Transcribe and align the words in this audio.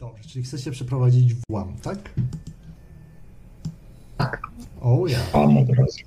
Dobrze, 0.00 0.24
czyli 0.28 0.44
chcecie 0.44 0.70
przeprowadzić 0.70 1.34
włam, 1.50 1.76
tak? 1.82 1.98
Tak. 4.18 4.42
O 4.80 5.06
ja. 5.06 5.18
Tam 5.32 5.58
od 5.58 5.68
razu. 5.68 5.98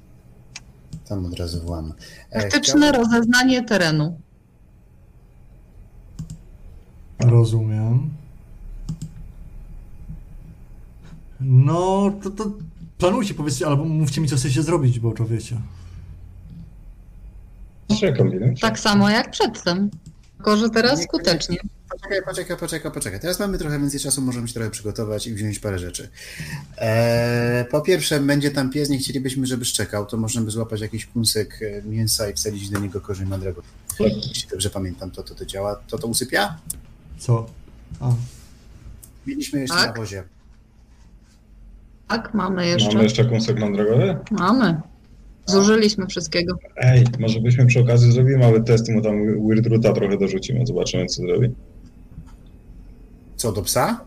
Tam 1.10 1.26
od 1.26 1.40
razu 1.40 1.62
włam. 1.62 1.94
E, 2.30 2.40
Praktyczne 2.40 2.92
rozeznanie 2.92 3.64
terenu. 3.64 4.20
Rozumiem. 7.20 8.10
No, 11.40 12.12
to, 12.24 12.30
to 12.30 12.52
planujcie, 12.98 13.34
powiedzcie, 13.34 13.68
albo 13.68 13.86
mówcie 13.86 14.22
mi, 14.22 14.28
co 14.28 14.36
chcecie 14.36 14.64
zrobić, 14.64 15.00
bo 15.00 15.12
to 15.12 15.26
wiecie. 15.26 15.58
Tak 18.62 18.80
samo 18.80 19.10
jak 19.10 19.32
przedtem. 19.32 19.90
Tylko, 20.36 20.58
że 20.58 20.70
teraz 20.70 21.00
Nie- 21.00 21.04
skutecznie. 21.06 21.58
Poczekaj, 21.94 22.22
poczekaj, 22.26 22.58
poczekaj, 22.58 22.92
poczekaj. 22.92 23.20
Teraz 23.20 23.40
mamy 23.40 23.58
trochę 23.58 23.80
więcej 23.80 24.00
czasu, 24.00 24.22
możemy 24.22 24.48
się 24.48 24.54
trochę 24.54 24.70
przygotować 24.70 25.28
i 25.28 25.34
wziąć 25.34 25.60
parę 25.60 25.80
rzeczy. 25.80 26.10
Eee, 26.78 27.66
po 27.66 27.82
pierwsze, 27.82 28.20
będzie 28.20 28.52
tam 28.52 28.70
pies, 28.70 28.90
nie 28.90 28.98
chcielibyśmy, 28.98 29.46
żeby 29.48 29.66
szczekał, 29.66 30.06
to 30.06 30.18
możemy 30.18 30.52
złapać 30.52 30.82
jakiś 30.82 31.06
kąsek 31.06 31.60
e, 31.62 31.82
mięsa 31.88 32.30
i 32.30 32.34
wsadzić 32.34 32.70
do 32.70 32.80
niego 32.80 33.02
korzeń 33.02 33.28
mandrego. 33.28 33.62
Jeśli 34.00 34.50
dobrze 34.50 34.70
pamiętam, 34.70 35.12
to 35.12 35.24
to, 35.24 35.36
to 35.36 35.46
działa. 35.46 35.76
To 35.88 35.98
to 35.98 36.08
usypia? 36.08 36.58
Co? 37.18 37.46
A, 38.00 38.12
Mieliśmy 39.28 39.60
jeszcze 39.60 39.76
Tak. 39.78 39.88
na 39.96 40.02
wozie. 40.02 40.24
Tak, 42.08 42.34
mamy 42.34 42.68
jeszcze. 42.68 42.90
Mamy 42.90 43.04
jeszcze 43.04 43.26
kąsek 43.26 43.60
mandragowy? 43.60 44.18
Mamy. 44.32 44.82
Zużyliśmy 45.46 46.08
wszystkiego. 46.08 46.56
Ej, 46.76 47.04
może 47.20 47.40
byśmy 47.40 47.66
przy 47.66 47.80
okazji 47.80 48.12
zrobili 48.12 48.38
mały 48.38 48.64
test 48.64 48.90
i 48.90 48.92
mu 48.92 49.02
tam 49.02 49.48
Weird 49.48 49.68
Roota 49.68 49.94
trochę 49.94 50.18
dorzucimy, 50.18 50.66
zobaczymy 50.66 51.06
co 51.06 51.22
zrobi. 51.22 51.50
Co, 53.44 53.52
do 53.52 53.62
psa? 53.62 54.06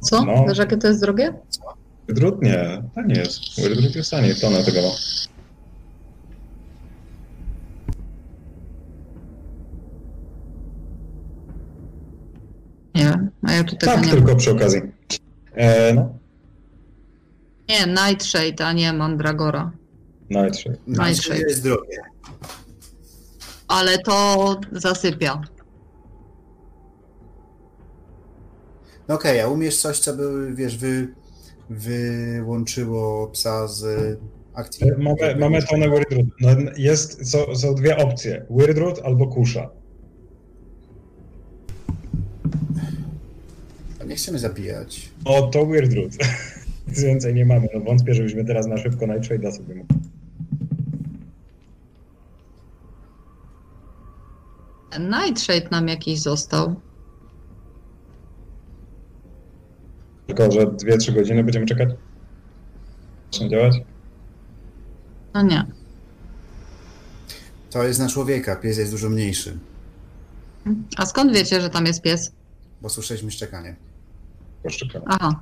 Co? 0.00 0.24
No. 0.24 0.44
Wiesz, 0.48 0.58
jakie 0.58 0.76
to 0.76 0.88
jest 0.88 1.00
drogie? 1.00 1.32
Weird 2.08 2.22
Root? 2.22 2.42
Nie, 2.42 2.82
to 2.94 3.02
nie 3.02 3.14
jest. 3.14 3.40
Root 3.58 3.94
jest 3.94 4.10
taniej, 4.10 4.34
tonę 4.40 4.64
tego 4.64 4.82
ma. 4.82 4.88
Nie 12.94 13.28
a 13.42 13.52
ja 13.52 13.64
tu 13.64 13.76
tego 13.76 13.92
Tak, 13.92 14.04
nie 14.06 14.10
tylko 14.12 14.28
mam. 14.28 14.36
przy 14.36 14.50
okazji. 14.50 14.80
E, 15.54 15.94
no, 15.94 16.18
Nie, 17.68 17.86
Nightshade, 17.86 18.66
a 18.66 18.72
nie 18.72 18.92
Mandragora. 18.92 19.70
Nightshade. 20.30 20.76
Nightshade. 20.86 21.40
jest 21.40 21.62
drogie. 21.62 21.96
Ale 23.68 23.98
to 23.98 24.56
zasypia. 24.72 25.42
No 29.12 29.16
okej, 29.16 29.40
a 29.40 29.48
umiesz 29.48 29.76
coś, 29.76 29.98
co 29.98 30.16
by, 30.16 30.54
wiesz, 30.54 30.78
wy, 30.78 31.08
wyłączyło 31.70 33.26
psa 33.26 33.68
z 33.68 33.84
akcji? 34.54 34.88
E, 34.88 34.98
Mamy, 34.98 35.36
mamy 35.36 35.62
tonę 35.62 35.88
Weird 35.88 36.12
Root. 36.12 36.26
No, 36.40 36.48
jest, 36.76 37.30
są, 37.30 37.56
są 37.56 37.74
dwie 37.74 37.96
opcje. 37.96 38.46
Weird 38.50 38.78
Root 38.78 39.00
albo 39.04 39.26
kusza. 39.26 39.70
Nie 44.06 44.16
chcemy 44.16 44.38
zabijać. 44.38 45.08
No 45.24 45.42
to 45.42 45.66
Weird 45.66 45.92
Root. 45.92 46.12
Nic 46.88 47.00
więcej 47.00 47.34
nie 47.34 47.46
mamy. 47.46 47.68
No 47.74 47.80
wątpię, 47.80 48.14
żebyśmy 48.14 48.44
teraz 48.44 48.66
na 48.66 48.76
szybko 48.76 49.06
Nightshade'a 49.06 49.52
sobie 49.52 49.74
mógł. 49.74 49.94
Nightshade 55.00 55.68
nam 55.70 55.88
jakiś 55.88 56.20
został. 56.20 56.74
Tylko, 60.34 60.52
że 60.52 60.66
2-3 60.66 61.14
godziny 61.14 61.44
będziemy 61.44 61.66
czekać? 61.66 61.88
Zacznie 63.32 63.48
działać? 63.48 63.74
No 65.34 65.42
nie. 65.42 65.66
To 67.70 67.82
jest 67.84 68.00
na 68.00 68.08
człowieka, 68.08 68.56
pies 68.56 68.78
jest 68.78 68.90
dużo 68.90 69.10
mniejszy, 69.10 69.58
A 70.96 71.06
skąd 71.06 71.32
wiecie, 71.32 71.60
że 71.60 71.70
tam 71.70 71.86
jest 71.86 72.02
pies? 72.02 72.32
bo 72.82 72.88
słyszeliśmy 72.88 73.30
szczekanie. 73.30 73.76
Poszczekamy. 74.62 75.04
Aha. 75.08 75.40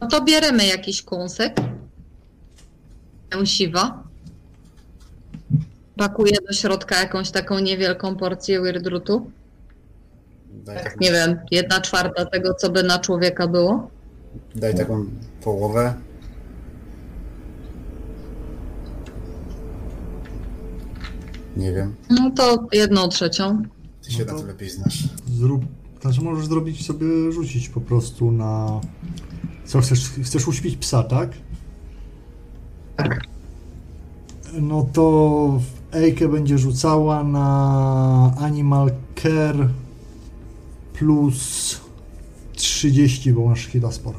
No 0.00 0.08
to 0.08 0.24
bierzemy 0.24 0.66
jakiś 0.66 1.02
kąsek. 1.02 1.56
Siwa. 3.44 4.02
Pakuję 5.96 6.32
do 6.48 6.52
środka 6.52 7.00
jakąś 7.00 7.30
taką 7.30 7.58
niewielką 7.58 8.16
porcję 8.16 8.60
weirdrutu. 8.60 9.30
Daj, 10.52 10.76
Tak, 10.76 10.84
taką, 10.84 10.96
nie 11.00 11.12
wiem, 11.12 11.38
jedna 11.50 11.80
czwarta 11.80 12.24
tego, 12.26 12.54
co 12.54 12.70
by 12.70 12.82
na 12.82 12.98
człowieka 12.98 13.48
było. 13.48 13.90
daj 14.56 14.74
taką 14.74 15.04
połowę. 15.44 15.94
Nie 21.56 21.72
wiem, 21.72 21.94
No 22.10 22.30
to 22.30 22.66
jedną 22.72 23.08
trzecią. 23.08 23.62
ty 24.02 24.12
się 24.12 24.18
No 24.18 24.24
na 24.24 24.32
to- 24.32 24.38
to 24.40 24.46
lepiej 24.46 24.70
znasz. 24.70 25.08
zrób. 25.26 25.64
Znaczy, 26.02 26.20
możesz 26.22 26.46
zrobić 26.46 26.86
sobie, 26.86 27.32
rzucić 27.32 27.68
po 27.68 27.80
prostu 27.80 28.30
na. 28.32 28.80
Co 29.64 29.80
chcesz? 29.80 30.10
Chcesz 30.22 30.48
uśpić 30.48 30.76
psa, 30.76 31.02
tak? 31.02 31.30
Tak. 32.96 33.20
No 34.60 34.86
to 34.92 35.60
Ejkę 35.92 36.28
będzie 36.28 36.58
rzucała 36.58 37.24
na 37.24 38.34
Animal 38.40 38.90
Care 39.22 39.68
plus 41.02 41.80
30, 42.52 43.32
bo 43.32 43.48
masz 43.48 43.66
chyba 43.66 43.92
sporo. 43.92 44.18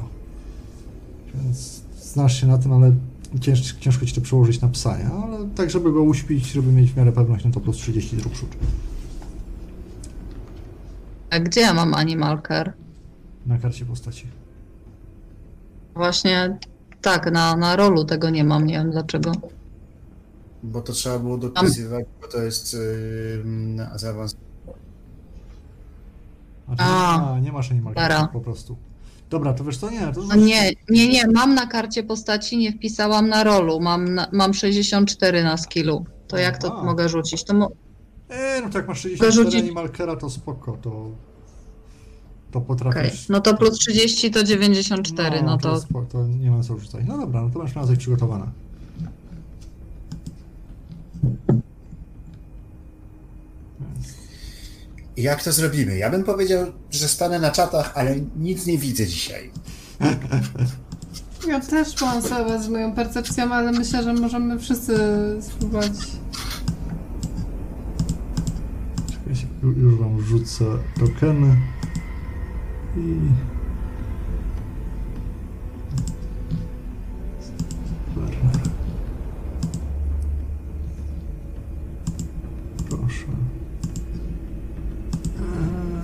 Więc 1.36 1.82
znasz 2.02 2.42
się 2.42 2.48
na 2.48 2.58
tym, 2.58 2.74
ale 2.74 2.96
cięż, 3.42 3.74
ciężko 3.74 4.06
ci 4.06 4.16
to 4.16 4.22
przełożyć 4.22 4.62
na 4.62 4.68
psa, 4.68 4.98
nie? 4.98 5.06
Ale 5.06 5.50
tak, 5.56 5.70
żeby 5.70 5.92
go 5.92 6.04
uśpić, 6.04 6.52
żeby 6.52 6.72
mieć 6.72 6.92
w 6.92 6.98
miarę 6.98 7.12
pewność, 7.12 7.46
no 7.46 7.52
to 7.52 7.60
plus 7.60 7.78
30 7.78 8.20
zrób 8.20 8.36
rzut. 8.36 8.50
A 11.30 11.40
gdzie 11.40 11.62
ja 11.62 11.74
mam 11.74 11.94
animal 11.94 12.42
care? 12.48 12.74
Na 13.46 13.58
karcie 13.58 13.86
postaci. 13.86 14.28
Właśnie 15.96 16.58
tak, 17.02 17.32
na, 17.32 17.56
na 17.56 17.76
rolu 17.76 18.06
tego 18.06 18.30
nie 18.30 18.44
mam, 18.44 18.66
nie 18.66 18.74
wiem 18.74 18.92
dlaczego. 18.92 19.32
Bo 20.64 20.82
to 20.82 20.94
trzeba 20.94 21.20
było 21.20 21.38
dopisywać, 21.38 22.06
bo 22.22 22.28
to 22.28 22.42
jest 22.42 22.74
yy, 22.74 22.80
zaawansowane. 23.96 24.53
A, 26.74 26.78
ty, 26.78 26.84
A, 26.84 27.34
a 27.34 27.40
nie 27.40 27.52
masz 27.52 27.72
Animal. 27.72 27.94
Care 27.94 28.28
po 28.34 28.42
prostu. 28.42 28.76
Dobra, 29.30 29.54
to 29.54 29.64
wiesz 29.64 29.78
co, 29.78 29.90
nie, 29.90 30.00
to 30.14 30.22
No 30.24 30.36
nie, 30.36 30.72
nie, 30.90 31.08
nie, 31.08 31.28
mam 31.28 31.56
na 31.56 31.68
karcie 31.68 32.04
postaci, 32.04 32.58
nie 32.58 32.72
wpisałam 32.72 33.30
na 33.30 33.44
rolu, 33.44 33.80
mam, 33.80 34.16
na, 34.16 34.28
mam 34.32 34.54
64 34.54 35.44
na 35.44 35.58
skillu. 35.58 36.06
To 36.28 36.38
jak 36.38 36.58
to 36.58 36.74
Aha. 36.74 36.84
mogę 36.86 37.10
rzucić? 37.10 37.44
To 37.44 37.54
mo- 37.54 37.70
E, 38.30 38.62
no 38.62 38.70
to 38.70 38.78
jak 38.78 38.88
masz 38.88 39.02
64 39.02 39.32
rzucić- 39.32 39.60
Animal 39.64 39.88
Care'a, 39.90 40.18
to 40.18 40.30
spoko, 40.30 40.78
to... 40.82 41.10
To 42.52 42.62
potrafisz... 42.62 43.30
no 43.30 43.42
to 43.42 43.58
plus 43.58 43.80
30 43.80 44.32
to 44.32 44.44
94, 44.44 45.44
no, 45.44 45.58
to 45.58 45.76
spo- 45.76 46.06
to 46.08 46.28
nie 46.28 46.52
ma 46.52 46.64
co 46.64 46.78
rzucać. 46.80 47.06
No 47.08 47.18
dobra, 47.18 47.42
no 47.42 47.50
to 47.50 47.60
masz 47.60 47.76
miała 47.76 47.88
coś 47.88 47.98
Jak 55.18 55.44
to 55.44 55.52
zrobimy? 55.52 55.98
Ja 55.98 56.10
bym 56.10 56.24
powiedział, 56.24 56.66
że 56.92 57.08
stanę 57.08 57.40
na 57.40 57.52
czatach, 57.52 57.92
ale 57.96 58.16
nic 58.38 58.66
nie 58.66 58.78
widzę 58.78 59.08
dzisiaj. 59.08 59.52
Ja 61.48 61.60
też 61.60 62.02
mam 62.02 62.22
sobie 62.22 62.60
z 62.64 62.68
moją 62.68 62.92
percepcją, 62.96 63.54
ale 63.54 63.72
myślę, 63.72 64.04
że 64.04 64.14
możemy 64.14 64.60
wszyscy 64.60 64.98
spróbować. 65.42 65.92
Czekajcie, 69.12 69.48
ju- 69.64 69.78
już 69.78 69.96
wam 70.00 70.22
rzucę 70.22 70.66
tokeny. 71.00 71.56
I... 72.98 73.20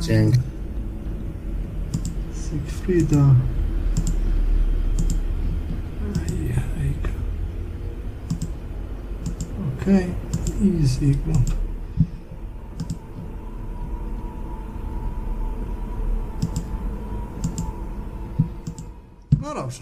Dzięki. 0.10 0.40
Siegfrieda. 2.34 3.36
Ej, 6.30 6.54
ejka. 6.82 7.10
Okej. 9.82 10.06
I 10.62 10.88
Zygmunt. 10.88 11.56
No 19.42 19.56
dobrze. 19.56 19.82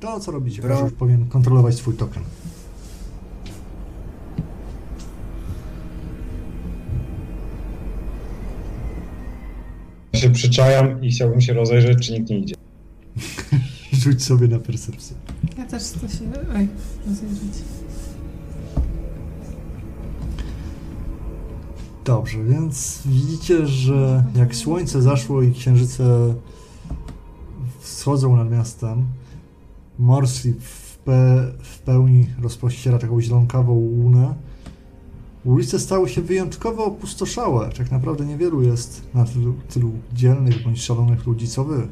To 0.00 0.20
co 0.20 0.32
robicie? 0.32 0.62
Proszę 0.62 0.82
już 0.82 0.92
powinien 0.92 1.28
kontrolować 1.28 1.74
swój 1.74 1.94
token. 1.94 2.22
Się 10.16 10.30
przyczajam 10.30 11.04
i 11.04 11.10
chciałbym 11.10 11.40
się 11.40 11.52
rozejrzeć, 11.52 12.06
czy 12.06 12.12
nikt 12.12 12.30
nie 12.30 12.38
idzie. 12.38 12.54
Rzuć 14.02 14.22
sobie 14.22 14.48
na 14.48 14.58
percepcję. 14.58 15.16
Ja 15.58 15.66
też 15.66 15.90
to 15.90 16.08
się... 16.08 16.24
Oj, 16.56 16.68
rozejrzeć. 17.08 17.62
Dobrze, 22.04 22.44
więc 22.44 23.02
widzicie, 23.06 23.66
że 23.66 24.24
jak 24.36 24.54
słońce 24.56 25.02
zaszło 25.02 25.42
i 25.42 25.52
księżyce 25.52 26.34
wschodzą 27.80 28.36
nad 28.36 28.50
miastem, 28.50 29.06
Morslip 29.98 30.62
w, 30.62 30.98
pe 30.98 31.52
w 31.62 31.78
pełni 31.78 32.26
rozpościera 32.42 32.98
taką 32.98 33.20
zielonkawą 33.20 33.72
łunę. 33.72 34.34
Ulice 35.46 35.80
stały 35.80 36.08
się 36.08 36.22
wyjątkowo 36.22 36.84
opustoszałe. 36.84 37.70
Tak 37.78 37.90
naprawdę 37.90 38.26
niewielu 38.26 38.62
jest 38.62 39.02
na 39.14 39.24
tylu, 39.24 39.54
tylu 39.68 39.92
dzielnych 40.12 40.64
bądź 40.64 40.82
szalonych 40.82 41.26
ludzi 41.26 41.48
co 41.48 41.64
wy, 41.64 41.88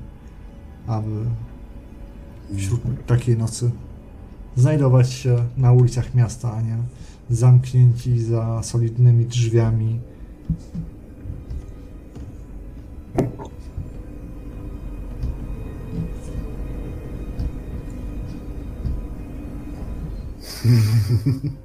aby 0.86 1.10
wśród 2.56 2.80
takiej 3.06 3.38
nocy 3.38 3.70
znajdować 4.56 5.12
się 5.12 5.36
na 5.56 5.72
ulicach 5.72 6.14
miasta, 6.14 6.52
a 6.52 6.62
nie 6.62 6.76
zamknięci 7.30 8.18
za 8.18 8.62
solidnymi 8.62 9.26
drzwiami. 9.26 10.00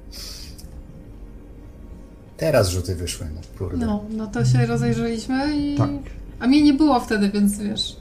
Teraz 2.40 2.68
rzuty 2.68 2.94
wyszły, 2.94 3.26
no 3.34 3.40
kurde. 3.58 3.86
No, 3.86 4.04
no 4.10 4.26
to 4.26 4.44
się 4.44 4.66
rozejrzeliśmy 4.66 5.56
i... 5.56 5.76
Tak. 5.76 5.90
A 6.38 6.46
mnie 6.46 6.62
nie 6.62 6.74
było 6.74 7.00
wtedy, 7.00 7.30
więc 7.30 7.58
wiesz... 7.58 7.96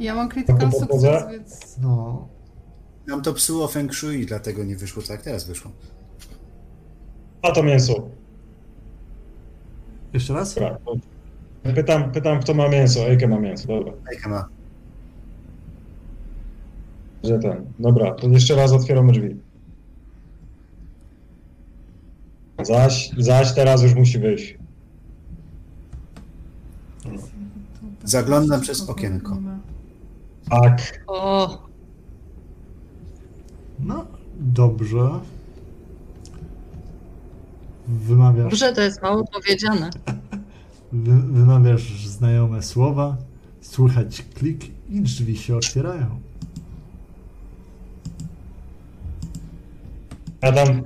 Ja 0.00 0.14
mam 0.14 0.28
Taką 0.28 0.72
sukces, 0.72 1.30
więc... 1.30 1.78
No, 1.82 2.28
Nam 3.06 3.22
to 3.22 3.32
psuło 3.32 3.68
Feng 3.68 3.94
Shui, 3.94 4.26
dlatego 4.26 4.64
nie 4.64 4.76
wyszło 4.76 5.02
tak, 5.02 5.22
teraz 5.22 5.44
wyszło. 5.44 5.70
A 7.42 7.50
to 7.50 7.62
mięso. 7.62 8.08
jeszcze 10.12 10.34
raz? 10.34 10.54
Dobra. 10.54 10.78
Pytam, 11.74 12.12
pytam, 12.12 12.40
kto 12.40 12.54
ma 12.54 12.68
mięso. 12.68 13.00
Ejke 13.00 13.28
ma 13.28 13.40
mięso, 13.40 13.68
dobra. 13.68 13.92
Jaka 14.12 14.28
ma? 14.28 14.48
Że 17.24 17.38
ten. 17.38 17.64
Dobra, 17.78 18.14
to 18.14 18.28
jeszcze 18.28 18.56
raz 18.56 18.72
otwieramy 18.72 19.12
drzwi. 19.12 19.36
Zaś, 22.62 23.10
zaś 23.18 23.54
teraz 23.54 23.82
już 23.82 23.94
musi 23.94 24.18
wyjść. 24.18 24.58
Zaglądam 28.04 28.60
przez 28.60 28.88
okienko. 28.88 29.36
Tak. 30.50 31.04
O, 31.06 31.62
No, 33.80 34.06
dobrze. 34.40 35.10
Wymawiasz, 37.88 38.44
dobrze, 38.44 38.72
to 38.72 38.80
jest 38.80 39.02
mało 39.02 39.24
powiedziane. 39.32 39.90
wy, 40.92 41.12
wymawiasz 41.22 42.06
znajome 42.06 42.62
słowa, 42.62 43.16
słychać 43.60 44.22
klik 44.34 44.64
i 44.90 45.00
drzwi 45.00 45.36
się 45.36 45.56
otwierają. 45.56 46.20
Ja 50.42 50.52
tam 50.52 50.82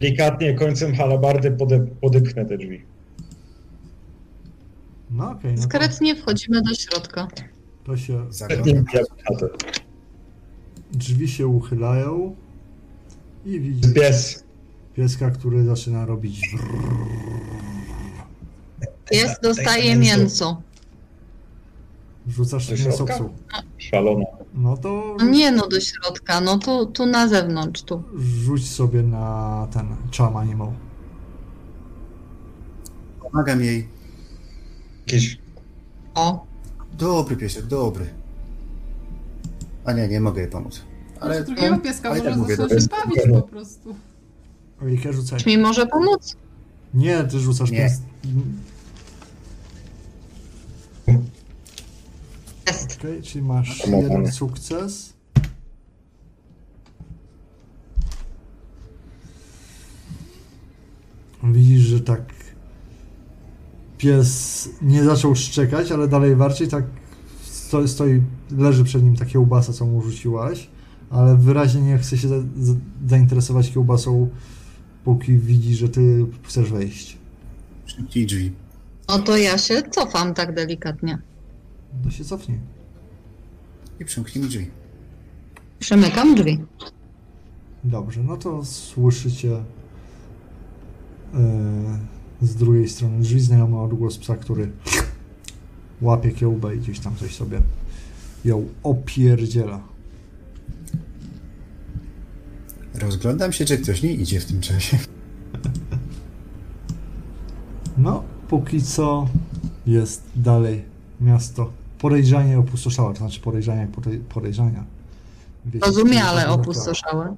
delikatnie 0.00 0.54
końcem 0.54 0.94
halabardy 0.94 1.50
pode, 1.50 1.86
podepchnę 2.00 2.44
te 2.46 2.58
drzwi. 2.58 2.82
No 5.10 5.30
okej, 5.30 5.54
no 5.54 5.62
to, 5.62 5.68
wchodzimy 6.16 6.62
do 6.62 6.74
środka. 6.74 7.28
to 7.84 7.96
się 7.96 8.32
Zaglądam. 8.32 8.84
drzwi 10.92 11.28
się 11.28 11.46
uchylają 11.46 12.36
i 13.46 13.60
widzisz 13.60 13.92
Pies. 13.94 14.44
pieska, 14.94 15.30
który 15.30 15.64
zaczyna 15.64 16.06
robić 16.06 16.40
wrrr. 16.52 16.82
Pies 19.10 19.36
dostaje 19.42 19.96
mięso. 19.96 20.62
Rzucasz 22.28 22.66
Do 22.66 22.72
mięso 22.72 22.96
środka? 22.96 23.14
psu. 23.14 23.30
Szalona. 23.78 24.24
No 24.58 24.76
to 24.76 25.16
No 25.18 25.24
nie 25.24 25.52
no 25.52 25.68
do 25.68 25.80
środka, 25.80 26.40
no 26.40 26.58
tu, 26.58 26.86
tu 26.86 27.06
na 27.06 27.28
zewnątrz, 27.28 27.82
tu. 27.82 28.02
rzuć 28.18 28.70
sobie 28.70 29.02
na 29.02 29.66
ten 29.72 29.86
charm 30.16 30.36
animal. 30.36 30.72
Pomagam 33.20 33.60
jej. 33.60 33.88
Jakiś 35.06 35.38
O, 36.14 36.46
Dobry 36.98 37.36
piesek, 37.36 37.66
dobry. 37.66 38.06
A 39.84 39.92
nie, 39.92 40.08
nie 40.08 40.20
mogę 40.20 40.40
jej 40.42 40.50
pomóc. 40.50 40.80
Ale 41.20 41.44
drugiego 41.44 41.78
pieska 41.78 42.08
ale 42.10 42.18
może 42.18 42.30
tak 42.30 42.38
mówię, 42.38 42.56
się 42.56 42.74
jest- 42.74 42.88
bawić 42.88 43.18
po 43.32 43.42
prostu. 43.42 43.94
Ojejka, 44.82 45.12
rzucaj. 45.12 45.38
czy 45.40 45.48
mi 45.48 45.58
może 45.58 45.86
pomóc? 45.86 46.36
Nie, 46.94 47.24
ty 47.24 47.38
rzucasz 47.38 47.70
Nie. 47.70 47.90
Okej, 52.98 53.22
czyli 53.22 53.44
masz 53.44 53.86
jeden 53.86 54.32
sukces. 54.32 55.12
Widzisz, 61.44 61.80
że 61.80 62.00
tak 62.00 62.22
pies 63.98 64.68
nie 64.82 65.04
zaczął 65.04 65.34
szczekać, 65.34 65.92
ale 65.92 66.08
dalej 66.08 66.36
warczy, 66.36 66.68
tak 66.68 66.84
stoi, 67.42 67.88
stoi 67.88 68.22
leży 68.50 68.84
przed 68.84 69.02
nim 69.02 69.16
ta 69.16 69.24
kiełbasa, 69.24 69.72
co 69.72 69.86
mu 69.86 70.02
rzuciłaś, 70.02 70.68
ale 71.10 71.36
wyraźnie 71.36 71.80
nie 71.80 71.98
chce 71.98 72.18
się 72.18 72.28
za, 72.28 72.40
za, 72.56 72.72
zainteresować 73.08 73.72
kiełbasą, 73.72 74.28
póki 75.04 75.38
widzi, 75.38 75.74
że 75.74 75.88
ty 75.88 76.26
chcesz 76.42 76.70
wejść. 76.70 77.18
szybciej 77.86 78.26
drzwi. 78.26 78.52
No 79.08 79.18
to 79.18 79.36
ja 79.36 79.58
się 79.58 79.82
cofam 79.90 80.34
tak 80.34 80.54
delikatnie. 80.54 81.18
To 82.04 82.10
się 82.10 82.24
cofnie. 82.24 82.58
I 84.00 84.04
przymknij 84.04 84.44
mi 84.44 84.50
drzwi. 84.50 84.70
Przemykam 85.78 86.34
drzwi. 86.34 86.58
Dobrze, 87.84 88.22
no 88.22 88.36
to 88.36 88.64
słyszycie 88.64 89.48
yy, 89.48 89.58
z 92.48 92.54
drugiej 92.54 92.88
strony 92.88 93.20
drzwi 93.20 93.40
znajomy 93.40 93.80
odgłos 93.80 94.18
psa, 94.18 94.36
który 94.36 94.70
łapie 96.00 96.30
kiełbę 96.30 96.76
i 96.76 96.78
gdzieś 96.78 97.00
tam 97.00 97.16
coś 97.16 97.34
sobie 97.34 97.60
ją 98.44 98.68
opierdziela. 98.82 99.80
Rozglądam 102.94 103.52
się, 103.52 103.64
czy 103.64 103.78
ktoś 103.78 104.02
nie 104.02 104.12
idzie 104.12 104.40
w 104.40 104.44
tym 104.44 104.60
czasie. 104.60 104.98
No, 107.98 108.22
póki 108.48 108.82
co 108.82 109.28
jest 109.86 110.22
dalej 110.36 110.84
miasto 111.20 111.72
podejrzanie 111.98 112.58
opustoszałe, 112.58 113.12
to 113.12 113.18
znaczy 113.18 113.40
podejrzania 113.40 113.80
jak 113.80 113.90
podej- 113.90 114.18
podejrzania. 114.20 114.84
Wiecie, 115.66 115.86
Rozumiale 115.86 116.48
opustoszałe. 116.48 117.36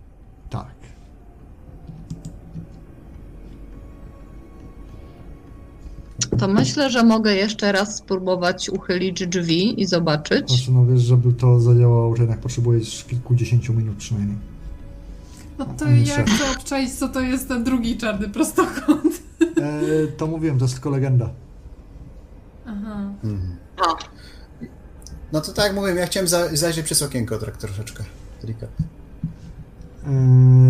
Tak. 0.51 0.67
To 6.39 6.49
myślę, 6.49 6.91
że 6.91 7.05
mogę 7.05 7.35
jeszcze 7.35 7.73
raz 7.73 7.97
spróbować 7.97 8.69
uchylić 8.71 9.27
drzwi 9.27 9.83
i 9.83 9.87
zobaczyć. 9.87 10.49
Znaczy, 10.49 10.73
no 10.73 10.87
wiesz, 10.87 11.03
żeby 11.03 11.33
to 11.33 11.61
zadziałało, 11.61 12.17
że 12.17 12.23
jednak 12.23 12.39
potrzebujesz 12.41 13.05
kilkudziesięciu 13.05 13.73
minut 13.75 13.97
przynajmniej. 13.97 14.37
No 15.59 15.65
to 15.79 15.89
Nie 15.91 16.03
ja 16.03 16.17
szef. 16.17 16.31
chcę 16.31 16.51
obczaić, 16.59 16.91
co 16.95 17.09
to 17.09 17.21
jest 17.21 17.49
ten 17.49 17.65
drugi 17.65 17.97
czarny 17.97 18.29
prostokąt. 18.29 19.23
E, 19.41 20.07
to 20.07 20.27
mówiłem, 20.27 20.59
to 20.59 20.65
jest 20.65 20.75
tylko 20.75 20.91
legenda. 20.91 21.31
Aha. 22.67 23.11
Mhm. 23.25 23.57
No 25.33 25.41
to 25.41 25.53
tak 25.53 25.65
jak 25.65 25.75
mówiłem, 25.75 25.97
ja 25.97 26.07
chciałem 26.07 26.29
za, 26.29 26.57
zajrzeć 26.57 26.85
przez 26.85 27.03
okienko 27.03 27.39
tak 27.39 27.57
troszeczkę. 27.57 28.05
Delikatnie. 28.41 28.87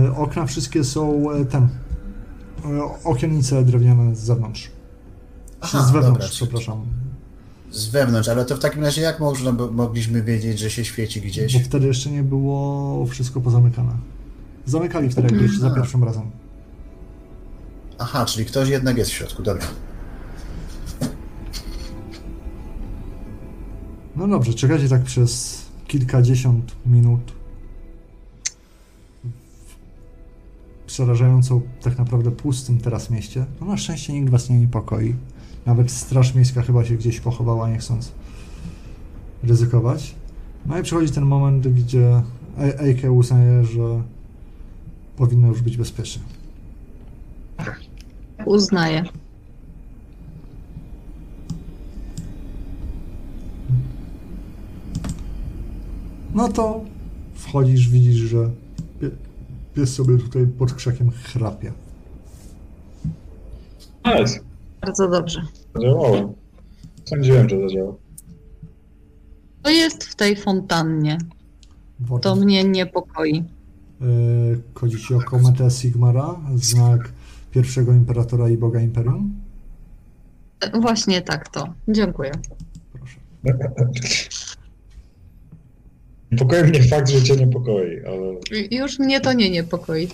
Yy, 0.03 0.17
okna 0.17 0.47
wszystkie 0.47 0.85
są 0.85 1.31
e, 1.31 1.45
ten. 1.45 1.69
Okiennice 3.05 3.65
drewniane 3.65 4.17
z 4.17 4.19
zewnątrz. 4.19 4.71
Aha, 5.61 5.83
z 5.83 5.91
wewnątrz, 5.91 6.19
dobra, 6.19 6.29
przepraszam. 6.29 6.87
Z 7.71 7.89
wewnątrz, 7.89 8.29
ale 8.29 8.45
to 8.45 8.57
w 8.57 8.59
takim 8.59 8.85
razie 8.85 9.03
jak 9.03 9.21
można, 9.21 9.53
mogliśmy 9.53 10.23
wiedzieć, 10.23 10.59
że 10.59 10.71
się 10.71 10.85
świeci 10.85 11.21
gdzieś? 11.21 11.59
Bo 11.59 11.65
wtedy 11.65 11.87
jeszcze 11.87 12.11
nie 12.11 12.23
było 12.23 13.07
wszystko 13.07 13.41
pozamykane. 13.41 13.93
Zamykali 14.67 15.11
wtedy, 15.11 15.29
byliście 15.29 15.59
za 15.59 15.71
pierwszym 15.71 16.05
razem. 16.05 16.31
Aha, 17.99 18.25
czyli 18.25 18.47
ktoś 18.47 18.69
jednak 18.69 18.97
jest 18.97 19.11
w 19.11 19.15
środku, 19.15 19.43
dobra. 19.43 19.67
No 24.17 24.29
dobrze, 24.29 24.55
czekacie 24.55 24.89
tak 24.89 25.03
przez 25.03 25.63
kilkadziesiąt 25.87 26.77
minut. 26.87 27.33
Przerażająco 30.87 31.61
tak 31.83 31.99
naprawdę 31.99 32.31
pustym 32.31 32.79
teraz 32.79 33.11
mieście. 33.11 33.47
No 33.61 33.67
na 33.67 33.77
szczęście 33.77 34.13
nikt 34.13 34.31
was 34.31 34.51
nie 34.51 34.61
niepokoi. 34.61 35.15
Nawet 35.67 35.91
Straż 35.91 36.35
Miejska 36.35 36.63
chyba 36.63 36.85
się 36.85 36.95
gdzieś 36.95 37.21
pochowała, 37.21 37.71
nie 37.71 37.79
chcąc 37.79 38.13
ryzykować. 39.43 40.15
No 40.67 40.79
i 40.79 40.83
przychodzi 40.83 41.13
ten 41.13 41.25
moment, 41.25 41.69
gdzie 41.69 42.23
AK 42.59 43.11
uznaje, 43.11 43.65
że 43.65 44.03
powinno 45.17 45.49
już 45.49 45.63
być 45.63 45.77
bezpiecznie. 45.77 46.23
Uznaję. 48.47 49.05
No 56.35 56.49
to 56.49 56.85
wchodzisz, 57.35 57.89
widzisz, 57.89 58.15
że 58.17 58.51
pie- 59.01 59.11
pies 59.75 59.95
sobie 59.95 60.19
tutaj 60.19 60.47
pod 60.47 60.73
krzakiem 60.73 61.11
chrapie. 61.11 61.73
Nice. 64.05 64.41
Bardzo 64.81 65.09
dobrze. 65.09 65.43
Zadziałało. 65.75 66.35
Sądziłem, 67.05 67.49
że 67.49 67.61
zadziała. 67.61 67.95
To 69.63 69.71
jest 69.71 70.05
w 70.05 70.15
tej 70.15 70.37
fontannie. 70.37 71.19
Woda. 72.01 72.23
To 72.23 72.37
mnie 72.37 72.65
niepokoi. 72.65 73.45
Yy, 74.01 74.61
Chodzi 74.75 74.99
ci 75.01 75.15
o 75.15 75.21
kometę 75.21 75.71
Sigmara, 75.71 76.41
znak 76.55 77.13
pierwszego 77.51 77.93
imperatora 77.93 78.49
i 78.49 78.57
boga 78.57 78.81
imperium? 78.81 79.35
E, 80.61 80.81
Właśnie 80.81 81.23
tak 81.23 81.49
to. 81.49 81.75
Dziękuję. 81.89 82.31
Proszę. 82.93 83.17
Niepokoi 86.33 86.63
mnie 86.65 86.83
fakt, 86.91 87.09
że 87.11 87.23
cię 87.23 87.37
niepokoi, 87.37 88.05
ale 88.07 88.35
Już 88.71 88.99
mnie 88.99 89.21
to 89.21 89.33
nie 89.33 89.51
niepokoi. 89.51 90.09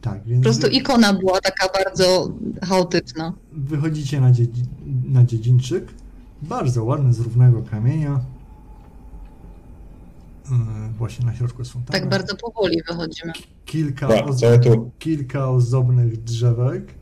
Tak, 0.00 0.24
więc 0.24 0.38
Po 0.44 0.50
prostu 0.50 0.66
ikona 0.68 1.12
była 1.12 1.40
taka 1.40 1.68
bardzo 1.72 2.32
chaotyczna. 2.68 3.32
wychodzicie 3.52 4.20
na, 4.20 4.30
dziedzi- 4.32 4.64
na 5.08 5.24
dziedzińczyk. 5.24 5.84
Bardzo 6.42 6.84
ładny, 6.84 7.12
z 7.14 7.20
równego 7.20 7.62
kamienia. 7.62 8.20
Yy, 10.50 10.56
Właśnie 10.98 11.26
na 11.26 11.34
środku 11.34 11.64
fontana. 11.64 12.00
Tak 12.00 12.08
bardzo 12.10 12.36
powoli 12.36 12.82
wychodzimy. 12.88 13.32
Kilka, 13.64 14.08
oz- 14.24 14.36
co 14.40 14.46
ja 14.52 14.58
tu? 14.58 14.90
kilka 14.98 15.48
ozdobnych 15.50 16.22
drzewek. 16.24 16.94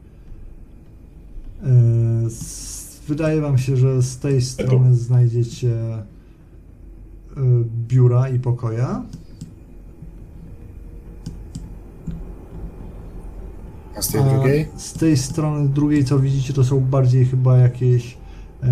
Yy, 1.62 2.26
s- 2.26 3.00
Wydaje 3.08 3.40
wam 3.40 3.58
się, 3.58 3.76
że 3.76 4.02
z 4.02 4.18
tej 4.18 4.42
strony 4.42 4.94
znajdziecie 4.96 5.66
yy, 5.66 6.02
biura 7.88 8.28
i 8.28 8.38
pokoje. 8.38 8.86
A 13.96 14.02
z 14.02 14.08
tej 14.08 14.20
A 14.20 14.24
drugiej? 14.24 14.68
z 14.76 14.92
tej 14.92 15.16
strony 15.16 15.68
drugiej, 15.68 16.04
co 16.04 16.18
widzicie, 16.18 16.52
to 16.52 16.64
są 16.64 16.80
bardziej 16.80 17.26
chyba 17.26 17.58
jakieś 17.58 18.16
e, 18.62 18.68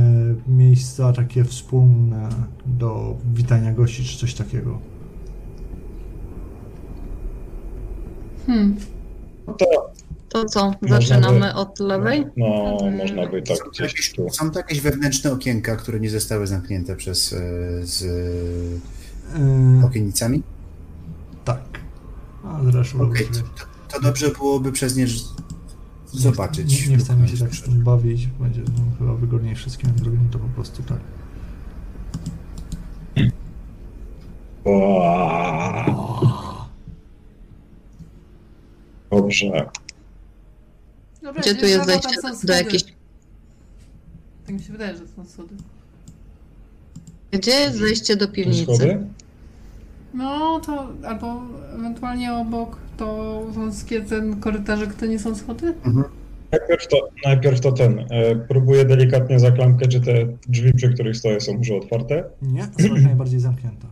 miejsca 0.49 1.13
takie 1.13 1.45
wspólne 1.45 2.29
do 2.67 3.17
witania 3.35 3.73
gości, 3.73 4.05
czy 4.05 4.19
coś 4.19 4.35
takiego. 4.35 4.79
Hmm. 8.47 8.77
No 9.47 9.53
to, 9.53 9.67
To 10.33 10.45
co, 10.45 10.73
zaczynamy 10.83 11.41
by- 11.41 11.55
od 11.55 11.81
lewej? 11.81 12.27
no, 12.37 12.79
można 12.99 13.27
by 13.27 13.43
tak 13.43 13.59
gdzieś 13.73 14.13
tu. 14.13 14.31
Są 14.31 14.51
to 14.51 14.59
jakieś 14.59 14.81
wewnętrzne 14.81 15.33
okienka, 15.33 15.77
które 15.77 16.01
nie 16.01 16.11
zostały 16.11 16.47
zamknięte 16.47 16.97
przez 16.97 17.33
e, 17.33 17.37
z 17.87 18.03
E, 19.83 19.87
okienicami? 19.87 20.43
tak. 21.45 21.61
A 22.45 22.61
zresztą 22.73 22.99
dobrze. 22.99 23.25
to, 23.25 23.95
to 23.95 24.01
dobrze 24.01 24.31
byłoby 24.31 24.73
przez 24.73 24.97
nie 24.97 25.05
Nie 25.05 25.11
zobaczyć. 26.21 26.75
chcę- 26.81 26.87
Nie, 26.91 26.97
nie 26.97 27.05
chcemy 27.05 27.29
się 27.29 27.37
tak 27.37 27.55
z 27.55 27.63
tym 27.63 27.83
bawić, 27.85 28.27
będzie 28.27 28.61
nam 28.61 28.91
chyba 28.99 29.15
wygodniej 29.15 29.55
wszystkim, 29.57 29.89
jak 29.91 29.99
zrobimy 29.99 30.31
to 30.31 30.39
po 30.39 30.49
prostu 30.49 30.83
tak. 30.83 30.99
Dobrze. 39.11 39.71
Dobra, 41.23 41.43
Gdzie 41.43 41.55
tu 41.55 41.67
jest 41.67 41.87
zejście 41.87 42.21
są 42.21 42.47
do, 42.47 42.53
jakiejś... 42.53 42.85
Tak 44.47 44.55
mi 44.55 44.63
się 44.63 44.73
wydaje, 44.73 44.95
że 44.97 45.01
to 45.01 45.09
są 45.17 45.25
schody. 45.25 45.55
Gdzie 47.31 47.51
jest 47.51 47.77
zejście 47.77 48.17
do 48.17 48.29
piwnicy? 48.29 48.65
Schody? 48.65 49.07
No 50.15 50.61
to 50.61 50.89
albo 51.07 51.43
ewentualnie 51.79 52.35
obok 52.35 52.77
to 52.97 53.41
wąskie 53.49 54.01
ten 54.01 54.41
korytarzyk 54.41 54.95
to 54.95 55.07
nie 55.07 55.19
są 55.19 55.35
schody? 55.35 55.75
Mhm. 55.85 56.05
Najpierw 56.53 56.89
to, 56.89 57.09
najpierw 57.25 57.61
to 57.61 57.73
ten. 57.73 57.99
E, 57.99 58.37
próbuję 58.37 58.85
delikatnie 58.85 59.41
za 59.41 59.51
klamkę, 59.51 59.89
czy 59.89 60.01
te 60.01 60.27
drzwi, 60.49 60.73
przy 60.73 60.89
których 60.95 61.17
stoję, 61.17 61.41
są 61.41 61.53
już 61.59 61.71
otwarte. 61.71 62.25
Nie, 62.43 62.63
są 62.63 62.95
jak 62.95 63.05
najbardziej 63.05 63.41
zamknięte. 63.41 63.87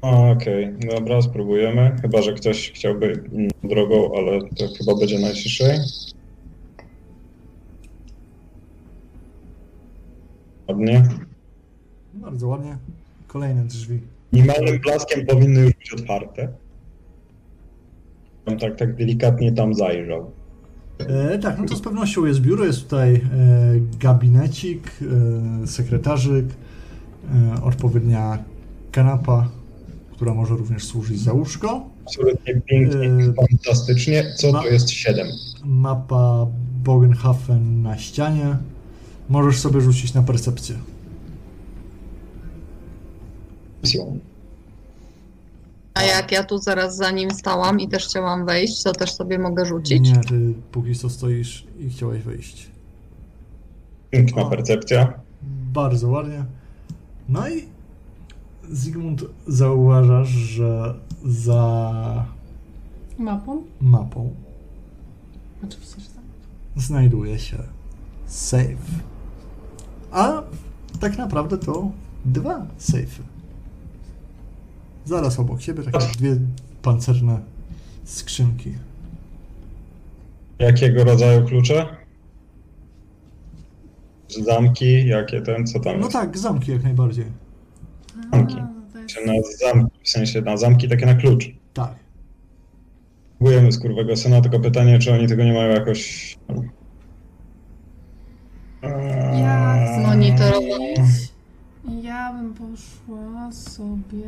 Okej, 0.00 0.74
dobra, 0.94 1.22
spróbujemy. 1.22 1.96
Chyba, 2.02 2.22
że 2.22 2.32
ktoś 2.32 2.72
chciałby 2.72 3.24
inną 3.32 3.50
drogą, 3.64 4.10
ale 4.16 4.40
to 4.40 4.68
chyba 4.78 4.94
będzie 4.94 5.18
najciszej. 5.18 5.78
Ładnie. 10.68 11.08
Bardzo 12.14 12.48
ładnie. 12.48 12.76
Kolejne 13.26 13.64
drzwi. 13.64 14.00
Minimalnym 14.32 14.78
blaskiem 14.78 15.26
powinny 15.26 15.60
już 15.60 15.72
być 15.74 15.92
otwarte. 15.92 16.48
Tam 18.44 18.58
tak, 18.58 18.76
tak 18.76 18.96
delikatnie 18.96 19.52
tam 19.52 19.74
zajrzał. 19.74 20.30
E, 20.98 21.38
tak, 21.38 21.58
no 21.58 21.64
to 21.66 21.76
z 21.76 21.80
pewnością 21.80 22.24
jest 22.26 22.40
biuro, 22.40 22.64
jest 22.64 22.82
tutaj 22.82 23.14
e, 23.14 23.20
gabinecik, 24.00 24.90
e, 25.62 25.66
sekretarzyk, 25.66 26.46
e, 27.56 27.62
odpowiednia 27.62 28.38
kanapa, 28.92 29.48
która 30.18 30.34
może 30.34 30.54
również 30.56 30.84
służyć 30.84 31.20
za 31.20 31.32
łóżko, 31.32 31.86
Absolutnie 32.06 32.54
pięknie, 32.60 33.00
Yy, 33.06 33.34
fantastycznie. 33.34 34.34
Co 34.36 34.52
ma- 34.52 34.62
to 34.62 34.68
jest 34.68 34.90
7? 34.90 35.28
mapa 35.64 36.46
Bogenhafen 36.84 37.82
na 37.82 37.98
ścianie. 37.98 38.56
Możesz 39.28 39.60
sobie 39.60 39.80
rzucić 39.80 40.14
na 40.14 40.22
percepcję. 40.22 40.76
A 45.94 46.02
jak 46.02 46.32
ja 46.32 46.44
tu 46.44 46.58
zaraz 46.58 46.96
za 46.96 47.10
nim 47.10 47.30
stałam 47.30 47.80
i 47.80 47.88
też 47.88 48.04
chciałam 48.06 48.46
wejść, 48.46 48.82
to 48.82 48.92
też 48.92 49.12
sobie 49.12 49.38
mogę 49.38 49.66
rzucić? 49.66 50.00
Nie, 50.00 50.20
ty 50.20 50.54
póki 50.72 50.94
co 50.94 51.10
stoisz 51.10 51.64
i 51.80 51.90
chciałeś 51.90 52.22
wyjść. 52.22 52.70
Piękna 54.10 54.42
O. 54.42 54.50
percepcja. 54.50 55.12
Bardzo 55.72 56.08
ładnie. 56.08 56.44
No 57.28 57.48
i 57.48 57.64
Zygmunt 58.70 59.24
zauważasz, 59.46 60.28
że 60.28 60.94
za 61.24 62.26
Mapą? 63.18 63.62
mapą 63.80 64.34
Oczywiście, 65.64 66.00
że 66.00 66.06
tak. 66.08 66.24
znajduje 66.82 67.38
się 67.38 67.58
save. 68.26 69.00
A 70.10 70.42
tak 71.00 71.18
naprawdę 71.18 71.58
to 71.58 71.90
dwa 72.24 72.66
safe'y. 72.80 73.22
Zaraz 75.04 75.38
obok 75.38 75.60
siebie 75.62 75.82
takie 75.82 76.06
dwie 76.18 76.36
pancerne 76.82 77.40
skrzynki. 78.04 78.74
Jakiego 80.58 81.04
rodzaju 81.04 81.46
klucze? 81.46 81.86
Zamki, 84.44 85.06
jakie 85.06 85.40
ten, 85.42 85.66
co 85.66 85.80
tam 85.80 85.92
No 85.96 85.98
jest? 86.00 86.12
tak, 86.12 86.38
zamki 86.38 86.72
jak 86.72 86.82
najbardziej. 86.82 87.24
Zamki. 88.32 88.56
A, 88.58 88.92
to 88.92 88.98
jest... 88.98 89.16
Na 89.26 89.32
zamki, 89.72 89.98
w 90.04 90.08
sensie 90.08 90.40
na 90.42 90.56
zamki 90.56 90.88
takie 90.88 91.06
na 91.06 91.14
klucz. 91.14 91.50
Tak. 91.74 91.94
Próbujemy 93.38 93.72
z 93.72 93.78
kurwego 93.78 94.16
syna, 94.16 94.40
tylko 94.40 94.60
pytanie, 94.60 94.98
czy 94.98 95.12
oni 95.12 95.28
tego 95.28 95.44
nie 95.44 95.52
mają 95.52 95.70
jakoś... 95.70 96.36
Eee, 98.82 99.40
Jak 99.42 100.06
Monitorowanie. 100.06 100.94
zrobić? 100.96 101.28
Ja 102.02 102.32
bym 102.32 102.54
poszła 102.54 103.52
sobie... 103.52 104.24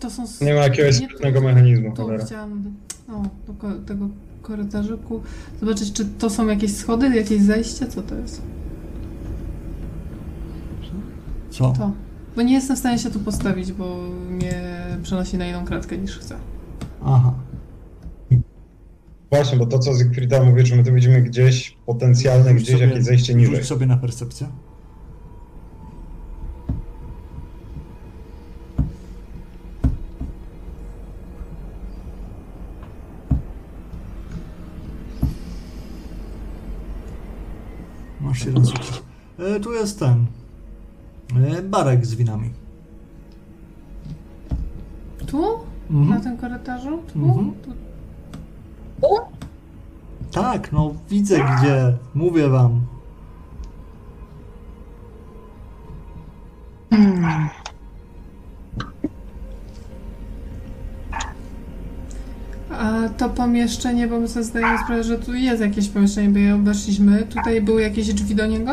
To 0.00 0.10
są... 0.10 0.24
Nie 0.40 0.54
ma 0.54 0.60
jakiegoś 0.60 0.94
sprytnego 0.96 1.40
mechanizmu, 1.40 1.96
Tu 1.96 2.02
cholera. 2.02 2.24
chciałam 2.24 2.74
o, 3.08 3.22
do 3.52 3.78
tego 3.86 4.08
korytarzyku 4.42 5.22
zobaczyć, 5.60 5.92
czy 5.92 6.04
to 6.04 6.30
są 6.30 6.46
jakieś 6.46 6.74
schody, 6.76 7.16
jakieś 7.16 7.42
zejście? 7.42 7.86
Co 7.86 8.02
to 8.02 8.14
jest? 8.14 8.42
Co? 11.58 11.72
To. 11.72 11.90
Bo 12.36 12.42
nie 12.42 12.54
jestem 12.54 12.76
w 12.76 12.78
stanie 12.78 12.98
się 12.98 13.10
tu 13.10 13.20
postawić, 13.20 13.72
bo 13.72 13.96
mnie 14.30 14.62
przenosi 15.02 15.38
na 15.38 15.46
inną 15.48 15.64
kratkę 15.64 15.98
niż 15.98 16.18
chcę. 16.18 16.36
Aha. 17.04 17.34
Właśnie, 19.32 19.58
bo 19.58 19.66
to 19.66 19.78
co 19.78 19.94
Zygfrida 19.94 20.42
mówi, 20.44 20.66
że 20.66 20.76
my 20.76 20.84
tu 20.84 20.92
widzimy 20.94 21.22
gdzieś 21.22 21.76
potencjalne, 21.86 22.50
Rzuć 22.52 22.62
gdzieś 22.62 22.74
sobie- 22.74 22.86
jakieś 22.86 23.04
zejście 23.04 23.34
niżej. 23.34 23.56
Rzuć 23.56 23.64
sobie 23.66 23.86
na 23.86 23.96
percepcję. 23.96 24.46
Masz 38.20 38.44
jeden 38.46 38.66
sukces. 38.66 39.02
E, 39.38 39.60
tu 39.60 39.72
jest 39.72 39.98
ten. 39.98 40.26
E, 41.36 41.62
barek 41.62 42.06
z 42.06 42.14
winami. 42.14 42.50
Tu? 45.26 45.42
Na 45.90 46.00
Mhm. 46.00 46.20
tym 46.22 46.36
korytarzu? 46.36 46.98
Tu? 47.12 47.18
Mhm. 47.18 47.52
tu? 47.64 47.70
Tak, 50.32 50.72
no 50.72 50.94
widzę 51.10 51.36
gdzie. 51.38 51.96
Mówię 52.14 52.48
wam. 52.48 52.80
Hmm. 56.90 57.48
A 62.70 63.08
to 63.16 63.28
pomieszczenie, 63.28 64.06
bo 64.06 64.20
my 64.20 64.28
sobie 64.28 64.44
zdajemy 64.44 64.78
sprawę, 64.78 65.04
że 65.04 65.18
tu 65.18 65.34
jest 65.34 65.62
jakieś 65.62 65.88
pomieszczenie, 65.88 66.28
bo 66.28 66.38
je 66.38 66.54
obeszliśmy. 66.54 67.22
Tutaj 67.22 67.62
były 67.62 67.82
jakieś 67.82 68.14
drzwi 68.14 68.34
do 68.34 68.46
niego? 68.46 68.72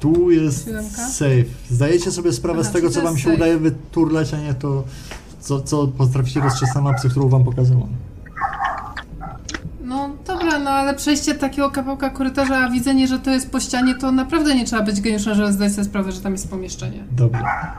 Tu 0.00 0.30
jest 0.30 0.64
Siódemka? 0.64 1.08
safe. 1.08 1.44
Zdajecie 1.70 2.10
sobie 2.12 2.32
sprawę 2.32 2.60
Aha, 2.60 2.70
z 2.70 2.72
tego, 2.72 2.88
czy 2.88 2.94
co 2.94 3.00
to 3.00 3.04
wam 3.06 3.14
jest 3.14 3.24
się 3.24 3.30
safe? 3.30 3.36
udaje 3.36 3.58
wyturlać, 3.58 4.34
a 4.34 4.40
nie 4.40 4.54
to, 4.54 4.84
co, 5.40 5.60
co 5.60 5.86
potraficie 5.88 6.40
dostrzec 6.40 6.74
na 6.74 6.80
mapce, 6.80 7.08
którą 7.08 7.28
wam 7.28 7.44
pokazywałem. 7.44 7.92
No 9.84 10.10
dobra, 10.26 10.58
no 10.58 10.70
ale 10.70 10.94
przejście 10.94 11.34
takiego 11.34 11.70
kawałka 11.70 12.10
korytarza, 12.10 12.56
a 12.58 12.70
widzenie, 12.70 13.08
że 13.08 13.18
to 13.18 13.30
jest 13.30 13.50
po 13.50 13.60
ścianie, 13.60 13.94
to 13.94 14.12
naprawdę 14.12 14.54
nie 14.54 14.64
trzeba 14.64 14.82
być 14.82 15.00
geniuszem, 15.00 15.34
żeby 15.34 15.52
zdać 15.52 15.72
sobie 15.72 15.84
sprawę, 15.84 16.12
że 16.12 16.20
tam 16.20 16.32
jest 16.32 16.50
pomieszczenie. 16.50 17.04
Dobra. 17.12 17.76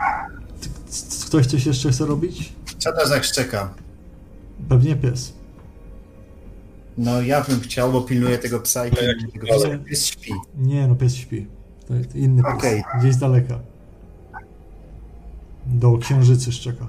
Ty- 0.61 0.69
c- 0.91 1.25
Ktoś 1.27 1.45
coś 1.47 1.65
jeszcze 1.65 1.91
chce 1.91 2.05
robić? 2.05 2.53
Co 2.77 2.91
to 2.93 3.07
za 3.07 3.23
szczeka? 3.23 3.69
Pewnie 4.69 4.95
pies. 4.95 5.33
No 6.97 7.21
ja 7.21 7.41
bym 7.41 7.59
chciał, 7.59 7.91
bo 7.91 8.01
pilnuję 8.01 8.37
tego 8.37 8.59
psa 8.59 8.87
i 8.87 8.91
pilnuję 8.91 9.15
tego 9.33 9.45
psa. 9.45 9.67
ale- 9.67 9.79
Pies 9.79 10.05
śpi. 10.05 10.31
Nie, 10.57 10.87
no 10.87 10.95
pies 10.95 11.15
śpi. 11.15 11.45
To 11.87 11.95
jest 11.95 12.15
inny. 12.15 12.43
Okej. 12.47 12.83
Gdzieś 12.99 13.13
z 13.13 13.17
daleka. 13.17 13.59
Do 15.65 15.97
księżycy 15.97 16.51
szczeka. 16.51 16.87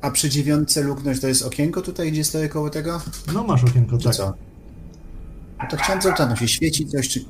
A 0.00 0.10
przy 0.10 0.28
dziewiątce 0.30 0.82
luknąć 0.82 1.20
to 1.20 1.28
jest 1.28 1.42
okienko 1.42 1.82
tutaj, 1.82 2.12
gdzie 2.12 2.24
stoję 2.24 2.48
koło 2.48 2.70
tego? 2.70 3.00
No 3.34 3.44
masz 3.44 3.64
okienko, 3.64 3.98
Czy 3.98 4.04
tak. 4.04 4.14
co? 4.14 4.34
No 5.62 5.68
to 5.70 5.76
chciałem 5.76 6.00
tam 6.16 6.36
się 6.36 6.48
świeci 6.48 6.86
coś, 6.86 7.08
czy... 7.08 7.20
Y, 7.20 7.24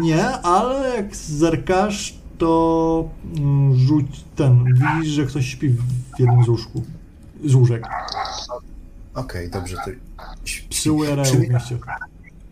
Nie, 0.00 0.28
ale 0.28 0.96
jak 0.96 1.16
zerkasz, 1.16 2.14
to 2.38 3.08
mm, 3.36 3.74
rzuć 3.78 4.24
ten. 4.36 4.64
Widzisz, 4.64 5.12
że 5.12 5.26
ktoś 5.26 5.46
śpi 5.46 5.68
w 5.68 5.80
jednym 6.18 6.44
z 6.44 6.48
łóżku. 6.48 6.82
Z 7.44 7.54
łóżek. 7.54 7.86
Okej, 9.14 9.50
dobrze, 9.50 9.76
to... 9.76 9.90
Przy 10.68 10.92
URL 10.92 11.24
w 11.24 11.48
mieście. 11.48 11.78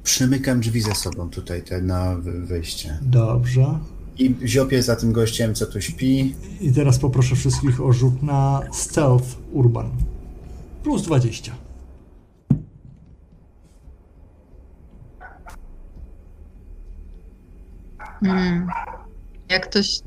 Przymykam 0.04 0.60
drzwi 0.60 0.80
ze 0.80 0.94
sobą 0.94 1.30
tutaj, 1.30 1.62
te 1.62 1.80
na 1.82 2.14
wy- 2.16 2.46
wyjście. 2.46 2.98
Dobrze. 3.02 3.78
I 4.18 4.34
ziopię 4.44 4.82
za 4.82 4.96
tym 4.96 5.12
gościem, 5.12 5.54
co 5.54 5.66
tu 5.66 5.80
śpi. 5.80 6.34
I 6.60 6.72
teraz 6.72 6.98
poproszę 6.98 7.36
wszystkich 7.36 7.80
o 7.80 7.92
rzut 7.92 8.22
na 8.22 8.60
Stealth 8.72 9.26
Urban. 9.52 9.90
Plus 10.82 11.02
20. 11.02 11.52
Hmm. 18.24 18.66
Jak 19.48 19.68
ktoś. 19.70 20.00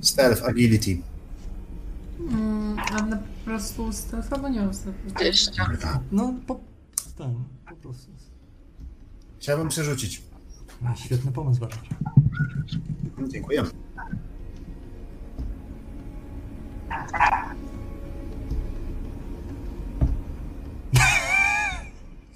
Stealth, 0.00 0.44
agility. 0.44 0.98
Mm, 2.20 2.78
a 2.78 3.02
na 3.06 3.18
prostu 3.44 3.92
stealth, 3.92 4.32
albo 4.32 4.48
nie 4.48 4.60
mam 4.60 4.74
stealth. 4.74 4.98
20. 5.06 5.70
No, 6.12 6.34
po, 6.46 6.60
ten, 7.18 7.34
po 7.68 7.76
prostu. 7.76 8.10
Chciałbym 9.40 9.68
przerzucić. 9.68 10.22
No, 10.82 10.96
świetny 10.96 11.32
pomysł, 11.32 11.60
Bartek. 11.60 11.80
Dziękuję. 13.28 13.62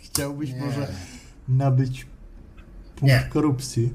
Chciałbyś 0.03 0.53
Nie. 0.53 0.61
może 0.61 0.89
nabyć 1.49 2.07
punkt 2.97 3.15
Nie. 3.15 3.29
korupcji? 3.31 3.91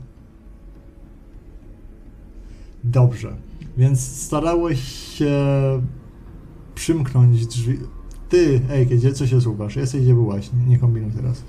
Dobrze. 2.83 3.35
Więc 3.77 3.99
starałeś 4.21 4.81
się 5.17 5.31
przymknąć 6.75 7.47
drzwi. 7.47 7.77
Ty, 8.29 8.61
ej, 8.71 8.87
gdzie 8.87 9.13
co 9.13 9.27
się 9.27 9.41
słuchasz? 9.41 9.75
Jesteś 9.75 10.01
gdzie 10.01 10.13
byłaś, 10.13 10.53
nie, 10.53 10.65
nie 10.65 10.77
kombinuj 10.79 11.11
teraz. 11.11 11.43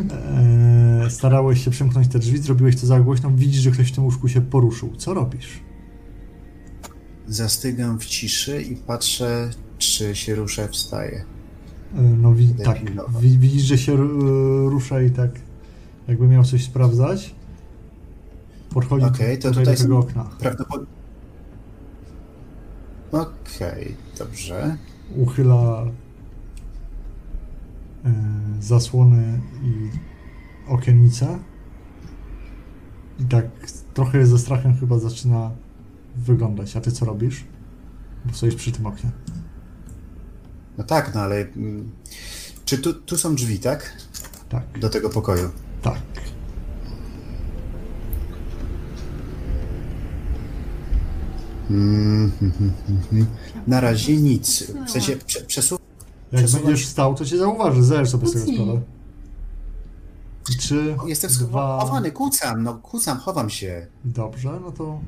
Eee, 0.00 1.10
starałeś 1.10 1.64
się 1.64 1.70
przymknąć 1.70 2.08
te 2.08 2.18
drzwi, 2.18 2.38
zrobiłeś 2.38 2.80
to 2.80 2.86
za 2.86 3.00
głośno, 3.00 3.30
widzisz, 3.30 3.60
że 3.62 3.70
ktoś 3.70 3.88
w 3.92 3.94
tym 3.94 4.04
łóżku 4.04 4.28
się 4.28 4.40
poruszył. 4.40 4.96
Co 4.96 5.14
robisz? 5.14 5.60
Zastygam 7.26 7.98
w 7.98 8.04
ciszy 8.06 8.62
i 8.62 8.76
patrzę, 8.76 9.50
czy 9.78 10.14
się 10.16 10.34
ruszę, 10.34 10.68
wstaję. 10.68 11.24
E, 11.94 12.02
No 12.02 12.34
wi- 12.34 12.46
Będę 12.46 12.64
tak, 12.64 12.84
pilnował. 12.84 13.20
wi- 13.20 13.38
widzisz, 13.38 13.62
że 13.62 13.78
się 13.78 13.92
ru- 13.96 14.68
rusza 14.70 15.02
i 15.02 15.10
tak 15.10 15.30
jakby 16.08 16.26
miał 16.28 16.44
coś 16.44 16.64
sprawdzać. 16.64 17.34
Podchodzi 18.70 19.04
Okej, 19.06 19.38
to 19.38 19.48
tutaj 19.48 19.64
tutaj 19.64 19.76
do 19.76 19.82
tego 19.82 19.94
są- 19.94 20.00
okna. 20.08 20.30
Prawdopodobnie... 20.40 20.86
Okej, 23.12 23.94
dobrze. 24.18 24.76
Uchyla 25.16 25.82
e, 25.82 25.90
zasłony 28.60 29.40
i 29.62 29.90
okiennice. 30.68 31.38
I 33.20 33.24
tak 33.24 33.44
trochę 33.94 34.26
ze 34.26 34.38
strachem 34.38 34.76
chyba 34.76 34.98
zaczyna 34.98 35.50
wyglądać. 36.16 36.76
A 36.76 36.80
ty 36.80 36.92
co 36.92 37.04
robisz? 37.04 37.44
Bo 38.24 38.32
stoisz 38.34 38.54
przy 38.54 38.72
tym 38.72 38.86
oknie. 38.86 39.10
No 40.78 40.84
tak, 40.84 41.14
no 41.14 41.20
ale... 41.20 41.36
mm, 41.36 41.90
Czy 42.64 42.78
tu, 42.78 42.94
tu 42.94 43.16
są 43.18 43.34
drzwi, 43.34 43.58
tak? 43.58 43.96
Tak, 44.48 44.78
Do 44.80 44.88
tego 44.88 45.10
pokoju. 45.10 45.50
tak. 45.82 46.00
Mm, 51.70 52.30
hmm, 52.40 52.52
hmm, 52.52 53.02
hmm. 53.10 53.26
Na 53.66 53.80
razie 53.80 54.16
nic. 54.16 54.72
W 54.86 54.90
sensie 54.90 55.16
prze, 55.16 55.40
przesu... 55.40 55.78
Jak 56.32 56.40
Przesuwam 56.42 56.66
będziesz 56.66 56.80
się- 56.84 56.90
stał, 56.90 57.14
to 57.14 57.24
cię 57.24 57.38
zauważy. 57.38 57.82
Zdajesz 57.82 58.10
sobie 58.10 58.26
z 58.26 58.32
tego 58.32 58.44
Kucnij. 58.44 58.58
sprawę. 58.62 58.80
Trzy, 60.58 60.96
Jestem 61.06 61.30
dwa... 61.30 61.80
schowany, 61.80 62.12
kucam, 62.12 62.62
no 62.62 62.74
kucam, 62.74 63.18
chowam 63.18 63.50
się. 63.50 63.86
Dobrze, 64.04 64.60
no 64.64 64.72
to 64.72 65.00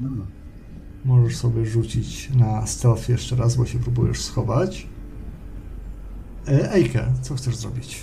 No. 0.00 0.10
możesz 1.04 1.36
sobie 1.36 1.66
rzucić 1.66 2.30
na 2.34 2.66
stealth 2.66 3.08
jeszcze 3.08 3.36
raz, 3.36 3.56
bo 3.56 3.66
się 3.66 3.78
próbujesz 3.78 4.22
schować. 4.22 4.86
E, 6.48 6.72
Ejke, 6.72 7.12
co 7.22 7.34
chcesz 7.34 7.56
zrobić? 7.56 8.02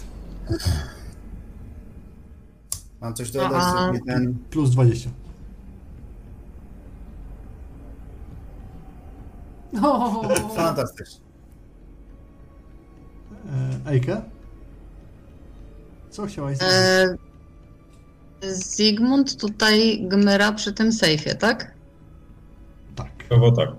Mam 3.01 3.13
coś 3.13 3.31
dodać, 3.31 3.51
A- 3.63 3.83
zrobię 3.83 3.99
ten... 4.07 4.37
Plus 4.49 4.69
20. 4.69 5.09
O, 9.83 10.23
Fantastycznie. 10.55 11.26
E, 13.85 13.89
Ejke? 13.89 14.21
Co 16.09 16.25
chciałaś 16.25 16.57
zrobić? 16.57 16.75
E, 16.75 17.17
Zygmunt 18.53 19.37
tutaj 19.37 20.01
gmyra 20.07 20.51
przy 20.51 20.73
tym 20.73 20.91
sejfie, 20.91 21.35
tak? 21.35 21.71
Tak. 22.95 23.09
Chyba 23.29 23.51
tak. 23.51 23.69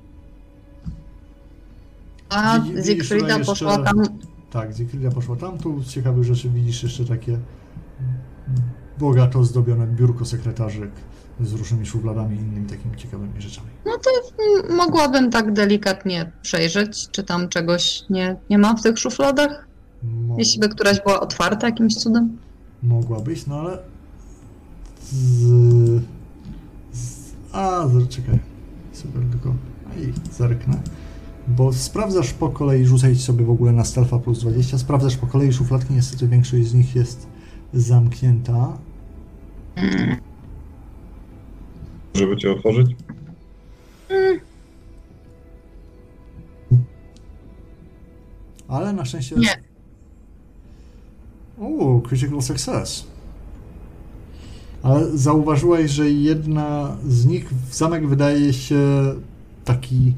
A 2.28 2.58
widzisz 2.60 2.86
Siegfrieda 2.86 3.26
tutaj 3.28 3.44
poszła 3.44 3.78
tam. 3.78 4.02
Tak, 4.50 4.72
Zikrilda 4.72 5.10
poszła 5.10 5.36
tam. 5.36 5.58
Tu 5.58 5.82
z 5.82 5.88
ciekawych 5.88 6.24
rzeczy 6.24 6.48
widzisz 6.48 6.82
jeszcze 6.82 7.04
takie 7.04 7.38
bogato 8.98 9.44
zdobione 9.44 9.86
biurko 9.86 10.24
sekretarzyk 10.24 10.90
z 11.40 11.52
różnymi 11.52 11.86
szufladami 11.86 12.36
i 12.36 12.40
innymi 12.40 12.66
takimi 12.66 12.96
ciekawymi 12.96 13.40
rzeczami. 13.42 13.68
No 13.86 13.92
to 13.98 14.10
mm, 14.64 14.76
mogłabym 14.76 15.30
tak 15.30 15.52
delikatnie 15.52 16.32
przejrzeć, 16.42 17.08
czy 17.10 17.22
tam 17.22 17.48
czegoś 17.48 18.04
nie, 18.10 18.36
nie 18.50 18.58
ma 18.58 18.74
w 18.74 18.82
tych 18.82 18.98
szufladach. 18.98 19.67
Jeśli 20.38 20.60
by 20.60 20.68
któraś 20.68 21.00
była 21.02 21.20
otwarta 21.20 21.66
jakimś 21.66 21.96
cudem. 21.96 22.38
Mogłabyś, 22.82 23.46
no 23.46 23.60
ale. 23.60 23.78
Z... 25.02 26.02
z... 26.92 27.32
A, 27.52 27.88
z... 27.88 28.08
czekaj. 28.08 28.38
Super, 28.92 29.22
tylko. 29.30 29.54
Aj, 29.90 30.12
zerknę. 30.32 30.80
Bo 31.48 31.72
sprawdzasz 31.72 32.32
po 32.32 32.48
kolei, 32.48 32.86
rzucaj 32.86 33.16
sobie 33.16 33.44
w 33.44 33.50
ogóle 33.50 33.72
na 33.72 33.84
stealtha 33.84 34.18
plus 34.18 34.40
20. 34.40 34.78
Sprawdzasz 34.78 35.16
po 35.16 35.26
kolei 35.26 35.52
szufladki, 35.52 35.94
niestety 35.94 36.28
większość 36.28 36.66
z 36.66 36.74
nich 36.74 36.96
jest 36.96 37.26
zamknięta. 37.72 38.78
Żeby 42.14 42.36
cię 42.36 42.52
otworzyć? 42.52 42.96
Ale 48.68 48.92
na 48.92 49.04
szczęście. 49.04 49.36
Nie. 49.36 49.67
Uuu, 51.58 52.00
critical 52.00 52.42
success. 52.42 53.06
Ale 54.82 55.16
zauważyłeś, 55.18 55.90
że 55.90 56.10
jedna 56.10 56.96
z 57.08 57.26
nich, 57.26 57.50
zamek 57.72 58.08
wydaje 58.08 58.52
się 58.52 58.78
taki 59.64 60.14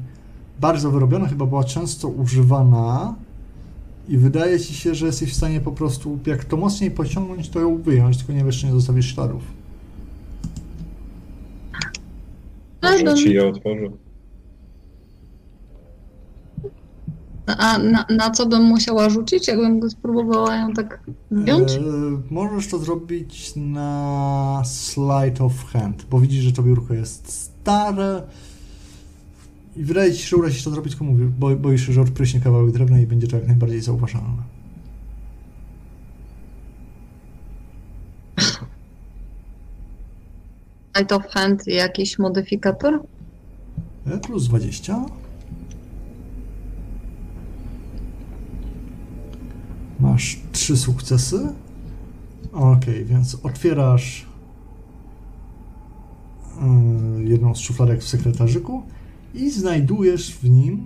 bardzo 0.59 0.91
wyrobiony, 0.91 1.27
chyba 1.27 1.45
była 1.45 1.63
często 1.63 2.07
używana 2.07 3.15
i 4.09 4.17
wydaje 4.17 4.59
ci 4.59 4.73
się, 4.73 4.95
że 4.95 5.05
jesteś 5.05 5.31
w 5.31 5.35
stanie 5.35 5.61
po 5.61 5.71
prostu, 5.71 6.19
jak 6.25 6.45
to 6.45 6.57
mocniej 6.57 6.91
pociągnąć, 6.91 7.49
to 7.49 7.59
ją 7.59 7.77
wyjąć, 7.81 8.17
tylko 8.17 8.33
nie 8.33 8.43
wiesz, 8.43 8.59
czy 8.59 8.65
nie 8.65 8.71
zostawisz 8.71 9.13
śladów. 9.15 9.41
Może 12.83 13.13
ci 13.13 13.33
je 13.33 13.49
otworzę. 13.49 13.89
A 17.45 17.77
na, 17.77 18.05
na 18.09 18.31
co 18.31 18.45
bym 18.45 18.63
musiała 18.63 19.09
rzucić, 19.09 19.47
jakbym 19.47 19.79
go 19.79 19.89
spróbowała 19.89 20.55
ją 20.55 20.73
tak 20.73 20.99
wziąć? 21.31 21.71
E, 21.71 21.81
możesz 22.29 22.67
to 22.67 22.77
zrobić 22.77 23.53
na 23.55 24.61
slide 24.65 25.43
of 25.43 25.65
hand, 25.65 26.05
bo 26.09 26.19
widzisz, 26.19 26.43
że 26.43 26.51
to 26.51 26.63
biurko 26.63 26.93
jest 26.93 27.33
stare 27.33 28.23
i 29.75 29.83
wydaje 29.83 30.13
ci 30.13 30.21
się, 30.21 30.27
że 30.27 30.37
uda 30.37 30.51
ci 30.51 30.63
to 30.63 30.69
zrobić, 30.69 30.93
tylko 30.93 31.05
mówię, 31.05 31.25
bo, 31.39 31.55
boisz 31.55 31.87
się, 31.87 31.93
że 31.93 32.01
odpryśnie 32.01 32.39
kawałek 32.39 32.71
drewna 32.71 32.99
i 32.99 33.07
będzie 33.07 33.27
to 33.27 33.35
jak 33.35 33.47
najbardziej 33.47 33.81
zauważalne. 33.81 34.43
Light 40.97 41.11
of 41.11 41.27
hand 41.27 41.67
jakiś 41.67 42.19
modyfikator? 42.19 42.99
E, 44.07 44.17
Plus 44.17 44.47
20. 44.47 45.05
Masz 50.01 50.39
trzy 50.51 50.77
sukcesy. 50.77 51.47
Okej, 52.51 53.05
więc 53.05 53.37
otwierasz 53.43 54.25
e, 56.61 57.23
jedną 57.23 57.55
z 57.55 57.59
szufladek 57.59 58.01
w 58.01 58.07
sekretarzyku 58.07 58.83
i 59.33 59.51
znajdujesz 59.51 60.35
w 60.35 60.49
nim 60.49 60.85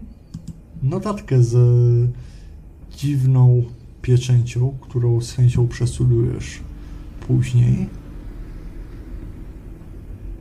notatkę 0.83 1.43
z 1.43 1.55
dziwną 2.97 3.63
pieczęcią, 4.01 4.77
którą 4.81 5.21
z 5.21 5.31
chęcią 5.31 5.67
przestudujesz 5.67 6.59
później. 7.27 7.89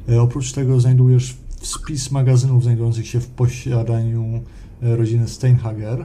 E, 0.09 0.23
Oprócz 0.23 0.53
tego 0.53 0.81
znajdujesz 0.81 1.37
spis 1.63 2.11
magazynów 2.11 2.63
znajdujących 2.63 3.07
się 3.07 3.21
w 3.21 3.29
posiadaniu 3.29 4.43
e, 4.83 4.97
rodziny 4.97 5.29
Steinhager. 5.29 6.05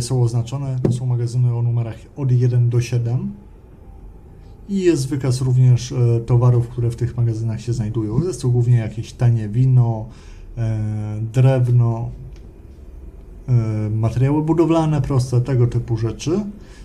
Są 0.00 0.22
oznaczone, 0.22 0.78
to 0.82 0.92
są 0.92 1.06
magazyny 1.06 1.54
o 1.56 1.62
numerach 1.62 1.96
od 2.16 2.32
1 2.32 2.70
do 2.70 2.80
7. 2.80 3.32
I 4.68 4.80
jest 4.80 5.08
wykaz 5.08 5.40
również 5.40 5.92
e, 5.92 6.20
towarów, 6.20 6.68
które 6.68 6.90
w 6.90 6.96
tych 6.96 7.16
magazynach 7.16 7.60
się 7.60 7.72
znajdują. 7.72 8.22
Jest 8.22 8.42
to 8.42 8.48
głównie 8.48 8.76
jakieś 8.76 9.12
tanie 9.12 9.48
wino, 9.48 10.08
e, 10.58 10.78
drewno, 11.32 12.10
e, 13.48 13.90
materiały 13.90 14.42
budowlane, 14.42 15.02
proste, 15.02 15.40
tego 15.40 15.66
typu 15.66 15.96
rzeczy. 15.96 16.44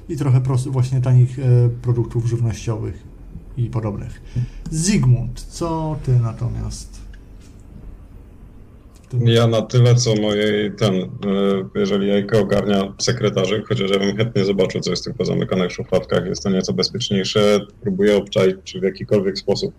I 0.10 0.18
trochę 0.18 0.42
właśnie 0.70 1.02
tanich 1.02 1.38
produktów 1.82 2.26
żywnościowych 2.26 3.04
i 3.58 3.70
podobnych. 3.70 4.22
Zygmunt, 4.72 5.42
co 5.42 5.96
ty 6.06 6.20
natomiast? 6.20 7.05
Ja 9.14 9.48
na 9.48 9.62
tyle, 9.62 9.96
co 9.96 10.16
mojej 10.16 10.72
ten, 10.76 10.94
e, 10.96 11.10
jeżeli 11.76 12.08
Jajka 12.08 12.40
ogarnia 12.40 12.94
sekretarzy, 12.98 13.64
chociaż 13.68 13.92
ja 13.92 14.00
bym 14.00 14.18
chętnie 14.18 14.46
zobaczył, 14.46 14.82
co 14.82 14.90
jest 14.90 15.04
w 15.04 15.06
tych 15.06 15.16
pozamykanych 15.16 15.72
szufladkach, 15.72 16.26
jest 16.26 16.44
to 16.44 16.50
nieco 16.50 16.74
bezpieczniejsze, 16.74 17.60
próbuję 17.82 18.18
obczaić, 18.18 18.56
czy 18.64 18.80
w 18.80 18.84
jakikolwiek 18.84 19.38
sposób 19.38 19.74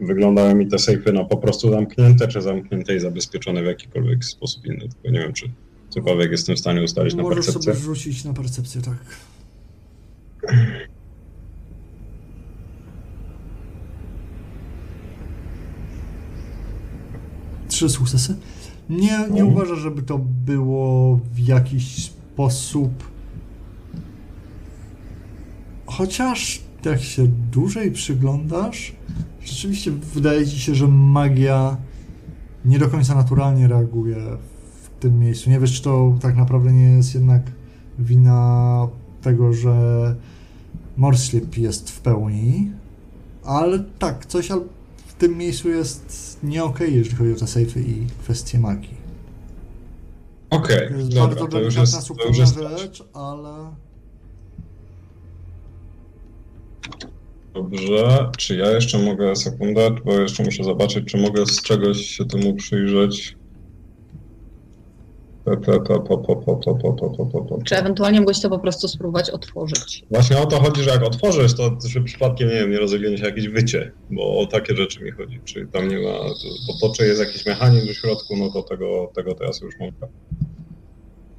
wyglądały 0.00 0.54
mi 0.54 0.68
te 0.68 0.78
sejfy 0.78 1.12
na 1.12 1.24
po 1.24 1.36
prostu 1.36 1.70
zamknięte, 1.70 2.28
czy 2.28 2.42
zamknięte 2.42 2.96
i 2.96 3.00
zabezpieczone 3.00 3.62
w 3.62 3.66
jakikolwiek 3.66 4.24
sposób 4.24 4.66
inny, 4.66 4.88
tylko 4.88 5.10
nie 5.10 5.18
wiem, 5.18 5.32
czy 5.32 5.50
cokolwiek 5.88 6.30
jestem 6.30 6.56
w 6.56 6.58
stanie 6.58 6.82
ustalić 6.82 7.14
na 7.14 7.22
Możesz 7.22 7.44
percepcję. 7.46 7.74
sobie 7.74 7.84
rzucić 7.84 8.24
na 8.24 8.32
percepcję, 8.32 8.82
tak. 8.82 8.96
Trzy 17.76 17.88
sukcesy. 17.88 18.36
Nie, 18.90 18.98
nie 19.06 19.16
Mhm. 19.24 19.46
uważasz, 19.48 19.78
żeby 19.78 20.02
to 20.02 20.18
było 20.18 21.20
w 21.34 21.38
jakiś 21.38 22.04
sposób. 22.04 22.90
Chociaż 25.86 26.60
jak 26.84 27.00
się 27.02 27.26
dłużej 27.52 27.92
przyglądasz, 27.92 28.92
rzeczywiście 29.44 29.90
wydaje 29.90 30.46
ci 30.46 30.58
się, 30.60 30.74
że 30.74 30.88
magia 30.88 31.76
nie 32.64 32.78
do 32.78 32.88
końca 32.88 33.14
naturalnie 33.14 33.68
reaguje 33.68 34.16
w 34.82 35.00
tym 35.00 35.18
miejscu. 35.20 35.50
Nie 35.50 35.60
wiesz, 35.60 35.72
czy 35.72 35.82
to 35.82 36.14
tak 36.20 36.36
naprawdę 36.36 36.72
nie 36.72 36.84
jest 36.90 37.14
jednak 37.14 37.42
wina 37.98 38.88
tego, 39.22 39.52
że 39.52 40.14
Morslip 40.96 41.56
jest 41.58 41.90
w 41.90 42.00
pełni, 42.00 42.70
ale 43.44 43.84
tak, 43.98 44.26
coś 44.26 44.50
al- 44.50 44.60
w 44.60 44.75
tym 45.18 45.38
miejscu 45.38 45.68
jest 45.68 46.38
nie 46.42 46.64
okej, 46.64 46.94
jeżeli 46.94 47.16
chodzi 47.16 47.32
o 47.32 47.36
te 47.36 47.46
sejfy 47.46 47.80
i 47.80 48.06
kwestie 48.22 48.58
magii. 48.58 49.06
Okej, 50.50 50.88
To 50.88 50.94
jest 50.94 51.08
dobra, 51.08 51.26
bardzo 51.26 51.46
to 51.46 51.60
już 51.60 51.76
jest, 51.76 52.08
to 52.08 52.28
już 52.28 52.38
jest 52.38 52.58
rzecz, 52.78 53.04
ale 53.12 53.70
Dobrze, 57.54 58.30
czy 58.38 58.56
ja 58.56 58.70
jeszcze 58.70 58.98
mogę, 58.98 59.36
sekundę, 59.36 59.90
bo 60.04 60.12
jeszcze 60.12 60.44
muszę 60.44 60.64
zobaczyć, 60.64 61.04
czy 61.04 61.16
mogę 61.16 61.46
z 61.46 61.62
czegoś 61.62 62.06
się 62.06 62.24
temu 62.24 62.54
przyjrzeć. 62.54 63.36
Czy 67.64 67.76
ewentualnie 67.76 68.20
mogłeś 68.20 68.40
to 68.40 68.50
po 68.50 68.58
prostu 68.58 68.88
spróbować 68.88 69.30
otworzyć? 69.30 70.04
Właśnie 70.10 70.38
o 70.38 70.46
to 70.46 70.60
chodzi, 70.60 70.82
że 70.82 70.90
jak 70.90 71.02
otworzysz, 71.02 71.54
to 71.54 71.76
że 71.86 72.00
przypadkiem, 72.00 72.48
nie 72.48 72.54
wiem, 72.54 72.70
nie 72.70 72.78
rozlegnie 72.78 73.18
się 73.18 73.24
jakieś 73.24 73.48
wycie, 73.48 73.92
bo 74.10 74.38
o 74.38 74.46
takie 74.46 74.76
rzeczy 74.76 75.04
mi 75.04 75.10
chodzi. 75.10 75.40
Czy 75.44 75.66
tam 75.72 75.88
nie 75.88 75.98
ma, 75.98 76.12
bo 76.68 76.88
to 76.88 76.94
czy 76.94 77.06
jest 77.06 77.20
jakiś 77.20 77.46
mechanizm 77.46 77.88
w 77.88 77.96
środku, 77.96 78.36
no 78.36 78.52
to 78.52 78.62
tego, 78.62 79.12
tego 79.14 79.34
teraz 79.34 79.60
już 79.60 79.74
mogę. 79.80 80.08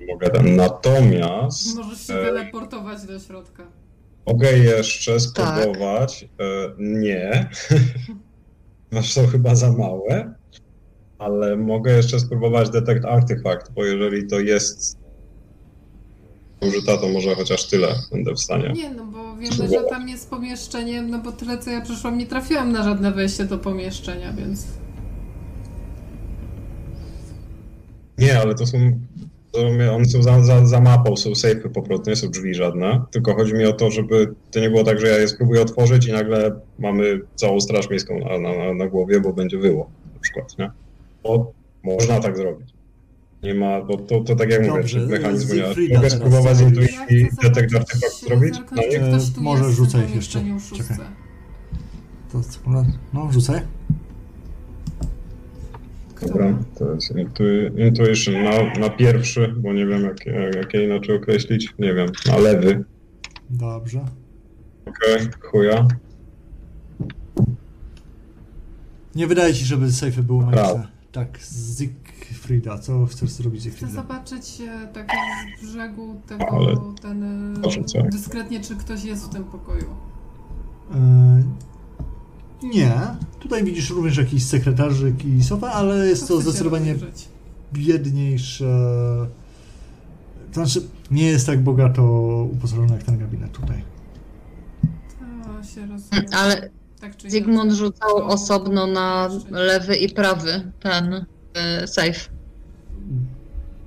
Mogę 0.07 0.29
ten. 0.29 0.55
Natomiast 0.55 1.75
Możesz 1.75 2.07
się 2.07 2.13
e, 2.13 2.25
teleportować 2.25 3.05
do 3.05 3.19
środka. 3.19 3.63
Mogę 4.27 4.57
jeszcze 4.57 5.19
spróbować. 5.19 6.29
E, 6.39 6.45
nie. 6.79 7.49
Masz 8.91 9.13
są 9.13 9.27
chyba 9.27 9.55
za 9.55 9.71
małe. 9.71 10.33
Ale 11.19 11.55
mogę 11.57 11.91
jeszcze 11.97 12.19
spróbować 12.19 12.69
detect 12.69 13.05
artifact, 13.05 13.71
bo 13.73 13.85
jeżeli 13.85 14.27
to 14.27 14.39
jest 14.39 14.97
użyta, 16.61 16.97
to 16.97 17.07
może 17.09 17.35
chociaż 17.35 17.67
tyle 17.67 17.87
będę 18.11 18.33
w 18.33 18.39
stanie. 18.39 18.73
Nie, 18.73 18.89
no 18.89 19.05
bo 19.05 19.35
wiemy, 19.35 19.69
że 19.69 19.83
tam 19.89 20.09
jest 20.09 20.29
pomieszczenie, 20.29 21.01
no 21.01 21.19
bo 21.19 21.31
tyle 21.31 21.57
co 21.57 21.69
ja 21.69 21.81
przeszłam, 21.81 22.17
nie 22.17 22.25
trafiłam 22.27 22.71
na 22.71 22.83
żadne 22.83 23.11
wejście 23.11 23.45
do 23.45 23.57
pomieszczenia, 23.57 24.33
więc... 24.33 24.67
Nie, 28.17 28.39
ale 28.39 28.55
to 28.55 28.65
są. 28.67 28.77
To 29.51 29.67
one 29.95 30.05
są 30.05 30.23
za, 30.23 30.43
za, 30.43 30.65
za 30.65 30.81
mapą, 30.81 31.17
są 31.17 31.29
safe'y 31.29 31.69
po 31.69 31.81
prostu, 31.81 32.09
nie 32.09 32.15
są 32.15 32.27
drzwi 32.29 32.53
żadne. 32.53 33.01
Tylko 33.11 33.35
chodzi 33.35 33.53
mi 33.53 33.65
o 33.65 33.73
to, 33.73 33.91
żeby 33.91 34.33
to 34.51 34.59
nie 34.59 34.69
było 34.69 34.83
tak, 34.83 34.99
że 34.99 35.07
ja 35.07 35.17
je 35.17 35.27
spróbuję 35.27 35.61
otworzyć 35.61 36.05
i 36.07 36.11
nagle 36.11 36.59
mamy 36.79 37.21
całą 37.35 37.61
straż 37.61 37.89
miejską 37.89 38.19
na, 38.19 38.39
na, 38.39 38.57
na- 38.57 38.73
na 38.73 38.87
głowie, 38.87 39.21
bo 39.21 39.33
będzie 39.33 39.57
wyło 39.57 39.89
na 40.13 40.19
przykład, 40.19 40.57
nie? 40.59 40.71
Można 41.83 42.19
tak 42.19 42.37
zrobić. 42.37 42.77
Nie 43.43 43.53
ma, 43.53 43.81
bo 43.81 43.97
to, 43.97 44.21
to 44.21 44.35
tak 44.35 44.49
jak 44.51 44.61
mówię, 44.61 44.73
Dobrze, 44.73 44.99
czy 44.99 45.07
mechanizmu 45.07 45.55
nie 45.55 45.95
Mogę 45.95 46.09
spróbować 46.09 46.61
intuicji 46.61 47.27
zobaczyć, 47.41 47.73
artifact 47.75 48.27
zrobić? 48.27 48.55
No 48.71 48.81
nie? 48.81 48.91
czy 48.91 48.99
ktoś 48.99 49.33
tu 49.33 49.39
E, 49.39 49.43
może 49.43 49.71
rzucaj 49.71 50.15
jeszcze. 50.15 50.43
Czekaj. 50.77 50.97
to 52.31 52.43
sekunda. 52.43 52.85
No, 53.13 53.31
rzucaj. 53.31 53.61
Dobra, 56.27 56.57
to 56.79 56.93
jest 56.93 57.11
intu- 57.15 57.87
intuition 57.87 58.43
na, 58.43 58.79
na 58.79 58.89
pierwszy, 58.89 59.53
bo 59.57 59.73
nie 59.73 59.85
wiem 59.85 60.03
jak, 60.03 60.25
jak, 60.55 60.73
je 60.73 60.85
inaczej 60.85 61.15
określić. 61.15 61.73
Nie 61.79 61.93
wiem, 61.93 62.09
na 62.27 62.37
lewy. 62.37 62.83
Dobrze. 63.49 64.05
Okej, 64.85 65.27
chuja. 65.41 65.87
Nie 69.15 69.27
wydaje 69.27 69.53
ci, 69.53 69.65
żeby 69.65 69.91
sejfy 69.91 70.23
były 70.23 70.39
Prawda. 70.39 70.61
magiczne. 70.61 70.96
Tak, 71.11 71.39
Zygfrida, 71.43 72.77
co 72.77 73.05
chcesz 73.05 73.29
zrobić 73.29 73.61
Chcę 73.61 73.69
Zygfrida? 73.69 73.93
zobaczyć 73.93 74.61
e, 74.61 74.87
tak 74.93 75.11
z 75.61 75.65
brzegu 75.65 76.21
tego, 76.27 76.45
Ale- 76.51 76.75
ten, 77.01 77.23
e, 77.65 77.83
co? 77.85 78.03
dyskretnie, 78.03 78.59
czy 78.61 78.75
ktoś 78.75 79.03
jest 79.03 79.25
w 79.25 79.29
tym 79.29 79.43
pokoju. 79.43 79.85
E, 80.95 81.43
nie. 82.63 82.91
Tutaj 83.39 83.63
widzisz 83.63 83.89
również 83.89 84.17
jakiś 84.17 84.43
sekretarzyk 84.45 85.25
i 85.25 85.43
sofę, 85.43 85.67
ale 85.71 86.07
jest 86.07 86.27
to 86.27 86.41
zdecydowanie 86.41 86.93
rozejrzeć? 86.93 87.27
biedniejsze. 87.73 88.65
To 90.53 90.65
znaczy, 90.65 90.87
nie 91.11 91.25
jest 91.25 91.45
tak 91.45 91.63
bogato 91.63 92.03
uposażony 92.53 92.93
jak 92.93 93.03
ten 93.03 93.17
gabinet 93.17 93.51
tutaj. 93.51 93.83
To 95.43 95.63
się 95.63 95.85
rozumie. 95.85 96.35
Ale 96.35 96.69
Tak 97.01 97.17
czy 97.17 97.29
Zygmunt 97.31 97.71
rzucał 97.73 98.15
osobno 98.17 98.87
na 98.87 99.29
lewy 99.51 99.95
i 99.95 100.09
prawy 100.09 100.71
ten 100.79 101.13
y, 101.13 101.87
safe. 101.87 102.29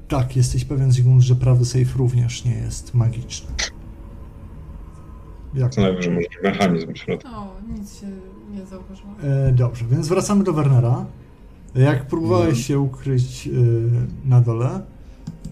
Tak, 0.09 0.37
jesteś 0.37 0.65
pewien, 0.65 0.93
Zygmunt, 0.93 1.23
że 1.23 1.35
prawy 1.35 1.65
safe 1.65 1.99
również 1.99 2.45
nie 2.45 2.55
jest 2.55 2.95
magiczny. 2.95 3.49
Jak? 5.55 5.73
Co 5.73 5.81
najwyżej 5.81 6.13
może 6.15 6.29
być 6.29 6.39
mechanizm 6.43 6.93
w 6.93 6.99
środku. 6.99 7.29
O, 7.29 7.57
nic 7.79 8.01
się 8.01 8.07
nie 8.51 8.67
zauważyło. 8.67 9.11
E, 9.23 9.53
dobrze, 9.53 9.85
więc 9.91 10.09
wracamy 10.09 10.45
do 10.45 10.53
Wernera. 10.53 11.07
Jak 11.75 12.07
próbowałeś 12.07 12.45
Mhm. 12.49 12.63
się 12.65 12.79
ukryć 12.81 13.47
e, 13.49 13.51
na 14.29 14.41
dole, 14.41 14.81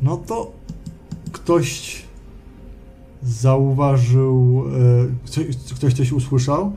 no 0.03 0.17
to 0.17 0.53
ktoś 1.33 2.03
zauważył, 3.23 4.65
e, 4.67 5.27
ktoś, 5.27 5.77
ktoś 5.77 5.95
coś 5.95 6.13
usłyszał. 6.13 6.73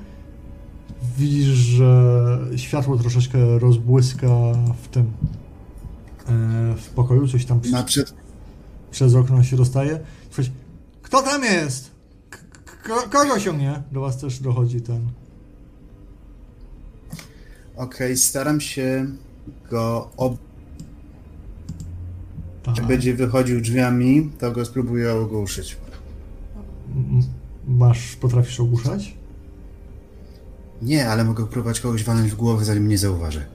Widzisz, 1.18 1.48
że 1.48 2.40
światło 2.56 2.98
troszeczkę 2.98 3.60
rozbłyska 3.60 4.28
w 4.84 4.88
tym 4.88 5.04
e, 6.28 6.76
w 6.78 6.90
pokoju, 6.96 7.28
coś 7.28 7.46
tam 7.46 7.62
przed... 7.62 8.14
przez 8.92 9.16
okno 9.16 9.44
się 9.44 9.58
dostaje. 9.58 10.00
Słuchajcie, 10.30 10.52
kto 11.02 11.22
tam 11.22 11.44
jest? 11.44 11.92
K- 12.84 13.08
kogo 13.10 13.40
ciągnie? 13.40 13.82
Do 13.92 14.02
was 14.02 14.18
też 14.18 14.40
dochodzi 14.40 14.82
ten. 14.82 15.08
Okej, 17.76 18.18
staram 18.18 18.62
się 18.62 19.08
go 19.70 20.10
ob... 20.18 20.38
Tak. 22.64 22.78
Jak 22.78 22.88
będzie 22.88 23.14
wychodził 23.14 23.62
drzwiami, 23.62 24.30
to 24.40 24.52
go 24.52 24.66
spróbuję 24.66 25.14
ogłuszyć. 25.14 25.78
Masz, 27.68 28.16
potrafisz 28.16 28.60
ogłuszać? 28.60 29.14
Nie, 30.82 31.10
ale 31.10 31.24
mogę 31.24 31.48
próbować 31.48 31.80
kogoś 31.80 32.04
walnąć 32.04 32.32
w 32.32 32.36
głowę, 32.36 32.66
zanim 32.66 32.84
mnie 32.84 32.98
zauważy. 32.98 33.46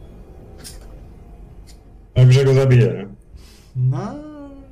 Najwyżej 2.17 2.45
go 2.45 2.55
zabije, 2.55 2.87
nie? 2.87 3.07
No, 3.77 4.15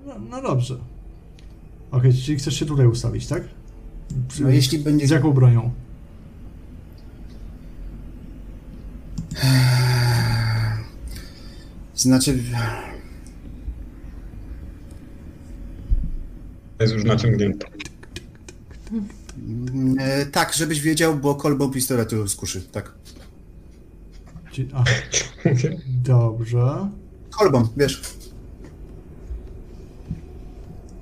no, 0.07 0.14
no 0.31 0.43
dobrze. 0.43 0.79
Okej, 1.90 2.12
czyli 2.14 2.38
chcesz 2.38 2.55
się 2.59 2.67
tutaj 2.67 2.87
ustawić, 2.87 3.27
tak? 3.27 3.43
Przy- 4.29 4.43
No 4.43 4.51
jeśli 4.51 4.79
będzie... 4.79 5.07
Z 5.07 5.11
jaką 5.11 5.33
bronią? 5.33 5.71
Znaczy... 11.95 12.38
To 16.79 16.85
jest 16.85 16.95
już 16.95 17.05
naciągnięte. 17.05 17.67
E, 19.99 20.27
tak, 20.27 20.55
żebyś 20.55 20.81
wiedział, 20.81 21.16
bo 21.16 21.35
kolbą 21.35 21.70
pistoletu 21.70 22.29
skuszy, 22.29 22.62
tak. 22.62 22.92
Dobrze. 26.05 26.88
Kolbą, 27.31 27.68
wiesz. 27.77 28.03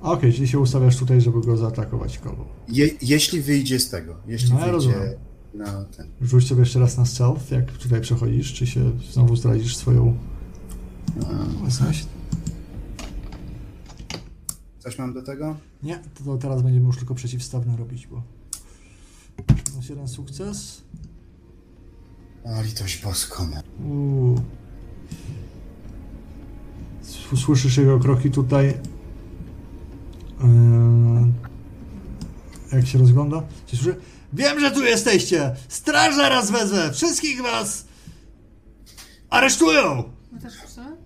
Okej, 0.01 0.33
czyli 0.33 0.47
się 0.47 0.59
ustawiasz 0.59 0.97
tutaj, 0.97 1.21
żeby 1.21 1.41
go 1.41 1.57
zaatakować 1.57 2.17
kolą. 2.19 2.45
Je, 2.67 2.89
jeśli 3.01 3.41
wyjdzie 3.41 3.79
z 3.79 3.89
tego, 3.89 4.15
jeśli 4.27 4.49
No 4.49 4.55
ja 4.55 4.59
wyjdzie 4.59 4.71
rozumiem. 4.71 5.09
na 5.53 5.83
ten. 5.85 6.07
Rzuć 6.21 6.47
sobie 6.47 6.59
jeszcze 6.59 6.79
raz 6.79 6.97
na 6.97 7.05
stealth, 7.05 7.51
jak 7.51 7.71
tutaj 7.71 8.01
przechodzisz, 8.01 8.53
czy 8.53 8.67
się 8.67 8.91
znowu 9.11 9.35
zdradzisz 9.35 9.75
swoją 9.77 10.17
obecność? 11.61 12.05
Coś 14.79 14.97
mam 14.97 15.13
do 15.13 15.21
tego? 15.23 15.55
Nie, 15.83 15.99
to, 15.99 16.23
to 16.23 16.37
teraz 16.37 16.61
będziemy 16.61 16.85
już 16.85 16.97
tylko 16.97 17.15
przeciwstawne 17.15 17.77
robić, 17.77 18.07
bo... 18.07 18.21
Masz 19.75 19.89
jeden 19.89 20.07
sukces. 20.07 20.81
O, 22.43 22.61
litość 22.61 23.03
boską. 23.03 23.49
Uuu. 23.85 24.41
Słyszysz 27.35 27.77
jego 27.77 27.99
kroki 27.99 28.31
tutaj. 28.31 28.67
Eee, 30.43 31.31
jak 32.71 32.87
się 32.87 32.99
rozgląda? 32.99 33.43
Się 33.67 33.77
słyszy? 33.77 33.99
Wiem, 34.33 34.59
że 34.59 34.71
tu 34.71 34.83
jesteście! 34.83 35.55
Straż 35.67 36.15
zaraz 36.15 36.51
wezmę! 36.51 36.93
Wszystkich 36.93 37.41
was 37.41 37.85
aresztują! 39.29 40.03
My 40.31 40.39
też 40.39 40.53
chcemy? 40.53 40.97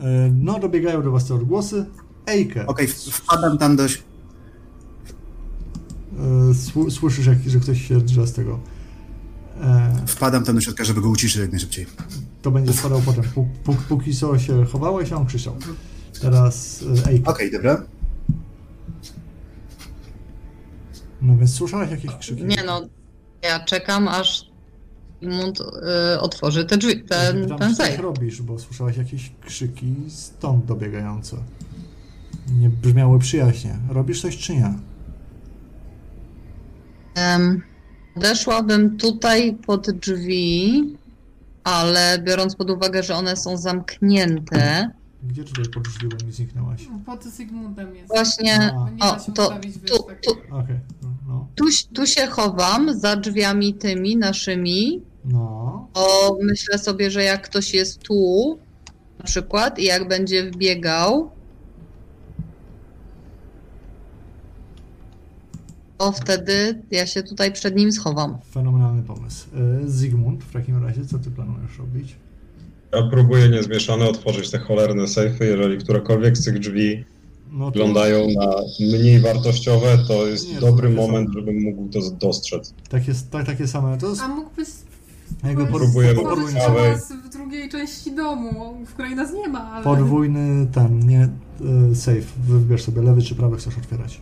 Eee, 0.00 0.32
no, 0.32 0.58
dobiegają 0.58 1.02
do 1.02 1.10
was 1.10 1.26
te 1.26 1.34
odgłosy. 1.34 1.86
Ejke, 2.26 2.66
Okej, 2.66 2.86
w- 2.88 2.94
wpadam 2.94 3.58
tam 3.58 3.76
dość. 3.76 4.02
eee, 6.18 6.54
sł- 6.54 6.90
słyszysz, 6.90 7.26
jak, 7.26 7.38
że 7.46 7.60
ktoś 7.60 7.88
się 7.88 8.00
drze 8.00 8.26
z 8.26 8.32
tego. 8.32 8.58
Eee, 9.62 10.06
Wpadam 10.06 10.44
tam 10.44 10.54
do 10.54 10.60
środka, 10.60 10.84
żeby 10.84 11.00
go 11.00 11.08
uciszyć 11.08 11.40
jak 11.40 11.50
najszybciej. 11.50 11.86
to 12.42 12.50
będzie 12.50 12.72
spadał 12.72 13.00
potem. 13.00 13.24
Pó- 13.24 13.46
pó- 13.64 13.76
póki 13.88 14.16
co 14.16 14.38
się 14.38 14.64
chowałeś, 14.64 15.12
a 15.12 15.16
on 15.16 15.26
krzyczał. 15.26 15.56
Teraz 16.20 16.84
e, 17.06 17.10
Ejke. 17.10 17.30
Okej, 17.30 17.50
dobra. 17.52 17.82
No 21.22 21.36
więc 21.36 21.54
słyszałeś 21.54 21.90
jakieś 21.90 22.16
krzyki? 22.16 22.44
Nie 22.44 22.62
no, 22.66 22.82
ja 23.42 23.64
czekam 23.64 24.08
aż 24.08 24.52
Zygmunt 25.22 25.60
y, 25.60 26.20
otworzy 26.20 26.64
te 26.64 26.76
drzwi, 26.78 27.04
ten, 27.04 27.48
ten 27.58 27.76
safe. 27.76 27.96
robisz, 28.02 28.42
bo 28.42 28.58
słyszałeś 28.58 28.96
jakieś 28.96 29.32
krzyki 29.40 29.94
stąd 30.08 30.64
dobiegające. 30.64 31.36
Nie 32.50 32.68
brzmiały 32.68 33.18
przyjaźnie. 33.18 33.76
Robisz 33.88 34.20
coś 34.22 34.36
czy 34.38 34.54
nie? 34.56 34.74
Em, 37.14 37.62
Weszłabym 38.16 38.96
tutaj 38.98 39.54
pod 39.66 39.90
drzwi, 39.90 40.82
ale 41.64 42.18
biorąc 42.18 42.56
pod 42.56 42.70
uwagę, 42.70 43.02
że 43.02 43.14
one 43.14 43.36
są 43.36 43.56
zamknięte, 43.56 44.90
Gdzie 45.24 45.44
tutaj 45.44 45.64
pod 45.74 45.82
drzwi, 45.82 46.08
bo 46.08 46.26
mi 46.26 46.32
zniknęłaś? 46.32 46.88
Pod 47.06 47.24
Zygmuntem 47.24 47.94
jest. 47.96 48.08
właśnie 48.08 48.54
A. 48.72 48.90
Nie 48.90 48.96
da 48.96 49.16
o, 49.16 49.18
się 49.18 49.32
to 49.32 49.42
ustawić, 49.42 49.78
wiesz, 49.78 49.90
tu, 49.90 50.02
tak. 50.02 50.20
tu, 50.20 50.30
Okej, 50.50 50.76
no, 51.02 51.08
no. 51.28 51.46
tu, 51.54 51.64
tu 51.94 52.06
się 52.06 52.26
chowam 52.26 53.00
za 53.00 53.16
drzwiami 53.16 53.74
tymi 53.74 54.16
naszymi, 54.16 55.02
No, 55.24 55.88
bo 55.94 56.38
myślę 56.42 56.78
sobie, 56.78 57.10
że 57.10 57.22
jak 57.22 57.42
ktoś 57.42 57.74
jest 57.74 57.98
tu 57.98 58.58
na 59.18 59.24
przykład 59.24 59.78
i 59.78 59.84
jak 59.84 60.08
będzie 60.08 60.50
wbiegał, 60.50 61.30
to 66.02 66.12
wtedy 66.12 66.82
ja 66.90 67.06
się 67.06 67.22
tutaj 67.22 67.52
przed 67.52 67.76
nim 67.76 67.92
schowam. 67.92 68.38
fenomenalny 68.54 69.02
pomysł. 69.02 69.46
E, 69.84 69.88
Zygmunt, 69.88 70.44
w 70.44 70.52
takim 70.52 70.84
razie, 70.84 71.06
co 71.06 71.18
ty 71.18 71.30
planujesz 71.30 71.78
robić? 71.78 72.16
Ja 72.94 73.02
próbuję 73.10 73.48
niezmieszane 73.48 74.08
otworzyć 74.08 74.50
te 74.50 74.58
cholerne 74.58 75.08
sejfy. 75.08 75.46
Jeżeli 75.46 75.78
którekolwiek 75.78 76.36
z 76.38 76.44
tych 76.44 76.58
drzwi 76.58 77.04
No 77.52 77.64
to- 77.64 77.70
wyglądają 77.70 78.26
na 78.40 78.52
mniej 78.80 79.20
wartościowe, 79.20 79.98
to 80.08 80.26
jest 80.26 80.48
Nie, 80.48 80.54
to 80.54 80.60
dobry 80.66 80.88
takie 80.88 81.00
moment, 81.00 81.28
są. 81.28 81.32
żebym 81.34 81.62
mógł 81.62 81.88
to 81.88 81.98
dostrzec. 82.10 82.74
Takie, 82.88 83.12
tak, 83.30 83.46
takie 83.46 83.66
same. 83.68 83.98
To 83.98 84.08
jest 84.08 84.22
A 84.22 84.28
mógłbyś 84.28 84.68
jakby 85.44 85.66
hałas 86.52 87.12
w 87.12 87.28
drugiej 87.28 87.68
części 87.70 88.12
domu, 88.14 88.74
w 88.86 88.92
której 88.94 89.14
nas 89.14 89.32
nie 89.32 89.48
ma, 89.48 89.70
ale... 89.72 89.84
podwójny 89.84 90.66
ten, 90.72 90.98
nie 91.08 91.28
e, 91.90 91.94
safe. 91.94 92.20
Wybierz 92.48 92.82
sobie 92.82 93.02
lewy 93.02 93.22
czy 93.22 93.34
prawy 93.34 93.56
chcesz 93.56 93.78
otwierać. 93.78 94.20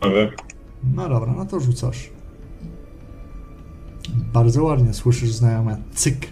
Ale 0.00 0.30
No 0.84 1.08
dobra, 1.08 1.32
no 1.36 1.46
to 1.46 1.60
rzucasz. 1.60 2.10
Bardzo 4.32 4.64
ładnie 4.64 4.94
słyszysz 4.94 5.32
znajome 5.32 5.76
cyk, 5.94 6.26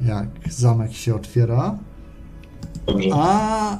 jak 0.00 0.28
zamek 0.50 0.92
się 0.92 1.14
otwiera. 1.14 1.78
dobrze. 2.86 3.10
A 3.12 3.78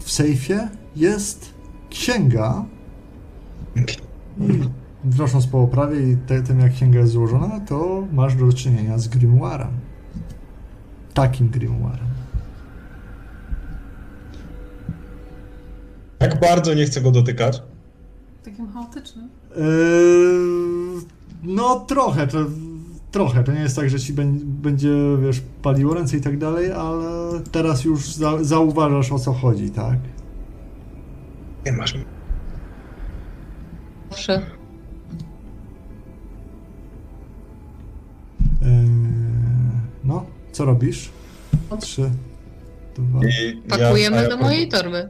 w 0.00 0.10
sejfie 0.12 0.68
jest 0.96 1.54
księga. 1.90 2.64
Wnosząc 5.04 5.46
po 5.46 5.62
oprawie 5.62 6.10
i 6.10 6.16
te, 6.16 6.42
tym, 6.42 6.60
jak 6.60 6.72
księga 6.72 7.00
jest 7.00 7.12
złożona, 7.12 7.60
to 7.60 8.06
masz 8.12 8.34
do 8.34 8.52
czynienia 8.52 8.98
z 8.98 9.08
grimoirem. 9.08 9.72
Takim 11.14 11.48
grimoirem. 11.48 12.06
Tak 16.18 16.40
bardzo 16.40 16.74
nie 16.74 16.84
chcę 16.84 17.00
go 17.00 17.10
dotykać. 17.10 17.62
Takim 18.44 18.72
chaotycznym. 18.72 19.28
Yy, 19.56 19.62
no 21.42 21.80
trochę, 21.80 22.26
to, 22.26 22.38
trochę. 23.10 23.44
To 23.44 23.52
nie 23.52 23.60
jest 23.60 23.76
tak, 23.76 23.90
że 23.90 24.00
ci 24.00 24.14
bę- 24.14 24.38
będzie, 24.44 24.90
wiesz, 25.22 25.42
paliło 25.62 25.94
ręce 25.94 26.16
i 26.16 26.20
tak 26.20 26.38
dalej, 26.38 26.72
ale 26.72 27.40
teraz 27.52 27.84
już 27.84 28.06
za, 28.14 28.44
zauważasz 28.44 29.12
o 29.12 29.18
co 29.18 29.32
chodzi, 29.32 29.70
tak? 29.70 29.98
Nie 31.66 31.72
masz. 31.72 31.94
Proszę. 34.10 34.42
Yy, 38.62 38.68
no, 40.04 40.26
co 40.52 40.64
robisz? 40.64 41.10
Trzy, 41.80 42.10
dwa. 42.96 43.20
I 43.26 43.62
Pakujemy 43.68 44.16
ja, 44.16 44.22
ja 44.22 44.28
do 44.28 44.36
mojej 44.36 44.68
torby. 44.68 45.08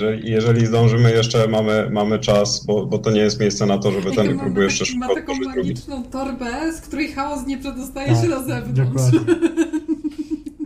Jeżeli, 0.00 0.30
jeżeli 0.30 0.66
zdążymy 0.66 1.10
jeszcze, 1.12 1.48
mamy, 1.48 1.88
mamy 1.90 2.18
czas, 2.18 2.64
bo, 2.66 2.86
bo 2.86 2.98
to 2.98 3.10
nie 3.10 3.20
jest 3.20 3.40
miejsce 3.40 3.66
na 3.66 3.78
to, 3.78 3.92
żeby 3.92 4.12
ten 4.16 4.38
próbuje 4.38 4.64
jeszcze 4.64 4.86
szybko 4.86 5.08
Ma 5.08 5.14
taką 5.14 5.32
otworzyć 5.32 5.52
drugi. 5.54 5.68
magiczną 5.68 6.04
torbę, 6.04 6.72
z 6.72 6.80
której 6.80 7.12
chaos 7.12 7.46
nie 7.46 7.58
przedostaje 7.58 8.12
Tak, 8.14 8.22
się 8.22 8.28
na 8.28 8.44
zewnątrz. 8.44 8.80
Dokładnie. 8.80 9.20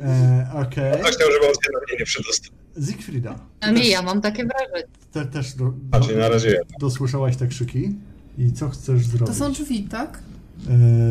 E, 0.05 0.47
Okej. 0.55 0.93
Ktoś 1.01 1.15
chciał, 1.15 1.29
żeby 1.33 1.47
on 1.47 1.53
się 1.55 1.71
na 1.73 1.79
mnie 1.79 1.99
nie 2.01 2.05
przedostał. 2.05 2.53
Zigfrida. 2.81 3.39
Przynajmniej 3.61 3.91
ja 3.91 4.03
mam 4.03 4.21
takie 4.21 4.45
wrażenie. 4.45 4.93
Te, 5.13 5.25
też 5.27 5.55
do, 5.55 5.73
A, 5.93 6.01
czyli 6.01 6.19
na 6.19 6.29
razie 6.29 6.51
ja. 6.51 6.61
dosłyszałaś 6.81 7.37
te 7.37 7.47
krzyki. 7.47 7.95
I 8.39 8.53
co 8.53 8.69
chcesz 8.69 9.03
To 9.07 9.09
zrobić? 9.11 9.37
są 9.37 9.53
drzwi, 9.53 9.83
tak? 9.83 10.19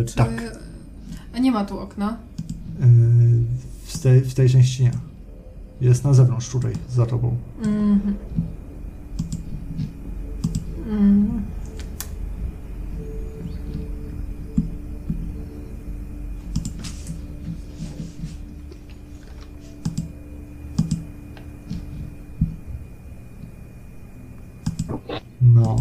E, 0.02 0.06
Czy... 0.06 0.16
Tak. 0.16 0.58
A 1.36 1.40
nie 1.40 1.52
ma 1.52 1.66
tu 1.66 1.80
okna. 1.80 2.18
E, 2.82 2.86
w, 3.86 3.98
tej, 4.00 4.22
w 4.22 4.34
tej 4.34 4.50
części 4.50 4.84
nie. 4.84 4.92
Jest 5.82 6.04
na 6.04 6.14
zewnątrz, 6.14 6.50
tutaj, 6.50 6.74
za 6.90 7.06
tobą. 7.06 7.36
Mhm. 7.64 8.16
Mm. 10.90 11.42
No. 25.42 25.76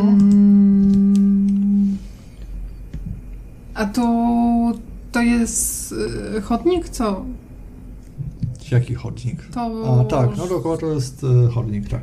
Mm. 0.00 1.98
A 3.74 3.86
tu 3.86 4.02
to 5.12 5.22
jest 5.22 5.92
y, 6.36 6.40
chodnik? 6.40 6.88
Co? 6.88 7.24
Jaki 8.70 8.94
chodnik? 8.94 9.42
To... 9.54 10.00
A 10.00 10.04
tak, 10.04 10.36
no 10.36 10.46
dookoła 10.46 10.76
to 10.76 10.86
jest 10.86 11.24
e, 11.24 11.48
chodnik, 11.48 11.88
tak. 11.88 12.02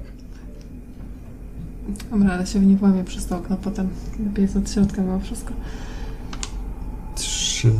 Dobra, 2.12 2.34
ale 2.34 2.48
się 2.48 2.60
w 2.60 2.66
nie 2.66 2.76
włamie 2.76 3.04
przez 3.04 3.26
to 3.26 3.38
okno 3.38 3.58
potem. 3.58 3.90
Lepiej 4.26 4.42
jest 4.42 4.56
od 4.56 4.72
środka 4.72 5.02
mimo 5.02 5.20
wszystko. 5.20 5.54
Trzy. 7.16 7.72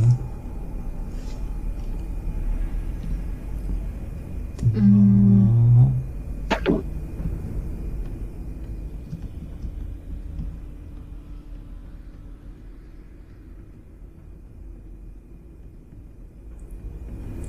Mm. 4.74 5.61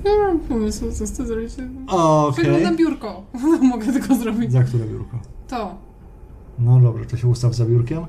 Nie 0.06 0.18
mam 0.20 0.40
pomysłu, 0.40 0.92
co 0.92 1.06
chcę 1.06 1.26
zrobić. 1.28 1.54
Okej. 1.88 2.44
Wygląda 2.46 2.78
biurko. 2.78 3.26
Mogę 3.72 3.94
tylko 3.94 4.16
zrobić. 4.16 4.52
Za 4.52 4.64
które 4.64 4.86
biurko? 4.86 5.20
To. 5.48 5.76
No 6.60 6.80
dobrze, 6.80 7.06
to 7.06 7.18
się 7.18 7.28
ustaw 7.28 7.56
za 7.56 7.66
biurkiem. 7.66 8.00
E, 8.00 8.06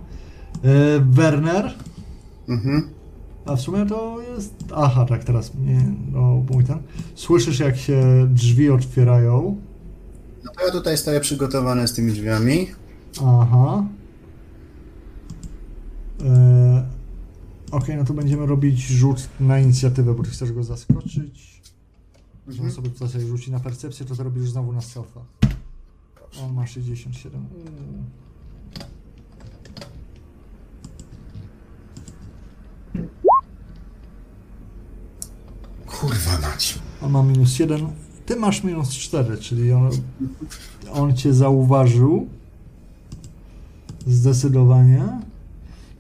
Werner? 1.10 1.74
Mhm. 2.48 2.88
A 3.46 3.56
w 3.56 3.60
sumie 3.60 3.86
to 3.86 4.16
jest. 4.34 4.54
Aha, 4.74 5.06
tak, 5.08 5.24
teraz 5.24 5.52
nie. 5.54 5.84
No, 6.12 6.42
mój 6.50 6.64
ten. 6.64 6.78
Słyszysz, 7.14 7.58
jak 7.58 7.76
się 7.76 8.26
drzwi 8.30 8.70
otwierają. 8.70 9.56
No 10.44 10.50
to 10.58 10.66
ja 10.66 10.72
tutaj 10.72 10.98
stoję 10.98 11.20
przygotowany 11.20 11.88
z 11.88 11.92
tymi 11.92 12.12
drzwiami. 12.12 12.66
Aha. 13.26 13.84
E, 16.24 16.84
Okej, 17.70 17.96
no 17.96 18.04
to 18.04 18.14
będziemy 18.14 18.46
robić 18.46 18.86
rzut 18.86 19.28
na 19.40 19.58
inicjatywę, 19.60 20.14
bo 20.14 20.22
ty 20.22 20.30
chcesz 20.30 20.52
go 20.52 20.64
zaskoczyć. 20.64 21.62
Mhm. 22.48 22.66
On 22.66 22.72
sobie 22.72 22.90
tutaj 22.90 23.08
sobie 23.08 23.26
rzuci 23.26 23.50
na 23.50 23.60
percepcję, 23.60 24.06
to 24.06 24.16
to 24.16 24.22
robisz 24.22 24.48
znowu 24.48 24.72
na 24.72 24.80
stealtha. 24.80 25.20
On 26.42 26.54
ma 26.54 26.66
67. 26.66 27.34
Mm. 27.34 28.04
Kurwa 35.86 36.48
mać. 36.48 36.78
On 37.02 37.10
ma 37.10 37.22
minus 37.22 37.58
1. 37.58 37.86
Ty 38.26 38.36
masz 38.36 38.64
minus 38.64 38.90
4, 38.90 39.38
czyli 39.38 39.72
on, 39.72 39.90
on 40.92 41.16
cię 41.16 41.34
zauważył. 41.34 42.28
Zdecydowanie. 44.06 45.08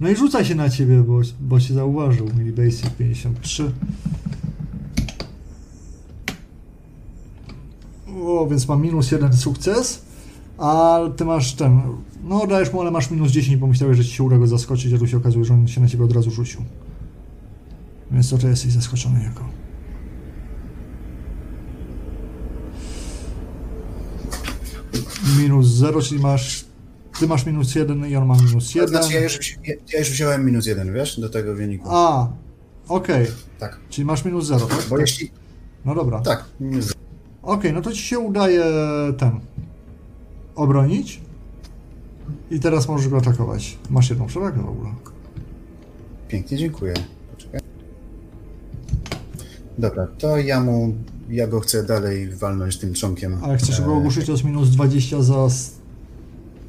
No 0.00 0.08
i 0.08 0.16
rzuca 0.16 0.44
się 0.44 0.54
na 0.54 0.70
ciebie, 0.70 1.02
bo, 1.02 1.20
bo 1.40 1.60
cię 1.60 1.74
zauważył. 1.74 2.30
Mieli 2.38 2.52
basic 2.52 2.90
53. 2.90 3.72
O, 8.24 8.46
więc 8.46 8.68
ma 8.68 8.76
minus 8.76 9.10
jeden 9.10 9.32
sukces. 9.36 10.02
A 10.58 10.98
ty 11.16 11.24
masz 11.24 11.54
ten. 11.54 11.80
No, 12.24 12.46
dajesz 12.46 12.72
mu, 12.72 12.80
ale 12.80 12.90
masz 12.90 13.10
minus 13.10 13.30
10, 13.32 13.56
bo 13.56 13.66
myślałeś, 13.66 13.96
że 13.96 14.04
ci 14.04 14.10
się 14.10 14.24
uda 14.24 14.38
go 14.38 14.46
zaskoczyć, 14.46 14.92
a 14.92 14.98
tu 14.98 15.06
się 15.06 15.16
okazuje, 15.16 15.44
że 15.44 15.54
on 15.54 15.68
się 15.68 15.80
na 15.80 15.88
ciebie 15.88 16.04
od 16.04 16.12
razu 16.12 16.30
rzucił. 16.30 16.60
Więc 18.10 18.30
to 18.30 18.38
ty 18.38 18.46
jesteś 18.48 18.72
zaskoczony 18.72 19.22
jako. 19.24 19.44
Minus 25.38 25.66
0, 25.66 26.02
czyli 26.02 26.20
masz. 26.20 26.64
Ty 27.20 27.26
masz 27.28 27.46
minus 27.46 27.74
1 27.74 28.06
i 28.06 28.16
on 28.16 28.26
ma 28.26 28.34
minus 28.36 28.72
To 28.72 28.78
1. 28.78 28.88
znaczy 28.88 29.14
ja 29.14 29.20
już, 29.22 29.56
ja- 29.92 29.98
już 29.98 30.10
wziąłem 30.10 30.44
minus 30.46 30.66
jeden, 30.66 30.92
wiesz, 30.94 31.20
do 31.20 31.28
tego 31.28 31.54
wyniku. 31.54 31.88
A, 31.90 32.28
okej. 32.88 33.26
Tak. 33.58 33.80
Czyli 33.90 34.04
masz 34.04 34.24
minus 34.24 34.46
0, 34.46 34.66
tak? 34.66 34.84
Bo 34.90 34.98
jeśli... 34.98 35.30
No 35.84 35.94
dobra. 35.94 36.20
Tak, 36.20 36.44
minus 36.60 36.84
zero. 36.84 36.98
Okej, 37.44 37.72
no 37.72 37.80
to 37.80 37.92
ci 37.92 38.02
się 38.02 38.18
udaje 38.18 38.64
ten. 39.18 39.40
obronić. 40.54 41.20
I 42.50 42.60
teraz 42.60 42.88
możesz 42.88 43.08
go 43.08 43.16
atakować. 43.16 43.78
Masz 43.90 44.10
jedną 44.10 44.26
przewagę 44.26 44.62
w 44.62 44.68
ogóle. 44.68 44.90
Pięknie, 46.28 46.58
dziękuję. 46.58 46.94
Poczekaj. 47.36 47.60
Dobra, 49.78 50.06
to 50.18 50.38
ja 50.38 50.60
mu... 50.60 50.94
Ja 51.30 51.46
go 51.46 51.60
chcę 51.60 51.84
dalej 51.84 52.30
walnąć 52.30 52.78
tym 52.78 52.92
trzonkiem. 52.92 53.38
Ale 53.42 53.56
chcesz 53.56 53.80
go 53.80 53.92
E, 53.92 53.94
ogłuszyć, 53.94 54.26
to 54.26 54.32
jest 54.32 54.44
minus 54.44 54.70
20 54.70 55.22
za 55.22 55.48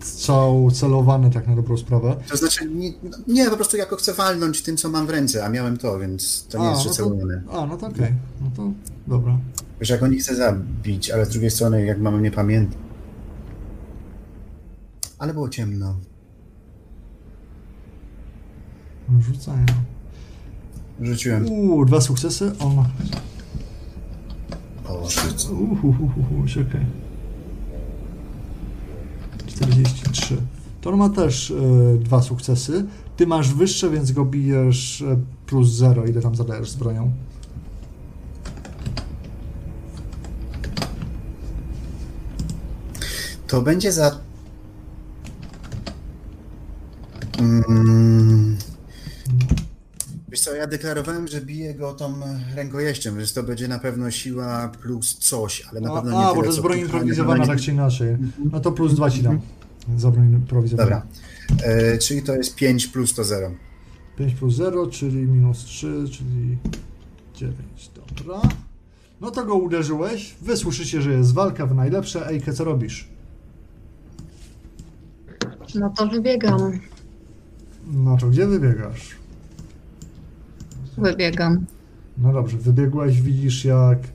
strzał 0.06 0.72
celowany, 0.72 1.32
tak 1.32 1.48
na 1.48 1.56
dobrą 1.56 1.78
sprawę. 1.78 2.15
To 2.30 2.38
znaczy, 2.38 2.70
nie, 2.70 2.94
nie, 3.28 3.50
po 3.50 3.56
prostu 3.56 3.78
ja 3.78 3.86
go 3.86 3.96
chcę 3.96 4.13
walnąć 4.13 4.62
tym, 4.62 4.78
co 4.78 4.89
mam 4.89 5.08
w 5.08 5.10
ręce, 5.10 5.46
a 5.46 5.50
miałem 5.50 5.78
to, 5.78 6.00
więc 6.00 6.48
to 6.48 6.60
nie 6.60 6.70
jest, 6.70 6.82
że 6.82 7.04
no 7.46 7.52
a, 7.52 7.65
no 7.65 7.78
to 7.78 7.88
okej. 7.88 8.13
No 8.41 8.52
to 8.56 8.72
dobra. 9.08 9.38
Wiesz, 9.80 9.89
ja 9.89 9.98
go 9.98 10.08
nie 10.08 10.18
chcę 10.18 10.36
zabić, 10.36 11.12
ale 11.12 11.26
z 11.26 11.30
drugiej 11.30 11.52
strony, 11.52 11.86
jak 11.86 12.00
mama 12.00 12.20
nie 12.20 12.32
pamięta... 12.32 12.78
Ale 15.20 15.34
było 15.34 15.50
ciemno. 15.50 15.96
Rzucaj. 19.20 19.58
no. 19.68 21.06
Rzuciłem... 21.06 21.52
Uuu, 21.52 21.86
dwa 21.86 22.02
sukcesy. 22.02 22.52
Ma. 22.76 22.89
O, 24.88 25.10
shit. 25.10 25.50
Uhuhuhu, 25.50 26.46
okej. 26.68 27.05
43. 29.56 30.38
To 30.82 30.89
on 30.89 30.98
ma 31.00 31.10
też 31.10 31.52
e, 31.52 31.98
dwa 31.98 32.22
sukcesy. 32.22 32.86
Ty 33.18 33.28
masz 33.28 33.54
wyższe, 33.54 33.89
więc 33.89 34.12
go 34.12 34.26
bijesz 34.26 35.02
e, 35.02 35.18
plus 35.46 35.70
0. 35.70 36.06
Ile 36.06 36.22
tam 36.22 36.36
zadajesz 36.36 36.70
z 36.70 36.76
bronią? 36.76 37.12
To 43.48 43.62
będzie 43.62 43.91
za. 43.91 44.20
Mm. 47.39 48.58
Wiesz 50.30 50.42
co, 50.42 50.56
ja 50.56 50.67
deklarowałem, 50.67 51.27
że 51.27 51.42
biję 51.42 51.75
go 51.75 51.94
tą 51.94 52.13
rękojeścią, 52.56 53.17
więc 53.17 53.34
to 53.34 53.44
będzie 53.44 53.67
na 53.67 53.79
pewno 53.79 54.12
siła 54.12 54.71
plus 54.82 55.17
coś, 55.19 55.67
ale 55.71 55.82
na 55.82 55.92
A, 55.92 55.96
pewno 55.96 56.12
nie 56.12 56.25
a 56.25 56.29
tyle, 56.29 56.36
bo 56.36 56.42
to 56.42 56.48
jest 56.48 56.62
broń 56.62 56.79
improwizowana, 56.79 57.48
tak 57.48 57.60
czy 57.60 57.71
inaczej. 57.71 58.17
No 58.52 58.60
to 58.60 58.71
plus 58.71 58.94
2 58.94 59.10
ci 59.12 59.23
dam. 59.23 59.40
Za 59.98 60.12
broń. 60.12 60.42
Dobra. 60.71 61.06
E, 61.63 61.98
czyli 61.98 62.23
to 62.23 62.36
jest 62.36 62.56
5 62.56 62.88
plus 62.88 63.13
to 63.13 63.23
0. 63.23 63.52
5 64.17 64.33
plus 64.33 64.56
0, 64.56 64.88
czyli 64.88 65.15
minus 65.17 65.58
3, 65.58 66.06
czyli 66.12 66.58
9. 67.36 67.56
Dobra. 68.17 68.42
No 69.21 69.31
to 69.31 69.46
go 69.46 69.56
uderzyłeś. 69.56 70.36
Wy 70.42 70.58
słyszycie, 70.58 71.02
że 71.02 71.12
jest 71.12 71.33
walka 71.33 71.65
w 71.65 71.75
najlepsze. 71.75 72.27
Ejke, 72.27 72.54
co 72.54 72.63
robisz? 72.63 73.08
No 75.75 75.90
to 75.90 76.08
wybiegam. 76.08 76.79
No 77.88 78.17
to 78.17 78.27
gdzie 78.27 78.48
wybiegasz? 78.48 79.15
Wybiegam. 80.98 81.65
No 82.17 82.33
dobrze, 82.33 82.58
wybiegłaś, 82.58 83.21
widzisz 83.21 83.65
jak 83.65 84.00
e, 84.00 84.08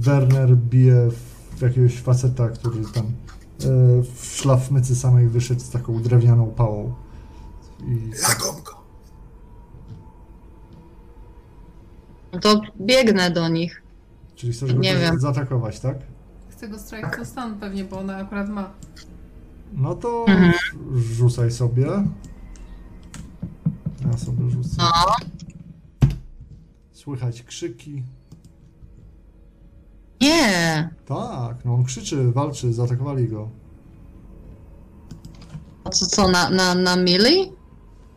Werner 0.00 0.56
bije 0.56 1.10
w 1.56 1.62
jakiegoś 1.62 1.98
faceta, 2.00 2.48
który 2.48 2.80
tam 2.94 3.04
w 4.14 4.24
szlafmycy 4.24 4.96
samej 4.96 5.28
wyszedł 5.28 5.60
z 5.60 5.70
taką 5.70 6.02
drewnianą 6.02 6.46
pałą. 6.46 6.94
I, 7.86 8.10
Lagom 8.28 8.62
go! 8.64 8.78
No 12.32 12.38
to 12.40 12.60
biegnę 12.80 13.30
do 13.30 13.48
nich. 13.48 13.82
czyli 14.34 14.52
chcesz 14.52 14.74
go 14.74 14.80
Nie 14.80 14.92
też 14.92 15.00
wiem. 15.02 15.20
zaatakować, 15.20 15.80
tak? 15.80 15.96
chce 16.48 16.68
go 16.68 16.78
strike 16.78 17.16
to 17.18 17.24
stan 17.24 17.58
pewnie, 17.60 17.84
bo 17.84 17.98
ona 17.98 18.16
akurat 18.16 18.48
ma. 18.48 18.70
No 19.72 19.94
to 19.94 20.24
Mhm. 20.28 20.52
rzucaj 20.96 21.50
sobie. 21.50 21.86
Ja 24.12 24.18
sobie 24.18 24.50
rzucę. 24.50 24.76
No. 24.78 24.92
Słychać 26.92 27.42
krzyki. 27.42 28.02
Nie. 30.20 30.88
Tak, 31.06 31.64
no 31.64 31.74
on 31.74 31.84
krzyczy, 31.84 32.32
walczy, 32.32 32.72
zaatakowali 32.72 33.28
go. 33.28 33.48
A 35.84 35.90
co, 35.90 36.06
co, 36.06 36.28
na, 36.28 36.50
na, 36.50 36.74
na 36.74 36.96
mili? 36.96 37.52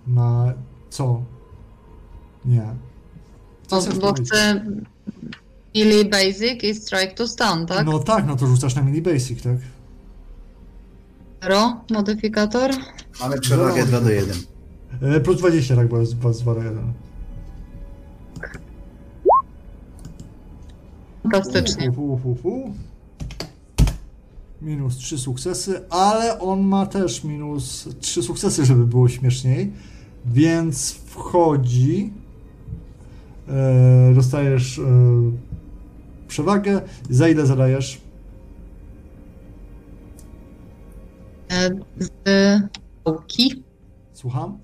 Na 0.08 0.54
co? 0.89 1.22
Nie. 2.45 2.66
Co 3.68 3.76
Bo, 3.76 3.82
chcesz 3.82 3.95
bo 3.95 4.02
powiedzieć? 4.02 4.30
chcę 4.30 4.66
mili 5.76 6.10
basic 6.10 6.64
i 6.64 6.76
strike 6.76 7.14
to 7.16 7.28
stun, 7.28 7.66
tak? 7.66 7.86
No 7.86 7.99
tak, 7.99 8.28
no 8.28 8.36
to 8.36 8.47
rzucasz 8.47 8.76
na 8.76 8.82
mini 8.82 9.02
basic, 9.02 9.43
tak? 9.43 9.58
Zero 11.43 11.82
modyfikator? 11.91 12.72
Mamy 13.20 13.39
przewagę 13.39 13.86
2 13.86 14.02
do 14.02 14.10
1. 14.10 14.36
E, 15.02 15.20
plus 15.20 15.38
20, 15.38 15.76
tak, 15.76 15.88
bo 15.88 15.99
jest 15.99 16.16
2 16.18 16.34
z 16.34 16.39
1. 16.39 16.93
Fantastycznie. 21.24 21.92
Minus 24.62 24.98
3 24.98 25.18
sukcesy, 25.18 25.90
ale 25.90 26.40
on 26.40 26.62
ma 26.62 26.86
też 26.86 27.24
minus 27.24 27.90
3 28.00 28.24
sukcesy, 28.24 28.66
żeby 28.66 28.86
było 28.86 29.10
śmieszniej. 29.10 29.72
Więc 30.26 30.92
wchodzi. 30.92 32.14
E, 33.48 34.12
dostajesz 34.16 34.80
e, 34.80 34.84
przewagę. 36.28 36.82
Za 37.10 37.28
ile 37.30 37.46
zadajesz? 37.46 38.02
E, 41.52 41.70
Z 42.00 42.12
pałki. 43.04 43.64
Słucham? 44.14 44.58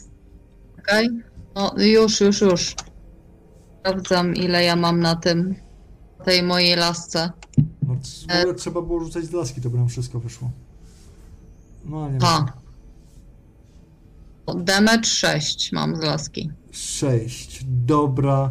Okej. 0.80 1.10
No 1.56 1.74
już, 1.78 2.22
już, 2.22 2.42
już. 2.42 2.76
Sprawdzam 3.80 4.36
ile 4.36 4.64
ja 4.64 4.76
mam 4.76 5.00
na 5.00 5.16
tym, 5.16 5.56
tej 6.28 6.44
mojej 6.44 6.76
lasce. 6.76 7.32
No, 7.88 7.96
w 7.96 8.40
ogóle 8.40 8.56
trzeba 8.56 8.82
było 8.82 9.00
rzucać 9.00 9.26
z 9.26 9.32
laski, 9.32 9.62
to 9.62 9.70
by 9.70 9.78
nam 9.78 9.88
wszystko 9.88 10.20
wyszło. 10.20 10.52
No, 11.86 12.10
nie 12.10 12.20
wiem. 12.20 12.46
Damage 14.66 15.04
6 15.04 15.72
mam 15.72 15.96
z 15.96 16.00
laski. 16.00 16.52
6. 16.72 17.66
Dobra. 17.68 18.50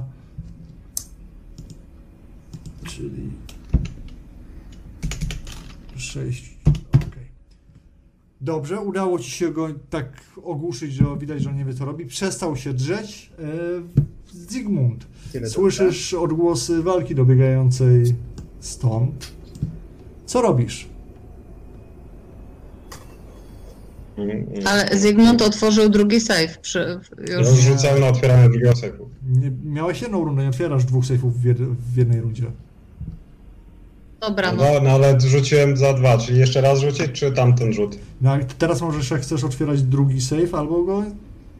Czyli 2.85 3.31
6. 5.97 6.57
Okej. 6.97 7.27
Dobrze, 8.41 8.81
udało 8.81 9.19
ci 9.19 9.31
się 9.31 9.53
go 9.53 9.69
tak 9.91 10.23
ogłuszyć, 10.43 10.95
że 10.95 11.05
widać, 11.19 11.43
że 11.43 11.51
on 11.51 11.57
nie 11.57 11.65
wie 11.65 11.75
co 11.75 11.85
robi. 11.85 12.07
Przestał 12.07 12.57
się 12.57 12.73
drzeć. 12.73 13.31
E, 13.39 13.43
Zygmunt, 14.33 15.07
Słyszysz 15.47 16.15
odgłosy 16.15 16.83
walki 16.83 17.15
dobiegającej 17.15 18.15
stąd. 18.61 19.33
Co 20.27 20.43
robisz? 20.43 20.89
Ale 24.65 24.99
Zygmunt 24.99 25.43
otworzył 25.43 25.89
drugi 25.89 26.21
save 26.21 26.59
przy, 26.59 27.01
już. 27.29 28.01
Na 28.01 28.07
otwieranie 28.09 28.49
drugiego 28.49 28.77
sejfu. 28.77 29.09
Nie, 29.29 29.53
miałeś 29.65 30.03
jedną 30.03 30.25
rundę, 30.25 30.43
nie 30.43 30.49
otwierasz 30.49 30.85
dwóch 30.85 31.07
sejfów 31.07 31.41
w, 31.41 31.45
jed, 31.45 31.59
w 31.63 31.97
jednej 31.97 32.21
rundzie. 32.21 32.45
Dobra, 34.21 34.53
No, 34.53 34.63
no. 34.75 34.81
no 34.83 34.91
ale 34.91 35.21
rzuciłem 35.21 35.77
za 35.77 35.93
dwa, 35.93 36.19
czyli 36.19 36.39
jeszcze 36.39 36.61
raz 36.61 36.81
rzucić, 36.81 37.13
czy 37.13 37.33
tamten 37.33 37.73
rzut? 37.73 37.99
No, 38.21 38.31
teraz 38.59 38.81
możesz, 38.83 39.11
jak 39.11 39.21
chcesz, 39.21 39.45
otwierać 39.45 39.83
drugi 39.83 40.21
safe, 40.21 40.57
albo 40.59 40.85
go 40.85 41.05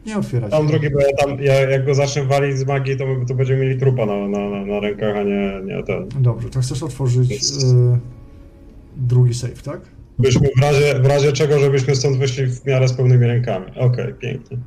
nie 0.07 0.17
otwierać. 0.17 0.51
Tam 0.51 0.67
drugi, 0.67 0.89
bo 0.89 0.99
ja 0.99 1.07
tam, 1.17 1.39
ja, 1.39 1.53
jak 1.53 1.85
go 1.85 1.95
zacznę 1.95 2.23
walić 2.23 2.57
z 2.57 2.65
magii, 2.65 2.97
to, 2.97 3.05
to 3.27 3.35
będziemy 3.35 3.59
mieli 3.61 3.79
trupa 3.79 4.05
na, 4.05 4.27
na, 4.27 4.65
na, 4.65 4.79
rękach, 4.79 5.17
a 5.17 5.23
nie, 5.23 5.61
nie 5.65 5.83
ten. 5.83 6.07
Dobrze, 6.19 6.49
to 6.49 6.61
chcesz 6.61 6.83
otworzyć 6.83 7.31
y, 7.31 7.37
drugi 8.97 9.33
safe, 9.33 9.61
tak? 9.63 9.81
Byśmy 10.19 10.49
w 10.57 10.61
razie, 10.61 10.99
w 10.99 11.05
razie 11.05 11.33
czego, 11.33 11.59
żebyśmy 11.59 11.95
stąd 11.95 12.17
wyszli 12.17 12.47
w 12.47 12.65
miarę 12.65 12.87
z 12.87 12.93
pełnymi 12.93 13.25
rękami. 13.25 13.65
Okej, 13.75 14.13
pięknie. 14.13 14.57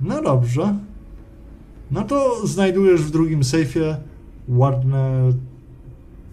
No 0.00 0.22
dobrze. 0.22 0.78
No 1.90 2.02
to 2.02 2.46
znajdujesz 2.46 3.02
w 3.02 3.10
drugim 3.10 3.44
sejfie 3.44 3.96
ładne, 4.48 5.32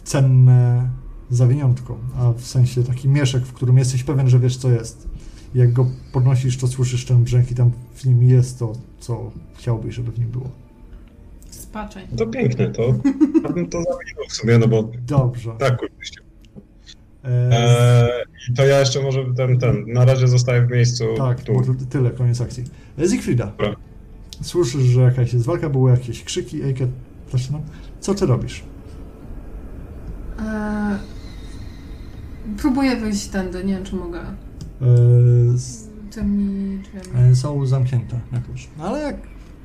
cenne 0.04 0.90
zawiniątko, 1.30 1.98
a 2.18 2.32
w 2.34 2.42
sensie 2.42 2.84
taki 2.84 3.10
mieszek, 3.10 3.44
w 3.44 3.54
którym 3.54 3.78
jesteś 3.78 4.04
pewien, 4.04 4.30
że 4.30 4.40
wiesz 4.40 4.58
co 4.58 4.72
jest. 4.72 5.09
Jak 5.56 5.74
go 5.74 5.86
podnosisz, 6.14 6.58
to 6.58 6.68
słyszysz 6.68 7.06
ten 7.06 7.24
brzęk 7.24 7.52
i 7.52 7.56
tam 7.56 7.72
w 7.94 8.06
nim 8.06 8.24
jest 8.24 8.60
to, 8.60 8.74
co 9.00 9.32
chciałbyś, 9.58 9.96
żeby 9.96 10.12
w 10.12 10.20
nim 10.20 10.30
było. 10.30 10.50
Spaczeń. 11.50 12.08
To 12.18 12.28
piękne, 12.28 12.70
to 12.72 12.82
ja 13.44 13.50
bym 13.50 13.70
to 13.70 13.84
zamienił 13.84 14.30
w 14.30 14.34
sumie, 14.34 14.58
no 14.58 14.68
bo 14.68 14.90
Dobrze. 15.08 15.52
tak, 15.60 15.78
kurczę. 15.80 16.22
E, 17.24 17.50
Eee, 17.52 18.24
I 18.50 18.54
to 18.54 18.66
ja 18.66 18.80
jeszcze 18.80 19.02
może 19.04 19.26
ten, 19.38 19.60
ten, 19.60 19.86
na 19.94 20.06
razie 20.06 20.28
zostaję 20.28 20.66
w 20.66 20.72
miejscu 20.72 21.04
Tak, 21.18 21.44
tu. 21.44 21.54
tyle, 21.90 22.10
koniec 22.12 22.42
akcji. 22.42 22.64
E, 23.00 23.08
Zigfrida, 23.08 23.46
Dobra. 23.46 23.76
słyszysz, 24.42 24.82
że 24.84 25.02
jakaś 25.02 25.34
jest 25.34 25.46
walka, 25.46 25.70
były 25.70 25.92
jakieś 25.92 26.24
krzyki, 26.24 26.64
Ejke, 26.64 26.88
zaczynam. 27.32 27.62
Co 28.00 28.16
ty 28.16 28.26
robisz? 28.26 28.64
Eee, 30.40 30.98
próbuję 32.58 32.96
wyjść 32.96 33.28
tędy, 33.28 33.64
nie 33.64 33.74
wiem 33.74 33.84
czy 33.84 33.96
mogę. 33.96 34.20
E, 34.82 34.86
drzwiami. 36.10 36.80
e, 37.32 37.36
są 37.36 37.66
zamknięte 37.66 38.20
jakoś. 38.32 38.68
No 38.78 38.84
Ale 38.84 39.00
jak, 39.00 39.16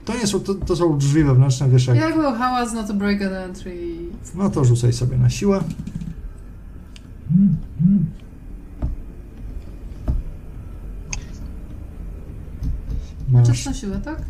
to 0.04 0.14
nie 0.14 0.26
są, 0.26 0.40
to, 0.40 0.54
to 0.54 0.76
są 0.76 0.98
drzwi 0.98 1.24
wewnętrzne, 1.24 1.68
wiesz 1.68 1.86
jak, 1.86 1.96
Jak 1.96 2.14
był 2.14 2.32
hałas, 2.32 2.72
no 2.74 2.84
to 2.84 2.94
break 2.94 3.22
an 3.22 3.34
entry. 3.34 3.76
no 4.34 4.50
to 4.50 4.64
rzucaj 4.64 4.92
sobie 4.92 5.16
na 5.18 5.30
siłę. 5.30 5.64
Masz 13.28 13.48
Czas 13.48 13.66
na 13.66 13.74
siłę, 13.74 14.00
tak? 14.04 14.18
e, 14.18 14.22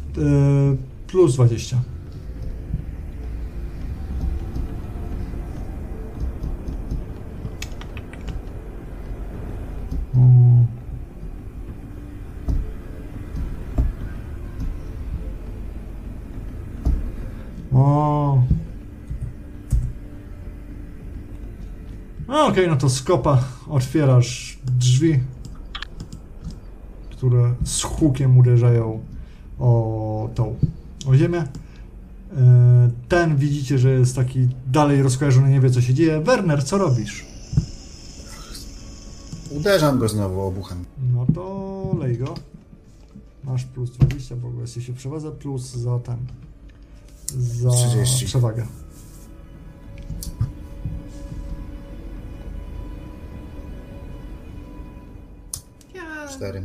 plus 1.07 1.35
20. 1.35 1.81
Okej, 22.55 22.69
no 22.69 22.77
to 22.77 22.91
skopa. 22.91 23.45
Otwierasz 23.69 24.59
drzwi, 24.79 25.21
które 27.11 27.55
z 27.65 27.83
hukiem 27.83 28.39
uderzają 28.39 29.01
o 29.59 30.29
tą, 30.35 30.55
o 31.07 31.17
ziemię. 31.17 31.39
E, 32.37 32.91
Ten 33.09 33.37
widzicie, 33.37 33.79
że 33.79 33.91
jest 33.91 34.17
taki 34.17 34.49
dalej 34.67 35.03
rozkojarzony, 35.03 35.51
nie 35.51 35.61
wie 35.61 35.71
co 35.71 35.81
się 35.81 35.95
dzieje. 35.95 36.21
Werner, 36.21 36.65
co 36.65 36.79
robisz? 36.79 37.25
Uderzam 39.51 39.99
go 39.99 40.09
znowu 40.09 40.41
obuchem. 40.41 40.85
No 41.15 41.27
to 41.35 41.97
lej 42.01 42.19
go. 42.19 42.35
Masz 43.45 43.65
plus 43.65 43.91
20, 43.91 44.37
bo 44.37 44.61
jesteś 44.61 44.87
się 44.87 44.93
w 44.93 44.97
przewadze, 44.97 45.31
plus 45.33 45.75
za 45.75 45.99
ten. 45.99 46.17
Za 47.39 47.71
30. 47.71 48.27
przewagę. 48.27 48.67
Cztery. 56.45 56.65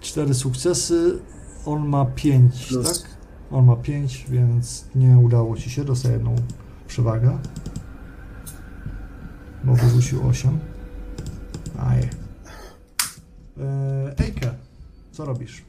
Cztery 0.00 0.34
sukcesy. 0.34 1.18
On 1.66 1.88
ma 1.88 2.04
5, 2.04 2.66
Plus. 2.66 3.02
tak? 3.02 3.10
On 3.50 3.64
ma 3.66 3.76
5, 3.76 4.26
więc 4.28 4.84
nie 4.94 5.18
udało 5.18 5.56
ci 5.56 5.70
się. 5.70 5.84
Dostaje 5.84 6.14
jedną 6.14 6.34
przewagę. 6.88 7.38
Bo 9.64 9.74
wyrzucił 9.74 10.26
8. 10.28 10.58
Aj. 11.78 12.08
E, 13.60 14.14
Ejke, 14.18 14.54
co 15.12 15.24
robisz? 15.24 15.62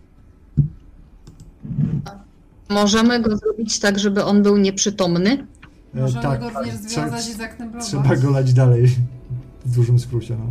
Możemy 2.69 3.21
go 3.21 3.37
zrobić 3.37 3.79
tak, 3.79 3.99
żeby 3.99 4.23
on 4.23 4.43
był 4.43 4.57
nieprzytomny. 4.57 5.47
E, 5.95 6.01
Możemy 6.01 6.39
go 6.39 6.49
również 6.49 6.75
trze- 6.75 6.87
związać 6.89 7.27
i 7.29 7.33
zakneblować. 7.33 7.87
Trzeba 7.87 8.15
go 8.15 8.29
lać 8.29 8.53
dalej. 8.53 8.87
W 9.65 9.75
dużym 9.75 9.99
skrócie, 9.99 10.35
no. 10.39 10.45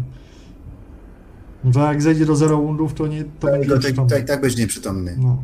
No 1.65 1.73
to 1.73 1.81
jak 1.81 2.03
zejdzie 2.03 2.27
do 2.27 2.37
zero 2.37 2.57
wundów, 2.57 2.95
to 2.95 3.07
nie... 3.07 3.25
To 3.25 3.31
Tak, 3.41 3.51
będzie 3.53 3.69
tak, 3.71 3.79
przytomny. 3.81 4.11
tak, 4.11 4.25
tak 4.27 4.41
będzie 4.41 4.63
nieprzytomny. 4.63 5.17
No. 5.19 5.43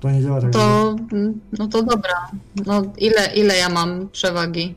To 0.00 0.10
nie 0.10 0.22
działa 0.22 0.40
tak. 0.40 0.52
To, 0.52 0.96
no 1.58 1.68
to 1.68 1.82
dobra. 1.82 2.30
No 2.66 2.82
ile, 2.98 3.34
ile 3.36 3.56
ja 3.56 3.68
mam 3.68 4.08
przewagi 4.08 4.74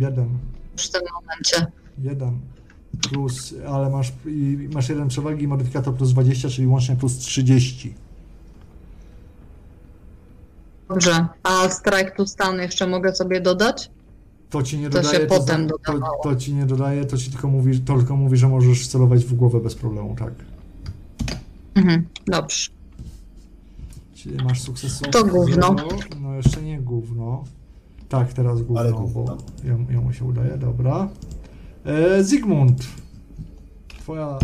Jeden. 0.00 0.28
w 0.76 0.88
tym 0.90 1.02
momencie? 1.14 1.72
Jeden. 2.02 2.38
Plus, 3.10 3.54
ale 3.68 3.90
masz, 3.90 4.12
i 4.26 4.68
masz 4.72 4.88
jeden 4.88 5.08
przewagi 5.08 5.44
i 5.44 5.48
modyfikator 5.48 5.94
plus 5.94 6.10
20, 6.12 6.48
czyli 6.48 6.66
łącznie 6.66 6.96
plus 6.96 7.18
30. 7.18 7.94
Dobrze. 10.88 11.26
A 11.42 11.68
strike 11.68 12.10
to 12.16 12.26
stan 12.26 12.58
jeszcze 12.58 12.86
mogę 12.86 13.14
sobie 13.14 13.40
dodać? 13.40 13.90
To 14.54 14.62
ci 14.62 14.78
nie 14.78 14.90
To 14.90 15.02
dodaje. 15.02 15.20
się 15.20 15.26
potem 15.26 15.68
to, 15.68 15.78
dodawało. 15.78 16.22
to 16.22 16.36
ci 16.36 16.54
nie 16.54 16.66
dodaje, 16.66 17.04
to 17.04 17.16
ci 17.16 17.30
tylko 17.30 17.48
mówi, 17.48 17.80
to 17.80 17.96
tylko 17.96 18.16
mówi, 18.16 18.36
że 18.36 18.48
możesz 18.48 18.88
celować 18.88 19.24
w 19.24 19.34
głowę 19.34 19.60
bez 19.60 19.74
problemu, 19.74 20.16
tak. 20.18 20.34
Mhm. 21.74 22.06
Dobrze. 22.26 22.70
Czyli 24.14 24.44
masz 24.44 24.60
sukcesu. 24.60 25.04
To 25.10 25.24
gówno. 25.24 25.46
zero. 25.76 25.76
No 26.20 26.34
jeszcze 26.34 26.62
nie 26.62 26.80
gówno. 26.80 27.44
Tak, 28.08 28.32
teraz 28.32 28.62
gówno, 28.62 28.80
Ale 28.80 28.92
bo 28.92 28.98
gówno. 29.00 29.36
jemu, 29.64 29.90
jemu 29.90 30.12
się 30.12 30.24
udaje, 30.24 30.56
dobra. 30.58 31.08
E, 31.84 32.24
Zygmunt. 32.24 32.86
Twoja 33.88 34.38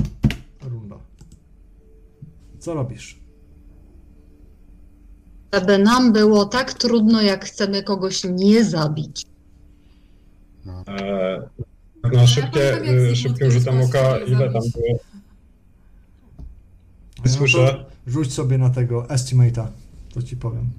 runda. 0.70 0.96
Co 2.58 2.74
robisz? 2.74 3.20
Żeby 5.54 5.78
nam 5.78 6.12
było 6.12 6.44
tak 6.46 6.72
trudno, 6.74 7.22
jak 7.22 7.44
chcemy 7.44 7.82
kogoś 7.82 8.24
nie 8.24 8.64
zabić. 8.64 9.30
E, 10.66 11.42
no 12.12 12.26
szybkie, 12.26 12.61
pamiętam, 12.61 12.84
jak 12.86 12.94
y, 12.94 13.00
Zygmunt 13.00 13.16
szybkim 13.18 13.38
kiedyś 13.38 13.54
rzutem 13.54 13.80
oka, 13.80 14.18
ile 14.18 14.38
tam 14.52 14.62
było? 14.74 14.98
No 17.24 17.30
Słyszę. 17.30 17.58
to 17.58 17.90
Rzuć 18.06 18.32
sobie 18.32 18.58
na 18.58 18.70
tego 18.70 19.02
estimate'a, 19.02 19.66
to 20.14 20.22
ci 20.22 20.36
powiem. 20.36 20.70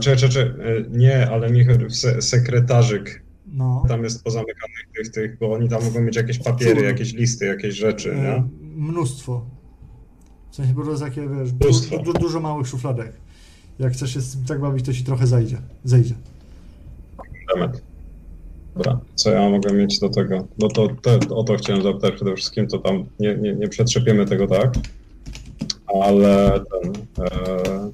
Czekaj, 0.00 0.16
czekaj, 0.16 0.30
czekaj. 0.30 0.66
y, 0.76 0.86
Nie, 0.90 1.30
ale 1.30 1.50
Michał, 1.50 1.90
se, 1.90 2.22
sekretarzyk 2.22 3.22
No. 3.46 3.84
tam 3.88 4.04
jest 4.04 4.24
pozamykanych 4.24 4.88
tych, 4.96 5.08
tych, 5.12 5.38
bo 5.38 5.52
oni 5.52 5.68
tam 5.68 5.84
mogą 5.84 6.00
mieć 6.00 6.16
jakieś 6.16 6.38
papiery, 6.38 6.82
jakieś 6.82 7.12
listy, 7.12 7.46
jakieś 7.46 7.74
rzeczy, 7.74 8.12
E, 8.14 8.16
nie? 8.22 8.44
mnóstwo. 8.76 9.46
W 10.50 10.56
sensie, 10.56 10.74
to 10.74 10.90
jest 10.90 11.02
takie, 11.02 11.28
wiesz, 11.28 11.52
du, 11.52 11.68
du, 12.04 12.12
dużo 12.12 12.40
małych 12.40 12.66
szufladek. 12.66 13.12
Jak 13.78 13.92
chcesz 13.92 14.14
się 14.14 14.20
z 14.20 14.32
tym 14.36 14.44
tak 14.44 14.60
bawić, 14.60 14.86
to 14.86 14.92
ci 14.92 15.04
trochę 15.04 15.26
zajdzie. 15.26 15.58
Zejdzie. 15.84 16.14
Demet. 17.54 17.82
Dobra, 18.76 19.00
co 19.14 19.30
ja 19.30 19.50
mogę 19.50 19.72
mieć 19.72 19.98
do 19.98 20.08
tego? 20.08 20.46
No 20.58 20.68
to, 20.68 20.88
to 21.02 21.36
o 21.36 21.44
to 21.44 21.56
chciałem 21.56 21.82
zapytać 21.82 22.14
przede 22.14 22.34
wszystkim, 22.34 22.66
to 22.66 22.78
tam 22.78 23.04
nie, 23.20 23.36
nie, 23.36 23.54
nie 23.54 23.68
przetrzepiemy 23.68 24.26
tego 24.26 24.46
tak, 24.46 24.74
ale 26.02 26.60
ten... 26.70 26.92
E, 27.26 27.90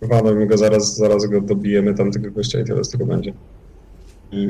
chyba 0.00 0.22
no 0.22 0.34
my 0.34 0.46
go 0.46 0.58
zaraz, 0.58 0.96
zaraz 0.96 1.26
go 1.26 1.40
dobijemy 1.40 1.94
tamtego 1.94 2.30
gościa 2.30 2.60
i 2.60 2.64
tyle 2.64 2.84
z 2.84 2.90
tego 2.90 3.06
będzie. 3.06 3.32
I... 4.32 4.48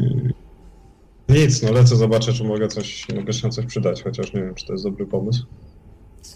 Nic, 1.28 1.62
no 1.62 1.72
lecę, 1.72 1.96
zobaczę, 1.96 2.32
czy 2.32 2.44
mogę 2.44 2.68
coś, 2.68 3.06
mogę 3.16 3.32
się 3.32 3.46
na 3.46 3.52
coś 3.52 3.66
przydać, 3.66 4.02
chociaż 4.02 4.32
nie 4.32 4.42
wiem, 4.42 4.54
czy 4.54 4.66
to 4.66 4.72
jest 4.72 4.84
dobry 4.84 5.06
pomysł. 5.06 5.46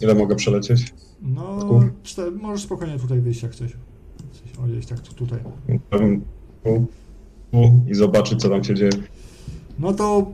Ile 0.01 0.15
mogę 0.15 0.35
przelecieć? 0.35 0.93
No, 1.21 1.83
cztery, 2.03 2.31
możesz 2.31 2.63
spokojnie 2.63 2.99
tutaj 2.99 3.19
wyjść 3.19 3.43
jak 3.43 3.55
coś. 3.55 3.71
O, 4.63 4.67
gdzieś 4.67 4.85
tak 4.85 4.99
tu, 4.99 5.13
tutaj. 5.13 5.39
Tam, 5.89 6.21
i 7.87 7.95
zobaczyć, 7.95 8.41
co 8.41 8.49
tam 8.49 8.63
się 8.63 8.75
dzieje. 8.75 8.91
No 9.79 9.93
to 9.93 10.25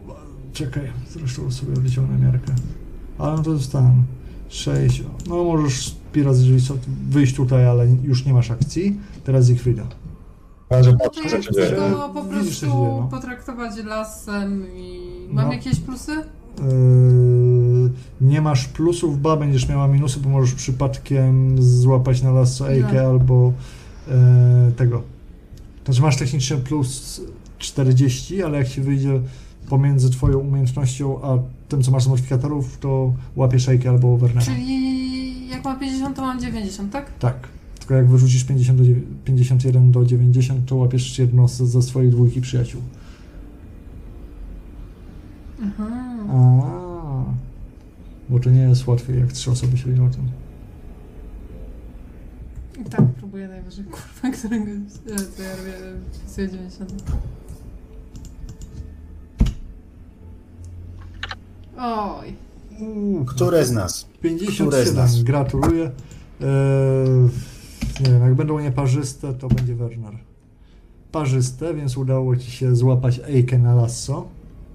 czekaj, 0.54 0.92
zresztą 1.10 1.52
sobie 1.52 1.74
wyciągnę 1.74 2.18
miarkę. 2.18 2.54
Ale 3.18 3.38
no 3.38 3.44
to 3.44 3.52
ten 3.72 4.04
6. 4.50 5.04
No 5.28 5.44
możesz 5.44 5.96
raz 6.26 6.38
wyjść 7.10 7.36
tutaj, 7.36 7.68
ale 7.68 7.88
już 8.04 8.26
nie 8.26 8.34
masz 8.34 8.52
akcji. 8.52 8.98
Teraz. 9.24 9.50
Na 10.70 10.78
razie 10.78 10.92
No 10.92 10.98
to 10.98 11.10
co 11.10 11.22
ja 11.24 11.42
chcę 11.42 11.76
go 11.76 12.10
po 12.14 12.22
prostu 12.22 12.66
no. 12.66 13.08
potraktować 13.12 13.72
lasem 13.86 14.66
i... 14.76 15.10
Mam 15.32 15.48
No. 15.48 15.54
jakieś 15.54 15.80
plusy? 15.80 16.12
Yy, 16.12 17.92
nie 18.22 18.42
masz 18.42 18.68
plusów, 18.68 19.22
ba, 19.22 19.38
będziesz 19.38 19.70
miała 19.70 19.88
minusy, 19.88 20.20
bo 20.20 20.30
możesz 20.30 20.54
przypadkiem 20.54 21.62
złapać 21.62 22.22
na 22.22 22.32
lasso 22.32 22.72
Ejkę 22.72 23.08
albo 23.08 23.54
yy, 24.08 24.14
tego. 24.72 25.02
Znaczy 25.86 26.02
masz 26.02 26.18
technicznie 26.18 26.58
plus 26.58 27.22
40, 27.60 28.44
ale 28.44 28.58
jak 28.58 28.68
ci 28.70 28.82
wyjdzie 28.82 29.22
pomiędzy 29.70 30.10
twoją 30.10 30.40
umiejętnością 30.40 31.22
a 31.24 31.38
tym, 31.70 31.84
co 31.84 31.92
masz 31.92 32.04
z 32.04 32.08
modyfikatorów, 32.08 32.78
to 32.78 33.14
łapiesz 33.36 33.70
Ejkę 33.70 33.90
albo 33.90 34.18
Wernera. 34.18 34.46
Czyli 34.46 35.48
jak 35.50 35.64
mam 35.64 35.80
50, 35.80 36.16
to 36.16 36.22
mam 36.22 36.42
90, 36.42 36.92
tak? 36.92 37.18
Tak. 37.20 37.48
Tylko 37.80 37.94
jak 37.94 38.08
wyrzucisz 38.08 38.44
50 38.44 38.78
do, 38.80 38.86
dziewię- 38.86 39.02
51 39.26 39.92
do 39.92 40.06
90, 40.06 40.66
to 40.66 40.76
łapiesz 40.76 41.20
jedno 41.20 41.48
z, 41.48 41.58
ze 41.58 41.82
swoich 41.82 42.10
dwójki 42.10 42.42
przyjaciół. 42.42 42.82
Aha. 45.64 46.16
A, 46.30 47.24
bo 48.30 48.40
to 48.40 48.50
nie 48.50 48.62
jest 48.62 48.88
łatwiej, 48.88 49.20
jak 49.20 49.32
trzy 49.32 49.52
osoby 49.52 49.78
się 49.78 49.90
o 50.06 50.10
tym. 50.10 50.24
Tak 52.90 53.02
próbuję 53.32 53.48
najwyżej, 53.48 53.86
kurwa, 53.86 54.38
którego... 54.38 54.66
e, 54.72 55.16
To 55.38 55.44
ja 55.44 55.56
robię 55.56 55.74
sobie 56.28 56.50
90. 56.50 57.04
Oj. 61.78 62.34
Uuu, 62.80 63.26
Które 63.26 63.66
z 63.66 63.72
nas? 63.72 64.04
Które 64.20 64.30
z 64.36 64.40
57, 64.40 64.96
nas? 64.96 65.24
gratuluję. 65.24 65.84
Eee, 66.42 66.48
nie 68.04 68.12
wiem, 68.12 68.22
jak 68.22 68.36
będą 68.36 68.60
nieparzyste, 68.60 69.34
to 69.34 69.48
będzie 69.48 69.76
Werner. 69.76 70.14
Parzyste, 71.12 71.74
więc 71.74 71.98
udało 71.98 72.36
ci 72.38 72.52
się 72.52 72.76
złapać 72.76 73.22
Ejkę 73.28 73.58
na 73.60 73.76
lasso, 73.76 74.28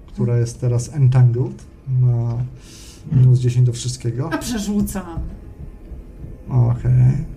która 0.07 0.37
jest 0.37 0.61
teraz 0.61 0.93
entangled. 0.93 1.63
Ma 2.01 2.37
minus 3.11 3.39
10 3.39 3.65
do 3.65 3.73
wszystkiego. 3.73 4.29
A 4.33 4.37
przerzucam. 4.37 5.19
Okej. 6.49 7.36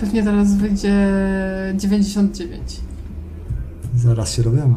Pewnie 0.00 0.22
teraz 0.22 0.54
wyjdzie 0.54 0.94
99. 1.74 2.80
Zaraz 3.96 4.32
się 4.34 4.42
dowiemy. 4.42 4.74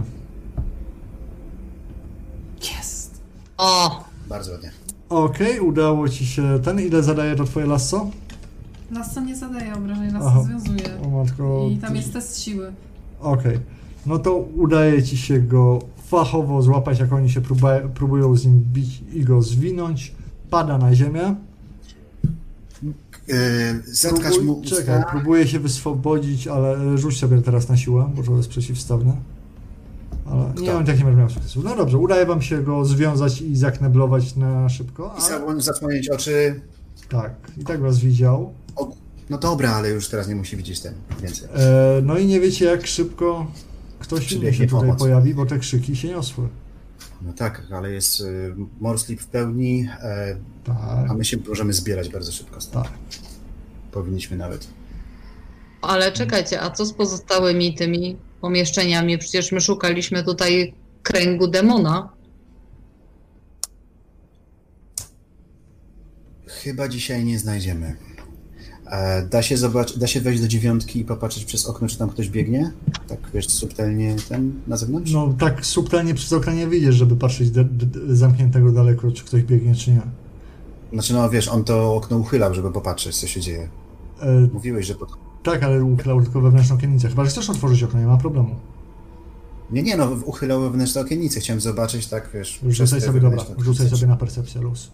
Jest. 2.77 3.21
O, 3.57 4.03
Bardzo 4.29 4.51
ładnie. 4.51 4.71
Okej, 5.09 5.59
udało 5.59 6.09
ci 6.09 6.25
się 6.25 6.59
ten. 6.63 6.79
Ile 6.79 7.03
zadaje 7.03 7.35
to 7.35 7.43
twoje 7.43 7.65
lasso? 7.65 8.09
Nas 8.91 9.13
to 9.13 9.21
nie 9.21 9.35
zadaje 9.35 9.73
obrażeń, 9.73 10.11
nas 10.11 10.23
Aha. 10.27 10.43
związuje. 10.43 11.01
O 11.05 11.09
matko. 11.09 11.67
I 11.71 11.77
tam 11.77 11.89
to- 11.89 11.95
jest 11.95 12.13
test 12.13 12.39
siły. 12.41 12.73
Okej. 13.19 13.59
No 14.05 14.19
to 14.19 14.35
udaje 14.35 15.03
ci 15.03 15.17
się 15.17 15.39
go 15.39 15.79
fachowo 16.07 16.61
złapać, 16.61 16.99
jak 16.99 17.13
oni 17.13 17.29
się 17.29 17.41
próba- 17.41 17.87
próbują 17.93 18.35
z 18.35 18.45
nim 18.45 18.59
bić 18.73 19.03
i 19.13 19.23
go 19.23 19.41
zwinąć. 19.41 20.15
Pada 20.49 20.77
na 20.77 20.95
ziemię. 20.95 21.35
Yy, 23.27 23.35
zetkasz 23.85 24.21
Próbuj, 24.35 24.43
mu 24.45 24.61
czekaj, 24.65 24.99
usta. 24.99 25.11
próbuje 25.11 25.47
się 25.47 25.59
wyswobodzić, 25.59 26.47
ale 26.47 26.77
e, 26.93 26.97
rzuć 26.97 27.19
sobie 27.19 27.41
teraz 27.41 27.69
na 27.69 27.77
siłę, 27.77 28.11
bo 28.15 28.23
to 28.23 28.37
jest 28.37 28.49
przeciwstawne. 28.49 29.15
Ale 30.25 30.45
nie 30.45 30.53
Kto? 30.53 30.63
wiem, 30.77 30.87
jak 30.87 30.97
nie 30.97 31.03
będę 31.05 31.19
miał 31.19 31.29
sukcesu. 31.29 31.61
No 31.63 31.75
dobrze, 31.75 31.97
udaje 31.97 32.25
wam 32.25 32.41
się 32.41 32.63
go 32.63 32.85
związać 32.85 33.41
i 33.41 33.55
zakneblować 33.55 34.35
na 34.35 34.69
szybko. 34.69 35.15
I 35.17 35.21
Ale... 35.21 35.39
zabłon- 35.39 35.61
zasłonić 35.61 36.09
oczy. 36.09 36.61
Tak, 37.09 37.33
i 37.57 37.63
tak 37.63 37.81
was 37.81 37.99
widział. 37.99 38.53
No 39.29 39.37
dobra, 39.37 39.71
ale 39.71 39.89
już 39.89 40.07
teraz 40.09 40.27
nie 40.27 40.35
musi 40.35 40.57
widzieć 40.57 40.79
ten 40.79 40.93
więcej. 41.21 41.47
E, 41.55 42.01
no 42.03 42.17
i 42.17 42.25
nie 42.25 42.39
wiecie, 42.39 42.65
jak 42.65 42.87
szybko 42.87 43.47
ktoś 43.99 44.31
inny 44.31 44.53
się 44.53 44.65
tutaj 44.67 44.81
pomoc. 44.81 44.99
pojawi, 44.99 45.33
bo 45.33 45.45
te 45.45 45.59
krzyki 45.59 45.95
się 45.95 46.07
niosły. 46.07 46.47
No 47.25 47.33
tak, 47.33 47.61
ale 47.71 47.91
jest 47.91 48.19
y, 48.21 48.55
Morslip 48.79 49.21
w 49.21 49.27
pełni, 49.27 49.89
e, 50.01 50.35
Tak, 50.63 50.77
a 51.09 51.13
my 51.13 51.25
się 51.25 51.37
możemy 51.47 51.73
zbierać 51.73 52.09
bardzo 52.09 52.31
szybko. 52.31 52.61
stąd. 52.61 52.85
tak. 52.85 52.93
Powinniśmy 53.91 54.37
nawet. 54.37 54.67
ale 55.81 56.11
czekajcie, 56.11 56.61
a 56.61 56.71
co 56.71 56.85
z 56.85 56.93
pozostałymi 56.93 57.75
tymi 57.75 58.17
pomieszczeniami? 58.41 59.17
Przecież 59.17 59.51
my 59.51 59.61
szukaliśmy 59.61 60.23
tutaj 60.23 60.73
kręgu 61.03 61.47
demona. 61.47 62.09
Chyba 66.47 66.87
dzisiaj 66.87 67.25
nie 67.25 67.39
znajdziemy. 67.39 67.95
E, 68.93 69.25
da, 69.25 69.41
się 69.41 69.57
zobacz, 69.57 69.97
da 69.97 70.07
się 70.07 70.21
wejść 70.21 70.41
do 70.41 70.47
dziewiątki 70.47 70.99
i 70.99 71.05
popatrzeć 71.05 71.45
przez 71.45 71.65
okno, 71.65 71.87
czy 71.87 71.97
tam 71.97 72.09
ktoś 72.09 72.29
biegnie? 72.29 72.71
Tak, 73.07 73.19
wiesz, 73.33 73.49
subtelnie 73.49 74.15
ten 74.29 74.53
na 74.67 74.77
zewnątrz? 74.77 75.11
No 75.11 75.33
tak 75.39 75.65
subtelnie 75.65 76.13
przez 76.13 76.33
okno 76.33 76.53
nie 76.53 76.67
widzisz, 76.67 76.95
żeby 76.95 77.15
patrzeć 77.15 77.51
de- 77.51 77.63
de- 77.65 78.15
zamkniętego 78.15 78.71
daleko, 78.71 79.11
czy 79.11 79.23
ktoś 79.23 79.43
biegnie, 79.43 79.75
czy 79.75 79.91
nie. 79.91 80.01
Znaczy, 80.93 81.13
no 81.13 81.29
wiesz, 81.29 81.47
on 81.47 81.63
to 81.63 81.95
okno 81.95 82.17
uchylał, 82.17 82.53
żeby 82.53 82.71
popatrzeć, 82.71 83.15
co 83.15 83.27
się 83.27 83.41
dzieje. 83.41 83.69
E, 84.21 84.47
Mówiłeś, 84.53 84.87
że 84.87 84.95
pod... 84.95 85.09
tak, 85.43 85.63
ale 85.63 85.83
uchylał 85.83 86.21
tylko 86.21 86.41
wewnętrzną 86.41 86.75
okiennicę. 86.75 87.09
Chyba, 87.09 87.23
że 87.25 87.29
chcesz 87.29 87.49
otworzyć 87.49 87.83
okno, 87.83 87.99
nie 87.99 88.07
ma 88.07 88.17
problemu. 88.17 88.55
Nie, 89.71 89.83
nie, 89.83 89.97
no 89.97 90.11
uchylał 90.25 90.61
wewnętrzne 90.61 91.01
okiennice, 91.01 91.39
chciałem 91.39 91.61
zobaczyć, 91.61 92.07
tak 92.07 92.29
wiesz... 92.33 92.59
Rzucaj 92.69 93.01
sobie, 93.01 93.19
dobra, 93.19 93.43
rzucaj 93.57 93.89
sobie 93.89 94.07
na 94.07 94.15
percepcję, 94.15 94.61
luz. 94.61 94.91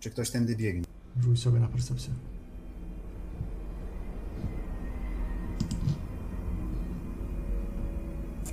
Czy 0.00 0.10
ktoś 0.10 0.30
tędy 0.30 0.56
biegnie? 0.56 0.82
Rzuć 1.22 1.42
sobie 1.42 1.60
na 1.60 1.66
percepcję. 1.68 2.10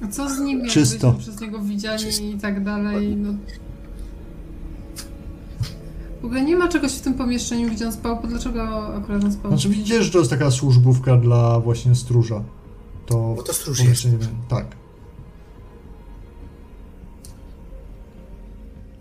A 0.04 0.08
co 0.08 0.30
z 0.30 0.40
nim, 0.40 0.68
Czysto. 0.68 1.12
byliśmy 1.12 1.32
przez 1.32 1.42
niego 1.42 1.60
widziani 1.60 2.32
i 2.36 2.38
tak 2.38 2.64
dalej, 2.64 3.16
no... 3.16 3.34
W 6.22 6.26
ogóle 6.26 6.42
nie 6.42 6.56
ma 6.56 6.68
czegoś 6.68 6.94
w 6.94 7.02
tym 7.02 7.14
pomieszczeniu, 7.14 7.70
gdzie 7.70 7.86
on 7.86 7.94
spał, 7.94 8.20
bo 8.22 8.28
dlaczego 8.28 8.88
akurat 8.98 9.24
on 9.24 9.32
spał? 9.34 9.52
Znaczy 9.52 9.70
widzisz, 9.70 10.06
że 10.06 10.12
to 10.12 10.18
jest 10.20 10.30
taka 10.30 10.52
służbówka 10.52 11.18
dla 11.18 11.60
właśnie 11.60 11.96
stróża. 11.96 12.44
To 13.06 13.34
Bo 13.36 13.44
to 13.44 13.54
stróż 13.54 13.80
jest. 13.80 13.84
pomieszczenie, 14.04 14.18
tak. 14.50 14.66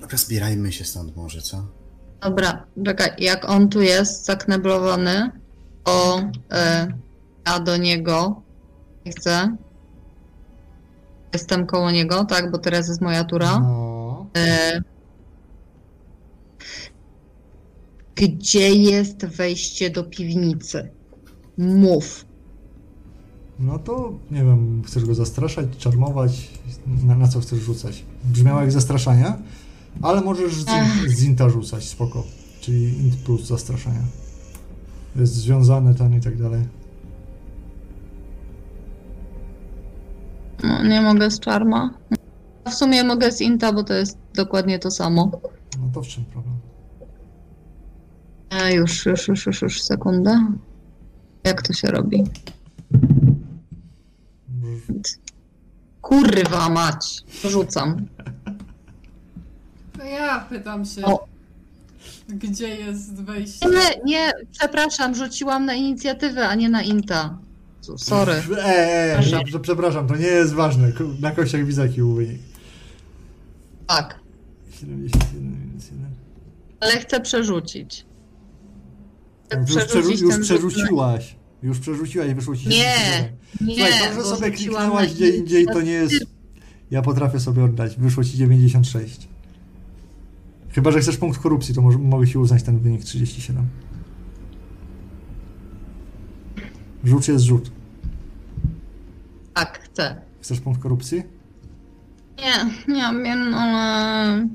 Dobra, 0.01 0.19
zbierajmy 0.19 0.73
się 0.73 0.85
stąd 0.85 1.17
może, 1.17 1.43
co? 1.43 1.65
Dobra, 2.21 2.65
czekaj, 2.85 3.11
jak 3.19 3.51
on 3.51 3.69
tu 3.69 3.81
jest 3.81 4.25
zakneblowany, 4.25 5.31
to 5.85 6.23
e, 6.53 6.87
ja 7.47 7.61
do 7.61 7.77
niego 7.77 8.43
chcę. 9.19 9.57
Jestem 11.33 11.67
koło 11.67 11.91
niego, 11.91 12.25
tak, 12.25 12.51
bo 12.51 12.59
teraz 12.59 12.89
jest 12.89 13.01
moja 13.01 13.25
tura. 13.25 13.61
No. 13.61 14.27
E, 14.37 14.83
gdzie 18.15 18.75
jest 18.75 19.27
wejście 19.27 19.91
do 19.91 20.05
piwnicy? 20.05 20.91
Mów. 21.59 22.25
No 23.59 23.79
to 23.79 24.13
nie 24.31 24.45
wiem, 24.45 24.83
chcesz 24.87 25.05
go 25.05 25.15
zastraszać, 25.15 25.67
czarmować? 25.79 26.51
Na, 27.05 27.15
na 27.15 27.29
co 27.29 27.41
chcesz 27.41 27.59
rzucać? 27.59 28.05
Brzmiało 28.25 28.61
jak 28.61 28.73
zastraszanie, 28.73 29.33
ale 30.03 30.21
możesz 30.21 30.55
z, 30.55 30.67
z 31.07 31.23
Inta 31.23 31.49
rzucać, 31.49 31.89
spoko. 31.89 32.25
Czyli 32.61 32.99
int 33.05 33.17
plus 33.17 33.47
zastraszania. 33.47 34.03
Jest 35.17 35.35
związany 35.35 35.95
ten 35.95 36.15
i 36.15 36.21
tak 36.21 36.43
dalej. 36.43 36.63
No, 40.65 40.83
nie 40.83 41.01
mogę 41.01 41.31
z 41.31 41.41
czarma. 41.41 41.91
W 42.67 42.75
sumie 42.75 43.05
mogę 43.05 43.33
z 43.33 43.41
Inta, 43.41 43.73
bo 43.73 43.85
to 43.85 43.95
jest 43.95 44.19
dokładnie 44.35 44.79
to 44.79 44.91
samo. 44.91 45.41
No 45.81 45.91
to 45.95 46.03
w 46.03 46.07
czym 46.07 46.25
problem? 46.25 46.55
E, 48.51 48.75
już, 48.75 49.07
już, 49.07 49.29
już, 49.29 49.47
już, 49.47 49.63
już, 49.63 49.83
sekundę. 49.83 50.47
Jak 51.45 51.63
to 51.63 51.73
się 51.73 51.89
robi? 51.89 52.25
Kurwa 56.01 56.69
mać. 56.69 57.23
Rzucam. 57.45 58.07
To 59.99 60.05
ja 60.05 60.41
pytam 60.41 60.85
się, 60.85 61.05
O. 61.05 61.27
gdzie 62.29 62.69
jest 62.69 63.15
wejście? 63.15 63.67
Nie, 63.67 64.03
nie, 64.05 64.33
przepraszam, 64.51 65.15
rzuciłam 65.15 65.65
na 65.67 65.75
inicjatywę, 65.75 66.49
a 66.49 66.55
nie 66.55 66.69
na 66.69 66.83
Inta. 66.83 67.39
Sorry. 67.97 68.33
Eee, 68.33 68.43
eee, 68.59 69.21
Przepraszam. 69.21 69.45
prze- 69.45 69.61
przepraszam, 69.61 70.07
to 70.09 70.17
nie 70.17 70.27
jest 70.27 70.53
ważne. 70.55 70.93
Na 71.21 71.31
kościach 71.31 71.65
widzę 71.67 71.83
jaki 71.83 71.97
był 71.97 72.15
wynik. 72.15 72.39
Tak, 73.87 74.19
71 74.81 75.43
minus 75.61 75.85
1. 75.85 76.07
ale 76.81 76.93
chcę 76.93 77.21
przerzucić. 77.21 78.07
Chcę 79.47 79.59
Już, 79.61 79.71
przerzu- 79.71 79.87
przerzucić 79.87 80.21
już 80.21 80.31
ten 80.35 80.43
przerzuciłaś. 80.43 81.37
Już 81.63 81.79
przerzuciłaś, 81.79 82.35
wyszło 82.35 82.57
ci 82.57 82.69
Nie, 82.69 82.75
71. 82.75 83.37
na- 83.61 83.67
Nie, 83.67 83.75
Słuchaj, 83.75 84.09
to, 84.09 84.15
że 84.15 84.31
bo 84.31 84.37
sobie 84.37 84.51
kliknęłaś 84.51 85.15
gdzie 85.15 85.29
indziej, 85.37 85.67
to 85.67 85.81
nie 85.83 85.91
jest... 85.93 86.15
Ja 86.91 87.03
potrafię 87.03 87.41
sobie 87.41 87.65
oddać. 87.65 87.97
Wyszło 87.97 88.25
ci 88.25 88.37
96. 88.39 89.29
Chyba, 90.71 90.91
że 90.91 91.01
chcesz 91.01 91.17
punkt 91.17 91.39
korupcji, 91.39 91.75
to 91.75 91.83
może, 91.83 91.99
mogę 91.99 92.27
ci 92.27 92.39
uznać 92.39 92.63
ten 92.63 92.79
wynik 92.79 93.05
37. 93.05 93.67
Rzut 97.05 97.29
jest 97.29 97.45
rzut. 97.45 97.71
Tak, 99.55 99.79
chcę. 99.79 100.21
Chcesz 100.41 100.61
punkt 100.61 100.83
korupcji? 100.83 101.23
Nie, 102.39 102.95
nie 102.95 103.23
wiem, 103.25 103.55
ale... 103.55 104.49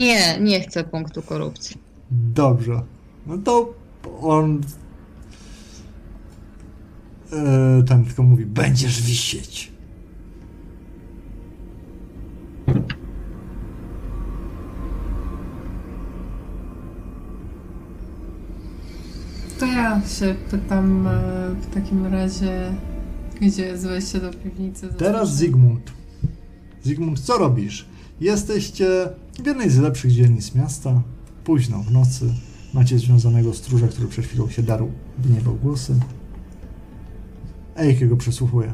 Nie, 0.00 0.40
nie 0.40 0.60
chcę 0.60 0.84
punktu 0.84 1.22
korupcji. 1.22 1.76
Dobrze. 2.10 2.82
No 3.26 3.38
to 3.38 3.74
on... 4.22 4.60
E, 7.32 7.82
ten 7.88 8.04
tylko 8.04 8.22
mówi, 8.22 8.46
będziesz 8.46 9.02
wisieć. 9.02 9.72
To 19.62 19.66
ja 19.66 20.00
się 20.18 20.34
pytam 20.50 21.06
e, 21.06 21.10
w 21.60 21.74
takim 21.74 22.06
razie, 22.06 22.74
gdzie 23.40 23.62
jest 23.66 23.86
wejście 23.86 24.20
do 24.20 24.30
piwnicy? 24.30 24.88
Teraz 24.98 25.36
Zygmunt. 25.36 25.92
Zygmunt, 26.82 27.20
co 27.20 27.38
robisz? 27.38 27.86
Jesteście 28.20 29.08
w 29.42 29.46
jednej 29.46 29.70
z 29.70 29.78
lepszych 29.78 30.12
dzielnic 30.12 30.54
miasta. 30.54 31.02
Późno 31.44 31.78
w 31.82 31.90
nocy. 31.92 32.34
Macie 32.74 32.98
związanego 32.98 33.54
stróża, 33.54 33.88
który 33.88 34.08
przed 34.08 34.24
chwilą 34.24 34.48
się 34.48 34.62
darł, 34.62 34.92
gniewał 35.24 35.54
głosy. 35.54 35.94
Ejke 37.76 38.06
go 38.06 38.16
przesłuchuje. 38.16 38.72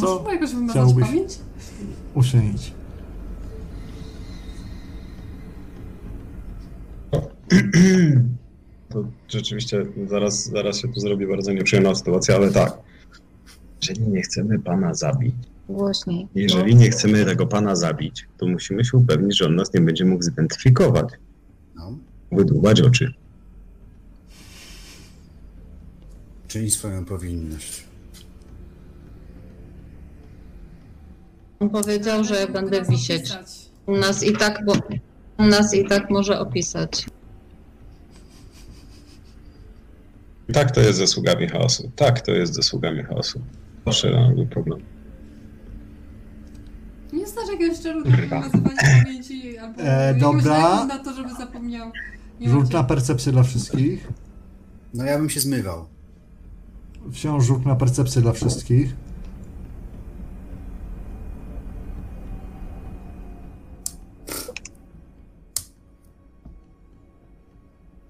co 0.00 0.14
Można 0.14 0.32
jakoś 0.32 0.54
wymazać 0.54 0.82
chciałbyś? 0.82 1.06
pamięć? 1.06 1.38
Uczynić. 2.14 2.72
To 8.94 9.04
rzeczywiście 9.28 9.86
zaraz, 10.08 10.44
zaraz 10.50 10.78
się 10.80 10.88
tu 10.88 11.00
zrobi 11.00 11.26
bardzo 11.26 11.52
nieprzyjemna 11.52 11.94
sytuacja, 11.94 12.34
ale 12.36 12.50
tak. 12.52 12.78
Jeżeli 13.82 14.08
nie 14.08 14.22
chcemy 14.22 14.58
pana 14.58 14.94
zabić, 14.94 15.34
Głośniej. 15.68 16.28
jeżeli 16.34 16.74
nie 16.76 16.90
chcemy 16.90 17.24
tego 17.24 17.46
pana 17.46 17.76
zabić, 17.76 18.26
to 18.38 18.46
musimy 18.46 18.84
się 18.84 18.96
upewnić, 18.98 19.38
że 19.38 19.46
on 19.46 19.54
nas 19.54 19.74
nie 19.74 19.80
będzie 19.80 20.04
mógł 20.04 20.22
zidentyfikować. 20.22 21.08
No, 21.74 21.98
Wydłubać 22.32 22.80
oczy. 22.80 23.12
czyli 26.48 26.70
swoją 26.70 27.04
powinność. 27.04 27.84
On 31.60 31.70
powiedział, 31.70 32.24
że 32.24 32.34
ja 32.34 32.46
będę 32.46 32.78
nas 32.78 32.90
wisieć. 32.90 33.32
U 33.86 33.96
nas 33.96 34.22
i 34.22 34.32
tak, 34.32 34.64
bo 34.64 34.72
u 35.38 35.42
nas 35.46 35.74
i 35.74 35.84
tak 35.88 36.10
może 36.10 36.38
opisać. 36.40 37.06
Tak 40.52 40.70
to 40.70 40.80
jest 40.80 40.98
ze 40.98 41.06
sługami 41.06 41.48
chaosu. 41.48 41.90
Tak 41.96 42.20
to 42.20 42.32
jest 42.32 42.54
ze 42.54 42.62
sługami 42.62 43.02
chaosu. 43.02 43.40
Zawsze 43.86 44.30
był 44.34 44.46
problem. 44.46 44.80
Nie 47.12 47.26
znasz 47.26 47.48
jakiegoś 47.52 47.78
Kurwa. 48.02 48.40
wymazywania 48.40 49.02
pamięci 49.04 49.58
albo 49.58 49.80
E, 49.82 50.14
dobra. 50.14 50.84
na 50.84 50.98
to, 50.98 51.12
żeby 51.12 51.34
zapomniał. 51.34 51.90
Rzut 52.40 52.72
na 52.72 52.84
percepcję 52.84 53.32
dla 53.32 53.42
wszystkich. 53.42 54.08
No 54.94 55.04
ja 55.04 55.18
bym 55.18 55.30
się 55.30 55.40
zmywał. 55.40 55.86
Wciąż 57.12 57.44
rzut 57.44 57.66
na 57.66 57.76
percepcję 57.76 58.22
dla 58.22 58.32
wszystkich. 58.32 58.94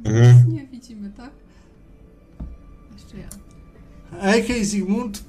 Mhm. 0.05 0.53
Nie 0.53 0.67
widzimy, 0.67 0.74
AK 4.21 4.65
Zygmunt, 4.65 5.25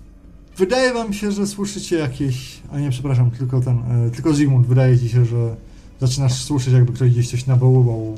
wydaje 0.57 0.93
wam 0.93 1.13
się, 1.13 1.31
że 1.31 1.47
słyszycie 1.47 1.97
jakieś... 1.97 2.61
A 2.71 2.79
nie, 2.79 2.89
przepraszam, 2.89 3.31
tylko 3.31 3.61
ten... 3.61 3.77
E, 3.77 4.11
tylko 4.11 4.33
Zygmunt, 4.33 4.67
wydaje 4.67 4.99
ci 4.99 5.09
się, 5.09 5.25
że 5.25 5.55
zaczynasz 6.01 6.43
słyszeć, 6.43 6.73
jakby 6.73 6.93
ktoś 6.93 7.11
gdzieś 7.11 7.31
coś 7.31 7.45
nawoływał. 7.45 8.15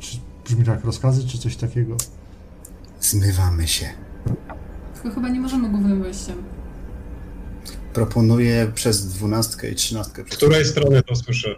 Czy 0.00 0.16
brzmi 0.44 0.64
to 0.64 0.70
jak 0.70 0.84
rozkazy, 0.84 1.28
czy 1.28 1.38
coś 1.38 1.56
takiego. 1.56 1.96
Zmywamy 3.00 3.68
się. 3.68 3.86
Tylko 4.94 5.10
chyba 5.10 5.28
nie 5.28 5.40
możemy 5.40 5.68
głównym 5.68 6.02
wejściem. 6.02 6.36
Proponuję 7.92 8.72
przez 8.74 9.06
dwunastkę 9.06 9.70
i 9.70 9.74
trzynastkę. 9.74 10.24
Z 10.30 10.36
której 10.36 10.64
strony 10.64 11.02
to 11.02 11.16
słyszę? 11.16 11.56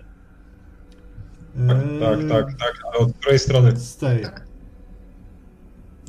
Tak, 1.69 1.79
tak, 2.01 2.29
tak, 2.29 2.59
tak. 2.59 2.75
Ale 2.85 2.99
od 2.99 3.17
której 3.17 3.39
strony? 3.39 3.77
Z 3.77 3.97
tej. 3.97 4.27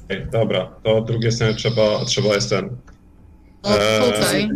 Okej, 0.08 0.28
dobra, 0.32 0.66
to 0.84 0.98
od 0.98 1.08
drugiej 1.08 1.32
strony 1.32 1.56
trzeba, 1.56 2.06
trzeba 2.06 2.34
jest 2.36 2.50
ten. 2.50 2.70
O, 3.64 3.70
Eee, 3.70 4.14
tutaj. 4.14 4.50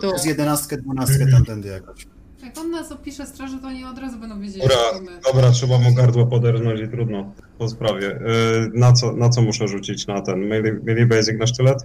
Tu. 0.00 0.10
Przez 0.12 0.24
jedenastkę, 0.26 0.76
dwunastkę 0.76 1.26
tamtędy 1.32 1.68
jakoś. 1.68 2.06
Jak 2.44 2.58
on 2.58 2.70
nas 2.70 2.92
opisze 2.92 3.26
straży, 3.26 3.58
to 3.58 3.66
oni 3.66 3.84
od 3.84 3.98
razu 3.98 4.18
będą 4.18 4.40
wiedzieli, 4.40 4.60
Dobra, 4.62 4.76
to 4.92 5.00
my. 5.00 5.20
dobra, 5.32 5.50
trzeba 5.50 5.78
mu 5.78 5.94
gardło 5.94 6.26
poderznąć 6.26 6.80
i 6.80 6.88
trudno. 6.88 7.32
Po 7.58 7.68
sprawie. 7.68 8.06
Yy, 8.06 8.70
na, 8.74 8.92
co, 8.92 9.12
na 9.12 9.28
co 9.28 9.42
muszę 9.42 9.68
rzucić 9.68 10.06
na 10.06 10.20
ten? 10.20 10.48
Mieli, 10.48 10.70
mieli 10.84 11.06
basic 11.06 11.38
na 11.38 11.46
sztylet? 11.46 11.78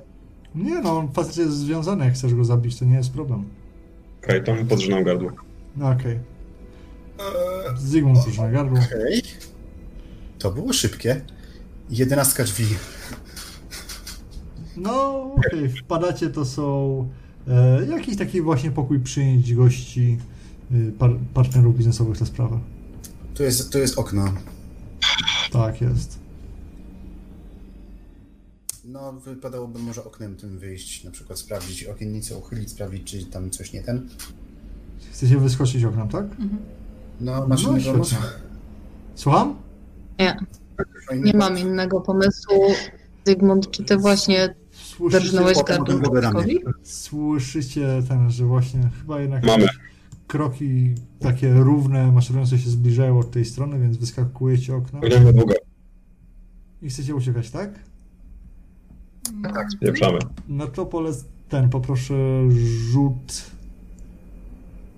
Nie 0.55 0.80
no, 0.82 1.09
facet 1.14 1.38
jest 1.38 1.57
związany, 1.57 2.05
jak 2.05 2.14
chcesz 2.14 2.34
go 2.36 2.43
zabić, 2.45 2.80
to 2.80 2.86
nie 2.86 2.95
jest 2.95 3.14
problem. 3.14 3.43
Okej, 4.24 4.43
to 4.43 4.55
mu 4.55 4.66
podrzynam 4.66 5.03
gardło. 5.03 5.32
No 5.78 5.89
okej. 5.89 6.20
Zygmunt 7.78 8.28
już 8.28 8.38
na 8.38 8.49
gardło. 8.51 8.78
Okej. 8.80 9.22
To 10.39 10.51
było 10.51 10.74
szybkie. 10.74 11.22
Jedenastka 11.93 12.43
drzwi. 12.43 12.65
No 14.77 15.23
okej, 15.33 15.69
wpadacie, 15.69 16.29
to 16.29 16.45
są 16.45 17.09
e, 17.47 17.85
jakiś 17.85 18.17
taki 18.17 18.41
właśnie 18.41 18.71
pokój 18.71 18.99
przyjęć 18.99 19.53
gości, 19.53 20.17
y, 20.71 20.91
par, 20.99 21.11
partnerów 21.33 21.77
biznesowych 21.77 22.19
na 22.19 22.25
sprawę. 22.25 22.59
Tu 23.33 23.43
jest, 23.43 23.71
tu 23.71 23.77
jest 23.77 23.97
okno. 23.97 24.33
Tak 25.51 25.81
jest. 25.81 26.19
No, 28.85 29.13
wypadałoby 29.13 29.79
może 29.79 30.03
oknem 30.03 30.35
tym 30.35 30.59
wyjść, 30.59 31.03
na 31.03 31.11
przykład 31.11 31.39
sprawdzić 31.39 31.83
okiennicę, 31.83 32.37
uchylić, 32.37 32.71
sprawdzić, 32.71 33.03
czy 33.03 33.25
tam 33.25 33.49
coś 33.49 33.73
nie 33.73 33.83
ten. 33.83 34.09
Chcecie 35.11 35.37
wyskoczyć 35.37 35.83
oknem, 35.83 36.09
tak? 36.09 36.25
No, 37.21 37.47
masz 37.47 37.63
No? 37.63 37.73
Słucham? 39.15 39.55
Nie, 40.19 40.37
nie 41.15 41.34
mam 41.34 41.57
innego 41.57 42.01
pomysłu. 42.01 42.55
Zygmunt, 43.26 43.71
czy 43.71 43.84
ty 43.84 43.97
właśnie 43.97 44.55
ramię. 46.21 46.43
Piotrkowi? 46.43 46.59
słyszycie 46.84 48.03
ten, 48.07 48.32
że 48.32 48.45
właśnie 48.45 48.89
chyba 49.01 49.21
jednak 49.21 49.45
Mamy. 49.45 49.65
kroki 50.28 50.95
takie 51.19 51.53
równe, 51.53 52.11
maszerujące 52.11 52.57
się 52.59 52.69
zbliżają 52.69 53.19
od 53.19 53.32
tej 53.32 53.45
strony, 53.45 53.80
więc 53.80 53.97
wyskakujecie 53.97 54.76
długo. 55.34 55.53
i 56.82 56.89
chcecie 56.89 57.15
uciekać, 57.15 57.49
tak? 57.49 57.80
Tak, 59.53 59.71
spieprzamy. 59.71 60.19
No 60.47 60.67
to 60.67 60.86
polec 60.86 61.26
ten, 61.49 61.69
poproszę 61.69 62.15
rzut 62.91 63.43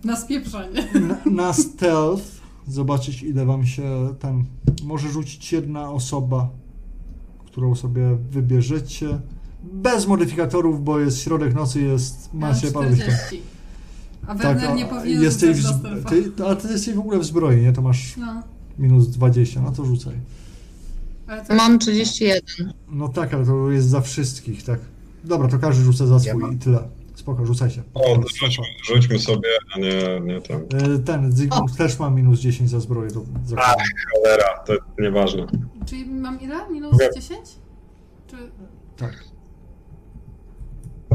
Na 0.03 0.15
spieprzenie. 0.15 0.87
na, 0.93 1.31
na 1.31 1.53
stealth, 1.53 2.34
zobaczyć 2.67 3.23
ile 3.23 3.45
wam 3.45 3.65
się 3.65 4.13
ten, 4.19 4.43
może 4.83 5.09
rzucić 5.09 5.51
jedna 5.51 5.91
osoba, 5.91 6.49
którą 7.45 7.75
sobie 7.75 8.17
wybierzecie, 8.31 9.19
bez 9.73 10.07
modyfikatorów, 10.07 10.83
bo 10.83 10.99
jest 10.99 11.17
środek 11.21 11.53
nocy, 11.55 11.81
jest, 11.81 12.33
macie. 12.33 12.67
40. 12.67 13.41
A 14.27 14.35
Werner 14.35 14.75
nie 14.75 14.85
a 14.85 14.87
powinien 14.87 15.21
jesteś 15.21 15.61
w, 15.61 16.05
ty, 16.09 16.31
ale 16.45 16.55
ty 16.55 16.67
jesteś 16.67 16.93
w 16.95 16.99
ogóle 16.99 17.19
w 17.19 17.25
zbroi, 17.25 17.61
nie? 17.61 17.73
To 17.73 17.81
masz 17.81 18.17
No, 18.17 18.43
minus 18.79 19.07
20, 19.07 19.61
no 19.61 19.71
to 19.71 19.85
rzucaj. 19.85 20.13
to... 21.47 21.55
Mam 21.55 21.79
31. 21.79 22.73
No 22.91 23.07
tak, 23.09 23.33
ale 23.33 23.45
to 23.45 23.71
jest 23.71 23.87
za 23.89 24.01
wszystkich, 24.01 24.63
tak? 24.63 24.79
Dobra, 25.23 25.47
to 25.47 25.59
każdy 25.59 25.83
rzuca 25.83 26.05
za 26.07 26.19
swój 26.19 26.41
mam- 26.41 26.53
i 26.53 26.57
tyle. 26.57 26.79
Spoko, 27.15 27.45
rzucajcie. 27.45 27.83
O, 27.93 28.15
to 28.17 28.21
rzućmy, 28.39 28.63
rzućmy 28.85 29.19
sobie, 29.19 29.49
a 29.75 29.79
nie, 29.79 30.19
nie 30.33 30.41
ten. 30.41 30.61
E, 30.95 30.99
Ten, 30.99 31.31
Zygmunt 31.31 31.77
też 31.77 31.99
ma 31.99 32.09
minus 32.09 32.39
10 32.39 32.69
za 32.69 32.79
zbroję. 32.79 33.11
To 33.11 33.23
za 33.45 33.55
A. 33.57 33.75
Cholera, 34.13 34.59
to 34.65 34.73
nieważne. 34.99 35.45
Czyli 35.85 36.05
mam 36.05 36.41
ile? 36.41 36.69
Minus 36.71 36.99
Nie. 36.99 37.09
10? 37.15 37.39
Czy... 38.27 38.35
Tak. 38.97 39.23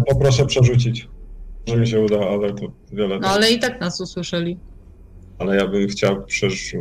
Poproszę 0.07 0.46
przerzucić. 0.46 1.09
Że 1.66 1.76
mi 1.76 1.86
się 1.88 2.01
uda, 2.01 2.18
ale 2.28 2.55
to 2.55 2.66
wiele. 2.92 3.18
No 3.18 3.28
ale 3.28 3.51
i 3.53 3.59
tak 3.59 3.80
nas 3.80 4.01
usłyszeli. 4.01 4.59
Ale 5.38 5.57
ja 5.57 5.66
bym 5.68 5.88
chciał 5.88 6.24
przerzucić. 6.24 6.74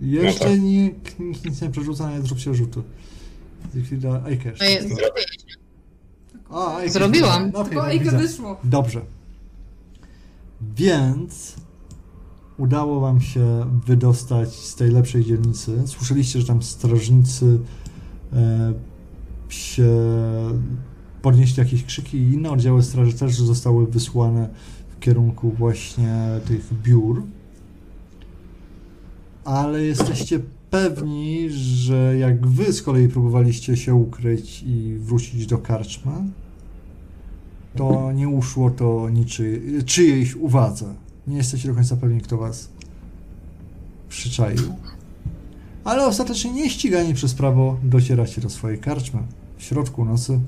Jeszcze 0.00 0.44
No 0.44 0.50
tak. 0.50 0.60
nikt, 0.60 1.18
nikt 1.18 1.44
nic 1.44 1.62
nie 1.62 1.70
przerzuca, 1.70 2.10
nie 2.10 2.22
zróbcie 2.22 2.54
rzutu. 2.54 2.82
Zygfrida, 3.74 4.22
Eikesz. 4.28 4.58
No 4.60 4.96
Eikesz. 6.52 6.92
Zrobiłam. 6.92 7.50
No, 7.54 7.64
Tylko 7.64 7.82
no, 7.82 7.90
Ejkę 7.90 8.04
widzę. 8.04 8.18
wyszło. 8.18 8.56
Dobrze. 8.64 9.00
Więc 10.76 11.56
udało 12.58 13.00
wam 13.00 13.20
się 13.20 13.66
wydostać 13.86 14.54
z 14.54 14.74
tej 14.74 14.90
lepszej 14.90 15.24
dzielnicy. 15.24 15.82
Słyszeliście, 15.86 16.40
że 16.40 16.46
tam 16.46 16.62
strażnicy 16.62 17.58
e, 18.32 18.72
się 19.48 19.90
podnieśli 21.22 21.58
jakieś 21.62 21.84
krzyki 21.84 22.16
i 22.18 22.32
inne 22.32 22.50
oddziały 22.50 22.82
straży 22.82 23.12
też 23.12 23.36
zostały 23.40 23.86
wysłane 23.86 24.48
w 24.96 25.00
kierunku 25.00 25.50
właśnie 25.50 26.40
tych 26.48 26.74
biur. 26.82 27.22
Ale 29.44 29.82
jesteście 29.82 30.40
pewni, 30.70 31.50
że 31.50 32.16
jak 32.18 32.46
wy 32.46 32.72
z 32.72 32.82
kolei 32.82 33.08
próbowaliście 33.08 33.76
się 33.76 33.94
ukryć 33.94 34.62
i 34.66 34.96
wrócić 34.98 35.46
do 35.46 35.58
karczmy, 35.58 36.12
to 37.76 38.12
nie 38.12 38.28
uszło 38.28 38.70
to 38.70 39.10
niczyj, 39.10 39.84
czyjejś 39.84 40.34
uwadze. 40.34 40.94
Nie 41.26 41.36
jesteście 41.36 41.68
do 41.68 41.74
końca 41.74 41.96
pewni, 41.96 42.20
kto 42.20 42.36
was 42.36 42.68
przyczaił. 44.08 44.76
Ale 45.84 46.06
ostatecznie 46.06 46.52
nie 46.52 46.70
ścigani 46.70 47.14
przez 47.14 47.34
prawo 47.34 47.78
docieracie 47.82 48.40
do 48.40 48.50
swojej 48.50 48.78
karczmy 48.78 49.22
w 49.56 49.62
środku 49.62 50.04
nocy. 50.04 50.40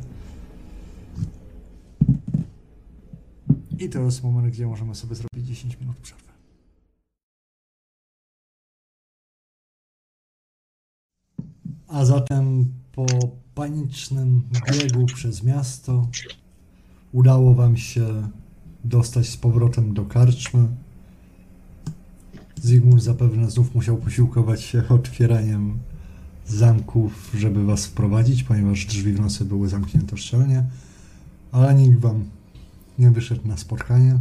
I 3.78 3.88
to 3.88 4.00
jest 4.00 4.22
moment, 4.22 4.48
gdzie 4.48 4.66
możemy 4.66 4.94
sobie 4.94 5.14
zrobić 5.14 5.46
10 5.48 5.80
minut 5.80 5.96
przerwy. 5.96 6.24
A 11.88 12.04
zatem 12.04 12.72
po 12.92 13.06
panicznym 13.54 14.42
biegu 14.72 15.06
przez 15.06 15.42
miasto 15.42 16.08
udało 17.14 17.54
wam 17.54 17.76
się 17.76 18.28
dostać 18.84 19.28
z 19.28 19.36
powrotem 19.36 19.94
do 19.94 20.04
karczmy. 20.04 20.66
Zygmunt 22.62 23.02
zapewne 23.02 23.50
znów 23.50 23.74
musiał 23.74 23.96
posiłkować 23.96 24.62
się 24.62 24.88
otwieraniem 24.88 25.78
zamków, 26.46 27.30
żeby 27.34 27.64
was 27.64 27.86
wprowadzić, 27.86 28.42
ponieważ 28.42 28.86
drzwi 28.86 29.12
w 29.12 29.20
nocy 29.20 29.44
były 29.44 29.68
zamknięte 29.68 30.16
szczelnie, 30.16 30.64
ale 31.52 31.74
nikt 31.74 32.00
wam 32.00 32.24
nie 32.98 33.10
wyszedł 33.10 33.48
na 33.48 33.56
spotkanie. 33.56 34.18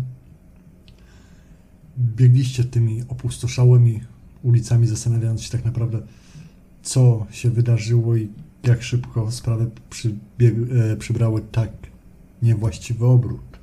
Biegliście 1.97 2.63
tymi 2.63 3.01
opustoszałymi 3.09 4.01
ulicami, 4.43 4.87
zastanawiając 4.87 5.41
się 5.41 5.51
tak 5.51 5.65
naprawdę, 5.65 6.01
co 6.83 7.25
się 7.31 7.49
wydarzyło 7.49 8.15
i 8.15 8.29
jak 8.63 8.83
szybko 8.83 9.31
sprawy 9.31 9.69
przybieg- 9.89 10.91
e, 10.91 10.95
przybrały 10.97 11.41
tak 11.51 11.92
niewłaściwy 12.43 13.05
obrót. 13.05 13.59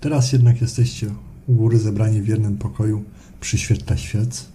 Teraz 0.00 0.32
jednak 0.32 0.60
jesteście 0.60 1.10
u 1.46 1.54
góry 1.54 1.78
zebrani 1.78 2.22
w 2.22 2.28
jednym 2.28 2.56
pokoju 2.56 3.04
przy 3.40 3.58
świetle 3.58 3.98
świec. 3.98 4.46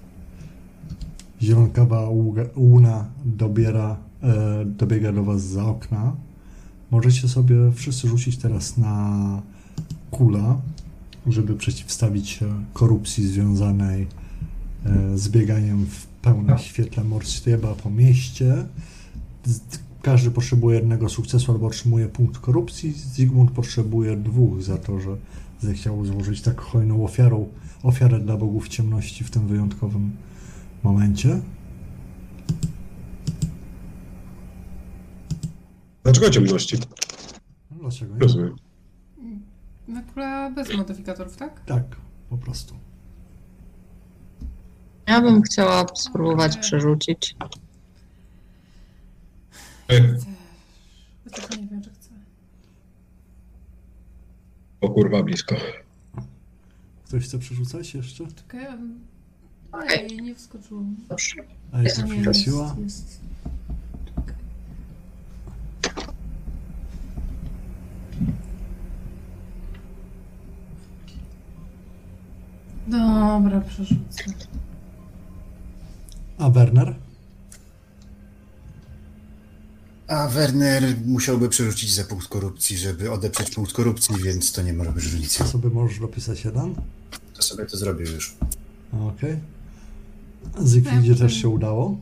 Zielonkawa 1.41 2.09
łuna 2.55 3.05
dobiera, 3.25 3.97
e, 4.23 4.65
dobiega 4.65 5.11
do 5.11 5.23
was 5.23 5.41
za 5.41 5.65
okna. 5.65 6.15
Możecie 6.91 7.27
sobie 7.27 7.55
wszyscy 7.75 8.07
rzucić 8.07 8.37
teraz 8.37 8.77
na 8.77 9.41
kula, 10.11 10.61
żeby 11.27 11.55
przeciwstawić 11.55 12.29
się 12.29 12.63
korupcji 12.73 13.27
związanej 13.27 14.07
e, 14.85 15.17
z 15.17 15.29
bieganiem 15.29 15.85
w 15.85 16.05
pełnym 16.05 16.57
świetle 16.57 17.03
Morstieba 17.03 17.75
po 17.75 17.89
mieście. 17.89 18.65
Każdy 20.01 20.31
potrzebuje 20.31 20.75
jednego 20.75 21.09
sukcesu 21.09 21.51
albo 21.51 21.67
otrzymuje 21.67 22.07
punkt 22.07 22.37
korupcji. 22.37 22.91
Zygmunt 22.91 23.51
potrzebuje 23.51 24.15
dwóch 24.15 24.61
za 24.61 24.77
to, 24.77 24.99
że 24.99 25.17
zechciał 25.59 26.05
złożyć 26.05 26.41
tak 26.41 26.61
hojną 26.61 27.03
ofiarą, 27.05 27.49
ofiarę 27.83 28.19
dla 28.19 28.37
bogów 28.37 28.67
ciemności 28.67 29.23
w 29.23 29.31
tym 29.31 29.47
wyjątkowym 29.47 30.11
momencie. 30.83 31.41
Dlaczego 36.03 36.29
ciemności? 36.29 36.77
No, 37.71 37.77
Dlaczego 37.81 38.13
nie? 38.13 38.19
Rozumiem. 38.19 38.55
Natura 39.87 40.51
bez 40.51 40.77
modyfikatorów, 40.77 41.37
tak? 41.37 41.65
Tak, 41.65 41.83
po 42.29 42.37
prostu. 42.37 42.75
Ja 45.07 45.21
bym 45.21 45.41
chciała 45.41 45.85
spróbować 45.95 46.57
przerzucić. 46.57 47.35
Ja 49.89 51.31
tylko 51.31 51.55
nie 51.55 51.67
wiem, 51.67 51.81
czy 51.81 51.89
chcę. 51.89 52.09
O 54.81 54.89
kurwa, 54.89 55.23
blisko. 55.23 55.55
Ktoś 57.05 57.23
chce 57.23 57.39
przerzucać 57.39 57.93
jeszcze? 57.95 58.23
Czekaj, 58.27 58.65
em, 58.65 58.99
Ej, 59.89 60.21
nie 60.21 60.35
wskoczyłam. 60.35 60.95
Dobrze. 61.09 61.35
A 61.71 61.81
jest 61.81 62.03
Nie, 62.05 62.33
siła? 62.33 62.75
jest. 62.83 63.19
Dobra, 72.87 73.61
przerzucę. 73.61 74.23
A 76.37 76.49
Werner? 76.49 76.95
A 80.09 80.27
Werner 80.27 80.83
musiałby 81.05 81.49
przerzucić 81.49 81.93
za 81.93 82.03
punkt 82.03 82.27
korupcji, 82.27 82.77
żeby 82.77 83.11
odeprzeć 83.11 83.51
punkt 83.51 83.71
korupcji, 83.71 84.15
więc 84.23 84.51
to 84.51 84.61
nie 84.61 84.73
może 84.73 84.91
być 84.91 85.03
różnicy. 85.03 85.43
Sobie 85.43 85.69
możesz 85.69 85.99
dopisać 85.99 86.45
jeden? 86.45 86.75
To 87.33 87.41
sobie 87.41 87.65
to 87.65 87.77
zrobił 87.77 88.07
już. 88.07 88.35
Okej. 88.93 89.35
Zygfridzie 90.59 91.15
też 91.15 91.33
się 91.33 91.49
udało. 91.49 91.97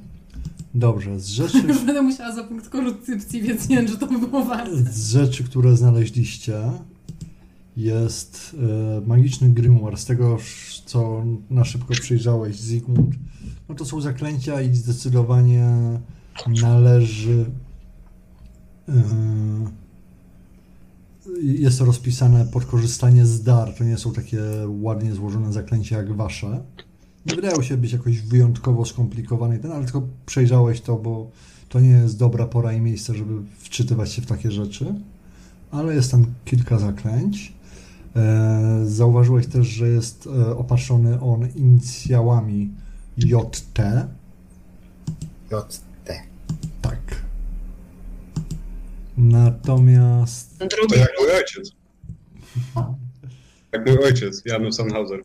Dobrze, 0.75 1.19
z 1.19 1.27
rzeczy, 1.27 1.57
Już 1.57 1.77
będę 1.85 2.01
musiała 2.01 2.35
za 2.35 2.43
punkt 2.43 2.69
korupcji, 2.69 3.41
więc 3.41 3.69
nie 3.69 3.75
wiem, 3.75 3.87
czy 3.87 3.97
to 3.97 4.07
by 4.07 4.19
było 4.27 4.45
warte. 4.45 4.83
z 4.91 5.09
rzeczy, 5.09 5.43
które 5.43 5.77
znaleźliście, 5.77 6.71
jest 7.77 8.55
e, 8.97 9.07
magiczny 9.07 9.49
grimoire. 9.49 9.97
Z 9.97 10.05
tego, 10.05 10.37
co 10.85 11.23
na 11.49 11.65
szybko 11.65 11.93
przyjrzałeś, 11.93 12.59
Zygmunt, 12.59 13.15
no 13.69 13.75
to 13.75 13.85
są 13.85 14.01
zaklęcia 14.01 14.61
i 14.61 14.75
zdecydowanie 14.75 15.69
należy. 16.61 17.45
E, 18.89 18.93
jest 21.41 21.79
to 21.79 21.85
rozpisane 21.85 22.45
pod 22.45 22.65
korzystanie 22.65 23.25
z 23.25 23.43
dar. 23.43 23.73
To 23.73 23.83
nie 23.83 23.97
są 23.97 24.13
takie 24.13 24.39
ładnie 24.81 25.13
złożone 25.13 25.53
zaklęcia 25.53 25.97
jak 25.97 26.15
wasze. 26.15 26.63
Nie 27.25 27.35
wydają 27.35 27.61
się 27.61 27.77
być 27.77 27.91
jakoś 27.91 28.21
wyjątkowo 28.21 28.85
skomplikowane, 28.85 29.59
ten, 29.59 29.71
ale 29.71 29.83
tylko 29.83 30.01
przejrzałeś 30.25 30.81
to, 30.81 30.95
bo 30.95 31.31
to 31.69 31.79
nie 31.79 31.89
jest 31.89 32.17
dobra 32.17 32.45
pora 32.45 32.73
i 32.73 32.81
miejsce, 32.81 33.15
żeby 33.15 33.33
wczytywać 33.57 34.11
się 34.11 34.21
w 34.21 34.25
takie 34.25 34.51
rzeczy. 34.51 34.95
Ale 35.71 35.95
jest 35.95 36.11
tam 36.11 36.25
kilka 36.45 36.79
zaklęć. 36.79 37.53
E, 38.15 38.81
zauważyłeś 38.85 39.47
też, 39.47 39.67
że 39.67 39.87
jest 39.87 40.27
e, 40.27 40.57
opatrzony 40.57 41.21
on 41.21 41.47
inicjałami 41.55 42.73
JT. 43.17 43.79
JT. 45.51 46.11
Tak. 46.81 47.27
Natomiast 49.17 50.59
To 50.59 50.67
Drugi 50.67 50.99
jak 50.99 51.09
mój 51.19 51.31
ojciec. 51.31 51.71
Jak 53.71 53.85
mój 53.87 53.97
ojciec, 54.05 54.41
Janusz 54.45 54.75
Sennhauser. 54.75 55.19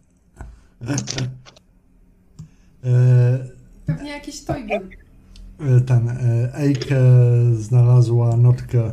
e, 2.84 3.48
Pewnie 3.86 4.10
jakiś 4.10 4.44
Toygen. 4.44 4.90
e, 5.60 5.80
ten 5.80 6.08
e, 6.08 6.54
Eike 6.54 7.00
znalazła 7.54 8.36
notkę. 8.36 8.92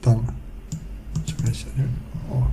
Tam. 0.00 0.26
Czekajcie. 1.26 1.66
jak- 1.78 2.32
O. 2.36 2.50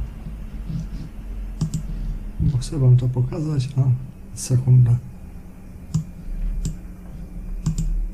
Bo 2.39 2.57
chcę 2.57 2.77
wam 2.79 2.97
to 2.97 3.07
pokazać. 3.09 3.69
A, 3.77 3.81
sekundę. 4.37 4.95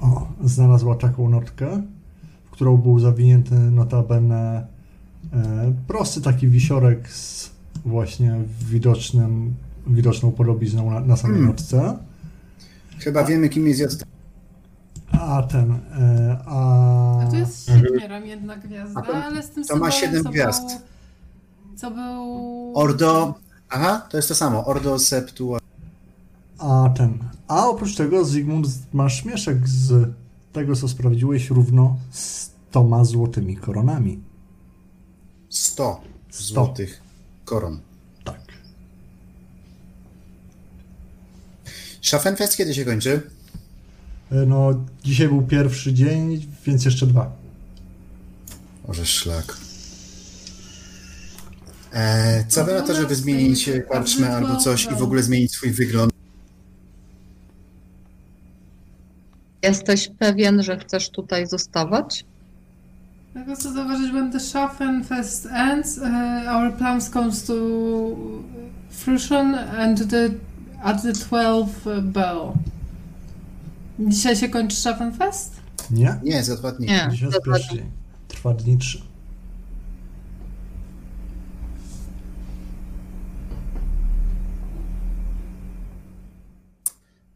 O, 0.02 0.28
znalazła 0.44 0.96
taką 0.96 1.30
notkę, 1.30 1.82
w 2.46 2.50
którą 2.52 2.78
był 2.78 3.00
zawinięty 3.00 3.56
notabene 3.56 4.68
e, 5.34 5.74
prosty 5.88 6.22
taki 6.22 6.48
wisiorek 6.48 7.10
z 7.10 7.52
właśnie 7.86 8.36
widocznym, 8.70 9.56
widoczną 9.88 10.32
podobizną 10.32 10.92
na, 10.92 11.00
na 11.00 11.16
samej 11.18 11.36
Hmm. 11.38 11.48
notce. 11.56 11.98
Chyba 13.00 13.24
wiemy, 13.24 13.50
kim 13.50 13.68
jest 13.68 13.80
JT. 13.82 14.04
A 15.12 15.44
ten, 15.44 15.72
e, 16.00 16.38
a... 16.46 17.20
A 17.22 17.28
to 17.28 17.36
jest 17.36 17.64
świetnie 17.64 18.08
ramienna 18.08 18.58
gwiazda, 18.58 19.02
A 19.02 19.04
to- 19.06 19.24
ale 19.24 19.44
z 19.44 19.50
tym 19.50 19.64
to 19.64 19.76
ma 19.78 19.92
siedem 19.92 20.24
gwiazd. 20.24 20.64
Był, 20.68 21.76
co 21.78 21.92
był... 21.92 22.72
Ordo. 22.78 23.34
Aha, 23.70 24.08
to 24.10 24.18
jest 24.18 24.30
to 24.30 24.36
samo. 24.36 24.66
Ordo 24.66 25.00
Septua. 25.00 25.60
A 26.60 26.90
ten. 26.98 27.20
A 27.48 27.68
oprócz 27.68 27.96
tego, 27.96 28.26
Zygmunt, 28.26 28.68
masz 28.94 29.22
śmieszek 29.22 29.68
z 29.68 30.14
tego, 30.54 30.76
co 30.76 30.88
sprawdziłeś, 30.88 31.50
równo 31.50 31.98
z 32.12 32.50
toma 32.72 33.04
złotymi 33.06 33.58
koronami. 33.58 34.20
100 35.50 36.02
Sto. 36.30 36.44
złotych 36.44 37.02
koron. 37.46 37.80
Tak. 38.24 38.40
Schaffenfest 42.02 42.58
kiedy 42.58 42.74
się 42.74 42.86
kończy? 42.86 43.22
E, 44.32 44.36
No, 44.46 44.86
dzisiaj 45.04 45.28
był 45.28 45.42
pierwszy 45.42 45.94
dzień, 45.94 46.48
więc 46.66 46.86
jeszcze 46.86 47.08
dwa. 47.08 47.32
Może 48.88 49.06
szlak. 49.06 49.58
E, 51.94 52.46
co 52.48 52.66
wy 52.66 52.74
na 52.74 52.82
to, 52.82 52.96
żeby 52.96 53.16
zmienić 53.16 53.70
karczmę 53.92 54.36
albo 54.36 54.56
coś 54.56 54.86
i 54.86 54.96
w 54.96 55.02
ogóle 55.04 55.24
zmienić 55.24 55.52
swój 55.52 55.72
wygląd? 55.72 56.19
Jesteś 59.70 60.12
pewien, 60.20 60.64
że 60.64 60.78
chcesz 60.78 61.10
tutaj 61.10 61.48
zostawać? 61.48 62.26
Tego 63.34 63.56
co 63.56 63.72
zauważyć 63.74 64.12
będę 64.12 64.40
Schaffenfest 64.40 65.46
ends, 65.46 65.98
uh, 65.98 66.56
our 66.56 66.74
plans 66.74 67.10
comes 67.10 67.46
to 67.46 67.54
fruition 68.90 69.56
and 69.56 70.10
the, 70.10 70.30
at 70.84 71.02
the 71.02 71.14
12 71.14 72.02
bell. 72.02 72.52
Dzisiaj 74.00 74.36
się 74.36 74.50
kończy 74.50 74.76
Schaffenfest? 74.76 75.56
Nie? 75.92 76.20
Nie, 76.24 76.44
za 76.44 76.56
dwa 76.56 76.72
dni. 76.72 76.88
Nie, 76.88 77.10
dokładnie. 77.22 77.54
pierwszy 77.54 77.76
dzień. 77.76 77.92
Trwa 78.28 78.54
dni 78.54 78.78
trzy. 78.78 79.02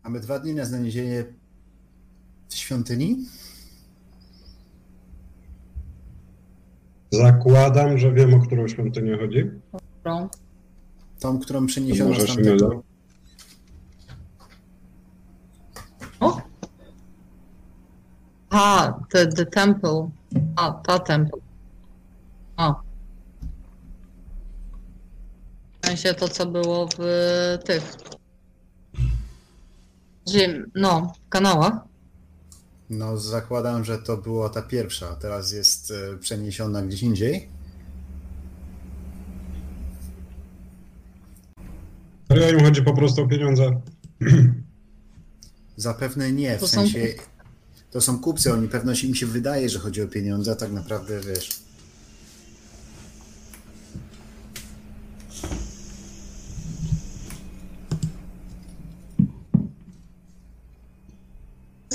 Mamy 0.03 0.19
dwa 0.19 0.39
dni 0.39 0.53
na 0.53 0.65
znalezienie 0.65 1.23
świątyni. 2.57 3.17
Zakładam, 7.11 7.97
że 7.97 8.13
wiem, 8.13 8.33
o 8.33 8.39
którą 8.39 8.67
świątynię 8.67 9.17
chodzi. 9.17 9.51
Którą? 9.99 10.29
Tą, 11.19 11.39
którą 11.39 11.65
przeniesiono 11.65 12.15
z 12.15 12.25
tamtego. 12.25 12.83
O! 16.19 16.41
A, 18.49 18.93
the, 19.09 19.27
the 19.27 19.45
temple. 19.45 20.09
A, 20.55 20.71
ta 20.71 20.99
temple. 20.99 21.39
A. 22.55 22.73
W 25.81 25.85
sensie 25.85 26.13
to, 26.13 26.27
co 26.29 26.45
było 26.45 26.87
w 26.87 26.99
tych... 27.65 27.95
Zim, 30.29 30.71
no, 30.75 31.13
w 31.25 31.29
kanałach. 31.29 31.92
No, 32.97 33.17
zakładam, 33.17 33.85
że 33.85 33.97
to 33.97 34.17
była 34.17 34.49
ta 34.49 34.61
pierwsza, 34.61 35.09
a 35.09 35.15
teraz 35.15 35.51
jest 35.51 35.91
e, 35.91 36.17
przeniesiona 36.17 36.81
gdzieś 36.81 37.03
indziej. 37.03 37.47
Serio 42.27 42.49
im 42.49 42.65
chodzi 42.65 42.81
po 42.81 42.93
prostu 42.93 43.21
o 43.21 43.27
pieniądze. 43.27 43.81
Zapewne 45.77 46.31
nie, 46.31 46.57
w 46.57 46.59
To 46.59 46.67
są 46.67 46.77
sensie 46.77 47.07
to 47.93 48.01
są 48.01 48.19
kupcy, 48.19 48.53
oni 48.53 48.67
pewno 48.67 48.95
się 48.95 49.07
im 49.07 49.15
się 49.15 49.25
wydaje, 49.25 49.69
że 49.69 49.79
chodzi 49.79 50.01
o 50.01 50.07
pieniądze, 50.07 50.51
a 50.51 50.55
tak 50.55 50.71
naprawdę 50.71 51.19
wiesz. 51.19 51.62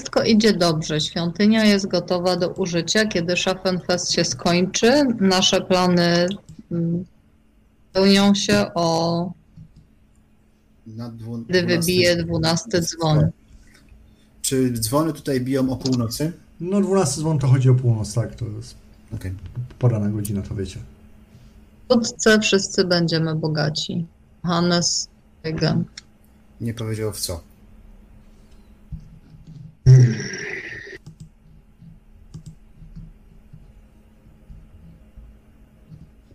Wszystko 0.09 0.23
idzie 0.31 0.53
dobrze. 0.53 1.01
Świątynia 1.01 1.65
jest 1.65 1.87
gotowa 1.87 2.37
do 2.37 2.49
użycia. 2.49 3.07
Kiedy 3.07 3.37
Schaffenfest 3.37 4.13
się 4.13 4.25
skończy, 4.25 5.05
nasze 5.21 5.61
plany 5.61 6.29
mm, 6.73 7.05
spełnią 7.91 8.35
się 8.35 8.71
o 8.75 9.31
Na 10.87 11.09
gdy 11.09 11.25
12 11.63 11.67
wybije 11.67 12.17
12 12.17 12.81
dzwon. 12.81 13.31
Czy 14.43 14.73
dzwony 14.73 15.13
tutaj 15.13 15.41
biją 15.41 15.71
o 15.71 15.77
północy? 15.77 16.33
No 16.61 16.81
12 16.81 17.21
dzwon 17.21 17.39
to 17.39 17.47
chodzi 17.47 17.71
o 17.71 17.75
północ, 17.75 18.15
tak? 18.15 18.35
To 18.35 18.45
jest 18.45 18.75
Okej. 19.15 19.33
podana 19.79 20.09
godzina, 20.09 20.43
to 20.43 20.55
wiecie. 20.55 20.81
Wkrótce 21.85 22.41
wszyscy 22.41 22.85
będziemy 22.85 23.35
bogaci. 23.35 24.07
Hannes 24.43 25.09
Hagen. 25.43 25.85
Nie 26.61 26.75
powiedział 26.75 27.13
w 27.13 27.21
co. 27.21 27.41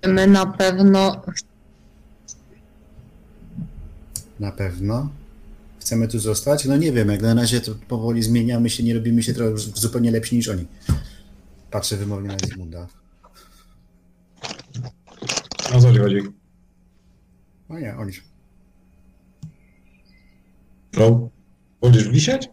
My 0.08 0.28
na 0.28 0.45
pewno 0.45 1.22
Na 4.39 4.51
pewno. 4.51 5.10
Chcemy 5.80 6.08
tu 6.08 6.20
zostać? 6.20 6.66
No 6.66 6.78
nie 6.78 6.91
wiem, 6.91 7.10
jak 7.10 7.22
na 7.22 7.34
razie 7.34 7.62
to 7.62 7.76
powoli 7.88 8.24
zmieniamy 8.24 8.70
się, 8.70 8.84
nie 8.84 8.93
robimy 8.93 9.24
się 9.24 9.34
trochę 9.34 9.58
zupełnie 9.58 10.12
lepsi 10.12 10.36
niż 10.36 10.49
oni. 10.49 10.66
Patrzę 11.72 11.97
wymownie 11.97 12.28
na 12.28 12.38
Zygmunda. 12.45 12.88
O 15.74 15.82
co 15.82 15.93
ci 15.93 15.99
chodzi? 15.99 16.20
O 17.70 17.80
nie, 17.80 17.95
oni. 17.97 18.12
Co? 20.95 21.30
Będziesz 21.82 22.10
wisieć? 22.10 22.49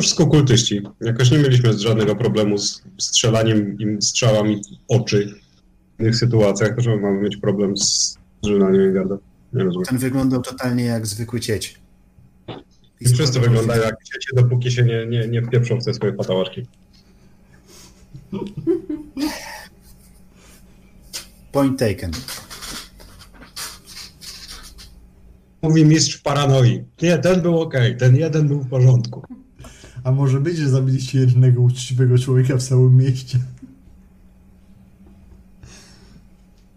Wszystko 0.00 0.26
kultyści. 0.26 0.82
Jakoś 1.00 1.30
nie 1.30 1.38
mieliśmy 1.38 1.78
żadnego 1.78 2.16
problemu 2.16 2.58
z 2.58 2.82
strzelaniem 2.98 3.78
im 3.78 4.02
strzałami 4.02 4.56
w 4.56 4.92
oczy 4.92 5.34
w 5.98 6.00
innych 6.00 6.16
sytuacjach. 6.16 6.76
To, 6.76 6.80
że 6.80 6.96
mamy 6.96 7.20
mieć 7.20 7.36
problem 7.36 7.76
z 7.76 8.18
żynaniem 8.44 8.88
Ingarda. 8.88 9.18
Nie 9.52 9.64
rozumiem. 9.64 9.86
Ten 9.86 9.98
wyglądał 9.98 10.42
totalnie 10.42 10.84
jak 10.84 11.06
zwykły 11.06 11.40
cieć. 11.40 11.80
I 13.00 13.08
wszyscy 13.08 13.40
wyglądają 13.40 13.82
jak 13.82 14.04
dzieci, 14.04 14.28
dopóki 14.34 14.70
się 14.70 14.82
nie, 14.82 15.06
nie, 15.06 15.28
nie 15.28 15.42
wpieprzą 15.42 15.80
w 15.80 15.84
te 15.84 15.94
swoje 15.94 16.12
patałaczki. 16.12 16.66
Point 21.52 21.78
taken. 21.78 22.10
Mówi 25.62 25.84
mistrz 25.84 26.18
paranoi. 26.18 26.84
Nie, 27.02 27.18
ten 27.18 27.40
był 27.40 27.60
ok, 27.60 27.74
ten 27.98 28.16
jeden 28.16 28.48
był 28.48 28.60
w 28.60 28.68
porządku. 28.68 29.22
A 30.08 30.12
może 30.12 30.40
być, 30.40 30.56
że 30.56 30.68
zabiliście 30.68 31.18
jednego 31.18 31.62
uczciwego 31.62 32.18
człowieka 32.18 32.56
w 32.56 32.62
całym 32.62 32.96
mieście? 32.96 33.38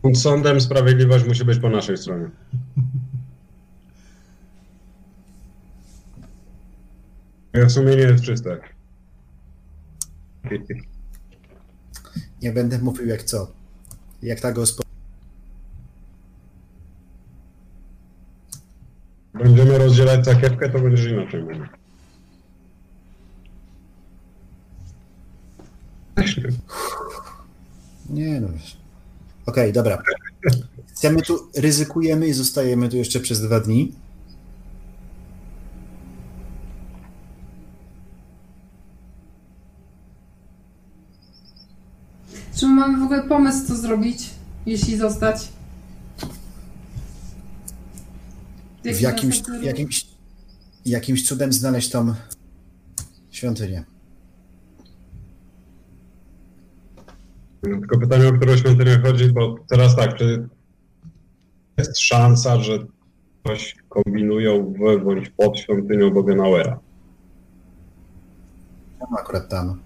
Pod 0.02 0.18
sądem 0.18 0.62
sprawiedliwość 0.62 1.28
musi 1.28 1.46
być 1.46 1.60
po 1.60 1.70
naszej 1.70 1.98
stronie. 1.98 2.30
Moje 7.54 7.70
sumienie 7.70 8.02
jest 8.02 8.24
czyste. 8.24 8.60
Nie 12.42 12.52
będę 12.52 12.80
mówił 12.80 13.08
jak 13.08 13.24
co. 13.24 13.52
Jak 14.24 14.40
ta 14.40 14.52
gospo... 14.52 14.84
Będziemy 19.34 19.78
rozdzielać 19.78 20.26
sakiewkę, 20.26 20.70
to 20.70 20.80
będziesz 20.80 21.12
inaczej 21.12 21.44
mówił. 21.44 21.81
Nie 28.10 28.42
no 28.42 28.48
wiesz. 28.54 28.78
Okej, 29.46 29.74
dobra. 29.74 30.04
Chcemy 30.88 31.22
tu, 31.22 31.50
ryzykujemy 31.56 32.28
i 32.28 32.34
zostajemy 32.34 32.90
tu 32.90 32.98
jeszcze 32.98 33.20
przez 33.20 33.42
dwa 33.42 33.60
dni. 33.60 33.92
Czy 42.56 42.68
my 42.68 42.74
mamy 42.74 43.00
w 43.00 43.04
ogóle 43.04 43.24
pomysł, 43.24 43.68
co 43.68 43.76
zrobić, 43.76 44.30
jeśli 44.66 44.98
zostać? 44.98 45.48
W 48.84 48.86
Jaki 48.86 49.04
jakimś, 49.04 49.42
jakimś, 49.62 50.06
jakimś 50.86 51.28
cudem 51.28 51.54
znaleźć 51.54 51.90
tą 51.90 52.14
świątynię. 53.32 53.91
Tylko 57.62 58.00
pytanie, 58.00 58.28
o 58.28 58.34
którą 58.34 58.58
świątynię 58.58 59.00
chodzi, 59.04 59.32
bo 59.32 59.56
teraz 59.70 59.96
tak, 59.96 60.16
czy 60.16 60.48
jest 61.78 62.00
szansa, 62.00 62.60
że 62.60 62.80
coś 63.48 63.76
kombinują 63.90 64.74
w 64.74 65.04
bądź 65.04 65.30
pod 65.30 65.60
świątynią 65.60 66.12
Bogenauera? 66.12 66.80
Tam 69.00 69.14
akurat 69.20 69.50
tam. 69.50 69.80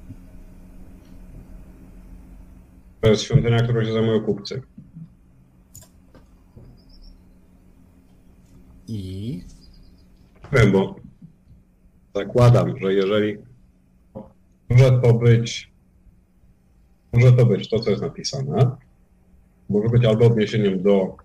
To 3.02 3.10
jest 3.10 3.24
świątynia, 3.24 3.60
którą 3.60 3.86
się 3.86 3.94
zajmują 3.94 4.22
kupcy. 4.22 4.62
I 8.88 9.42
Wiem, 10.52 10.72
bo 10.72 10.96
zakładam, 12.16 12.80
że 12.82 12.94
jeżeli 12.94 13.38
może 14.70 15.02
to 15.02 15.14
być 15.14 15.72
może 17.16 17.32
to 17.32 17.46
być 17.46 17.70
to, 17.70 17.80
co 17.80 17.90
jest 17.90 18.02
napisane, 18.02 18.72
może 19.70 19.90
być 19.90 20.06
albo 20.06 20.26
odniesieniem 20.26 20.84
do 20.84 21.18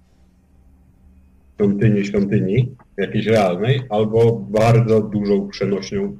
świątyni, 1.54 2.06
świątyni 2.06 2.74
jakiejś 2.96 3.26
realnej, 3.26 3.82
albo 3.90 4.32
bardzo 4.32 5.00
dużą 5.00 5.48
przenośnią 5.48 6.18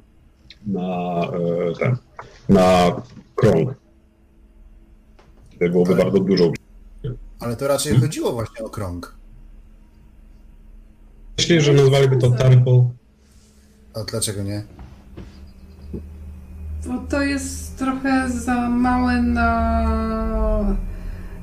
na 0.67 1.21
e, 1.23 1.73
ten, 1.79 1.97
na 2.49 2.95
krąg. 3.35 3.75
To 5.59 5.69
byłoby 5.69 5.93
Ale- 5.93 6.03
bardzo 6.03 6.19
dużą. 6.19 6.51
Ale 7.39 7.55
to 7.55 7.67
raczej 7.67 7.97
chodziło 7.97 8.31
właśnie 8.31 8.65
o 8.65 8.69
krąg. 8.69 9.15
Myślę, 11.37 11.61
że 11.61 11.73
nazwaliby 11.73 12.17
to 12.17 12.31
temple. 12.31 12.89
A 13.93 14.03
dlaczego 14.03 14.43
nie? 14.43 14.63
Bo 16.85 16.97
to 17.09 17.21
jest 17.21 17.77
trochę 17.77 18.29
za 18.29 18.69
małe 18.69 19.21
na 19.21 20.77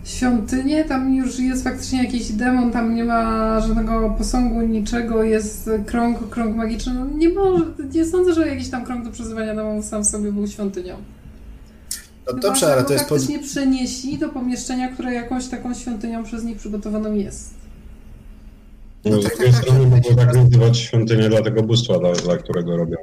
świątynię. 0.05 0.84
Tam 0.84 1.14
już 1.14 1.39
jest 1.39 1.64
faktycznie 1.64 2.05
jakiś 2.05 2.32
demon, 2.32 2.70
tam 2.70 2.95
nie 2.95 3.05
ma 3.05 3.61
żadnego 3.61 4.14
posągu, 4.18 4.61
niczego. 4.61 5.22
Jest 5.22 5.70
krąg, 5.86 6.28
krąg 6.28 6.57
magiczny. 6.57 6.95
No 6.95 7.07
nie 7.07 7.28
może, 7.28 7.64
nie 7.95 8.05
sądzę, 8.05 8.34
że 8.34 8.49
jakiś 8.49 8.70
tam 8.70 8.84
krąg 8.84 9.05
do 9.05 9.11
przezywania 9.11 9.55
demonów 9.55 9.84
sam 9.84 10.05
sobie 10.05 10.32
był 10.32 10.47
świątynią. 10.47 10.97
No 12.26 12.34
Chyba, 12.34 12.41
dobrze, 12.41 12.72
ale 12.72 12.84
to 12.84 12.93
jest 12.93 13.09
pod... 13.09 13.18
faktycznie 13.18 13.39
przenieśli 13.49 14.18
do 14.18 14.28
pomieszczenia, 14.28 14.89
które 14.89 15.14
jakąś 15.14 15.47
taką 15.47 15.74
świątynią 15.74 16.24
przez 16.24 16.45
nich 16.45 16.59
przygotowaną 16.59 17.14
jest. 17.14 17.55
No 19.05 19.22
z 19.22 19.24
tak, 19.24 19.36
drugiej 19.36 19.53
strony 19.53 19.91
tak, 19.91 20.16
tak. 20.16 20.26
tak 20.26 20.36
nazywać 20.36 20.78
świątynię 20.78 21.28
dla 21.28 21.43
tego 21.43 21.62
bóstwa, 21.62 21.99
dla, 21.99 22.12
dla 22.12 22.36
którego 22.36 22.76
robią. 22.76 22.97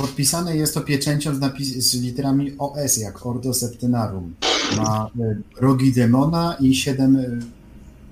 Podpisane 0.00 0.56
jest 0.56 0.74
to 0.74 0.80
pieczęcią 0.80 1.34
z, 1.34 1.40
napis... 1.40 1.68
z 1.68 2.02
literami 2.02 2.52
OS, 2.58 2.96
jak 2.96 3.26
Ordo 3.26 3.54
Septenarum. 3.54 4.34
Ma 4.76 5.10
y, 5.20 5.42
rogi 5.60 5.92
demona 5.92 6.56
i 6.60 6.74
siedem 6.74 7.16
y, 7.16 7.38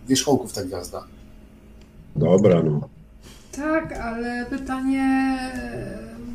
wierzchołków 0.08 0.52
ta 0.52 0.64
gwiazda. 0.64 1.04
Dobra, 2.16 2.62
no. 2.62 2.88
Tak, 3.52 3.92
ale 3.92 4.46
pytanie, 4.50 5.38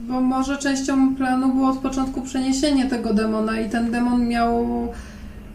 bo 0.07 0.21
może 0.21 0.57
częścią 0.57 1.15
planu 1.15 1.53
było 1.53 1.69
od 1.69 1.77
początku 1.77 2.21
przeniesienie 2.21 2.89
tego 2.89 3.13
demona 3.13 3.59
i 3.59 3.69
ten 3.69 3.91
demon 3.91 4.27
miał 4.27 4.67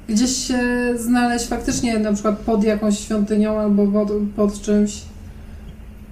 gdzieś 0.08 0.30
się 0.30 0.60
znaleźć 0.96 1.46
faktycznie 1.46 1.98
na 1.98 2.12
przykład 2.12 2.38
pod 2.38 2.64
jakąś 2.64 2.98
świątynią 2.98 3.58
albo 3.58 3.86
pod, 3.86 4.08
pod 4.36 4.60
czymś. 4.60 5.02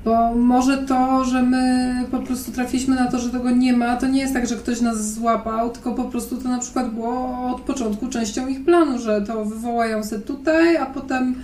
Bo 0.07 0.35
może 0.35 0.79
to, 0.79 1.25
że 1.25 1.43
my 1.43 1.95
po 2.11 2.19
prostu 2.19 2.53
trafiliśmy 2.53 2.95
na 2.95 3.11
to, 3.11 3.19
że 3.19 3.31
tego 3.31 3.51
nie 3.51 3.73
ma, 3.73 3.97
to 3.97 4.07
nie 4.07 4.21
jest 4.21 4.35
tak, 4.35 4.49
że 4.49 4.57
ktoś 4.57 4.81
nas 4.81 5.15
złapał, 5.15 5.71
tylko 5.71 5.95
po 5.95 6.05
prostu 6.05 6.43
to 6.43 6.49
na 6.49 6.59
przykład 6.59 6.95
było 6.95 7.51
od 7.55 7.61
początku 7.61 8.09
częścią 8.09 8.49
ich 8.49 8.65
planu, 8.65 8.99
że 8.99 9.23
to 9.23 9.45
wywołają 9.45 10.03
się 10.03 10.19
tutaj, 10.19 10.77
a 10.77 10.87
potem 10.87 11.35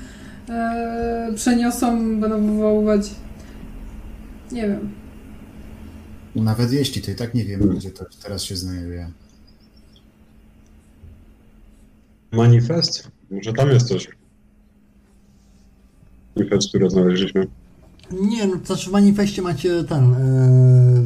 e, 0.48 1.32
przeniosą, 1.34 2.20
będą 2.20 2.46
wywoływać 2.46 3.10
nie 4.52 4.68
wiem. 4.68 4.92
Nawet 6.36 6.72
jeśli, 6.72 7.02
to 7.02 7.10
i 7.10 7.14
tak 7.14 7.34
nie 7.34 7.44
wiem, 7.44 7.60
gdzie 7.60 7.90
to 7.90 8.04
teraz 8.22 8.42
się 8.42 8.56
znajduje. 8.56 9.10
Manifest? 12.32 13.10
Może 13.30 13.52
tam 13.52 13.68
jest 13.68 13.88
coś. 13.88 14.08
Manifest, 16.36 16.68
który 16.68 16.90
znaleźliśmy. 16.90 17.46
Nie, 18.20 18.46
no 18.46 18.56
to 18.56 18.66
znaczy 18.66 18.90
w 18.90 18.92
manifestie 18.92 19.42
macie 19.42 19.84
ten 19.84 20.14
e, 20.14 21.02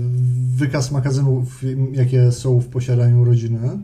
wykaz 0.57 0.93
magazynów, 0.93 1.63
jakie 1.93 2.33
są 2.33 2.61
w 2.61 2.67
posiadaniu 2.67 3.25
rodziny. 3.25 3.79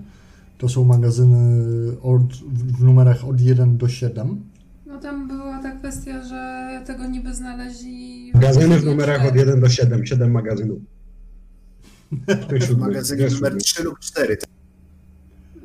To 0.58 0.68
są 0.68 0.84
magazyny 0.84 1.62
od, 2.02 2.34
w 2.52 2.84
numerach 2.84 3.24
od 3.24 3.40
1 3.40 3.76
do 3.76 3.88
7. 3.88 4.40
No 4.86 4.98
tam 4.98 5.28
była 5.28 5.62
ta 5.62 5.70
kwestia, 5.70 6.24
że 6.24 6.82
tego 6.86 7.06
niby 7.06 7.34
znaleźli. 7.34 8.30
Magazyny 8.34 8.78
w 8.78 8.84
numerach 8.84 9.26
od 9.26 9.36
1 9.36 9.60
do 9.60 9.68
7. 9.68 10.06
7 10.06 10.30
magazynów. 10.30 10.78
W 12.70 12.76
magazynie 12.76 13.24
numer 13.24 13.52
siódmy? 13.52 13.60
3 13.60 13.82
lub 13.82 13.98
4. 13.98 14.36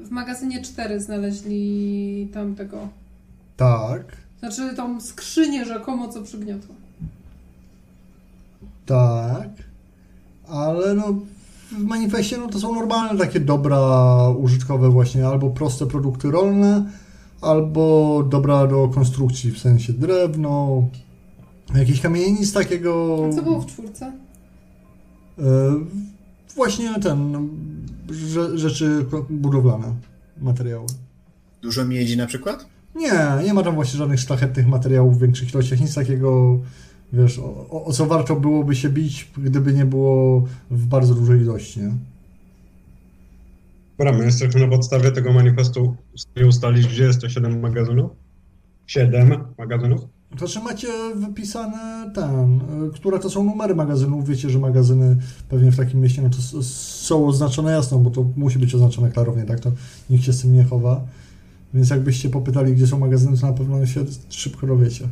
W 0.05 0.09
magazynie 0.09 0.61
4 0.61 0.99
znaleźli 0.99 2.29
tamtego. 2.33 2.89
Tak, 3.57 4.17
Znaczy 4.39 4.75
tą 4.75 5.01
skrzynię 5.01 5.65
rzekomo, 5.65 6.07
co 6.07 6.21
przygniotła. 6.21 6.75
Tak. 8.87 9.49
Ale 10.47 10.93
no 10.93 11.03
w 11.71 11.83
manifestie 11.83 12.37
no 12.37 12.47
to 12.47 12.59
są 12.59 12.75
normalne 12.75 13.19
takie 13.19 13.39
dobra 13.39 13.79
użytkowe 14.29 14.89
właśnie, 14.89 15.27
albo 15.27 15.49
proste 15.49 15.85
produkty 15.85 16.31
rolne, 16.31 16.91
albo 17.41 18.23
dobra 18.29 18.67
do 18.67 18.87
konstrukcji, 18.87 19.51
w 19.51 19.59
sensie 19.59 19.93
drewno, 19.93 20.83
jakieś 21.75 22.01
kamienie, 22.01 22.31
nic 22.31 22.53
takiego... 22.53 23.17
A 23.31 23.35
co 23.35 23.41
było 23.41 23.61
w 23.61 23.65
czwórce? 23.65 24.11
E, 25.39 25.43
Właśnie 26.55 26.99
ten, 26.99 27.31
no, 27.31 27.41
rze- 28.09 28.57
rzeczy 28.57 29.05
budowlane, 29.29 29.93
materiały. 30.41 30.85
Dużo 31.61 31.85
miedzi 31.85 32.17
na 32.17 32.25
przykład? 32.25 32.65
Nie, 32.95 33.13
nie 33.45 33.53
ma 33.53 33.63
tam 33.63 33.75
właśnie 33.75 33.97
żadnych 33.97 34.19
szlachetnych 34.19 34.67
materiałów 34.67 35.17
w 35.17 35.21
większych 35.21 35.53
ilościach, 35.53 35.79
nic 35.81 35.95
takiego 35.95 36.59
wiesz, 37.13 37.39
o, 37.39 37.83
o- 37.85 37.93
co 37.93 38.05
warto 38.05 38.35
byłoby 38.35 38.75
się 38.75 38.89
bić, 38.89 39.31
gdyby 39.37 39.73
nie 39.73 39.85
było 39.85 40.45
w 40.71 40.85
bardzo 40.85 41.15
dużej 41.15 41.41
ilości, 41.41 41.79
nie? 41.79 41.93
Dobra, 43.97 44.13
my 44.13 44.25
jesteśmy 44.25 44.61
na 44.61 44.67
podstawie 44.67 45.11
tego 45.11 45.33
manifestu 45.33 45.95
w 46.17 46.21
stanie 46.21 46.47
ustalić, 46.47 46.87
gdzie 46.87 47.03
jest 47.03 47.21
te 47.21 47.29
7 47.29 47.59
magazynów? 47.59 48.11
7 48.87 49.43
magazynów? 49.57 50.01
To 50.29 50.47
znaczy 50.47 50.59
macie 50.59 50.87
wypisane 51.15 52.11
ten, 52.15 52.59
y, 52.87 52.91
które 52.93 53.19
to 53.19 53.29
są 53.29 53.43
numery 53.43 53.75
magazynów, 53.75 54.27
wiecie, 54.27 54.49
że 54.49 54.59
magazyny 54.59 55.17
pewnie 55.49 55.71
w 55.71 55.77
takim 55.77 55.99
mieście 55.99 56.21
no 56.21 56.29
to 56.29 56.63
są 56.63 57.27
oznaczone 57.27 57.71
jasno, 57.71 57.99
bo 57.99 58.09
to 58.09 58.25
musi 58.35 58.59
być 58.59 58.75
oznaczone 58.75 59.11
klarownie, 59.11 59.43
tak, 59.43 59.59
to 59.59 59.71
nikt 60.09 60.23
się 60.23 60.33
z 60.33 60.41
tym 60.41 60.53
nie 60.53 60.63
chowa. 60.63 61.01
Więc 61.73 61.89
jakbyście 61.89 62.29
popytali, 62.29 62.73
gdzie 62.73 62.87
są 62.87 62.99
magazyny, 62.99 63.37
to 63.37 63.47
na 63.47 63.53
pewno 63.53 63.85
się 63.85 64.05
szybko 64.29 64.67
dowiecie. 64.67 65.07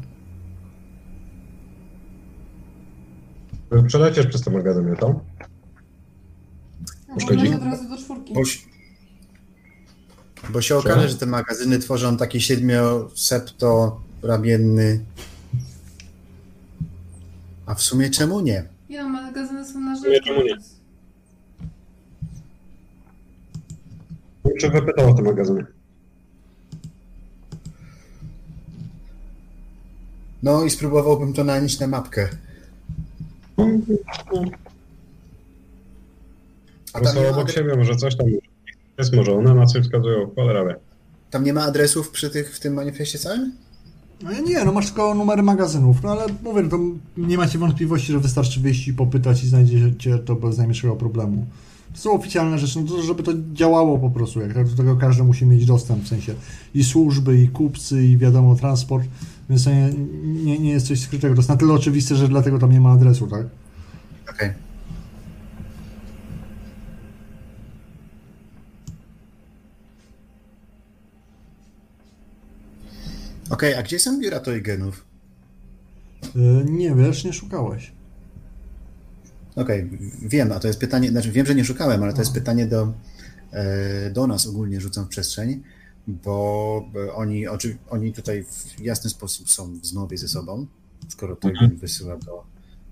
Przeleciesz 3.88 4.28
przez 4.28 4.42
te 4.42 4.52
magazyny, 4.52 4.98
to? 4.98 5.20
Szkodzi? 7.20 7.38
Może 7.50 7.56
od 7.56 7.64
razu 7.64 7.90
do 7.90 7.98
czwórki. 7.98 8.34
Bo, 8.34 8.46
się- 8.46 8.60
bo 10.50 10.62
się 10.62 10.78
okaże, 10.78 11.10
że 11.10 11.16
te 11.16 11.26
magazyny 11.26 11.80
tworzą 11.80 12.18
taki 12.18 12.42
siedmiosepto-ramienny. 12.42 15.00
A 17.66 17.76
w 17.76 17.82
sumie 17.82 18.10
czemu 18.10 18.40
nie? 18.42 18.64
Nie 18.90 19.04
no, 19.04 19.10
magazyny 19.10 19.66
są 19.66 19.80
na 19.80 19.94
Nie, 19.94 20.00
rzecz. 20.00 20.24
czemu 20.26 20.42
nie? 20.44 20.56
Czy 24.60 24.70
wypytał 24.70 25.10
o 25.10 25.14
te 25.14 25.22
magazyny? 25.22 25.66
No 30.44 30.64
i 30.64 30.70
spróbowałbym 30.70 31.34
to 31.34 31.44
nanieść 31.44 31.80
na 31.80 31.88
mapkę. 31.88 32.30
A 36.94 37.00
tam 37.00 37.14
są 37.14 37.30
obok 37.30 37.52
siebie, 37.52 37.76
może 37.76 37.96
coś 37.96 38.16
tam 38.16 38.28
jest, 38.98 39.16
może 39.16 39.34
one 39.34 39.54
na 39.54 39.66
coś 39.66 39.84
wskazują, 39.84 40.32
cholera 40.36 40.66
wie. 40.66 40.76
tam 41.32 41.44
nie 41.44 41.54
ma 41.54 41.62
adresów 41.62 42.12
przy 42.12 42.30
tych 42.30 42.56
w 42.56 42.60
tym 42.60 42.74
manifestie 42.74 43.20
całym? 43.20 43.52
No 44.24 44.32
ja 44.32 44.40
nie, 44.40 44.66
no 44.66 44.72
masz 44.72 44.86
tylko 44.86 45.16
numery 45.16 45.44
magazynów, 45.44 46.04
no 46.04 46.12
ale 46.12 46.26
mówię, 46.44 46.62
no 46.62 46.70
to 46.70 46.80
nie 47.18 47.38
macie 47.38 47.58
wątpliwości, 47.58 48.12
że 48.12 48.20
wystarczy 48.20 48.60
wyjść 48.60 48.88
i 48.88 48.94
popytać 48.94 49.44
i 49.44 49.48
znajdziecie 49.48 50.18
to 50.18 50.36
bez 50.36 50.58
najmniejszego 50.58 50.96
problemu. 50.96 51.46
To 51.94 52.00
są 52.00 52.14
oficjalne 52.14 52.60
rzeczy, 52.60 52.80
no 52.82 52.88
to 52.88 53.04
żeby 53.04 53.24
to 53.24 53.32
działało 53.54 54.00
po 54.00 54.10
prostu, 54.10 54.42
jak 54.42 54.54
tak 54.54 54.70
do 54.70 54.76
tego 54.76 54.96
każdy 54.96 55.24
musi 55.24 55.46
mieć 55.46 55.66
dostęp, 55.66 56.04
w 56.04 56.08
sensie 56.08 56.34
i 56.74 56.84
służby, 56.84 57.42
i 57.42 57.48
kupcy, 57.48 58.06
i 58.06 58.18
wiadomo, 58.18 58.56
transport, 58.56 59.08
więc 59.50 59.64
to 59.64 59.70
nie, 59.70 59.94
nie, 60.24 60.60
nie 60.60 60.72
jest 60.72 60.88
coś 60.88 61.00
skrytego. 61.00 61.36
To 61.36 61.40
jest 61.40 61.50
na 61.50 61.58
tyle 61.58 61.74
oczywiste, 61.74 62.16
że 62.16 62.28
dlatego 62.28 62.60
tam 62.60 62.72
nie 62.72 62.82
ma 62.82 62.92
adresu, 62.92 63.28
tak? 63.28 63.46
Okej. 64.30 64.54
Okej, 73.50 73.76
a 73.76 73.84
gdzie 73.84 74.00
są 74.00 74.20
biura 74.20 74.40
Toygenów? 74.40 75.06
Yy, 76.36 76.66
nie 76.70 76.96
wiesz, 76.96 77.24
nie 77.24 77.34
szukałeś. 77.34 77.92
Okej, 79.56 79.90
wiem, 80.22 80.52
a 80.52 80.60
to 80.60 80.68
jest 80.68 80.80
pytanie, 80.80 81.10
znaczy 81.10 81.32
wiem, 81.32 81.46
że 81.46 81.56
nie 81.56 81.66
szukałem, 81.66 82.04
ale 82.04 82.14
to 82.14 82.22
jest 82.22 82.34
pytanie 82.34 82.66
do, 82.66 82.94
e, 83.52 84.12
do 84.12 84.28
nas 84.28 84.48
ogólnie 84.48 84.82
rzucam 84.82 85.06
w 85.06 85.08
przestrzeń, 85.08 85.64
bo 86.08 86.90
e, 86.96 87.14
oni, 87.14 87.48
oczy, 87.48 87.78
oni 87.90 88.14
tutaj 88.14 88.44
w 88.44 88.80
jasny 88.80 89.10
sposób 89.10 89.50
są 89.50 89.80
w 89.80 89.86
zmowie 89.86 90.18
ze 90.18 90.28
sobą, 90.28 90.68
skoro 91.08 91.36
Toygen 91.36 91.76
wysyła 91.76 92.18
do 92.18 92.44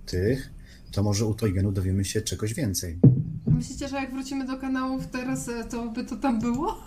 tych, 0.05 0.49
to 0.91 1.03
może 1.03 1.25
u 1.25 1.33
Toygenu 1.33 1.71
dowiemy 1.71 2.05
się 2.05 2.21
czegoś 2.21 2.53
więcej. 2.53 2.99
Myślicie, 3.47 3.87
że 3.87 3.95
jak 3.95 4.11
wrócimy 4.11 4.47
do 4.47 4.57
kanałów 4.57 5.07
teraz, 5.07 5.49
e, 5.49 5.63
to 5.63 5.89
by 5.89 6.03
to 6.03 6.17
tam 6.17 6.39
było? 6.39 6.77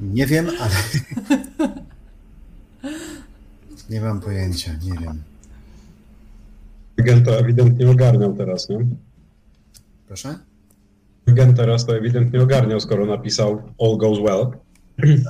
Nie 0.00 0.26
wiem, 0.26 0.46
ale... 0.60 0.74
nie 3.90 4.00
mam 4.00 4.20
pojęcia, 4.20 4.72
nie 4.72 4.98
wiem. 4.98 5.22
Gen 6.96 7.24
to 7.24 7.38
ewidentnie 7.38 7.90
ogarniał 7.90 8.36
teraz, 8.36 8.68
nie? 8.68 8.86
Proszę? 10.06 10.38
Gen 11.26 11.54
teraz 11.54 11.86
to 11.86 11.96
ewidentnie 11.96 12.42
ogarniał, 12.42 12.80
skoro 12.80 13.06
napisał 13.06 13.62
all 13.80 13.96
goes 13.96 14.18
well. 14.18 14.50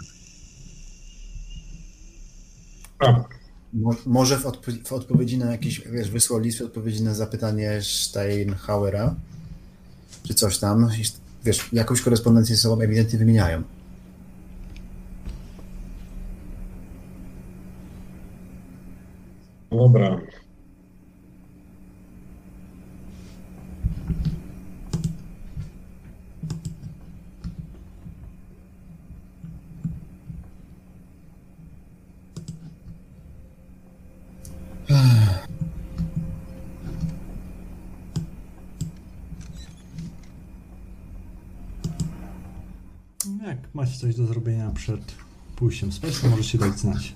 A, 2.99 3.25
Mo, 3.73 3.95
może 4.07 4.37
w, 4.39 4.45
odpo- 4.45 4.87
w 4.87 4.93
odpowiedzi 4.93 5.39
na 5.39 5.53
jakieś, 5.53 5.81
wiesz, 5.81 6.11
wysłał 6.11 6.41
list 6.41 6.59
w 6.59 6.65
odpowiedzi 6.65 7.03
na 7.03 7.15
zapytanie 7.15 7.79
Steinhauera, 7.83 9.15
czy 10.23 10.35
coś 10.35 10.59
tam, 10.59 10.89
wiesz, 11.45 11.69
jakąś 11.73 12.01
korespondencję 12.01 12.57
ze 12.57 12.63
sobą 12.63 12.83
ewidentnie 12.83 13.19
wymieniają. 13.19 13.63
dobra. 19.71 20.21
Jak 43.47 43.59
macie 43.75 43.99
coś 43.99 44.15
do 44.17 44.27
zrobienia 44.27 44.71
przed 44.71 45.15
pójściem 45.57 45.93
spać, 45.93 46.21
to 46.21 46.29
możecie 46.29 46.59
dać 46.59 46.79
znać. 46.79 47.13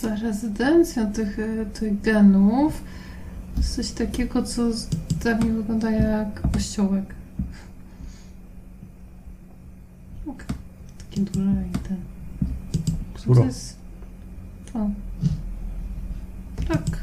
Za 0.00 0.16
rezydencją 0.16 1.12
tych, 1.12 1.38
e, 1.38 1.66
tych 1.66 2.00
genów 2.00 2.82
jest 3.56 3.76
coś 3.76 3.90
takiego, 3.90 4.42
co 4.42 4.72
z- 4.72 4.88
mi 5.44 5.52
wygląda 5.52 5.90
jak 5.90 6.50
kościołek. 6.52 7.14
Ok. 10.26 10.44
Takie 10.98 11.20
duże 11.20 11.40
i 11.74 11.78
ten. 11.78 11.96
Skóra. 13.18 13.40
to 13.40 13.46
jest? 13.46 13.76
To. 14.72 14.90
Tak. 16.70 17.00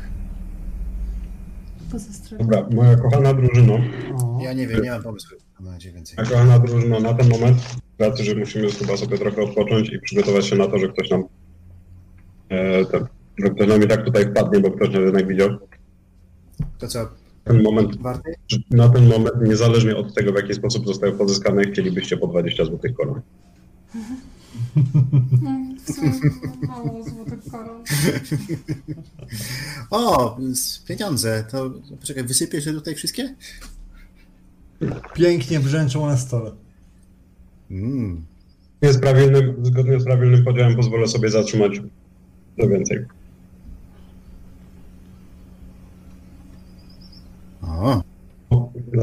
Dobra, 2.39 2.65
moja 2.72 2.95
kochana 2.95 3.34
drużyno, 3.34 3.73
O, 4.15 4.39
Ja 4.44 4.53
nie 4.53 4.68
wiem, 4.68 4.81
nie 4.84 4.91
mam 4.91 5.03
pomysłu 5.03 5.38
na 5.60 5.72
razie 5.72 5.91
więcej. 5.91 6.15
moja 6.18 6.30
kochana 6.30 6.60
drużyno, 6.60 6.99
na 6.99 7.14
ten 7.14 7.30
moment, 7.30 7.57
z 7.99 8.02
racji, 8.02 8.26
że 8.26 8.35
musimy 8.35 8.72
chyba 8.72 8.98
sobie 8.98 9.18
trochę 9.18 9.41
odpocząć 9.41 9.89
i 9.89 9.99
przygotować 9.99 10.45
się 10.45 10.56
na 10.56 10.68
to, 10.68 10.77
że 10.77 10.88
ktoś 10.88 11.10
nam 11.10 11.23
e, 12.49 12.85
ten, 12.85 13.06
że 13.38 13.49
ktoś 13.49 13.68
nam 13.68 13.84
i 13.84 13.88
tak 13.88 14.06
tutaj 14.06 14.26
wpadnie, 14.31 14.60
bo 14.60 14.72
ktoś 14.72 14.89
nas 14.89 15.02
jednak 15.03 15.27
widział. 15.27 15.49
To 16.77 16.88
co, 16.88 17.10
Ten 17.44 17.64
moment, 17.64 18.02
warty? 18.02 18.34
na 18.72 18.89
ten 18.89 19.07
moment, 19.07 19.35
niezależnie 19.41 19.95
od 19.95 20.14
tego, 20.15 20.31
w 20.31 20.35
jaki 20.35 20.53
sposób 20.53 20.88
zostały 20.88 21.11
pozyskane, 21.14 21.64
chcielibyście 21.64 22.18
po 22.18 22.27
20 22.27 22.65
złotych 22.65 22.94
koron. 22.95 23.22
Mm, 25.41 25.78
W 25.80 25.91
sumie 25.94 26.11
mało 26.68 27.03
złotych 27.03 27.52
koron. 27.52 27.84
O, 29.91 30.38
z- 30.53 30.80
pieniądze, 30.80 31.45
to 31.52 31.72
poczekaj, 31.99 32.24
wysypiesz 32.24 32.65
je 32.65 32.74
tutaj 32.74 32.95
wszystkie? 32.95 33.36
Pięknie 35.14 35.60
brzęczą 35.60 36.06
na 36.07 36.18
stole. 36.18 36.52
Mm. 37.72 38.26
Zgodnie 38.82 38.94
z 38.94 39.02
prawilnym, 39.02 39.65
zgodnie 39.65 39.99
z 39.99 40.03
prawilnym 40.03 40.44
podziałem 40.44 40.76
pozwolę 40.76 41.07
sobie 41.07 41.30
zatrzymać 41.30 41.82
do 42.57 42.68
więcej. 42.69 43.06
O, 47.61 48.02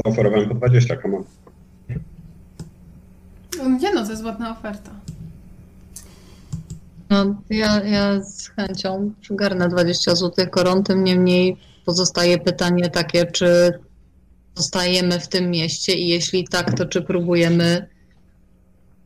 Zaoferowałem 0.05 0.49
po 0.49 0.55
20, 0.55 0.97
come 1.01 1.17
on. 1.17 1.23
Nie 3.79 3.93
no, 3.93 4.05
to 4.05 4.11
jest 4.11 4.23
ładna 4.23 4.51
oferta. 4.59 4.91
No, 7.09 7.41
ja, 7.49 7.83
ja 7.83 8.23
z 8.23 8.47
chęcią 8.47 9.13
przygarnę 9.21 9.69
20 9.69 10.15
zł 10.15 10.47
koron, 10.51 10.83
tym 10.83 11.03
niemniej 11.03 11.57
pozostaje 11.85 12.37
pytanie 12.37 12.89
takie, 12.89 13.25
czy 13.25 13.73
zostajemy 14.55 15.19
w 15.19 15.27
tym 15.27 15.51
mieście 15.51 15.93
i 15.93 16.07
jeśli 16.07 16.47
tak, 16.47 16.77
to 16.77 16.85
czy 16.85 17.01
próbujemy, 17.01 17.89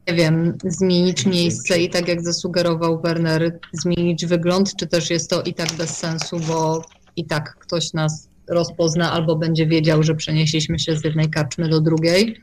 nie 0.08 0.14
wiem, 0.14 0.58
zmienić 0.64 1.26
miejsce 1.26 1.80
i 1.80 1.90
tak 1.90 2.08
jak 2.08 2.22
zasugerował 2.22 3.02
Werner, 3.02 3.60
zmienić 3.74 4.26
wygląd, 4.26 4.76
czy 4.76 4.88
też 4.88 5.10
jest 5.10 5.30
to 5.30 5.42
i 5.42 5.54
tak 5.54 5.74
bez 5.74 5.98
sensu, 5.98 6.40
bo 6.40 6.86
i 7.16 7.26
tak 7.26 7.56
ktoś 7.60 7.94
nas 7.94 8.30
rozpozna 8.50 9.12
albo 9.12 9.36
będzie 9.36 9.68
wiedział, 9.68 10.04
że 10.04 10.16
przenieśliśmy 10.16 10.80
się 10.80 10.98
z 10.98 11.04
jednej 11.04 11.30
karczmy 11.30 11.70
do 11.70 11.82
drugiej. 11.82 12.42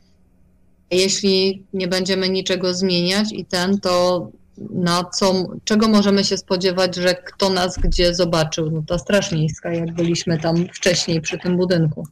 Jeśli 0.90 1.64
nie 1.72 1.88
będziemy 1.88 2.28
niczego 2.28 2.74
zmieniać 2.74 3.32
i 3.32 3.44
ten, 3.44 3.80
to 3.80 4.28
na 4.70 5.04
co, 5.04 5.46
czego 5.64 5.88
możemy 5.88 6.24
się 6.24 6.36
spodziewać, 6.36 6.96
że 6.96 7.14
kto 7.14 7.50
nas 7.50 7.78
gdzie 7.78 8.14
zobaczył. 8.14 8.70
No 8.70 8.82
ta 8.86 8.98
Straż 8.98 9.32
Miejska, 9.32 9.72
jak 9.74 9.94
byliśmy 9.94 10.38
tam 10.38 10.56
wcześniej 10.74 11.20
przy 11.20 11.38
tym 11.38 11.56
budynku. 11.56 12.06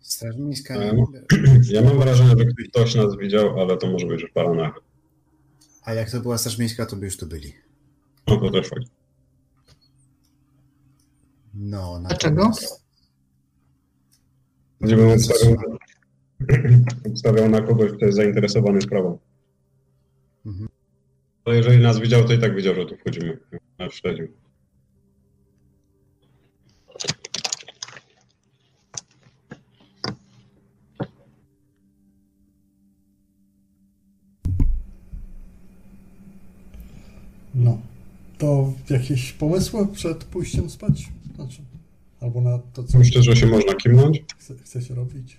Straż 0.00 0.36
Miejska. 0.36 0.74
Em. 0.74 0.96
Ja 1.72 1.82
mam 1.82 1.98
wrażenie, 1.98 2.30
że 2.30 2.44
ktoś 2.68 2.94
nas 2.94 3.16
widział, 3.16 3.60
ale 3.60 3.76
to 3.76 3.86
może 3.90 4.06
być 4.06 4.22
już 4.22 4.30
paranoja. 4.30 4.74
A 5.84 5.94
jak 5.94 6.10
to 6.10 6.20
była 6.20 6.38
Straż 6.38 6.58
Miejska, 6.58 6.86
to 6.86 6.96
by 6.96 7.04
już 7.04 7.16
tu 7.16 7.26
byli. 7.26 7.52
No 8.26 8.36
to 8.36 8.50
też 8.50 8.68
fakt. 8.68 8.86
No, 11.54 11.98
Dlaczego? 12.00 12.42
natomiast- 12.44 12.80
Gdybym 14.80 15.10
obstawiał, 15.10 15.56
obstawiał 17.10 17.48
na 17.48 17.60
kogoś, 17.60 17.92
kto 17.92 18.06
jest 18.06 18.16
zainteresowany 18.16 18.82
sprawą. 18.82 19.18
Mhm. 20.46 20.68
Ale 21.50 21.56
jeżeli 21.58 21.82
nas 21.82 22.00
widział, 22.00 22.24
to 22.24 22.32
i 22.32 22.38
tak 22.38 22.56
wiedział, 22.56 22.74
że 22.74 22.86
tu 22.86 22.96
wchodzimy. 22.96 23.38
Nas 23.78 23.92
śledził. 23.92 24.28
No. 37.54 37.80
To 38.38 38.72
jakieś 38.90 39.32
pomysły 39.32 39.86
przed 39.92 40.24
pójściem 40.24 40.70
spać? 40.70 41.08
Znaczy, 41.34 41.62
albo 42.20 42.40
na 42.40 42.58
to, 42.58 42.84
co 42.84 42.98
Myślę, 42.98 43.22
że 43.22 43.36
się 43.36 43.46
można 43.46 43.74
kimnąć. 43.74 44.22
chce, 44.38 44.54
chcecie 44.64 44.94
robić? 44.94 45.36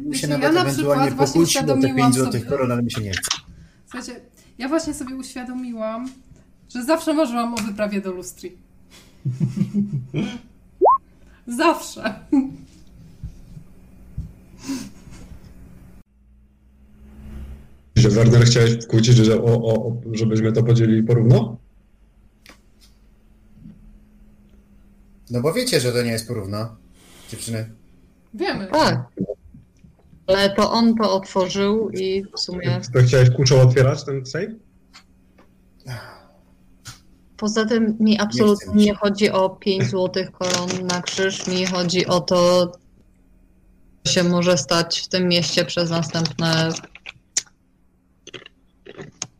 Mi 0.00 0.06
się 0.06 0.26
Wiecie, 0.26 0.28
nawet 0.28 0.44
ja 0.44 0.52
na 0.52 0.60
ewentualnie 0.60 1.06
przykład 1.06 1.16
właśnie 1.16 1.40
pokłóciło 1.40 1.64
te 1.66 1.74
uświadomiłam 1.74 2.12
5 2.12 2.14
złotych 2.14 2.46
koron, 2.46 2.72
ale 2.72 2.82
mi 2.82 2.90
się 2.90 3.00
nie 3.00 3.10
chce. 3.10 3.30
Słuchajcie, 3.90 4.20
ja 4.58 4.68
właśnie 4.68 4.94
sobie 4.94 5.16
uświadomiłam, 5.16 6.08
że 6.74 6.84
zawsze 6.84 7.14
marzyłam 7.14 7.54
o 7.54 7.56
wyprawie 7.56 8.00
do 8.00 8.12
Lustri. 8.12 8.56
zawsze. 11.46 12.14
Że 17.96 18.08
Werner 18.08 18.44
chciałeś 18.44 18.84
wkłócić, 18.84 19.16
że 19.16 19.42
o, 19.42 19.74
o, 19.74 19.96
żebyśmy 20.12 20.52
to 20.52 20.62
podzielili 20.62 21.02
porówno? 21.02 21.56
No 25.30 25.40
bo 25.40 25.52
wiecie, 25.52 25.80
że 25.80 25.92
to 25.92 26.02
nie 26.02 26.10
jest 26.10 26.28
porówno, 26.28 26.76
dziewczyny. 27.30 27.70
Wiemy. 28.34 28.66
Tak. 28.66 29.06
Ale 30.28 30.50
to 30.50 30.72
on 30.72 30.94
to 30.94 31.12
otworzył 31.12 31.90
i 31.90 32.24
w 32.36 32.40
sumie 32.40 32.80
To 32.92 33.02
chciałeś 33.02 33.30
kuczo 33.30 33.60
otwierać 33.60 34.04
ten 34.04 34.26
safe? 34.26 34.54
Poza 37.36 37.64
tym 37.66 37.96
mi 38.00 38.10
Nie 38.10 38.20
absolutnie 38.20 38.72
się. 38.72 38.86
nie 38.86 38.94
chodzi 38.94 39.30
o 39.30 39.50
5 39.50 39.90
złotych 39.90 40.30
koron 40.30 40.68
na 40.86 41.02
krzyż, 41.02 41.46
mi 41.46 41.66
chodzi 41.66 42.06
o 42.06 42.20
to, 42.20 42.72
co 44.04 44.12
się 44.12 44.24
może 44.24 44.58
stać 44.58 45.00
w 45.00 45.08
tym 45.08 45.28
mieście 45.28 45.64
przez 45.64 45.90
następne. 45.90 46.68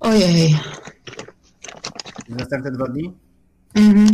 Ojej. 0.00 0.58
Następne 2.28 2.70
dwa 2.70 2.86
dni? 2.86 3.12
Mhm. 3.74 4.08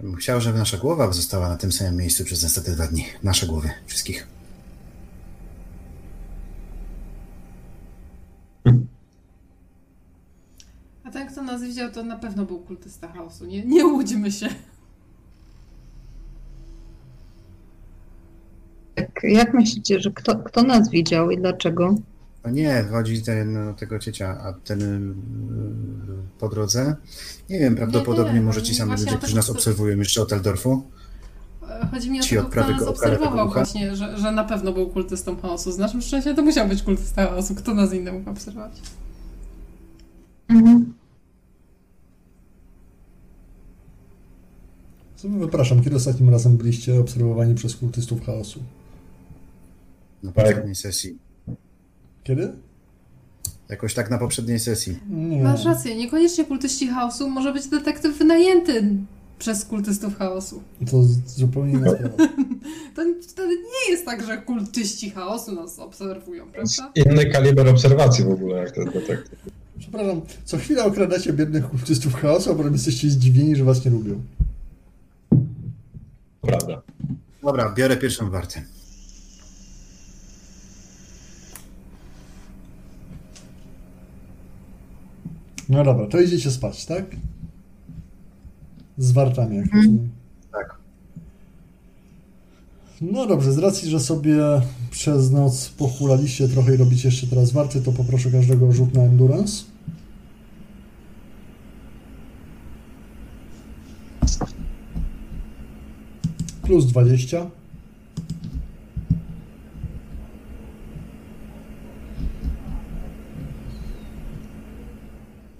Bym 0.00 0.16
Chciał, 0.16 0.40
żeby 0.40 0.58
nasza 0.58 0.76
głowa 0.76 1.12
została 1.12 1.48
na 1.48 1.56
tym 1.56 1.72
samym 1.72 1.96
miejscu 1.96 2.24
przez 2.24 2.42
następne 2.42 2.74
dwa 2.74 2.86
dni. 2.86 3.06
Nasze 3.22 3.46
głowy, 3.46 3.70
wszystkich. 3.86 4.26
A 11.04 11.10
ten, 11.10 11.28
kto 11.28 11.42
nas 11.42 11.62
widział, 11.62 11.90
to 11.90 12.02
na 12.04 12.16
pewno 12.16 12.44
był 12.44 12.58
kultysta 12.58 13.08
chaosu. 13.08 13.46
Nie, 13.46 13.64
nie 13.64 13.86
łudźmy 13.86 14.32
się. 14.32 14.48
Jak, 18.96 19.20
jak 19.22 19.54
myślicie, 19.54 20.00
że 20.00 20.10
kto, 20.10 20.36
kto 20.36 20.62
nas 20.62 20.90
widział 20.90 21.30
i 21.30 21.38
dlaczego? 21.38 21.94
No 22.46 22.52
nie, 22.52 22.84
chodzi 22.90 23.22
ten, 23.22 23.56
o 23.56 23.74
tego 23.74 23.98
ciecia, 23.98 24.40
a 24.40 24.52
ten 24.52 24.82
y, 24.82 26.38
po 26.38 26.48
drodze. 26.48 26.96
Nie 27.50 27.58
wiem, 27.58 27.76
prawdopodobnie 27.76 28.34
nie, 28.34 28.40
może 28.40 28.62
ci 28.62 28.74
sami 28.74 28.90
ludzie, 28.90 29.06
to 29.06 29.18
którzy 29.18 29.36
nas 29.36 29.50
obserwują 29.50 29.98
jeszcze 29.98 30.22
od 30.22 30.32
Eldorfu. 30.32 30.82
Chodzi 31.90 32.10
mi 32.10 32.20
o 32.20 32.40
od 32.40 32.50
kto 32.50 32.70
nas 32.70 32.82
obserwował 32.82 33.50
właśnie, 33.50 33.96
że, 33.96 34.18
że 34.18 34.32
na 34.32 34.44
pewno 34.44 34.72
był 34.72 34.90
kultystą 34.90 35.36
chaosu. 35.36 35.72
Z 35.72 35.78
naszym 35.78 36.02
szczęściem 36.02 36.36
to 36.36 36.42
musiał 36.42 36.68
być 36.68 36.82
kultysta 36.82 37.26
chaosu. 37.26 37.54
Kto 37.54 37.74
nas 37.74 37.94
inny 37.94 38.12
mógł 38.12 38.30
obserwować? 38.30 38.72
Mhm. 40.48 40.94
Wypraszam, 45.24 45.82
kiedy 45.84 45.96
ostatnim 45.96 46.30
razem 46.30 46.56
byliście 46.56 47.00
obserwowani 47.00 47.54
przez 47.54 47.76
kultystów 47.76 48.26
chaosu? 48.26 48.62
Na 50.22 50.32
poprzedniej 50.32 50.74
sesji. 50.74 51.25
Kiedy? 52.26 52.52
Jakoś 53.68 53.94
tak 53.94 54.10
na 54.10 54.18
poprzedniej 54.18 54.60
sesji. 54.60 54.98
Nie. 55.10 55.42
Masz 55.42 55.64
rację, 55.64 55.96
niekoniecznie 55.96 56.44
kultyści 56.44 56.88
chaosu, 56.88 57.30
może 57.30 57.52
być 57.52 57.66
detektyw 57.66 58.18
wynajęty 58.18 58.88
przez 59.38 59.64
kultystów 59.64 60.18
chaosu. 60.18 60.62
To 60.90 61.02
zupełnie 61.26 61.72
inna 61.72 61.90
sprawa. 61.90 62.16
To 62.96 63.02
wtedy 63.28 63.54
nie 63.56 63.92
jest 63.92 64.04
tak, 64.04 64.26
że 64.26 64.38
kultyści 64.38 65.10
chaosu 65.10 65.52
nas 65.52 65.78
obserwują, 65.78 66.46
prawda? 66.46 66.92
Inny 66.94 67.26
kaliber 67.30 67.68
obserwacji 67.68 68.24
w 68.24 68.30
ogóle, 68.30 68.56
jak 68.56 68.70
to 68.74 68.80
jest 68.80 68.92
detektyw. 68.92 69.38
Przepraszam, 69.78 70.20
co 70.44 70.56
chwilę 70.56 70.84
okradacie 70.84 71.32
biednych 71.32 71.68
kultystów 71.70 72.14
chaosu, 72.14 72.52
a 72.52 72.54
potem 72.54 72.72
jesteście 72.72 73.10
zdziwieni, 73.10 73.56
że 73.56 73.64
was 73.64 73.84
nie 73.84 73.90
lubią. 73.90 74.20
Prawda. 76.40 76.82
Dobra, 77.42 77.74
biorę 77.76 77.96
pierwszą 77.96 78.30
wartę. 78.30 78.62
No 85.68 85.84
dobra, 85.84 86.06
to 86.06 86.20
idziecie 86.20 86.50
spać, 86.50 86.86
tak? 86.86 87.04
Z 88.98 89.12
wartami, 89.12 89.56
jak 89.56 89.74
rozumiem. 89.74 90.08
Tak. 90.52 90.78
No 93.00 93.26
dobrze, 93.26 93.52
z 93.52 93.58
racji, 93.58 93.90
że 93.90 94.00
sobie 94.00 94.36
przez 94.90 95.30
noc 95.30 95.68
pochulaliście 95.68 96.48
trochę 96.48 96.74
i 96.74 96.76
robicie 96.76 97.08
jeszcze 97.08 97.26
teraz 97.26 97.52
warty, 97.52 97.80
to 97.80 97.92
poproszę 97.92 98.30
każdego 98.30 98.68
o 98.68 98.72
rzut 98.72 98.94
na 98.94 99.02
endurance. 99.02 99.64
Plus 106.62 106.86
20. 106.86 107.46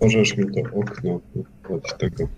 Możesz 0.01 0.37
mi 0.37 0.45
to 0.45 0.61
okno 0.61 1.21
od 1.69 1.99
tego. 1.99 2.29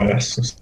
Jezus. 0.00 0.56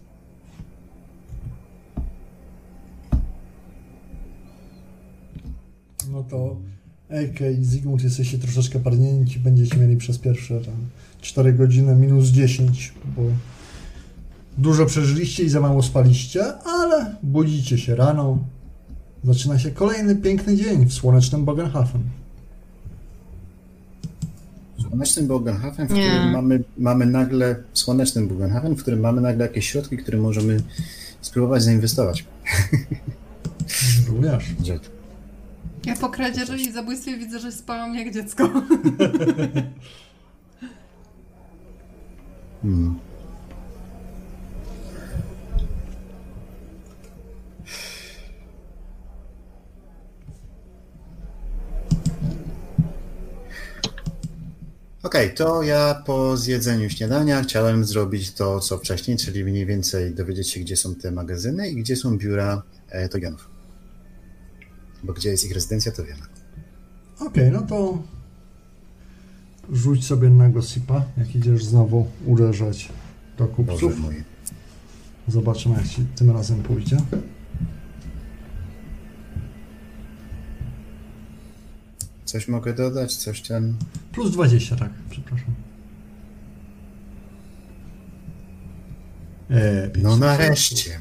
No 6.10 6.22
to 6.22 6.56
AK 7.10 7.40
i 7.60 7.64
Zygmunt 7.64 8.04
jesteście 8.04 8.38
troszeczkę 8.38 8.80
parnięci, 8.80 9.40
będziecie 9.40 9.76
mieli 9.76 9.96
przez 9.96 10.18
pierwsze 10.18 10.60
tam 10.60 10.74
4 11.20 11.52
godziny 11.52 11.96
minus 11.96 12.26
10, 12.26 12.92
bo 13.16 13.22
dużo 14.58 14.86
przeżyliście 14.86 15.44
i 15.44 15.48
za 15.48 15.60
mało 15.60 15.82
spaliście, 15.82 16.54
ale 16.64 17.16
budzicie 17.22 17.78
się 17.78 17.96
rano. 17.96 18.38
Zaczyna 19.24 19.58
się 19.58 19.70
kolejny 19.70 20.16
piękny 20.16 20.56
dzień 20.56 20.86
w 20.86 20.92
słonecznym 20.92 21.44
Bogenhafen. 21.44 22.02
Słonecznym 24.88 25.26
Bogenhafen, 25.26 25.86
w 25.86 25.90
Nie. 25.90 26.08
którym 26.08 26.30
mamy, 26.32 26.64
mamy 26.78 27.06
nagle, 27.06 27.56
słonecznym 27.72 28.28
Bogenhafen, 28.28 28.74
w 28.74 28.82
którym 28.82 29.00
mamy 29.00 29.20
nagle 29.20 29.46
jakieś 29.46 29.70
środki, 29.70 29.96
które 29.96 30.18
możemy 30.18 30.60
spróbować 31.20 31.62
zainwestować. 31.62 32.24
Że 34.64 34.78
Ja 35.86 35.96
po 35.96 36.08
kradzieży 36.08 36.56
i 36.58 36.72
zabójstwie 36.72 37.16
widzę, 37.16 37.38
że 37.38 37.52
spałam 37.52 37.94
jak 37.94 38.14
dziecko. 38.14 38.48
Hmm. 42.62 42.98
Okej, 55.08 55.34
to 55.34 55.62
ja 55.62 56.02
po 56.06 56.36
zjedzeniu 56.36 56.90
śniadania 56.90 57.42
chciałem 57.42 57.84
zrobić 57.84 58.32
to, 58.32 58.60
co 58.60 58.78
wcześniej, 58.78 59.16
czyli 59.16 59.44
mniej 59.44 59.66
więcej 59.66 60.14
dowiedzieć 60.14 60.50
się, 60.50 60.60
gdzie 60.60 60.76
są 60.76 60.94
te 60.94 61.10
magazyny 61.10 61.68
i 61.68 61.76
gdzie 61.76 61.96
są 61.96 62.18
biura 62.18 62.62
e, 62.88 63.08
Togianów. 63.08 63.48
Bo 65.02 65.12
gdzie 65.12 65.28
jest 65.28 65.44
ich 65.44 65.54
rezydencja, 65.54 65.92
to 65.92 66.04
wiemy. 66.04 66.20
Okej, 67.20 67.50
no 67.52 67.62
to 67.62 68.02
rzuć 69.72 70.06
sobie 70.06 70.30
na 70.30 70.48
gossipa, 70.48 71.04
jak 71.18 71.34
idziesz 71.36 71.64
znowu 71.64 72.06
uderzać 72.26 72.88
do 73.38 73.44
Boże 73.44 73.56
kupców. 73.56 74.00
mój. 74.00 74.24
Zobaczymy, 75.28 75.74
jak 75.74 75.88
ci 75.88 76.06
tym 76.16 76.30
razem 76.30 76.62
pójdzie. 76.62 76.96
Coś 82.28 82.48
mogę 82.48 82.74
dodać, 82.74 83.16
coś 83.16 83.42
ten... 83.42 83.76
Plus 84.12 84.32
20, 84.32 84.76
tak, 84.76 84.90
przepraszam. 85.10 85.54
Pięć 89.92 90.04
No 90.04 90.14
ci 90.14 90.20
nareszcie. 90.20 91.00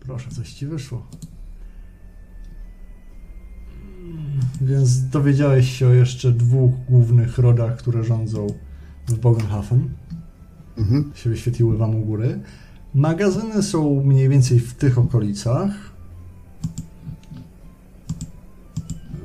Proszę, 0.00 0.30
coś 0.30 0.52
ci 0.52 0.66
wyszło. 0.66 1.06
Mm, 4.00 4.40
Więc 4.60 5.08
dowiedziałeś 5.08 5.78
się 5.78 5.88
o 5.88 5.92
jeszcze 5.92 6.32
dwóch 6.32 6.72
głównych 6.88 7.38
rodach, 7.38 7.76
które 7.76 8.04
rządzą 8.04 8.46
w 9.08 9.18
Bogenhafen. 9.18 9.90
Mhm. 10.78 11.12
się 11.14 11.30
wyświetliły 11.30 11.76
wam 11.76 11.94
u 11.94 12.04
góry. 12.04 12.40
Magazyny 12.94 13.62
są 13.62 14.02
mniej 14.04 14.28
więcej 14.28 14.60
w 14.60 14.74
tych 14.74 14.98
okolicach. 14.98 15.89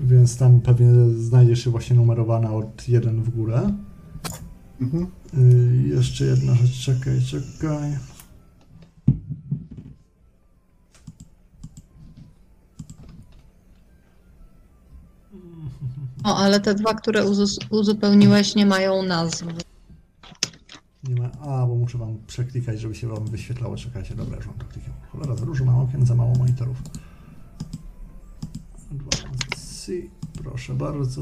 Więc 0.05 0.37
tam 0.37 0.61
pewnie 0.61 1.09
znajdziesz 1.17 1.63
się 1.63 1.69
właśnie 1.69 1.95
numerowana 1.95 2.53
od 2.53 2.87
1 2.87 3.23
w 3.23 3.29
górę. 3.29 3.73
Mhm. 4.81 5.07
Y, 5.37 5.83
jeszcze 5.87 6.25
jedna 6.25 6.55
rzecz, 6.55 6.79
czekaj, 6.79 7.21
czekaj. 7.21 7.97
O, 16.23 16.37
ale 16.37 16.59
te 16.59 16.75
dwa, 16.75 16.93
które 16.93 17.25
uzupełniłeś, 17.69 18.55
nie 18.55 18.65
mają 18.65 19.03
nazw. 19.03 19.45
Nie 21.03 21.15
ma. 21.15 21.31
A, 21.31 21.65
bo 21.67 21.75
muszę 21.75 21.97
wam 21.97 22.17
przeklikać, 22.27 22.79
żeby 22.79 22.95
się 22.95 23.07
wam 23.07 23.25
wyświetlało. 23.25 23.75
Czekajcie, 23.75 24.15
dobra, 24.15 24.37
już 24.37 24.47
mam 24.47 24.57
to 24.57 24.65
klikam. 24.65 24.93
Cholera, 25.11 25.35
za 25.35 25.45
dużo 25.45 25.65
mam 25.65 25.75
okien, 25.75 26.05
za 26.05 26.15
mało 26.15 26.35
monitorów. 26.35 26.77
Advanced 28.91 29.44
C, 29.85 29.91
proszę 30.43 30.73
bardzo. 30.73 31.21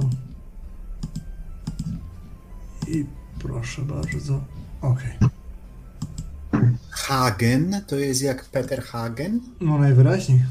I 2.88 3.06
proszę 3.40 3.81
bardzo. 3.81 4.41
Okej. 4.81 5.11
Hagen 6.90 7.81
to 7.88 7.95
jest 7.95 8.22
jak 8.22 8.45
Peter 8.45 8.84
Hagen? 8.84 9.40
No 9.61 9.77
najwyraźniej. 9.77 10.44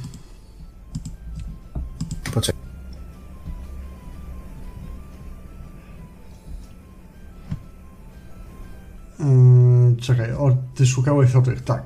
Poczekaj. 2.34 2.62
Yy, 9.20 9.97
czekaj, 9.97 10.32
o, 10.32 10.56
ty 10.74 10.86
szukałeś 10.86 11.34
o 11.34 11.43
tych, 11.43 11.64
tak. 11.64 11.82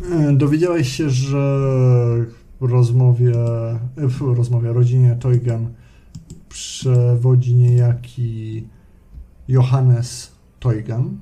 Yy, 0.00 0.15
dowiedziałeś 0.32 0.88
się, 0.96 1.10
że 1.10 1.38
w 2.60 2.64
rozmowie, 2.64 3.32
w 3.96 4.20
rozmowie 4.20 4.72
rodzinie 4.72 5.16
Toygan 5.20 5.68
przewodzi 6.48 7.54
niejaki 7.54 8.66
Johannes 9.48 10.32
Toygan. 10.60 11.20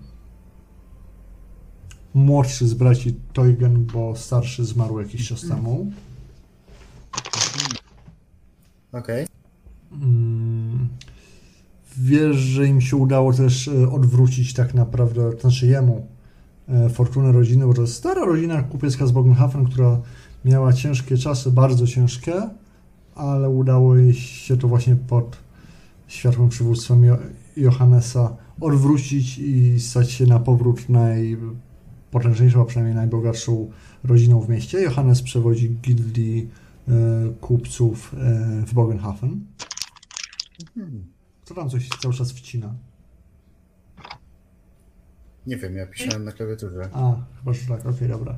Młodszy 2.14 2.68
z 2.68 2.74
braci 2.74 3.14
Toygan, 3.32 3.85
bo 3.85 4.16
starszy 4.16 4.64
zmarł 4.64 5.01
jakiś 5.01 5.28
czas 5.28 5.40
temu. 5.40 5.93
Okej. 8.93 9.26
Mm, 9.93 10.89
Wiesz, 11.98 12.36
że 12.36 12.66
im 12.66 12.81
się 12.81 12.97
udało 12.97 13.32
też 13.32 13.68
e, 13.68 13.90
odwrócić 13.90 14.55
tak 14.55 14.74
naprawdę, 14.74 15.31
znaczy 15.40 15.66
jemu, 15.66 16.06
fortunę 16.93 17.32
rodziny, 17.32 17.66
bo 17.66 17.74
to 17.74 17.81
jest 17.81 17.95
stara 17.95 18.24
rodzina 18.24 18.62
kupiecka 18.62 19.07
z 19.07 19.12
Bogenhafen, 19.12 19.65
która 19.65 20.01
miała 20.45 20.73
ciężkie 20.73 21.16
czasy, 21.19 21.51
bardzo 21.51 21.86
ciężkie, 21.86 22.35
ale 23.15 23.51
udało 23.51 23.97
jej 23.97 24.15
się 24.15 24.57
to 24.57 24.69
właśnie 24.69 24.97
pod 24.97 25.36
światłym 26.09 26.49
przywództwem 26.49 27.05
Jo- 27.05 27.19
Johannesa 27.57 28.36
odwrócić 28.61 29.39
i 29.39 29.81
stać 29.81 30.11
się 30.11 30.27
na 30.27 30.39
powrót 30.39 30.89
najpotężniejszą, 30.89 32.62
a 32.62 32.65
przynajmniej 32.65 32.97
najbogatszą 32.97 33.70
rodziną 34.05 34.41
w 34.41 34.49
mieście. 34.49 34.82
Johannes 34.82 35.23
przewodzi 35.23 35.70
gildii 35.70 36.49
e, 36.89 36.93
kupców 37.41 38.15
e, 38.15 38.62
w 38.66 38.74
Bogenhafen. 38.74 39.41
Hmm. 40.74 41.05
Co 41.45 41.55
tam 41.55 41.70
coś 41.70 41.89
cały 41.89 42.15
czas 42.15 42.32
wcina? 42.32 42.74
Nie 45.46 45.56
wiem, 45.56 45.76
ja 45.76 45.86
pisałem 45.86 46.24
na 46.24 46.32
klawiaturze. 46.32 46.88
A, 46.92 47.16
chyba, 47.38 47.52
że 47.52 47.66
tak, 47.68 47.86
okej, 47.86 48.08
dobra. 48.08 48.36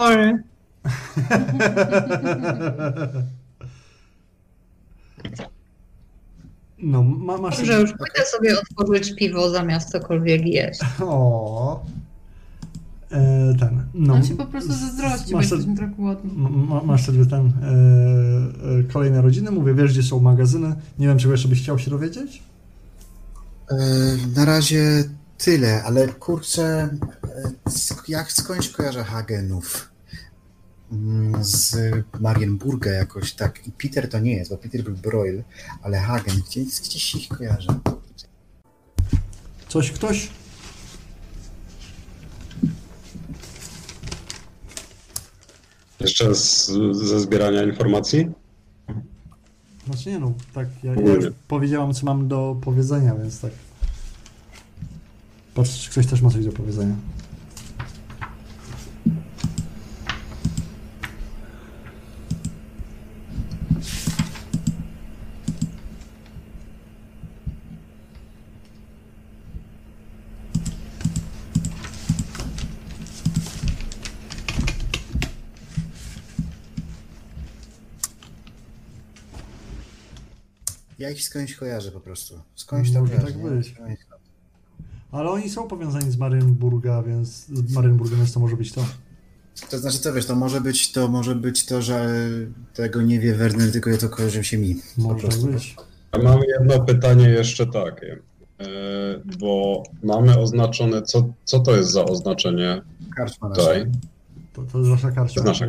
Sorry. 0.00 0.42
No, 6.82 7.02
ma, 7.02 7.38
masz... 7.38 7.56
Dobrze, 7.56 7.80
już 7.80 7.92
pójdę 7.92 8.24
sobie 8.24 8.60
otworzyć 8.60 9.16
piwo 9.16 9.50
zamiast 9.50 9.90
cokolwiek 9.90 10.46
jeść. 10.46 10.80
O. 11.00 11.86
E, 13.10 13.54
ten, 13.58 13.86
no. 13.94 14.14
On 14.14 14.22
ci 14.22 14.34
po 14.34 14.46
prostu 14.46 14.72
zazdrości, 14.72 15.32
bo 15.32 15.38
masz, 15.38 15.48
te, 15.48 15.54
jesteśmy 15.54 15.76
trochę 15.76 15.92
głodni. 15.92 16.30
ma, 16.36 16.82
masz 16.82 17.06
sobie 17.06 17.26
ten, 17.26 17.46
e, 17.46 17.50
e, 18.80 18.84
kolejne 18.92 19.22
rodziny, 19.22 19.50
mówię, 19.50 19.74
wiesz, 19.74 19.92
gdzie 19.92 20.02
są 20.02 20.20
magazyny. 20.20 20.74
Nie 20.98 21.06
wiem, 21.06 21.18
czego 21.18 21.32
jeszcze 21.32 21.48
byś 21.48 21.62
chciał 21.62 21.78
się 21.78 21.90
dowiedzieć? 21.90 22.42
E, 23.70 23.76
na 24.36 24.44
razie 24.44 25.04
tyle, 25.38 25.82
ale 25.84 26.08
kurczę, 26.08 26.88
e, 27.24 27.52
jak 28.08 28.32
skądś 28.32 28.68
kojarzę 28.68 29.04
Hagenów? 29.04 29.90
Mm, 30.92 31.44
Z 31.44 31.76
Marienburga 32.20 32.90
jakoś 32.90 33.32
tak. 33.32 33.66
I 33.66 33.72
Peter 33.72 34.08
to 34.08 34.18
nie 34.18 34.36
jest, 34.36 34.50
bo 34.50 34.56
Peter 34.58 34.82
był 34.82 34.94
Broil, 34.94 35.42
ale 35.82 35.98
Hagen, 35.98 36.42
gdzieś, 36.46 36.80
gdzieś 36.80 37.14
ich 37.14 37.28
kojarzę. 37.28 37.78
Coś 39.68 39.92
ktoś? 39.92 40.30
Jeszcze 46.00 46.34
z, 46.34 46.66
ze 46.92 47.20
zbierania 47.20 47.62
informacji? 47.62 48.30
Znaczy 49.88 50.10
nie 50.10 50.18
no, 50.18 50.32
tak, 50.54 50.68
ja, 50.82 50.94
ja 50.94 51.12
już 51.14 51.24
powiedziałam, 51.48 51.94
co 51.94 52.06
mam 52.06 52.28
do 52.28 52.56
powiedzenia, 52.60 53.14
więc 53.14 53.40
tak. 53.40 53.50
Patrz, 55.54 55.80
czy 55.80 55.90
ktoś 55.90 56.06
też 56.06 56.22
ma 56.22 56.30
coś 56.30 56.44
do 56.44 56.52
powiedzenia. 56.52 56.94
Ja 80.98 81.10
ich 81.10 81.22
skądś 81.22 81.54
kojarzę 81.54 81.90
po 81.92 82.00
prostu. 82.00 82.40
Skądś 82.54 82.92
to 82.92 83.00
Może 83.00 83.12
kojarzę. 83.14 83.32
tak 83.32 83.42
nie? 83.44 83.50
być. 83.50 83.74
Skądś. 83.74 84.00
Ale 85.12 85.30
oni 85.30 85.50
są 85.50 85.68
powiązani 85.68 86.10
z 86.10 86.16
Marienburga, 86.16 87.02
więc 87.02 87.28
z 87.46 87.72
Marienburgiem, 87.72 88.18
więc 88.18 88.32
to 88.32 88.40
może 88.40 88.56
być 88.56 88.72
to. 88.72 88.84
To 89.70 89.78
znaczy, 89.78 89.98
co 89.98 90.12
wiesz, 90.12 90.26
to 90.26 90.34
może 90.36 90.60
być 90.60 90.92
to, 90.92 91.08
może 91.08 91.34
być 91.34 91.66
to, 91.66 91.82
że 91.82 92.08
tego 92.74 93.02
nie 93.02 93.20
wie 93.20 93.34
Werner, 93.34 93.72
tylko 93.72 93.98
to 93.98 94.08
kojarzy 94.08 94.44
się 94.44 94.58
mi. 94.58 94.76
Może 94.98 95.14
tak 95.14 95.22
prostu. 95.30 95.46
być. 95.46 95.76
A 96.12 96.18
mam 96.18 96.40
jedno 96.58 96.84
pytanie 96.84 97.28
jeszcze 97.28 97.66
takie, 97.66 98.18
e, 98.60 98.66
bo 99.38 99.82
mamy 100.02 100.38
oznaczone, 100.38 101.02
co, 101.02 101.32
co 101.44 101.60
to 101.60 101.76
jest 101.76 101.90
za 101.90 102.04
oznaczenie 102.04 102.82
Karczma 103.16 103.48
nasza. 103.48 103.60
tutaj? 103.62 103.86
To, 104.52 104.62
to 104.62 104.78
jest 104.78 104.90
wasza 104.90 105.10
karta. 105.10 105.34
To 105.34 105.50
jest 105.50 105.60
nasza 105.60 105.66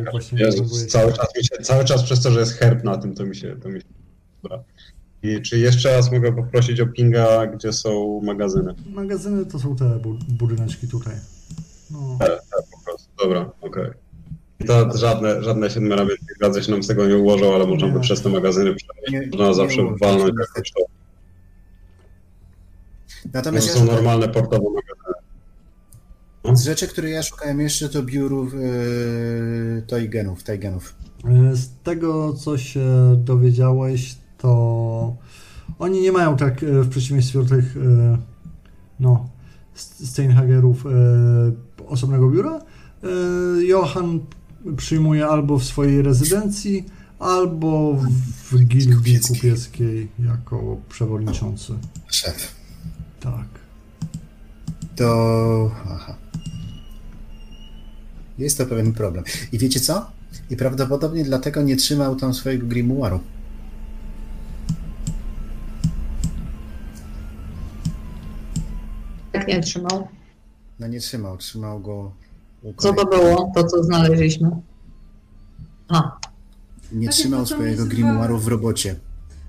próbuję- 0.56 0.86
cały 0.86 1.12
czas, 1.12 1.26
mi 1.36 1.44
się, 1.44 1.56
cały 1.64 1.84
czas 1.84 2.02
przez 2.02 2.22
to, 2.22 2.30
że 2.30 2.40
jest 2.40 2.52
herb 2.52 2.84
na 2.84 2.96
tym, 2.98 3.14
to 3.14 3.24
mi 3.26 3.36
się... 3.36 3.56
To 3.62 3.68
mi 3.68 3.80
się... 3.80 3.86
Dobra. 4.42 4.62
I 5.22 5.42
czy 5.42 5.58
jeszcze 5.58 5.96
raz 5.96 6.12
mogę 6.12 6.32
poprosić 6.32 6.80
o 6.80 6.86
pinga, 6.86 7.46
gdzie 7.46 7.72
są 7.72 8.20
magazyny? 8.24 8.74
Magazyny 8.86 9.46
to 9.46 9.58
są 9.58 9.76
te 9.76 9.84
bu- 9.98 10.18
budyneczki 10.28 10.88
tutaj. 10.88 11.14
No. 11.90 12.18
Po 12.70 12.84
prostu. 12.84 13.08
Dobra, 13.22 13.50
okej. 13.60 13.90
I 14.60 14.64
to 14.64 14.96
żadne, 14.98 15.42
żadne 15.42 15.70
siedmiora 15.70 16.04
więcej 16.06 16.36
razy 16.40 16.62
się 16.62 16.72
nam 16.72 16.82
z 16.82 16.86
tego 16.86 17.06
nie 17.06 17.16
ułożą, 17.18 17.54
ale 17.54 17.66
można 17.66 17.88
by 17.88 18.00
przez 18.00 18.22
te 18.22 18.28
magazyny 18.28 18.74
przejść. 18.74 19.10
Nie- 19.12 19.26
Można 19.26 19.48
nie 19.48 19.54
zawsze 19.54 19.82
walnąć 20.00 20.30
się 20.30 20.34
jakoś 20.40 20.72
to. 20.72 20.80
To 20.80 20.86
Natomiast 23.32 23.66
ja 23.66 23.72
są 23.74 23.84
normalne 23.84 24.28
portowe 24.28 24.64
magazyny. 24.70 26.56
z 26.58 26.64
rzeczy, 26.64 26.88
które 26.88 27.10
ja 27.10 27.22
szukałem 27.22 27.60
jeszcze, 27.60 27.88
to 27.88 28.02
biurów 28.02 28.54
yy, 28.54 29.82
Toigenów, 29.86 30.42
Taigenów. 30.42 30.94
E, 31.24 31.56
Z 31.56 31.68
tego, 31.84 32.32
co 32.32 32.58
się 32.58 32.80
dowiedziałeś, 33.24 34.14
to 34.42 35.16
oni 35.78 36.00
nie 36.00 36.12
mają 36.12 36.36
tak 36.36 36.62
e, 36.62 36.66
w 36.82 36.88
przeciwieństwie 36.88 37.38
do 37.38 37.44
tych 37.44 37.76
e, 37.76 38.18
no, 39.00 39.28
Steinhagerów 39.74 40.86
e, 40.86 40.90
osobnego 41.86 42.30
biura. 42.30 42.60
Johan 43.60 44.20
przyjmuje 44.76 45.26
albo 45.26 45.58
w 45.58 45.64
swojej 45.64 46.02
rezydencji, 46.02 46.84
albo 47.18 47.96
w 48.50 48.64
gildii 48.64 48.96
Kupieckiej. 48.96 49.36
kupieckiej 49.36 50.08
jako 50.18 50.76
przewodniczący. 50.88 51.72
Szef. 52.06 52.54
Tak. 53.20 53.46
To. 54.96 55.70
Aha. 55.90 56.14
Jest 58.38 58.58
to 58.58 58.66
pewien 58.66 58.92
problem. 58.92 59.24
I 59.52 59.58
wiecie 59.58 59.80
co? 59.80 60.10
I 60.50 60.56
prawdopodobnie 60.56 61.24
dlatego 61.24 61.62
nie 61.62 61.76
trzymał 61.76 62.16
tam 62.16 62.34
swojego 62.34 62.66
grimoiru. 62.66 63.20
Jak 69.40 69.48
nie 69.48 69.60
trzymał? 69.60 70.08
No 70.80 70.86
nie 70.86 71.00
trzymał, 71.00 71.36
trzymał 71.36 71.80
go. 71.80 72.12
Co 72.76 72.92
to 72.92 73.06
było, 73.06 73.52
to 73.54 73.64
co 73.64 73.84
znaleźliśmy? 73.84 74.50
A, 75.88 76.18
Nie 76.92 77.06
Takie 77.06 77.18
trzymał 77.18 77.46
swojego 77.46 77.84
mieć 77.84 77.94
grimoiru 77.94 78.36
dwa- 78.36 78.44
w 78.44 78.48
robocie. 78.48 78.90
Ale 78.90 78.98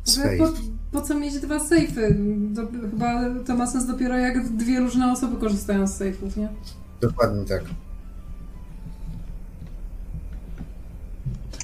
Swej. 0.04 0.40
Po, 0.40 0.52
po 0.92 1.02
co 1.02 1.20
mieć 1.20 1.40
dwa 1.40 1.60
sejfy? 1.60 2.16
Do, 2.52 2.68
chyba 2.68 3.22
to 3.48 3.56
ma 3.56 3.68
sens 3.68 3.88
dopiero 3.88 4.18
jak 4.18 4.48
dwie 4.50 4.80
różne 4.80 5.12
osoby 5.12 5.38
korzystają 5.38 5.88
z 5.88 5.96
sejfów, 5.96 6.38
nie? 6.38 6.50
Dokładnie 7.02 7.46
tak. 7.46 7.64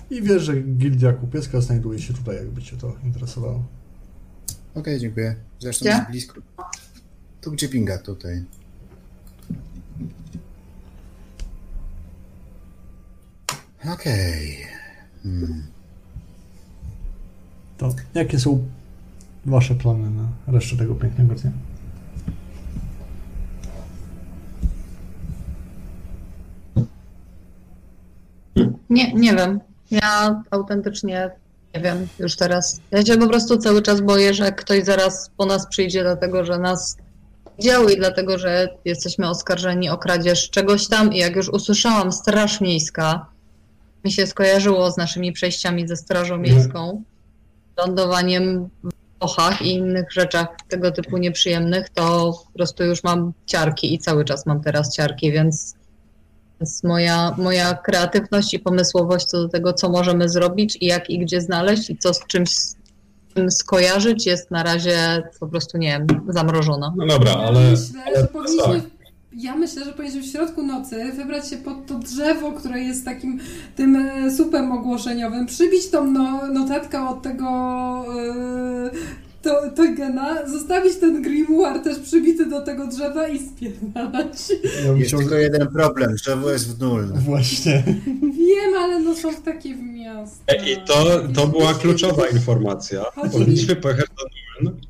I 0.09 0.21
wiesz, 0.21 0.43
że 0.43 0.61
gildia 0.61 1.13
kupiecka 1.13 1.61
znajduje 1.61 1.99
się 1.99 2.13
tutaj, 2.13 2.35
jakby 2.35 2.61
cię 2.61 2.77
to 2.77 2.95
interesowało. 3.03 3.63
Okej, 4.75 4.99
dziękuję. 4.99 5.35
Zresztą 5.59 5.85
Gdzie? 5.85 5.91
jest 5.91 6.09
blisko. 6.09 6.41
Tu 7.41 7.51
gdzie 7.51 7.69
pinga, 7.69 7.97
tutaj. 7.97 8.43
Okej. 13.93 14.57
Hmm. 15.23 15.63
To 17.77 17.95
jakie 18.13 18.39
są 18.39 18.67
wasze 19.45 19.75
plany 19.75 20.09
na 20.09 20.53
resztę 20.53 20.77
tego 20.77 20.95
pięknego 20.95 21.35
dnia? 21.35 21.51
nie, 28.89 29.13
nie 29.13 29.33
wiem. 29.35 29.59
Ja 29.91 30.43
autentycznie 30.51 31.31
nie 31.75 31.81
wiem 31.81 32.07
już 32.19 32.35
teraz. 32.35 32.81
Ja 32.91 33.05
się 33.05 33.17
po 33.17 33.27
prostu 33.27 33.57
cały 33.57 33.81
czas 33.81 34.01
boję, 34.01 34.33
że 34.33 34.51
ktoś 34.51 34.83
zaraz 34.83 35.31
po 35.37 35.45
nas 35.45 35.67
przyjdzie, 35.67 36.03
dlatego 36.03 36.45
że 36.45 36.59
nas 36.59 36.97
widział 37.57 37.89
i 37.89 37.97
dlatego, 37.97 38.37
że 38.37 38.69
jesteśmy 38.85 39.29
oskarżeni 39.29 39.89
o 39.89 39.97
kradzież 39.97 40.49
czegoś 40.49 40.87
tam. 40.87 41.13
I 41.13 41.17
jak 41.17 41.35
już 41.35 41.49
usłyszałam 41.49 42.11
Straż 42.11 42.61
Miejska, 42.61 43.25
mi 44.05 44.11
się 44.11 44.27
skojarzyło 44.27 44.91
z 44.91 44.97
naszymi 44.97 45.31
przejściami 45.31 45.87
ze 45.87 45.95
Strażą 45.95 46.37
Miejską, 46.37 47.03
lądowaniem 47.77 48.69
w 48.83 48.89
Włochach 49.19 49.61
i 49.61 49.71
innych 49.71 50.11
rzeczach 50.11 50.47
tego 50.67 50.91
typu 50.91 51.17
nieprzyjemnych, 51.17 51.89
to 51.89 52.33
po 52.45 52.53
prostu 52.53 52.83
już 52.83 53.03
mam 53.03 53.33
ciarki 53.45 53.93
i 53.93 53.99
cały 53.99 54.25
czas 54.25 54.45
mam 54.45 54.61
teraz 54.61 54.95
ciarki, 54.95 55.31
więc, 55.31 55.75
więc 56.59 56.83
moja, 56.83 57.35
moja 57.37 57.73
kreatywność 57.73 58.53
i 58.53 58.59
pomysłowość 58.59 59.25
co 59.25 59.37
do 59.37 59.49
tego, 59.49 59.73
co 59.73 59.89
możemy 59.89 60.29
zrobić 60.29 60.77
i 60.81 60.85
jak 60.85 61.09
i 61.09 61.19
gdzie 61.19 61.41
znaleźć 61.41 61.89
i 61.89 61.97
co 61.97 62.13
z 62.13 62.27
czymś 62.27 62.49
czym 63.37 63.51
skojarzyć 63.51 64.25
jest 64.25 64.51
na 64.51 64.63
razie 64.63 65.23
po 65.39 65.47
prostu, 65.47 65.77
nie 65.77 65.87
wiem, 65.87 66.21
zamrożona. 66.29 66.93
No 66.97 67.07
dobra, 67.07 67.31
Ja 67.31 67.37
ale, 67.37 67.71
myślę, 67.71 68.01
ale 68.05 68.21
że 68.21 68.27
powinniśmy, 68.27 68.81
ja 69.37 69.55
myślę, 69.55 69.85
że 69.85 69.91
powinniśmy 69.91 70.21
w 70.21 70.31
środku 70.31 70.63
nocy 70.63 71.11
wybrać 71.15 71.49
się 71.49 71.57
pod 71.57 71.85
to 71.85 71.99
drzewo, 71.99 72.51
które 72.51 72.79
jest 72.79 73.05
takim 73.05 73.39
tym 73.75 73.95
e, 73.95 74.31
supem 74.31 74.71
ogłoszeniowym, 74.71 75.45
przybić 75.45 75.89
tą 75.89 76.11
no, 76.11 76.47
notatkę 76.47 77.09
od 77.09 77.21
tego 77.21 77.47
e, 79.39 79.43
to, 79.43 79.71
Toygena, 79.75 80.47
zostawić 80.47 80.95
ten 80.95 81.21
grimoire 81.21 81.79
też 81.79 81.99
przybity 81.99 82.45
do 82.45 82.61
tego 82.61 82.87
drzewa 82.87 83.27
i 83.27 83.39
spierdalać. 83.39 84.37
Ja 84.85 84.91
Jest 84.91 85.17
tylko 85.17 85.35
jeden 85.35 85.67
problem, 85.67 86.15
drzewo 86.15 86.51
jest 86.51 86.77
w 86.77 86.81
nul. 86.81 87.07
Właśnie. 87.15 87.83
Wiem, 88.21 88.73
ale 88.77 88.99
no 88.99 89.15
są 89.15 89.33
takie 89.33 89.75
w 89.75 89.81
miastach. 89.81 90.67
I 90.67 90.77
to, 90.85 91.19
to 91.35 91.47
była 91.47 91.73
kluczowa 91.73 92.27
informacja. 92.27 93.03
Chodzi 93.15 93.31
Powinniśmy 93.31 93.75
pojechać 93.75 94.05
do 94.07 94.23
Dublin. 94.23 94.81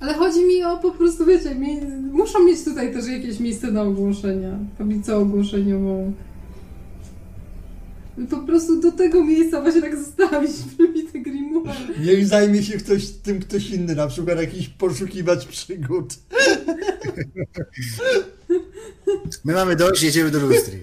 Ale 0.00 0.14
chodzi 0.14 0.44
mi 0.44 0.64
o 0.64 0.76
po 0.76 0.90
prostu, 0.90 1.26
wiecie, 1.26 1.54
mi, 1.54 1.80
muszą 2.12 2.44
mieć 2.44 2.64
tutaj 2.64 2.92
też 2.92 3.06
jakieś 3.06 3.40
miejsce 3.40 3.70
na 3.70 3.82
ogłoszenia, 3.82 4.58
tablicę 4.78 5.16
ogłoszeniową. 5.16 6.12
Po 8.30 8.36
prostu 8.36 8.80
do 8.80 8.92
tego 8.92 9.24
miejsca 9.24 9.60
właśnie 9.60 9.80
tak 9.80 9.96
zostawić 9.96 10.50
przybity 10.76 11.20
grimoire. 11.20 12.00
Niech 12.00 12.26
zajmie 12.26 12.62
się 12.62 12.78
ktoś 12.78 13.08
tym 13.08 13.40
ktoś 13.40 13.70
inny, 13.70 13.94
na 13.94 14.06
przykład 14.06 14.40
jakiś 14.40 14.68
poszukiwać 14.68 15.46
przygód. 15.46 16.14
My 19.44 19.52
mamy 19.52 19.76
dość, 19.76 20.02
jedziemy 20.02 20.30
do 20.30 20.38
lustry. 20.38 20.80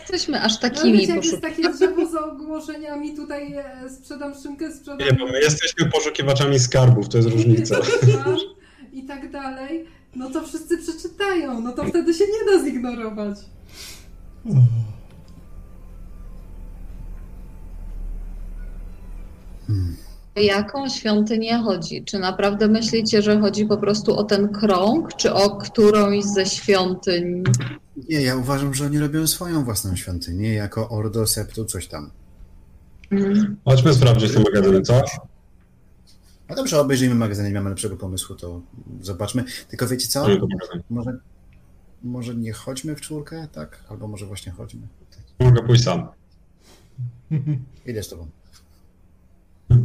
Jesteśmy 0.00 0.42
aż 0.42 0.52
No 0.52 0.60
takimi 0.60 0.98
wiecie, 0.98 1.14
jak 1.14 1.24
jest 1.24 1.40
takie 1.40 1.68
drzewo 1.68 2.06
z 2.06 2.14
ogłoszeniami, 2.14 3.16
tutaj 3.16 3.54
e, 3.54 3.90
sprzedam 3.90 4.34
szynkę, 4.42 4.72
sprzedam... 4.72 4.98
Nie, 4.98 5.12
bo 5.12 5.26
my 5.26 5.40
jesteśmy 5.40 5.90
poszukiwaczami 5.90 6.58
skarbów, 6.58 7.08
to 7.08 7.18
jest 7.18 7.28
różnica. 7.28 7.76
I 8.92 9.02
tak 9.02 9.30
dalej, 9.30 9.84
no 10.16 10.30
to 10.30 10.42
wszyscy 10.42 10.78
przeczytają, 10.78 11.60
no 11.60 11.72
to 11.72 11.84
wtedy 11.84 12.14
się 12.14 12.24
nie 12.24 12.52
da 12.52 12.64
zignorować. 12.64 13.38
O 20.34 20.40
jaką 20.40 20.88
świątynię 20.88 21.58
chodzi? 21.58 22.04
Czy 22.04 22.18
naprawdę 22.18 22.68
myślicie, 22.68 23.22
że 23.22 23.40
chodzi 23.40 23.66
po 23.66 23.76
prostu 23.76 24.16
o 24.16 24.24
ten 24.24 24.48
krąg, 24.48 25.16
czy 25.16 25.34
o 25.34 25.56
którąś 25.56 26.24
ze 26.24 26.46
świątyń? 26.46 27.42
Nie, 28.08 28.22
ja 28.22 28.36
uważam, 28.36 28.74
że 28.74 28.86
oni 28.86 28.98
robią 28.98 29.26
swoją 29.26 29.64
własną 29.64 29.96
świątynię, 29.96 30.54
jako 30.54 30.88
Ordo 30.88 31.26
Septu 31.26 31.64
coś 31.64 31.86
tam. 31.86 32.10
Mm. 33.10 33.56
Chodźmy 33.64 33.94
sprawdzić 33.94 34.32
te 34.32 34.40
magazyny, 34.40 34.82
co? 34.82 35.02
A 36.52 36.54
dobrze, 36.54 36.80
obejrzyjmy 36.80 37.14
magazyn, 37.14 37.46
nie 37.46 37.54
mamy 37.54 37.70
lepszego 37.70 37.96
pomysłu, 37.96 38.36
to 38.36 38.60
zobaczmy. 39.00 39.44
Tylko 39.68 39.86
wiecie 39.86 40.08
co? 40.08 40.26
Może, 40.90 41.18
może 42.02 42.34
nie 42.34 42.52
chodźmy 42.52 42.96
w 42.96 43.00
czwórkę, 43.00 43.48
tak? 43.52 43.84
Albo 43.88 44.08
może 44.08 44.26
właśnie 44.26 44.52
chodźmy. 44.52 44.80
Mogę 45.40 45.62
pójść 45.62 45.84
sam. 45.84 46.08
Idę 47.86 48.02
z 48.02 48.08
tobą. 48.08 48.26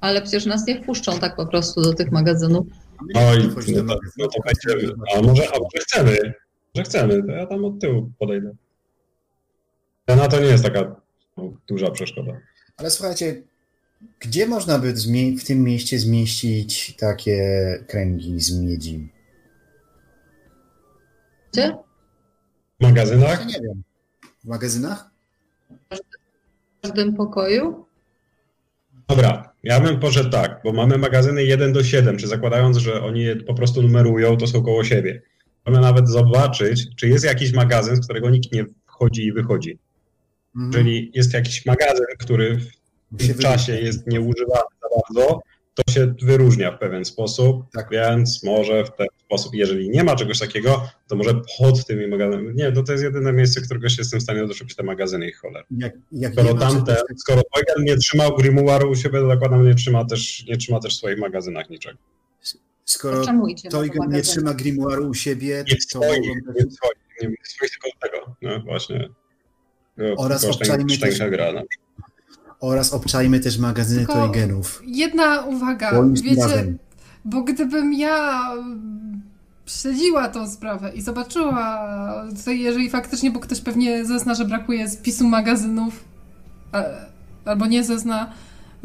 Ale 0.00 0.22
przecież 0.22 0.46
nas 0.46 0.66
nie 0.66 0.82
wpuszczą 0.82 1.18
tak 1.18 1.36
po 1.36 1.46
prostu 1.46 1.82
do 1.82 1.94
tych 1.94 2.12
magazynów. 2.12 2.66
Oj, 3.14 3.38
no 3.38 3.48
to, 3.54 3.60
no 4.18 4.26
to. 4.26 4.38
A 5.16 5.22
może, 5.22 5.42
a 5.48 5.58
może 5.58 5.78
chcemy? 5.80 6.18
Że 6.74 6.82
chcemy, 6.82 7.22
to 7.22 7.32
ja 7.32 7.46
tam 7.46 7.64
od 7.64 7.80
tyłu 7.80 8.10
podejdę. 8.18 8.52
Cena 10.08 10.28
to 10.28 10.40
nie 10.40 10.46
jest 10.46 10.64
taka 10.64 11.00
no, 11.36 11.52
duża 11.68 11.90
przeszkoda. 11.90 12.40
Ale 12.76 12.90
słuchajcie, 12.90 13.42
gdzie 14.20 14.46
można 14.46 14.78
by 14.78 14.92
w 15.38 15.44
tym 15.44 15.62
mieście 15.62 15.98
zmieścić 15.98 16.96
takie 16.96 17.38
kręgi 17.88 18.40
z 18.40 18.60
miedzi? 18.60 19.12
Gdzie? 21.52 21.76
W 22.80 22.82
magazynach? 22.82 23.46
Nie 23.46 23.60
wiem. 23.60 23.82
W 24.44 24.44
magazynach? 24.44 25.10
W 25.90 26.82
każdym 26.82 27.14
pokoju? 27.14 27.86
Dobra, 29.08 29.52
ja 29.62 29.80
bym 29.80 30.00
poszedł 30.00 30.30
tak, 30.30 30.60
bo 30.64 30.72
mamy 30.72 30.98
magazyny 30.98 31.44
1 31.44 31.72
do 31.72 31.84
7, 31.84 32.16
czy 32.16 32.26
zakładając, 32.26 32.76
że 32.76 33.02
oni 33.02 33.22
je 33.22 33.36
po 33.36 33.54
prostu 33.54 33.82
numerują, 33.82 34.36
to 34.36 34.46
są 34.46 34.62
koło 34.62 34.84
siebie. 34.84 35.22
Mamy 35.66 35.80
nawet 35.80 36.08
zobaczyć, 36.08 36.86
czy 36.96 37.08
jest 37.08 37.24
jakiś 37.24 37.52
magazyn, 37.52 37.96
z 37.96 38.04
którego 38.04 38.30
nikt 38.30 38.52
nie 38.52 38.64
wchodzi 38.86 39.26
i 39.26 39.32
wychodzi. 39.32 39.78
Mhm. 40.56 40.72
Jeżeli 40.72 41.10
jest 41.14 41.34
jakiś 41.34 41.66
magazyn, 41.66 42.06
który 42.18 42.56
w 43.12 43.26
tym 43.26 43.38
czasie 43.38 43.66
wydaje. 43.72 43.86
jest 43.86 44.06
nieużywany 44.06 44.62
za 44.82 44.88
bardzo, 44.96 45.40
to 45.74 45.92
się 45.92 46.14
wyróżnia 46.22 46.72
w 46.72 46.78
pewien 46.78 47.04
sposób, 47.04 47.62
Tak. 47.72 47.90
więc 47.90 48.42
może 48.44 48.84
w 48.84 48.90
ten 48.96 49.06
sposób, 49.26 49.54
jeżeli 49.54 49.90
nie 49.90 50.04
ma 50.04 50.16
czegoś 50.16 50.38
takiego, 50.38 50.88
to 51.08 51.16
może 51.16 51.34
pod 51.58 51.86
tymi 51.86 52.06
magazynami, 52.06 52.54
nie, 52.54 52.72
to 52.72 52.82
to 52.82 52.92
jest 52.92 53.04
jedyne 53.04 53.32
miejsce, 53.32 53.60
którego 53.60 53.88
się 53.88 53.96
jestem 53.98 54.20
w 54.20 54.22
stanie 54.22 54.46
doszukić, 54.46 54.76
te 54.76 54.82
magazyny 54.82 55.28
i 55.28 55.32
cholera. 55.32 55.64
Jak, 55.70 55.92
jak 56.12 56.32
Skoro 56.32 56.54
ma 56.54 56.60
tamte, 56.60 56.92
czegoś 56.94 57.08
tak- 57.08 57.18
skoro 57.20 57.42
Eugen 57.58 57.84
nie 57.84 57.96
trzymał 57.96 58.30
Grimoire'u 58.30 58.90
u 58.90 58.94
siebie, 58.94 59.18
to 59.20 59.28
zakładam, 59.28 59.66
nie 59.66 59.74
trzyma 59.74 60.04
też, 60.04 60.46
nie 60.48 60.56
trzyma 60.56 60.80
też 60.80 60.94
w 60.94 60.96
swoich 60.98 61.18
magazynach 61.18 61.70
niczego. 61.70 61.98
skoro 62.84 63.24
Czemu 63.24 63.48
idziemy 63.48 63.70
to 63.70 63.82
do 63.82 64.04
nie 64.04 64.22
trzyma 64.22 64.52
grimoire'u 64.54 65.08
u 65.08 65.14
siebie, 65.14 65.64
Nie 65.68 65.76
to 65.76 65.82
swoich, 65.82 66.20
nie 66.20 66.70
swoich, 66.70 66.98
nie 67.22 67.36
swoich 67.42 67.70
tylko 67.72 67.88
tego, 68.00 68.36
no 68.42 68.60
właśnie. 68.60 69.08
Oraz 70.16 70.46
Kosztem 70.46 70.80
obczajmy 70.80 70.98
też- 70.98 71.30
gra, 71.30 71.52
no. 71.52 71.62
oraz 72.60 72.92
obczajmy 72.92 73.40
też 73.40 73.58
magazyny 73.58 73.98
Tylko- 73.98 74.12
Toygenów. 74.12 74.82
Jedna 74.86 75.40
uwaga, 75.40 75.92
Moim 75.92 76.14
wiecie, 76.14 76.74
bo 77.24 77.42
gdybym 77.42 77.94
ja 77.94 78.50
mm, 78.52 79.22
śledziła 79.66 80.28
tą 80.28 80.48
sprawę 80.48 80.92
i 80.94 81.02
zobaczyła, 81.02 81.88
tutaj 82.36 82.60
jeżeli 82.60 82.90
faktycznie, 82.90 83.30
bo 83.30 83.40
ktoś 83.40 83.60
pewnie 83.60 84.04
zezna, 84.04 84.34
że 84.34 84.44
brakuje 84.44 84.88
spisu 84.88 85.28
magazynów, 85.28 86.04
e, 86.74 87.06
albo 87.44 87.66
nie 87.66 87.84
zezna, 87.84 88.32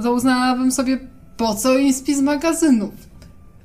to 0.03 0.14
uznałabym 0.14 0.72
sobie, 0.72 0.99
po 1.38 1.56
co 1.56 1.77
im 1.77 1.94
spis 1.94 2.22
magazynów? 2.22 2.94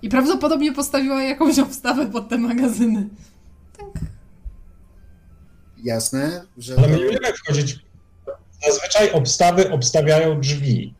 I 0.02 0.08
prawdopodobnie 0.08 0.72
postawiła 0.72 1.22
jakąś 1.22 1.58
obstawę 1.58 2.06
pod 2.06 2.28
te 2.28 2.38
magazyny. 2.38 3.08
Jasne, 5.84 6.44
że 6.58 6.74
Ale 6.78 6.88
my 6.88 6.96
nie 6.96 7.04
będziemy 7.04 7.32
wchodzić. 7.32 7.78
Zazwyczaj 8.66 9.12
obstawy 9.12 9.70
obstawiają 9.70 10.40
drzwi. 10.40 10.94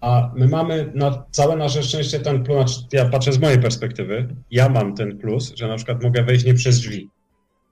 A 0.00 0.30
my 0.34 0.48
mamy 0.48 0.92
na 0.94 1.24
całe 1.30 1.56
nasze 1.56 1.82
szczęście 1.82 2.20
ten 2.20 2.44
plus, 2.44 2.78
znaczy 2.78 2.96
ja 2.96 3.08
patrzę 3.08 3.32
z 3.32 3.38
mojej 3.38 3.58
perspektywy, 3.58 4.36
ja 4.50 4.68
mam 4.68 4.94
ten 4.94 5.18
plus, 5.18 5.54
że 5.56 5.68
na 5.68 5.76
przykład 5.76 6.02
mogę 6.02 6.22
wejść 6.22 6.44
nie 6.44 6.54
przez 6.54 6.80
drzwi, 6.80 7.10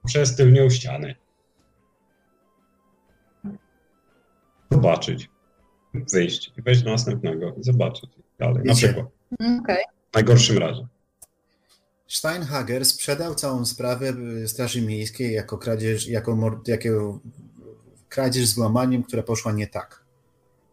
przez 0.05 0.35
tylnią 0.35 0.69
ścianę. 0.69 1.15
Zobaczyć, 4.71 5.29
wyjść 6.13 6.51
i 6.57 6.61
wejść 6.61 6.81
do 6.81 6.91
następnego 6.91 7.53
i 7.53 7.63
zobaczyć 7.63 8.09
dalej. 8.39 8.63
Na 8.65 8.73
przykład, 8.73 9.05
Okej. 9.33 9.83
w 10.11 10.13
najgorszym 10.13 10.57
razie. 10.57 10.87
Steinhager 12.11 12.85
sprzedał 12.85 13.35
całą 13.35 13.65
sprawę 13.65 14.13
y, 14.43 14.47
Straży 14.47 14.81
Miejskiej 14.81 15.33
jako 15.33 15.57
kradzież, 15.57 16.07
jako, 16.07 16.35
mord, 16.35 16.67
jako 16.67 17.19
kradzież 18.09 18.47
z 18.47 18.55
włamaniem, 18.55 19.03
która 19.03 19.23
poszła 19.23 19.51
nie 19.51 19.67
tak. 19.67 20.03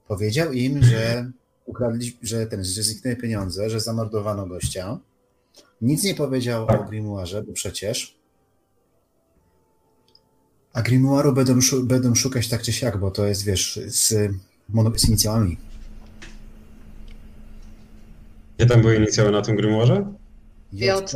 Powiedział 0.08 0.52
im, 0.52 0.82
że 0.82 1.30
ukradli, 1.66 2.18
że 2.22 2.46
ten, 2.46 2.64
że 2.64 2.82
zniknęły 2.82 3.16
pieniądze, 3.16 3.70
że 3.70 3.80
zamordowano 3.80 4.46
gościa. 4.46 4.98
Nic 5.80 6.04
nie 6.04 6.14
powiedział 6.14 6.66
o 6.66 6.84
Grimoirze, 6.84 7.42
bo 7.42 7.52
przecież 7.52 8.18
a 10.72 10.82
Grimoire'u 10.82 11.34
będą, 11.34 11.58
będą 11.82 12.14
szukać 12.14 12.48
tak 12.48 12.62
czy 12.62 12.72
siak, 12.72 12.98
bo 12.98 13.10
to 13.10 13.26
jest, 13.26 13.44
wiesz, 13.44 13.80
z, 13.86 14.08
z 14.96 15.08
inicjałami. 15.08 15.56
Gdzie 18.56 18.66
tam 18.66 18.80
były 18.80 18.96
inicjały 18.96 19.30
na 19.30 19.42
tym 19.42 19.56
grimoire? 19.56 20.04
JT. 20.72 21.14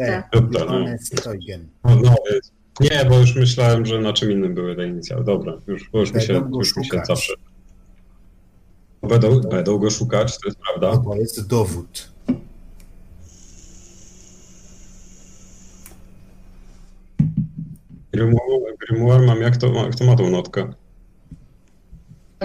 No, 1.84 1.96
no. 1.96 2.14
Nie, 2.80 3.04
bo 3.08 3.18
już 3.18 3.34
myślałem, 3.34 3.86
że 3.86 4.00
na 4.00 4.12
czym 4.12 4.30
innym 4.30 4.54
były 4.54 4.76
te 4.76 4.86
inicjały. 4.88 5.24
Dobra, 5.24 5.58
już, 5.66 5.90
bo 5.92 6.00
już 6.00 6.12
mi 6.14 6.22
się, 6.22 6.50
już 6.52 6.76
mi 6.76 6.84
się 6.86 7.02
zawsze. 7.06 7.32
Będą, 9.02 9.40
będą 9.40 9.78
go 9.78 9.90
szukać, 9.90 10.38
to 10.38 10.48
jest 10.48 10.58
prawda. 10.58 11.02
To 11.04 11.16
jest 11.16 11.48
dowód. 11.48 12.12
Grimoire, 18.12 18.76
Grimoire 18.78 19.26
mam, 19.26 19.40
jak 19.40 19.56
to, 19.56 19.72
kto 19.92 20.04
ma 20.04 20.16
tą 20.16 20.30
notkę? 20.30 20.72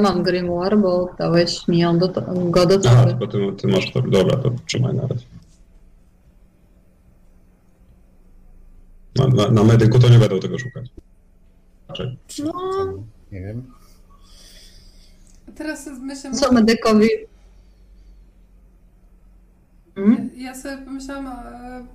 Mam 0.02 0.24
grimoire, 0.24 0.78
bo 0.78 1.10
dałeś 1.20 1.68
mi 1.68 1.80
ją 1.80 2.00
do, 2.00 2.08
go 2.50 2.66
do 2.66 2.80
Aha, 2.90 3.04
torby. 3.06 3.16
bo 3.20 3.28
ty, 3.28 3.62
ty 3.62 3.68
masz 3.68 3.92
to. 3.92 4.02
Dobra, 4.02 4.38
to 4.38 4.52
trzymaj 4.66 4.94
na 4.94 5.02
razie. 5.02 5.26
Na, 9.18 9.28
na, 9.28 9.52
na 9.52 9.64
medyku 9.64 10.00
to 10.00 10.10
nie 10.10 10.20
będą 10.20 10.40
tego 10.40 10.60
szukać. 10.60 10.86
Raczej. 11.90 12.18
No, 12.44 12.54
Nie 13.32 13.42
wiem. 13.42 13.72
A 15.50 15.52
teraz 15.52 15.90
myślę, 16.02 16.32
co 16.32 16.52
medykowi? 16.52 17.08
Hmm? 19.96 20.30
Ja 20.38 20.56
sobie 20.56 20.78
pomyślałam, 20.78 21.28
e, 21.28 21.86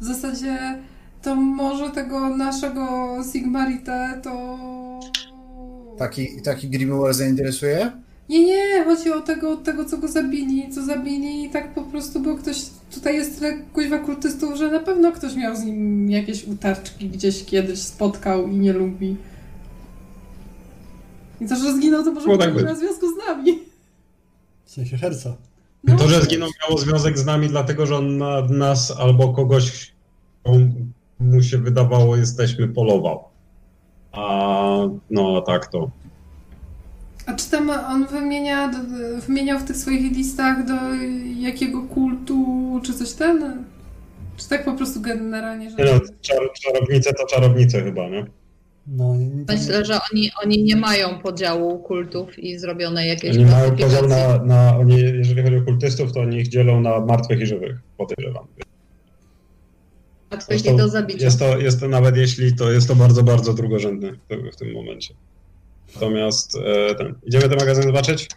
w 0.00 0.04
zasadzie 0.04 0.78
to 1.22 1.34
może 1.34 1.90
tego 1.90 2.36
naszego 2.36 3.16
Sigmarite 3.32 4.20
to... 4.24 4.58
Taki, 5.98 6.42
taki 6.42 6.68
Grimoire 6.68 7.14
zainteresuje? 7.14 7.92
Nie, 8.28 8.44
nie, 8.46 8.84
chodzi 8.84 9.12
o 9.12 9.20
tego, 9.20 9.50
o 9.52 9.56
tego, 9.56 9.84
co 9.84 9.98
go 9.98 10.08
zabili, 10.08 10.72
co 10.72 10.84
zabili 10.84 11.44
i 11.44 11.50
tak 11.50 11.74
po 11.74 11.82
prostu, 11.82 12.20
bo 12.20 12.36
ktoś, 12.36 12.62
tutaj 12.94 13.14
jest 13.14 13.38
tyle 13.38 13.58
kuźwa 13.72 13.98
kultystów, 13.98 14.56
że 14.56 14.70
na 14.70 14.80
pewno 14.80 15.12
ktoś 15.12 15.34
miał 15.34 15.56
z 15.56 15.64
nim 15.64 16.10
jakieś 16.10 16.44
utarczki, 16.44 17.08
gdzieś 17.08 17.44
kiedyś 17.44 17.78
spotkał 17.78 18.48
i 18.48 18.56
nie 18.56 18.72
lubi. 18.72 19.16
I 21.40 21.46
to, 21.46 21.56
że 21.56 21.74
zginął, 21.74 22.04
to 22.04 22.12
może 22.12 22.26
Było 22.26 22.38
tak 22.38 22.54
być 22.54 22.64
na 22.64 22.74
związku 22.74 23.06
z 23.14 23.16
nami. 23.28 23.58
W 24.64 24.70
sensie 24.70 24.96
herca. 24.96 25.36
No, 25.84 25.96
To, 25.96 26.08
że 26.08 26.22
zginął, 26.22 26.48
miało 26.62 26.78
związek 26.78 27.18
z 27.18 27.24
nami, 27.26 27.48
dlatego 27.48 27.86
że 27.86 27.96
on 27.96 28.18
na 28.18 28.42
nas 28.42 28.94
albo 28.98 29.32
kogoś, 29.32 29.92
mu 31.20 31.42
się 31.42 31.58
wydawało, 31.58 32.16
jesteśmy 32.16 32.68
polował. 32.68 33.24
A 34.12 34.78
no 35.10 35.40
tak 35.40 35.66
to. 35.66 35.90
A 37.26 37.34
czy 37.34 37.50
tam 37.50 37.70
on 37.70 38.06
wymienia, 38.06 38.70
wymieniał 39.26 39.58
w 39.58 39.64
tych 39.64 39.76
swoich 39.76 40.16
listach 40.16 40.66
do 40.66 40.74
jakiego 41.40 41.82
kultu, 41.82 42.80
czy 42.84 42.94
coś 42.94 43.12
ten? 43.12 43.64
Czy 44.36 44.48
tak 44.48 44.64
po 44.64 44.72
prostu 44.72 45.00
generalnie, 45.00 45.70
że... 45.70 45.76
Nie 45.76 45.84
no, 45.84 46.00
czar, 46.20 46.38
czarownice 46.62 47.12
to 47.12 47.26
czarownice 47.26 47.82
chyba, 47.82 48.08
nie? 48.08 48.26
No, 48.86 49.14
Myślę, 49.48 49.84
że 49.84 49.98
oni, 50.12 50.30
oni 50.44 50.62
nie 50.62 50.76
mają 50.76 51.18
podziału 51.18 51.78
kultów 51.78 52.38
i 52.38 52.58
zrobione 52.58 53.06
jakieś 53.06 53.36
Oni 53.36 53.44
mają 53.44 53.76
podział 53.76 54.08
na, 54.08 54.44
na 54.44 54.76
oni, 54.76 55.00
jeżeli 55.00 55.42
chodzi 55.42 55.56
o 55.56 55.62
kultystów, 55.62 56.12
to 56.12 56.20
oni 56.20 56.36
ich 56.36 56.48
dzielą 56.48 56.80
na 56.80 57.00
martwych 57.00 57.40
i 57.40 57.46
żywych, 57.46 57.76
podejrzewam. 57.96 58.46
Łatwych 60.32 60.58
Zresztą 60.58 60.74
i 60.74 60.76
do 60.76 60.88
zabicia. 60.88 61.24
Jest 61.24 61.38
to, 61.38 61.58
jest 61.58 61.80
to 61.80 61.88
nawet 61.88 62.16
jeśli, 62.16 62.56
to 62.56 62.70
jest 62.70 62.88
to 62.88 62.94
bardzo, 62.94 63.22
bardzo 63.22 63.54
drugorzędne 63.54 64.12
w, 64.12 64.52
w 64.52 64.56
tym 64.56 64.72
momencie. 64.72 65.14
Natomiast 65.94 66.56
e, 66.56 66.94
ten, 66.94 67.14
idziemy 67.22 67.48
te 67.48 67.56
magazyny 67.56 67.86
zobaczyć? 67.86 68.28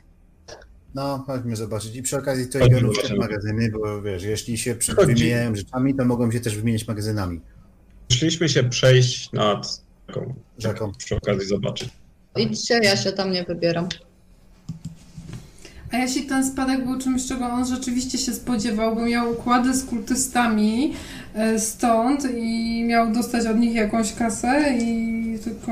No, 0.96 1.24
chodźmy 1.28 1.56
zobaczyć. 1.56 1.96
I 1.96 2.02
przy 2.04 2.18
okazji 2.18 2.48
to 2.50 2.60
w 2.60 2.70
te 2.70 2.80
zobaczymy. 2.80 3.20
magazyny, 3.20 3.72
bo 3.72 4.02
wiesz, 4.02 4.24
jeśli 4.24 4.58
się 4.58 4.76
wymieniają 4.98 5.56
rzeczami, 5.56 5.96
to 5.96 6.06
mogą 6.06 6.32
się 6.32 6.40
też 6.40 6.56
wymieniać 6.56 6.88
magazynami. 6.88 7.42
Szliśmy 8.12 8.50
się 8.50 8.64
przejść 8.64 9.32
nad 9.32 9.84
taką, 10.08 10.34
Rzeką. 10.58 10.92
przy 10.98 11.16
okazji 11.16 11.48
zobaczyć. 11.48 11.90
Idźcie, 12.36 12.80
ja 12.84 12.98
się 12.98 13.12
tam 13.12 13.32
nie 13.32 13.44
wybieram. 13.44 13.88
A 15.92 15.98
jeśli 15.98 16.24
ten 16.24 16.46
spadek 16.46 16.86
był 16.86 16.98
czymś, 17.00 17.28
czego 17.28 17.46
on 17.46 17.66
rzeczywiście 17.66 18.18
się 18.18 18.34
spodziewał, 18.34 18.96
bo 18.96 19.06
miał 19.06 19.32
układy 19.32 19.74
z 19.74 19.86
kultystami 19.86 20.94
e, 21.34 21.60
stąd 21.60 22.28
i 22.38 22.84
miał 22.84 23.12
dostać 23.12 23.46
od 23.48 23.60
nich 23.60 23.74
jakąś 23.76 24.14
kasę 24.14 24.78
i 24.82 25.40
tylko, 25.44 25.72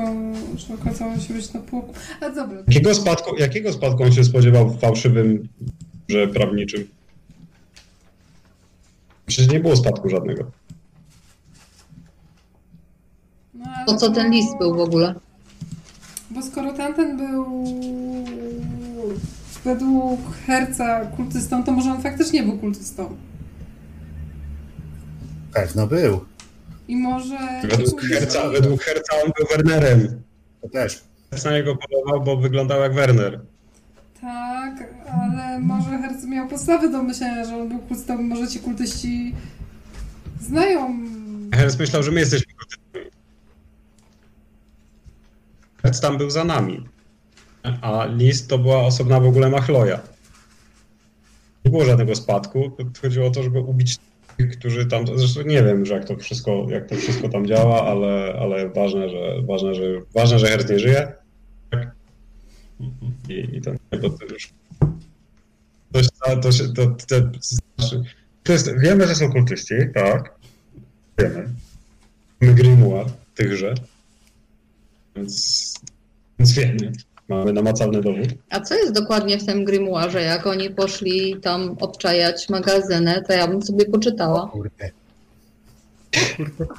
że 0.56 0.74
okazało 0.74 1.18
się 1.18 1.34
być 1.34 1.52
na 1.52 1.60
płoku. 1.60 1.92
A 2.20 2.30
dobra, 2.30 2.58
Jakiego 2.68 2.94
spadku, 2.94 3.36
jakiego 3.36 3.72
spadku 3.72 4.02
on 4.02 4.12
się 4.12 4.24
spodziewał 4.24 4.70
w 4.70 4.80
fałszywym 4.80 5.48
że 6.08 6.28
prawniczym? 6.28 6.88
Przecież 9.26 9.52
nie 9.52 9.60
było 9.60 9.76
spadku 9.76 10.08
żadnego. 10.08 10.50
no, 13.54 13.64
ale 13.76 13.86
Po 13.86 13.94
co 13.94 14.10
ten 14.10 14.32
list 14.32 14.58
był 14.58 14.74
w 14.74 14.80
ogóle? 14.80 15.14
Bo 16.30 16.42
skoro 16.42 16.72
tamten 16.72 17.16
był 17.16 17.64
według 19.68 20.20
herca 20.46 21.06
kultystą, 21.06 21.64
to 21.64 21.72
może 21.72 21.90
on 21.90 22.02
faktycznie 22.02 22.42
był 22.42 22.58
kultystą. 22.58 23.16
Pewno 25.52 25.86
był. 25.86 26.24
I 26.88 26.96
może... 26.96 27.38
Według 27.62 28.02
herca, 28.02 28.48
według 28.48 28.82
herca 28.82 29.16
on 29.24 29.32
był 29.36 29.46
Wernerem. 29.56 30.22
To 30.62 30.68
też. 30.68 31.04
Na 31.44 31.52
niego 31.52 31.76
polował, 31.76 32.24
bo 32.24 32.36
wyglądał 32.36 32.80
jak 32.80 32.94
Werner. 32.94 33.40
Tak, 34.20 34.94
ale 35.22 35.58
może 35.60 35.98
herc 35.98 36.24
miał 36.24 36.48
podstawy 36.48 36.90
do 36.90 37.02
myślenia, 37.02 37.44
że 37.44 37.56
on 37.56 37.68
był 37.68 37.78
kultystą. 37.78 38.22
Może 38.22 38.48
ci 38.48 38.58
kultyści 38.58 39.34
znają... 40.40 40.98
Herc 41.54 41.78
myślał, 41.78 42.02
że 42.02 42.10
my 42.10 42.20
jesteśmy 42.20 42.52
kultystami. 42.54 43.10
Herc 45.82 46.00
tam 46.00 46.18
był 46.18 46.30
za 46.30 46.44
nami. 46.44 46.88
A 47.80 48.06
list 48.06 48.48
to 48.48 48.58
była 48.58 48.84
osobna 48.84 49.20
w 49.20 49.26
ogóle 49.26 49.50
machloja. 49.50 50.00
nie 51.64 51.70
było 51.70 51.84
żadnego 51.84 52.14
spadku. 52.14 52.76
Chodziło 53.02 53.26
o 53.26 53.30
to, 53.30 53.42
żeby 53.42 53.60
ubić 53.60 53.96
tych, 54.36 54.58
którzy 54.58 54.86
tam. 54.86 55.06
Zresztą 55.06 55.42
nie 55.42 55.62
wiem, 55.62 55.86
że 55.86 55.94
jak 55.94 56.04
to 56.04 56.16
wszystko, 56.16 56.66
jak 56.70 56.88
to 56.88 56.94
wszystko 56.94 57.28
tam 57.28 57.46
działa, 57.46 57.86
ale, 57.86 58.34
ale 58.40 58.68
ważne, 58.68 59.10
że 59.10 59.42
ważne, 59.42 59.74
że 59.74 59.82
ważne, 60.14 60.38
że 60.38 60.46
Herz 60.46 60.68
nie 60.70 60.78
żyje. 60.78 61.12
I, 63.28 63.56
i 63.56 63.60
ten, 63.60 63.78
to 63.90 64.24
już. 64.32 64.50
To, 65.92 66.00
to, 66.36 66.50
to, 66.74 66.96
to, 67.08 67.16
to 68.42 68.52
jest, 68.52 68.70
wiemy, 68.78 69.06
że 69.06 69.14
są 69.14 69.32
kultyści, 69.32 69.74
tak. 69.94 70.34
Wiemy. 71.18 71.48
Mamy 72.40 72.54
grimoire 72.54 73.06
tychże. 73.34 73.74
Więc, 75.16 75.74
więc 76.38 76.52
wiemy. 76.52 76.92
Mamy 77.28 77.52
namacalny 77.52 78.00
dowód. 78.00 78.28
A 78.50 78.60
co 78.60 78.74
jest 78.74 78.92
dokładnie 78.92 79.38
w 79.38 79.46
tym 79.46 79.64
grimoirze? 79.64 80.22
Jak 80.22 80.46
oni 80.46 80.70
poszli 80.70 81.36
tam 81.40 81.76
obczajać 81.80 82.48
magazynę, 82.48 83.22
to 83.26 83.32
ja 83.32 83.48
bym 83.48 83.62
sobie 83.62 83.84
poczytała. 83.84 84.48
Kurde. 84.52 84.90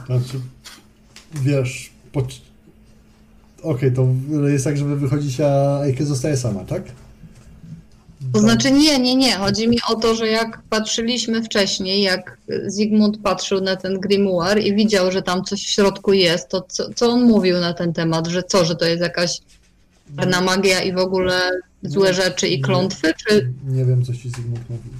Znaczy, 0.06 0.40
wiesz, 1.34 1.92
po... 2.12 2.24
okej, 3.64 3.92
to 3.92 4.08
jest 4.48 4.66
tak, 4.66 4.78
żeby 4.78 4.96
wychodzić, 4.96 5.42
a 5.42 5.82
Eike 5.82 6.06
zostaje 6.06 6.38
sama, 6.38 6.64
tak? 6.64 6.84
To 8.34 8.40
znaczy 8.40 8.72
nie, 8.72 9.00
nie, 9.00 9.16
nie. 9.16 9.36
Chodzi 9.36 9.68
mi 9.68 9.78
o 9.90 9.96
to, 9.96 10.16
że 10.16 10.28
jak 10.28 10.62
patrzyliśmy 10.70 11.44
wcześniej, 11.44 12.02
jak 12.02 12.38
Zygmunt 12.66 13.22
patrzył 13.24 13.62
na 13.62 13.76
ten 13.76 14.00
grimoire 14.00 14.60
i 14.60 14.76
widział, 14.76 15.12
że 15.12 15.22
tam 15.22 15.44
coś 15.44 15.66
w 15.66 15.70
środku 15.70 16.14
jest, 16.14 16.50
to 16.50 16.62
co, 16.62 16.94
co 16.94 17.10
on 17.10 17.24
mówił 17.24 17.60
na 17.60 17.74
ten 17.74 17.94
temat? 17.94 18.28
Że 18.28 18.44
co, 18.44 18.66
że 18.66 18.76
to 18.76 18.86
jest 18.86 19.02
jakaś 19.02 19.42
czarna 20.18 20.42
magia 20.42 20.82
i 20.84 20.94
w 20.94 20.98
ogóle 20.98 21.40
złe 21.84 22.14
rzeczy 22.14 22.48
i 22.48 22.62
klątwy? 22.62 23.14
Czy 23.28 23.54
Nie 23.68 23.86
wiem, 23.86 24.06
co 24.06 24.14
ci 24.14 24.30
Zygmunt 24.30 24.70
mówił. 24.70 24.92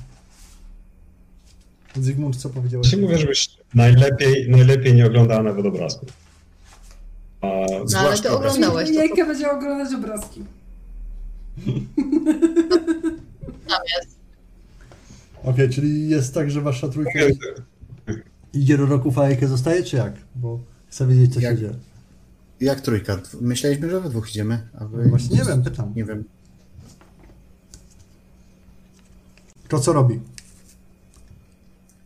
Zygmunt, 1.96 2.36
co 2.36 2.50
powiedziałeś? 2.50 2.88
Się 2.92 2.98
mówię, 2.98 3.18
żebyś 3.18 3.50
najlepiej, 3.74 4.50
najlepiej 4.50 4.94
nie 4.94 5.06
oglądała 5.06 5.44
nawet 5.44 5.66
obrazku. 5.66 6.06
A 7.42 7.48
No, 7.92 8.00
ale 8.00 8.18
ty 8.18 8.30
obrazków. 8.30 8.36
oglądałeś 8.36 8.90
to. 8.90 8.96
Jajka 8.96 9.26
będzie 9.26 9.52
oglądać 9.52 9.94
obrazki. 9.94 10.44
tam 13.68 13.82
jest? 13.98 14.16
Okej, 15.44 15.70
czyli 15.70 16.10
jest 16.10 16.34
tak, 16.34 16.52
że 16.52 16.62
wasza 16.62 16.88
trójka 16.90 17.20
idzie 18.54 18.78
do 18.78 18.86
roków, 18.86 19.20
a 19.20 19.24
Eike 19.24 19.48
zostaje, 19.48 19.84
czy 19.84 19.96
jak? 19.98 20.14
Bo 20.36 20.60
chcę 20.90 21.08
wiedzieć, 21.08 21.34
co 21.34 21.40
Jak- 21.40 21.56
się 21.56 21.62
dzieje. 21.62 21.74
Jak 22.62 22.82
trójka? 22.82 23.18
Myśleliśmy, 23.42 23.90
że 23.90 24.02
we 24.02 24.10
dwóch 24.10 24.30
idziemy, 24.30 24.68
a 24.80 24.86
wy... 24.86 25.04
No 25.04 25.10
Właśnie 25.10 25.38
nie 25.38 25.44
wiem, 25.44 25.64
pytam. 25.64 25.94
Nie 25.96 26.06
wiem. 26.06 26.24
To 29.68 29.80
co 29.80 29.94
robi? 29.94 30.20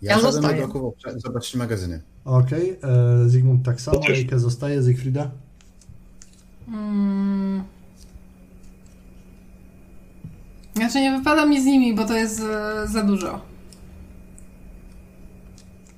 Ja, 0.02 0.12
Ja 0.12 0.16
szedłem 0.16 0.34
do 0.58 0.68
zostaję. 0.68 1.20
zobaczyć 1.20 1.56
magazyny. 1.56 2.02
Okej, 2.26 2.80
e, 2.84 3.30
Zygmunt 3.30 3.66
tak 3.66 3.82
samo, 3.82 4.00
też. 4.00 4.26
Zostaje, 4.42 4.84
Zygfrida? 4.84 5.32
Mm. 6.68 7.64
Znaczy 10.76 11.02
nie 11.02 11.18
wypada 11.18 11.46
mi 11.46 11.62
z 11.62 11.66
nimi, 11.66 11.96
bo 11.96 12.06
to 12.06 12.14
jest 12.18 12.40
e, 12.40 12.88
za 12.88 13.04
dużo. 13.04 13.42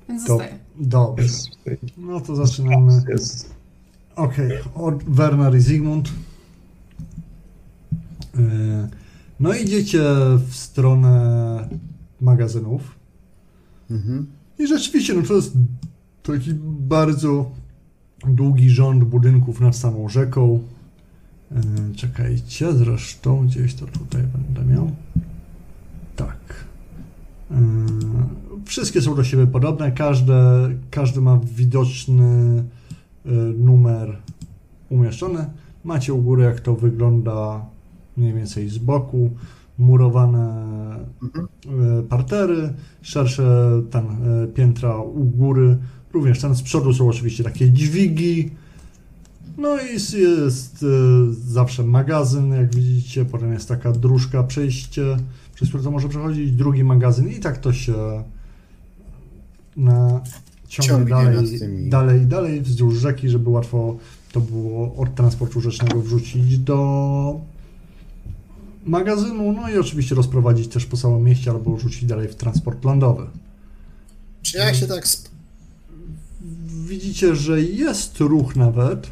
Więc 0.10 0.26
To 0.26 0.28
zostaję. 0.28 0.60
dobrze. 0.76 1.24
Jest, 1.24 1.50
No 1.98 2.22
to 2.22 2.36
zaczynamy. 2.36 3.02
jest, 3.10 3.55
Okej, 4.16 4.50
od 4.76 5.04
Werner 5.04 5.56
i 5.56 5.62
Zygmunt. 5.62 6.10
E, 8.38 8.88
No 9.40 9.54
idziecie 9.54 10.04
w 10.48 10.56
stronę 10.56 11.70
magazynów. 12.22 12.82
Mhm. 13.92 14.26
I 14.60 14.68
rzeczywiście, 14.68 15.14
no 15.14 15.22
to 15.22 15.34
jest 15.34 15.54
taki 16.24 16.54
bardzo 16.80 17.52
długi 18.28 18.70
rząd 18.70 19.04
budynków 19.04 19.60
nad 19.62 19.76
samą 19.76 20.10
rzeką. 20.10 20.60
E, 21.52 21.62
Czekajcie, 21.96 22.74
zresztą 22.74 23.46
gdzieś 23.48 23.74
to 23.74 23.86
tutaj 23.86 24.22
będę 24.24 24.74
miał. 24.74 24.92
Tak. 26.16 26.38
E, 27.52 27.56
Wszystkie 28.66 29.02
są 29.02 29.16
do 29.16 29.24
siebie 29.24 29.48
podobne, 29.48 29.92
każde, 29.92 30.70
każdy 30.92 31.22
ma 31.22 31.40
widoczny 31.56 32.64
numer 33.58 34.18
umieszczony. 34.90 35.46
Macie 35.84 36.14
u 36.14 36.22
góry, 36.22 36.44
jak 36.44 36.60
to 36.60 36.76
wygląda 36.76 37.66
mniej 38.18 38.34
więcej 38.34 38.70
z 38.70 38.78
boku. 38.78 39.30
Murowane 39.78 40.66
Mhm. 41.24 41.48
e, 42.00 42.04
partery, 42.04 42.74
szersze 43.02 43.72
ten, 43.92 44.06
e, 44.06 44.48
piętra 44.48 44.98
u 44.98 45.24
góry, 45.24 45.78
również 46.14 46.42
ten 46.42 46.56
z 46.56 46.62
przodu 46.62 46.94
są 46.94 47.10
oczywiście 47.10 47.44
takie 47.44 47.70
dźwigi. 47.70 48.52
No 49.58 49.78
i 49.82 49.94
jest, 49.94 50.14
jest 50.14 50.86
zawsze 51.48 51.84
magazyn, 51.84 52.52
jak 52.52 52.76
widzicie, 52.76 53.26
potem 53.26 53.54
jest 53.54 53.70
taka 53.70 53.92
dróżka, 53.92 54.44
przejście, 54.44 55.18
przez 55.54 55.70
które 55.70 55.84
to 55.84 55.92
może 55.92 56.10
przechodzić, 56.10 56.52
drugi 56.52 56.84
magazyn 56.84 57.30
i 57.30 57.40
tak 57.40 57.58
to 57.58 57.74
się 57.74 58.24
na, 59.78 60.22
ciągnie 60.68 60.90
Ciągnie 61.10 61.10
dalej, 61.34 61.60
tymi- 61.60 61.90
dalej 61.90 62.26
dalej 62.26 62.62
wzdłuż 62.62 62.96
rzeki, 62.96 63.30
żeby 63.30 63.50
łatwo 63.50 63.98
to 64.32 64.42
było 64.42 64.96
od 64.96 65.16
transportu 65.16 65.62
rzecznego 65.62 66.02
wrzucić 66.02 66.58
do 66.58 67.40
magazynu, 68.86 69.52
no 69.52 69.70
i 69.70 69.78
oczywiście 69.78 70.16
rozprowadzić 70.16 70.68
też 70.68 70.86
po 70.86 70.98
całym 70.98 71.24
mieście 71.24 71.52
albo 71.52 71.80
rzucić 71.80 72.06
dalej 72.06 72.28
w 72.28 72.36
transport 72.36 72.86
lądowy. 72.86 73.28
Czy 74.42 74.58
ja 74.58 74.74
się 74.74 74.88
tak... 74.88 75.04
Sp- 75.14 75.36
Widzicie, 76.88 77.36
że 77.36 77.62
jest 77.62 78.20
ruch 78.20 78.56
nawet, 78.56 79.08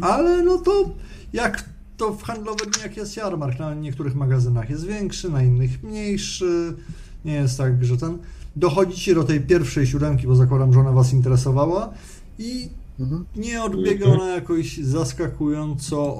ale 0.00 0.42
no 0.42 0.58
to 0.58 0.90
jak 1.32 1.68
to 1.96 2.12
w 2.12 2.22
handlowe 2.22 2.66
dni, 2.66 2.82
jak 2.82 2.96
jest 2.96 3.16
jarmark, 3.16 3.58
na 3.58 3.74
niektórych 3.74 4.14
magazynach 4.14 4.70
jest 4.70 4.86
większy, 4.86 5.30
na 5.30 5.42
innych 5.42 5.82
mniejszy, 5.82 6.76
nie 7.24 7.32
jest 7.34 7.58
tak, 7.58 7.84
że 7.84 7.96
ten... 7.96 8.18
Dochodzicie 8.56 9.14
do 9.14 9.24
tej 9.24 9.40
pierwszej 9.40 9.86
siódemki, 9.86 10.26
bo 10.26 10.36
zakładam, 10.36 10.72
że 10.72 10.80
ona 10.80 10.92
was 10.92 11.12
interesowała 11.12 11.90
i 12.38 12.68
mhm. 13.00 13.24
nie 13.36 13.62
odbiega 13.62 14.06
ona 14.06 14.28
jakoś 14.28 14.78
zaskakująco 14.78 16.18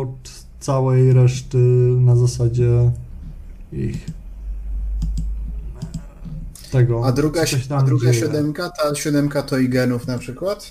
od 0.00 0.30
całej 0.60 1.12
reszty 1.12 1.58
na 2.00 2.16
zasadzie 2.16 2.90
ich 3.72 4.06
tego. 6.70 7.06
A 7.06 7.12
druga, 7.12 7.44
a 7.70 7.82
druga 7.82 8.12
dzieje. 8.12 8.24
siódemka, 8.26 8.70
ta 8.70 8.94
siódemka 8.94 9.42
to 9.42 9.58
igenów 9.58 10.06
na 10.06 10.18
przykład? 10.18 10.70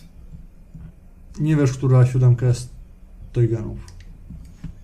Nie 1.39 1.55
wiesz, 1.55 1.71
która 1.71 2.05
siódemka 2.05 2.45
jest 2.45 2.69
Toyganów. 3.34 3.79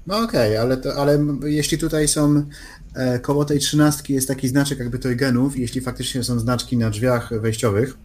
No 0.07 0.17
okej, 0.17 0.57
ale, 0.57 0.77
to, 0.77 0.95
ale 0.95 1.13
m- 1.13 1.39
jeśli 1.43 1.77
tutaj 1.77 2.07
są 2.07 2.43
koło 3.21 3.45
tej 3.45 3.59
trzynastki 3.59 4.13
jest 4.13 4.27
taki 4.27 4.47
znaczek 4.47 4.79
jakby 4.79 4.99
to 4.99 5.09
igenów, 5.09 5.57
jeśli 5.57 5.81
faktycznie 5.81 6.23
są 6.23 6.39
znaczki 6.39 6.77
na 6.77 6.89
drzwiach 6.89 7.41
wejściowych, 7.41 7.97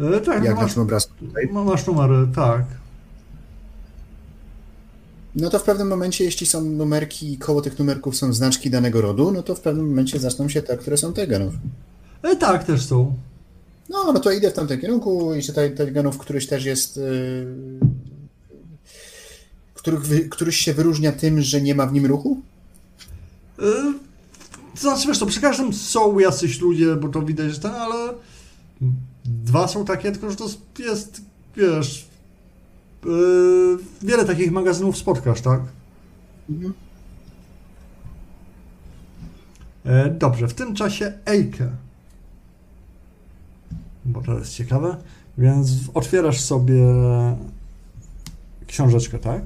E, 0.00 0.20
tak, 0.20 0.44
jak 0.44 0.54
no 0.54 0.60
na 0.60 0.62
masz, 0.62 0.74
tym 0.74 0.82
obrazku 0.82 1.14
tutaj, 1.14 1.48
ma- 1.52 1.64
masz 1.64 1.86
numery, 1.86 2.26
tak. 2.34 2.64
no 5.34 5.50
to 5.50 5.58
w 5.58 5.62
pewnym 5.62 5.88
momencie, 5.88 6.24
jeśli 6.24 6.46
są 6.46 6.60
numerki 6.60 7.32
i 7.32 7.38
koło 7.38 7.62
tych 7.62 7.78
numerków 7.78 8.16
są 8.16 8.32
znaczki 8.32 8.70
danego 8.70 9.00
rodu, 9.00 9.32
no 9.32 9.42
to 9.42 9.54
w 9.54 9.60
pewnym 9.60 9.88
momencie 9.88 10.18
zaczną 10.18 10.48
się 10.48 10.62
te, 10.62 10.76
które 10.76 10.96
są 10.96 11.12
tegenów. 11.12 11.54
E, 12.22 12.36
tak, 12.36 12.64
też 12.64 12.86
są. 12.86 13.14
No, 13.88 14.12
no 14.12 14.20
to 14.20 14.30
idę 14.30 14.50
w 14.50 14.54
tamtym 14.54 14.80
kierunku 14.80 15.34
i 15.34 15.42
tutaj 15.42 15.74
tegenów, 15.74 16.18
któryś 16.18 16.46
też 16.46 16.64
jest... 16.64 16.96
Yy, 16.96 17.46
których, 19.74 20.28
któryś 20.28 20.56
się 20.56 20.74
wyróżnia 20.74 21.12
tym, 21.12 21.40
że 21.40 21.60
nie 21.60 21.74
ma 21.74 21.86
w 21.86 21.92
nim 21.92 22.06
ruchu? 22.06 22.40
To 24.74 24.80
znaczy, 24.80 25.08
wiesz, 25.08 25.18
to 25.18 25.26
przy 25.26 25.40
każdym 25.40 25.72
są 25.72 26.18
jacyś 26.18 26.60
ludzie, 26.60 26.96
bo 26.96 27.08
to 27.08 27.22
widać, 27.22 27.54
że 27.54 27.60
ten, 27.60 27.74
ale 27.74 28.14
dwa 29.24 29.68
są 29.68 29.84
takie, 29.84 30.12
tylko 30.12 30.30
że 30.30 30.36
to 30.36 30.48
jest, 30.78 31.22
wiesz, 31.56 32.08
e, 33.04 33.08
wiele 34.02 34.24
takich 34.24 34.52
magazynów 34.52 34.96
spotkasz, 34.96 35.40
tak? 35.40 35.60
Mhm. 36.50 36.74
E, 39.84 40.10
Dobrze, 40.10 40.48
w 40.48 40.54
tym 40.54 40.74
czasie 40.74 41.12
Ejkę. 41.26 41.70
Bo 44.04 44.22
to 44.22 44.38
jest 44.38 44.54
ciekawe. 44.54 44.96
Więc 45.38 45.70
otwierasz 45.94 46.40
sobie 46.40 46.84
książeczkę, 48.66 49.18
tak? 49.18 49.42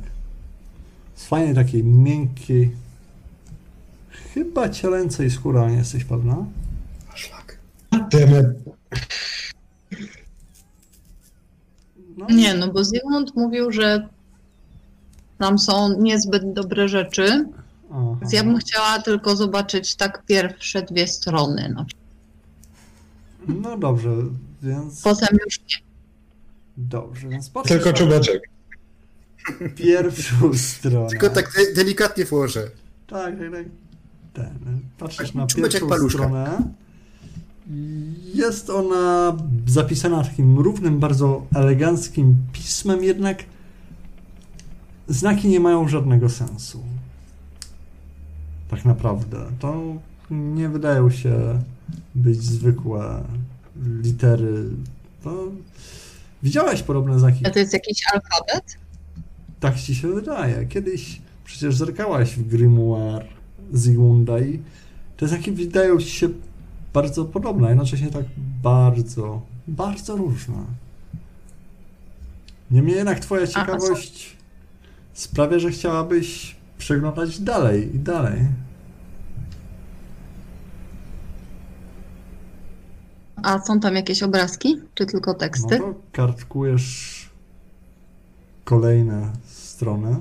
Z 1.14 1.26
fajnej 1.26 1.54
takiej 1.54 1.84
miękkiej, 1.84 2.70
chyba 4.36 4.68
cielęcej 4.68 5.30
skóry, 5.30 5.58
ale 5.58 5.70
nie 5.70 5.76
jesteś 5.78 6.04
pewna. 6.04 6.46
Szlak. 7.14 7.58
No, 12.16 12.26
Nie, 12.30 12.54
no 12.54 12.68
bo 12.72 12.84
Zygmunt 12.84 13.36
mówił, 13.36 13.72
że 13.72 14.08
tam 15.38 15.58
są 15.58 16.00
niezbyt 16.00 16.52
dobre 16.52 16.88
rzeczy 16.88 17.46
Aha. 17.90 18.16
Więc 18.20 18.32
ja 18.32 18.44
bym 18.44 18.58
chciała 18.58 18.98
tylko 19.02 19.36
zobaczyć 19.36 19.94
tak 19.96 20.22
pierwsze 20.26 20.82
dwie 20.82 21.06
strony. 21.08 21.72
No. 21.74 21.86
No 23.48 23.78
dobrze, 23.78 24.10
więc... 24.62 25.02
Potem 25.02 25.28
już 25.44 25.58
nie. 25.60 25.76
Dobrze, 26.76 27.28
więc 27.28 27.50
patrzysz 27.50 27.76
Tylko 27.76 27.92
czubeczek. 27.98 28.42
pierwszą 29.76 30.54
stronę. 30.54 31.08
Tylko 31.08 31.30
tak 31.30 31.52
de- 31.56 31.74
delikatnie 31.74 32.24
włożę. 32.24 32.70
Tak, 33.06 33.38
tak, 33.38 33.50
tak. 33.52 33.64
Ten, 34.36 34.80
patrzysz 34.98 35.34
na 35.34 35.46
Czubeczek 35.46 35.82
pierwszą 35.88 36.10
stronę. 36.10 36.62
Jest 38.34 38.70
ona 38.70 39.36
zapisana 39.66 40.24
takim 40.24 40.58
równym, 40.58 40.98
bardzo 40.98 41.46
eleganckim 41.54 42.36
pismem, 42.52 43.04
jednak 43.04 43.44
znaki 45.08 45.48
nie 45.48 45.60
mają 45.60 45.88
żadnego 45.88 46.28
sensu. 46.28 46.82
Tak 48.68 48.84
naprawdę. 48.84 49.46
To 49.58 49.82
nie 50.30 50.68
wydają 50.68 51.10
się 51.10 51.62
być 52.14 52.42
zwykłe 52.42 53.22
litery. 54.02 54.64
To... 55.24 55.44
Widziałaś 56.42 56.82
podobne 56.82 57.18
znaki 57.18 57.46
A 57.46 57.50
to 57.50 57.58
jest 57.58 57.72
jakiś 57.72 58.02
alfabet? 58.12 58.78
tak 59.60 59.80
ci 59.80 59.94
się 59.94 60.08
wydaje. 60.08 60.66
Kiedyś 60.66 61.20
przecież 61.44 61.76
zerkałaś 61.76 62.36
w 62.36 62.48
Grimoire 62.48 63.35
Zygmunda 63.72 64.38
i 64.38 64.62
te 65.16 65.28
znaki 65.28 65.52
wydają 65.52 66.00
się 66.00 66.28
bardzo 66.94 67.24
podobne, 67.24 67.66
a 67.66 67.70
jednocześnie 67.70 68.10
tak 68.10 68.24
bardzo, 68.62 69.42
bardzo 69.68 70.16
różne. 70.16 70.54
Niemniej 72.70 72.96
jednak 72.96 73.20
twoja 73.20 73.46
ciekawość 73.46 74.36
sprawia, 75.14 75.58
że 75.58 75.70
chciałabyś 75.70 76.56
przeglądać 76.78 77.40
dalej 77.40 77.96
i 77.96 77.98
dalej. 77.98 78.40
A 83.42 83.62
są 83.62 83.80
tam 83.80 83.94
jakieś 83.94 84.22
obrazki, 84.22 84.76
czy 84.94 85.06
tylko 85.06 85.32
No 85.32 85.38
teksty? 85.38 85.78
to 85.78 85.94
kartkujesz 86.12 87.30
kolejne 88.64 89.32
strony. 89.46 90.16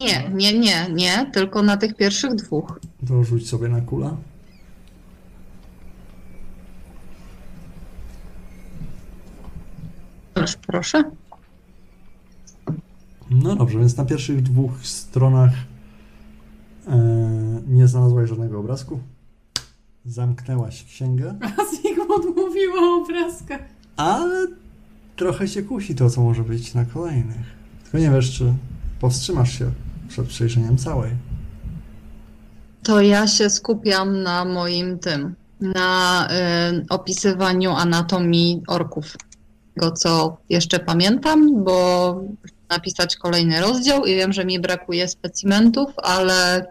Nie, 0.00 0.30
nie, 0.34 0.58
nie, 0.58 0.86
nie, 0.92 1.30
tylko 1.32 1.62
na 1.62 1.76
tych 1.76 1.94
pierwszych 1.96 2.34
dwóch. 2.34 2.80
To 3.08 3.24
rzuć 3.24 3.48
sobie 3.48 3.68
na 3.68 3.80
kulę. 3.80 4.16
Proszę, 10.34 10.56
proszę. 10.66 11.02
No 13.30 13.56
dobrze, 13.56 13.78
więc 13.78 13.96
na 13.96 14.04
pierwszych 14.04 14.42
dwóch 14.42 14.86
stronach 14.86 15.52
e, 16.88 16.96
nie 17.66 17.88
znalazłaś 17.88 18.28
żadnego 18.28 18.58
obrazku. 18.60 19.00
Zamknęłaś 20.04 20.84
księgę, 20.84 21.34
A 21.42 21.64
Zygmunt 21.76 22.36
mówił 22.36 22.70
o 22.78 23.02
obrazkach. 23.02 23.60
ale 23.96 24.46
trochę 25.16 25.48
cię 25.48 25.62
kusi 25.62 25.94
to, 25.94 26.10
co 26.10 26.20
może 26.22 26.42
być 26.44 26.74
na 26.74 26.84
kolejnych. 26.84 27.56
Tylko 27.82 27.98
nie 27.98 28.10
wiesz, 28.10 28.38
czy 28.38 28.52
powstrzymasz 29.00 29.58
się 29.58 29.70
przed 30.08 30.26
przejrzeniem 30.26 30.78
całej. 30.78 31.10
To 32.82 33.00
ja 33.00 33.26
się 33.26 33.50
skupiam 33.50 34.22
na 34.22 34.44
moim 34.44 34.98
tym, 34.98 35.34
na 35.60 36.28
y, 36.70 36.86
opisywaniu 36.88 37.70
anatomii 37.70 38.62
orków. 38.66 39.16
Tego, 39.74 39.92
co 39.92 40.36
jeszcze 40.48 40.78
pamiętam, 40.78 41.64
bo 41.64 42.20
napisać 42.68 43.16
kolejny 43.16 43.60
rozdział 43.60 44.06
i 44.06 44.14
wiem, 44.14 44.32
że 44.32 44.44
mi 44.44 44.60
brakuje 44.60 45.08
specimentów, 45.08 45.92
ale 45.96 46.66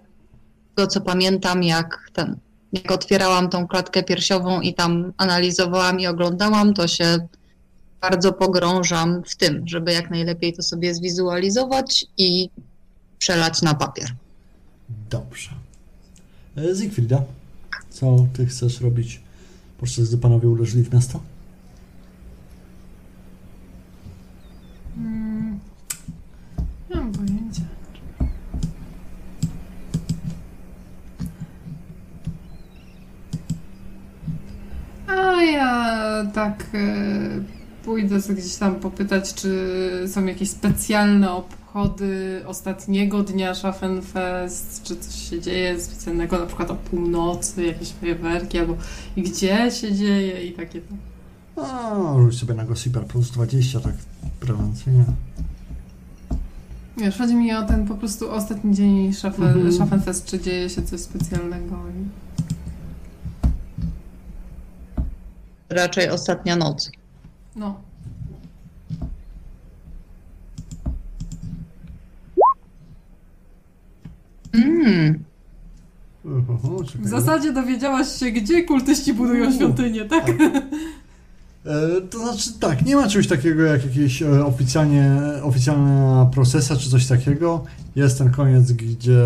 tego, 0.75 0.87
co 0.87 1.01
pamiętam, 1.01 1.63
jak 1.63 2.09
ten, 2.13 2.37
jak 2.73 2.91
otwierałam 2.91 3.49
tą 3.49 3.67
klatkę 3.67 4.03
piersiową 4.03 4.61
i 4.61 4.73
tam 4.73 5.13
analizowałam 5.17 5.99
i 5.99 6.07
oglądałam, 6.07 6.73
to 6.73 6.87
się 6.87 7.27
bardzo 8.01 8.33
pogrążam 8.33 9.23
w 9.23 9.35
tym, 9.35 9.67
żeby 9.67 9.93
jak 9.93 10.09
najlepiej 10.11 10.53
to 10.53 10.61
sobie 10.61 10.93
zwizualizować 10.93 12.05
i 12.17 12.49
przelać 13.25 13.61
na 13.61 13.73
papier. 13.73 14.15
Dobrze. 15.09 15.49
E, 16.55 16.75
Zygfrida, 16.75 17.23
co 17.89 18.27
ty 18.33 18.45
chcesz 18.45 18.81
robić 18.81 19.21
podczas 19.77 20.09
gdy 20.09 20.17
panowie 20.17 20.49
uderzyli 20.49 20.83
w 20.83 20.93
miasto? 20.93 21.19
Hmm. 24.95 25.59
Nie 26.89 26.95
mam 26.95 27.11
pojęcia. 27.11 27.61
A 35.07 35.41
ja 35.43 36.25
tak 36.33 36.67
e, 36.73 37.83
pójdę 37.83 38.21
sobie 38.21 38.35
gdzieś 38.35 38.55
tam 38.55 38.75
popytać, 38.75 39.33
czy 39.33 39.49
są 40.07 40.25
jakieś 40.25 40.49
specjalne 40.49 41.31
obchody 41.75 42.41
ostatniego 42.45 43.23
dnia 43.23 43.55
Schaffenfest, 43.55 44.83
czy 44.83 44.95
coś 44.95 45.29
się 45.29 45.41
dzieje 45.41 45.81
specjalnego, 45.81 46.39
na 46.39 46.45
przykład 46.45 46.71
o 46.71 46.75
północy, 46.75 47.65
jakieś 47.65 47.89
fajerwerki, 47.89 48.59
albo 48.59 48.75
i 49.15 49.21
gdzie 49.21 49.71
się 49.71 49.93
dzieje 49.93 50.47
i 50.47 50.53
takie 50.53 50.81
tam. 50.81 50.97
A, 51.65 52.19
rzuć 52.19 52.39
sobie 52.39 52.53
na 52.53 52.65
Gossiper 52.65 53.05
plus 53.05 53.31
20, 53.31 53.79
tak 53.79 53.93
prewencyjnie. 54.39 55.05
Wiesz, 56.97 57.17
chodzi 57.17 57.35
mi 57.35 57.53
o 57.53 57.63
ten 57.63 57.87
po 57.87 57.95
prostu 57.95 58.31
ostatni 58.31 58.75
dzień 58.75 59.13
Schaffen, 59.13 59.45
Mhm. 59.45 59.73
Schaffenfest, 59.73 60.25
czy 60.25 60.39
dzieje 60.39 60.69
się 60.69 60.81
coś 60.81 60.99
specjalnego. 60.99 61.75
I... 61.75 62.05
Raczej 65.69 66.09
ostatnia 66.09 66.55
noc. 66.55 66.91
No, 67.55 67.81
Mm. 74.55 75.19
W 76.99 77.07
zasadzie 77.07 77.53
dowiedziałaś 77.53 78.07
się, 78.19 78.31
gdzie 78.31 78.63
kultyści 78.63 79.13
budują 79.13 79.53
świątynię, 79.53 80.05
tak? 80.05 80.29
E, 81.65 82.01
To 82.09 82.19
znaczy 82.19 82.59
tak, 82.59 82.85
nie 82.85 82.95
ma 82.95 83.07
czegoś 83.07 83.27
takiego 83.27 83.63
jak 83.63 83.85
jakieś 83.85 84.21
e, 84.21 84.45
oficjalnie, 84.45 85.11
oficjalna 85.43 86.29
procesa 86.33 86.75
czy 86.75 86.89
coś 86.89 87.07
takiego. 87.07 87.63
Jest 87.95 88.17
ten 88.17 88.29
koniec, 88.31 88.71
gdzie 88.71 89.21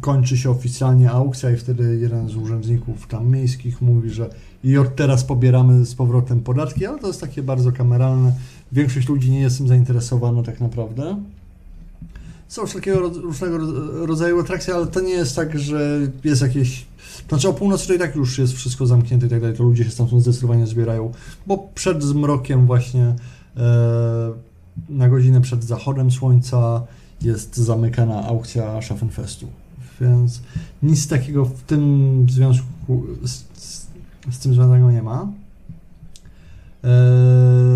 kończy 0.00 0.36
się 0.36 0.50
oficjalnie 0.50 1.10
aukcja 1.10 1.50
i 1.50 1.56
wtedy 1.56 1.98
jeden 2.00 2.28
z 2.28 2.36
urzędników 2.36 3.06
tam 3.06 3.30
miejskich 3.30 3.82
mówi, 3.82 4.10
że 4.10 4.30
i 4.64 4.78
od 4.78 4.96
teraz 4.96 5.24
pobieramy 5.24 5.84
z 5.84 5.94
powrotem 5.94 6.40
podatki, 6.40 6.86
ale 6.86 6.98
to 6.98 7.06
jest 7.06 7.20
takie 7.20 7.42
bardzo 7.42 7.72
kameralne. 7.72 8.32
Większość 8.72 9.08
ludzi 9.08 9.30
nie 9.30 9.40
jest 9.40 9.58
tym 9.58 9.68
zainteresowana 9.68 10.42
tak 10.42 10.60
naprawdę. 10.60 11.16
Są 12.54 12.62
ro- 12.86 13.08
różnego 13.08 13.58
ro- 13.58 14.06
rodzaju 14.06 14.40
atrakcje, 14.40 14.74
ale 14.74 14.86
to 14.86 15.00
nie 15.00 15.12
jest 15.12 15.36
tak, 15.36 15.58
że 15.58 16.00
jest 16.24 16.42
jakieś 16.42 16.86
znaczy 17.28 17.48
o 17.48 17.52
północy 17.52 17.86
to 17.86 17.94
i 17.94 17.98
tak 17.98 18.16
już 18.16 18.38
jest 18.38 18.52
wszystko 18.52 18.86
zamknięte 18.86 19.26
i 19.26 19.30
tak 19.30 19.40
dalej, 19.40 19.56
to 19.56 19.62
ludzie 19.62 19.84
się 19.84 19.90
stamtąd 19.90 20.22
zdecydowanie 20.22 20.66
zbierają, 20.66 21.12
bo 21.46 21.68
przed 21.74 22.02
zmrokiem 22.02 22.66
właśnie 22.66 23.14
e, 23.56 24.32
na 24.88 25.08
godzinę 25.08 25.40
przed 25.40 25.64
zachodem 25.64 26.10
słońca 26.10 26.82
jest 27.22 27.56
zamykana 27.56 28.26
aukcja 28.26 28.82
Schaffenfestu. 28.82 29.46
Więc 30.00 30.40
nic 30.82 31.08
takiego 31.08 31.44
w 31.44 31.62
tym 31.62 32.26
związku 32.30 33.02
z, 33.22 33.30
z, 33.62 33.86
z 34.30 34.38
tym 34.38 34.54
związanego 34.54 34.90
nie 34.90 35.02
ma. 35.02 35.28
E, 36.84 36.88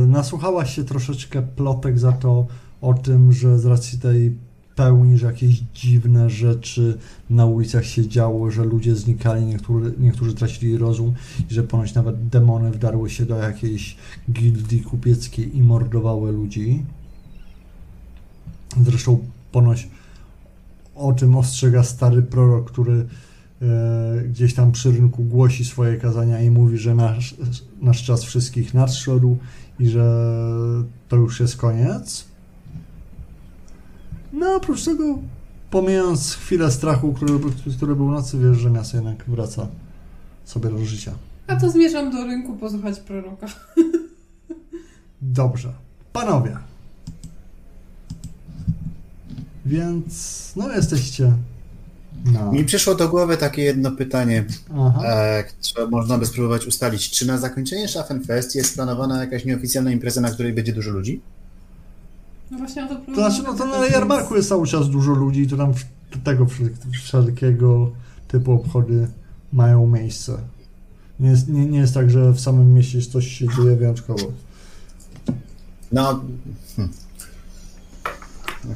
nasłuchałaś 0.07 0.75
się 0.75 0.85
troszeczkę 0.85 1.43
plotek 1.43 1.99
za 1.99 2.13
to 2.13 2.47
o 2.81 2.95
tym, 2.95 3.33
że 3.33 3.59
z 3.59 3.67
racji 3.67 3.99
tej 3.99 4.48
pełni, 4.79 5.19
że 5.19 5.27
jakieś 5.27 5.63
dziwne 5.75 6.31
rzeczy 6.31 6.99
na 7.31 7.47
ulicach 7.47 7.85
się 7.85 8.09
działo, 8.09 8.51
że 8.51 8.65
ludzie 8.65 8.97
znikali, 8.97 9.47
niektórzy, 9.47 9.95
niektórzy 9.99 10.35
tracili 10.35 10.79
rozum 10.79 11.15
i 11.51 11.55
że 11.55 11.63
ponoć 11.63 11.95
nawet 11.95 12.29
demony 12.29 12.71
wdarły 12.71 13.11
się 13.11 13.27
do 13.27 13.37
jakiejś 13.37 13.97
gildii 14.33 14.81
kupieckiej 14.81 15.57
i 15.57 15.63
mordowały 15.63 16.33
ludzi. 16.33 16.83
Zresztą 18.83 19.19
ponoć 19.53 19.89
o 20.95 21.13
tym 21.13 21.37
ostrzega 21.37 21.83
stary 21.83 22.23
prorok, 22.23 22.71
który 22.71 23.07
e, 23.63 24.25
gdzieś 24.29 24.55
tam 24.55 24.73
przy 24.73 24.93
rynku 24.93 25.25
głosi 25.25 25.65
swoje 25.65 25.97
kazania 25.97 26.41
i 26.41 26.51
mówi, 26.51 26.79
że 26.79 26.95
nasz, 26.95 27.35
nasz 27.83 28.05
czas 28.05 28.25
wszystkich 28.25 28.75
nadszedł 28.75 29.37
i 29.81 29.89
że 29.89 30.05
to 31.09 31.17
już 31.17 31.41
jest 31.41 31.57
koniec. 31.57 32.28
No 34.33 34.57
oprócz 34.57 34.85
tego, 34.85 35.19
pomijając 35.71 36.35
chwilę 36.35 36.71
strachu, 36.71 37.13
który, 37.13 37.33
który 37.77 37.97
był 37.97 38.11
nocy, 38.11 38.39
wiesz, 38.39 38.57
że 38.57 38.71
miasto 38.71 38.97
jednak 38.97 39.25
wraca 39.29 39.67
sobie 40.45 40.71
do 40.71 40.85
życia. 40.85 41.13
A 41.47 41.57
to 41.57 41.71
zmierzam 41.71 42.11
do 42.11 42.25
rynku 42.25 42.57
posłuchać 42.57 43.01
proroka. 43.01 43.47
Dobrze. 45.23 45.73
Panowie. 46.13 46.57
Więc 49.67 50.53
no 50.57 50.73
jesteście 50.73 51.33
na... 52.25 52.53
Mi 52.53 52.65
przyszło 52.65 52.95
do 52.95 53.09
głowy 53.09 53.37
takie 53.37 53.63
jedno 53.63 53.91
pytanie, 53.91 54.45
Aha. 54.75 55.03
e, 55.05 55.45
które 55.45 55.87
można 55.87 56.19
by 56.19 56.27
spróbować 56.27 56.67
ustalić. 56.67 57.11
Czy 57.11 57.27
na 57.27 57.39
zakończenie 57.39 57.89
Schaffenfest 57.89 58.55
jest 58.55 58.75
planowana 58.75 59.21
jakaś 59.21 59.45
nieoficjalna 59.45 59.91
impreza, 59.91 60.21
na 60.21 60.31
której 60.31 60.53
będzie 60.53 60.73
dużo 60.73 60.91
ludzi? 60.91 61.21
No 62.51 62.59
właśnie 62.59 62.85
o 62.85 62.89
to 62.89 62.95
To 62.97 63.15
znaczy, 63.15 63.43
no 63.43 63.55
to 63.55 63.67
na 63.67 63.87
jarmarku 63.87 64.37
jest 64.37 64.49
cały 64.49 64.67
czas 64.67 64.91
dużo 64.91 65.13
ludzi, 65.13 65.47
to 65.47 65.57
tam 65.57 65.73
tego 66.25 66.45
wszel- 66.45 66.71
wszelkiego 67.03 67.91
typu 68.29 68.53
obchody 68.53 69.09
mają 69.53 69.87
miejsce. 69.87 70.39
Nie 71.21 71.31
jest, 71.31 71.49
nie, 71.49 71.67
nie 71.67 71.79
jest 71.79 71.95
tak, 71.95 72.11
że 72.11 72.33
w 72.33 72.41
samym 72.41 72.75
mieście 72.75 73.03
coś 73.03 73.27
się 73.27 73.47
dzieje 73.57 73.77
wyjątkowo. 73.77 74.33
No. 75.93 76.21
Hmm. 76.77 76.95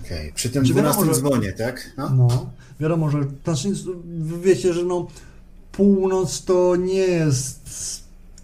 Okej, 0.05 0.33
przy 0.33 0.51
tym 0.51 0.65
Czy 0.65 0.75
wiadomo, 0.75 0.95
12 0.95 1.15
że- 1.15 1.21
dzwonie, 1.21 1.53
tak? 1.53 1.93
No. 1.99 2.09
No, 2.11 2.47
wiadomo, 2.81 3.11
że 3.11 3.19
znaczy, 3.45 3.69
wiecie, 4.43 4.75
że 4.75 4.85
no 4.85 5.07
północ 5.73 6.45
to 6.45 6.77
nie 6.77 6.95
jest 6.95 7.61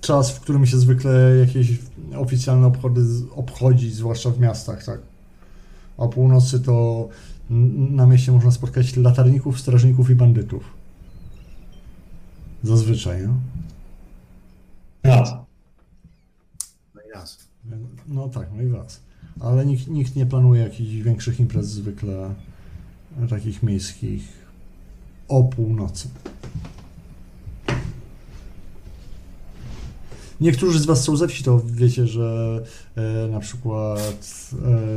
czas, 0.01 0.31
w 0.31 0.41
którym 0.41 0.67
się 0.67 0.79
zwykle 0.79 1.37
jakieś 1.37 1.69
oficjalne 2.17 2.67
obchody 2.67 3.01
obchodzi, 3.37 3.91
zwłaszcza 3.91 4.31
w 4.31 4.41
miastach, 4.41 4.85
tak. 4.85 5.01
O 5.99 6.09
północy 6.09 6.61
to 6.61 7.09
na 7.91 8.07
mieście 8.07 8.33
można 8.33 8.51
spotkać 8.51 8.97
latarników, 8.97 9.61
strażników 9.61 10.11
i 10.11 10.15
bandytów. 10.15 10.65
Zazwyczaj, 12.63 13.23
no. 13.27 13.35
Nas. 15.05 15.33
No 16.95 17.01
i 17.09 17.13
raz. 17.15 17.49
No 18.09 18.29
tak, 18.29 18.49
no 18.57 18.63
i 18.63 18.69
was. 18.69 19.01
Ale 19.41 19.67
nikt, 19.67 19.89
nikt 19.89 20.17
nie 20.17 20.27
planuje 20.27 20.63
jakichś 20.63 20.91
większych 20.91 21.41
imprez 21.41 21.67
zwykle 21.67 22.35
takich 23.31 23.63
miejskich 23.63 24.47
o 25.29 25.45
północy. 25.45 26.09
Niektórzy 30.41 30.79
z 30.81 30.87
was 30.87 31.05
są 31.05 31.17
ze 31.17 31.29
wsi, 31.29 31.45
to 31.45 31.61
wiecie, 31.67 32.07
że 32.07 32.61
e, 32.97 33.29
na 33.29 33.41
przykład 33.41 34.01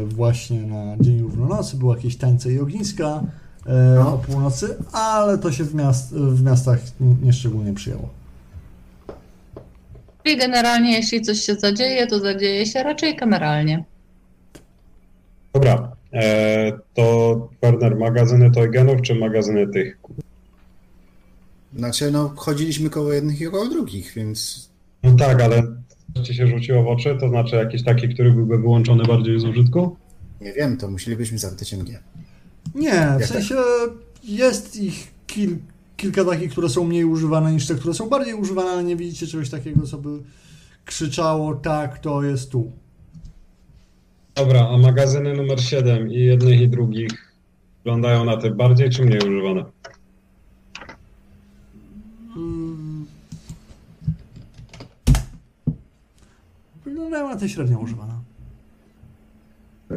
e, 0.01 0.05
właśnie 0.05 0.61
na 0.61 0.95
Dzień 0.99 1.21
Równonocy 1.21 1.77
były 1.77 1.95
jakieś 1.95 2.17
tańce 2.17 2.53
i 2.53 2.59
ogniska 2.59 3.23
e, 3.65 3.95
No. 3.95 4.13
o 4.13 4.17
północy, 4.17 4.75
ale 4.91 5.37
to 5.37 5.51
się 5.51 5.63
w, 5.63 5.75
miast, 5.75 6.13
w 6.15 6.43
miastach 6.43 6.79
nie- 6.99 7.15
nieszczególnie 7.25 7.73
przyjęło. 7.73 8.09
Czyli 10.23 10.37
generalnie, 10.37 10.91
jeśli 10.93 11.21
coś 11.21 11.39
się 11.41 11.55
zadzieje, 11.55 12.07
to 12.07 12.19
zadzieje 12.19 12.65
się 12.65 12.83
raczej 12.83 13.15
kameralnie. 13.15 13.83
Dobra, 15.53 15.91
e, 16.13 16.71
to 16.93 17.49
Werner, 17.61 17.95
magazyny 17.97 18.51
Toygenów 18.51 19.01
czy 19.01 19.15
magazyny 19.15 19.67
tych? 19.67 19.97
Znaczy, 21.77 22.11
no, 22.11 22.33
chodziliśmy 22.35 22.89
koło 22.89 23.13
jednych 23.13 23.41
i 23.41 23.45
koło 23.45 23.67
drugich, 23.67 24.13
więc 24.15 24.69
No 25.03 25.15
tak, 25.15 25.41
ale 25.41 25.63
ci 26.23 26.35
się 26.35 26.47
rzuciło 26.47 26.83
w 26.83 26.87
oczy, 26.87 27.17
to 27.19 27.29
znaczy 27.29 27.55
jakiś 27.55 27.83
taki, 27.83 28.09
który 28.09 28.31
byłby 28.31 28.57
wyłączony 28.57 29.03
bardziej 29.03 29.39
z 29.39 29.43
użytku? 29.43 29.97
nie 30.41 30.53
wiem, 30.53 30.77
to 30.77 30.87
musielibyśmy 30.91 31.37
zapytać 31.37 31.73
MG. 31.73 31.99
Nie, 32.75 32.91
w 32.91 33.19
tak? 33.19 33.25
sensie 33.25 33.55
jest 34.23 34.75
ich 34.75 35.07
kil, 35.27 35.57
kilka 35.97 36.25
takich, 36.25 36.51
które 36.51 36.69
są 36.69 36.83
mniej 36.83 37.05
używane 37.05 37.53
niż 37.53 37.67
te, 37.67 37.75
które 37.75 37.93
są 37.93 38.09
bardziej 38.09 38.33
używane, 38.33 38.69
ale 38.69 38.83
nie 38.83 38.95
widzicie 38.95 39.27
czegoś 39.27 39.49
takiego, 39.49 39.87
co 39.87 39.97
by 39.97 40.09
krzyczało, 40.85 41.55
tak, 41.55 41.99
to 41.99 42.23
jest 42.23 42.51
tu. 42.51 42.71
Dobra, 44.35 44.67
a 44.69 44.77
magazyny 44.77 45.33
numer 45.33 45.61
7 45.61 46.11
i 46.11 46.19
jednych 46.19 46.61
i 46.61 46.69
drugich 46.69 47.33
wyglądają 47.77 48.25
na 48.25 48.37
te 48.37 48.51
bardziej 48.51 48.89
czy 48.89 49.05
mniej 49.05 49.19
używane? 49.19 49.65
Mm. 52.37 53.05
Wyglądają 57.11 57.35
na 57.35 57.41
te 57.41 57.49
średnio 57.49 57.79
używane. 57.79 58.13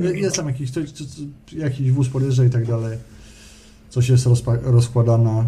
Je- 0.01 0.19
Jest 0.21 0.37
tam 0.37 0.47
jakiś, 0.47 0.71
coś- 0.71 0.91
co- 0.93 1.05
co- 1.05 1.57
jakiś 1.57 1.91
wóz 1.93 2.09
podjeżdża 2.09 2.45
i 2.45 2.51
tak 2.51 2.67
dalej. 2.67 2.99
Coś 3.91 4.09
jest 4.09 4.27
rozpa- 4.27 4.59
rozkładane. 4.63 5.45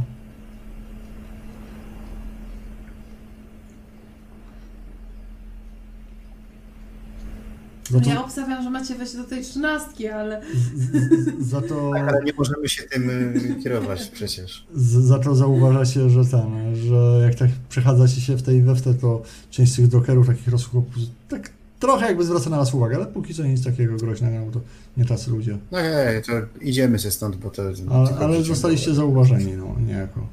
Za 7.91 8.01
to, 8.01 8.11
Ja 8.11 8.25
obstawiam, 8.25 8.63
że 8.63 8.71
macie 8.71 8.95
wejść 8.95 9.17
do 9.17 9.25
tej 9.25 9.43
trzynastki, 9.45 10.09
ale 10.09 10.43
z, 10.55 10.83
z, 10.83 11.49
za 11.49 11.61
to 11.61 11.91
Tak, 11.95 12.09
ale 12.09 12.25
nie 12.25 12.33
możemy 12.39 12.69
się 12.69 12.83
tym 12.83 13.11
y, 13.11 13.63
kierować 13.63 14.09
przecież. 14.09 14.67
Z, 14.75 14.93
za 14.93 15.19
to 15.19 15.35
zauważacie, 15.35 16.11
że 16.11 16.25
ten, 16.25 16.77
że 16.77 17.21
jak 17.23 17.35
tak 17.35 17.51
przechadzacie 17.69 18.21
się 18.21 18.37
w 18.37 18.43
tej 18.43 18.63
we 18.63 18.75
w 18.75 18.83
te, 18.83 18.95
to 18.95 19.23
część 19.51 19.73
z 19.73 19.77
tych 19.77 19.89
dokerów 19.89 20.27
takich 20.27 20.49
rozchłopów 20.49 20.95
tak 21.29 21.51
trochę 21.81 22.07
jakby 22.07 22.25
zwraca 22.25 22.51
na 22.51 22.57
was 22.57 22.75
uwagę, 22.75 22.97
ale 22.97 23.07
póki 23.07 23.35
co 23.35 23.45
nic 23.45 23.65
takiego 23.65 23.97
groźnego, 23.97 24.47
bo 24.47 24.53
to 24.53 24.61
nie 24.97 25.05
tacy 25.05 25.31
ludzie. 25.31 25.59
No 25.73 25.79
hej, 25.79 26.23
to 26.23 26.33
idziemy 26.61 26.99
się 26.99 27.11
stąd, 27.11 27.37
bo 27.37 27.51
to... 27.51 27.63
Ale, 27.91 28.17
ale 28.19 28.43
zostaliście 28.43 28.95
zauważeni, 28.95 29.53
no, 29.53 29.77
niejako. 29.87 30.27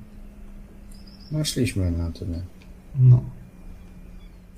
No 1.32 1.46
szliśmy 1.46 1.92
na 1.92 2.12
tyle. 2.12 2.42
No. 3.00 3.24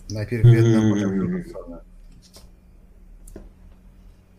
Najpierw 0.09 0.45
jedną, 0.45 0.93
potem 0.93 1.19
drugą 1.19 1.43
formę. 1.53 1.77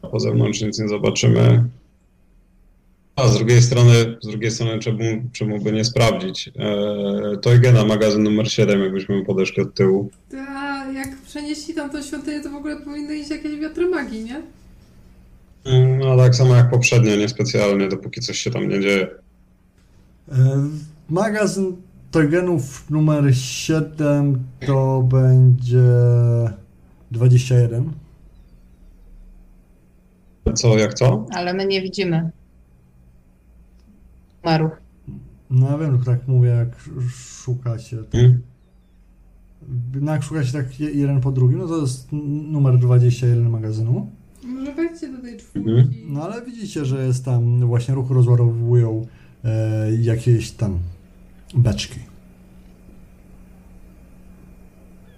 Po 0.07 0.21
zewnątrz 0.21 0.61
nic 0.63 0.79
nie 0.79 0.89
zobaczymy. 0.89 1.65
A 3.17 3.29
z 3.29 3.35
drugiej 3.37 3.63
strony, 3.63 3.93
z 4.23 4.27
drugiej 4.29 4.51
strony 4.51 4.79
czemu, 4.79 4.99
czemu 5.33 5.61
by 5.61 5.73
nie 5.73 5.85
sprawdzić? 5.85 6.49
E, 6.59 7.37
Toygena, 7.37 7.85
magazyn 7.85 8.23
numer 8.23 8.51
7, 8.53 8.81
jakbyśmy 8.83 9.25
podeszli 9.25 9.63
od 9.63 9.75
tyłu. 9.75 10.11
a 10.49 10.85
jak 10.93 11.17
przenieśli 11.17 11.75
tam 11.75 11.91
tą 11.91 12.03
świątynię, 12.03 12.41
to 12.41 12.51
w 12.51 12.55
ogóle 12.55 12.77
powinny 12.77 13.17
iść 13.17 13.31
jakieś 13.31 13.61
wiatry 13.61 13.89
magii, 13.89 14.25
nie? 14.25 14.43
Mm, 15.65 15.99
No 15.99 16.17
tak 16.17 16.35
samo 16.35 16.55
jak 16.55 16.71
poprzednio, 16.71 17.17
niespecjalnie, 17.17 17.89
dopóki 17.89 18.21
coś 18.21 18.39
się 18.39 18.51
tam 18.51 18.69
nie 18.69 18.81
dzieje. 18.81 19.09
E, 20.33 20.69
Magazyn 21.11 21.77
Togenów 22.11 22.91
numer 22.91 23.37
7 23.37 24.39
to 24.67 25.03
będzie 25.11 25.83
21. 27.11 27.93
Co, 30.55 30.79
jak 30.79 30.95
co? 30.95 31.27
Ale 31.31 31.55
my 31.55 31.67
nie 31.67 31.83
widzimy 31.83 32.31
numerów. 34.45 34.73
No 35.51 35.71
ja 35.71 35.79
wiem, 35.79 35.91
tylko 35.91 36.05
tak 36.05 36.29
mówię, 36.29 36.49
jak 36.49 36.69
szukacie. 37.17 37.97
To 37.97 38.11
Hmm? 38.19 38.43
No 40.01 40.13
jak 40.13 40.23
szukacie 40.23 40.53
tak 40.53 40.81
je- 40.81 40.91
jeden 40.91 41.21
po 41.21 41.33
drugim, 41.33 41.59
no 41.59 41.67
to 41.69 41.81
jest 41.81 42.09
numer 42.13 42.79
21 42.79 43.51
magazynu. 43.51 44.11
Może 44.45 44.75
wejdźcie 44.75 45.13
do 45.13 45.23
tej 45.23 45.37
czwórki. 45.39 45.71
Mhm. 45.71 45.91
No 46.09 46.23
ale 46.23 46.45
widzicie, 46.45 46.85
że 46.85 47.07
jest 47.07 47.25
tam, 47.25 47.61
właśnie 47.67 47.95
ruch 47.95 48.11
rozładowują 48.11 49.07
e, 49.45 49.93
jakieś 50.01 50.51
tam 50.51 50.79
beczki. 51.55 52.01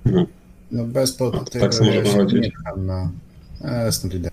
Mhm. 0.07 0.27
No 0.73 0.85
bez 0.85 1.13
po 1.13 1.25
No, 1.31 1.45
tak 1.61 1.73
się 1.73 2.03
chodzić. 2.19 2.43
nie 2.43 2.51
pcham 2.51 2.87
na... 2.87 3.11
A, 3.65 3.93
stąd 3.93 4.15
idę. 4.15 4.31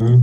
Hmm? 0.00 0.20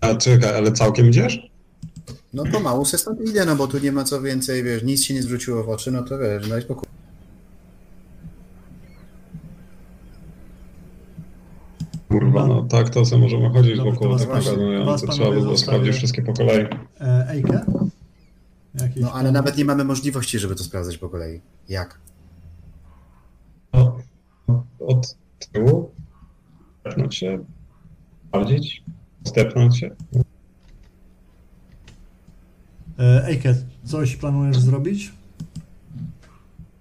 A 0.00 0.14
czekaj, 0.14 0.56
ale 0.56 0.72
całkiem 0.72 1.08
idziesz? 1.08 1.50
No 2.32 2.44
pomału 2.52 2.84
se 2.84 2.98
stąd 2.98 3.20
idę, 3.20 3.44
no 3.44 3.56
bo 3.56 3.66
tu 3.66 3.78
nie 3.78 3.92
ma 3.92 4.04
co 4.04 4.22
więcej, 4.22 4.62
wiesz, 4.64 4.82
nic 4.82 5.04
się 5.04 5.14
nie 5.14 5.22
zwróciło 5.22 5.64
w 5.64 5.68
oczy, 5.68 5.90
no 5.90 6.02
to 6.02 6.18
wiesz, 6.18 6.48
daj 6.48 6.62
spokój. 6.62 6.88
Kurwa, 12.08 12.46
no 12.46 12.62
tak 12.62 12.90
to 12.90 13.04
sobie 13.04 13.22
możemy 13.22 13.50
chodzić 13.50 13.76
Dobrze, 13.76 13.92
wokół 13.92 14.08
was 14.08 14.20
tak 14.20 14.30
panowie- 14.30 14.44
magazynujące. 14.50 15.06
was 15.06 15.16
Trzeba 15.16 15.30
by 15.30 15.40
było 15.40 15.56
sprawdzić 15.56 15.94
wszystkie 15.96 16.22
po 16.22 16.32
kolei. 16.32 16.66
E, 17.00 17.26
Ejke? 17.28 17.64
Jakieś 18.74 19.02
No 19.02 19.12
ale 19.12 19.24
tam- 19.24 19.32
nawet 19.34 19.56
nie 19.56 19.64
mamy 19.64 19.84
możliwości, 19.84 20.38
żeby 20.38 20.54
to 20.54 20.64
sprawdzać 20.64 20.98
po 20.98 21.08
kolei. 21.08 21.40
Jak? 21.68 21.98
Od 24.86 25.16
tyłu, 25.52 25.90
stepnąć 26.80 27.16
się, 27.16 27.44
sprawdzić, 28.28 28.82
stepnąć 29.24 29.78
się. 29.78 29.90
E, 32.98 33.24
Ejke, 33.26 33.54
coś 33.84 34.16
planujesz 34.16 34.58
zrobić? 34.58 35.12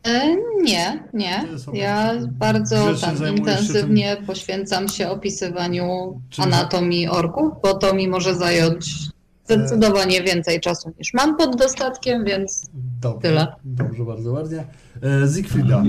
E, 0.08 0.36
nie, 0.62 1.04
nie. 1.14 1.44
Ja 1.74 2.14
bardzo 2.32 2.96
tam 3.02 3.38
intensywnie 3.38 4.18
poświęcam 4.28 4.88
się 4.88 5.10
opisywaniu 5.10 6.22
Czyli- 6.30 6.48
anatomii 6.48 7.08
orków, 7.08 7.54
bo 7.64 7.74
to 7.74 7.94
mi 7.94 8.08
może 8.08 8.36
zająć 8.36 9.10
Zdecydowanie 9.46 10.24
więcej 10.24 10.60
czasu 10.60 10.92
niż 11.00 11.14
mam 11.14 11.38
pod 11.38 11.56
dostatkiem, 11.56 12.26
więc 12.26 12.70
Dobrze, 13.02 13.22
Tyle. 13.30 13.48
dobrze, 13.64 14.04
bardzo 14.06 14.32
ładnie. 14.32 14.64
E, 15.02 15.28
Zygfrida, 15.28 15.84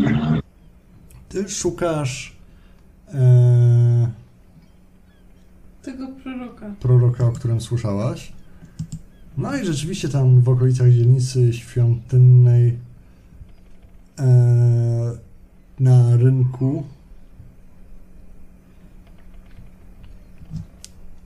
ty 1.31 1.49
szukasz 1.49 2.37
e, 3.15 4.11
Tego 5.83 6.09
proroka. 6.23 6.75
proroka, 6.81 7.27
o 7.27 7.33
którym 7.33 7.61
słyszałaś. 7.61 8.33
No 9.39 9.57
i 9.57 9.67
rzeczywiście 9.67 10.09
tam 10.09 10.41
w 10.41 10.49
okolicach 10.49 10.91
dzielnicy 10.91 11.53
świątynnej 11.53 12.79
e, 14.19 14.27
na 15.81 16.17
rynku 16.17 16.85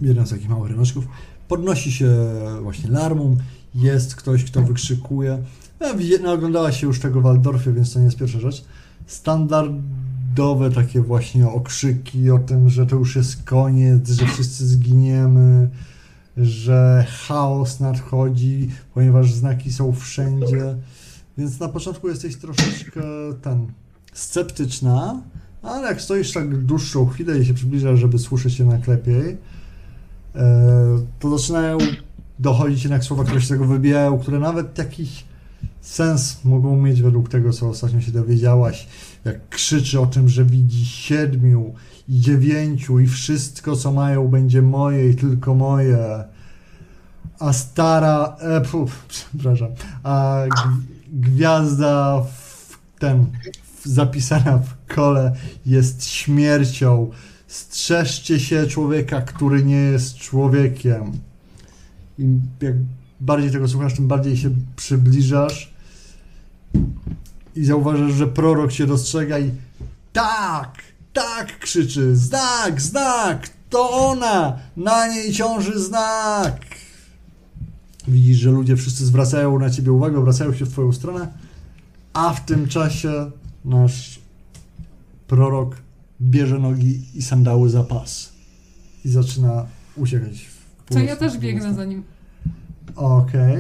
jeden 0.01 0.27
z 0.27 0.31
takich 0.31 0.49
małych 0.49 0.71
ryneczków 0.71 1.05
podnosi 1.49 1.93
się 1.93 2.11
właśnie 2.63 2.91
larmum, 2.91 3.37
jest 3.75 4.17
ktoś, 4.17 4.45
kto 4.45 4.63
wykrzykuje. 4.63 5.43
No, 5.81 5.95
widzi- 5.95 6.23
no, 6.23 6.33
oglądała 6.33 6.73
się 6.73 6.87
już 6.87 7.01
tego 7.01 7.21
w 7.21 7.23
Waldorfie, 7.23 7.73
więc 7.73 7.93
to 7.93 7.99
nie 7.99 8.05
jest 8.05 8.19
pierwsza 8.19 8.41
rzecz. 8.41 8.65
Standardowe 9.07 10.71
takie 10.71 11.01
właśnie 11.01 11.49
okrzyki 11.49 12.31
o 12.31 12.39
tym, 12.39 12.69
że 12.69 12.87
to 12.87 12.97
już 12.97 13.17
jest 13.17 13.43
koniec, 13.43 14.11
że 14.11 14.27
wszyscy 14.27 14.67
zginiemy, 14.67 15.69
że 16.37 17.07
chaos 17.27 17.81
nadchodzi, 17.81 18.71
ponieważ 18.95 19.33
znaki 19.33 19.73
są 19.73 19.93
wszędzie. 19.93 20.77
Więc 21.39 21.61
na 21.61 21.69
początku 21.69 22.09
jesteś 22.09 22.37
troszeczkę 22.37 23.03
ten 23.43 23.67
sceptyczna, 24.13 25.23
ale 25.63 25.89
jak 25.89 26.01
stoisz 26.01 26.33
tak 26.33 26.65
dłuższą 26.65 27.07
chwilę 27.07 27.39
i 27.39 27.47
się 27.47 27.55
przybliżasz, 27.55 28.01
żeby 28.01 28.19
słyszeć 28.19 28.59
jednak 28.59 28.87
lepiej, 28.87 29.37
e, 30.35 31.05
to 31.21 31.39
zaczynają 31.39 31.79
dochodzić 32.39 32.85
jednak 32.85 33.05
słowa, 33.05 33.25
które 33.25 33.41
się 33.41 33.49
tego 33.49 33.65
wybijają, 33.65 34.19
które 34.19 34.39
nawet 34.39 34.79
jakiś 34.79 35.25
sens 35.85 36.45
mogą 36.45 36.77
mieć 36.77 37.03
według 37.03 37.29
tego, 37.29 37.53
co 37.53 37.69
ostatnio 37.69 38.01
się 38.01 38.13
dowiedziałaś. 38.13 38.87
Jak 39.25 39.49
krzyczy 39.49 40.01
o 40.01 40.07
tym, 40.07 40.29
że 40.29 40.45
widzi 40.45 40.87
siedmiu 40.87 41.75
i 42.09 42.21
dziewięciu 42.21 43.01
i 43.01 43.07
wszystko, 43.07 43.77
co 43.77 43.93
mają, 43.93 44.29
będzie 44.29 44.63
moje 44.63 45.11
i 45.11 45.15
tylko 45.15 45.55
moje. 45.55 46.25
A 47.39 47.53
stara, 47.53 48.37
e, 48.41 48.61
pu, 48.61 48.89
przepraszam, 49.09 49.69
a 50.03 50.43
gwiazda 51.13 52.23
w 52.23 52.79
ten, 52.99 53.27
w, 53.81 53.87
zapisana 53.87 54.59
w 54.59 54.95
kole 54.95 55.33
jest 55.67 56.05
śmiercią. 56.05 57.11
Strzeżcie 57.47 58.41
się 58.41 58.67
człowieka, 58.67 59.23
który 59.23 59.65
nie 59.65 59.77
jest 59.77 60.17
człowiekiem. 60.17 61.13
Im 62.19 62.43
bardziej 63.21 63.51
tego 63.51 63.69
słuchasz, 63.69 63.95
tym 63.95 64.09
bardziej 64.09 64.37
się 64.37 64.51
przybliżasz 64.77 65.74
i 67.57 67.65
zauważasz, 67.65 68.13
że 68.13 68.27
prorok 68.27 68.73
cię 68.73 68.87
dostrzega 68.87 69.39
i 69.39 69.51
tak, 70.13 70.71
tak 71.13 71.59
krzyczy, 71.59 72.17
znak, 72.17 72.81
znak, 72.83 73.49
to 73.71 73.91
ona, 73.91 74.59
na 74.77 75.07
niej 75.09 75.33
ciąży 75.33 75.79
znak. 75.81 76.61
Widzisz, 78.09 78.39
że 78.39 78.51
ludzie 78.51 78.77
wszyscy 78.77 79.07
zwracają 79.07 79.59
na 79.59 79.71
ciebie 79.71 79.93
uwagę, 79.93 80.19
obracają 80.19 80.55
się 80.55 80.65
w 80.65 80.71
twoją 80.71 80.93
stronę, 80.93 81.29
a 82.13 82.33
w 82.35 82.45
tym 82.45 82.69
czasie 82.69 83.31
nasz 83.65 84.19
prorok 85.27 85.77
bierze 86.21 86.59
nogi 86.59 87.03
i 87.15 87.23
sandały 87.23 87.71
za 87.71 87.85
pas 87.85 88.33
i 89.05 89.09
zaczyna 89.09 89.67
uciekać. 89.97 90.39
w 90.39 90.89
To 90.89 90.95
pół- 90.95 91.05
ja 91.05 91.17
też 91.17 91.39
biegnę 91.39 91.75
za 91.75 91.85
nim. 91.85 92.03
Okej. 92.97 93.57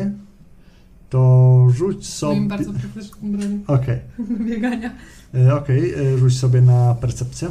To 1.14 1.66
rzuć 1.70 1.96
Moim 1.96 2.02
sobie. 2.02 2.48
bardzo 2.48 2.72
praktycznym 2.72 3.32
bronią 3.32 3.58
Okej. 3.66 3.98
do 4.38 4.44
biegania. 4.44 4.90
E, 5.34 5.54
Okej, 5.54 5.94
e, 5.94 6.18
rzuć 6.18 6.38
sobie 6.38 6.60
na 6.60 6.94
percepcję. 6.94 7.48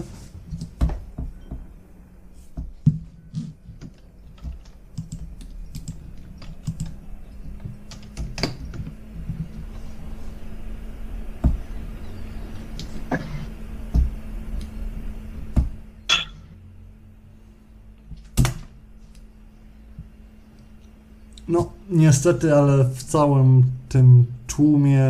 No, 21.54 21.72
niestety, 21.90 22.56
ale 22.56 22.84
w 22.84 23.04
całym 23.04 23.64
tym 23.90 24.26
tłumie 24.48 25.04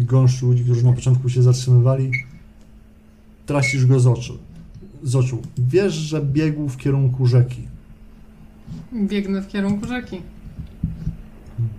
i 0.00 0.04
gąszczu 0.04 0.46
ludzi, 0.46 0.64
którzy 0.64 0.84
na 0.84 0.92
początku 0.92 1.28
się 1.28 1.42
zatrzymywali, 1.42 2.10
tracisz 3.46 3.86
go 3.86 4.00
z 4.00 4.06
oczu. 4.06 4.38
Z 5.02 5.16
oczu. 5.16 5.42
Wiesz, 5.58 5.94
że 5.94 6.22
biegł 6.22 6.68
w 6.68 6.76
kierunku 6.76 7.26
rzeki. 7.26 7.62
Biegnę 8.94 9.42
w 9.42 9.48
kierunku 9.48 9.86
rzeki. 9.86 10.22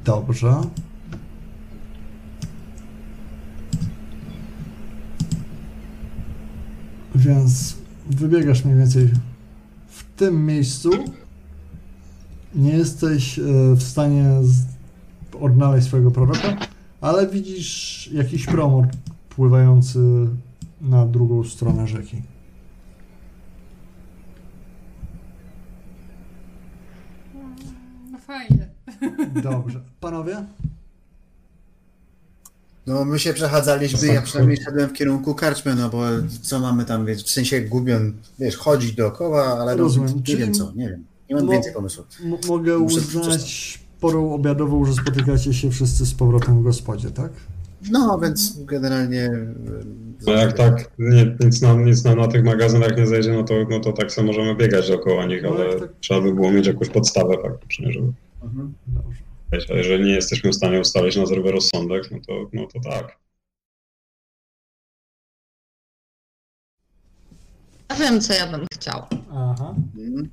Dobrze. 0.05 0.61
Więc 7.15 7.75
wybiegasz 8.09 8.65
mniej 8.65 8.77
więcej 8.77 9.09
w 9.87 10.03
tym 10.15 10.45
miejscu. 10.45 10.89
Nie 12.57 12.71
jesteś 12.77 13.39
e, 13.39 13.43
w 13.75 13.83
stanie 13.83 14.25
odnaleźć 15.41 15.87
swojego 15.87 16.11
proroka, 16.11 16.57
ale 17.01 17.27
widzisz 17.27 18.09
jakiś 18.13 18.45
promor 18.45 18.87
pływający 19.29 19.99
na 20.81 21.05
drugą 21.05 21.43
stronę 21.43 21.87
rzeki. 21.87 22.21
No 28.11 28.17
fajnie. 28.19 28.67
Dobrze. 29.43 29.81
Panowie? 29.99 30.45
No 32.87 33.05
my 33.05 33.19
się 33.19 33.33
przechadzaliśmy, 33.33 34.07
ja 34.07 34.21
przynajmniej 34.21 34.57
szedłem 34.65 34.89
w 34.89 34.93
kierunku 34.93 35.35
karczmy, 35.35 35.75
no 35.75 35.89
bo 35.89 36.03
co 36.41 36.59
mamy 36.59 36.85
tam, 36.85 37.05
wiesz, 37.05 37.23
w 37.23 37.29
sensie 37.29 37.61
gubią, 37.61 38.11
wiesz, 38.39 38.57
chodzić 38.57 38.93
dookoła, 38.95 39.43
ale 39.61 39.75
Rozumiem. 39.75 40.15
nie 40.15 40.23
Czyli- 40.23 40.37
wiem 40.37 40.53
co, 40.53 40.71
nie 40.75 40.89
wiem. 40.89 41.03
Nie 41.29 41.35
mam 41.35 41.45
No- 41.45 41.51
więcej 41.51 41.73
pomysłów. 41.73 42.07
M- 42.23 42.37
mogę 42.47 42.77
Muszę 42.77 42.97
uznać 42.99 43.79
porą 44.01 44.33
obiadową, 44.33 44.85
że 44.85 44.93
spotykacie 44.93 45.53
się 45.53 45.71
wszyscy 45.71 46.05
z 46.05 46.13
powrotem 46.13 46.59
w 46.59 46.63
gospodzie, 46.63 47.11
tak? 47.11 47.31
No, 47.91 48.19
więc 48.19 48.63
generalnie... 48.65 49.23
e, 49.23 49.53
No 50.27 50.33
jak 50.33 50.53
tak 50.53 50.91
nie, 50.99 51.35
nic, 51.39 51.61
nam, 51.61 51.85
nic 51.85 52.03
nam 52.03 52.17
na 52.17 52.27
tych 52.27 52.43
magazynach 52.43 52.97
nie 52.97 53.07
zejdzie, 53.07 53.33
no 53.33 53.43
to, 53.43 53.53
no 53.69 53.79
to 53.79 53.93
tak 53.93 54.11
sobie 54.11 54.27
możemy 54.27 54.55
biegać 54.55 54.87
dookoła 54.87 55.25
nich, 55.25 55.43
No 55.43 55.49
ale 55.49 55.79
tak- 55.79 55.89
trzeba 55.99 56.21
by 56.21 56.33
było 56.33 56.51
mieć 56.51 56.67
jakąś 56.67 56.89
podstawę 56.89 57.35
faktycznie, 57.41 57.91
żeby 57.91 58.11
Mhm. 58.43 58.73
Dobrze. 58.87 59.21
A 59.73 59.75
jeżeli 59.77 60.03
nie 60.05 60.11
jesteśmy 60.15 60.51
w 60.51 60.55
stanie 60.55 60.79
ustalić 60.79 61.15
na 61.15 61.25
zdrowy 61.25 61.51
rozsądek, 61.51 62.11
no 62.11 62.17
to, 62.27 62.33
no 62.53 62.67
to 62.73 62.79
tak. 62.89 63.17
ja 67.89 67.95
wiem, 67.95 68.21
co 68.21 68.33
ja 68.33 68.47
bym 68.51 68.65
chciała. 68.73 69.07
Aha. 69.31 69.75
Mhm. 69.97 70.29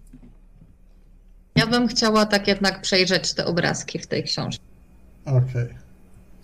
Ja 1.56 1.66
bym 1.66 1.88
chciała 1.88 2.26
tak 2.26 2.48
jednak 2.48 2.80
przejrzeć 2.80 3.34
te 3.34 3.46
obrazki 3.46 3.98
w 3.98 4.06
tej 4.06 4.24
książce. 4.24 4.62
Okej. 5.26 5.68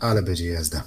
Ale 0.01 0.23
będzie 0.23 0.47
jazda. 0.47 0.83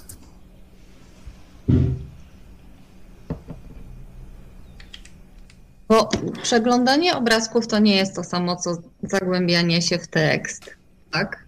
Bo 5.88 6.08
przeglądanie 6.42 7.16
obrazków 7.16 7.66
to 7.66 7.78
nie 7.78 7.96
jest 7.96 8.14
to 8.14 8.24
samo, 8.24 8.56
co 8.56 8.76
zagłębianie 9.02 9.82
się 9.82 9.98
w 9.98 10.08
tekst, 10.08 10.70
tak? 11.10 11.44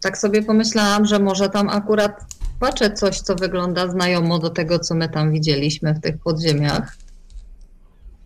Tak 0.00 0.18
sobie 0.18 0.42
pomyślałam, 0.42 1.06
że 1.06 1.18
może 1.18 1.48
tam 1.50 1.68
akurat 1.68 2.20
patrzę 2.60 2.92
coś, 2.92 3.20
co 3.20 3.34
wygląda 3.34 3.88
znajomo 3.88 4.38
do 4.38 4.50
tego, 4.50 4.78
co 4.78 4.94
my 4.94 5.08
tam 5.08 5.32
widzieliśmy 5.32 5.94
w 5.94 6.00
tych 6.00 6.18
podziemiach. 6.18 6.96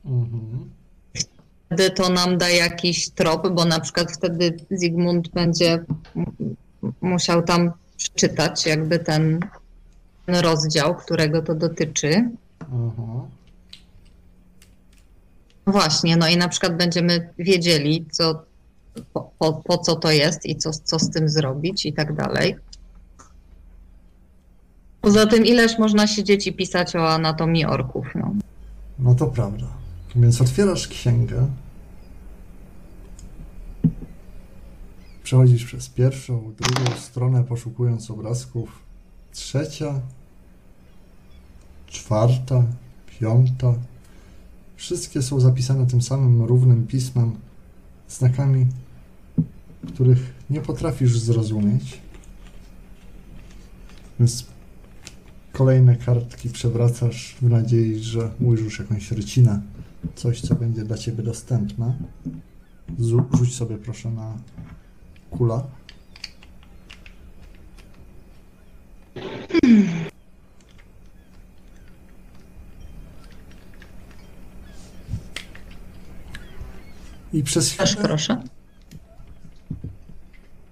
Mhm. 0.04 0.70
Wtedy 1.70 1.90
to 1.90 2.08
nam 2.08 2.38
da 2.38 2.48
jakiś 2.48 3.10
trop, 3.10 3.48
bo 3.48 3.64
na 3.64 3.80
przykład 3.80 4.12
wtedy 4.12 4.56
Zygmunt 4.70 5.28
będzie 5.28 5.84
musiał 7.00 7.42
tam 7.42 7.72
przeczytać 7.96 8.66
jakby 8.66 8.98
ten, 8.98 9.40
ten 10.26 10.34
rozdział, 10.34 10.94
którego 10.94 11.42
to 11.42 11.54
dotyczy. 11.54 12.30
Aha. 12.60 13.26
Właśnie, 15.66 16.16
no 16.16 16.28
i 16.28 16.36
na 16.36 16.48
przykład 16.48 16.76
będziemy 16.76 17.28
wiedzieli, 17.38 18.06
co, 18.10 18.42
po, 19.12 19.30
po, 19.38 19.52
po 19.52 19.78
co 19.78 19.96
to 19.96 20.10
jest 20.10 20.46
i 20.46 20.56
co, 20.56 20.70
co 20.70 20.98
z 20.98 21.10
tym 21.10 21.28
zrobić 21.28 21.86
i 21.86 21.92
tak 21.92 22.14
dalej. 22.14 22.56
Poza 25.00 25.26
tym, 25.26 25.46
ileż 25.46 25.78
można 25.78 26.06
siedzieć 26.06 26.46
i 26.46 26.52
pisać 26.52 26.96
o 26.96 27.08
anatomii 27.08 27.64
orków, 27.64 28.06
no. 28.14 28.34
No 28.98 29.14
to 29.14 29.26
prawda. 29.26 29.79
Więc 30.16 30.40
otwierasz 30.40 30.88
księgę. 30.88 31.48
Przechodzisz 35.22 35.64
przez 35.64 35.88
pierwszą, 35.88 36.54
drugą 36.60 36.96
stronę, 36.96 37.44
poszukując 37.44 38.10
obrazków. 38.10 38.78
Trzecia, 39.32 40.00
czwarta, 41.86 42.64
piąta. 43.20 43.74
Wszystkie 44.76 45.22
są 45.22 45.40
zapisane 45.40 45.86
tym 45.86 46.02
samym 46.02 46.42
równym 46.42 46.86
pismem, 46.86 47.36
znakami, 48.08 48.66
których 49.94 50.34
nie 50.50 50.60
potrafisz 50.60 51.18
zrozumieć. 51.18 52.00
Więc 54.20 54.46
kolejne 55.52 55.96
kartki 55.96 56.48
przewracasz 56.48 57.36
w 57.42 57.48
nadziei, 57.48 57.98
że 57.98 58.30
ujrzysz 58.40 58.78
jakąś 58.78 59.10
rycinę, 59.10 59.60
coś, 60.14 60.40
co 60.40 60.54
będzie 60.54 60.82
dla 60.84 60.98
ciebie 60.98 61.22
dostępne. 61.22 61.94
Zu- 62.98 63.24
Rzuć 63.38 63.54
sobie 63.54 63.78
proszę 63.78 64.10
na 64.10 64.34
kula. 65.30 65.62
I 77.32 77.42
przez 77.42 77.70
chwilę 77.70 77.96
proszę. 78.02 78.42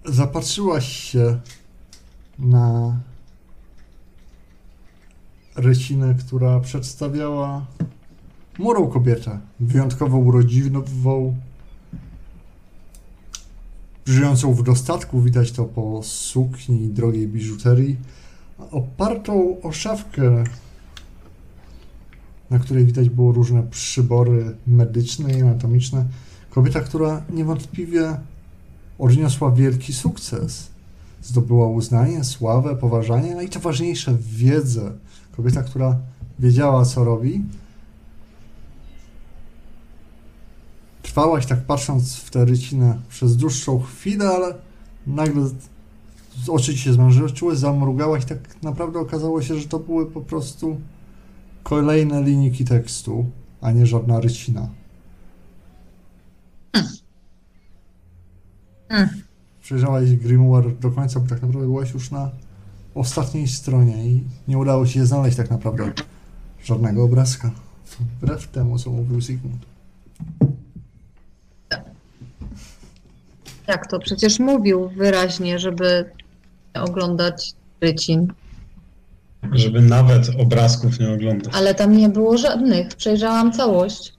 zapatrzyłaś 0.05 0.89
się 0.93 1.41
na 2.39 2.97
rycinę, 5.57 6.15
która 6.15 6.61
przedstawiała 6.61 7.67
młodą 8.59 8.87
kobietę, 8.87 9.39
wyjątkowo 9.61 10.19
urodziwą, 10.19 11.37
żyjącą 14.07 14.55
w 14.55 14.63
dostatku, 14.63 15.21
widać 15.21 15.53
to 15.53 15.65
po 15.65 16.03
sukni 16.03 16.83
i 16.83 16.89
drogiej 16.89 17.29
biżuterii, 17.29 17.97
opartą 18.71 19.61
o 19.63 19.73
szafkę, 19.73 20.45
na 22.51 22.59
której 22.59 22.85
widać 22.85 23.11
było 23.11 23.33
różne 23.33 23.63
przybory 23.63 24.57
medyczne 24.67 25.39
i 25.39 25.43
anatomiczne. 25.43 26.05
Kobieta, 26.51 26.81
która 26.81 27.23
niewątpliwie 27.31 28.17
odniosła 28.99 29.51
wielki 29.51 29.93
sukces. 29.93 30.69
Zdobyła 31.23 31.69
uznanie, 31.69 32.25
sławę, 32.25 32.77
poważanie, 32.77 33.35
no 33.35 33.43
i 33.43 33.49
co 33.49 33.61
ważniejsze, 33.61 34.17
wiedzę. 34.21 34.93
Kobieta, 35.37 35.63
która 35.63 35.99
wiedziała, 36.39 36.85
co 36.85 37.05
robi. 37.05 37.45
Trwałaś 41.19 41.47
tak 41.47 41.59
patrząc 41.59 42.17
w 42.17 42.31
tę 42.31 42.45
rycinę 42.45 43.01
przez 43.09 43.37
dłuższą 43.37 43.81
chwilę, 43.81 44.29
ale 44.29 44.55
nagle 45.07 45.49
oczy 46.49 46.75
ci 46.75 46.79
się 46.79 46.93
zmężyły, 46.93 47.57
zamrugałaś, 47.57 48.25
tak 48.25 48.63
naprawdę 48.63 48.99
okazało 48.99 49.43
się, 49.43 49.59
że 49.59 49.69
to 49.69 49.79
były 49.79 50.07
po 50.07 50.21
prostu 50.21 50.81
kolejne 51.63 52.23
linijki 52.23 52.65
tekstu, 52.65 53.31
a 53.61 53.71
nie 53.73 53.87
żadna 53.87 54.21
rycina. 54.21 54.69
Hmm. 58.89 59.09
Przejrzałaś 59.61 60.17
Grimoire 60.17 60.79
do 60.81 60.91
końca, 60.91 61.21
bo 61.21 61.27
tak 61.27 61.43
naprawdę 61.43 61.67
byłaś 61.67 61.95
już 61.95 62.11
na 62.11 62.31
ostatniej 62.95 63.49
stronie 63.49 64.07
i 64.07 64.25
nie 64.49 64.59
udało 64.59 64.87
ci 64.87 64.93
się 64.93 65.07
znaleźć 65.07 65.37
tak 65.37 65.51
naprawdę 65.51 65.93
żadnego 66.65 67.05
obrazka. 67.05 67.51
Wbrew 68.01 68.49
temu, 68.49 68.79
co 68.79 68.91
mówił 68.91 69.21
Zygmunt. 69.21 69.67
Jak 73.69 73.87
to? 73.87 73.99
Przecież 73.99 74.39
mówił 74.39 74.89
wyraźnie, 74.89 75.59
żeby 75.59 76.11
nie 76.75 76.83
oglądać 76.83 77.53
rycin. 77.81 78.33
Żeby 79.53 79.81
nawet 79.81 80.31
obrazków 80.39 81.01
nie 81.01 81.13
oglądać. 81.13 81.55
Ale 81.55 81.75
tam 81.75 81.97
nie 81.97 82.09
było 82.09 82.39
żadnych. 82.39 82.89
Przejrzałam 82.89 83.53
całość. 83.53 84.13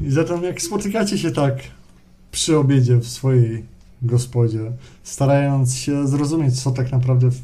I 0.00 0.10
zatem 0.10 0.42
jak 0.42 0.62
spotykacie 0.62 1.18
się 1.18 1.30
tak 1.30 1.54
przy 2.30 2.56
obiedzie 2.56 2.96
w 2.96 3.06
swojej 3.06 3.64
gospodzie, 4.02 4.72
starając 5.02 5.76
się 5.76 6.08
zrozumieć, 6.08 6.62
co 6.62 6.70
tak 6.70 6.92
naprawdę, 6.92 7.30
w, 7.30 7.40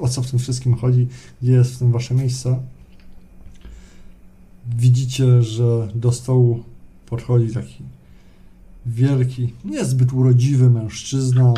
o 0.00 0.08
co 0.08 0.22
w 0.22 0.30
tym 0.30 0.38
wszystkim 0.38 0.74
chodzi, 0.74 1.08
gdzie 1.42 1.52
jest 1.52 1.74
w 1.74 1.78
tym 1.78 1.92
wasze 1.92 2.14
miejsce, 2.14 2.58
widzicie, 4.78 5.42
że 5.42 5.88
do 5.94 6.12
stołu 6.12 6.64
podchodzi 7.06 7.54
taki 7.54 7.82
wielki, 8.86 9.52
niezbyt 9.64 10.12
urodziwy 10.12 10.70
mężczyzna 10.70 11.54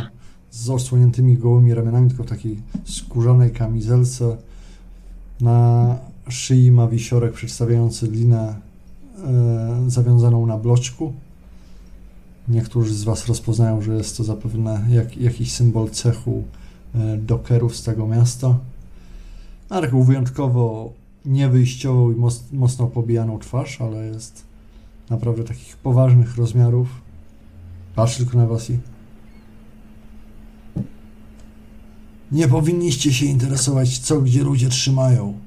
z 0.50 0.70
odsłoniętymi 0.70 1.36
gołymi 1.36 1.74
ramionami, 1.74 2.08
tylko 2.08 2.24
w 2.24 2.26
takiej 2.26 2.62
skórzanej 2.84 3.50
kamizelce. 3.50 4.36
Na 5.40 5.96
szyi 6.28 6.70
ma 6.70 6.88
wisiorek 6.88 7.32
przedstawiający 7.32 8.06
linę 8.06 8.54
e, 9.24 9.84
zawiązaną 9.86 10.46
na 10.46 10.58
bloczku. 10.58 11.12
Niektórzy 12.48 12.94
z 12.94 13.04
Was 13.04 13.26
rozpoznają, 13.26 13.82
że 13.82 13.94
jest 13.94 14.16
to 14.16 14.24
zapewne 14.24 14.86
jak, 14.90 15.16
jakiś 15.16 15.52
symbol 15.52 15.90
cechu 15.90 16.44
e, 16.94 17.16
dokerów 17.16 17.76
z 17.76 17.82
tego 17.82 18.06
miasta. 18.06 18.58
Taką 19.68 20.02
wyjątkowo 20.02 20.92
niewyjściową 21.26 22.10
i 22.10 22.14
moc, 22.14 22.44
mocno 22.52 22.86
pobijaną 22.86 23.38
twarz, 23.38 23.80
ale 23.80 24.06
jest 24.06 24.47
naprawdę 25.10 25.44
takich 25.44 25.76
poważnych 25.76 26.36
rozmiarów. 26.36 26.88
Patrz 27.94 28.16
tylko 28.16 28.38
na 28.38 28.46
Was 28.46 28.70
i... 28.70 28.78
Nie 32.32 32.48
powinniście 32.48 33.12
się 33.12 33.26
interesować, 33.26 33.98
co 33.98 34.20
gdzie 34.20 34.42
ludzie 34.42 34.68
trzymają. 34.68 35.38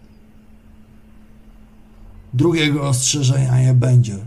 Drugiego 2.33 2.89
ostrzeżenia 2.89 3.61
nie 3.61 3.73
będzie. 3.73 4.17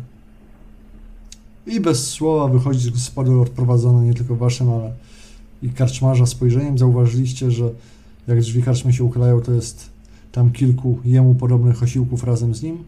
I 1.66 1.80
bez 1.80 2.10
słowa 2.10 2.48
wychodzi 2.48 2.80
z 2.80 2.90
gospody 2.90 3.40
odprowadzone 3.40 4.06
nie 4.06 4.14
tylko 4.14 4.36
waszym, 4.36 4.70
ale 4.70 4.92
i 5.62 5.70
karczmarza 5.70 6.26
spojrzeniem. 6.26 6.78
Zauważyliście, 6.78 7.50
że 7.50 7.70
jak 8.26 8.40
drzwi 8.40 8.62
karczmy 8.62 8.92
się 8.92 9.04
uchylają, 9.04 9.40
to 9.40 9.52
jest 9.52 9.90
tam 10.32 10.50
kilku 10.52 10.98
jemu 11.04 11.34
podobnych 11.34 11.82
osiłków 11.82 12.24
razem 12.24 12.54
z 12.54 12.62
nim, 12.62 12.84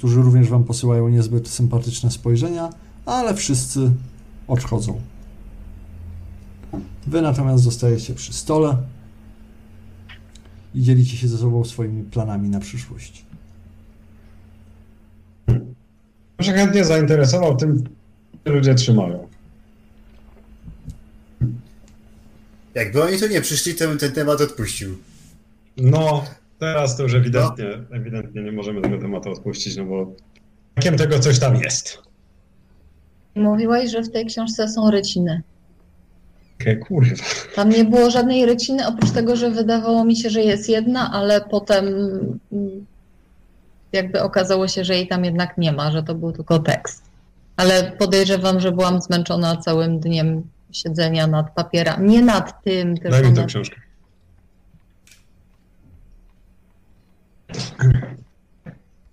którzy 0.00 0.22
również 0.22 0.48
wam 0.48 0.64
posyłają 0.64 1.08
niezbyt 1.08 1.48
sympatyczne 1.48 2.10
spojrzenia, 2.10 2.70
ale 3.06 3.34
wszyscy 3.34 3.92
odchodzą. 4.48 5.00
Wy 7.06 7.22
natomiast 7.22 7.64
zostajecie 7.64 8.14
przy 8.14 8.32
stole 8.32 8.76
i 10.74 10.82
dzielicie 10.82 11.16
się 11.16 11.28
ze 11.28 11.38
sobą 11.38 11.64
swoimi 11.64 12.02
planami 12.02 12.48
na 12.48 12.60
przyszłość. 12.60 13.24
Może 16.38 16.52
chętnie 16.52 16.84
zainteresował 16.84 17.56
tym, 17.56 17.84
co 18.44 18.52
ludzie 18.52 18.74
trzymają. 18.74 19.28
Jakby 22.74 23.02
oni 23.02 23.18
tu 23.18 23.28
nie 23.28 23.40
przyszli, 23.40 23.74
to 23.74 23.88
bym 23.88 23.98
ten 23.98 24.12
temat 24.12 24.40
odpuścił. 24.40 24.98
No, 25.76 26.24
teraz 26.60 26.96
to 26.96 27.02
już 27.02 27.14
ewidentnie, 27.14 27.84
ewidentnie 27.90 28.42
nie 28.42 28.52
możemy 28.52 28.80
tego 28.80 28.98
tematu 28.98 29.30
odpuścić, 29.30 29.76
no 29.76 29.84
bo 29.84 30.12
takiem 30.74 30.96
tego 30.96 31.18
coś 31.18 31.38
tam 31.38 31.56
jest. 31.56 31.98
Mówiłaś, 33.34 33.90
że 33.90 34.02
w 34.02 34.10
tej 34.10 34.26
książce 34.26 34.68
są 34.68 34.90
ryciny. 34.90 35.42
Ke 36.58 36.76
kurwa. 36.76 37.24
Tam 37.54 37.68
nie 37.68 37.84
było 37.84 38.10
żadnej 38.10 38.46
ryciny, 38.46 38.86
oprócz 38.86 39.10
tego, 39.10 39.36
że 39.36 39.50
wydawało 39.50 40.04
mi 40.04 40.16
się, 40.16 40.30
że 40.30 40.42
jest 40.42 40.68
jedna, 40.68 41.12
ale 41.12 41.40
potem 41.40 41.86
mm, 42.52 42.86
jakby 43.92 44.22
okazało 44.22 44.68
się, 44.68 44.84
że 44.84 44.94
jej 44.94 45.08
tam 45.08 45.24
jednak 45.24 45.58
nie 45.58 45.72
ma, 45.72 45.90
że 45.90 46.02
to 46.02 46.14
był 46.14 46.32
tylko 46.32 46.58
tekst. 46.58 47.02
Ale 47.56 47.92
podejrzewam, 47.98 48.60
że 48.60 48.72
byłam 48.72 49.02
zmęczona 49.02 49.56
całym 49.56 50.00
dniem 50.00 50.42
siedzenia 50.72 51.26
nad 51.26 51.54
papierami. 51.54 52.10
Nie 52.10 52.22
nad 52.22 52.62
tym, 52.62 52.96
tylko 52.96 53.10
Daj 53.10 53.28
mi 53.28 53.34
tę 53.34 53.40
nad... 53.40 53.48
książkę. 53.48 53.76
u 53.76 53.86
Nie 57.39 57.39
są 57.39 57.39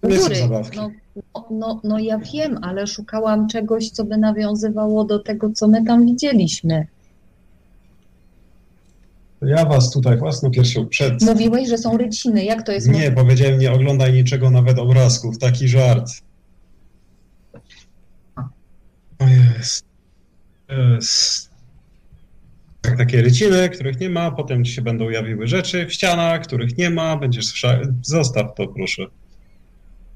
góry. 0.04 0.36
No, 0.76 0.92
no, 1.16 1.48
no, 1.52 1.82
no 1.84 2.00
ja 2.00 2.18
wiem, 2.18 2.60
ale 2.62 2.88
szukałam 2.88 3.48
czegoś, 3.48 3.90
co 3.90 4.04
by 4.04 4.18
nawiązywało 4.18 5.06
do 5.06 5.20
tego, 5.20 5.50
co 5.50 5.68
my 5.68 5.86
tam 5.86 6.06
widzieliśmy. 6.06 6.88
Ja 9.42 9.66
was 9.66 9.92
tutaj 9.92 10.18
własną 10.18 10.52
piersią 10.52 10.88
przed. 10.88 11.22
Mówiłeś, 11.22 11.70
że 11.70 11.78
są 11.78 11.98
ryciny. 11.98 12.44
Jak 12.44 12.66
to 12.66 12.72
jest 12.72 12.88
Nie, 12.88 13.12
powiedziałem 13.12 13.60
nie 13.60 13.72
oglądaj 13.72 14.14
niczego, 14.14 14.50
nawet 14.50 14.80
obrazków. 14.80 15.38
Taki 15.38 15.68
żart. 15.68 16.12
O 19.20 19.28
jest. 19.28 19.86
Jest. 20.70 21.47
Tak, 22.88 22.98
takie 22.98 23.22
ryciny, 23.22 23.70
których 23.70 24.00
nie 24.00 24.10
ma, 24.10 24.32
potem 24.32 24.66
ci 24.66 24.72
się 24.72 24.82
będą 24.82 25.10
jawiły 25.10 25.48
rzeczy 25.48 25.86
w 25.86 25.94
ścianach, 25.94 26.42
których 26.42 26.78
nie 26.78 26.90
ma, 26.90 27.18
będziesz. 27.18 27.66
Zostaw 28.02 28.56
to, 28.56 28.68
proszę. 28.68 29.06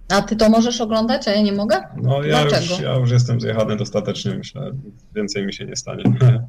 A 0.10 0.22
ty 0.22 0.35
to 0.35 0.49
możesz 0.49 0.81
oglądać, 0.81 1.27
a 1.27 1.31
ja 1.31 1.41
nie 1.41 1.52
mogę? 1.52 1.81
No 2.03 2.23
ja 2.23 2.41
już, 2.41 2.52
Dlaczego? 2.52 2.89
ja 2.89 2.95
już 2.95 3.11
jestem 3.11 3.41
zjechany 3.41 3.76
dostatecznie, 3.76 4.35
myślę. 4.35 4.72
Więcej 5.15 5.45
mi 5.45 5.53
się 5.53 5.65
nie 5.65 5.76
stanie. 5.76 6.03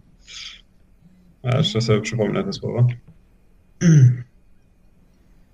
A 1.42 1.56
jeszcze 1.56 1.80
sobie 1.80 2.00
przypomnę 2.00 2.44
te 2.44 2.52
słowa. 2.52 2.86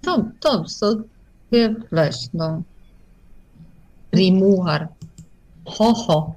To, 0.03 0.25
to 0.41 0.69
sobie 0.69 1.75
weź, 1.93 2.17
no. 2.35 2.63
Rimuar. 4.15 4.89
Ho, 5.65 5.95
ho. 5.95 6.35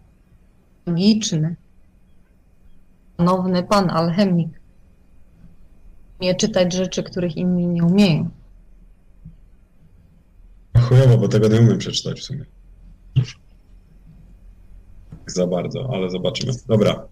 Magiczny. 0.86 1.56
Szanowny 3.22 3.64
pan 3.64 3.89
alchemik. 3.89 4.49
Nie 6.22 6.35
czytać 6.35 6.73
rzeczy, 6.73 7.03
których 7.03 7.38
inni 7.38 7.68
nie 7.68 7.84
umieją. 7.84 8.30
Chujowo, 10.77 11.18
bo 11.18 11.27
tego 11.27 11.48
nie 11.48 11.60
umiem 11.61 11.77
przeczytać 11.77 12.19
w 12.19 12.23
sumie. 12.23 12.45
Za 15.27 15.48
bardzo, 15.48 15.89
ale 15.93 16.10
zobaczymy. 16.10 16.53
Dobra. 16.68 17.07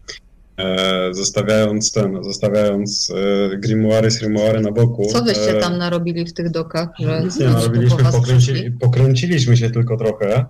E, 0.57 1.13
zostawiając 1.13 1.91
ten, 1.91 2.23
zostawiając 2.23 3.11
e, 3.11 3.57
grimoire, 3.57 4.09
grimoire 4.19 4.61
na 4.61 4.71
boku. 4.71 5.05
Co 5.11 5.23
wyście 5.23 5.57
e, 5.57 5.61
tam 5.61 5.77
narobili 5.77 6.25
w 6.25 6.33
tych 6.33 6.51
dokach, 6.51 6.89
że 6.99 7.21
Nic 7.23 7.39
nie 7.39 7.47
narobiliśmy, 7.47 8.03
po 8.03 8.11
pokręci, 8.11 8.71
pokręciliśmy 8.71 9.57
się 9.57 9.69
tylko 9.69 9.97
trochę. 9.97 10.45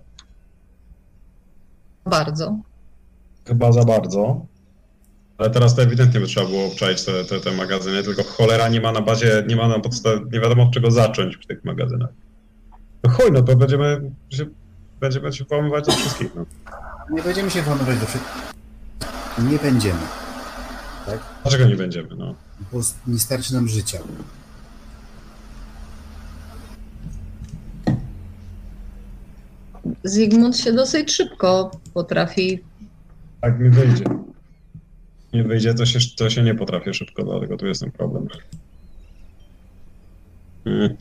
Bardzo. 2.06 2.58
Chyba 3.48 3.72
za 3.72 3.84
bardzo. 3.84 4.49
Ale 5.40 5.50
teraz 5.50 5.76
to 5.76 5.82
ewidentnie 5.82 6.20
by 6.20 6.28
trzeba 6.28 6.46
było 6.46 6.66
obczaić 6.66 7.06
te, 7.06 7.26
te, 7.26 7.40
te 7.40 7.52
magazyny, 7.52 8.04
tylko 8.04 8.24
cholera 8.24 8.70
nie 8.70 8.82
ma 8.82 8.92
na 8.92 9.02
bazie, 9.02 9.44
nie 9.48 9.56
ma 9.56 9.68
na 9.68 9.80
podstawie, 9.80 10.22
nie 10.32 10.40
wiadomo 10.40 10.64
od 10.64 10.72
czego 10.72 10.92
zacząć 10.92 11.38
w 11.38 11.46
tych 11.46 11.66
magazynach. 11.66 12.10
No 13.04 13.10
chuj, 13.10 13.32
no 13.32 13.42
to 13.42 13.56
będziemy 13.56 14.12
się, 14.30 14.46
będziemy 15.00 15.34
się 15.34 15.44
włamywać 15.44 15.86
do 15.86 15.92
wszystkich. 15.92 16.36
No. 16.36 16.46
Nie 17.12 17.24
będziemy 17.24 17.52
się 17.52 17.62
włamywać 17.62 18.00
do 18.00 18.06
wszystkich. 18.06 18.54
Nie 19.52 19.58
będziemy. 19.58 20.00
Tak? 21.06 21.20
Dlaczego 21.42 21.66
nie 21.66 21.76
będziemy? 21.76 22.16
No. 22.18 22.36
Bo 22.72 22.80
nie 23.08 23.20
starczy 23.20 23.54
nam 23.54 23.68
życia. 23.68 24.00
Zygmunt 30.04 30.58
się 30.58 30.74
dosyć 30.74 31.12
szybko 31.12 31.72
potrafi. 31.94 32.64
Tak 33.42 33.60
mi 33.60 33.70
wyjdzie. 33.70 34.04
Nie 35.34 35.44
wyjdzie, 35.44 35.74
to 35.74 35.86
się, 35.86 36.00
to 36.16 36.30
się 36.30 36.44
nie 36.44 36.56
potrafię 36.56 36.94
szybko, 36.94 37.24
dlatego 37.24 37.58
tu 37.58 37.68
jest 37.68 37.82
ten 37.82 37.92
problem. 37.92 38.28
Mm. 40.66 40.96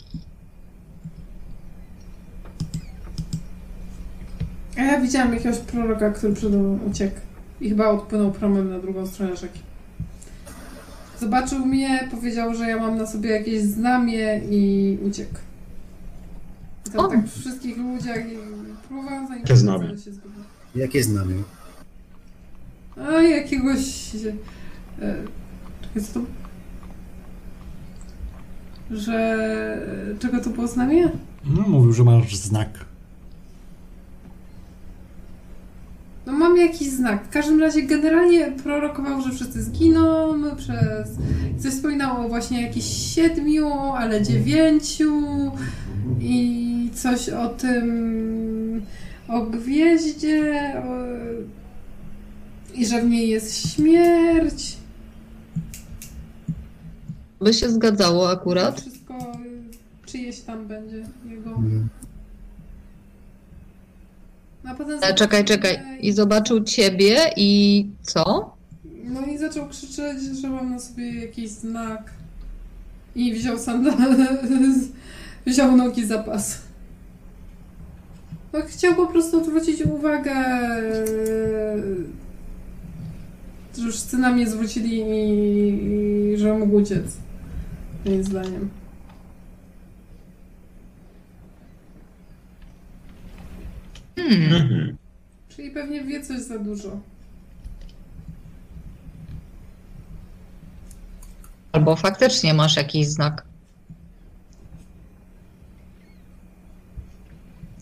A 4.77 4.83
ja 4.83 5.01
widziałam 5.01 5.35
jakiegoś 5.35 5.59
proroka, 5.59 6.11
który 6.11 6.35
przede 6.35 6.59
mną 6.59 6.79
uciekł. 6.91 7.21
I 7.61 7.69
chyba 7.69 7.89
odpłynął 7.89 8.33
promem 8.33 8.71
na 8.71 8.79
drugą 8.79 9.07
stronę 9.07 9.37
rzeki. 9.37 9.61
Zobaczył 11.21 11.67
mnie, 11.67 12.09
powiedział, 12.11 12.55
że 12.55 12.69
ja 12.69 12.77
mam 12.77 12.99
na 12.99 13.07
sobie 13.07 13.31
jakieś 13.31 13.63
znamie 13.63 14.41
i 14.51 14.99
uciekł. 15.03 15.35
I 16.87 16.91
tam 16.91 17.01
O! 17.01 17.09
tak 17.09 17.25
przy 17.25 17.41
wszystkich 17.41 17.77
ludziach 17.77 18.33
i 18.33 18.37
próbowałam 18.89 19.29
za 19.29 19.35
nim 19.35 19.43
Jakie 19.43 19.57
znamie? 19.57 19.95
Jakie 20.75 21.03
znamy? 21.03 21.35
A 23.07 23.13
jakiegoś... 23.13 24.15
E, 25.03 25.15
czekaj, 25.83 26.03
co 26.03 26.21
to... 26.21 26.27
Że... 28.91 29.39
Czego 30.19 30.41
to 30.41 30.51
było 30.51 30.67
znamie? 30.67 31.11
No, 31.45 31.63
mówił, 31.69 31.93
że 31.93 32.05
masz 32.05 32.37
znak. 32.37 32.69
No 36.27 36.33
mam 36.33 36.57
jakiś 36.57 36.89
znak. 36.89 37.25
W 37.25 37.29
każdym 37.29 37.61
razie 37.61 37.83
generalnie 37.83 38.53
prorokował, 38.53 39.23
że 39.23 39.31
wszyscy 39.31 39.63
zginą 39.63 40.35
przez... 40.57 41.17
Coś 41.59 41.73
wspominało 41.73 42.29
właśnie 42.29 42.63
jakichś 42.63 42.87
siedmiu, 42.87 43.69
ale 43.73 44.23
dziewięciu 44.23 45.23
i 46.21 46.91
coś 46.95 47.29
o 47.29 47.49
tym... 47.49 48.83
o 49.29 49.43
gwieździe 49.43 50.73
o... 50.87 51.05
i 52.79 52.87
że 52.87 53.03
w 53.03 53.05
niej 53.05 53.29
jest 53.29 53.75
śmierć. 53.75 54.77
By 57.41 57.55
się 57.55 57.71
zgadzało 57.71 58.25
To 58.25 58.31
akurat. 58.31 58.81
wszystko 58.81 59.15
y, 60.05 60.07
czyjeś 60.07 60.41
tam 60.41 60.67
będzie 60.67 61.05
jego. 61.29 61.51
Mhm. 61.51 61.89
No, 64.65 64.71
a 64.71 64.75
potem 64.75 64.99
E, 65.03 65.15
Czekaj, 65.15 65.45
czekaj. 65.45 65.79
I 66.01 66.13
zobaczył 66.13 66.65
ciebie 66.65 67.17
i 67.37 67.87
co? 68.03 68.55
No 69.05 69.27
i 69.27 69.39
zaczął 69.39 69.69
krzyczeć, 69.69 70.23
że 70.41 70.49
mam 70.49 70.71
na 70.71 70.79
sobie 70.79 71.21
jakiś 71.21 71.51
znak. 71.51 72.11
I 73.17 73.33
wziął 73.35 73.59
sandale, 73.59 74.39
wziął 75.47 75.77
nogi 75.77 76.07
za 76.07 76.19
pas. 76.19 76.59
No, 78.53 78.59
chciał 78.67 78.95
po 78.95 79.07
prostu 79.07 79.45
zwrócić 79.45 79.83
uwagę, 79.83 80.35
że 83.79 83.85
już 83.87 83.95
wszyscy 83.95 84.19
na 84.19 84.31
mnie 84.31 84.47
zwrócili 84.47 84.99
i, 84.99 86.33
i 86.35 86.39
że 86.39 86.55
mógł 86.55 86.77
uciec. 86.77 87.17
Moim 88.05 88.25
zdaniem. 88.25 88.71
Hmm. 94.17 94.55
Mhm. 94.55 94.97
Czyli 95.49 95.71
pewnie 95.71 96.05
wie 96.05 96.23
coś 96.23 96.41
za 96.41 96.59
dużo. 96.59 97.01
Albo 101.73 101.97
faktycznie 101.97 102.55
masz 102.55 102.77
jakiś 102.77 103.07
znak. 103.07 103.45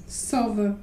Sowy. 0.06 0.74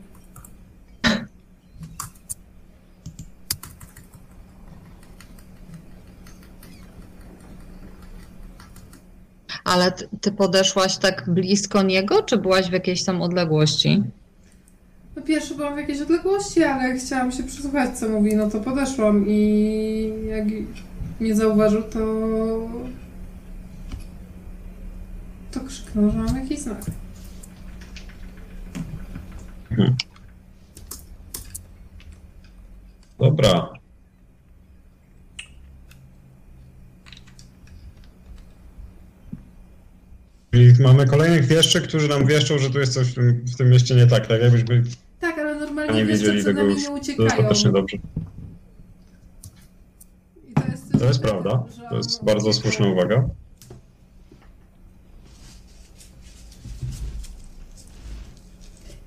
Ale 9.64 9.92
ty, 9.92 10.10
ty 10.22 10.32
podeszłaś 10.32 10.98
tak 10.98 11.30
blisko 11.30 11.84
niego, 11.84 12.24
czy 12.24 12.38
byłaś 12.38 12.70
w 12.70 12.74
jakiejś 12.74 13.04
tam 13.04 13.22
odległości? 13.22 14.04
No 15.16 15.22
pierwszy 15.22 15.56
byłam 15.56 15.76
w 15.76 15.78
jakiejś 15.78 16.02
odległości, 16.02 16.64
ale 16.64 16.96
chciałam 16.96 17.32
się 17.32 17.44
przysłuchać, 17.44 18.00
co 18.00 18.10
mówi, 18.10 18.36
no 18.36 18.50
to 18.50 18.60
podeszłam 18.60 19.26
i 19.28 20.10
jak 20.28 20.46
mnie 21.20 21.36
zauważył, 21.36 21.84
to 21.84 22.00
to 25.52 25.60
krzyknął, 25.60 26.12
że 26.12 26.18
mam 26.18 26.36
jakiś 26.36 26.60
znak. 26.60 26.86
Dobra. 33.20 33.83
Czyli 40.54 40.74
mamy 40.80 41.06
kolejnych 41.06 41.46
wieszczy, 41.46 41.82
którzy 41.82 42.08
nam 42.08 42.26
wieszczą, 42.28 42.60
że 42.60 42.70
tu 42.70 42.80
jest 42.80 42.94
coś 42.94 43.08
w 43.08 43.14
tym, 43.16 43.44
w 43.46 43.56
tym 43.58 43.70
mieście 43.70 43.96
nie 43.96 44.08
tak, 44.08 44.28
tak 44.28 44.42
jakbyśmy 44.42 44.84
Tak, 45.20 45.38
ale 45.38 45.56
normalnie 45.56 45.94
nie 45.94 46.06
wiesz, 46.06 46.20
wiedzieli 46.20 46.40
co 46.42 46.46
tego 46.46 46.62
nami 46.62 46.74
już 46.74 46.84
nie 46.84 46.90
uciekają. 46.90 47.30
dostatecznie 47.30 47.72
dobrze. 47.72 47.98
I 50.50 50.54
to 50.54 50.72
jest, 50.72 50.92
To 51.00 51.06
jest 51.06 51.22
prawda. 51.22 51.64
że 51.78 51.82
To 51.90 51.98
jest 51.98 52.24
bardzo 52.24 52.54
słuszna 52.54 52.88
uwaga. 52.88 53.30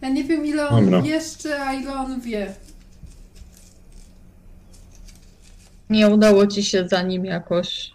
Ja 0.03 0.09
nie 0.09 0.25
wiem, 0.25 0.47
ile 0.47 0.69
on 0.69 0.85
Dobra. 0.85 1.01
jeszcze, 1.01 1.63
a 1.63 1.75
ile 1.75 1.93
on 1.95 2.21
wie. 2.21 2.55
Nie 5.91 6.09
udało 6.09 6.47
ci 6.47 6.65
się 6.65 6.89
za 6.89 7.03
nim 7.03 7.25
jakoś. 7.25 7.91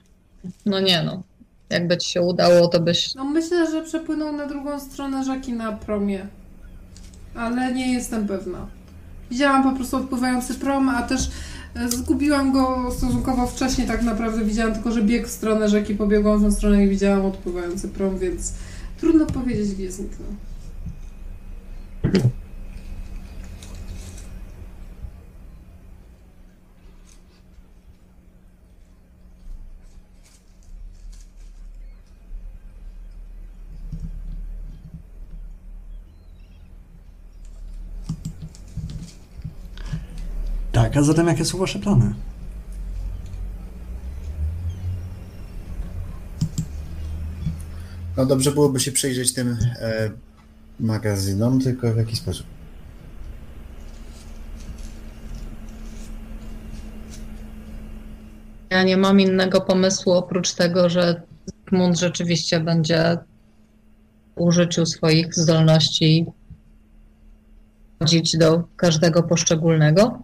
No 0.65 0.79
nie 0.79 1.03
no. 1.03 1.23
Jakby 1.71 1.97
ci 1.97 2.11
się 2.11 2.21
udało, 2.21 2.67
to 2.67 2.79
byś. 2.79 3.15
No 3.15 3.25
myślę, 3.25 3.71
że 3.71 3.83
przepłynął 3.83 4.33
na 4.33 4.47
drugą 4.47 4.79
stronę 4.79 5.23
rzeki 5.23 5.53
na 5.53 5.71
promie. 5.71 6.27
Ale 7.35 7.73
nie 7.73 7.93
jestem 7.93 8.27
pewna. 8.27 8.67
Widziałam 9.31 9.63
po 9.63 9.71
prostu 9.71 9.97
odpływający 9.97 10.55
prom, 10.55 10.89
a 10.89 11.01
też 11.01 11.31
e, 11.75 11.89
zgubiłam 11.89 12.51
go 12.51 12.91
stosunkowo 12.91 13.47
wcześnie 13.47 13.87
tak 13.87 14.03
naprawdę. 14.03 14.45
Widziałam 14.45 14.73
tylko, 14.73 14.91
że 14.91 15.01
biegł 15.01 15.27
w 15.27 15.31
stronę 15.31 15.69
rzeki, 15.69 15.95
pobiegłam 15.95 16.39
w 16.39 16.43
tą 16.43 16.51
stronę 16.51 16.85
i 16.85 16.89
widziałam 16.89 17.25
odpływający 17.25 17.87
prom, 17.87 18.17
więc 18.17 18.53
trudno 18.99 19.25
powiedzieć, 19.25 19.75
gdzie 19.75 19.91
zniknął. 19.91 20.29
Tak, 40.71 40.97
a 40.97 41.03
zatem 41.03 41.27
jakie 41.27 41.45
są 41.45 41.57
wasze 41.57 41.79
plany? 41.79 42.13
No 48.17 48.25
dobrze 48.25 48.51
byłoby 48.51 48.79
się 48.79 48.91
przyjrzeć 48.91 49.33
tym 49.33 49.57
e, 49.79 50.11
magazynom, 50.79 51.61
tylko 51.61 51.93
w 51.93 51.97
jaki 51.97 52.15
sposób? 52.15 52.45
Ja 58.69 58.83
nie 58.83 58.97
mam 58.97 59.19
innego 59.19 59.61
pomysłu 59.61 60.13
oprócz 60.13 60.53
tego, 60.53 60.89
że 60.89 61.21
Zygmunt 61.45 61.99
rzeczywiście 61.99 62.59
będzie 62.59 63.17
w 64.35 64.41
użyciu 64.41 64.85
swoich 64.85 65.35
zdolności 65.35 66.25
chodzić 67.99 68.37
do 68.37 68.63
każdego 68.75 69.23
poszczególnego. 69.23 70.23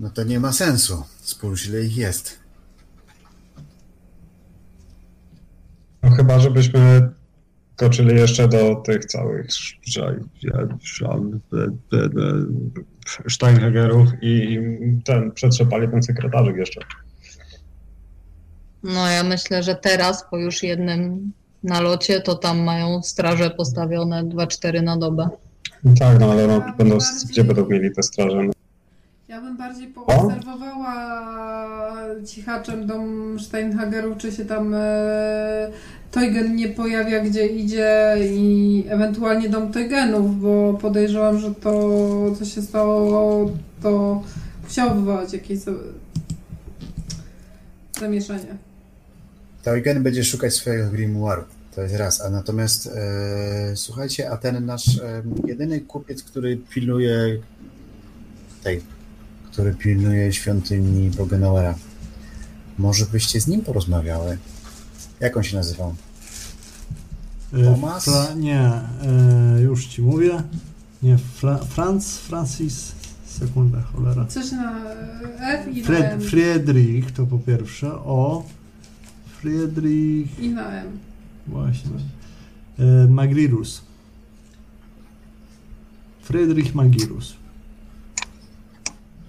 No 0.00 0.10
to 0.10 0.24
nie 0.24 0.40
ma 0.40 0.52
sensu. 0.52 1.02
Spójrz, 1.20 1.66
ile 1.66 1.82
ich 1.82 1.96
jest. 1.96 2.38
No 6.02 6.10
chyba, 6.10 6.40
żebyśmy 6.40 7.08
toczyli 7.76 8.16
jeszcze 8.16 8.48
do 8.48 8.74
tych 8.74 9.04
całych 9.04 9.46
Steinhagerów 13.28 14.08
i 14.22 14.58
ten, 15.04 15.32
przetrzepali 15.32 15.88
ten 15.88 16.02
sekretarzyk 16.02 16.56
jeszcze. 16.56 16.80
No 18.82 19.10
ja 19.10 19.22
myślę, 19.22 19.62
że 19.62 19.74
teraz 19.74 20.24
po 20.30 20.38
już 20.38 20.62
jednym 20.62 21.32
nalocie 21.62 22.20
to 22.20 22.34
tam 22.34 22.58
mają 22.58 23.02
straże 23.02 23.50
postawione 23.50 24.24
2-4 24.24 24.82
na 24.82 24.96
dobę. 24.96 25.28
Tak, 25.98 26.20
no 26.20 26.32
ale 26.32 26.46
no, 26.46 26.62
będą, 26.78 26.98
gdzie 27.30 27.44
będą 27.44 27.66
mieli 27.66 27.94
te 27.94 28.02
straże? 28.02 28.42
No, 28.42 28.52
Ja 29.36 29.42
bym 29.42 29.56
bardziej 29.56 29.88
poobserwowała 29.88 30.94
cichaczem 32.26 32.86
dom 32.86 33.36
Steinhagerów, 33.40 34.18
czy 34.18 34.32
się 34.32 34.44
tam 34.44 34.74
e, 34.74 35.70
Teugen 36.10 36.56
nie 36.56 36.68
pojawia 36.68 37.20
gdzie 37.24 37.46
idzie 37.46 38.16
i 38.20 38.84
ewentualnie 38.88 39.48
dom 39.48 39.72
Teugenów, 39.72 40.40
bo 40.40 40.74
podejrzewam, 40.74 41.38
że 41.38 41.54
to, 41.54 41.70
co 42.38 42.44
się 42.44 42.62
stało, 42.62 43.50
to 43.82 44.22
musiało 44.64 44.94
wywołać 44.94 45.32
jakieś 45.32 45.58
za- 45.58 45.72
zamieszanie. 48.00 48.56
Teugen 49.62 50.02
będzie 50.02 50.24
szukać 50.24 50.54
swojego 50.54 50.90
grimoiru. 50.90 51.42
To 51.74 51.82
jest 51.82 51.94
raz. 51.96 52.20
A 52.20 52.30
natomiast 52.30 52.86
e, 52.86 53.76
słuchajcie, 53.76 54.30
a 54.30 54.36
ten 54.36 54.66
nasz 54.66 54.98
e, 54.98 55.22
jedyny 55.46 55.80
kupiec, 55.80 56.22
który 56.22 56.56
pilnuje 56.56 57.38
tej, 58.62 58.95
który 59.56 59.74
pilnuje 59.74 60.32
świątyni 60.32 61.10
Bogenauera, 61.10 61.74
może 62.78 63.06
byście 63.06 63.40
z 63.40 63.46
nim 63.46 63.62
porozmawiały? 63.62 64.38
Jak 65.20 65.36
on 65.36 65.42
się 65.42 65.56
nazywał? 65.56 65.94
Y, 67.54 67.64
Thomas? 67.64 68.04
Fra, 68.04 68.34
nie, 68.34 68.72
y, 69.58 69.62
już 69.62 69.86
ci 69.86 70.02
mówię. 70.02 70.42
Nie, 71.02 71.18
Fra, 71.18 71.58
Franz, 71.58 72.18
Francis, 72.18 72.92
sekundę, 73.26 73.82
cholera. 73.82 74.26
Coś 74.26 74.52
na 74.52 74.80
F 75.40 75.76
i 75.76 75.80
na 75.80 75.86
Fred, 75.86 76.12
M. 76.12 76.20
Friedrich 76.20 77.12
to 77.12 77.26
po 77.26 77.38
pierwsze, 77.38 77.94
o. 77.94 78.44
Friedrich, 79.40 80.38
I 80.38 80.48
na 80.48 80.70
M. 80.72 80.98
właśnie. 81.46 81.90
Y, 82.78 83.08
Magrirus. 83.08 83.82
Friedrich 86.22 86.74
Magirus. 86.74 87.45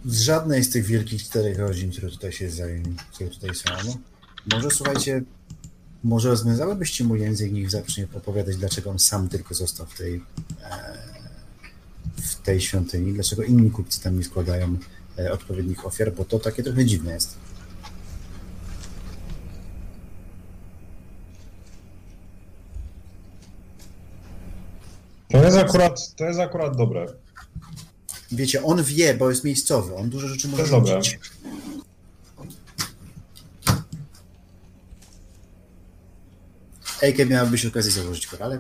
Z 0.08 0.22
żadnej 0.22 0.64
z 0.64 0.70
tych 0.70 0.86
wielkich 0.86 1.24
czterech 1.24 1.60
rodzin, 1.60 1.92
które 1.92 2.10
tutaj 2.10 2.32
się 2.32 2.50
zajmą, 2.50 2.96
które 3.14 3.30
tutaj 3.30 3.56
są. 3.56 3.64
No. 3.86 3.98
Może 4.52 4.72
słuchajcie, 4.72 5.22
może 6.04 6.30
rozwiązałybyście 6.30 7.04
mu 7.04 7.16
język, 7.16 7.52
niech 7.52 7.72
zacznie 7.72 8.08
opowiadać, 8.14 8.58
dlaczego 8.58 8.90
on 8.90 9.00
sam 9.00 9.30
tylko 9.30 9.54
został 9.54 9.86
w 9.86 9.98
tej, 9.98 10.24
e, 10.64 10.98
w 12.18 12.36
tej 12.36 12.62
świątyni, 12.62 13.14
dlaczego 13.14 13.44
inni 13.44 13.72
kupcy 13.72 14.02
tam 14.02 14.18
nie 14.18 14.24
składają 14.24 14.78
e, 15.20 15.32
odpowiednich 15.32 15.86
ofiar, 15.86 16.14
bo 16.14 16.26
to 16.26 16.40
takie 16.40 16.64
trochę 16.64 16.86
dziwne 16.86 17.14
jest. 17.14 17.38
To 25.30 25.44
jest 25.44 25.58
akurat, 25.58 26.16
to 26.16 26.26
jest 26.26 26.40
akurat 26.40 26.78
dobre. 26.78 27.27
Wiecie, 28.32 28.64
on 28.64 28.84
wie, 28.84 29.14
bo 29.14 29.30
jest 29.30 29.44
miejscowy, 29.44 29.96
on 29.96 30.10
dużo 30.10 30.28
rzeczy 30.28 30.48
może 30.48 30.66
rzucić. 30.66 31.20
Ejke 37.02 37.26
miałabyś 37.26 37.66
okazję 37.66 37.92
założyć 37.92 38.28
korale. 38.28 38.60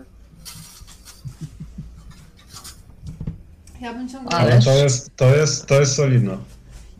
Ja 3.81 3.93
bym 3.93 4.09
ciągle... 4.09 4.29
Ale- 4.37 4.61
to 4.61 4.73
jest, 4.73 5.09
to 5.15 5.35
jest, 5.35 5.65
to 5.65 5.79
jest 5.79 5.95
solidne. 5.95 6.37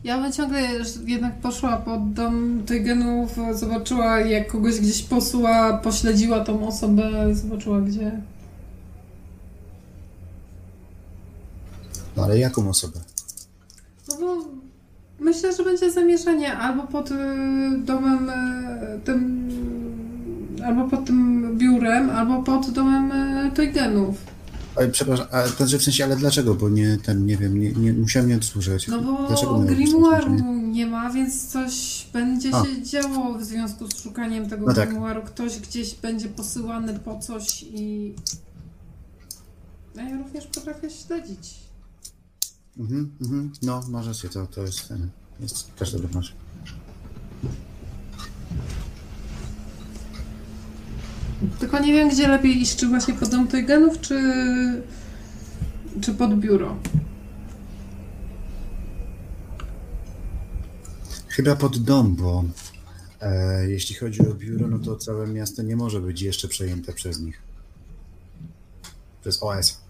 Ja 0.04 0.20
bym 0.20 0.32
ciągle 0.32 0.60
jednak 1.06 1.40
poszła 1.40 1.76
pod 1.76 2.12
dom 2.12 2.62
Teugenów, 2.66 3.36
zobaczyła 3.54 4.20
jak 4.20 4.52
kogoś 4.52 4.80
gdzieś 4.80 5.02
posła, 5.02 5.78
pośledziła 5.78 6.44
tą 6.44 6.68
osobę, 6.68 7.34
zobaczyła 7.34 7.80
gdzie. 7.80 8.20
No 12.18 12.24
ale 12.24 12.38
jaką 12.38 12.68
osobę? 12.68 13.00
No 14.08 14.14
bo 14.20 14.36
myślę, 15.20 15.56
że 15.56 15.64
będzie 15.64 15.90
zamieszanie 15.92 16.56
albo 16.56 16.82
pod 16.86 17.10
y, 17.10 17.14
domem 17.78 18.30
y, 18.30 19.00
tym, 19.04 19.48
albo 20.66 20.88
pod 20.88 21.04
tym 21.04 21.50
biurem, 21.58 22.10
albo 22.10 22.42
pod 22.42 22.70
domem 22.70 23.12
y, 23.12 23.50
Teugenów. 23.50 24.16
Ale, 24.76 24.88
przepraszam, 24.88 25.26
to 25.58 25.66
że 25.66 25.78
w 25.78 25.82
sensie, 25.82 26.04
ale 26.04 26.16
dlaczego? 26.16 26.54
Bo 26.54 26.68
nie, 26.68 26.98
ten, 27.02 27.26
nie 27.26 27.36
wiem, 27.36 27.60
nie, 27.60 27.72
nie 27.72 27.92
musiałem 27.92 28.28
nie 28.28 28.36
odsłuchać. 28.36 28.88
No 28.88 29.02
bo 29.02 29.26
Dlaczego 29.26 29.58
grimoiru 29.58 30.34
nie 30.54 30.86
ma, 30.86 31.10
więc 31.10 31.46
coś 31.46 32.06
będzie 32.12 32.50
A. 32.54 32.64
się 32.64 32.82
działo 32.82 33.38
w 33.38 33.44
związku 33.44 33.86
z 33.90 34.02
szukaniem 34.02 34.48
tego 34.50 34.66
No 34.66 34.74
tak. 34.74 34.88
grimoiru. 34.88 35.22
Ktoś 35.22 35.58
gdzieś 35.60 35.94
będzie 35.94 36.28
posyłany 36.28 36.98
po 36.98 37.18
coś 37.18 37.62
i... 37.62 38.14
No 39.96 40.02
ja 40.02 40.16
również 40.16 40.46
potrafię 40.46 40.90
śledzić. 40.90 41.54
Mhm, 42.78 43.10
mhm. 43.20 43.52
No, 43.62 43.82
masz 43.88 44.06
rację, 44.06 44.28
to, 44.28 44.46
to 44.46 44.62
jest, 44.62 44.88
ten, 44.88 45.10
jest 45.40 45.74
też 45.74 45.92
dobry 45.92 46.08
masz. 46.14 46.34
Tylko 51.58 51.78
nie 51.78 51.92
wiem, 51.92 52.08
gdzie 52.08 52.28
lepiej 52.28 52.60
iść, 52.60 52.76
czy 52.76 52.88
właśnie 52.88 53.14
pod 53.14 53.28
dom 53.28 53.48
Teugenów, 53.48 54.00
czy, 54.00 54.22
czy 56.00 56.14
pod 56.14 56.38
biuro. 56.38 56.76
Chyba 61.28 61.56
pod 61.56 61.78
dom, 61.78 62.16
bo 62.16 62.44
e, 63.20 63.70
jeśli 63.70 63.96
chodzi 63.96 64.20
o 64.28 64.34
biuro, 64.34 64.68
no 64.68 64.78
to 64.78 64.96
całe 64.96 65.26
miasto 65.26 65.62
nie 65.62 65.76
może 65.76 66.00
być 66.00 66.22
jeszcze 66.22 66.48
przejęte 66.48 66.92
przez 66.92 67.20
nich. 67.20 67.42
Przez 69.20 69.42
OS. 69.42 69.80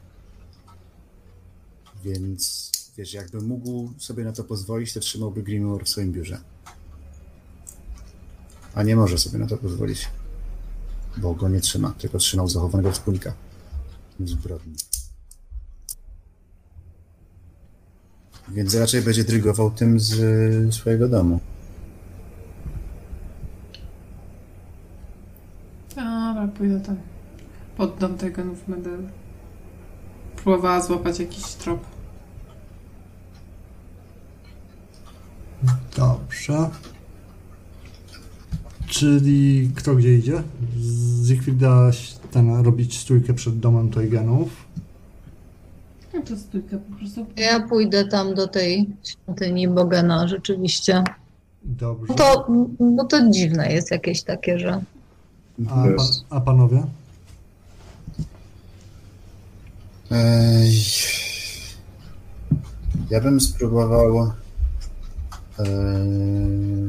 Więc, 2.04 2.70
wiesz, 2.98 3.12
jakby 3.12 3.40
mógł 3.40 3.90
sobie 3.98 4.24
na 4.24 4.32
to 4.32 4.44
pozwolić, 4.44 4.92
to 4.92 5.00
trzymałby 5.00 5.42
Grimoire 5.42 5.84
w 5.84 5.88
swoim 5.88 6.12
biurze. 6.12 6.40
A 8.74 8.82
nie 8.82 8.96
może 8.96 9.18
sobie 9.18 9.38
na 9.38 9.46
to 9.46 9.56
pozwolić. 9.56 10.08
Bo 11.16 11.34
go 11.34 11.48
nie 11.48 11.60
trzyma, 11.60 11.94
tylko 11.98 12.18
trzymał 12.18 12.48
zachowanego 12.48 12.92
wspólnika. 12.92 13.32
Zbrodni. 14.20 14.74
Więc 18.48 18.74
raczej 18.74 19.02
będzie 19.02 19.24
drygował 19.24 19.70
tym 19.70 20.00
z 20.00 20.74
swojego 20.74 21.08
domu. 21.08 21.40
Dobra, 25.88 26.48
pójdę 26.56 26.80
tam. 26.80 26.96
Pod 27.76 27.98
dom 27.98 28.18
Teugenów 28.18 28.58
będę 28.68 28.90
próbowała 30.36 30.80
złapać 30.80 31.20
jakiś 31.20 31.44
trop. 31.44 31.97
Dobrze. 35.96 36.70
Czyli 38.86 39.70
kto 39.74 39.94
gdzie 39.94 40.14
idzie? 40.14 40.42
Zygfrida 41.22 41.90
ten 42.30 42.60
robić 42.62 42.98
stójkę 42.98 43.34
przed 43.34 43.58
domem 43.58 43.90
Teugenów. 43.90 44.48
No 46.14 46.22
to 46.22 46.36
stójkę 46.36 46.78
po 46.78 46.96
prostu. 46.98 47.26
Ja 47.36 47.60
pójdę 47.60 48.04
tam 48.04 48.34
do 48.34 48.48
tej 48.48 48.86
świątyni 49.04 49.68
Bogena 49.68 50.28
rzeczywiście. 50.28 51.04
Dobrze. 51.62 52.06
No 52.08 52.14
to, 52.14 52.46
bo 52.80 53.04
to 53.04 53.30
dziwne 53.30 53.72
jest 53.72 53.90
jakieś 53.90 54.22
takie, 54.22 54.58
że 54.58 54.80
A, 55.68 55.74
pan, 55.74 55.96
a 56.30 56.40
panowie? 56.40 56.82
Ej, 60.10 60.72
Ja 63.10 63.20
bym 63.20 63.40
spróbował 63.40 64.32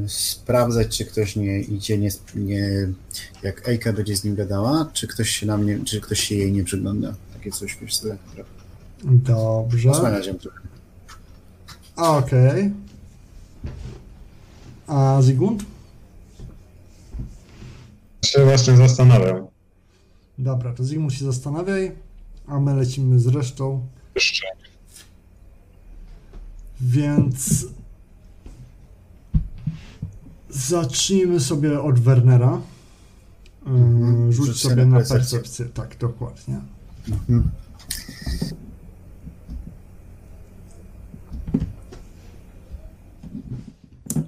sprawdzać, 0.08 0.98
czy 0.98 1.06
ktoś 1.06 1.36
nie 1.36 1.60
idzie, 1.60 1.98
nie, 1.98 2.10
nie 2.36 2.88
jak 3.44 3.70
Ejka 3.70 3.94
będzie 3.94 4.16
z 4.16 4.24
nim 4.24 4.36
gadała, 4.36 4.90
czy 4.94 5.08
ktoś 5.08 5.30
się 5.30 5.46
na 5.46 5.58
mnie, 5.58 5.80
czy 5.86 6.02
ktoś 6.02 6.20
się 6.20 6.36
jej 6.36 6.52
nie 6.52 6.64
przygląda. 6.64 7.16
Takie 7.34 7.52
coś, 7.52 7.78
wiesz, 7.82 7.96
sobie 7.96 8.18
Dobrze. 9.04 9.90
osłaniać 9.90 10.28
ją 10.28 10.34
trochę. 10.34 10.60
Okej. 11.96 12.72
A 14.88 15.22
Zygmunt? 15.22 15.64
Się 18.26 18.46
właśnie 18.46 18.78
zastanawiam. 18.78 19.48
Dobra, 20.38 20.74
to 20.74 20.84
Zygmunt 20.84 21.14
się 21.14 21.26
zastanawiaj, 21.26 21.92
a 22.48 22.60
my 22.60 22.76
lecimy 22.76 23.20
z 23.20 23.28
resztą. 23.28 23.88
Jeszcze. 24.16 24.46
Więc 26.82 27.66
zacznijmy 30.50 31.40
sobie 31.40 31.82
od 31.82 32.00
Wernera. 32.00 32.62
Yy, 33.66 33.72
Mhm. 33.72 34.32
Rzuć 34.32 34.60
sobie 34.62 34.86
na 34.86 35.00
percepcję. 35.02 35.66
Tak, 35.66 35.98
dokładnie. 35.98 36.60
Mhm. 37.10 37.50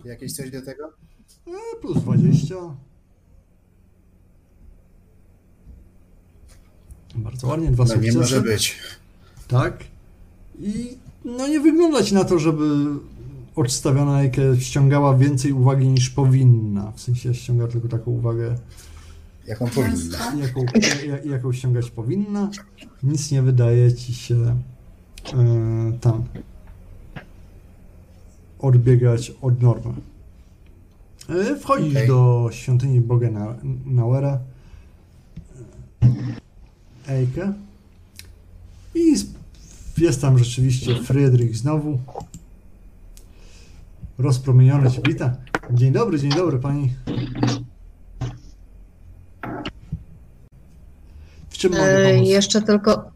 Jakieś 0.06 0.34
coś 0.34 0.52
do 0.52 0.62
tego? 0.62 0.92
E, 1.48 1.80
plus 1.82 1.98
20. 1.98 2.56
Bardzo 7.16 7.48
ładnie, 7.48 7.72
dwa 7.72 7.84
No 7.84 7.90
nie 7.96 8.12
sukcesy. 8.12 8.18
może 8.18 8.42
być. 8.42 8.76
Tak. 9.48 9.84
I 10.60 10.98
no 11.26 11.48
nie 11.48 11.60
wygląda 11.60 12.04
ci 12.04 12.14
na 12.14 12.24
to, 12.24 12.40
żeby 12.40 12.64
odstawiona 13.56 14.22
Ejke 14.22 14.42
ściągała 14.60 15.18
więcej 15.18 15.52
uwagi 15.54 15.88
niż 15.88 16.10
powinna. 16.10 16.92
W 16.92 17.02
sensie 17.02 17.34
ściąga 17.34 17.68
tylko 17.68 17.88
taką 17.88 18.12
uwagę, 18.12 18.56
Jaką 19.48 19.68
powinna. 19.70 20.36
jaką, 20.42 20.66
ja- 21.08 21.32
jaką 21.32 21.54
ściągać 21.54 21.92
powinna. 21.92 22.50
Nic 23.04 23.32
nie 23.32 23.42
wydaje 23.42 23.94
ci 23.94 24.14
się 24.14 24.36
e, 25.34 25.92
tam 26.02 26.24
odbiegać 28.60 29.32
od 29.42 29.62
normy. 29.62 29.94
E, 31.30 31.56
wchodzisz 31.56 31.92
Okej. 31.96 32.08
do 32.08 32.50
świątyni 32.52 33.02
Boga 33.02 33.28
Nauera. 33.86 34.40
Ejke. 37.08 37.54
I 38.96 39.16
jest 39.98 40.22
tam 40.22 40.38
rzeczywiście 40.40 40.96
Friedrich 41.04 41.58
znowu. 41.58 42.00
Rozpromieniony 44.22 44.92
cię 44.92 45.02
wita. 45.08 45.34
Dzień 45.72 45.92
dobry, 45.92 46.20
dzień 46.20 46.32
dobry 46.32 46.60
pani. 46.60 46.94
W 51.50 51.58
czym 51.58 51.72
mogę 51.72 51.84
E, 52.08 52.14
pomóc? 52.14 52.30
jeszcze 52.30 52.62
tylko, 52.62 53.12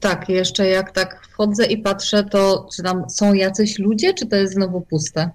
tak, 0.00 0.28
jeszcze 0.28 0.66
jak 0.66 0.92
tak 0.92 1.26
wchodzę 1.32 1.66
i 1.66 1.78
patrzę, 1.78 2.24
to 2.24 2.68
czy 2.76 2.82
tam 2.82 3.10
są 3.10 3.32
jacyś 3.34 3.78
ludzie, 3.78 4.14
czy 4.14 4.26
to 4.26 4.36
jest 4.36 4.54
znowu 4.54 4.80
puste? 4.80 5.30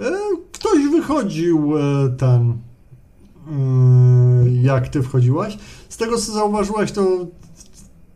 E, 0.00 0.04
Ktoś 0.52 0.86
wychodził 0.90 1.78
e, 1.78 1.82
ten. 2.18 2.58
Jak 4.62 4.88
ty 4.88 5.02
wchodziłaś? 5.02 5.58
Z 5.88 5.96
tego 5.96 6.16
co 6.18 6.32
zauważyłaś, 6.32 6.92
to 6.92 7.26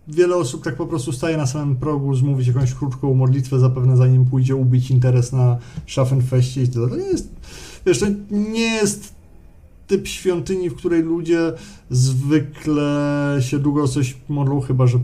wiele 0.09 0.37
osób 0.37 0.65
tak 0.65 0.77
po 0.77 0.87
prostu 0.87 1.13
staje 1.13 1.37
na 1.37 1.47
samym 1.47 1.77
progu, 1.77 2.15
zmówić 2.15 2.47
jakąś 2.47 2.75
krótką 2.75 3.15
modlitwę, 3.15 3.59
zapewne 3.59 3.97
zanim 3.97 4.25
pójdzie 4.25 4.57
ubić 4.57 4.91
interes 4.91 5.33
na 5.33 5.59
Schaffenfeście 5.87 6.63
i. 6.63 6.69
To 6.69 6.97
nie 6.97 7.05
jest, 7.05 7.29
wiesz, 7.87 7.99
to 7.99 8.07
nie 8.31 8.75
jest 8.75 9.15
typ 9.87 10.09
świątyni, 10.09 10.71
w 10.71 10.75
której 10.75 11.03
ludzie 11.03 11.53
zwykle 11.91 13.39
się 13.41 13.59
długo 13.59 13.89
coś 13.89 14.17
modlą, 14.29 14.61
chyba 14.61 14.87
że 14.87 14.99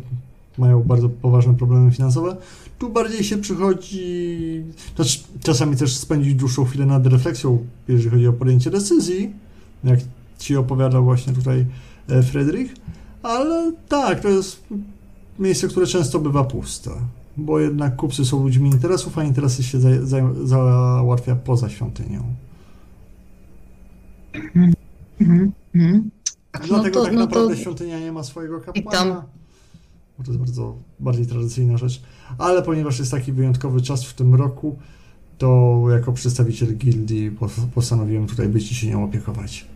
mają 0.58 0.82
bardzo 0.82 1.08
poważne 1.08 1.54
problemy 1.54 1.90
finansowe. 1.90 2.36
Tu 2.78 2.90
bardziej 2.90 3.24
się 3.24 3.38
przychodzi, 3.38 4.64
znaczy 4.96 5.18
czasami 5.42 5.76
też 5.76 5.96
spędzić 5.96 6.34
dłuższą 6.34 6.64
chwilę 6.64 6.86
nad 6.86 7.06
refleksją, 7.06 7.58
jeżeli 7.88 8.10
chodzi 8.10 8.26
o 8.26 8.32
podjęcie 8.32 8.70
decyzji, 8.70 9.32
jak 9.84 10.00
ci 10.38 10.56
opowiadał 10.56 11.04
właśnie 11.04 11.32
tutaj 11.32 11.66
e, 12.08 12.22
Friedrich, 12.22 12.74
ale 13.22 13.72
tak, 13.88 14.20
to 14.20 14.28
jest 14.28 14.62
miejsce, 15.38 15.68
które 15.68 15.86
często 15.86 16.18
bywa 16.18 16.44
puste, 16.44 16.90
bo 17.36 17.60
jednak 17.60 17.96
kupcy 17.96 18.24
są 18.24 18.42
ludźmi 18.42 18.70
interesów, 18.70 19.18
a 19.18 19.24
interesy 19.24 19.62
się 19.62 19.80
za, 19.80 20.06
za, 20.06 20.18
załatwia 20.44 21.36
poza 21.36 21.68
świątynią. 21.68 22.22
Mhm. 25.20 25.52
Mhm. 25.74 26.10
Dlatego 26.66 27.00
to- 27.00 27.04
tak 27.04 27.12
no 27.14 27.20
to- 27.20 27.26
naprawdę 27.26 27.56
świątynia 27.56 28.00
nie 28.00 28.12
ma 28.12 28.22
swojego 28.24 28.60
kapłana. 28.60 29.24
Bo 30.18 30.24
to 30.24 30.30
jest 30.30 30.38
bardzo 30.38 30.76
bardziej 31.00 31.26
tradycyjna 31.26 31.76
rzecz. 31.78 32.02
Ale 32.38 32.62
ponieważ 32.62 32.98
jest 32.98 33.10
taki 33.10 33.32
wyjątkowy 33.32 33.82
czas 33.82 34.04
w 34.04 34.14
tym 34.14 34.34
roku, 34.34 34.76
to 35.38 35.82
jako 35.90 36.12
przedstawiciel 36.12 36.76
gildii 36.76 37.30
pos- 37.30 37.66
postanowiłem 37.74 38.26
tutaj 38.26 38.48
być 38.48 38.72
i 38.72 38.74
się 38.74 38.86
nią 38.90 39.04
opiekować. 39.04 39.66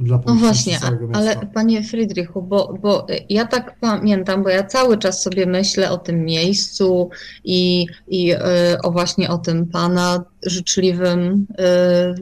Dla 0.00 0.20
No 0.26 0.34
właśnie, 0.34 0.78
ale 1.12 1.36
panie 1.54 1.82
Friedrichu, 1.82 2.42
bo, 2.42 2.74
bo 2.82 3.06
ja 3.28 3.46
tak 3.46 3.76
pamiętam, 3.80 4.42
bo 4.42 4.48
ja 4.48 4.64
cały 4.64 4.98
czas 4.98 5.22
sobie 5.22 5.46
myślę 5.46 5.90
o 5.90 5.98
tym 5.98 6.24
miejscu 6.24 7.10
i, 7.44 7.86
i 8.08 8.32
e, 8.32 8.38
o 8.82 8.90
właśnie 8.90 9.30
o 9.30 9.38
tym 9.38 9.66
pana 9.66 10.24
życzliwym 10.46 11.46
e, 11.58 12.14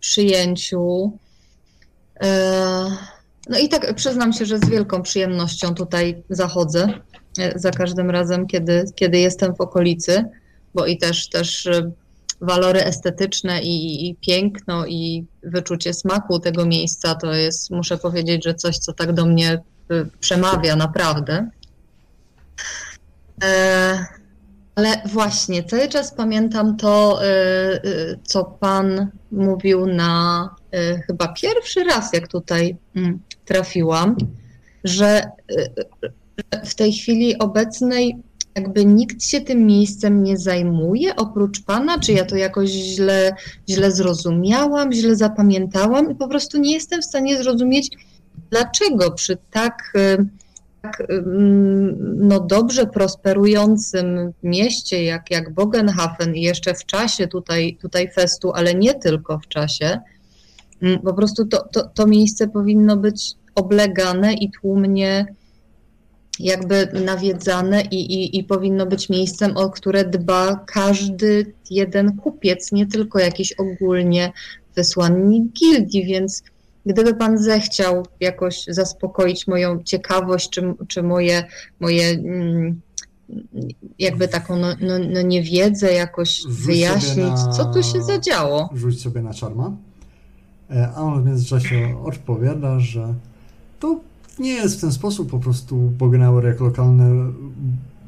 przyjęciu. 0.00 1.12
E, 2.20 2.86
no 3.48 3.58
i 3.58 3.68
tak 3.68 3.94
przyznam 3.94 4.32
się, 4.32 4.44
że 4.44 4.58
z 4.58 4.68
wielką 4.68 5.02
przyjemnością 5.02 5.74
tutaj 5.74 6.22
zachodzę 6.30 6.88
za 7.54 7.70
każdym 7.70 8.10
razem, 8.10 8.46
kiedy, 8.46 8.84
kiedy 8.94 9.18
jestem 9.18 9.54
w 9.54 9.60
okolicy, 9.60 10.24
bo 10.74 10.86
i 10.86 10.98
też 10.98 11.28
też 11.28 11.68
walory 12.40 12.84
estetyczne 12.84 13.62
i, 13.62 14.08
i 14.08 14.14
piękno 14.14 14.86
i 14.86 15.26
wyczucie 15.42 15.94
smaku 15.94 16.40
tego 16.40 16.66
miejsca 16.66 17.14
to 17.14 17.34
jest, 17.34 17.70
muszę 17.70 17.98
powiedzieć, 17.98 18.44
że 18.44 18.54
coś, 18.54 18.78
co 18.78 18.92
tak 18.92 19.12
do 19.12 19.26
mnie 19.26 19.62
y, 19.92 20.08
przemawia 20.20 20.76
naprawdę. 20.76 21.50
E, 23.44 24.06
ale 24.74 25.02
właśnie, 25.06 25.64
cały 25.64 25.88
czas 25.88 26.14
pamiętam 26.14 26.76
to, 26.76 27.24
y, 27.24 27.26
y, 27.88 28.18
co 28.24 28.44
Pan 28.44 29.10
mówił 29.32 29.86
na 29.86 30.50
chyba 31.06 31.28
pierwszy 31.28 31.84
raz, 31.84 32.12
jak 32.12 32.28
tutaj 32.28 32.76
mm, 32.96 33.20
trafiłam, 33.44 34.16
że 34.84 35.30
w 36.64 36.74
tej 36.74 36.92
chwili 36.92 37.38
obecnej 37.38 38.16
jakby 38.56 38.84
nikt 38.84 39.22
się 39.22 39.40
tym 39.40 39.66
miejscem 39.66 40.22
nie 40.22 40.38
zajmuje 40.38 41.16
oprócz 41.16 41.62
pana, 41.62 41.98
czy 41.98 42.12
ja 42.12 42.24
to 42.24 42.36
jakoś 42.36 42.70
źle, 42.70 43.36
źle 43.68 43.90
zrozumiałam, 43.90 44.92
źle 44.92 45.16
zapamiętałam 45.16 46.10
i 46.10 46.14
po 46.14 46.28
prostu 46.28 46.58
nie 46.58 46.72
jestem 46.72 47.02
w 47.02 47.04
stanie 47.04 47.42
zrozumieć, 47.42 47.90
dlaczego 48.50 49.10
przy 49.10 49.38
tak, 49.50 49.92
y, 49.96 50.26
tak 50.82 51.02
no 52.16 52.40
dobrze 52.40 52.86
prosperującym 52.86 54.32
mieście 54.42 55.04
jak, 55.04 55.30
jak 55.30 55.54
Bogenhafen 55.54 56.34
i 56.34 56.42
jeszcze 56.42 56.74
w 56.74 56.86
czasie 56.86 57.28
tutaj, 57.28 57.78
tutaj 57.82 58.10
festu, 58.12 58.52
ale 58.54 58.74
nie 58.74 58.94
tylko 58.94 59.38
w 59.38 59.48
czasie, 59.48 59.98
po 61.04 61.14
prostu 61.14 61.46
to, 61.46 61.68
to, 61.72 61.88
to 61.94 62.06
miejsce 62.06 62.48
powinno 62.48 62.96
być 62.96 63.34
oblegane 63.54 64.34
i 64.34 64.50
tłumnie 64.50 65.26
jakby 66.40 66.88
nawiedzane 67.04 67.82
i, 67.82 68.14
i, 68.14 68.38
i 68.38 68.44
powinno 68.44 68.86
być 68.86 69.08
miejscem, 69.08 69.56
o 69.56 69.70
które 69.70 70.04
dba 70.04 70.64
każdy 70.66 71.52
jeden 71.70 72.16
kupiec, 72.16 72.72
nie 72.72 72.86
tylko 72.86 73.18
jakiś 73.18 73.52
ogólnie 73.52 74.32
wysłannik 74.76 75.52
gildii, 75.52 76.04
więc 76.04 76.42
gdyby 76.86 77.14
pan 77.14 77.38
zechciał 77.38 78.06
jakoś 78.20 78.64
zaspokoić 78.68 79.46
moją 79.46 79.82
ciekawość, 79.82 80.50
czy, 80.50 80.74
czy 80.88 81.02
moje, 81.02 81.44
moje 81.80 82.08
mm, 82.08 82.80
jakby 83.98 84.28
taką 84.28 84.56
no, 84.56 84.68
no, 84.80 84.98
no 84.98 85.22
niewiedzę 85.22 85.92
jakoś 85.92 86.36
Rzuć 86.40 86.52
wyjaśnić, 86.66 87.16
na- 87.18 87.52
co 87.52 87.64
tu 87.64 87.82
się 87.82 88.02
zadziało. 88.02 88.70
Rzuć 88.74 89.00
sobie 89.02 89.22
na 89.22 89.34
czarma. 89.34 89.76
E, 90.70 90.88
A 90.96 91.00
on 91.00 91.22
w 91.22 91.26
międzyczasie 91.26 92.02
odpowiada, 92.04 92.80
że 92.80 93.14
to 93.80 94.00
nie 94.38 94.50
jest 94.50 94.78
w 94.78 94.80
ten 94.80 94.92
sposób 94.92 95.30
po 95.30 95.38
prostu 95.38 95.76
Bogenauer 95.76 96.44
jako 96.44 96.64
lokalne 96.64 97.32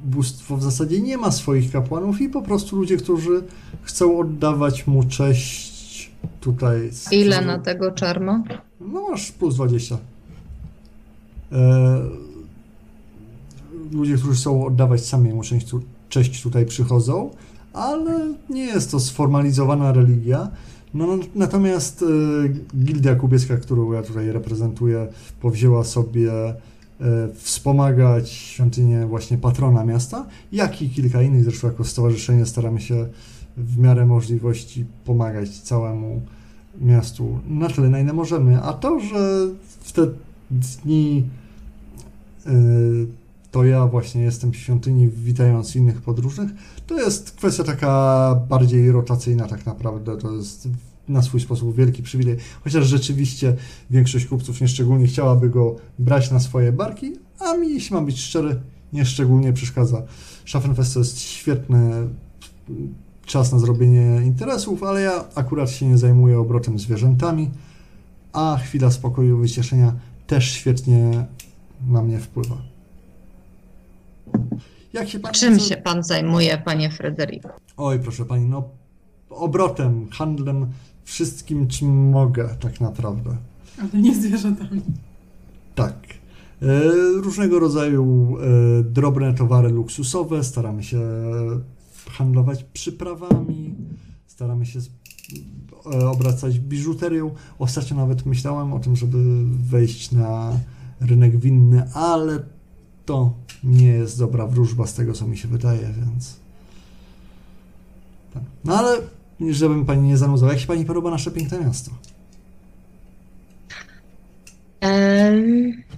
bóstwo 0.05 0.57
w 0.57 0.63
zasadzie 0.63 1.01
nie 1.01 1.17
ma 1.19 1.31
swoich 1.31 1.73
kapłanów 1.73 2.21
i 2.21 2.29
po 2.29 2.43
prostu 2.43 2.77
ludzie, 2.77 2.97
którzy 2.97 3.43
chcą 3.83 4.19
oddawać 4.19 4.87
mu 4.87 5.03
cześć 5.05 6.11
tutaj. 6.41 6.93
z- 6.93 7.13
Ile 7.13 7.45
na 7.45 7.59
tego 7.59 7.91
czarma? 7.93 8.43
No 8.81 9.09
masz 9.11 9.33
plus 9.33 9.55
20. 9.55 9.99
E, 11.53 11.99
ludzie, 13.93 14.15
którzy 14.17 14.35
chcą 14.35 14.67
oddawać 14.67 15.05
sami 15.07 15.35
mu 15.35 15.43
część 15.43 15.67
tu- 15.67 15.83
cześć 16.09 16.43
tutaj 16.43 16.67
przychodzą, 16.67 17.31
ale 17.73 18.35
nie 18.51 18.65
jest 18.65 18.91
to 18.91 19.01
sformalizowana 19.01 19.93
religia. 19.93 20.49
No, 20.95 21.19
natomiast 21.35 22.03
e, 22.03 22.07
Gildia 22.79 23.15
Kubiecka, 23.15 23.57
którą 23.57 23.93
ja 23.93 24.03
tutaj 24.03 24.33
reprezentuję, 24.33 25.07
powzięła 25.41 25.85
sobie 25.85 26.33
e, 26.33 26.55
wspomagać 27.35 28.31
świątynię 28.31 29.07
właśnie 29.07 29.39
patrona 29.39 29.85
miasta, 29.85 30.27
jak 30.53 30.83
i 30.83 30.91
kilka 30.91 31.23
innych, 31.23 31.45
zresztą 31.45 31.67
jako 31.67 31.85
stowarzyszenie 31.85 32.47
staramy 32.47 32.81
się 32.81 33.07
w 33.57 33.79
miarę 33.79 34.07
możliwości 34.07 34.85
pomagać 35.05 35.51
całemu 35.59 36.23
miastu 36.81 37.39
na 37.49 37.69
tyle, 37.69 37.89
na 37.89 38.01
ile 38.01 38.13
możemy. 38.13 38.63
A 38.63 38.73
to, 38.73 39.01
że 39.01 39.49
w 39.81 39.93
te 39.93 40.07
dni 40.51 41.25
yy, 42.47 43.07
to 43.51 43.65
ja 43.65 43.87
właśnie 43.87 44.23
jestem 44.23 44.53
w 44.53 44.57
świątyni 44.57 45.09
witając 45.09 45.77
innych 45.77 46.03
podróżnych, 46.03 46.51
to 46.87 47.01
jest 47.01 47.31
kwestia 47.31 47.65
taka 47.65 48.35
bardziej 48.49 48.93
rotacyjna 48.93 49.49
tak 49.49 49.67
naprawdę. 49.67 50.17
To 50.17 50.33
jest 50.33 50.69
na 51.09 51.23
swój 51.23 51.41
sposób 51.41 51.77
wielki 51.77 52.03
przywilej. 52.03 52.37
Chociaż 52.65 52.87
rzeczywiście 52.87 53.57
większość 53.91 54.27
kupców 54.27 54.61
nieszczególnie 54.61 55.07
chciałaby 55.07 55.51
go 55.51 55.77
brać 55.99 56.31
na 56.31 56.41
swoje 56.41 56.73
barki, 56.73 57.13
a 57.39 57.57
mi, 57.57 57.75
jeśli 57.75 57.95
mam 57.95 58.07
być 58.07 58.21
szczery, 58.21 58.61
nieszczególnie 58.93 59.53
przeszkadza. 59.53 60.03
Schaffenfest 60.47 60.95
to 60.95 61.01
jest 61.01 61.21
świetny 61.21 62.09
czas 63.27 63.53
na 63.53 63.59
zrobienie 63.59 64.23
interesów, 64.25 64.83
ale 64.83 65.01
ja 65.01 65.25
akurat 65.35 65.71
się 65.71 65.87
nie 65.87 65.99
zajmuję 65.99 66.39
obrotem 66.39 66.79
zwierzętami, 66.79 67.51
a 68.33 68.59
chwila 68.65 68.91
spokoju 68.91 69.39
i 69.39 69.41
wycieszenia 69.41 69.95
też 70.27 70.53
świetnie 70.53 71.27
na 71.89 72.03
mnie 72.03 72.19
wpływa. 72.19 72.57
Jak 74.93 75.09
się 75.09 75.19
pan 75.19 75.33
Czym 75.33 75.59
się 75.59 75.77
pan 75.77 76.03
zajmuje, 76.03 76.59
panie 76.65 76.91
Frederiku? 76.91 77.49
Oj, 77.77 77.99
proszę 77.99 78.25
pani, 78.25 78.47
no 78.47 78.69
obrotem, 79.31 80.09
handlem, 80.11 80.67
wszystkim, 81.05 81.69
czym 81.69 82.11
mogę, 82.11 82.49
tak 82.61 82.81
naprawdę. 82.81 83.37
Ale 83.79 84.03
nie 84.03 84.15
zwierzętami. 84.15 84.83
Tak. 85.75 85.95
E, 86.63 86.67
różnego 87.15 87.59
rodzaju 87.59 88.37
e, 88.39 88.83
drobne 88.83 89.35
towary 89.35 89.69
luksusowe, 89.69 90.45
staramy 90.45 90.83
się 90.83 91.01
handlować 92.11 92.65
przyprawami, 92.65 93.75
staramy 94.27 94.67
się 94.67 94.79
e, 95.93 96.09
obracać 96.09 96.59
biżuterią. 96.59 97.35
Ostatnio 97.59 97.97
nawet 97.97 98.27
myślałem 98.27 98.73
o 98.73 98.79
tym, 98.79 98.97
żeby 98.97 99.19
wejść 99.71 100.13
na 100.13 100.53
rynek 101.01 101.37
winny, 101.37 101.91
ale 101.95 102.43
to 103.09 103.33
nie 103.65 103.87
jest 103.87 104.19
dobra 104.19 104.47
wróżba 104.47 104.87
z 104.87 104.95
tego, 104.95 105.13
co 105.13 105.27
mi 105.27 105.37
się 105.37 105.49
wydaje, 105.49 105.81
więc. 105.81 106.37
Tak. 108.35 108.43
No 108.65 108.79
ale, 108.79 108.97
żebym 109.51 109.87
pani 109.87 110.09
nie 110.09 110.17
zanudzał, 110.17 110.49
jak 110.49 110.59
się 110.59 110.67
pani 110.67 110.85
podoba 110.85 111.11
nasze 111.11 111.31
piękne 111.31 111.61
miasto? 111.61 111.91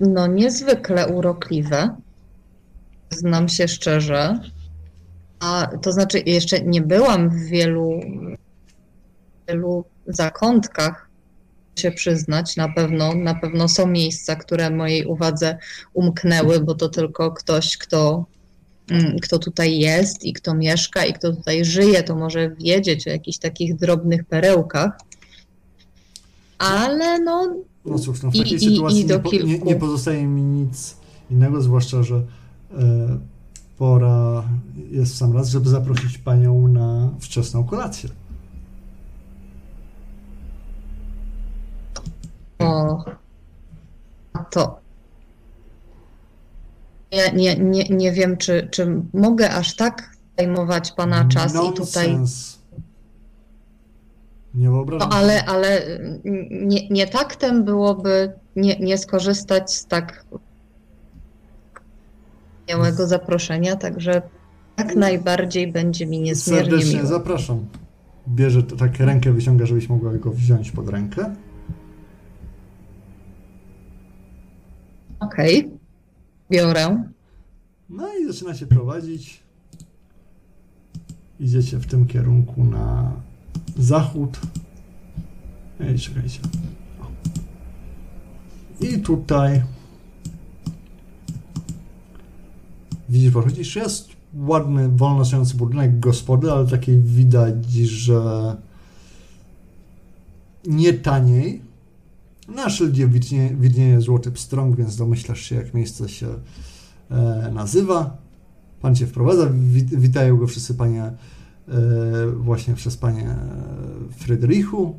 no, 0.00 0.26
niezwykle 0.26 1.08
urokliwe. 1.08 1.96
Znam 3.10 3.48
się 3.48 3.68
szczerze. 3.68 4.40
A 5.40 5.70
to 5.82 5.92
znaczy, 5.92 6.22
jeszcze 6.26 6.60
nie 6.60 6.80
byłam 6.80 7.30
w 7.30 7.36
wielu, 7.36 8.00
wielu 9.48 9.84
zakątkach, 10.06 11.09
się 11.80 11.92
przyznać. 11.92 12.56
Na 12.56 12.68
pewno, 12.68 13.14
na 13.14 13.34
pewno 13.34 13.68
są 13.68 13.86
miejsca, 13.86 14.36
które 14.36 14.70
mojej 14.70 15.06
uwadze 15.06 15.58
umknęły, 15.94 16.60
bo 16.60 16.74
to 16.74 16.88
tylko 16.88 17.32
ktoś, 17.32 17.76
kto, 17.76 18.24
mm, 18.90 19.18
kto 19.22 19.38
tutaj 19.38 19.78
jest 19.78 20.24
i 20.24 20.32
kto 20.32 20.54
mieszka 20.54 21.04
i 21.04 21.12
kto 21.12 21.32
tutaj 21.32 21.64
żyje, 21.64 22.02
to 22.02 22.16
może 22.16 22.50
wiedzieć 22.50 23.06
o 23.06 23.10
jakichś 23.10 23.38
takich 23.38 23.76
drobnych 23.76 24.24
perełkach. 24.24 24.90
Ale 26.58 27.18
no. 27.20 27.56
No 27.84 27.98
cóż, 27.98 28.22
no 28.22 28.30
w 28.30 28.36
takiej 28.36 28.54
i, 28.54 28.60
sytuacji 28.60 29.00
i 29.00 29.06
nie, 29.06 29.18
po, 29.18 29.30
nie, 29.32 29.58
nie, 29.58 29.76
pozostaje 29.76 30.26
mi 30.26 30.42
nic 30.42 30.96
innego, 31.30 31.62
zwłaszcza, 31.62 32.02
że. 32.02 32.22
E, 32.78 33.18
pora 33.80 34.44
jest 34.90 35.12
w 35.12 35.16
sam 35.16 35.32
raz, 35.32 35.48
żeby 35.48 35.68
zaprosić 35.68 36.18
Panią 36.18 36.68
na 36.68 37.10
wczesną 37.20 37.64
kolację. 37.64 38.08
O, 42.60 43.04
to 44.50 44.80
nie, 47.12 47.32
nie, 47.32 47.56
nie, 47.56 47.84
nie 47.84 48.12
wiem, 48.12 48.36
czy, 48.36 48.68
czy 48.70 49.02
mogę 49.14 49.50
aż 49.50 49.76
tak 49.76 50.16
zajmować 50.38 50.92
Pana 50.92 51.24
czas 51.24 51.54
Nonsense. 51.54 51.82
i 51.82 51.86
tutaj... 51.86 52.18
Nie 54.54 54.70
wyobrażam 54.70 55.08
no, 55.08 55.16
ale, 55.16 55.44
ale 55.44 55.82
nie, 56.50 56.88
nie 56.88 57.06
taktem 57.06 57.64
byłoby 57.64 58.32
nie, 58.56 58.78
nie 58.78 58.98
skorzystać 58.98 59.74
z 59.74 59.86
tak 59.86 60.24
wspaniałego 62.60 63.06
zaproszenia, 63.06 63.76
także 63.76 64.22
jak 64.78 64.96
najbardziej 64.96 65.72
będzie 65.72 66.06
mi 66.06 66.20
niezmiernie 66.20 66.70
Serdecznie 66.70 66.96
miło. 66.96 67.08
zapraszam. 67.08 67.66
Bierze 68.28 68.62
tak 68.62 68.98
rękę, 68.98 69.32
wyciąga, 69.32 69.66
żebyś 69.66 69.88
mogła 69.88 70.12
go 70.12 70.30
wziąć 70.30 70.70
pod 70.70 70.88
rękę. 70.88 71.34
Okej, 75.20 75.58
okay. 75.58 75.78
biorę. 76.50 77.04
No 77.88 78.08
i 78.18 78.32
zaczyna 78.32 78.54
się 78.54 78.66
prowadzić. 78.66 79.40
Idziecie 81.40 81.78
w 81.78 81.86
tym 81.86 82.06
kierunku 82.06 82.64
na 82.64 83.12
zachód. 83.76 84.40
Ej, 85.80 85.98
czekajcie. 85.98 86.40
I 88.80 88.98
tutaj 88.98 89.62
widzisz, 93.08 93.32
podchodzisz, 93.32 93.76
jest 93.76 94.08
ładny, 94.34 94.88
wolno 94.88 95.24
stojący 95.24 95.56
budynek 95.56 96.00
gospody, 96.00 96.52
ale 96.52 96.66
takiej 96.66 97.00
widać, 97.00 97.72
że 97.72 98.56
nie 100.66 100.92
taniej. 100.92 101.69
Na 102.54 102.70
szyldzie 102.70 103.08
widnieje, 103.08 103.56
widnieje 103.56 104.00
złoty 104.00 104.30
pstrąg, 104.30 104.76
więc 104.76 104.96
domyślasz 104.96 105.40
się, 105.40 105.56
jak 105.56 105.74
miejsce 105.74 106.08
się 106.08 106.28
e, 107.10 107.50
nazywa. 107.54 108.16
Pan 108.80 108.94
cię 108.94 109.06
wprowadza, 109.06 109.50
wit, 109.52 109.94
witają 109.94 110.36
go 110.36 110.46
wszyscy 110.46 110.74
panie, 110.74 111.02
e, 111.04 111.12
właśnie 112.36 112.74
przez 112.74 112.96
panie 112.96 113.36
Frydrichu. 114.16 114.98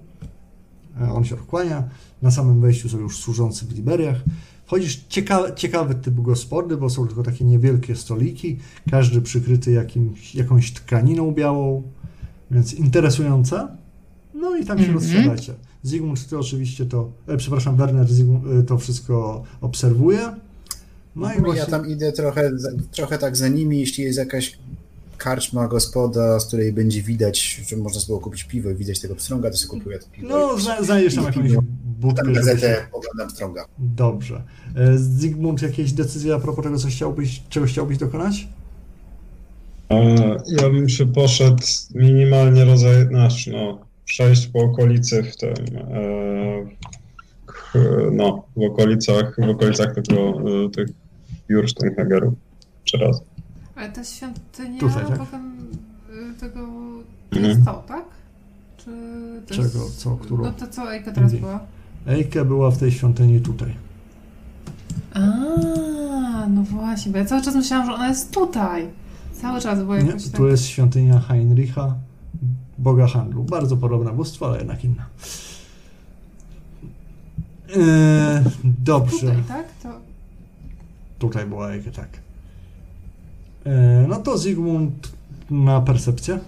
E, 1.01 1.11
on 1.11 1.25
się 1.25 1.35
odkłania. 1.35 1.83
Na 2.21 2.31
samym 2.31 2.61
wejściu 2.61 2.89
są 2.89 2.99
już 2.99 3.17
służący 3.17 3.65
w 3.65 3.75
Liberiach. 3.75 4.17
Chodzisz 4.65 5.05
ciekawy, 5.09 5.53
ciekawy 5.55 5.95
typ 5.95 6.21
gospody, 6.21 6.77
bo 6.77 6.89
są 6.89 7.07
tylko 7.07 7.23
takie 7.23 7.45
niewielkie 7.45 7.95
stoliki, 7.95 8.57
każdy 8.91 9.21
przykryty 9.21 9.71
jakimś, 9.71 10.35
jakąś 10.35 10.71
tkaniną 10.71 11.31
białą, 11.31 11.83
więc 12.51 12.73
interesujące. 12.73 13.67
No 14.41 14.57
i 14.57 14.65
tam 14.65 14.79
się 14.79 14.85
mm 14.85 14.97
-hmm. 14.97 15.53
Zygmunt, 15.83 16.29
ty 16.29 16.37
oczywiście 16.37 16.85
to, 16.85 17.11
e, 17.27 17.37
przepraszam, 17.37 17.77
Werner 17.77 18.07
Zygmunt, 18.07 18.43
e, 18.59 18.63
to 18.63 18.77
wszystko 18.77 19.43
obserwuje. 19.61 20.35
No 21.15 21.33
i 21.33 21.39
właśnie... 21.39 21.59
Ja 21.59 21.65
tam 21.65 21.89
idę 21.89 22.11
trochę, 22.11 22.51
trochę 22.91 23.17
tak 23.17 23.37
za 23.37 23.47
nimi, 23.47 23.79
jeśli 23.79 24.03
jest 24.03 24.17
jakaś 24.17 24.57
karczma, 25.17 25.67
gospoda, 25.67 26.39
z 26.39 26.45
której 26.45 26.73
będzie 26.73 27.01
widać, 27.01 27.61
że 27.67 27.77
można 27.77 28.01
było 28.07 28.19
kupić 28.19 28.43
piwo 28.43 28.69
i 28.69 28.75
widać 28.75 28.99
tego 28.99 29.15
pstrąga, 29.15 29.51
to 29.51 29.57
sobie 29.57 29.79
kupuję 29.79 29.99
to 29.99 30.05
piwo. 30.11 30.27
No, 30.27 30.57
znajdziesz 30.83 31.15
tam 31.15 31.23
jakąś 31.23 31.51
budkę. 31.99 32.23
Tam 32.23 32.33
gazetę, 32.33 32.59
się... 32.59 32.85
oglądam 32.91 33.27
pstrąga. 33.27 33.65
Dobrze. 33.79 34.43
E, 34.75 34.97
Zygmunt, 34.97 35.61
jakieś 35.61 35.91
decyzje 35.91 36.35
a 36.35 36.39
propos 36.39 36.63
tego, 36.63 36.77
co 36.77 36.87
chciałbyś, 36.87 37.43
czego 37.49 37.65
chciałbyś 37.65 37.97
dokonać? 37.97 38.47
E, 39.89 40.37
ja 40.61 40.69
bym 40.69 40.89
się 40.89 41.05
poszedł 41.05 41.63
minimalnie 41.95 42.65
rodzaj, 42.65 43.07
znaczy 43.07 43.51
no, 43.51 43.90
przejść 44.11 44.47
po 44.47 44.59
okolicy 44.59 45.23
w 45.23 45.37
tym, 45.37 45.53
e, 45.75 46.11
no, 48.11 48.43
w 48.55 48.71
okolicach, 48.71 49.35
w 49.47 49.49
okolicach 49.49 49.95
tego, 49.95 50.33
tych 50.69 50.87
biur 51.49 51.69
Steinhagerów. 51.69 52.33
Trzy 52.83 52.97
razy. 52.97 53.21
Ale 53.75 53.91
ta 53.91 54.03
świątynia 54.03 54.79
Tutaj, 54.79 55.05
tak? 55.05 55.17
potem 55.17 55.67
y, 56.35 56.39
tego 56.39 56.59
to 57.29 57.37
mhm. 57.37 57.45
jest 57.45 57.65
to, 57.65 57.83
tak? 57.87 58.05
Czy 58.77 58.91
to 59.47 59.53
Czego? 59.53 59.83
Jest... 59.83 59.97
Co? 59.97 60.15
Którą? 60.15 60.43
No 60.43 60.51
to 60.51 60.67
co 60.67 60.93
Ejka 60.93 61.11
teraz 61.11 61.33
była? 61.33 61.59
Ejka 62.07 62.45
była 62.45 62.71
w 62.71 62.77
tej 62.77 62.91
świątyni 62.91 63.41
tutaj. 63.41 63.73
A, 65.13 65.19
no 66.49 66.63
właśnie, 66.63 67.11
bo 67.11 67.17
ja 67.17 67.25
cały 67.25 67.41
czas 67.41 67.55
myślałam, 67.55 67.85
że 67.85 67.93
ona 67.93 68.07
jest 68.09 68.31
tutaj. 68.31 68.87
Cały 69.33 69.61
czas 69.61 69.79
było 69.79 69.95
jakoś 69.95 70.25
Nie, 70.25 70.31
tak... 70.31 70.37
Tu 70.37 70.47
jest 70.47 70.65
świątynia 70.65 71.19
Heinricha, 71.19 71.95
boga 72.81 73.07
handlu. 73.07 73.43
Bardzo 73.43 73.77
podobna 73.77 74.11
bóstwo, 74.11 74.45
ale 74.45 74.57
jednak 74.57 74.83
inna. 74.83 75.05
Eee, 77.75 78.43
dobrze. 78.63 79.17
Tutaj, 79.19 79.43
tak? 79.47 79.65
To... 79.83 79.89
Tutaj 81.19 81.45
była 81.45 81.69
tak. 81.91 82.09
E, 83.65 84.05
No 84.07 84.15
to 84.19 84.37
Zygmunt 84.37 85.11
na 85.49 85.81
percepcję 85.81 86.39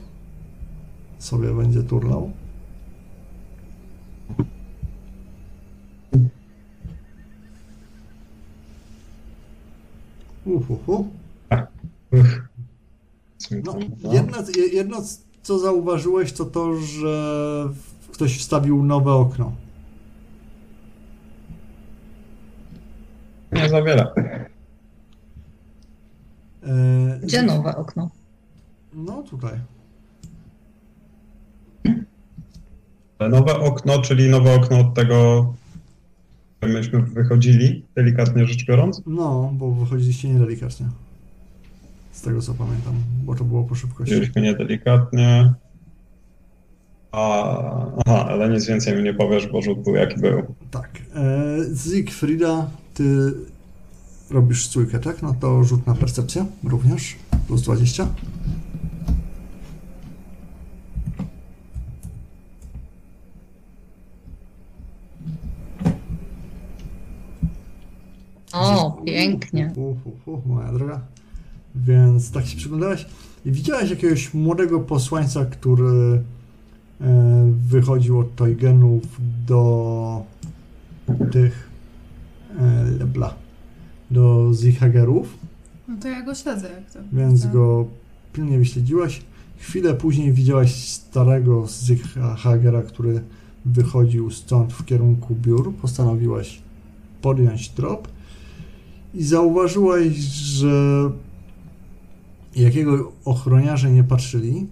sobie 1.19 1.53
będzie 1.53 1.83
turlał. 1.83 2.31
Uhuhu. 10.45 11.07
Uch. 12.11 12.49
No, 13.63 13.75
jedno, 14.13 14.37
je- 14.57 14.67
jedno, 14.73 14.97
co 15.43 15.59
zauważyłeś, 15.59 16.33
to 16.33 16.45
to, 16.45 16.75
że 16.75 17.69
ktoś 18.11 18.37
wstawił 18.39 18.83
nowe 18.83 19.11
okno. 19.11 19.51
Nie 23.51 23.69
za 23.69 23.81
wiele. 23.81 24.13
E, 26.63 27.19
Gdzie 27.23 27.43
nowe 27.43 27.75
okno? 27.75 28.09
No 28.93 29.23
tutaj. 29.23 29.59
Nowe 33.29 33.59
okno, 33.59 34.01
czyli 34.01 34.29
nowe 34.29 34.55
okno 34.55 34.79
od 34.79 34.93
tego, 34.93 35.53
myśmy 36.61 37.01
wychodzili, 37.01 37.85
delikatnie 37.95 38.45
rzecz 38.45 38.65
biorąc. 38.65 39.01
No, 39.05 39.51
bo 39.53 39.71
wychodziliście 39.71 40.29
niedelikatnie. 40.29 40.85
Z 42.13 42.21
tego 42.21 42.41
co 42.41 42.53
pamiętam, 42.53 42.93
bo 43.23 43.35
to 43.35 43.43
było 43.43 43.63
po 43.63 43.75
szybkości. 43.75 44.15
Wzięliśmy 44.15 44.41
niedelikatnie. 44.41 45.53
A, 47.11 47.51
aha, 48.05 48.25
ale 48.29 48.49
nic 48.49 48.65
więcej 48.65 48.97
mi 48.97 49.03
nie 49.03 49.13
powiesz, 49.13 49.47
bo 49.47 49.61
rzut 49.61 49.83
był 49.83 49.95
jaki 49.95 50.19
był. 50.19 50.55
Tak. 50.71 50.89
E, 51.15 51.75
Zigfrida, 51.75 52.69
ty 52.93 53.33
robisz 54.29 54.65
stójkę, 54.65 54.99
tak? 54.99 55.21
No 55.21 55.35
to 55.39 55.63
rzut 55.63 55.87
na 55.87 55.95
percepcję 55.95 56.45
również. 56.63 57.15
Plus 57.47 57.61
20. 57.61 58.07
O, 68.53 69.01
pięknie. 69.05 69.73
Uf, 69.75 70.07
uf, 70.07 70.27
uf, 70.27 70.45
moja 70.45 70.71
droga. 70.71 71.01
Więc 71.75 72.31
tak 72.31 72.45
się 72.45 72.57
przyglądałeś 72.57 73.05
i 73.45 73.51
widziałeś 73.51 73.89
jakiegoś 73.89 74.33
młodego 74.33 74.79
posłańca, 74.79 75.45
który 75.45 76.21
e, 77.01 77.51
wychodził 77.67 78.19
od 78.19 78.35
Toygenów 78.35 79.03
do 79.47 80.23
tych 81.31 81.69
e, 82.59 82.83
lebla, 82.99 83.33
do 84.11 84.51
Zichagerów, 84.53 85.37
No 85.87 85.95
to 86.01 86.07
ja 86.07 86.21
go 86.21 86.35
śledzę, 86.35 86.69
jak 86.69 86.91
to. 86.91 86.99
więc 87.13 87.45
go 87.47 87.85
pilnie 88.33 88.57
wyśledziłaś. 88.57 89.21
Chwilę 89.57 89.93
później 89.93 90.31
widziałaś 90.33 90.75
starego 90.75 91.65
Zichagera, 91.67 92.81
który 92.81 93.21
wychodził 93.65 94.31
stąd 94.31 94.73
w 94.73 94.85
kierunku 94.85 95.35
biur. 95.35 95.73
Postanowiłaś 95.75 96.61
podjąć 97.21 97.69
trop 97.69 98.07
i 99.13 99.23
zauważyłaś, 99.23 100.13
że 100.15 101.09
jakiego 102.55 103.11
ochroniarze 103.25 103.91
nie 103.91 104.03
patrzyli, 104.03 104.67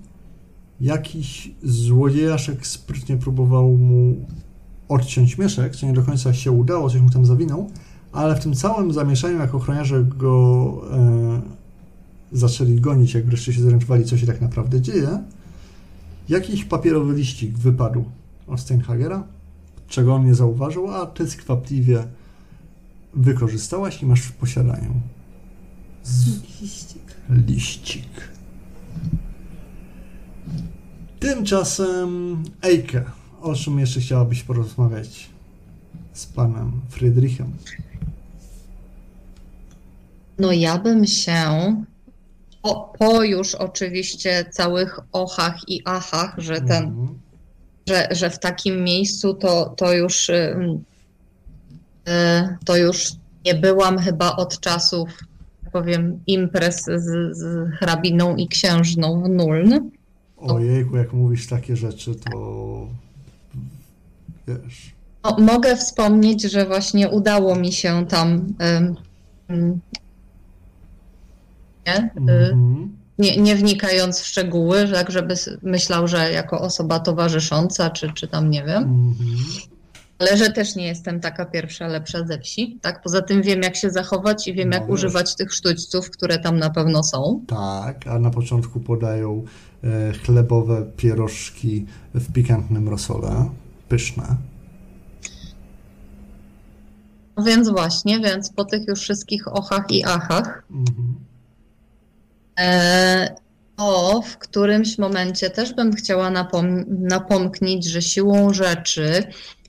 jakiś 0.82 1.52
złodziejaszek 1.64 2.68
sprytnie 2.68 3.18
próbował 3.18 3.70
mu 3.70 4.26
odciąć 4.90 5.38
mieszek, 5.38 5.76
co 5.76 5.86
nie 5.86 5.94
do 5.94 6.04
końca 6.04 6.34
się 6.34 6.52
udało, 6.52 6.90
coś 6.90 7.02
mu 7.02 7.10
tam 7.10 7.26
zawinął, 7.26 7.70
ale 8.12 8.36
w 8.36 8.40
tym 8.40 8.54
całym 8.54 8.94
zamieszaniu, 8.94 9.40
jak 9.40 9.56
ochroniarze 9.56 10.04
go 10.04 10.82
e, 10.92 11.42
zaczęli 12.32 12.82
gonić, 12.82 13.14
jak 13.14 13.26
wreszcie 13.26 13.54
się 13.54 13.62
zorientowali, 13.62 14.06
co 14.06 14.18
się 14.18 14.28
tak 14.28 14.42
naprawdę 14.42 14.82
dzieje, 14.82 15.24
jakiś 16.30 16.66
papierowy 16.66 17.14
liścik 17.14 17.58
wypadł 17.58 18.04
od 18.48 18.60
Steinhagera, 18.60 19.24
czego 19.88 20.16
on 20.16 20.26
nie 20.26 20.36
zauważył, 20.36 20.92
a 20.92 21.06
ty 21.06 21.30
skwapliwie 21.30 22.04
wykorzystałaś 23.14 24.04
i 24.04 24.06
masz 24.06 24.22
w 24.22 24.32
posiadaniu 24.32 24.94
z 26.04 26.62
Liścik. 26.62 27.01
Liścik. 27.32 28.32
Tymczasem 31.20 32.44
Eike, 32.62 33.04
o 33.42 33.56
czym 33.56 33.80
jeszcze 33.80 34.00
chciałabyś 34.00 34.44
porozmawiać 34.44 35.30
z 36.14 36.26
panem 36.26 36.82
Friedrichem? 36.90 37.54
No 40.40 40.52
ja 40.52 40.78
bym 40.78 41.08
się 41.08 41.42
po, 42.62 42.94
po 43.00 43.24
już 43.24 43.56
oczywiście 43.56 44.46
całych 44.52 45.00
ochach 45.12 45.70
i 45.70 45.82
achach, 45.86 46.36
że 46.38 46.62
ten, 46.62 46.84
Mhm. 46.84 47.20
że, 47.88 48.08
że 48.12 48.30
w 48.30 48.40
takim 48.40 48.84
miejscu 48.84 49.34
to, 49.34 49.74
to 49.78 49.94
już 49.94 50.30
ym, 50.30 50.84
y, 52.08 52.58
to 52.66 52.78
już 52.78 53.12
nie 53.46 53.56
byłam 53.56 53.98
chyba 54.00 54.36
od 54.36 54.60
czasów, 54.60 55.10
tak 55.72 55.84
powiem, 55.84 56.20
imprez 56.28 56.84
z, 56.86 57.38
z 57.38 57.70
hrabiną 57.80 58.36
i 58.36 58.48
księżną 58.48 59.24
w 59.24 59.30
Nuln. 59.30 59.92
Ojejku, 60.38 60.98
jak 60.98 61.14
mówisz 61.14 61.48
takie 61.48 61.76
rzeczy, 61.76 62.16
to 62.16 62.88
wiesz. 64.48 64.92
No, 65.24 65.38
mogę 65.40 65.76
wspomnieć, 65.76 66.42
że 66.42 66.66
właśnie 66.66 67.10
udało 67.10 67.56
mi 67.56 67.72
się 67.72 68.06
tam 68.10 68.54
nie? 71.88 71.96
Y, 72.04 72.10
Mhm. 72.22 72.98
nie, 73.20 73.38
nie 73.38 73.56
wnikając 73.56 74.20
w 74.20 74.26
szczegóły, 74.26 74.88
tak 74.94 75.12
żeby 75.12 75.36
myślał, 75.62 76.08
że 76.08 76.32
jako 76.32 76.62
osoba 76.62 77.00
towarzysząca, 77.00 77.90
czy, 77.90 78.12
czy 78.14 78.28
tam 78.28 78.50
nie 78.50 78.64
wiem, 78.66 78.84
Mhm. 78.84 79.30
Ale 80.22 80.38
że 80.38 80.52
też 80.52 80.76
nie 80.76 80.88
jestem 80.88 81.20
taka 81.20 81.46
pierwsza, 81.46 81.88
lepsza 81.88 82.26
ze 82.26 82.40
wsi, 82.40 82.80
tak? 82.82 83.02
Poza 83.02 83.22
tym 83.22 83.42
wiem, 83.42 83.62
jak 83.62 83.76
się 83.76 83.90
zachować 83.90 84.48
i 84.48 84.54
wiem, 84.54 84.70
No 84.70 84.76
jak 84.76 84.86
wiesz. 84.86 84.94
używać 84.94 85.36
tych 85.36 85.54
sztućców, 85.54 86.10
które 86.12 86.40
tam 86.40 86.58
na 86.60 86.70
pewno 86.70 87.04
są. 87.04 87.42
Tak, 87.48 88.08
a 88.08 88.20
na 88.20 88.30
początku 88.30 88.80
podają 88.80 89.44
e, 89.84 90.14
chlebowe 90.14 90.86
pierożki 90.98 91.86
w 92.14 92.34
pikantnym 92.34 92.90
rosole. 92.90 93.50
Pyszne. 93.90 94.36
No 97.38 97.44
Więc 97.44 97.70
właśnie, 97.70 98.20
więc 98.20 98.50
po 98.54 98.66
tych 98.66 98.88
już 98.88 99.00
wszystkich 99.00 99.48
ochach 99.48 99.92
i 99.92 100.04
achach, 100.06 100.64
Mhm. 100.72 101.16
e, 102.60 103.36
o, 103.78 104.22
w 104.22 104.38
którymś 104.38 104.98
momencie 104.98 105.50
też 105.50 105.74
bym 105.74 105.94
chciała 105.94 106.32
napom- 106.32 106.86
napomknieć, 106.88 107.86
że 107.86 108.02
siłą 108.02 108.54
rzeczy, 108.54 109.24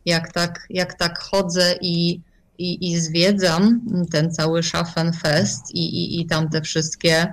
jak 0.07 0.33
tak, 0.33 0.67
jak 0.71 0.95
tak 0.95 1.19
chodzę 1.19 1.75
i, 1.81 2.21
i, 2.59 2.91
i 2.91 3.01
zwiedzam 3.01 3.81
ten 4.11 4.33
cały 4.33 4.63
Schaffenfest 4.63 5.75
i, 5.75 5.79
i, 5.79 6.21
i 6.21 6.27
tam 6.27 6.49
te 6.49 6.61
wszystkie 6.61 7.33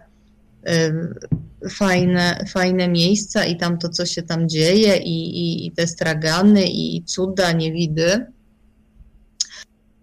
y, 0.70 1.70
fajne, 1.70 2.46
fajne 2.50 2.88
miejsca 2.88 3.46
i 3.46 3.58
tam 3.58 3.78
to, 3.78 3.90
co 3.90 4.06
się 4.06 4.24
tam 4.24 4.50
dzieje 4.50 4.98
i, 4.98 5.30
i, 5.30 5.68
i 5.68 5.72
te 5.72 5.88
stragany 5.88 6.66
i 6.68 7.04
cuda, 7.04 7.52
niewidy, 7.52 8.26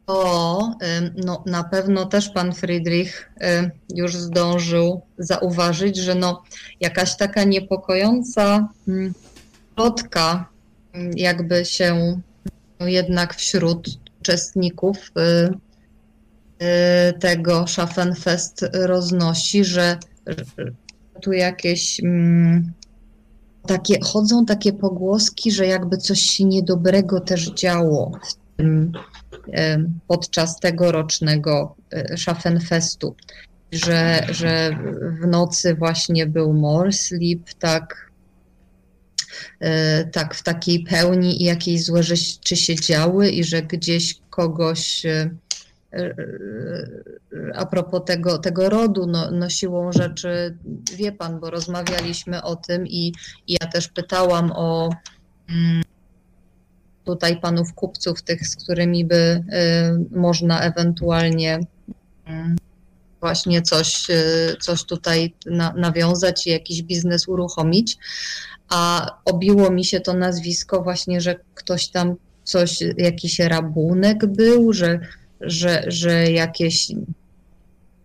to 0.07 0.73
ym, 0.99 1.11
no, 1.25 1.43
na 1.47 1.65
pewno 1.65 2.07
też 2.07 2.29
pan 2.29 2.53
Friedrich 2.53 3.31
y, 3.41 3.71
już 3.95 4.17
zdążył 4.17 5.03
zauważyć, 5.19 5.97
że 5.97 6.15
no, 6.15 6.43
jakaś 6.81 7.17
taka 7.17 7.45
niepokojąca 7.45 8.69
mm, 8.89 9.15
plotka 9.75 10.49
mm, 10.93 11.11
jakby 11.17 11.65
się 11.65 12.21
jednak 12.81 13.35
wśród 13.35 13.89
uczestników 14.21 14.97
y, 15.19 15.55
y, 16.65 17.19
tego 17.19 17.67
Schaffenfest 17.67 18.67
roznosi, 18.73 19.65
że, 19.65 19.99
tu 21.23 21.33
jakieś 21.33 22.01
mm, 22.01 22.73
takie, 23.67 24.01
chodzą 24.01 24.47
takie 24.47 24.73
pogłoski, 24.73 25.53
że 25.53 25.67
jakby 25.67 25.97
coś 25.97 26.21
się 26.21 26.45
niedobrego 26.45 27.21
też 27.21 27.51
działo 27.51 28.13
w 28.29 28.57
tym, 28.57 28.93
em, 29.53 30.01
podczas 30.07 30.61
tegorocznego 30.61 31.77
Schaffenfestu, 32.17 33.15
że, 33.73 34.27
że 34.31 34.71
w 35.23 35.27
nocy 35.27 35.75
właśnie 35.75 36.27
był 36.27 36.53
more 36.53 36.93
sleep, 36.93 37.55
tak, 37.59 38.06
tak 40.13 40.35
w 40.35 40.43
takiej 40.43 40.81
pełni 40.85 41.43
i 41.43 41.45
jakieś 41.45 41.85
złe 41.85 42.03
rzeczy 42.03 42.57
się 42.57 42.75
działy 42.75 43.31
i 43.31 43.45
że 43.45 43.63
gdzieś 43.63 44.21
kogoś 44.31 45.07
e, 45.07 45.31
e, 45.93 46.15
a 47.55 47.67
propos 47.67 48.03
tego, 48.07 48.39
tego 48.39 48.71
rodu, 48.71 49.07
no, 49.07 49.31
no 49.31 49.49
siłą 49.49 49.93
rzeczy, 49.93 50.57
wie 50.97 51.13
pan, 51.13 51.41
bo 51.41 51.51
rozmawialiśmy 51.51 52.43
o 52.43 52.57
tym 52.57 52.87
i, 52.87 53.13
i 53.47 53.57
ja 53.61 53.67
też 53.67 53.89
pytałam 53.89 54.53
o 54.55 54.91
mm, 55.49 55.83
tutaj 57.05 57.41
panów 57.41 57.75
kupców, 57.75 58.23
tych, 58.23 58.49
z 58.49 58.57
którymi 58.57 59.05
by 59.05 59.45
można 60.11 60.61
ewentualnie 60.61 61.61
mm, 62.27 62.57
właśnie 63.21 63.63
coś, 63.63 64.07
coś 64.61 64.85
tutaj 64.85 65.35
na, 65.47 65.73
nawiązać 65.73 66.47
i 66.47 66.51
jakiś 66.51 66.83
biznes 66.83 67.29
uruchomić. 67.29 67.97
A 68.69 69.11
obiło 69.25 69.71
mi 69.71 69.85
się 69.85 70.01
to 70.01 70.15
nazwisko 70.15 70.83
właśnie, 70.83 71.21
że 71.21 71.41
ktoś 71.55 71.89
tam 71.89 72.15
coś, 72.45 72.83
jakiś 72.97 73.39
rabunek 73.39 74.27
był, 74.27 74.73
że, 74.73 75.01
że, 75.41 75.85
że 75.89 76.31
jakieś 76.31 76.93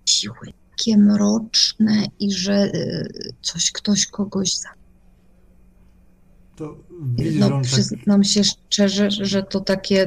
siły 0.06 0.54
takie 0.82 0.98
mroczne 0.98 2.06
i 2.20 2.32
że 2.32 2.64
y, 2.64 3.34
coś, 3.42 3.72
ktoś 3.72 4.06
kogoś 4.06 4.56
za... 4.58 4.70
To 6.56 6.78
widzisz, 7.02 7.40
No, 7.40 7.50
tak, 7.50 7.62
przyznam 7.62 8.24
się 8.24 8.44
szczerze, 8.44 9.12
że 9.12 9.44
to 9.44 9.60
takie, 9.60 10.06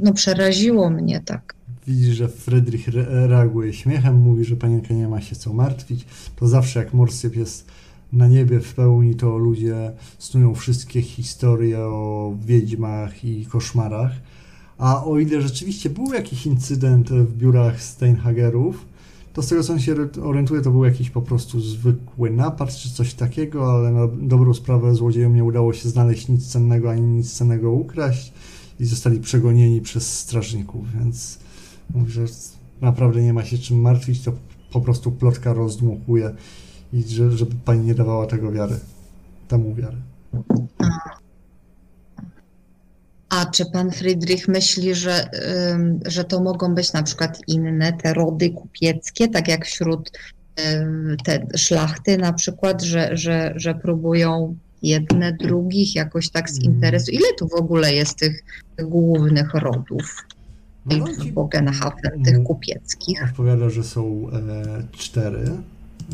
no 0.00 0.12
przeraziło 0.12 0.90
mnie 0.90 1.20
tak. 1.20 1.54
widzisz, 1.86 2.16
że 2.16 2.28
Friedrich 2.28 2.88
re 2.88 3.26
reaguje 3.26 3.72
śmiechem, 3.72 4.14
mówi, 4.14 4.44
że 4.44 4.56
panienka 4.56 4.94
nie 4.94 5.08
ma 5.08 5.20
się 5.20 5.36
co 5.36 5.52
martwić. 5.52 6.04
To 6.36 6.48
zawsze 6.48 6.78
jak 6.78 6.94
Morsyp 6.94 7.36
jest 7.36 7.70
na 8.12 8.28
niebie 8.28 8.60
w 8.60 8.74
pełni, 8.74 9.14
to 9.14 9.38
ludzie 9.38 9.92
snują 10.18 10.54
wszystkie 10.54 11.02
historie 11.02 11.78
o 11.78 12.34
wiedźmach 12.46 13.24
i 13.24 13.46
koszmarach. 13.46 14.12
A 14.78 15.04
o 15.04 15.18
ile 15.18 15.42
rzeczywiście 15.42 15.90
był 15.90 16.12
jakiś 16.12 16.46
incydent 16.46 17.10
w 17.10 17.36
biurach 17.36 17.82
Steinhagerów, 17.82 18.86
to 19.32 19.42
z 19.42 19.48
tego 19.48 19.62
co 19.62 19.78
się 19.78 19.94
orientuje, 20.22 20.60
to 20.60 20.70
był 20.70 20.84
jakiś 20.84 21.10
po 21.10 21.22
prostu 21.22 21.60
zwykły 21.60 22.30
napad 22.30 22.76
czy 22.76 22.90
coś 22.90 23.14
takiego, 23.14 23.72
ale 23.72 23.92
na 23.92 24.08
dobrą 24.22 24.54
sprawę 24.54 24.94
złodziejom 24.94 25.34
nie 25.34 25.44
udało 25.44 25.72
się 25.72 25.88
znaleźć 25.88 26.28
nic 26.28 26.46
cennego 26.46 26.90
ani 26.90 27.02
nic 27.02 27.32
cennego 27.32 27.72
ukraść 27.72 28.32
i 28.80 28.84
zostali 28.84 29.20
przegonieni 29.20 29.80
przez 29.80 30.18
strażników, 30.18 30.98
więc 30.98 31.38
mówi, 31.94 32.12
że 32.12 32.24
naprawdę 32.80 33.22
nie 33.22 33.32
ma 33.32 33.44
się 33.44 33.58
czym 33.58 33.80
martwić, 33.80 34.22
to 34.22 34.32
po 34.72 34.80
prostu 34.80 35.12
plotka 35.12 35.52
rozdmuchuje 35.52 36.34
i 36.92 37.02
że, 37.02 37.30
żeby 37.32 37.54
pani 37.64 37.80
nie 37.86 37.94
dawała 37.94 38.26
tego 38.26 38.52
wiary, 38.52 38.78
temu 39.48 39.74
wiary. 39.74 39.96
A 43.28 43.46
czy 43.46 43.66
pan 43.66 43.90
Friedrich 43.90 44.48
myśli, 44.48 44.94
że, 44.94 45.30
ym, 45.72 46.00
że 46.06 46.24
to 46.24 46.40
mogą 46.42 46.74
być 46.74 46.92
na 46.92 47.02
przykład 47.02 47.40
inne 47.46 47.92
te 47.92 48.14
rody 48.14 48.50
kupieckie, 48.50 49.28
tak 49.28 49.48
jak 49.48 49.66
wśród 49.66 50.10
ym, 50.74 51.16
te 51.24 51.46
szlachty 51.56 52.18
na 52.18 52.32
przykład, 52.32 52.82
że, 52.82 53.16
że, 53.16 53.52
że 53.56 53.74
próbują 53.74 54.56
jedne 54.82 55.32
drugich 55.32 55.94
jakoś 55.94 56.30
tak 56.30 56.50
z 56.50 56.58
Mm. 56.58 56.74
interesu? 56.74 57.10
Ile 57.10 57.26
tu 57.38 57.48
w 57.48 57.54
ogóle 57.54 57.94
jest 57.94 58.16
tych 58.18 58.44
głównych 58.82 59.54
rodów 59.54 60.16
No, 60.86 61.04
Bogenhafen, 61.32 62.22
tych 62.24 62.34
Mm. 62.34 62.44
kupieckich? 62.46 63.24
odpowiada, 63.24 63.70
że 63.70 63.84
są 63.84 64.26
e, 64.32 64.82
cztery. 64.92 65.50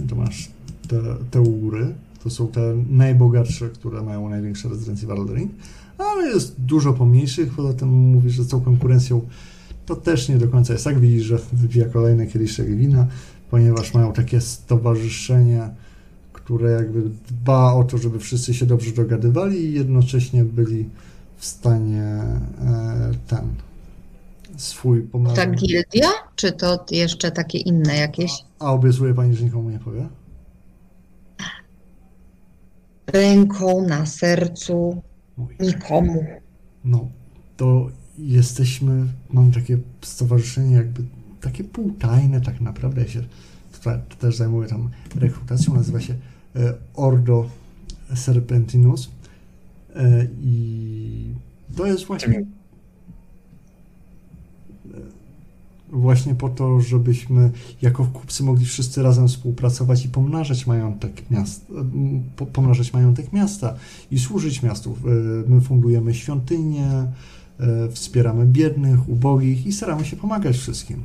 To 0.09 0.17
masz 0.17 0.51
te, 0.89 1.03
te 1.31 1.41
ury, 1.41 1.95
to 2.25 2.31
są 2.31 2.49
te 2.49 2.75
najbogatsze, 2.91 3.69
które 3.69 4.03
mają 4.03 4.29
największe 4.29 4.69
rezydencje 4.69 5.09
w 5.09 5.11
Aldering, 5.11 5.53
ale 5.99 6.29
jest 6.29 6.61
dużo 6.61 6.93
pomniejszych, 6.93 7.55
poza 7.55 7.75
tym 7.75 7.89
mówi, 7.89 8.31
że 8.31 8.43
z 8.43 8.49
tą 8.49 8.61
konkurencją 8.61 9.21
to 9.87 9.97
też 9.97 10.29
nie 10.29 10.37
do 10.37 10.49
końca 10.49 10.73
jest 10.73 10.85
tak. 10.85 11.01
Widzisz, 11.01 11.25
że 11.25 11.39
wypija 11.53 11.89
kolejny 11.89 12.27
kieliszek 12.27 12.77
wina, 12.77 13.07
ponieważ 13.51 13.95
mają 13.95 14.13
takie 14.13 14.41
stowarzyszenie, 14.41 15.71
które 16.33 16.71
jakby 16.71 17.03
dba 17.29 17.73
o 17.73 17.85
to, 17.85 17.99
żeby 17.99 18.19
wszyscy 18.19 18.55
się 18.55 18.67
dobrze 18.67 18.93
dogadywali 18.93 19.65
i 19.65 19.73
jednocześnie 19.73 20.45
byli 20.45 20.89
w 21.37 21.47
stanie 21.47 22.03
e, 22.03 23.13
ten 23.27 23.49
swój 24.57 25.03
pomysł. 25.03 25.37
Ta 25.37 25.47
gildia, 25.47 26.09
czy 26.37 26.53
to 26.53 26.85
jeszcze 26.91 27.31
takie 27.31 27.59
inne 27.59 27.97
jakieś? 27.97 28.33
A 28.59 28.73
obiecuje 28.73 29.15
pani, 29.15 29.37
że 29.37 29.45
nikomu 29.45 29.71
nie 29.71 29.79
powie? 29.79 30.09
Ręką 33.07 33.87
na 33.87 34.07
sercu, 34.07 35.03
nikomu. 35.61 36.25
No, 36.85 37.09
to 37.57 37.91
jesteśmy, 38.19 39.07
mam 39.31 39.53
takie 39.53 39.79
stowarzyszenie 40.03 40.77
jakby 40.77 41.03
takie 41.41 41.65
półtajne 41.65 42.41
tak 42.41 42.61
naprawdę. 42.61 43.03
Ja 43.03 43.09
się 43.09 43.23
tutaj 43.73 43.99
też 44.19 44.37
zajmuję 44.37 44.69
tam 44.69 44.91
rekrutacją, 45.17 45.75
nazywa 45.75 46.01
się 46.01 46.15
e, 46.57 46.75
Ordo 46.95 47.49
Serpentinus 48.15 49.11
e, 49.97 50.27
i 50.43 51.35
to 51.77 51.87
jest 51.87 52.05
właśnie 52.05 52.39
e, 52.39 52.45
właśnie 55.93 56.35
po 56.35 56.49
to, 56.49 56.81
żebyśmy 56.81 57.51
jako 57.83 58.05
kupcy 58.05 58.43
mogli 58.43 58.65
wszyscy 58.67 59.03
razem 59.03 59.29
współpracować 59.29 60.05
i 60.05 60.09
pomnażać 60.09 60.67
majątek 60.67 61.31
miasta, 61.31 61.73
po- 62.37 62.47
pomnażać 62.47 62.93
majątek 62.93 63.33
miasta 63.33 63.75
i 64.11 64.19
służyć 64.19 64.63
miastu. 64.63 64.97
My 65.47 65.61
fundujemy 65.61 66.15
świątynie, 66.15 66.87
e, 67.61 67.89
wspieramy 67.91 68.47
biednych, 68.47 69.09
ubogich 69.09 69.67
i 69.67 69.73
staramy 69.73 70.05
się 70.05 70.17
pomagać 70.17 70.57
wszystkim. 70.57 71.05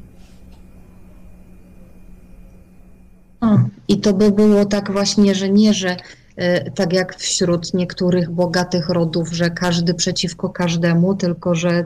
I 3.88 4.00
to 4.02 4.14
by 4.14 4.32
było 4.32 4.66
tak 4.66 4.92
właśnie, 4.92 5.36
że 5.36 5.50
nie, 5.50 5.74
że 5.74 5.98
e, 6.36 6.72
tak 6.72 6.94
jak 6.94 7.16
wśród 7.16 7.74
niektórych 7.74 8.30
bogatych 8.30 8.90
rodów, 8.90 9.34
że 9.34 9.50
każdy 9.50 9.94
przeciwko 9.94 10.50
każdemu, 10.50 11.16
tylko 11.16 11.56
że 11.56 11.86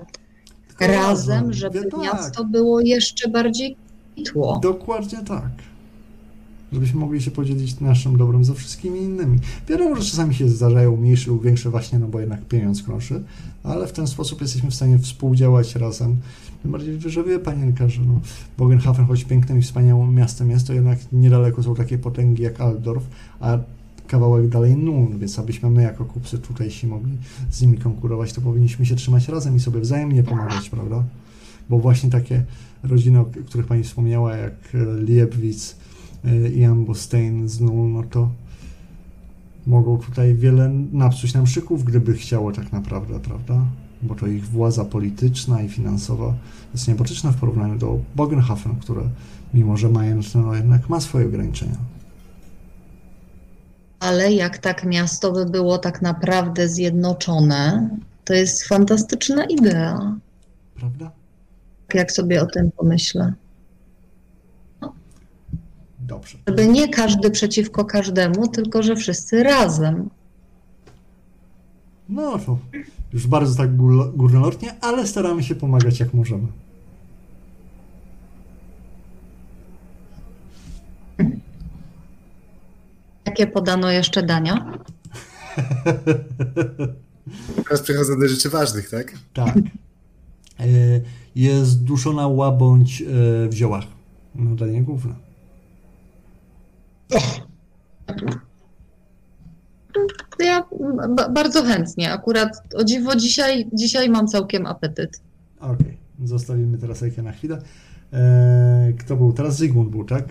razem, 0.80 1.54
żeby 1.54 1.86
tak, 1.86 2.02
miasto 2.02 2.46
było 2.46 2.80
jeszcze 2.80 3.30
bardziej 3.30 3.76
tło. 4.26 4.60
Dokładnie 4.64 5.24
tak. 5.24 5.50
Żebyśmy 6.72 7.00
mogli 7.00 7.22
się 7.22 7.32
podzielić 7.32 7.80
naszym 7.80 8.18
dobrem 8.18 8.46
ze 8.46 8.54
wszystkimi 8.54 9.00
innymi. 9.00 9.40
Wiadomo, 9.68 9.96
że 9.96 10.02
czasami 10.02 10.36
się 10.36 10.50
zdarzają 10.50 10.98
mniejsze 10.98 11.32
lub 11.32 11.44
większe 11.44 11.70
właśnie, 11.70 12.00
no 12.00 12.08
bo 12.08 12.20
jednak 12.20 12.46
pieniądz 12.46 12.84
krąży, 12.84 13.24
ale 13.64 13.88
w 13.88 13.92
ten 13.92 14.08
sposób 14.08 14.42
jesteśmy 14.42 14.72
w 14.72 14.76
stanie 14.76 15.00
współdziałać 15.00 15.76
razem. 15.76 16.18
Tym 16.62 16.72
bardziej, 16.72 17.00
że 17.06 17.24
wie 17.24 17.40
panienka, 17.40 17.90
że 17.90 18.02
no, 18.02 18.20
Bogenhafen, 18.58 19.06
choć 19.06 19.24
pięknym 19.24 19.60
i 19.60 19.62
wspaniałym 19.62 20.16
miastem 20.16 20.52
jest, 20.52 20.68
to 20.68 20.74
jednak 20.74 21.00
niedaleko 21.12 21.64
są 21.64 21.76
takie 21.76 21.98
potęgi 21.98 22.44
jak 22.44 22.62
Altdorf, 22.62 23.04
a 23.40 23.58
kawałek 24.08 24.48
dalej 24.48 24.78
Nuln, 24.78 25.20
więc 25.20 25.40
abyśmy 25.40 25.70
my 25.70 25.84
jako 25.84 26.06
kupcy 26.06 26.38
tutaj 26.38 26.72
się 26.72 26.88
mogli 26.88 27.18
z 27.50 27.62
nimi 27.62 27.78
konkurować, 27.78 28.34
to 28.34 28.42
powinniśmy 28.42 28.86
się 28.86 28.96
trzymać 28.96 29.28
razem 29.28 29.56
i 29.56 29.60
sobie 29.60 29.80
wzajemnie 29.80 30.24
pomagać, 30.24 30.70
prawda? 30.70 31.04
Bo 31.70 31.80
właśnie 31.80 32.10
takie 32.10 32.44
rodziny, 32.84 33.20
o 33.20 33.26
których 33.46 33.68
pani 33.68 33.84
wspomniała, 33.84 34.36
jak 34.36 34.54
Liebwitz 35.00 35.76
e, 36.26 36.50
i 36.50 36.64
Ambostein 36.64 37.50
z 37.50 37.60
Nuln, 37.60 37.94
no 37.94 38.04
to 38.04 38.30
mogą 39.68 39.98
tutaj 39.98 40.36
wiele 40.36 40.70
napsuć 40.92 41.34
nam 41.34 41.48
szyków, 41.48 41.84
gdyby 41.84 42.14
chciało 42.14 42.52
tak 42.52 42.72
naprawdę, 42.72 43.20
prawda? 43.20 43.66
Bo 44.02 44.16
to 44.16 44.28
ich 44.28 44.48
władza 44.48 44.86
polityczna 44.86 45.62
i 45.62 45.70
finansowa 45.70 46.34
jest 46.74 46.88
niebotyczna 46.88 47.32
w 47.32 47.36
porównaniu 47.36 47.78
do 47.78 48.00
Bogenhafen, 48.16 48.76
które 48.76 49.02
mimo, 49.54 49.78
że 49.78 49.90
majętne, 49.90 50.42
no 50.42 50.56
jednak 50.56 50.90
ma 50.90 51.02
swoje 51.02 51.26
ograniczenia. 51.26 51.95
Ale 54.00 54.34
jak 54.34 54.58
tak 54.58 54.84
miasto 54.84 55.32
by 55.32 55.46
było 55.46 55.78
tak 55.78 56.02
naprawdę 56.02 56.70
zjednoczone, 56.70 57.90
to 58.26 58.34
jest 58.34 58.64
fantastyczna 58.68 59.46
idea, 59.46 60.16
Prawda? 60.76 61.12
tak 61.88 61.96
jak 61.96 62.12
sobie 62.12 62.42
o 62.42 62.46
tym 62.46 62.72
pomyślę. 62.72 63.34
Dobrze. 66.00 66.38
Żeby 66.48 66.68
nie 66.68 66.90
każdy 66.90 67.32
przeciwko 67.32 67.86
każdemu, 67.86 68.48
tylko 68.48 68.84
że 68.84 68.96
wszyscy 68.96 69.44
razem. 69.44 70.10
No 72.10 72.40
to 72.40 72.58
już 73.14 73.28
bardzo 73.28 73.56
tak 73.58 73.76
gór- 73.78 74.16
górnolotnie, 74.16 74.74
ale 74.82 75.08
staramy 75.08 75.44
się 75.44 75.56
pomagać 75.56 76.00
jak 76.00 76.14
możemy. 76.14 76.48
Jakie 83.40 83.48
podano 83.52 83.92
jeszcze 83.92 84.24
dania? 84.24 84.54
Teraz 87.64 87.82
przechodzę 87.82 88.20
do 88.20 88.28
rzeczy 88.28 88.50
ważnych, 88.50 88.90
tak? 88.90 89.14
Tak. 89.34 89.56
E, 90.60 90.64
Jest 91.36 91.84
duszona 91.84 92.28
łabądź 92.28 93.02
e, 93.02 93.06
w 93.50 93.54
ziołach. 93.54 93.84
No 94.36 94.56
danie 94.56 94.82
główne. 94.84 95.14
Ja 100.40 100.66
ba- 101.16 101.30
bardzo 101.30 101.64
chętnie. 101.64 102.14
Akurat 102.14 102.50
o 102.76 102.84
dziwo 102.84 103.16
dzisiaj, 103.16 103.68
dzisiaj 103.74 104.10
mam 104.10 104.28
całkiem 104.28 104.66
apetyt. 104.66 105.22
Okej, 105.60 105.98
zostawimy 106.24 106.78
teraz 106.78 107.04
Ejkę 107.04 107.22
na 107.22 107.32
chwilę. 107.32 107.62
E, 108.14 108.94
Kto 109.00 109.16
był? 109.16 109.34
Teraz 109.34 109.58
Zygmunt 109.58 109.90
był, 109.90 110.06
tak? 110.06 110.26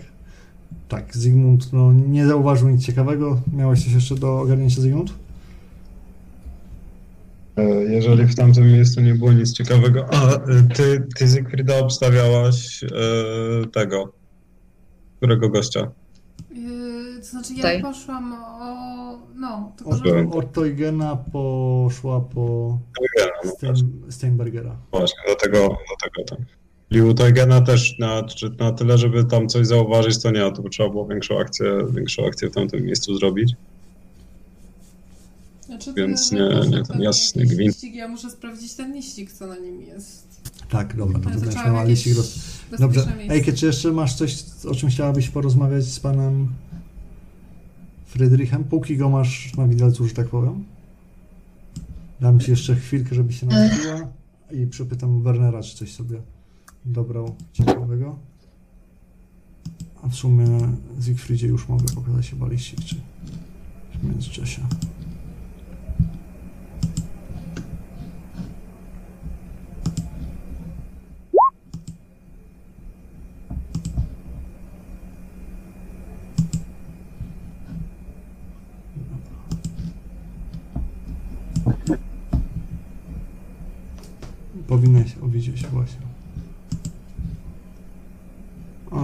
Tak, 0.87 1.17
Zygmunt 1.17 1.73
no, 1.73 1.93
nie 1.93 2.27
zauważył 2.27 2.69
nic 2.69 2.85
ciekawego. 2.85 3.41
Miałeś 3.53 3.83
coś 3.83 3.93
jeszcze 3.93 4.15
do 4.15 4.39
ogarnięcia, 4.39 4.81
Zygmunt? 4.81 5.13
E, 7.57 7.63
Jeżeli 7.83 8.23
w 8.23 8.35
tamtym 8.35 8.67
miejscu 8.67 9.01
nie 9.01 9.15
było 9.15 9.33
nic 9.33 9.53
ciekawego. 9.53 10.05
A, 10.13 10.33
e, 10.35 10.39
ty, 10.75 11.07
ty 11.15 11.27
Zygfrida 11.27 11.79
obstawiałaś 11.79 12.83
e, 12.83 12.87
tego. 13.67 14.13
Którego 15.17 15.49
gościa? 15.49 15.91
Yy, 16.51 17.19
to 17.19 17.25
znaczy 17.25 17.53
ja 17.53 17.57
Tutaj. 17.57 17.81
poszłam 17.81 18.33
o... 18.33 19.19
no, 19.35 19.71
tylko 19.77 19.91
Od, 19.91 20.05
że... 20.05 20.29
od 20.31 20.51
Teugena 20.51 21.15
poszła 21.15 22.21
po 22.21 22.77
No, 23.43 23.51
Stein, 23.51 24.01
Steinbergera. 24.09 24.75
Właśnie, 24.91 25.19
do 25.27 25.35
tego, 25.35 25.57
do 25.59 25.95
tego 26.03 26.23
tam. 26.29 26.45
Liu 26.95 27.13
Teugena 27.13 27.61
też 27.61 27.99
na, 27.99 28.23
na 28.59 28.71
tyle, 28.71 28.97
żeby 28.97 29.23
tam 29.25 29.47
coś 29.49 29.67
zauważyć, 29.67 30.21
to 30.21 30.31
nie, 30.31 30.51
to 30.51 30.69
trzeba 30.69 30.89
było 30.89 31.07
większą 31.07 31.39
akcję, 31.39 31.65
większą 31.91 32.25
akcję 32.27 32.49
w 32.49 32.53
tamtym 32.53 32.85
miejscu 32.85 33.17
zrobić. 33.17 33.53
Znaczy, 35.65 35.93
więc 35.93 36.31
nie- 36.31 36.61
nie 36.69 36.83
ten 36.83 37.01
jasny 37.01 37.45
gwint. 37.45 37.59
liścik, 37.75 37.95
Ja 37.95 38.07
muszę 38.07 38.31
sprawdzić 38.31 38.73
ten 38.73 38.93
liścik, 38.93 39.31
co 39.31 39.47
na 39.47 39.57
nim 39.57 39.81
jest. 39.81 40.41
Tak, 40.69 40.95
dobra, 40.95 41.19
to 41.19 41.29
Ale 41.29 41.39
będziesz 41.39 41.65
miała 41.65 41.83
liścik 41.83 42.17
roz... 42.17 42.39
Dobrze. 42.79 43.07
Ejke, 43.29 43.53
czy 43.53 43.65
jeszcze 43.65 43.91
masz 43.91 44.15
coś, 44.15 44.43
o 44.69 44.75
czym 44.75 44.89
chciałabyś 44.89 45.29
porozmawiać 45.29 45.83
z 45.85 45.99
panem 45.99 46.47
Friedrichem? 48.05 48.63
Póki 48.63 48.97
go 48.97 49.09
masz 49.09 49.55
na 49.57 49.67
widelcu, 49.67 50.07
że 50.07 50.13
tak 50.13 50.27
powiem. 50.27 50.63
Dam 52.21 52.39
ci 52.39 52.51
jeszcze 52.51 52.75
chwilkę, 52.75 53.15
żeby 53.15 53.33
się 53.33 53.45
napiła 53.45 54.07
i 54.51 54.67
przepytam 54.67 55.23
Wernera, 55.23 55.63
czy 55.63 55.77
coś 55.77 55.91
sobie 55.93 56.21
dobrał 56.85 57.35
ciekawego. 57.53 58.15
A 60.03 60.07
w 60.07 60.15
sumie 60.15 60.59
Siegfriedzie 61.01 61.47
już 61.47 61.67
mogę 61.67 61.85
pokazać 61.95 62.29
chyba 62.29 62.47
liścik, 62.47 62.79
czy 62.79 62.95
w 63.99 64.03
międzyczasie. 64.03 64.61
O 85.21 85.27
widzieć 85.27 85.67
właśnie. 85.67 86.04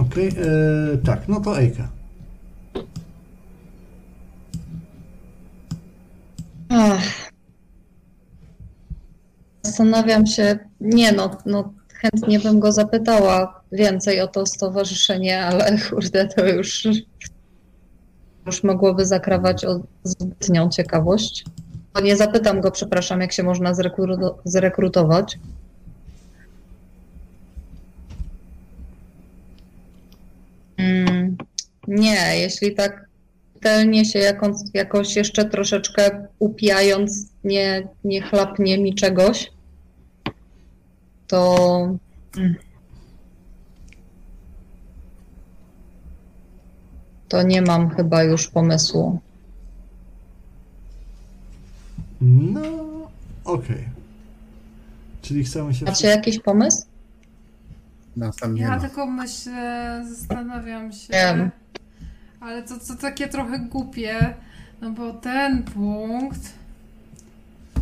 Okej, 0.00 0.28
e, 0.28 0.98
tak, 0.98 1.28
no 1.28 1.40
to 1.40 1.58
Ejka. 1.58 1.88
Ach. 6.68 7.32
Zastanawiam 9.62 10.26
się, 10.26 10.58
nie 10.80 11.12
no, 11.12 11.30
no 11.46 11.72
chętnie 11.94 12.40
bym 12.40 12.60
go 12.60 12.72
zapytała 12.72 13.62
więcej 13.72 14.20
o 14.20 14.26
to 14.26 14.46
stowarzyszenie, 14.46 15.44
ale 15.46 15.78
kurde, 15.90 16.28
to 16.28 16.46
już, 16.46 16.88
już 18.46 18.64
mogłoby 18.64 19.06
zakrawać 19.06 19.64
o 19.64 19.80
zbytnią 20.04 20.70
ciekawość. 20.70 21.44
Nie 22.02 22.16
zapytam 22.16 22.60
go, 22.60 22.70
przepraszam, 22.70 23.20
jak 23.20 23.32
się 23.32 23.42
można 23.42 23.72
zrekru- 23.72 24.34
zrekrutować. 24.44 25.38
Nie, 31.92 32.38
jeśli 32.40 32.74
tak 32.74 33.08
czytelnie 33.54 34.04
się 34.04 34.18
jakąś, 34.18 34.56
jakoś 34.74 35.16
jeszcze 35.16 35.44
troszeczkę 35.44 36.26
upijając, 36.38 37.26
nie, 37.44 37.88
nie 38.04 38.22
chlapnie 38.22 38.78
mi 38.78 38.94
czegoś, 38.94 39.50
to 41.26 41.56
to 47.28 47.42
nie 47.42 47.62
mam 47.62 47.90
chyba 47.90 48.22
już 48.22 48.48
pomysłu. 48.48 49.20
No, 52.20 52.62
okej. 53.44 53.88
Czyli 55.22 55.44
chcemy 55.44 55.74
się... 55.74 55.84
Macie 55.84 56.08
jakiś 56.08 56.38
pomysł? 56.38 56.86
Nas 58.16 58.36
tam 58.36 58.54
nie 58.54 58.62
Ja 58.62 58.68
ma. 58.70 58.80
tylko 58.80 59.06
myślę, 59.06 60.02
zastanawiam 60.08 60.92
się, 60.92 61.12
Wiem. 61.12 61.50
Ale 62.42 62.62
to, 62.62 62.74
to 62.88 62.94
takie 63.00 63.28
trochę 63.28 63.58
głupie, 63.58 64.34
no 64.80 64.90
bo 64.90 65.12
ten 65.12 65.62
punkt, 65.62 66.40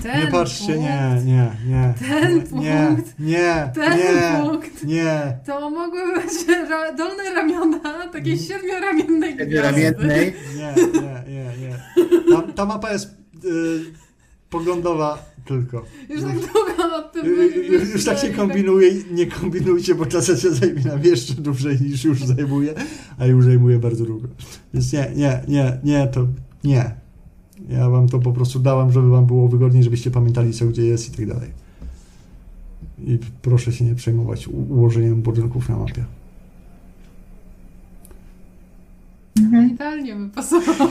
ten 0.02 0.20
Nie 0.24 0.26
patrzcie, 0.32 0.74
punkt, 0.74 0.80
nie, 0.80 1.22
nie, 1.24 1.50
nie. 1.66 1.94
Ten 2.08 2.34
nie, 2.36 2.42
punkt, 2.42 3.18
nie, 3.18 3.70
ten 3.74 3.98
nie, 3.98 4.40
punkt, 4.42 4.84
nie. 4.84 5.38
to 5.46 5.70
mogły 5.70 6.14
być 6.14 6.32
ra- 6.70 6.92
dolne 6.92 7.34
ramiona 7.34 8.08
takiej 8.12 8.32
Mm. 8.32 8.44
siedmioramiennej 8.44 9.34
gwiazdy. 9.36 9.62
Ramiennej. 9.62 10.34
Nie, 10.56 10.74
nie, 11.00 11.24
nie, 11.34 11.68
nie. 11.68 11.76
Ta, 12.36 12.52
ta 12.52 12.64
mapa 12.66 12.92
jest 12.92 13.08
y, 13.44 13.80
poglądowa 14.50 15.18
tylko. 15.50 15.84
Już 16.08 16.22
tak 16.22 16.32
długo 16.34 16.88
nad 16.90 17.12
tym 17.12 17.26
Ju- 17.26 17.54
ju- 17.54 17.72
Już, 17.72 17.88
już 17.92 18.04
tak 18.04 18.18
się 18.18 18.30
kombinuje, 18.30 18.90
nie 19.12 19.26
kombinujcie, 19.26 19.94
bo 19.94 20.06
ta 20.06 20.22
sesja 20.22 20.50
zajmie 20.50 20.82
nam 20.82 21.04
jeszcze 21.04 21.34
dłużej 21.34 21.78
niż 21.80 22.04
już 22.04 22.24
zajmuje, 22.24 22.74
a 23.18 23.26
już 23.26 23.44
zajmuje 23.44 23.78
bardzo 23.78 24.04
długo. 24.04 24.28
Więc 24.74 24.92
nie, 24.92 25.12
nie, 25.16 25.42
nie, 25.48 25.78
nie, 25.84 26.06
to 26.06 26.26
nie. 26.64 26.94
Ja 27.68 27.90
wam 27.90 28.08
to 28.08 28.18
po 28.18 28.32
prostu 28.32 28.58
dałam, 28.58 28.92
żeby 28.92 29.10
wam 29.10 29.26
było 29.26 29.48
wygodniej, 29.48 29.82
żebyście 29.84 30.10
pamiętali 30.10 30.52
co 30.52 30.66
gdzie 30.66 30.82
jest 30.86 31.08
i 31.14 31.16
tak 31.16 31.26
dalej. 31.26 31.50
I 32.98 33.18
proszę 33.42 33.72
się 33.72 33.84
nie 33.84 33.94
przejmować 33.94 34.48
ułożeniem 34.48 35.22
budynków 35.22 35.68
na 35.68 35.76
mapie. 35.76 36.04
tak 39.34 39.70
Idealnie 39.70 40.16
by 40.16 40.28
pasowało. 40.28 40.90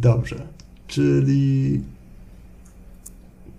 Dobrze. 0.00 0.46
Czyli 0.88 1.80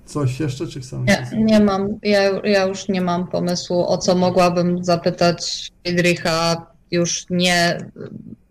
coś 0.05 0.39
jeszcze, 0.39 0.67
czy 0.67 0.81
chcemy? 0.81 1.05
Nie, 1.05 1.43
nie 1.43 1.59
mam, 1.59 1.99
ja, 2.03 2.21
ja 2.43 2.65
już 2.65 2.87
nie 2.87 3.01
mam 3.01 3.27
pomysłu, 3.27 3.87
o 3.87 3.97
co 3.97 4.15
mogłabym 4.15 4.83
zapytać 4.83 5.71
Friedricha, 5.83 6.65
już 6.91 7.25
nie 7.29 7.77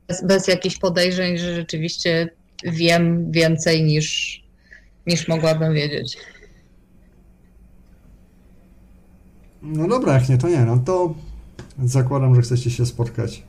bez, 0.09 0.25
bez 0.25 0.49
jakichś 0.49 0.79
podejrzeń, 0.79 1.39
że 1.39 1.55
rzeczywiście 1.55 2.29
wiem 2.65 3.33
więcej 3.33 3.85
niż, 3.85 4.41
niż 5.07 5.29
mogłabym 5.29 5.75
wiedzieć. 5.75 6.19
No 9.63 9.89
dobra, 9.89 10.15
jak 10.15 10.29
nie, 10.29 10.39
to 10.39 10.49
nie. 10.49 10.65
No 10.65 10.79
to 10.79 11.15
zakładam, 11.85 12.35
że 12.35 12.43
chcecie 12.43 12.71
się 12.71 12.87
spotkać 12.87 13.43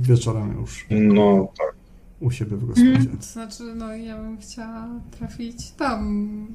wieczorem 0.00 0.60
już 0.60 0.86
No 0.90 1.48
tak. 1.58 1.74
U 2.26 2.30
siebie 2.30 2.56
w 2.56 2.66
gospodzie. 2.66 3.16
To 3.20 3.26
znaczy, 3.26 3.74
no 3.74 3.94
ja 3.94 4.22
bym 4.22 4.38
chciała 4.38 4.88
trafić 5.10 5.70
tam. 5.70 6.48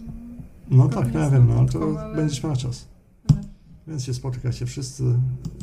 No 0.72 0.90
tak, 0.90 1.14
ja 1.14 1.30
wiem, 1.30 1.48
no 1.48 1.60
ale 1.60 1.70
to 1.70 2.00
ale- 2.00 2.16
będziesz 2.16 2.44
miała 2.44 2.56
czas. 2.56 2.88
No. 3.30 3.36
Więc 3.88 4.04
się 4.04 4.14
spotkacie 4.14 4.66
wszyscy. 4.66 5.04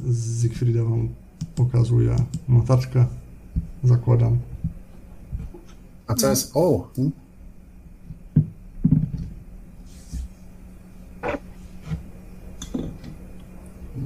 Z 0.08 0.42
Siegfrieda 0.42 0.84
wam 0.84 1.08
pokazuje 1.54 2.16
notatkę. 2.48 3.06
Zakładam. 3.84 4.38
A 6.06 6.14
co 6.14 6.30
jest? 6.30 6.50
O! 6.54 6.90
hmm? 6.96 7.12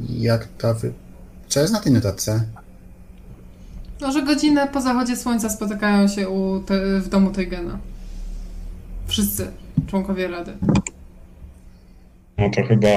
Jak 0.09 0.49
ta 0.59 0.75
wy... 0.75 0.93
Co 1.49 1.61
jest 1.61 1.73
na 1.73 1.81
tej 1.81 1.93
notatce? 1.93 2.47
No, 4.03 4.13
że 4.13 4.23
godzinę 4.23 4.69
po 4.69 4.81
zachodzie 4.81 5.17
słońca 5.17 5.51
spotykają 5.51 6.09
się 6.09 6.29
u 6.29 6.61
te, 6.61 7.01
w 7.01 7.09
domu 7.09 7.31
Teugena. 7.31 7.79
Wszyscy 9.07 9.53
członkowie 9.87 10.29
Rady. 10.29 10.57
No 12.39 12.51
to 12.51 12.63
chyba 12.67 12.89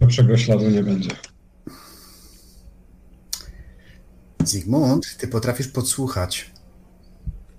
lepszego 0.00 0.36
śladu 0.36 0.70
nie 0.70 0.82
będzie. 0.82 1.10
Zygmunt, 4.44 5.16
ty 5.16 5.28
potrafisz 5.28 5.68
podsłuchać. 5.68 6.50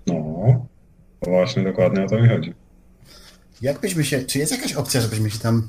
No, 0.06 0.14
to 1.20 1.30
właśnie 1.30 1.64
dokładnie 1.64 2.04
o 2.04 2.08
to 2.08 2.20
mi 2.20 2.28
chodzi. 2.28 2.54
Jakbyśmy 3.62 4.04
się... 4.04 4.22
Czy 4.22 4.38
jest 4.38 4.52
jakaś 4.52 4.72
opcja, 4.72 5.00
żebyśmy 5.00 5.30
się 5.30 5.38
tam... 5.38 5.68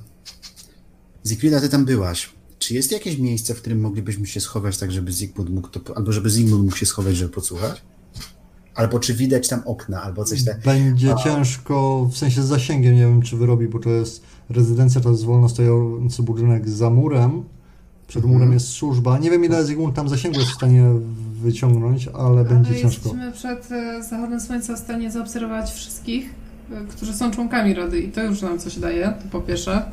Zygfrida, 1.24 1.62
ty 1.62 1.70
tam 1.70 1.86
byłaś. 1.86 2.30
Czy 2.62 2.74
jest 2.74 2.92
jakieś 2.92 3.18
miejsce, 3.18 3.54
w 3.54 3.62
którym 3.62 3.80
moglibyśmy 3.82 4.28
się 4.28 4.42
schować, 4.42 4.78
tak 4.78 4.92
żeby 4.92 5.12
Zygmunt 5.12 5.50
mógł 5.50 5.68
to... 5.68 5.98
Albo 5.98 6.12
żeby 6.12 6.30
Zygmunt 6.30 6.64
mógł 6.64 6.76
się 6.76 6.86
schować, 6.86 7.16
żeby 7.18 7.34
podsłuchać? 7.34 7.82
Albo 8.76 9.00
czy 9.00 9.14
widać 9.14 9.48
tam 9.48 9.62
okna, 9.66 10.02
albo 10.04 10.24
coś 10.26 10.44
tak... 10.44 10.60
Będzie 10.62 11.16
ciężko, 11.24 12.10
w 12.12 12.18
sensie 12.18 12.44
z 12.44 12.46
zasięgiem, 12.46 12.96
nie 12.96 13.02
wiem 13.02 13.22
czy 13.22 13.38
wyrobi, 13.38 13.68
bo 13.68 13.80
to 13.80 13.90
jest 13.90 14.24
rezydencja, 14.50 15.02
to 15.02 15.10
jest 15.12 15.24
wolno 15.26 15.50
stojący 15.50 16.24
budynek 16.24 16.70
za 16.70 16.90
murem. 16.90 17.44
Przed 18.08 18.24
Mhm. 18.24 18.34
murem 18.40 18.54
jest 18.54 18.68
służba. 18.68 19.18
Nie 19.20 19.32
wiem 19.32 19.46
ile 19.46 19.66
Zygmunt 19.66 19.96
tam 19.96 20.10
zasięgu 20.10 20.40
jest 20.40 20.52
w 20.52 20.56
stanie 20.56 20.86
wyciągnąć, 21.42 22.08
ale 22.08 22.46
będzie 22.46 22.70
Ale 22.72 22.82
ciężko. 22.82 23.10
jesteśmy 23.10 23.32
przed 23.32 23.72
e, 23.72 24.04
zachodem 24.04 24.40
słońca 24.42 24.76
w 24.76 24.80
stanie 24.80 25.12
zaobserwować 25.12 25.72
wszystkich, 25.72 26.30
e, 26.72 26.86
którzy 26.90 27.14
są 27.14 27.32
członkami 27.32 27.74
Rady 27.74 28.00
i 28.02 28.12
to 28.12 28.24
już 28.24 28.42
nam 28.42 28.60
coś 28.60 28.80
daje, 28.80 29.14
to 29.24 29.30
po 29.32 29.42
pierwsze. 29.42 29.92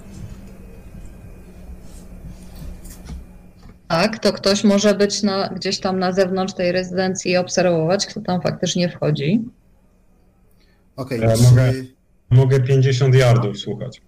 Tak, 3.89 4.18
to 4.18 4.33
ktoś 4.33 4.65
może 4.65 4.94
być 4.94 5.23
na, 5.23 5.49
gdzieś 5.49 5.78
tam 5.81 5.99
na 5.99 6.12
zewnątrz 6.12 6.55
tej 6.55 6.73
rezydencji 6.73 7.31
i 7.31 7.36
obserwować, 7.36 8.07
kto 8.07 8.20
tam 8.20 8.41
faktycznie 8.42 8.89
wchodzi. 8.89 9.44
Okej, 10.97 11.20
Ja 11.20 11.36
czy- 11.36 11.42
mogę- 11.42 11.73
Mogę 12.31 12.60
50 12.60 13.15
yardów 13.15 13.58
słuchać. 13.58 14.00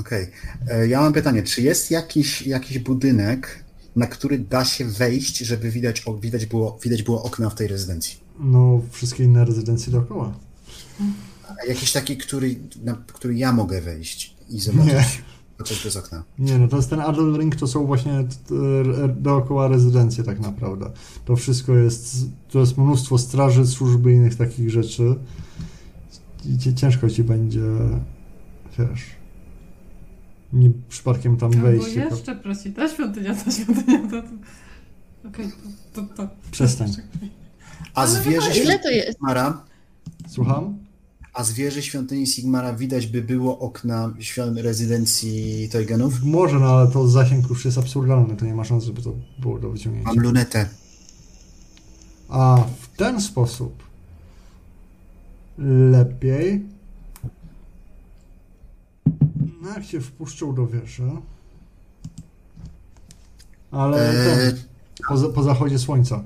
Okej. 0.00 0.30
E, 0.70 0.88
Ja 0.88 1.00
mam 1.00 1.12
pytanie, 1.12 1.42
czy 1.42 1.62
jest 1.62 1.90
jakiś, 1.90 2.42
jakiś 2.42 2.78
budynek, 2.78 3.64
na 3.96 4.06
który 4.06 4.38
da 4.38 4.64
się 4.64 4.84
wejść, 4.84 5.38
żeby 5.38 5.70
widać, 5.70 6.02
widać, 6.20 6.46
było, 6.46 6.78
widać 6.82 7.02
było 7.02 7.22
okna 7.22 7.50
w 7.50 7.54
tej 7.54 7.68
rezydencji? 7.68 8.20
No, 8.38 8.82
wszystkie 8.90 9.24
inne 9.24 9.44
rezydencje 9.44 9.92
dookoła. 9.92 10.32
A 11.62 11.64
jakiś 11.68 11.92
taki, 11.92 12.16
który, 12.16 12.54
na 12.84 13.02
który 13.06 13.34
ja 13.34 13.52
mogę 13.52 13.80
wejść 13.80 14.36
i 14.50 14.60
zobaczyć, 14.60 15.22
zobaczyć 15.62 15.78
przez 15.78 15.96
okna? 15.96 16.22
Nie, 16.38 16.58
no 16.58 16.68
to 16.68 16.76
jest 16.76 16.90
ten 16.90 17.00
Adel 17.00 17.38
Ring, 17.38 17.56
to 17.56 17.66
są 17.66 17.86
właśnie 17.86 18.24
dookoła 19.16 19.68
rezydencje 19.68 20.24
tak 20.24 20.40
naprawdę. 20.40 20.90
To 21.24 21.36
wszystko 21.36 21.76
jest, 21.76 22.16
to 22.50 22.60
jest 22.60 22.78
mnóstwo 22.78 23.18
straży, 23.18 23.66
służby 23.66 24.12
i 24.12 24.14
innych 24.16 24.36
takich 24.36 24.70
rzeczy. 24.70 25.14
I 26.44 26.74
ciężko 26.74 27.10
ci 27.10 27.24
będzie, 27.24 27.60
wiesz, 28.78 29.02
nie 30.52 30.70
przypadkiem 30.88 31.36
tam 31.36 31.52
Albo 31.52 31.62
wejść. 31.62 31.94
tylko- 31.94 32.14
jeszcze 32.14 32.36
prosi, 32.36 32.72
ta 32.72 32.88
świątynia, 32.88 33.34
ta 33.34 33.50
świątynia, 33.50 33.98
ta... 34.10 34.22
Okej, 35.28 35.48
to, 35.92 36.02
to, 36.02 36.14
to. 36.14 36.28
Przestań. 36.50 36.92
A 37.94 38.00
Ale 38.00 38.10
z 38.10 38.22
wieży 38.22 38.50
A 38.50 38.54
ile 38.54 38.78
to 38.78 38.90
jest? 38.90 39.12
Sigmara, 39.12 39.64
Słucham? 40.28 40.78
A 41.34 41.44
z 41.44 41.52
wieży 41.52 41.82
świątyni 41.82 42.26
Sigmara 42.26 42.74
widać 42.74 43.06
by 43.06 43.22
było 43.22 43.58
okna 43.58 44.14
rezydencji 44.56 45.68
Toygenów? 45.72 46.22
Może, 46.22 46.58
no 46.58 46.66
ale 46.66 46.90
to 46.90 47.08
zasięg 47.08 47.48
już 47.48 47.64
jest 47.64 47.78
absurdalny, 47.78 48.36
to 48.36 48.44
nie 48.44 48.54
ma 48.54 48.64
szans, 48.64 48.84
żeby 48.84 49.02
to 49.02 49.12
było 49.38 49.58
do 49.58 49.70
wyciągnięcia. 49.70 50.08
Mam 50.08 50.24
lunetę. 50.24 50.68
A 52.28 52.64
w 52.80 52.96
ten 52.96 53.20
sposób 53.20 53.82
lepiej. 55.58 56.62
No 59.62 59.68
jak 59.68 59.86
cię 59.86 60.00
wpuszczą 60.00 60.54
do 60.54 60.66
wieży. 60.66 61.10
Ale 63.70 64.10
Eee, 64.10 64.52
ten, 64.52 64.62
po, 65.08 65.28
po 65.28 65.42
zachodzie 65.42 65.78
słońca. 65.78 66.22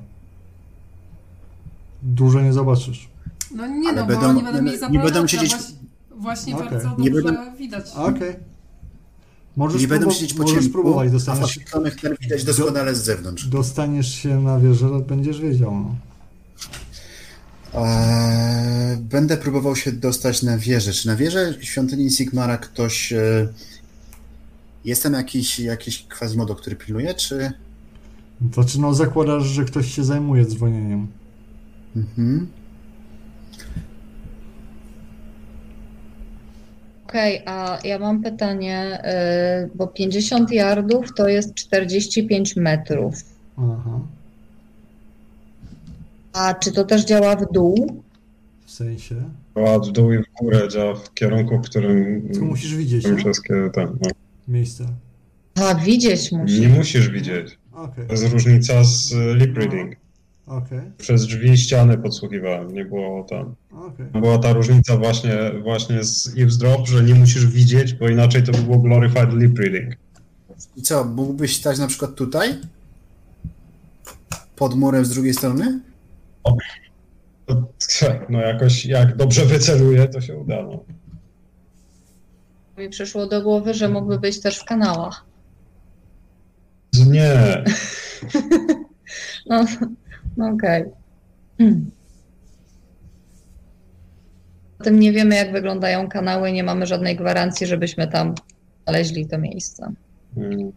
Dużo 2.02 2.42
nie 2.42 2.52
zobaczysz. 2.52 3.08
No 3.54 3.66
nie 3.66 3.88
Ale 3.88 4.00
no, 4.00 4.06
będą- 4.06 4.22
bo 4.22 4.28
oni 4.28 4.42
będą 4.42 4.58
nie- 4.58 4.70
mieli 4.70 4.78
nie 4.90 4.98
będą 4.98 5.26
siedzieć- 5.26 5.50
Właśnie, 5.50 5.74
właśnie 6.10 6.54
Okej. 6.56 6.68
bardzo 6.68 6.96
Nie 6.98 7.10
dobrze 7.10 7.22
będą- 7.32 7.56
widać. 7.56 7.90
Okej. 7.94 8.36
Możesz, 9.56 9.80
nie 9.82 9.88
będą 9.88 10.10
siedzieć 10.10 10.34
po 10.34 10.44
ciemku, 10.44 10.68
próbować, 10.70 11.08
a 11.28 11.32
oświetlonych 11.32 12.00
ten 12.00 12.14
widać 12.20 12.44
doskonale 12.44 12.94
z 12.94 13.04
zewnątrz. 13.04 13.46
dostaniesz 13.46 14.14
się 14.14 14.40
na 14.40 14.58
wieżę, 14.60 14.88
to 14.88 15.00
będziesz 15.00 15.40
wiedział. 15.40 15.70
No. 15.74 15.94
Eee, 17.74 18.96
będę 18.96 19.36
próbował 19.36 19.76
się 19.76 19.92
dostać 19.92 20.42
na 20.42 20.58
wieżę. 20.58 20.92
Czy 20.92 21.06
na 21.06 21.16
wieżę 21.16 21.54
świątyni 21.60 22.10
Sigmara 22.10 22.58
ktoś... 22.58 23.12
E, 23.12 23.48
jest 24.84 25.02
tam 25.02 25.12
jakiś, 25.12 25.58
jakiś 25.58 26.06
Quasimodo, 26.18 26.54
który 26.54 26.76
pilnuje, 26.76 27.14
czy... 27.14 27.52
Znaczy, 28.54 28.80
no 28.80 28.94
zakładasz, 28.94 29.44
że 29.44 29.64
ktoś 29.64 29.94
się 29.94 30.04
zajmuje 30.04 30.44
dzwonieniem. 30.46 31.06
Mhm. 31.96 32.48
Okej, 37.08 37.42
a 37.46 37.78
ja 37.84 37.98
mam 37.98 38.22
pytanie, 38.22 38.98
y, 39.64 39.70
bo 39.74 39.86
50 39.86 40.50
yardów 40.52 41.14
to 41.16 41.28
jest 41.28 41.54
45 41.54 42.56
metrów. 42.56 43.14
Aha. 43.58 44.00
A 46.32 46.54
czy 46.54 46.72
to 46.72 46.84
też 46.84 47.04
działa 47.04 47.36
w 47.36 47.52
dół? 47.52 48.02
W 48.66 48.70
sensie. 48.70 49.14
A 49.54 49.78
w 49.78 49.92
dół 49.92 50.12
i 50.12 50.18
w 50.18 50.26
górę 50.40 50.68
działa 50.68 50.94
w 50.94 51.14
kierunku, 51.14 51.58
w 51.58 51.62
którym 51.62 52.28
Tylko 52.32 52.44
musisz 52.46 52.74
widzieć, 52.74 53.04
nie? 53.06 53.16
wszystkie 53.16 53.70
ten, 53.74 53.98
no. 54.00 54.10
Miejsce. 54.48 54.86
A, 55.54 55.74
widzieć 55.74 56.32
musi. 56.32 56.60
Nie 56.60 56.68
musisz 56.68 57.08
widzieć. 57.10 57.58
Okej, 57.72 58.06
To 58.06 58.12
jest 58.12 58.32
różnica 58.32 58.84
z 58.84 59.12
lip 59.36 59.56
reading. 59.58 59.96
Okej, 60.46 60.80
Przez 60.98 61.26
drzwi 61.26 61.58
ściany 61.58 61.98
podsłuchiwałem, 61.98 62.74
nie 62.74 62.84
było 62.84 63.24
tam. 63.24 63.54
okej. 63.72 64.06
Była 64.20 64.38
ta 64.38 64.52
różnica 64.52 64.96
właśnie, 64.96 65.32
właśnie 65.62 66.04
z 66.04 66.38
eavesdrop, 66.38 66.88
że 66.88 67.02
nie 67.02 67.14
musisz 67.14 67.46
widzieć, 67.46 67.94
bo 67.94 68.08
inaczej 68.08 68.42
to 68.42 68.52
by 68.52 68.58
było 68.58 68.78
glorified 68.78 69.32
lip 69.32 69.58
reading. 69.58 69.94
I 70.76 70.82
co, 70.82 71.04
mógłbyś 71.04 71.56
stać 71.56 71.78
na 71.78 71.86
przykład 71.86 72.14
tutaj? 72.14 72.54
Pod 74.56 74.74
murem 74.74 75.04
z 75.04 75.10
drugiej 75.10 75.34
strony? 75.34 75.80
To, 77.46 77.66
no 78.28 78.40
jakoś, 78.40 78.86
jak 78.86 79.16
dobrze 79.16 79.44
wyceluję, 79.44 80.08
to 80.08 80.20
się 80.20 80.36
uda. 80.36 80.62
No. 80.62 80.84
Mi 82.78 82.88
przyszło 82.88 83.26
do 83.26 83.42
głowy, 83.42 83.74
że 83.74 83.88
mógłby 83.88 84.18
być 84.18 84.40
też 84.40 84.58
w 84.58 84.64
kanałach. 84.64 85.24
Nie, 87.06 87.64
No, 89.46 89.64
no 90.36 90.48
okej. 90.48 90.84
Hmm. 91.58 91.90
Zatem 94.78 95.00
nie 95.00 95.12
wiemy, 95.12 95.34
jak 95.34 95.52
wyglądają 95.52 96.08
kanały, 96.08 96.52
nie 96.52 96.64
mamy 96.64 96.86
żadnej 96.86 97.16
gwarancji, 97.16 97.66
żebyśmy 97.66 98.08
tam 98.08 98.34
znaleźli 98.84 99.26
to 99.26 99.38
miejsce. 99.38 99.92
Mm. 100.36 100.72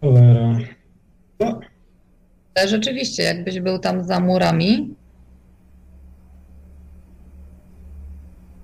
Cholera. 0.00 0.58
No, 1.40 1.60
Ale 2.54 2.68
rzeczywiście, 2.68 3.22
jakbyś 3.22 3.60
był 3.60 3.78
tam 3.78 4.04
za 4.04 4.20
murami, 4.20 4.94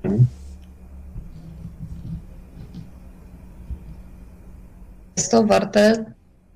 Mhm. 0.04 0.26
jest 5.16 5.30
to 5.30 5.44
warte 5.46 6.04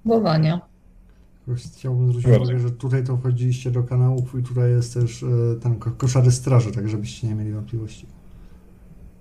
próbowania. 0.04 0.60
Jakoś 1.48 1.62
Chciałbym 1.62 2.08
zwrócić 2.12 2.30
uwagę, 2.40 2.58
że 2.58 2.70
tutaj 2.70 3.04
to 3.04 3.16
wchodziliście 3.16 3.70
do 3.70 3.82
kanałów 3.82 4.34
i 4.40 4.42
tutaj 4.42 4.70
jest 4.70 4.94
też 4.94 5.22
e, 5.22 5.26
ten 5.62 5.78
ko- 5.78 5.90
koszary 5.90 6.32
straży, 6.32 6.72
tak 6.72 6.88
żebyście 6.88 7.26
nie 7.28 7.34
mieli 7.34 7.52
wątpliwości. 7.52 8.06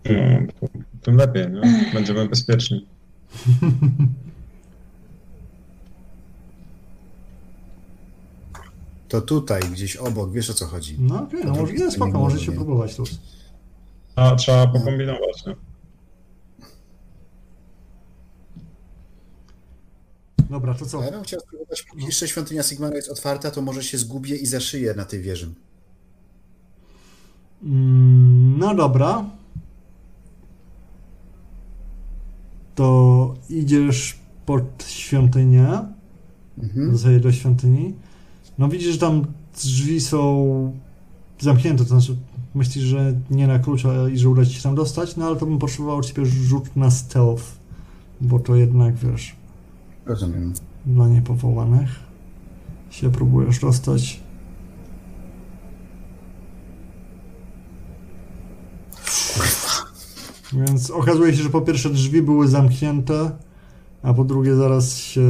no, 0.06 0.68
tym 1.02 1.16
lepiej, 1.16 1.52
nie? 1.52 1.92
Będziemy 1.94 2.28
bezpieczni. 2.30 2.86
To 9.08 9.22
tutaj, 9.22 9.62
gdzieś 9.72 9.96
obok, 9.96 10.32
wiesz 10.32 10.50
o 10.50 10.54
co 10.54 10.66
chodzi. 10.66 10.96
No 11.00 11.24
okej, 11.24 11.42
To 11.42 11.48
no 11.48 11.56
może 11.56 11.92
spoko, 11.92 12.20
możecie 12.20 12.52
próbować 12.52 12.96
tu. 12.96 13.04
A 14.16 14.36
trzeba 14.36 14.68
pokombinować, 14.68 15.46
nie? 15.46 15.56
Dobra, 20.54 20.74
to 20.74 20.86
co? 20.86 21.02
A 21.02 21.06
ja 21.06 21.12
bym 21.12 21.24
chciał 21.24 21.40
spróbować, 21.40 21.84
póki 21.84 22.06
jeszcze 22.06 22.28
świątynia 22.28 22.64
Sigmara 22.64 22.96
jest 22.96 23.10
otwarta, 23.10 23.52
to 23.52 23.62
może 23.62 23.84
się 23.84 23.98
zgubię 23.98 24.36
i 24.36 24.46
zaszyję 24.46 24.94
na 24.94 25.06
tej 25.06 25.22
wieży. 25.22 25.54
Mm, 27.64 28.58
No 28.60 28.76
dobra. 28.76 29.26
To 32.76 33.34
idziesz 33.50 34.20
pod 34.46 34.84
świątynię, 34.88 35.68
Mhm. 36.64 36.92
w 36.92 36.98
zasadzie 36.98 37.20
do 37.20 37.32
świątyni. 37.32 37.94
No 38.58 38.68
widzisz, 38.70 38.94
że 38.94 39.00
tam 39.00 39.26
drzwi 39.64 40.02
są 40.02 40.74
zamknięte, 41.40 41.84
to 41.84 41.90
znaczy 41.90 42.16
myślisz, 42.56 42.84
że 42.86 43.14
nie 43.30 43.48
na 43.48 43.60
klucz 43.60 43.84
i 44.14 44.18
że 44.18 44.30
uda 44.30 44.46
ci 44.46 44.54
się 44.54 44.62
tam 44.64 44.76
dostać, 44.76 45.16
no 45.16 45.26
ale 45.28 45.36
to 45.36 45.46
bym 45.46 45.60
potrzebował 45.60 45.98
od 45.98 46.06
ciebie 46.06 46.26
rzut 46.26 46.76
na 46.76 46.92
stealth, 46.92 47.44
bo 48.22 48.40
to 48.40 48.56
jednak, 48.56 48.96
wiesz, 48.96 49.36
Rozumiem. 50.06 50.54
dla 50.86 51.08
niepowołanych 51.08 51.90
się 52.90 53.12
próbujesz 53.12 53.60
dostać. 53.60 54.20
Więc 60.54 60.92
okazuje 60.92 61.36
się, 61.36 61.44
że 61.44 61.50
po 61.50 61.62
pierwsze 61.62 61.90
drzwi 61.90 62.22
były 62.22 62.48
zamknięte, 62.48 63.32
a 64.04 64.14
po 64.14 64.24
drugie 64.24 64.56
zaraz 64.56 64.98
się, 64.98 65.22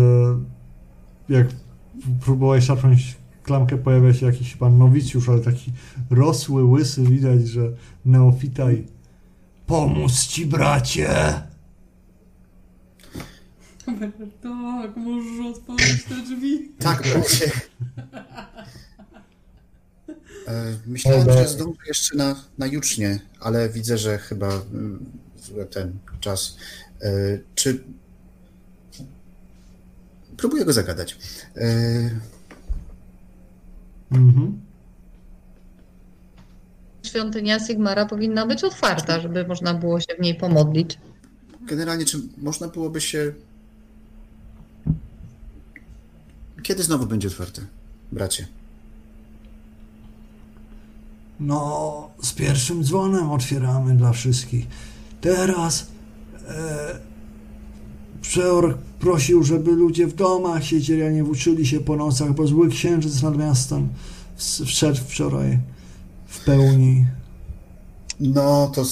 jak 1.29 1.47
próbowałeś 2.21 2.65
szarpnąć 2.65 3.17
klamkę, 3.43 3.77
pojawia 3.77 4.13
się 4.13 4.25
jakiś 4.25 4.53
chyba 4.53 4.69
nowicjusz, 4.69 5.29
ale 5.29 5.39
taki 5.39 5.71
rosły, 6.09 6.63
łysy, 6.63 7.03
widać, 7.03 7.47
że 7.47 7.71
neofitaj. 8.05 8.87
Pomóc 9.65 10.27
ci, 10.27 10.45
bracie! 10.45 11.43
Tak, 13.85 14.95
możesz 14.97 15.57
otworzyć 15.57 16.03
te 16.03 16.15
drzwi. 16.15 16.71
Tak, 16.79 17.01
bracie. 17.13 17.51
E, 20.47 20.77
Myślałem, 20.85 21.19
Dobra. 21.25 21.43
że 21.43 21.49
zdążę 21.49 21.77
jeszcze 21.87 22.17
na, 22.17 22.35
na 22.57 22.67
jucznie, 22.67 23.19
ale 23.39 23.69
widzę, 23.69 23.97
że 23.97 24.17
chyba 24.17 24.47
mm, 24.47 25.05
ten 25.71 25.97
czas. 26.19 26.57
E, 27.01 27.09
Czy 27.55 27.83
próbuję 30.37 30.65
go 30.65 30.73
zagadać. 30.73 31.17
E, 31.57 31.69
Mhm. 34.11 34.61
Świątynia 37.03 37.59
Sigmara 37.59 38.05
powinna 38.05 38.45
być 38.45 38.63
otwarta, 38.63 39.19
żeby 39.19 39.47
można 39.47 39.73
było 39.73 39.99
się 39.99 40.15
w 40.19 40.21
niej 40.21 40.35
pomodlić. 40.35 40.97
Generalnie, 41.61 42.05
czy 42.05 42.17
można 42.37 42.67
byłoby 42.67 43.01
się. 43.01 43.33
Kiedy 46.63 46.83
znowu 46.83 47.05
będzie 47.05 47.27
otwarte, 47.27 47.61
bracie? 48.11 48.47
No, 51.39 52.09
z 52.21 52.33
pierwszym 52.33 52.83
dzwonem 52.83 53.31
otwieramy 53.31 53.95
dla 53.95 54.11
wszystkich. 54.11 54.67
Teraz 55.21 55.87
e, 56.47 56.99
przeor 58.21 58.77
prosił, 58.99 59.43
żeby 59.43 59.71
ludzie 59.71 60.07
w 60.07 60.15
domach 60.15 60.63
siedzieli, 60.63 61.03
a 61.03 61.11
nie 61.11 61.23
włóczyli 61.23 61.67
się 61.67 61.79
po 61.79 61.95
nocach, 61.95 62.33
bo 62.33 62.47
zły 62.47 62.69
księżyc 62.69 63.21
nad 63.21 63.37
miastem 63.37 63.89
wszedł 64.65 64.99
wczoraj 65.07 65.59
w 66.27 66.45
pełni. 66.45 67.05
No, 68.19 68.71
to 68.75 68.85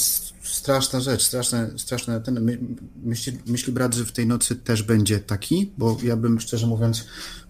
straszna 0.52 1.00
rzecz, 1.00 1.24
straszne, 1.24 1.72
straszne. 1.78 2.22
Ten, 2.22 2.42
my, 2.42 2.60
myśli, 3.04 3.38
myśli 3.48 3.74
brat, 3.74 3.96
że 3.96 4.06
w 4.06 4.12
tej 4.12 4.28
nocy 4.28 4.56
też 4.56 4.84
będzie 4.84 5.20
taki? 5.20 5.72
Bo 5.78 5.98
ja 6.04 6.16
bym, 6.16 6.40
szczerze 6.40 6.68
mówiąc, 6.68 7.06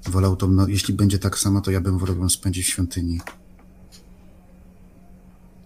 wolał 0.05 0.35
to, 0.35 0.47
no, 0.47 0.67
jeśli 0.67 0.93
będzie 0.93 1.19
tak 1.19 1.39
samo, 1.39 1.61
to 1.61 1.71
ja 1.71 1.81
bym 1.81 1.97
wolał 1.97 2.29
spędzić 2.29 2.65
w 2.65 2.69
świątyni. 2.69 3.19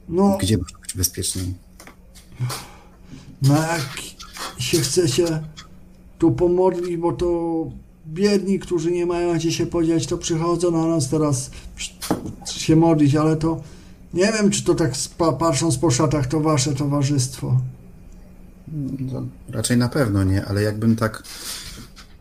No, 0.10 0.38
Gdzie 0.42 0.58
można 0.58 0.80
być 0.80 0.94
bezpieczniej? 0.94 1.54
no 3.42 3.56
jak 3.56 3.98
się 4.58 4.80
chcecie 4.80 5.44
tu 6.20 6.32
pomodlić, 6.32 6.98
bo 6.98 7.14
to 7.14 7.28
biedni, 8.08 8.60
którzy 8.60 8.92
nie 8.92 9.06
mają 9.06 9.36
gdzie 9.36 9.52
się 9.52 9.66
podziać, 9.66 10.08
to 10.08 10.18
przychodzą 10.18 10.72
na 10.72 10.88
nas 10.88 11.10
teraz 11.10 11.52
się 12.46 12.76
modlić, 12.76 13.16
ale 13.16 13.36
to 13.36 13.64
nie 14.16 14.32
wiem, 14.34 14.52
czy 14.52 14.64
to 14.64 14.76
tak 14.76 14.92
patrząc 15.40 15.78
po 15.78 15.92
szatach, 15.92 16.28
to 16.28 16.40
wasze 16.42 16.74
towarzystwo. 16.74 17.62
No, 19.00 19.28
raczej 19.50 19.78
na 19.78 19.90
pewno 19.90 20.24
nie, 20.24 20.46
ale 20.46 20.62
jakbym 20.62 20.96
tak 20.96 21.24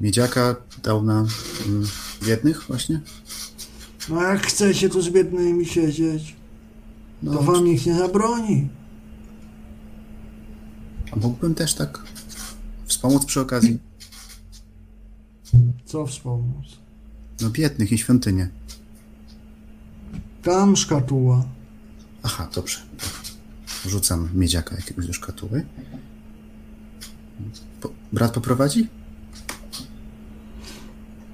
miedziaka 0.01 0.57
dał 0.83 1.03
na 1.03 1.27
mm, 1.67 1.87
jednych 2.27 2.63
właśnie? 2.69 3.01
No 4.09 4.23
jak 4.23 4.47
chcecie 4.47 4.89
tu 4.91 5.03
z 5.03 5.11
biednymi 5.11 5.67
siedzieć, 5.67 6.37
No, 7.23 7.33
to 7.33 7.43
wam 7.43 7.65
nikt 7.65 7.87
nie 7.87 7.95
zabroni. 7.95 8.69
a 11.13 11.17
mógłbym 11.17 11.55
też 11.55 11.75
tak 11.75 12.03
wspomóc 12.87 13.25
przy 13.25 13.41
okazji? 13.41 13.79
Co 15.85 16.07
wspomóc? 16.07 16.67
No 17.41 17.51
biednych 17.51 17.93
i 17.93 17.99
świątynię. 17.99 18.49
Tam 20.43 20.77
szkatuła. 20.77 21.45
Aha, 22.25 22.49
dobrze. 22.55 22.79
Rzucam 23.87 24.29
miedziaka 24.35 24.77
jakiegoś 24.77 25.07
do 25.07 25.13
szkatuły. 25.13 25.67
Po, 27.81 27.91
brat 28.13 28.35
poprowadzi? 28.35 28.89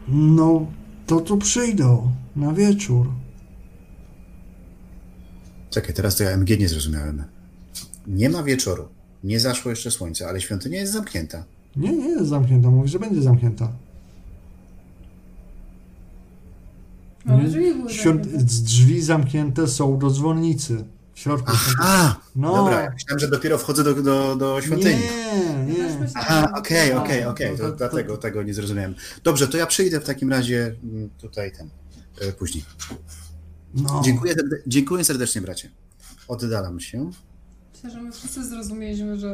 No, 0.09 0.67
to 1.07 1.21
tu 1.21 1.39
przyjdą 1.39 2.13
na 2.37 2.53
wieczór. 2.53 3.07
Czekaj, 5.71 5.95
teraz 5.95 6.17
to 6.17 6.25
ja 6.25 6.31
MG 6.31 6.59
nie 6.59 6.69
zrozumiałem. 6.69 7.25
Nie 8.07 8.31
ma 8.31 8.43
wieczoru. 8.43 8.89
Nie 9.25 9.41
zaszło 9.41 9.71
jeszcze 9.71 9.91
słońce, 9.91 10.29
ale 10.29 10.41
świątynia 10.41 10.81
jest 10.81 10.93
zamknięta. 10.93 11.45
Nie, 11.77 11.93
nie 11.93 12.09
jest 12.09 12.29
zamknięta, 12.29 12.71
mówi, 12.71 12.89
że 12.89 12.99
będzie 12.99 13.23
zamknięta. 13.23 13.73
Ale 17.29 17.45
drzwi 17.45 17.75
były 17.75 17.91
Świąt... 17.91 18.25
zamknięte. 18.25 18.53
z 18.53 18.63
drzwi 18.63 19.03
zamknięte 19.03 19.69
są 19.69 19.99
do 19.99 20.11
dzwonnicy. 20.11 20.85
W 21.15 21.19
środku. 21.21 21.53
Aha! 21.55 22.21
No. 22.37 22.55
Dobra, 22.57 22.81
ja 22.83 22.91
myślałem, 22.91 23.19
że 23.21 23.29
dopiero 23.29 23.59
wchodzę 23.59 23.85
do, 23.85 23.95
do, 24.03 24.37
do 24.37 24.61
świątyni. 24.63 25.01
Nie, 25.67 25.79
Ja 25.79 25.85
też 25.87 25.95
nie. 25.95 26.01
myślałam, 26.01 26.15
Aha, 26.45 26.53
okej, 26.59 26.93
A, 26.93 27.03
okej, 27.03 27.25
okej, 27.25 27.59
to- 27.59 27.73
dlatego 27.73 28.17
tego 28.17 28.43
nie 28.43 28.55
zrozumiałem. 28.55 28.95
Dobrze, 29.25 29.49
to 29.49 29.57
ja 29.57 29.67
przyjdę 29.67 30.01
w 30.01 30.05
takim 30.05 30.31
razie 30.31 30.75
mm, 30.85 31.11
tutaj 31.19 31.53
ten, 31.53 31.71
e, 32.29 32.33
później. 32.33 32.65
No. 33.75 34.01
Dziękuję, 34.05 34.35
serde- 34.35 34.63
dziękuję 34.67 35.05
serdecznie, 35.05 35.41
bracie. 35.41 35.71
Oddalam 36.29 36.81
się. 36.81 37.11
Myślę, 37.75 37.91
że 37.91 38.03
my 38.03 38.13
wszyscy 38.13 38.45
zrozumieliśmy, 38.49 39.19
że 39.19 39.33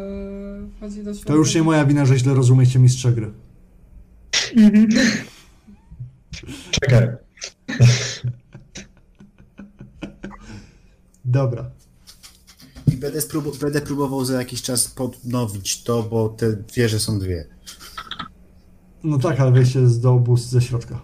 chodzi 0.81 1.03
do 1.05 1.15
To 1.15 1.35
już 1.35 1.55
nie 1.55 1.63
moja 1.63 1.85
wina, 1.85 2.07
że 2.07 2.19
źle 2.19 2.35
rozumiecie 2.35 2.79
mistrza 2.79 3.11
gry. 3.13 3.33
Czekaj. 6.71 7.09
Dobra. 11.25 11.71
I 12.93 12.97
będę, 12.97 13.21
będę 13.61 13.81
próbował 13.81 14.25
za 14.25 14.39
jakiś 14.39 14.63
czas 14.63 14.89
podnowić 14.89 15.83
to, 15.83 16.03
bo 16.03 16.29
te 16.29 16.57
wieże 16.77 17.01
są 17.01 17.19
dwie. 17.19 17.47
No 19.05 19.19
tak, 19.19 19.41
ale 19.41 19.53
wejście 19.53 19.89
z 19.89 20.01
dołu 20.01 20.37
ze 20.37 20.63
środka. 20.63 21.01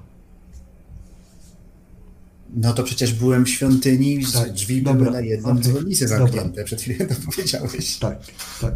No 2.54 2.72
to 2.72 2.82
przecież 2.82 3.14
byłem 3.14 3.44
w 3.44 3.50
świątyni, 3.50 4.26
Tak, 4.32 4.52
drzwi 4.52 4.82
dobra, 4.82 5.00
były 5.00 5.10
na 5.10 5.20
jedną 5.20 5.60
dzwonnicę 5.60 6.08
dobra. 6.08 6.18
zamknięte. 6.18 6.64
Przed 6.64 6.80
chwilą 6.80 7.06
to 7.06 7.14
powiedziałeś. 7.30 7.98
Tak, 7.98 8.18
tak. 8.60 8.74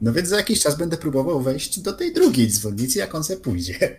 No 0.00 0.12
więc 0.12 0.28
za 0.28 0.36
jakiś 0.36 0.60
czas 0.60 0.78
będę 0.78 0.96
próbował 0.96 1.42
wejść 1.42 1.80
do 1.80 1.92
tej 1.92 2.14
drugiej 2.14 2.50
dzwonnicy, 2.50 2.98
jak 2.98 3.14
on 3.14 3.24
se 3.24 3.36
pójdzie. 3.36 3.96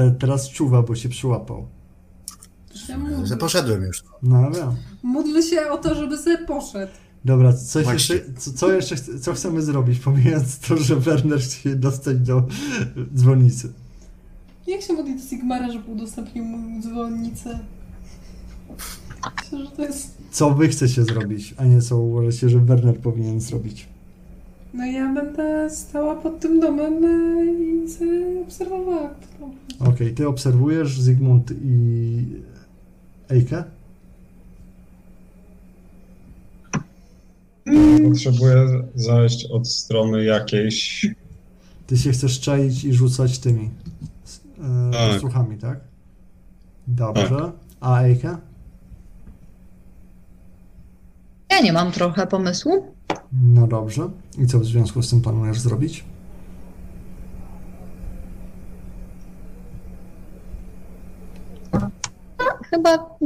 Te, 0.00 0.10
teraz 0.10 0.50
czuwa, 0.50 0.82
bo 0.82 0.94
się 0.94 1.08
przyłapał. 1.08 1.66
Że 3.24 3.36
poszedłem 3.36 3.82
już. 3.82 4.04
No 4.22 4.50
wiem. 4.50 4.76
módl 5.02 5.40
się 5.42 5.70
o 5.70 5.78
to, 5.78 5.94
żeby 5.94 6.18
sobie 6.18 6.38
poszedł. 6.38 6.92
Dobra, 7.24 7.52
coś 7.52 7.84
Właśnie. 7.84 8.16
jeszcze, 8.16 8.32
co, 8.40 8.52
co 8.52 8.72
jeszcze 8.72 8.96
co 8.96 9.32
chcemy 9.34 9.62
zrobić, 9.62 9.98
pomijając 9.98 10.58
to, 10.58 10.76
że 10.76 10.96
Werner 10.96 11.40
chce 11.40 11.56
się 11.56 11.76
dostać 11.76 12.18
do 12.18 12.42
dzwonnicy. 13.14 13.72
Jak 14.66 14.82
się 14.82 14.92
modli 14.92 15.16
do 15.16 15.22
Sigmara, 15.22 15.72
żeby 15.72 15.90
udostępnił 15.90 16.44
mu 16.44 16.82
dzwonnicę? 16.82 17.58
Myślę, 19.40 19.64
że 19.64 19.70
to 19.70 19.82
jest... 19.82 20.18
Co 20.30 20.50
wy 20.50 20.68
chcecie 20.68 21.04
zrobić, 21.04 21.54
a 21.56 21.64
nie 21.64 21.82
co 21.82 21.98
uważacie, 21.98 22.48
że 22.48 22.58
Werner 22.58 23.00
powinien 23.00 23.40
zrobić. 23.40 23.88
No 24.74 24.86
ja 24.86 25.14
będę 25.14 25.70
stała 25.70 26.14
pod 26.16 26.40
tym 26.40 26.60
domem 26.60 27.04
e, 27.04 27.44
i 27.44 28.42
obserwowała. 28.42 29.10
Okej, 29.80 30.14
ty 30.14 30.28
obserwujesz 30.28 31.00
Zygmunt 31.00 31.52
i 31.64 32.22
Eike? 33.30 33.64
Potrzebuję 38.08 38.66
zajść 38.94 39.46
od 39.46 39.68
strony 39.68 40.24
jakiejś. 40.24 41.06
Ty 41.86 41.96
się 41.96 42.12
chcesz 42.12 42.40
czaić 42.40 42.84
i 42.84 42.92
rzucać 42.94 43.38
tymi 43.38 43.70
e, 44.58 44.90
Tak. 44.92 45.20
słuchami, 45.20 45.58
tak? 45.58 45.80
Dobrze. 46.86 47.52
A 47.80 48.00
Eike? 48.02 48.36
Ja 51.50 51.60
nie 51.60 51.72
mam 51.72 51.92
trochę 51.92 52.26
pomysłu. 52.26 52.89
No 53.32 53.66
dobrze. 53.66 54.10
I 54.38 54.46
co 54.46 54.58
w 54.58 54.64
związku 54.64 55.02
z 55.02 55.10
tym 55.10 55.20
planujesz 55.20 55.60
zrobić? 55.60 56.04
Chyba 62.70 63.16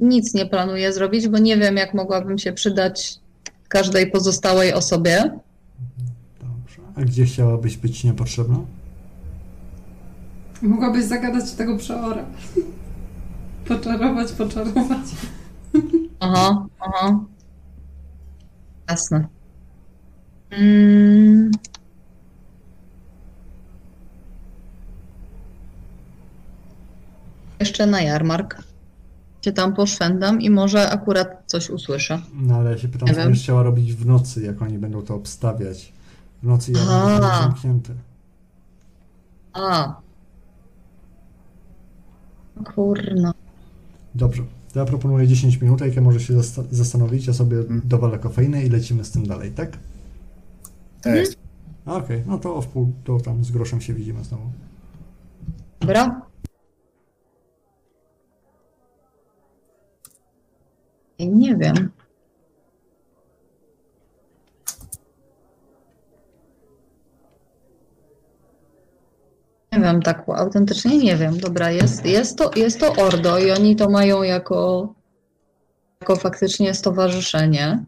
nic 0.00 0.34
nie 0.34 0.46
planuję 0.46 0.92
zrobić, 0.92 1.28
bo 1.28 1.38
nie 1.38 1.56
wiem, 1.56 1.76
jak 1.76 1.94
mogłabym 1.94 2.38
się 2.38 2.52
przydać 2.52 3.18
każdej 3.68 4.10
pozostałej 4.10 4.72
osobie. 4.72 5.40
Dobrze. 6.40 6.82
A 6.94 7.00
gdzie 7.00 7.24
chciałabyś 7.24 7.76
być 7.76 8.04
niepotrzebna? 8.04 8.60
Mogłabyś 10.62 11.04
zagadać 11.04 11.52
tego 11.52 11.76
przeora. 11.76 12.24
Poczarować, 13.68 14.32
poczarować. 14.32 15.06
Aha, 16.20 16.66
aha. 16.80 17.20
Jasne. 18.88 19.28
Mm. 20.50 21.50
Jeszcze 27.60 27.86
na 27.86 28.00
jarmark. 28.02 28.62
Się 29.44 29.52
tam 29.52 29.74
poszwędam 29.74 30.40
i 30.40 30.50
może 30.50 30.90
akurat 30.90 31.42
coś 31.46 31.70
usłyszę. 31.70 32.22
No 32.34 32.56
ale 32.56 32.70
ja 32.70 32.78
się 32.78 32.88
pytam, 32.88 33.08
Nie 33.08 33.14
co 33.14 33.18
wiem. 33.18 33.26
będziesz 33.28 33.42
chciała 33.44 33.62
robić 33.62 33.94
w 33.94 34.06
nocy, 34.06 34.42
jak 34.42 34.62
oni 34.62 34.78
będą 34.78 35.02
to 35.02 35.14
obstawiać. 35.14 35.92
W 36.42 36.46
nocy 36.46 36.72
ja 36.72 36.78
Aha. 36.82 37.06
będę 37.06 37.26
zamknięty. 37.26 37.94
A. 39.52 39.94
Kurno. 42.74 43.34
Dobrze. 44.14 44.42
To 44.72 44.78
ja 44.80 44.84
proponuję 44.84 45.26
10 45.26 45.60
minut, 45.60 45.82
Eike 45.82 46.00
może 46.00 46.20
się 46.20 46.34
zasta- 46.34 46.64
zastanowić, 46.70 47.26
ja 47.26 47.32
sobie 47.32 47.58
Mhm. 47.58 47.80
dowalę 47.84 48.18
kofeinę 48.18 48.64
i 48.64 48.68
lecimy 48.70 49.04
z 49.04 49.10
tym 49.10 49.26
dalej, 49.26 49.50
tak? 49.52 49.78
To 51.02 51.08
jest. 51.08 51.36
Okej, 51.86 52.22
no 52.26 52.38
to 52.38 52.54
o 52.54 52.62
wpół, 52.62 52.92
to 53.04 53.20
tam 53.20 53.44
z 53.44 53.50
groszem 53.50 53.80
się 53.80 53.94
widzimy 53.94 54.24
znowu. 54.24 54.50
Dobra? 55.80 56.22
Nie 61.20 61.56
wiem. 61.56 61.90
Nie 69.78 69.84
wiem, 69.84 70.02
tak 70.02 70.24
autentycznie 70.28 70.98
nie 70.98 71.16
wiem. 71.16 71.40
Dobra, 71.40 71.70
jest, 71.70 72.04
jest, 72.06 72.38
to, 72.38 72.50
jest 72.56 72.80
to 72.80 72.92
Ordo 72.92 73.38
i 73.38 73.50
oni 73.50 73.76
to 73.76 73.90
mają 73.90 74.22
jako, 74.22 74.94
jako 76.00 76.16
faktycznie 76.16 76.74
stowarzyszenie. 76.74 77.84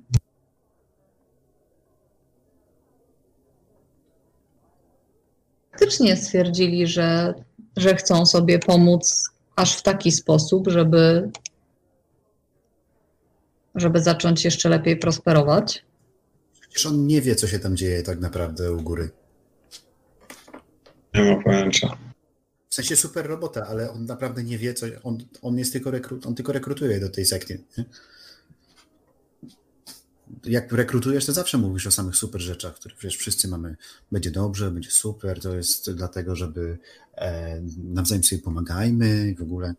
Faktycznie 5.70 6.16
stwierdzili, 6.16 6.86
że, 6.86 7.34
że 7.76 7.94
chcą 7.96 8.26
sobie 8.26 8.58
pomóc 8.58 9.30
aż 9.56 9.76
w 9.76 9.82
taki 9.82 10.12
sposób, 10.12 10.68
żeby, 10.68 11.30
żeby 13.74 14.02
zacząć 14.02 14.44
jeszcze 14.44 14.68
lepiej 14.68 14.96
prosperować. 14.96 15.84
Przecież 16.60 16.86
on 16.86 17.06
nie 17.06 17.20
wie, 17.20 17.34
co 17.34 17.46
się 17.46 17.58
tam 17.58 17.76
dzieje 17.76 18.02
tak 18.02 18.20
naprawdę 18.20 18.72
u 18.72 18.82
góry. 18.82 19.10
Nie 21.14 21.34
ma 21.34 21.42
pojęcia. 21.42 21.96
W 22.68 22.74
sensie 22.74 22.96
super 22.96 23.26
robota, 23.26 23.66
ale 23.66 23.90
on 23.90 24.04
naprawdę 24.04 24.44
nie 24.44 24.58
wie, 24.58 24.74
co. 24.74 24.86
On, 25.02 25.18
on 25.42 25.58
jest 25.58 25.72
tylko, 25.72 25.90
rekru, 25.90 26.20
on 26.24 26.34
tylko 26.34 26.52
rekrutuje 26.52 27.00
do 27.00 27.08
tej 27.08 27.26
sekty. 27.26 27.64
Nie? 27.78 27.84
Jak 30.44 30.72
rekrutujesz, 30.72 31.26
to 31.26 31.32
zawsze 31.32 31.58
mówisz 31.58 31.86
o 31.86 31.90
samych 31.90 32.16
super 32.16 32.40
rzeczach, 32.40 32.74
które 32.74 32.94
przecież 32.94 33.18
wszyscy 33.18 33.48
mamy. 33.48 33.76
Będzie 34.12 34.30
dobrze, 34.30 34.70
będzie 34.70 34.90
super. 34.90 35.40
To 35.40 35.56
jest 35.56 35.90
dlatego, 35.94 36.36
żeby 36.36 36.78
e, 37.14 37.60
nawzajem 37.76 38.24
sobie 38.24 38.42
pomagajmy 38.42 39.28
i 39.30 39.34
w 39.34 39.42
ogóle. 39.42 39.74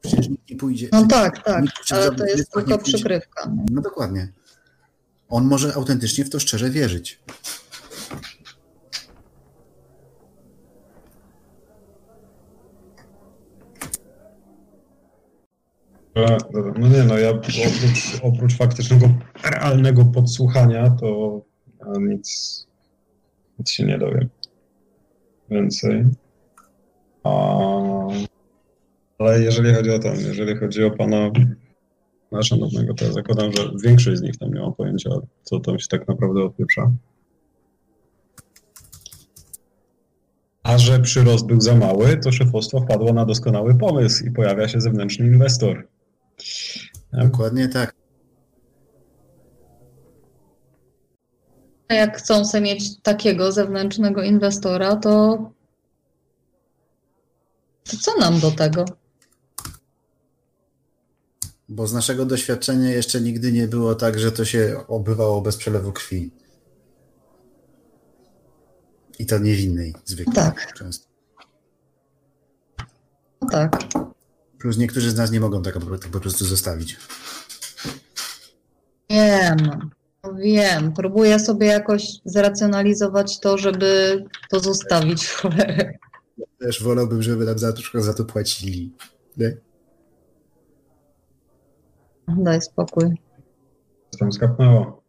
Przecież 0.00 0.28
nikt 0.28 0.50
nie 0.50 0.56
pójdzie. 0.56 0.88
No 0.92 1.06
tak, 1.06 1.44
tak, 1.44 1.64
ale 1.90 2.14
to 2.14 2.26
jest 2.26 2.52
tylko 2.52 2.78
przykrywka. 2.78 3.52
No 3.70 3.82
dokładnie. 3.82 4.32
On 5.32 5.44
może 5.44 5.74
autentycznie 5.74 6.24
w 6.24 6.30
to 6.30 6.40
szczerze 6.40 6.70
wierzyć. 6.70 7.20
No 16.78 16.88
nie 16.88 17.04
no, 17.04 17.18
ja 17.18 17.30
oprócz, 17.30 17.56
oprócz 18.22 18.56
faktycznego, 18.56 19.08
realnego 19.44 20.04
podsłuchania, 20.04 20.90
to 20.90 21.40
nic, 22.00 22.66
nic 23.58 23.70
się 23.70 23.84
nie 23.84 23.98
dowiem. 23.98 24.28
Więcej. 25.50 26.04
A, 27.24 27.30
ale 29.18 29.40
jeżeli 29.40 29.74
chodzi 29.74 29.90
o 29.90 29.98
ten, 29.98 30.16
jeżeli 30.16 30.56
chodzi 30.56 30.84
o 30.84 30.90
pana 30.90 31.30
na 32.32 32.42
szanownego, 32.42 32.94
to 32.94 33.04
ja 33.04 33.12
zakładam, 33.12 33.52
że 33.52 33.70
większość 33.84 34.18
z 34.18 34.22
nich 34.22 34.36
tam 34.36 34.54
nie 34.54 34.60
ma 34.60 34.70
pojęcia, 34.70 35.10
co 35.42 35.60
tam 35.60 35.78
się 35.78 35.86
tak 35.88 36.08
naprawdę 36.08 36.44
odpieprza. 36.44 36.92
A 40.62 40.78
że 40.78 41.00
przyrost 41.00 41.46
był 41.46 41.60
za 41.60 41.74
mały, 41.74 42.16
to 42.16 42.32
szefostwo 42.32 42.80
wpadło 42.80 43.12
na 43.12 43.24
doskonały 43.24 43.74
pomysł 43.74 44.24
i 44.24 44.30
pojawia 44.30 44.68
się 44.68 44.80
zewnętrzny 44.80 45.26
inwestor. 45.26 45.88
Dokładnie 47.12 47.68
tak. 47.68 47.94
A 51.88 51.94
jak 51.94 52.18
chcą 52.18 52.44
sobie 52.44 52.64
mieć 52.64 53.02
takiego 53.02 53.52
zewnętrznego 53.52 54.22
inwestora, 54.22 54.96
to, 54.96 55.38
to 57.84 57.96
co 57.96 58.18
nam 58.18 58.40
do 58.40 58.50
tego? 58.50 58.84
Bo 61.72 61.86
z 61.86 61.92
naszego 61.92 62.26
doświadczenia 62.26 62.90
jeszcze 62.90 63.20
nigdy 63.20 63.52
nie 63.52 63.68
było 63.68 63.94
tak, 63.94 64.18
że 64.18 64.32
to 64.32 64.44
się 64.44 64.84
odbywało 64.88 65.40
bez 65.40 65.56
przelewu 65.56 65.92
krwi. 65.92 66.30
I 69.18 69.26
to 69.26 69.38
niewinnej 69.38 69.94
zwykle. 70.04 70.32
Tak. 70.34 70.72
Często. 70.74 71.06
No 73.42 73.48
tak. 73.50 73.82
Plus 74.58 74.78
niektórzy 74.78 75.10
z 75.10 75.16
nas 75.16 75.30
nie 75.30 75.40
mogą 75.40 75.62
tego 75.62 75.80
po- 75.80 76.08
po 76.12 76.20
prostu 76.20 76.44
zostawić. 76.44 76.96
Wiem, 79.10 79.56
wiem. 80.36 80.92
Próbuję 80.96 81.38
sobie 81.38 81.66
jakoś 81.66 82.08
zracjonalizować 82.24 83.40
to, 83.40 83.58
żeby 83.58 84.24
to 84.50 84.60
zostawić 84.60 85.24
w 85.24 85.34
cholerę. 85.34 85.92
Też 86.58 86.82
wolałbym, 86.82 87.22
żeby 87.22 87.44
nam 87.44 87.58
za 87.58 87.72
to, 87.72 88.02
za 88.02 88.14
to 88.14 88.24
płacili. 88.24 88.92
Nie? 89.36 89.56
Daj 92.38 92.62
spokój. 92.62 93.10
Tam 94.18 94.32
skapnęło. 94.32 95.02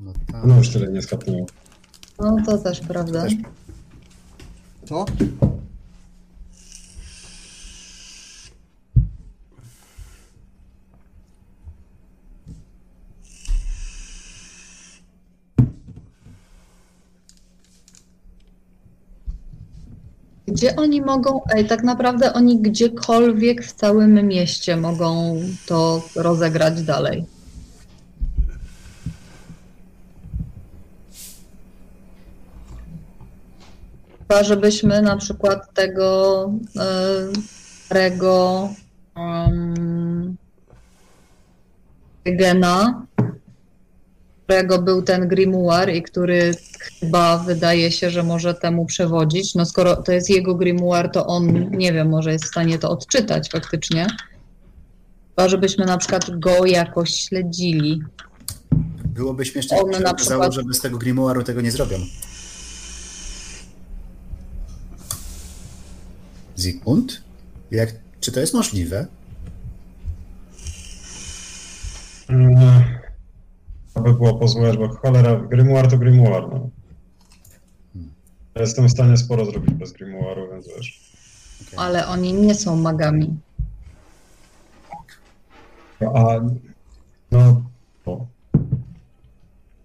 No 0.00 0.12
tak. 0.32 0.44
No 0.44 0.56
już 0.56 0.68
tyle 0.72 0.88
nie 0.92 1.02
skapnęło. 1.02 1.46
No 2.18 2.36
to 2.46 2.58
też 2.58 2.80
prawda. 2.80 3.22
Też- 3.22 3.34
Co? 4.84 5.04
Gdzie 20.48 20.76
oni 20.76 21.02
mogą, 21.02 21.40
tak 21.68 21.82
naprawdę 21.82 22.32
oni 22.32 22.58
gdziekolwiek 22.58 23.64
w 23.64 23.72
całym 23.72 24.26
mieście 24.28 24.76
mogą 24.76 25.40
to 25.66 26.02
rozegrać 26.16 26.82
dalej. 26.82 27.24
Chyba, 34.18 34.44
żebyśmy 34.44 35.02
na 35.02 35.16
przykład 35.16 35.74
tego 35.74 36.50
e, 36.76 36.88
starego 37.84 38.68
um, 39.16 40.36
gena, 42.24 43.06
którego 44.48 44.82
był 44.82 45.02
ten 45.02 45.28
grimoire 45.28 45.94
i 45.94 46.02
który 46.02 46.54
chyba 47.00 47.38
wydaje 47.38 47.92
się, 47.92 48.10
że 48.10 48.22
może 48.22 48.54
temu 48.54 48.86
przewodzić. 48.86 49.54
No 49.54 49.66
skoro 49.66 49.96
to 49.96 50.12
jest 50.12 50.30
jego 50.30 50.54
grimoire, 50.54 51.08
to 51.12 51.26
on, 51.26 51.70
nie 51.70 51.92
wiem, 51.92 52.08
może 52.08 52.32
jest 52.32 52.44
w 52.44 52.48
stanie 52.48 52.78
to 52.78 52.90
odczytać 52.90 53.50
faktycznie. 53.50 54.06
Chyba, 55.28 55.48
żebyśmy 55.48 55.84
na 55.86 55.98
przykład 55.98 56.38
go 56.38 56.66
jakoś 56.66 57.10
śledzili. 57.14 58.02
Byłoby 59.04 59.44
śmiesznie, 59.44 59.78
się 59.78 59.84
na 59.84 59.90
okazało, 59.90 60.14
przykład- 60.16 60.52
że 60.52 60.62
bez 60.62 60.80
tego 60.80 60.98
grimoiru 60.98 61.42
tego 61.42 61.60
nie 61.60 61.70
zrobią. 61.70 61.96
Zygmunt? 66.56 67.22
Jak, 67.70 67.90
czy 68.20 68.32
to 68.32 68.40
jest 68.40 68.54
możliwe? 68.54 69.06
Mm, 72.28 72.84
Aby 73.98 74.14
było 74.14 74.34
pozwolać, 74.34 74.76
bo 74.76 74.88
cholera, 74.88 75.36
grimoire 75.36 75.88
to 75.88 75.98
grimoire, 75.98 76.48
no. 76.52 76.68
Jestem 78.60 78.86
w 78.86 78.90
stanie 78.90 79.16
sporo 79.16 79.44
zrobić 79.44 79.74
bez 79.74 79.92
grimoire'u, 79.92 80.50
więc 80.52 80.68
wiesz. 80.68 81.00
Okej. 81.62 81.78
Ale 81.78 82.06
oni 82.06 82.32
nie 82.32 82.54
są 82.54 82.76
magami. 82.76 83.36
A, 86.14 86.40
no, 87.30 87.62
no. 88.06 88.26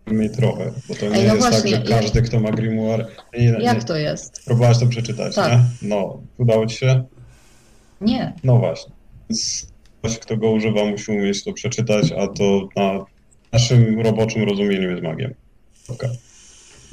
Mi 0.07 0.29
trochę, 0.29 0.71
bo 0.89 0.95
to 0.95 1.05
nie 1.09 1.15
Ej, 1.15 1.27
no 1.27 1.35
jest 1.35 1.49
właśnie, 1.49 1.77
tak, 1.77 1.87
że 1.87 1.93
każdy, 1.93 2.21
kto 2.21 2.39
ma 2.39 2.51
grimoire... 2.51 3.07
Nie, 3.33 3.51
nie, 3.51 3.63
Jak 3.63 3.83
to 3.83 3.97
jest? 3.97 4.45
Próbowałaś 4.45 4.79
to 4.79 4.87
przeczytać, 4.87 5.35
Tak. 5.35 5.51
nie? 5.51 5.59
No, 5.81 6.21
udało 6.37 6.65
ci 6.65 6.77
się? 6.77 7.03
Nie. 8.01 8.33
No 8.43 8.57
właśnie. 8.57 8.93
Ktoś, 9.99 10.19
kto 10.19 10.37
go 10.37 10.51
używa, 10.51 10.85
musi 10.85 11.11
umieć 11.11 11.43
to 11.43 11.53
przeczytać, 11.53 12.11
a 12.11 12.27
to 12.27 12.67
na 12.75 13.12
naszym 13.53 13.99
roboczym 13.99 14.43
rozumieniu 14.49 14.89
jest 14.91 15.03
magiem. 15.03 15.33
Okay. 15.89 16.09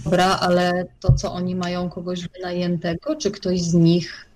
Dobra, 0.04 0.24
ale 0.40 0.84
to 1.00 1.12
co 1.12 1.32
oni 1.32 1.54
mają 1.54 1.90
kogoś 1.90 2.28
wynajętego, 2.28 3.16
czy 3.16 3.30
ktoś 3.30 3.60
z 3.60 3.74
nich? 3.74 4.26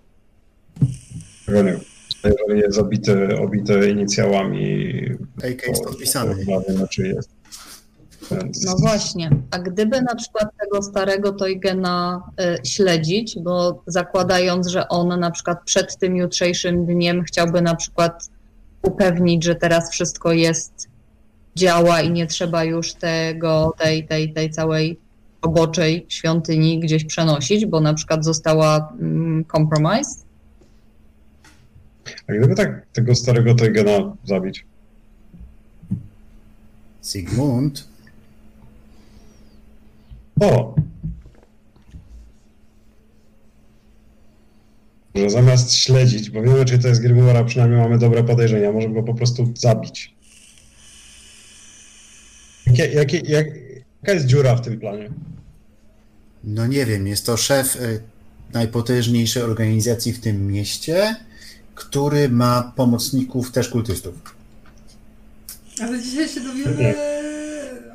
Tego 1.47 1.63
nie 1.63 1.73
wiem. 1.73 1.81
Jeżeli 2.25 2.61
jest 2.61 2.79
obity, 2.79 3.39
obity 3.39 3.91
inicjałami, 3.91 4.95
AK 5.39 5.67
jest 5.69 5.83
to- 5.83 5.89
podpisany. 5.91 6.45
jest. 6.99 7.31
Więc 8.31 8.65
No 8.65 8.77
właśnie. 8.77 9.31
A 9.51 9.59
gdyby 9.59 10.03
na 10.03 10.15
przykład 10.15 10.49
tego 10.61 10.83
starego 10.83 11.33
Toygena 11.33 12.23
y, 12.41 12.67
śledzić, 12.67 13.37
bo 13.43 13.83
zakładając, 13.87 14.67
że 14.67 14.89
on 14.89 15.21
na 15.21 15.31
przykład 15.31 15.59
przed 15.65 15.97
tym 15.99 16.17
jutrzejszym 16.17 16.87
dniem 16.87 17.23
chciałby 17.23 17.63
na 17.63 17.75
przykład 17.77 18.29
upewnić, 18.83 19.45
że 19.45 19.55
teraz 19.55 19.91
wszystko 19.91 20.33
jest 20.33 20.89
działa 21.57 22.01
i 22.01 22.11
nie 22.11 22.27
trzeba 22.27 22.65
już 22.65 22.93
tego, 22.93 23.75
tej, 23.79 24.07
tej, 24.07 24.33
tej 24.33 24.51
całej 24.51 24.99
roboczej 25.43 26.07
świątyni 26.09 26.81
gdzieś 26.81 27.05
przenosić, 27.05 27.67
bo 27.67 27.81
na 27.81 27.95
przykład 27.95 28.25
została 28.25 28.93
mm, 29.01 29.45
compromised. 29.45 30.25
A 32.29 32.33
gdyby 32.33 32.55
tak 32.55 32.87
tego 32.93 33.15
starego 33.15 33.55
Teugena 33.55 34.17
zabić? 34.25 34.67
Sigmund, 37.03 37.89
O! 40.41 40.75
Że 45.15 45.31
zamiast 45.31 45.75
śledzić, 45.75 46.31
bo 46.31 46.43
wiemy, 46.43 46.65
czy 46.65 46.79
to 46.79 46.89
jest 46.89 47.03
Grimoire, 47.03 47.37
a 47.37 47.45
przynajmniej 47.45 47.81
mamy 47.81 47.99
dobre 47.99 48.25
podejrzenia, 48.25 48.73
możemy 48.73 48.95
go 48.95 49.03
po 49.03 49.15
prostu 49.15 49.53
zabić. 49.55 50.14
Jakie, 52.79 52.95
jakie, 52.95 53.19
jak, 53.19 53.47
jaka 54.03 54.13
jest 54.13 54.27
dziura 54.27 54.57
w 54.57 54.61
tym 54.61 54.81
planie? 54.81 55.11
no 56.45 56.67
nie 56.67 56.87
wiem, 56.87 57.07
jest 57.07 57.27
to 57.27 57.37
szef 57.37 57.77
y, 57.77 58.01
najpotężniejszej 58.53 59.43
organizacji 59.43 60.13
w 60.13 60.21
tym 60.21 60.47
mieście, 60.47 61.17
który 61.75 62.29
ma 62.29 62.73
pomocników 62.77 63.53
też 63.53 63.69
kultystów. 63.69 64.15
Ale 65.81 66.03
dzisiaj 66.03 66.29
się 66.29 66.41
dowiemy 66.41 66.95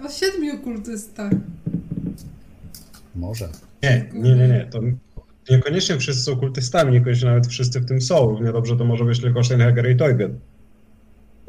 o 0.06 0.10
siedmiu 0.10 0.60
kultystach. 0.60 1.32
Może. 3.16 3.50
Nie, 3.84 4.10
nie, 4.14 4.36
nie, 4.36 4.48
nie. 4.48 4.68
To 4.72 4.80
niekoniecznie 5.50 5.98
wszyscy 5.98 6.24
są 6.24 6.36
kultystami, 6.36 6.92
niekoniecznie 6.92 7.28
nawet 7.28 7.48
wszyscy 7.48 7.80
w 7.80 7.86
tym 7.86 8.02
są. 8.02 8.30
Równie 8.30 8.52
dobrze 8.52 8.78
to 8.78 8.86
może 8.86 9.06
być 9.06 9.22
tylko 9.22 9.44
Steinhager 9.44 9.92
i 9.92 9.98
Teugen. 9.98 10.40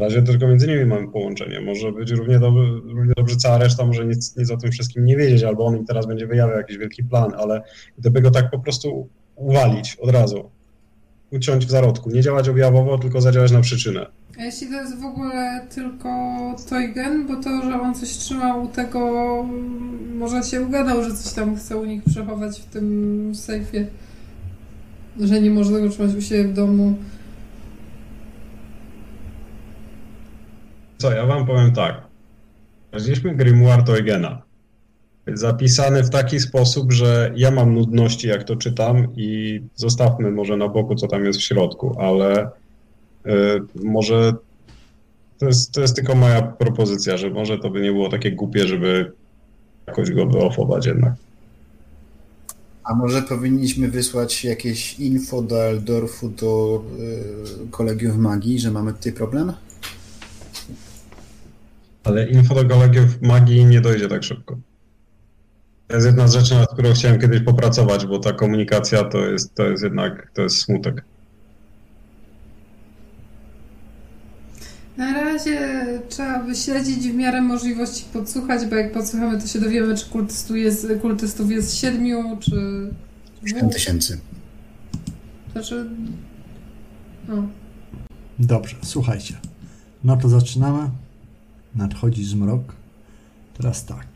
Na 0.01 0.07
razie 0.07 0.23
tylko 0.23 0.47
między 0.47 0.67
nimi 0.67 0.85
mamy 0.85 1.09
połączenie. 1.09 1.61
Może 1.61 1.93
być 1.93 2.11
równie, 2.11 2.39
dobrze, 2.39 2.63
równie 2.85 3.13
dobrze 3.17 3.37
cała 3.37 3.59
reszta 3.59 3.87
może 3.87 4.07
nic, 4.07 4.37
nic 4.37 4.51
o 4.51 4.57
tym 4.57 4.71
wszystkim 4.71 5.05
nie 5.05 5.17
wiedzieć, 5.17 5.43
albo 5.43 5.67
on 5.67 5.77
im 5.77 5.85
teraz 5.85 6.07
będzie 6.07 6.27
wyjawiał 6.27 6.57
jakiś 6.57 6.79
wielki 6.79 7.05
plan, 7.05 7.33
ale 7.39 7.63
gdyby 7.99 8.21
go 8.21 8.31
tak 8.31 8.51
po 8.51 8.59
prostu 8.59 9.09
uwalić 9.37 9.97
od 9.97 10.11
razu, 10.11 10.51
uciąć 11.33 11.67
w 11.67 11.71
zarodku, 11.71 12.11
nie 12.11 12.23
działać 12.23 12.49
objawowo, 12.49 12.99
tylko 12.99 13.21
zadziałać 13.21 13.53
na 13.53 13.61
przyczynę. 13.61 14.07
A 14.39 14.43
jeśli 14.43 14.67
to 14.69 14.75
jest 14.75 15.01
w 15.01 15.05
ogóle 15.05 15.67
tylko 15.75 16.09
Toygen, 16.69 17.27
bo 17.27 17.37
to, 17.37 17.63
że 17.63 17.81
on 17.81 17.95
coś 17.95 18.09
trzymał 18.09 18.69
tego, 18.69 19.45
może 20.15 20.43
się 20.43 20.63
ugadał, 20.63 21.05
że 21.05 21.15
coś 21.15 21.33
tam 21.33 21.57
chce 21.57 21.77
u 21.77 21.85
nich 21.85 22.03
przechować 22.05 22.61
w 22.61 22.65
tym 22.65 23.33
sejfie. 23.35 23.87
Że 25.21 25.41
nie 25.41 25.51
może 25.51 25.73
tego 25.73 25.89
trzymać 25.89 26.15
u 26.15 26.21
siebie 26.21 26.45
w 26.45 26.53
domu. 26.53 26.95
Co, 31.01 31.13
ja 31.13 31.27
wam 31.27 31.47
powiem 31.47 31.73
tak. 31.73 32.03
Znaleźliśmy 32.91 33.35
Grimoire 33.35 33.83
Teugena. 33.83 34.43
Zapisany 35.35 36.03
w 36.03 36.11
taki 36.11 36.41
sposób, 36.41 36.93
że 36.93 37.33
ja 37.37 37.51
mam 37.51 37.75
nudności, 37.75 38.29
jak 38.29 38.45
to 38.45 38.57
czytam 38.57 39.09
i 39.17 39.61
zostawmy 39.75 40.31
może 40.31 40.57
na 40.57 40.69
boku, 40.69 40.95
co 40.95 41.09
tam 41.09 41.25
jest 41.25 41.39
w 41.39 41.43
środku, 41.43 41.97
ale 42.01 42.47
y, 42.47 43.31
może 43.75 44.33
to 45.39 45.47
jest, 45.47 45.73
to 45.73 45.81
jest 45.81 45.97
tylko 45.97 46.15
moja 46.15 46.43
propozycja, 46.43 47.17
że 47.17 47.31
może 47.31 47.59
to 47.59 47.71
by 47.71 47.81
nie 47.81 47.93
było 47.93 48.09
takie 48.09 48.33
głupie, 48.33 48.67
żeby 48.67 49.13
jakoś 49.87 50.11
go 50.11 50.27
wyofować 50.27 50.87
jednak. 50.87 51.13
A 52.85 52.95
może 52.95 53.23
powinniśmy 53.23 53.89
wysłać 53.89 54.45
jakieś 54.45 55.01
info 55.01 55.43
do 55.43 55.65
Eldorfu, 55.65 56.29
do 56.29 56.83
y, 57.65 57.71
kolegiów 57.71 58.17
magii, 58.17 58.59
że 58.59 58.71
mamy 58.71 58.93
tutaj 58.93 59.13
problem? 59.13 59.53
Ale 62.05 62.29
info 62.29 62.55
do 62.55 62.65
kolegiów 62.65 63.23
magii 63.23 63.65
nie 63.65 63.81
dojdzie 63.81 64.09
tak 64.09 64.25
szybko. 64.25 64.59
To 65.89 65.95
jest 65.95 66.07
jedna 66.07 66.29
z 66.29 66.35
rzeczy, 66.35 66.55
nad 66.55 66.73
którą 66.73 66.93
chciałem 66.93 67.21
kiedyś 67.21 67.41
popracować, 67.41 68.07
bo 68.07 68.19
ta 68.19 68.33
komunikacja 68.33 69.05
to 69.05 69.19
jest, 69.19 69.55
to 69.55 69.63
jest 69.63 69.83
jednak 69.83 70.31
to 70.35 70.43
jest 70.43 70.57
smutek. 70.57 71.05
Na 74.97 75.13
razie 75.25 75.59
trzeba 76.09 76.45
by 76.45 76.55
śledzić 76.55 77.09
w 77.09 77.15
miarę 77.15 77.43
możliwości 77.43 78.05
podsłuchać, 78.13 78.67
bo 78.67 78.77
jak 78.77 78.93
podsłuchamy, 78.93 79.41
to 79.41 79.47
się 79.47 79.61
dowiemy, 79.61 79.97
czy 79.97 80.07
kultystów 80.07 80.57
jest, 80.57 80.87
kultystów 81.03 81.51
jest 81.51 81.77
siedmiu, 81.77 82.37
czy... 82.41 82.51
czy 83.41 83.49
7 83.49 83.71
tysięcy. 83.71 84.21
Znaczy... 85.53 85.91
No. 87.29 87.49
Dobrze, 88.39 88.77
słuchajcie. 88.83 89.35
No 90.05 90.17
to 90.17 90.29
zaczynamy. 90.29 90.91
Nadchodzi 91.75 92.25
zmrok. 92.25 92.63
Teraz 93.57 93.85
tak. 93.85 94.07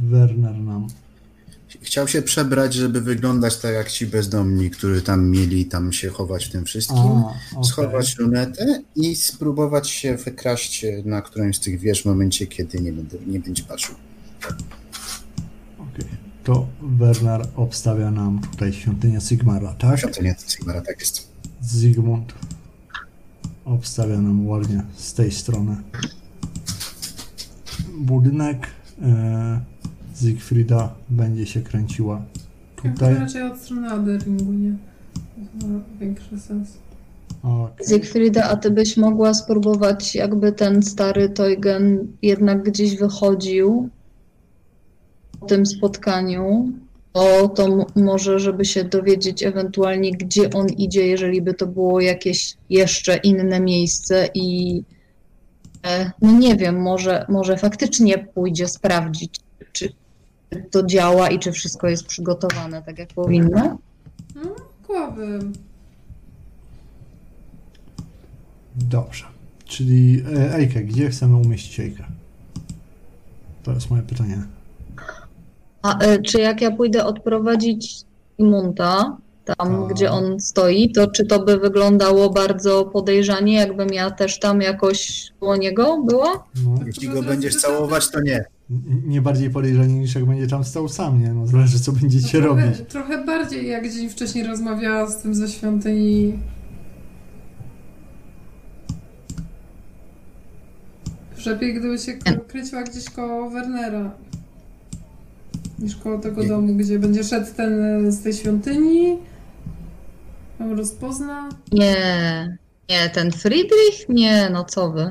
Werner 0.00 0.58
nam. 0.58 0.86
Chciał 1.82 2.08
się 2.08 2.22
przebrać, 2.22 2.74
żeby 2.74 3.00
wyglądać 3.00 3.56
tak 3.56 3.74
jak 3.74 3.90
ci 3.90 4.06
bezdomni, 4.06 4.70
którzy 4.70 5.02
tam 5.02 5.30
mieli 5.30 5.66
tam 5.66 5.92
się 5.92 6.08
chować 6.08 6.46
w 6.46 6.50
tym 6.50 6.64
wszystkim. 6.64 6.98
A, 6.98 7.34
okej. 7.52 7.64
Schować 7.64 8.18
lunetę 8.18 8.82
i 8.96 9.16
spróbować 9.16 9.90
się 9.90 10.16
wykraść 10.16 10.86
na 11.04 11.22
którymś 11.22 11.56
z 11.56 11.60
tych 11.60 11.80
wież 11.80 12.02
w 12.02 12.04
momencie, 12.04 12.46
kiedy 12.46 12.80
nie, 12.80 12.92
będę, 12.92 13.18
nie 13.26 13.40
będzie 13.40 13.62
patrzył. 13.62 13.94
Okej. 15.78 16.06
To 16.44 16.66
Werner 16.82 17.46
obstawia 17.56 18.10
nam 18.10 18.40
tutaj 18.50 18.72
świątynię 18.72 19.20
Sigmara, 19.20 19.74
tak? 19.74 20.00
Świątynia 20.00 20.34
Sigmara, 20.48 20.80
tak 20.80 21.00
jest. 21.00 21.28
Zygmunt 21.60 22.34
obstawia 23.64 24.20
nam 24.20 24.46
ładnie 24.46 24.82
z 24.96 25.14
tej 25.14 25.32
strony 25.32 25.76
budynek. 27.98 28.66
E, 29.02 29.60
Siegfrieda 30.20 30.94
będzie 31.10 31.46
się 31.46 31.60
kręciła 31.60 32.22
tutaj. 32.76 33.14
to 33.14 33.20
raczej 33.20 33.42
od 33.42 33.58
strony 33.58 33.90
Aderingu, 33.90 34.52
nie? 34.52 34.72
To 35.60 35.66
ma 35.66 35.80
większy 36.00 36.40
sens. 36.40 36.68
Okej. 37.42 37.86
Siegfrieda, 37.88 38.44
a 38.44 38.56
ty 38.56 38.70
byś 38.70 38.96
mogła 38.96 39.34
spróbować, 39.34 40.14
jakby 40.14 40.52
ten 40.52 40.82
stary 40.82 41.28
Toygen 41.28 42.06
jednak 42.22 42.62
gdzieś 42.62 42.96
wychodził 42.96 43.88
po 45.40 45.46
tym 45.46 45.66
spotkaniu, 45.66 46.72
o 47.14 47.48
to 47.48 47.86
może, 47.96 48.38
żeby 48.38 48.64
się 48.64 48.84
dowiedzieć 48.84 49.42
ewentualnie, 49.42 50.10
gdzie 50.10 50.50
on 50.50 50.66
idzie, 50.68 51.06
jeżeli 51.06 51.42
by 51.42 51.54
to 51.54 51.66
było 51.66 52.00
jakieś 52.00 52.56
jeszcze 52.70 53.16
inne 53.16 53.60
miejsce 53.60 54.28
i 54.34 54.82
no 56.22 56.32
nie 56.32 56.56
wiem, 56.56 56.82
może, 56.82 57.26
może 57.28 57.56
faktycznie 57.56 58.18
pójdzie 58.18 58.68
sprawdzić, 58.68 59.40
czy 59.72 59.92
to 60.70 60.86
działa 60.86 61.30
i 61.30 61.38
czy 61.38 61.52
wszystko 61.52 61.88
jest 61.88 62.06
przygotowane 62.06 62.82
tak, 62.82 62.98
jak 62.98 63.08
powinno. 63.08 63.78
No, 64.34 64.54
głowy. 64.86 65.38
Dobrze. 68.76 69.24
Czyli 69.64 70.24
e, 70.36 70.54
Ejkę, 70.54 70.82
gdzie 70.82 71.10
chcemy 71.10 71.36
umieścić 71.36 71.80
Ejkę? 71.80 72.04
To 73.62 73.72
jest 73.72 73.90
moje 73.90 74.02
pytanie. 74.02 74.42
A 75.82 75.98
e, 75.98 76.22
czy 76.22 76.40
jak 76.40 76.60
ja 76.60 76.70
pójdę 76.70 77.04
odprowadzić 77.04 78.04
Imunta, 78.38 79.16
tam 79.44 79.84
A. 79.84 79.86
gdzie 79.86 80.10
on 80.10 80.40
stoi, 80.40 80.92
to 80.92 81.06
czy 81.06 81.26
to 81.26 81.44
by 81.44 81.58
wyglądało 81.58 82.30
bardzo 82.30 82.84
podejrzanie, 82.84 83.54
jakbym 83.54 83.88
ja 83.88 84.10
też 84.10 84.38
tam 84.38 84.60
jakoś 84.60 85.30
koło 85.40 85.56
niego 85.56 86.02
była? 86.02 86.44
No, 86.64 86.74
Jeśli 86.86 87.08
go 87.08 87.22
będziesz 87.22 87.56
całować, 87.56 88.10
to 88.10 88.20
nie. 88.20 88.44
nie 89.06 89.20
bardziej 89.22 89.50
podejrzanie 89.50 89.94
niż 89.94 90.14
jak 90.14 90.24
będzie 90.24 90.46
tam 90.46 90.64
stał 90.64 90.88
sam, 90.88 91.20
nie? 91.22 91.32
No 91.34 91.46
zależy 91.46 91.80
co 91.80 91.92
będziecie 91.92 92.40
trochę, 92.42 92.62
robić. 92.66 92.80
trochę 92.88 93.24
bardziej 93.24 93.68
jak 93.68 93.90
dzień 93.92 94.08
wcześniej 94.08 94.46
rozmawiała 94.46 95.10
z 95.10 95.22
tym 95.22 95.34
ze 95.34 95.48
świątyni. 95.48 96.38
Lepiej 101.46 101.74
gdyby 101.74 101.98
się 101.98 102.12
k- 102.12 102.32
kręciła 102.48 102.82
gdzieś 102.82 103.10
koło 103.10 103.50
Wernera. 103.50 104.10
Niż 105.78 105.96
koło 105.96 106.18
tego 106.18 106.42
Nie. 106.42 106.48
domu, 106.48 106.74
gdzie 106.74 106.98
będzie 106.98 107.24
szedł 107.24 107.46
ten 107.56 107.82
e, 108.06 108.12
z 108.12 108.22
tej 108.22 108.32
świątyni. 108.32 109.16
Ją 110.64 110.76
rozpozna. 110.76 111.48
Nie, 111.72 112.58
nie, 112.88 113.10
ten 113.10 113.32
Friedrich? 113.32 114.08
Nie, 114.08 114.50
no 114.52 114.64
co 114.64 114.90
wy. 114.90 115.10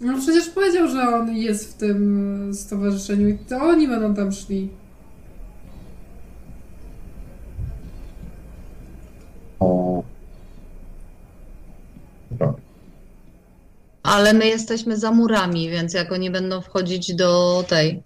No 0.00 0.18
przecież 0.18 0.48
powiedział, 0.48 0.88
że 0.88 1.08
on 1.08 1.36
jest 1.36 1.74
w 1.74 1.78
tym 1.78 2.50
stowarzyszeniu 2.54 3.28
i 3.28 3.38
to 3.38 3.56
oni 3.56 3.88
będą 3.88 4.14
tam 4.14 4.32
szli. 4.32 4.70
Dobra. 12.30 12.54
Ale 14.02 14.32
my 14.32 14.46
jesteśmy 14.46 14.96
za 14.96 15.10
murami, 15.10 15.70
więc 15.70 15.94
jak 15.94 16.12
oni 16.12 16.30
będą 16.30 16.60
wchodzić 16.60 17.14
do 17.14 17.64
tej 17.68 18.02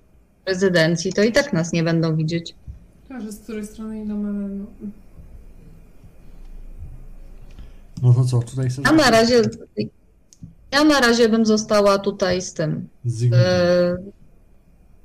rezydencji, 0.47 1.13
to 1.13 1.23
i 1.23 1.33
tak 1.33 1.53
nas 1.53 1.73
nie 1.73 1.83
będą 1.83 2.17
widzieć. 2.17 2.55
Każdy 3.13 3.33
z 3.33 3.41
której 3.41 3.67
strony 3.67 4.05
idą, 4.05 4.23
no. 4.23 4.67
No 8.03 8.15
to 8.15 8.25
co, 8.25 8.39
tutaj 8.39 8.69
chcesz... 8.69 8.87
A 8.87 8.93
na 8.93 9.11
razie 9.11 9.43
Ja 10.71 10.85
na 10.85 11.01
razie 11.01 11.29
bym 11.29 11.47
została 11.47 11.99
tutaj 11.99 12.43
z 12.43 12.55
tym. 12.55 12.89
Zygmunt. 13.05 13.43
E, 13.43 13.97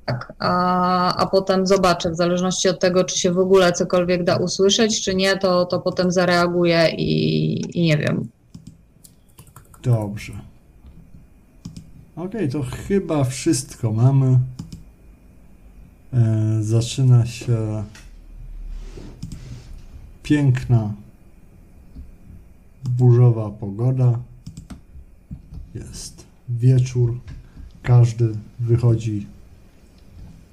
tak, 0.06 0.32
a, 0.38 1.16
a 1.16 1.26
potem 1.26 1.66
zobaczę, 1.66 2.10
w 2.10 2.16
zależności 2.16 2.68
od 2.68 2.80
tego, 2.80 3.04
czy 3.04 3.18
się 3.18 3.32
w 3.32 3.38
ogóle 3.38 3.72
cokolwiek 3.72 4.24
da 4.24 4.36
usłyszeć, 4.36 5.04
czy 5.04 5.14
nie, 5.14 5.38
to, 5.38 5.66
to 5.66 5.80
potem 5.80 6.10
zareaguję 6.12 6.88
i, 6.96 7.80
i 7.80 7.82
nie 7.82 7.98
wiem. 7.98 8.28
Dobrze. 9.82 10.32
Okej, 12.16 12.48
to 12.48 12.62
chyba 12.62 13.24
wszystko 13.24 13.92
mamy. 13.92 14.38
E, 16.12 16.58
zaczyna 16.62 17.26
się 17.26 17.84
piękna, 20.22 20.94
burzowa 22.84 23.50
pogoda. 23.50 24.18
Jest 25.74 26.26
wieczór. 26.48 27.20
Każdy 27.82 28.32
wychodzi 28.60 29.26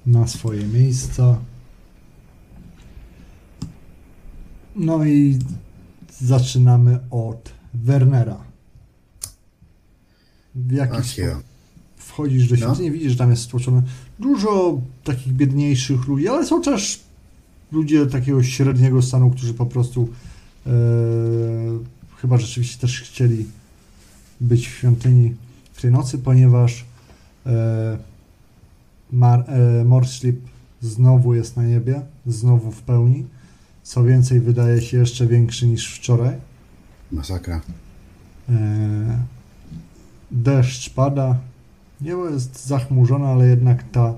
na 0.06 0.26
swoje 0.26 0.66
miejsca. 0.66 1.38
No 4.76 5.04
i 5.04 5.38
zaczynamy 6.20 6.98
od 7.10 7.52
Wernera. 7.74 8.44
W 10.54 10.72
jaki 10.72 10.96
Ach, 10.96 11.06
sposób 11.06 11.42
wchodzisz 11.96 12.48
do 12.48 12.54
No. 12.54 12.60
świątyni, 12.60 12.90
widzisz, 12.90 13.12
że 13.12 13.18
tam 13.18 13.30
jest 13.30 13.42
stłoczone 13.42 13.82
dużo 14.18 14.80
takich 15.04 15.32
biedniejszych 15.32 16.06
ludzi, 16.06 16.28
ale 16.28 16.46
są 16.46 16.62
też 16.62 17.00
ludzie 17.72 18.06
takiego 18.06 18.42
średniego 18.42 19.02
stanu, 19.02 19.30
którzy 19.30 19.54
po 19.54 19.66
prostu 19.66 20.08
e, 20.66 20.70
chyba 22.16 22.38
rzeczywiście 22.38 22.78
też 22.78 23.00
chcieli 23.00 23.46
być 24.40 24.68
w 24.68 24.70
świątyni 24.70 25.34
w 25.72 25.82
tej 25.82 25.90
nocy, 25.90 26.18
ponieważ 26.18 26.84
e, 27.46 27.98
Mar, 29.12 29.44
e, 29.48 29.84
Morslip 29.84 30.40
znowu 30.80 31.34
jest 31.34 31.56
na 31.56 31.64
niebie, 31.64 32.00
znowu 32.26 32.72
w 32.72 32.82
pełni. 32.82 33.26
Co 33.82 34.04
więcej, 34.04 34.40
wydaje 34.40 34.82
się 34.82 34.96
jeszcze 34.96 35.26
większy 35.26 35.66
niż 35.66 35.94
wczoraj. 35.94 36.36
Masakra. 37.12 37.60
E, 38.48 39.18
Deszcz 40.30 40.90
pada. 40.90 41.38
Niebo 42.00 42.28
jest 42.28 42.66
zachmurzone, 42.66 43.26
ale 43.28 43.46
jednak 43.48 43.82
ta 43.92 44.14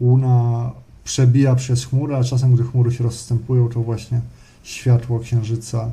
łuna 0.00 0.70
przebija 1.04 1.54
przez 1.54 1.84
chmury, 1.84 2.16
a 2.16 2.24
czasem, 2.24 2.54
gdy 2.54 2.64
chmury 2.64 2.92
się 2.92 3.04
rozstępują, 3.04 3.68
to 3.68 3.80
właśnie 3.80 4.20
światło 4.62 5.20
księżyca 5.20 5.90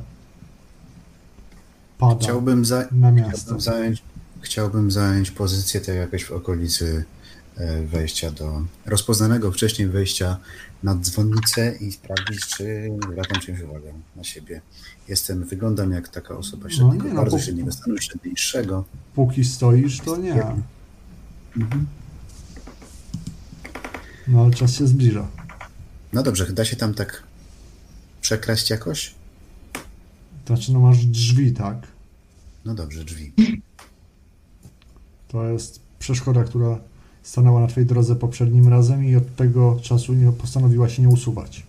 pada 1.98 2.20
Chciałbym, 2.20 2.64
za, 2.64 2.84
na 2.92 3.12
miasto. 3.12 3.36
chciałbym, 3.36 3.60
zająć, 3.60 4.02
chciałbym 4.40 4.90
zająć 4.90 5.30
pozycję 5.30 5.80
tak 5.80 5.94
jakoś 5.94 6.24
w 6.24 6.32
okolicy 6.32 7.04
e, 7.56 7.82
wejścia 7.82 8.30
do 8.30 8.62
rozpoznanego 8.86 9.52
wcześniej 9.52 9.88
wejścia 9.88 10.36
na 10.82 10.94
dzwonnicę 10.94 11.74
i 11.80 11.92
sprawdzić, 11.92 12.46
czy 12.46 12.90
zwracam 13.12 13.40
czymś 13.40 13.60
uwagę 13.60 13.92
na 14.16 14.24
siebie. 14.24 14.60
Jestem, 15.08 15.44
wyglądam 15.44 15.92
jak 15.92 16.08
taka 16.08 16.36
osoba 16.36 16.70
średniego, 16.70 17.04
nie, 17.04 17.10
no, 17.14 17.16
bardzo 17.20 17.36
po- 17.36 17.42
średniego 17.42 17.72
stanu, 17.72 17.98
średniejszego. 17.98 18.84
Póki 19.14 19.44
stoisz, 19.44 20.00
to 20.00 20.16
nie. 20.16 20.44
Mhm. 21.58 21.86
No 24.28 24.42
ale 24.42 24.50
czas 24.54 24.74
się 24.74 24.86
zbliża. 24.86 25.28
No 26.12 26.22
dobrze, 26.22 26.52
da 26.52 26.64
się 26.64 26.76
tam 26.76 26.94
tak 26.94 27.22
przekraść 28.20 28.70
jakoś? 28.70 29.14
To 30.44 30.56
znaczy, 30.56 30.72
no 30.72 30.80
masz 30.80 31.04
drzwi, 31.06 31.52
tak? 31.52 31.86
No 32.64 32.74
dobrze, 32.74 33.04
drzwi. 33.04 33.32
To 35.28 35.44
jest 35.44 35.80
przeszkoda, 35.98 36.44
która 36.44 36.78
stanęła 37.22 37.60
na 37.60 37.66
twojej 37.66 37.86
drodze 37.86 38.16
poprzednim 38.16 38.68
razem 38.68 39.04
i 39.04 39.16
od 39.16 39.36
tego 39.36 39.80
czasu 39.82 40.14
nie 40.14 40.32
postanowiła 40.32 40.88
się 40.88 41.02
nie 41.02 41.08
usuwać. 41.08 41.62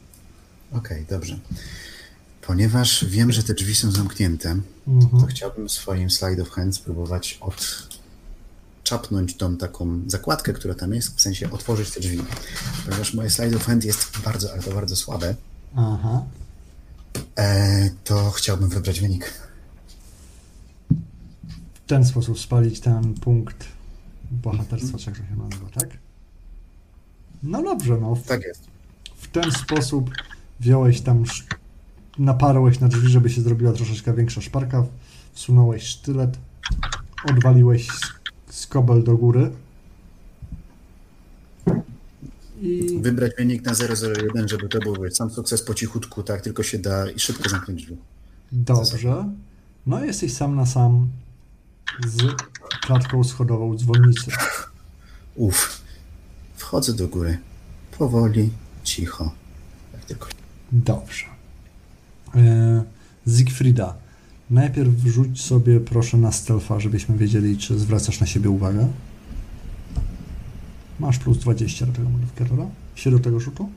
Okej, 0.71 1.05
dobrze. 1.09 1.39
Ponieważ 2.41 3.05
wiem, 3.05 3.31
że 3.31 3.43
te 3.43 3.53
drzwi 3.53 3.75
są 3.75 3.91
zamknięte, 3.91 4.59
to 4.85 4.91
Mhm. 4.91 5.27
chciałbym 5.27 5.69
swoim 5.69 6.09
slide 6.09 6.41
of 6.41 6.49
hand 6.49 6.75
spróbować 6.75 7.37
odczapnąć 8.93 9.35
tą 9.37 9.57
taką 9.57 10.01
zakładkę, 10.07 10.53
która 10.53 10.73
tam 10.75 10.93
jest, 10.93 11.15
w 11.17 11.21
sensie 11.21 11.51
otworzyć 11.51 11.91
te 11.91 11.99
drzwi. 11.99 12.19
Ponieważ 12.85 13.13
moje 13.13 13.29
slide 13.29 13.57
of 13.57 13.65
hand 13.65 13.85
jest 13.85 14.19
bardzo, 14.25 14.51
ale 14.53 14.63
to 14.63 14.71
bardzo 14.71 14.95
słabe, 14.95 15.35
Aha. 15.75 16.23
e, 17.37 17.89
to 18.03 18.31
chciałbym 18.31 18.69
wybrać 18.69 18.99
wynik. 18.99 19.33
W 21.73 21.87
ten 21.87 22.05
sposób 22.05 22.39
spalić 22.39 22.79
ten 22.79 23.13
punkt 23.13 23.65
bohaterstwa, 24.31 24.97
czy 24.97 25.09
jak 25.09 25.19
to 25.19 25.25
się 25.25 25.35
nazywa, 25.35 25.69
tak? 25.79 25.89
No 27.43 27.63
dobrze, 27.63 27.97
no. 28.01 28.15
W, 28.15 28.23
Tak 28.23 28.41
jest. 28.43 28.61
w 29.17 29.27
ten 29.27 29.51
sposób 29.51 30.09
wziąłeś 30.59 31.01
tam, 31.01 31.23
naparłeś 32.17 32.79
na 32.79 32.87
drzwi, 32.87 33.09
żeby 33.09 33.29
się 33.29 33.41
zrobiła 33.41 33.73
troszeczkę 33.73 34.13
większa 34.13 34.41
szparka, 34.41 34.85
wsunąłeś 35.33 35.83
sztylet, 35.83 36.37
odwaliłeś 37.29 37.87
skobel 38.49 39.03
do 39.03 39.17
góry 39.17 39.51
i 42.61 42.99
Wybrać 43.01 43.31
wynik 43.37 43.65
na 43.65 43.73
001, 43.73 44.47
żeby 44.47 44.69
to 44.69 44.79
był 44.79 45.11
sam 45.11 45.29
sukces 45.29 45.61
po 45.61 45.73
cichutku, 45.73 46.23
tak 46.23 46.41
tylko 46.41 46.63
się 46.63 46.77
da 46.77 47.09
i 47.09 47.19
szybko 47.19 47.49
zamknąć 47.49 47.83
drzwi. 47.83 47.97
dobrze. 48.51 49.29
No 49.85 50.05
jesteś 50.05 50.33
sam 50.33 50.55
na 50.55 50.65
sam 50.65 51.09
z 52.07 52.17
klatką 52.81 53.23
schodową 53.23 53.77
dzwonnicy. 53.77 54.31
Uff. 55.35 55.81
Wchodzę 56.55 56.93
do 56.93 57.07
góry. 57.07 57.37
Powoli, 57.97 58.49
cicho. 58.83 59.31
Jak 59.93 60.05
tylko 60.05 60.27
Dobrze. 60.71 61.25
E, 62.35 62.83
Siegfrieda, 63.27 63.95
najpierw 64.49 64.89
wrzuć 64.89 65.41
sobie 65.41 65.79
proszę 65.79 66.17
na 66.17 66.31
stealtha, 66.31 66.79
żebyśmy 66.79 67.17
wiedzieli, 67.17 67.57
czy 67.57 67.79
zwracasz 67.79 68.19
na 68.19 68.27
siebie 68.27 68.49
uwagę. 68.49 68.87
Masz 70.99 71.17
plus 71.17 71.37
20 71.37 71.85
do 71.85 71.91
tego 71.93 72.09
modyfikatora. 72.09 72.65
Się 72.95 73.11
do 73.11 73.19
tego 73.19 73.39
rzutu? 73.39 73.69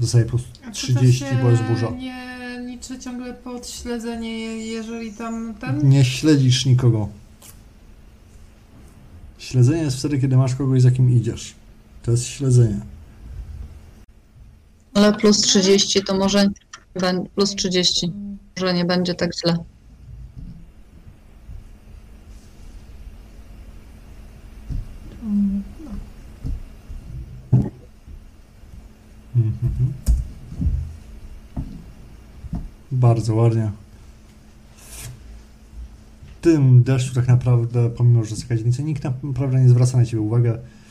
Zostaje 0.00 0.24
plus 0.24 0.42
A 0.68 0.70
czy 0.70 0.94
to 0.94 0.98
30, 1.00 1.24
się 1.24 1.38
bo 1.42 1.50
jest 1.50 1.62
burza. 1.62 1.90
Nie 1.90 2.60
liczy 2.66 2.98
ciągle 2.98 3.34
pod 3.34 3.68
śledzenie, 3.68 4.38
je- 4.38 4.66
jeżeli 4.66 5.12
tam 5.12 5.54
ten. 5.54 5.88
Nie 5.88 6.04
śledzisz 6.04 6.66
nikogo. 6.66 7.08
Śledzenie 9.38 9.82
jest 9.82 9.96
wtedy, 9.98 10.18
kiedy 10.18 10.36
masz 10.36 10.54
kogoś, 10.54 10.82
za 10.82 10.90
kim 10.90 11.10
idziesz. 11.10 11.54
To 12.02 12.10
jest 12.10 12.26
śledzenie. 12.26 12.80
Ale 14.94 15.12
plus 15.12 15.40
30 15.40 16.02
to 16.02 16.14
może 16.18 16.48
plus 17.34 17.54
30. 17.54 18.12
Może 18.60 18.74
nie 18.74 18.84
będzie 18.84 19.14
tak 19.14 19.30
źle. 19.36 19.58
Mhm. 29.36 29.92
Bardzo 32.92 33.34
ładnie. 33.34 33.70
W 36.26 36.40
tym 36.40 36.82
deszczu 36.82 37.14
tak 37.14 37.28
naprawdę, 37.28 37.90
pomimo, 37.90 38.24
że 38.24 38.30
jest 38.30 38.50
jakaś 38.50 38.78
nikt 38.78 39.04
naprawdę 39.22 39.60
nie 39.60 39.68
zwraca 39.68 39.98
na 39.98 40.04
ciebie 40.04 40.20
uwagi. 40.20 40.48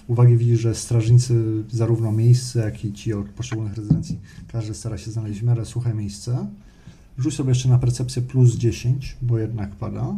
Uwagi 0.07 0.37
widzi, 0.37 0.57
że 0.57 0.75
strażnicy 0.75 1.63
zarówno 1.71 2.11
miejsce, 2.11 2.59
jak 2.59 2.85
i 2.85 2.93
ci 2.93 3.13
od 3.13 3.29
poszczególnych 3.29 3.75
rezydencji, 3.75 4.19
każdy 4.47 4.73
stara 4.73 4.97
się 4.97 5.11
znaleźć 5.11 5.39
w 5.39 5.43
miarę 5.43 5.65
suche 5.65 5.93
miejsce. 5.93 6.47
Rzuć 7.17 7.35
sobie 7.35 7.49
jeszcze 7.49 7.69
na 7.69 7.77
percepcję 7.77 8.21
plus 8.21 8.55
10, 8.55 9.17
bo 9.21 9.39
jednak 9.39 9.75
pada. 9.75 10.15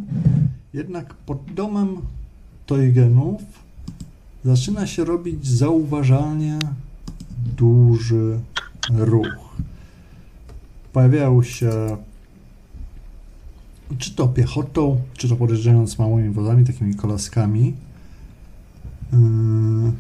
Jednak 0.73 1.13
pod 1.13 1.53
domem 1.53 1.97
Toigenów 2.65 3.41
zaczyna 4.45 4.87
się 4.87 5.05
robić 5.05 5.47
zauważalnie 5.47 6.59
duży 7.57 8.39
ruch. 8.89 9.55
Pojawiają 10.93 11.43
się 11.43 11.97
czy 13.97 14.15
to 14.15 14.27
piechotą, 14.27 15.01
czy 15.13 15.29
to 15.29 15.35
podjeżdżając 15.35 15.99
małymi 15.99 16.29
wozami, 16.29 16.65
takimi 16.65 16.95
kolaskami. 16.95 17.73
Yy, 19.15 19.91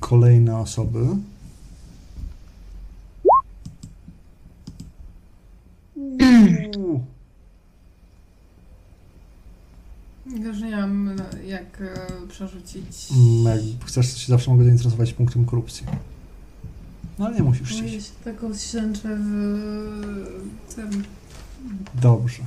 Kolejne 0.00 0.58
osoby. 0.58 1.06
Już 10.26 10.60
nie 10.60 10.76
mam 10.76 11.10
jak 11.46 11.80
e, 11.80 12.26
przerzucić. 12.28 13.08
Mm, 13.12 13.44
Jak 13.44 13.84
chcesz, 13.86 14.12
to 14.12 14.18
się 14.18 14.26
zawsze 14.32 14.50
mogę 14.50 14.64
zainteresować 14.64 15.12
punktem 15.12 15.44
korupcji. 15.44 15.86
No 17.18 17.26
ale 17.26 17.36
nie 17.36 17.42
musisz 17.42 17.68
chcieć. 17.70 17.92
się 18.04 18.10
tego 18.24 18.54
ślęczę 18.54 19.16
w 19.20 20.74
tym. 20.74 21.04
Dobrze. 22.02 22.42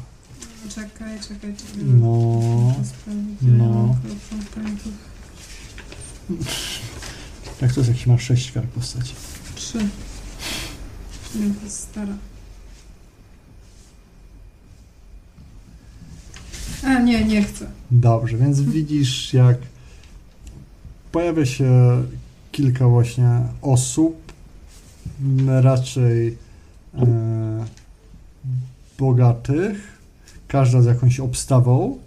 Czekaj, 0.70 1.20
czekaj. 1.20 1.54
No. 1.86 2.08
Muszę 2.08 2.86
sprawdzić, 2.86 3.42
ile 3.42 3.58
no. 3.58 3.74
mam. 3.74 3.96
Jak 7.62 7.74
to 7.74 7.80
jest, 7.80 7.90
jak 7.90 7.98
się 7.98 8.12
ma 8.12 8.18
6 8.18 8.52
kart 8.52 8.68
postaci? 8.68 9.14
Trzy. 9.56 9.78
Nie, 11.36 11.54
to 11.54 11.66
jest 11.66 11.80
stara. 11.80 12.18
A, 16.84 17.00
nie, 17.00 17.26
nie 17.26 17.44
chcę. 17.44 17.72
Dobrze, 17.92 18.38
więc 18.38 18.62
widzisz, 18.62 19.34
jak 19.34 19.58
pojawia 21.12 21.46
się 21.46 22.04
kilka 22.52 22.88
właśnie 22.88 23.42
osób, 23.62 24.34
m, 25.22 25.50
raczej 25.50 26.38
e, 26.96 27.66
bogatych, 29.00 29.97
każda 30.48 30.82
z 30.82 30.85
jakąś 30.85 31.19
obstawą. 31.19 31.98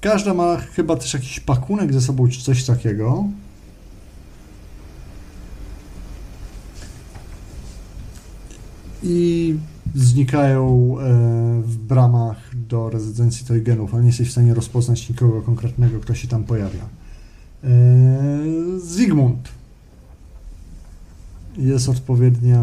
Każda 0.00 0.34
ma 0.34 0.56
chyba 0.56 0.96
też 0.96 1.14
jakiś 1.14 1.40
pakunek 1.40 1.92
ze 1.92 2.00
sobą, 2.00 2.28
czy 2.28 2.42
coś 2.42 2.64
takiego. 2.64 3.24
I 9.02 9.56
znikają 9.94 10.96
e, 10.98 11.02
w 11.62 11.76
bramach 11.76 12.56
do 12.68 12.90
rezydencji 12.90 13.46
Toygenów, 13.46 13.94
ale 13.94 14.02
nie 14.02 14.08
jesteś 14.08 14.28
w 14.28 14.32
stanie 14.32 14.54
rozpoznać 14.54 15.08
nikogo 15.08 15.42
konkretnego, 15.42 16.00
kto 16.00 16.14
się 16.14 16.28
tam 16.28 16.44
pojawia. 16.44 16.84
E, 17.64 17.68
Zygmunt. 18.78 19.48
Jest 21.56 21.88
odpowiednia 21.88 22.60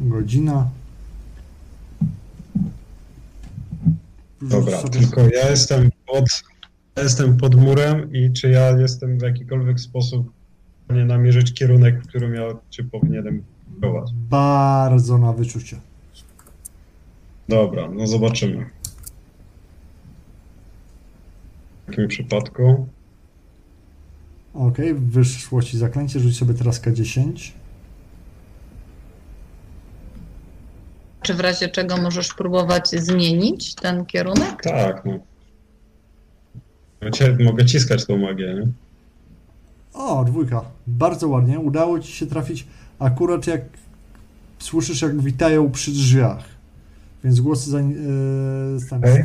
godzina. 0.00 0.68
Dobra, 4.42 4.78
sobie- 4.80 4.90
tylko 5.00 5.20
ja 5.20 5.50
jestem 5.50 5.90
pod, 6.06 6.24
ja 6.96 7.02
jestem 7.02 7.36
pod 7.36 7.54
murem 7.54 8.12
i 8.12 8.32
czy 8.32 8.50
ja 8.50 8.70
jestem 8.78 9.18
w 9.18 9.22
jakikolwiek 9.22 9.80
sposób 9.80 10.30
w 10.80 10.84
stanie 10.84 11.04
namierzyć 11.04 11.54
kierunek, 11.54 12.02
w 12.04 12.08
którym 12.08 12.34
ja 12.34 12.42
czy 12.70 12.84
powinienem 12.84 13.44
próbować. 13.80 14.10
Bardzo 14.30 15.18
na 15.18 15.32
wyczucie. 15.32 15.76
Dobra, 17.48 17.88
no 17.90 18.06
zobaczymy. 18.06 18.66
W 21.82 21.86
takim 21.86 22.08
przypadku 22.08 22.86
Ok, 24.54 24.76
wyszło 24.94 25.62
ci 25.62 25.78
zaklęcie, 25.78 26.20
rzuć 26.20 26.38
sobie 26.38 26.54
teraz 26.54 26.82
K10. 26.82 27.52
Czy 31.24 31.34
w 31.34 31.40
razie 31.40 31.68
czego 31.68 31.96
możesz 31.96 32.34
próbować 32.34 32.88
zmienić 32.88 33.74
ten 33.74 34.06
kierunek? 34.06 34.62
tak, 34.62 35.04
no. 35.04 35.18
Wiecie, 37.02 37.36
mogę 37.44 37.64
ciskać 37.66 38.06
tą 38.06 38.16
magię, 38.18 38.54
nie? 38.54 38.66
O, 39.94 40.24
dwójka. 40.24 40.64
Bardzo 40.86 41.28
ładnie. 41.28 41.58
Udało 41.58 41.98
ci 41.98 42.12
się 42.12 42.26
trafić 42.26 42.66
akurat 42.98 43.46
jak 43.46 43.60
słyszysz, 44.58 45.02
jak 45.02 45.20
witają 45.20 45.70
przy 45.70 45.90
drzwiach. 45.90 46.44
Więc 47.24 47.40
głosy 47.40 47.70
za, 47.70 47.78
e, 47.78 48.96
Okej. 48.96 49.24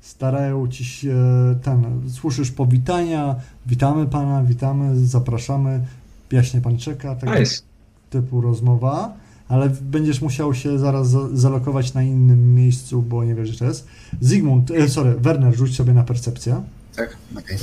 starają 0.00 0.68
ci 0.68 0.84
się 0.84 1.14
ten. 1.62 2.10
Słyszysz 2.10 2.50
powitania. 2.50 3.36
Witamy 3.66 4.06
pana, 4.06 4.42
witamy, 4.44 5.06
zapraszamy. 5.06 5.86
Jaśnie 6.32 6.60
pan 6.60 6.78
czeka. 6.78 7.14
Tego 7.16 7.38
Nice. 7.38 7.62
typu 8.10 8.40
rozmowa. 8.40 9.12
Ale 9.50 9.70
będziesz 9.82 10.20
musiał 10.22 10.54
się 10.54 10.78
zaraz 10.78 11.10
za- 11.10 11.28
zalokować 11.32 11.94
na 11.94 12.02
innym 12.02 12.54
miejscu, 12.54 13.02
bo 13.02 13.24
nie 13.24 13.34
wiesz, 13.34 13.50
że 13.50 13.58
to 13.58 13.64
jest. 13.64 13.86
Zygmunt, 14.20 14.70
e, 14.70 14.88
sorry, 14.88 15.14
Werner, 15.14 15.54
rzuć 15.56 15.76
sobie 15.76 15.92
na 15.94 16.02
percepcję. 16.04 16.62
Tak? 16.96 17.16
Okej. 17.38 17.58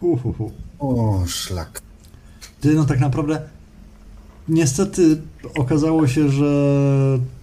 Hu, 0.00 0.16
hu, 0.16 0.32
hu. 0.32 0.50
O, 0.78 1.24
szlak. 1.26 1.82
Ty, 2.60 2.74
no 2.74 2.84
tak 2.84 3.00
naprawdę 3.00 3.40
niestety 4.48 5.20
okazało 5.58 6.06
się, 6.06 6.28
że 6.28 6.48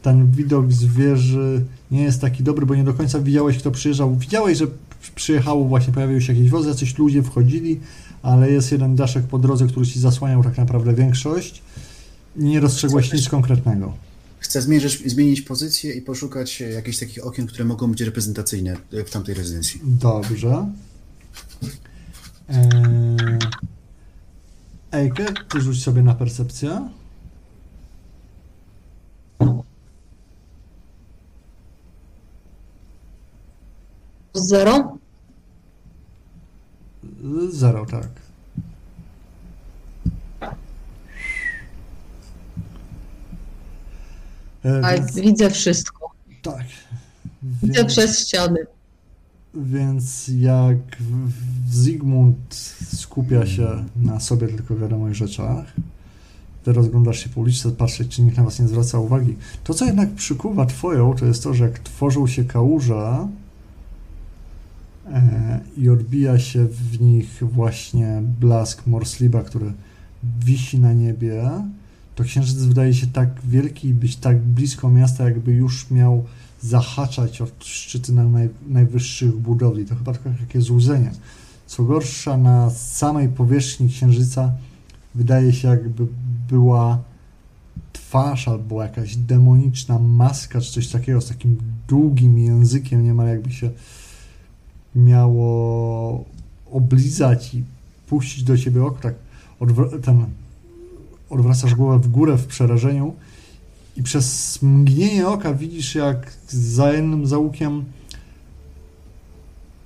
ten 0.01 0.31
widok 0.31 0.71
z 0.71 0.85
wieży 0.85 1.65
nie 1.91 2.03
jest 2.03 2.21
taki 2.21 2.43
dobry, 2.43 2.65
bo 2.65 2.75
nie 2.75 2.83
do 2.83 2.93
końca 2.93 3.19
widziałeś, 3.19 3.57
kto 3.57 3.71
przyjeżdżał. 3.71 4.15
Widziałeś, 4.15 4.57
że 4.57 4.67
przyjechało 5.15 5.65
właśnie, 5.65 5.93
pojawiły 5.93 6.21
się 6.21 6.33
jakieś 6.33 6.49
wozy, 6.49 6.69
jacyś 6.69 6.97
ludzie 6.97 7.23
wchodzili, 7.23 7.79
ale 8.21 8.51
jest 8.51 8.71
jeden 8.71 8.95
daszek 8.95 9.23
po 9.23 9.39
drodze, 9.39 9.67
który 9.67 9.85
ci 9.85 9.99
zasłaniał 9.99 10.43
tak 10.43 10.57
naprawdę 10.57 10.93
większość. 10.93 11.61
Nie 12.35 12.59
rozstrzegłeś 12.59 13.13
nic 13.13 13.29
konkretnego. 13.29 13.93
Chcę 14.39 14.61
zmierzyć, 14.61 15.11
zmienić 15.11 15.41
pozycję 15.41 15.93
i 15.93 16.01
poszukać 16.01 16.61
e, 16.61 16.69
jakichś 16.69 16.97
takich 16.97 17.25
okien, 17.25 17.47
które 17.47 17.65
mogą 17.65 17.91
być 17.91 18.01
reprezentacyjne 18.01 18.77
e, 18.93 19.03
w 19.03 19.09
tamtej 19.09 19.35
rezydencji. 19.35 19.81
Dobrze. 19.83 20.69
Eee... 22.49 23.37
Ejke, 24.91 25.25
ty 25.49 25.61
rzuć 25.61 25.83
sobie 25.83 26.01
na 26.01 26.15
percepcję. 26.15 26.89
Zero? 34.33 34.97
Zero, 37.51 37.85
tak. 37.85 38.07
E, 44.65 44.85
A 44.85 44.93
więc, 44.93 45.15
widzę 45.15 45.49
wszystko. 45.49 46.09
tak. 46.41 46.65
Widzę 47.43 47.73
Więc, 47.73 47.91
przez 47.93 48.19
ściany. 48.27 48.59
więc 49.55 50.27
jak 50.39 50.77
Zygmunt 51.71 52.55
skupia 52.95 53.45
się 53.45 53.85
na 53.95 54.19
sobie 54.19 54.47
tylko 54.47 54.75
wiadomych 54.75 55.15
rzeczach, 55.15 55.65
ty 56.63 56.73
rozglądasz 56.73 57.19
się 57.23 57.29
po 57.29 57.41
uliczce, 57.41 57.71
patrzeć, 57.71 58.15
czy 58.15 58.21
nikt 58.21 58.37
na 58.37 58.43
was 58.43 58.59
nie 58.59 58.67
zwraca 58.67 58.99
uwagi. 58.99 59.35
To, 59.63 59.73
co 59.73 59.85
jednak 59.85 60.09
przykuwa 60.13 60.65
twoją, 60.65 61.15
to 61.15 61.25
jest 61.25 61.43
to, 61.43 61.53
że 61.53 61.63
jak 61.63 61.79
tworzą 61.79 62.27
się 62.27 62.43
kałuże 62.45 62.95
e, 62.95 63.27
i 65.77 65.89
odbija 65.89 66.39
się 66.39 66.65
w 66.65 67.01
nich 67.01 67.39
właśnie 67.41 68.21
blask 68.39 68.87
Morsliba, 68.87 69.43
który 69.43 69.73
wisi 70.39 70.79
na 70.79 70.93
niebie, 70.93 71.43
to 72.15 72.23
księżyc 72.23 72.57
wydaje 72.57 72.93
się 72.93 73.07
tak 73.07 73.41
wielki 73.41 73.87
i 73.87 73.93
być 73.93 74.15
tak 74.15 74.39
blisko 74.41 74.89
miasta, 74.89 75.23
jakby 75.23 75.51
już 75.51 75.91
miał 75.91 76.23
zahaczać 76.61 77.41
od 77.41 77.65
szczyty 77.65 78.13
na 78.13 78.23
naj, 78.23 78.49
najwyższych 78.67 79.35
budowli. 79.35 79.85
To 79.85 79.95
chyba 79.95 80.13
tylko 80.13 80.29
takie 80.39 80.61
złudzenie. 80.61 81.11
Co 81.67 81.83
gorsza, 81.83 82.37
na 82.37 82.69
samej 82.69 83.29
powierzchni 83.29 83.89
księżyca 83.89 84.51
wydaje 85.15 85.53
się, 85.53 85.67
jakby 85.67 86.07
była 86.49 87.03
twarz 87.93 88.47
albo 88.47 88.83
jakaś 88.83 89.15
demoniczna 89.15 89.99
maska, 89.99 90.61
czy 90.61 90.71
coś 90.71 90.87
takiego, 90.87 91.21
z 91.21 91.27
takim 91.27 91.57
długim 91.87 92.37
językiem, 92.37 93.03
niemal 93.03 93.27
jakby 93.27 93.51
się 93.51 93.69
miało 94.97 96.23
oblizać 96.71 97.53
i 97.53 97.63
puścić 98.07 98.43
do 98.43 98.57
ciebie 98.57 98.83
oko, 98.83 99.01
tak 99.01 99.15
odwr- 99.61 100.01
ten, 100.01 100.25
odwracasz 101.29 101.75
głowę 101.75 101.99
w 101.99 102.07
górę 102.07 102.37
w 102.37 102.47
przerażeniu 102.47 103.13
i 103.97 104.03
przez 104.03 104.59
mgnienie 104.61 105.27
oka 105.27 105.53
widzisz, 105.53 105.95
jak 105.95 106.33
za 106.47 106.93
jednym 106.93 107.27
załukiem 107.27 107.85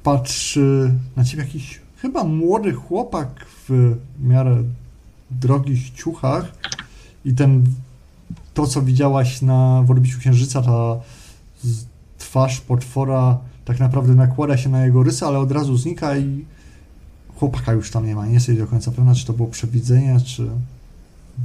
patrzy 0.03 0.93
na 1.15 1.23
ciebie 1.23 1.43
jakiś 1.43 1.81
chyba 1.97 2.23
młody 2.23 2.73
chłopak 2.73 3.45
w 3.69 3.95
miarę 4.23 4.63
drogich 5.31 5.89
ciuchach 5.89 6.51
i 7.25 7.33
ten 7.33 7.65
to, 8.53 8.67
co 8.67 8.81
widziałaś 8.81 9.41
na 9.41 9.83
w 9.85 9.91
odbiciu 9.91 10.19
księżyca, 10.19 10.61
ta 10.61 10.99
twarz 12.17 12.61
potwora 12.61 13.37
tak 13.65 13.79
naprawdę 13.79 14.15
nakłada 14.15 14.57
się 14.57 14.69
na 14.69 14.85
jego 14.85 15.03
rysy, 15.03 15.25
ale 15.25 15.39
od 15.39 15.51
razu 15.51 15.77
znika 15.77 16.17
i 16.17 16.45
chłopaka 17.35 17.73
już 17.73 17.91
tam 17.91 18.05
nie 18.05 18.15
ma. 18.15 18.27
Nie 18.27 18.33
jesteś 18.33 18.57
do 18.57 18.67
końca 18.67 18.91
pewna, 18.91 19.15
czy 19.15 19.25
to 19.25 19.33
było 19.33 19.47
przewidzenie, 19.47 20.19
czy 20.25 20.49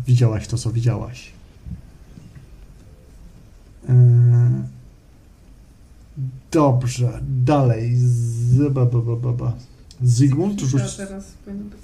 widziałaś 0.06 0.46
to, 0.46 0.58
co 0.58 0.72
widziałaś. 0.72 1.32
Yy, 3.88 3.94
Dobrze, 6.52 7.20
dalej. 7.44 7.96
Z, 7.96 8.72
ba, 8.72 8.86
ba, 8.86 8.98
ba, 8.98 9.16
ba, 9.16 9.32
ba. 9.32 9.52
Zygmunt, 10.02 10.60
rzuć. 10.60 10.96
Teraz 10.96 11.24
powinno 11.44 11.64
być. 11.64 11.80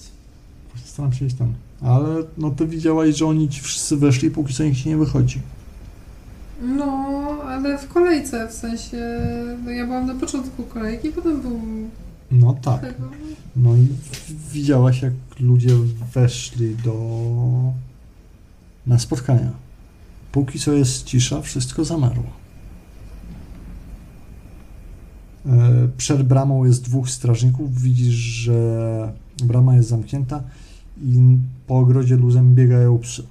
Staram 0.84 1.12
się 1.12 1.26
iść 1.26 1.36
tam. 1.36 1.54
Ale 1.80 2.24
no 2.38 2.50
ty 2.50 2.66
widziałaś, 2.66 3.16
że 3.16 3.26
oni 3.26 3.48
ci 3.48 3.60
wszyscy 3.60 3.96
weszli, 3.96 4.30
póki 4.30 4.54
co 4.54 4.64
nikt 4.64 4.78
ci 4.78 4.88
nie 4.88 4.96
wychodzi. 4.96 5.40
No, 6.62 6.86
ale 7.46 7.78
w 7.78 7.88
kolejce, 7.88 8.48
w 8.48 8.52
sensie, 8.52 8.96
no 9.64 9.70
ja 9.70 9.86
byłam 9.86 10.06
na 10.06 10.14
początku 10.14 10.62
kolejki, 10.62 11.08
potem 11.08 11.40
był 11.42 11.60
No 12.30 12.54
tak. 12.62 12.80
Tego. 12.80 13.08
No 13.56 13.76
i 13.76 13.88
widziałaś, 14.52 15.02
jak 15.02 15.12
ludzie 15.40 15.74
weszli 16.14 16.76
do... 16.76 16.94
na 18.86 18.98
spotkania. 18.98 19.50
Póki 20.32 20.58
co 20.58 20.72
jest 20.72 21.04
cisza, 21.04 21.40
wszystko 21.42 21.84
zamarło. 21.84 22.24
E, 25.46 25.88
Przed 25.96 26.22
bramą 26.22 26.64
jest 26.64 26.84
dwóch 26.84 27.10
strażników. 27.10 27.82
Widzisz, 27.82 28.14
że 28.14 29.12
brama 29.44 29.76
jest 29.76 29.88
zamknięta 29.88 30.42
i 31.02 31.36
po 31.66 31.78
ogrodzie 31.78 32.16
luzem 32.16 32.54
biegają 32.54 32.98
psy. 32.98 33.22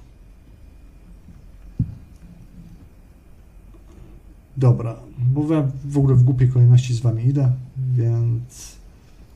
Dobra, 4.56 4.96
bo 5.18 5.54
ja 5.54 5.68
w 5.84 5.98
ogóle 5.98 6.14
w 6.14 6.22
głupiej 6.22 6.48
kolejności 6.48 6.94
z 6.94 7.00
wami 7.00 7.26
idę, 7.26 7.52
więc... 7.94 8.76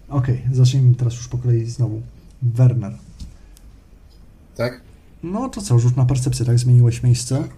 Okej, 0.08 0.42
zacznijmy 0.52 0.94
teraz 0.94 1.14
już 1.14 1.28
po 1.28 1.38
kolei 1.38 1.64
znowu. 1.66 2.02
Werner. 2.42 2.98
Tak? 4.56 4.80
No 5.22 5.48
to 5.48 5.62
co, 5.62 5.78
rzut 5.78 5.96
na 5.96 6.04
percepcję, 6.04 6.46
tak? 6.46 6.58
Zmieniłeś 6.58 7.02
miejsce? 7.02 7.48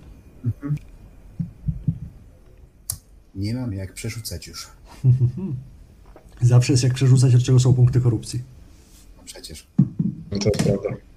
Nie 3.35 3.55
mam 3.55 3.73
jak 3.73 3.95
przerzucać 3.95 4.47
już. 4.47 4.69
Zawsze 6.41 6.73
jest 6.73 6.83
jak 6.83 6.95
przerzucać, 6.95 7.35
od 7.35 7.43
czego 7.43 7.61
są 7.61 7.75
punkty 7.75 8.01
korupcji. 8.01 8.43
No 9.17 9.23
przecież. 9.25 9.67
No 10.31 10.39
to 10.39 10.49
jest 10.49 10.63
prawda. 10.63 11.08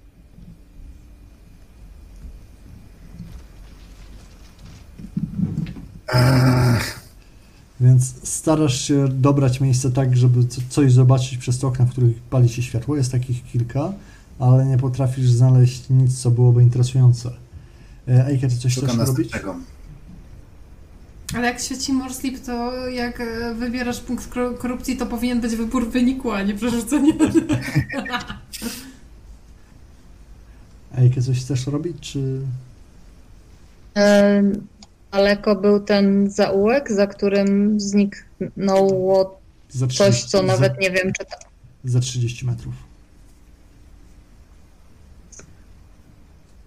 Ach, 6.12 7.00
Więc 7.80 8.28
starasz 8.28 8.80
się 8.88 9.08
dobrać 9.08 9.60
miejsce 9.60 9.90
tak, 9.90 10.16
żeby 10.16 10.44
co- 10.44 10.60
coś 10.68 10.92
zobaczyć 10.92 11.38
przez 11.38 11.58
te 11.58 11.66
okna, 11.66 11.84
w 11.84 11.90
których 11.90 12.22
pali 12.22 12.48
się 12.48 12.62
światło. 12.62 12.96
Jest 12.96 13.12
takich 13.12 13.44
kilka, 13.44 13.92
ale 14.38 14.66
nie 14.66 14.78
potrafisz 14.78 15.30
znaleźć 15.30 15.90
nic, 15.90 16.18
co 16.20 16.30
byłoby 16.30 16.62
interesujące. 16.62 17.30
E, 18.08 18.38
ty 18.38 18.48
coś 18.58 18.74
szukam 18.74 18.96
chcesz 18.96 19.08
robić? 19.08 19.32
Ale 21.34 21.46
jak 21.46 21.60
świeci 21.60 21.92
More 21.92 22.14
Sleep, 22.14 22.40
to 22.40 22.72
jak 22.88 23.20
e, 23.20 23.54
wybierasz 23.54 24.00
punkt 24.00 24.28
kor- 24.28 24.58
korupcji, 24.58 24.96
to 24.96 25.06
powinien 25.06 25.40
być 25.40 25.56
wybór 25.56 25.90
wyniku, 25.90 26.30
a 26.30 26.42
nie 26.42 26.54
przerzucenie. 26.54 27.12
Ejke, 30.98 31.22
coś 31.22 31.40
chcesz 31.40 31.66
robić, 31.66 31.96
czy... 32.00 32.40
E, 33.96 34.42
daleko 35.16 35.56
był 35.56 35.80
ten 35.80 36.30
zaułek, 36.30 36.92
za 36.92 37.06
którym 37.06 37.80
zniknęło 37.80 39.40
Za 39.70 39.86
coś, 39.86 40.24
co 40.24 40.38
za- 40.38 40.42
nawet 40.44 40.80
nie 40.80 40.90
wiem, 40.90 41.12
czy 41.12 41.24
to 41.24 41.36
Za 41.84 42.00
30 42.00 42.46
metrów. 42.46 42.74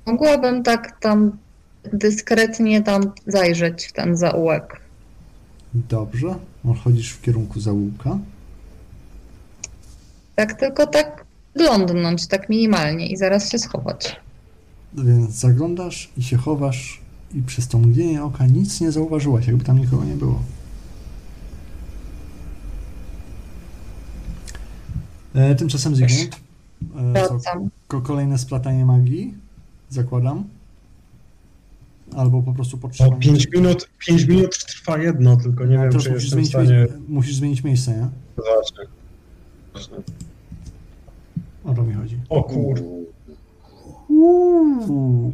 Mogłabym 0.06 0.64
tak 0.64 1.00
tam 1.00 1.38
dyskretnie 1.94 2.82
tam 2.84 3.12
zajrzeć 3.28 3.86
w 3.86 3.94
ten 3.94 4.18
zaułek. 4.18 4.82
Dobrze. 5.74 6.36
Chodzisz 6.84 7.12
w 7.12 7.22
kierunku 7.22 7.60
zaułka. 7.60 8.18
Tak 10.36 10.60
tylko 10.60 10.88
tak 10.88 11.26
glądnąć, 11.56 12.28
tak 12.28 12.50
minimalnie 12.50 13.08
i 13.08 13.18
zaraz 13.18 13.52
się 13.52 13.60
schować. 13.60 14.16
Więc 14.94 15.30
zaglądasz 15.32 16.10
i 16.18 16.24
się 16.24 16.38
chowasz 16.38 17.02
i 17.36 17.42
przez 17.42 17.68
to 17.68 17.78
mgnienie 17.78 18.24
oka 18.24 18.48
nic 18.48 18.82
nie 18.82 18.92
zauważyłaś, 18.92 19.48
jakby 19.48 19.64
tam 19.64 19.80
nikogo 19.80 20.06
nie 20.06 20.16
było. 20.16 20.42
E, 25.36 25.56
tymczasem 25.56 25.96
Zygmunt. 25.96 26.36
E, 27.16 27.28
co, 27.88 28.02
kolejne 28.02 28.38
splatanie 28.38 28.86
magii, 28.86 29.34
zakładam. 29.90 30.44
Albo 32.16 32.42
po 32.42 32.54
prostu 32.54 32.78
O, 32.78 32.80
podtrzymanie. 32.80 33.20
5 33.20 33.48
minut, 33.56 33.90
5 34.08 34.26
minut 34.26 34.66
trwa 34.66 34.98
jedno, 34.98 35.38
tylko 35.38 35.66
nie 35.66 35.78
wiem, 35.78 35.90
teraz 35.90 36.04
czy 36.04 36.12
musisz 36.12 36.24
jestem 36.24 36.28
w 36.28 36.32
zmienić, 36.32 36.50
stanie... 36.50 36.80
miejsce, 36.80 37.00
musisz 37.08 37.36
zmienić 37.36 37.64
miejsce, 37.64 37.92
nie? 37.92 38.08
Zobaczmy. 38.38 38.86
Zobaczmy. 39.74 39.98
O 41.66 41.74
to 41.74 41.84
mi 41.84 41.94
chodzi. 41.94 42.20
O 42.30 42.44
kur... 42.44 42.82
Uuu. 44.10 45.34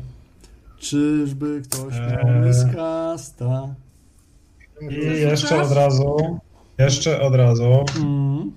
Czyżby 0.82 1.61
ktoś 1.64 1.93
miał 1.93 2.27
Eee. 2.27 2.48
miskasta? 2.48 3.76
I 4.90 4.95
jeszcze 5.22 5.61
od 5.61 5.72
razu... 5.72 6.40
Jeszcze 6.77 7.22
od 7.22 7.35
razu... 7.35 7.85
Mm. 7.98 8.51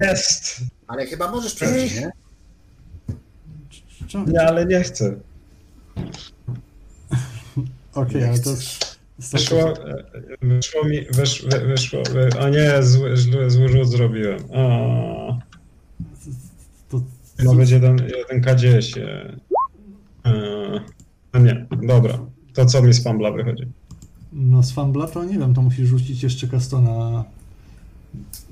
Jest! 0.00 0.60
Ale 0.86 1.06
chyba 1.06 1.30
możesz 1.30 1.54
przerzucić, 1.54 1.94
nie? 2.00 2.10
Czemu- 4.08 4.26
Nie, 4.30 4.42
ale 4.42 4.66
nie 4.66 4.82
chcę. 4.82 5.16
Okej, 7.94 8.20
Nie 8.20 8.28
ale 8.28 8.38
to. 8.38 8.50
Wyszło, 9.32 9.74
wyszło 10.42 10.84
mi, 10.84 11.04
wysz, 11.10 11.42
wy, 11.46 11.60
wyszło, 11.60 12.02
wy, 12.12 12.28
a 12.40 12.48
nie, 12.48 12.82
zły, 12.82 13.16
zły, 13.16 13.50
zły 13.50 13.68
rzut 13.68 13.88
zrobiłem. 13.90 14.38
A, 14.54 15.38
To, 16.90 17.00
ma 17.44 17.54
być 17.54 17.70
jeden, 17.70 17.98
jeden 18.16 18.40
K10. 18.42 19.00
A 21.32 21.38
nie, 21.38 21.66
dobra. 21.82 22.18
To 22.54 22.66
co 22.66 22.82
mi 22.82 22.92
z 22.92 23.04
Fambla 23.04 23.32
wychodzi? 23.32 23.66
no 24.32 24.62
z 24.62 24.72
Fambla 24.72 25.06
to 25.06 25.24
nie 25.24 25.38
wiem, 25.38 25.54
to 25.54 25.62
musisz 25.62 25.88
rzucić 25.88 26.22
jeszcze 26.22 26.48
kastona 26.48 27.24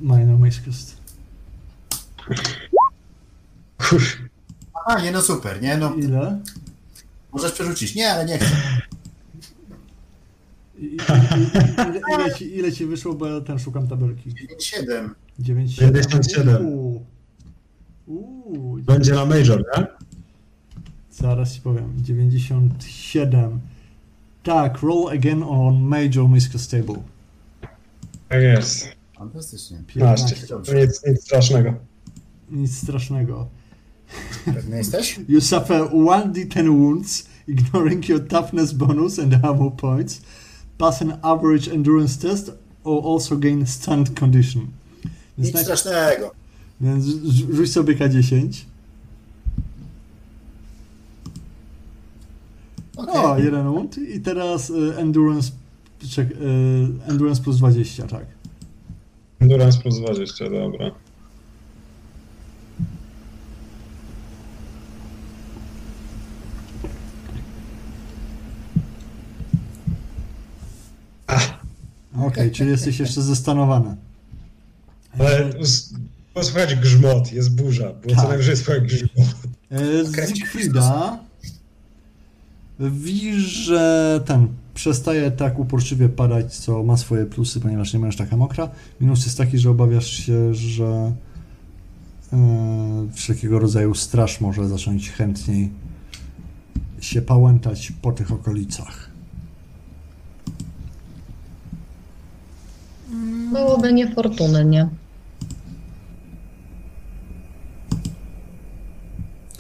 Minor 0.01 0.39
Miscast. 0.39 0.97
Kur... 3.79 4.03
A, 4.87 5.01
nie, 5.01 5.13
no 5.13 5.23
super, 5.23 5.63
nie? 5.63 5.77
No, 5.77 5.95
Ile? 5.95 6.41
możesz 7.33 7.53
przerzucić. 7.53 7.95
Nie, 7.95 8.13
ale 8.13 8.25
nie 8.27 8.39
chcę. 8.39 8.57
I, 10.79 10.85
i, 10.85 10.87
i, 10.87 10.99
ile, 11.89 12.01
ile, 12.15 12.35
ci, 12.35 12.57
ile 12.57 12.73
ci 12.73 12.87
wyszło, 12.87 13.15
bo 13.15 13.27
ja 13.27 13.41
ten 13.41 13.59
szukam 13.59 13.89
tabelki. 13.89 14.31
9-7. 14.31 15.11
9, 15.39 15.75
97. 15.75 16.67
Uuu. 16.67 17.05
Uuu. 18.07 18.79
Będzie 18.83 19.15
na 19.15 19.25
Major, 19.25 19.65
nie? 19.79 19.87
Zaraz 21.21 21.55
ci 21.55 21.61
powiem. 21.61 21.93
97. 21.97 23.61
Tak, 24.43 24.83
roll 24.83 25.09
again 25.09 25.43
on 25.43 25.81
Major 25.83 26.29
Miscast 26.29 26.71
table. 26.71 27.03
Tak 28.29 28.43
jest. 28.43 28.89
Fantastycznie. 29.19 29.83
15. 29.87 30.35
15. 30.35 30.65
To 30.65 30.75
nic, 30.75 31.03
nic 31.07 31.25
strasznego. 31.25 31.75
Nic 32.51 32.77
strasznego. 32.79 33.49
Pewny 34.45 34.77
jesteś? 34.77 35.21
You 35.29 35.41
suffer 35.41 35.83
1d10 35.83 36.69
wounds, 36.79 37.27
ignoring 37.49 38.09
your 38.09 38.27
toughness 38.29 38.73
bonus 38.73 39.19
and 39.19 39.35
ammo 39.45 39.71
points. 39.71 40.21
Pass 40.79 41.03
an 41.03 41.19
average 41.23 41.73
endurance 41.73 42.29
test 42.29 42.51
or 42.85 43.13
also 43.15 43.37
gain 43.37 43.67
stunned 43.67 44.19
condition. 44.21 44.67
Nic 45.39 45.61
strasznego. 45.61 46.31
Więc 46.81 47.05
rzu- 47.05 47.53
rzuć 47.55 47.73
sobie 47.73 47.97
K10. 47.97 48.49
Okej. 52.99 53.25
O, 53.25 53.39
jeden 53.39 53.65
wound. 53.65 53.99
I 53.99 54.20
teraz 54.20 54.70
y, 54.70 54.94
endurance, 54.97 55.51
czek, 56.10 56.31
y, 56.31 56.35
endurance 57.09 57.43
plus 57.43 57.57
20, 57.57 58.07
tak. 58.07 58.27
Endurance 59.41 59.78
plus 59.78 60.01
20, 60.01 60.51
dobra. 60.51 60.91
Okej, 72.27 72.51
czyli 72.51 72.70
jesteś 72.70 73.01
jeszcze 73.01 73.23
zestanowany. 73.23 73.97
Ale 75.18 75.51
słychać 76.43 76.75
grzmot, 76.75 77.33
jest 77.33 77.55
burza. 77.55 77.93
Było 77.93 78.15
Tak. 78.15 78.23
co 78.23 78.28
najwyżej 78.28 78.57
słychać 78.57 78.83
grzmot. 78.85 79.28
E, 79.70 80.05
Że 83.37 84.21
ten 84.25 84.49
przestaje 84.75 85.31
tak 85.31 85.59
uporczywie 85.59 86.09
padać, 86.09 86.57
co 86.57 86.83
ma 86.83 86.97
swoje 86.97 87.27
plusy, 87.27 87.61
ponieważ 87.61 87.95
nie 87.95 88.01
będziesz 88.01 88.19
taka 88.19 88.37
mokra. 88.37 88.69
Minus 89.01 89.25
jest 89.25 89.39
taki, 89.39 89.59
że 89.59 89.71
obawiasz 89.71 90.07
się, 90.07 90.55
że 90.55 91.13
e, 92.33 92.37
wszelkiego 93.13 93.59
rodzaju 93.59 93.95
straż 93.95 94.41
może 94.41 94.69
zacząć 94.69 95.11
chętniej 95.11 95.71
się 97.01 97.23
pałętać 97.23 97.93
po 98.03 98.13
tych 98.13 98.33
okolicach. 98.33 99.11
Byłoby 103.53 103.93
niefortunnie. 103.93 104.89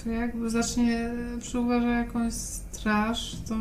To 0.08 0.12
jakby 0.12 0.50
zacznie 0.50 1.10
przyuważać 1.40 2.06
jakąś 2.06 2.34
straż, 2.34 3.36
to 3.48 3.54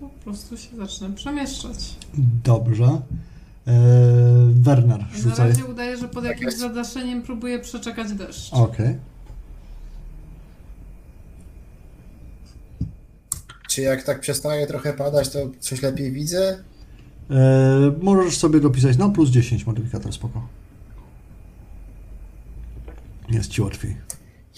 po 0.00 0.08
prostu 0.24 0.56
się 0.56 0.76
zacznę 0.76 1.12
przemieszczać. 1.12 1.96
Dobrze. 2.44 3.00
Werner, 4.54 5.00
Na 5.00 5.18
rzucaj. 5.18 5.48
razie 5.48 5.64
udaje, 5.64 5.96
że 5.96 6.08
pod 6.08 6.24
jakimś 6.24 6.44
jest. 6.44 6.58
zadaszeniem 6.58 7.22
próbuje 7.22 7.58
przeczekać 7.58 8.12
deszcz. 8.12 8.52
Okej. 8.52 8.96
Czy 13.68 13.82
jak 13.82 14.02
tak 14.02 14.20
przestaje 14.20 14.66
trochę 14.66 14.92
padać, 14.92 15.28
to 15.28 15.38
coś 15.60 15.82
lepiej 15.82 16.12
widzę? 16.12 16.58
E, 17.30 17.92
Możesz 18.02 18.36
sobie 18.38 18.60
dopisać, 18.60 18.96
no 18.96 19.10
plus 19.10 19.30
10 19.30 19.66
modyfikator, 19.66 20.12
spoko. 20.12 20.48
Jest 23.30 23.50
ci 23.50 23.62
łatwiej. 23.62 23.96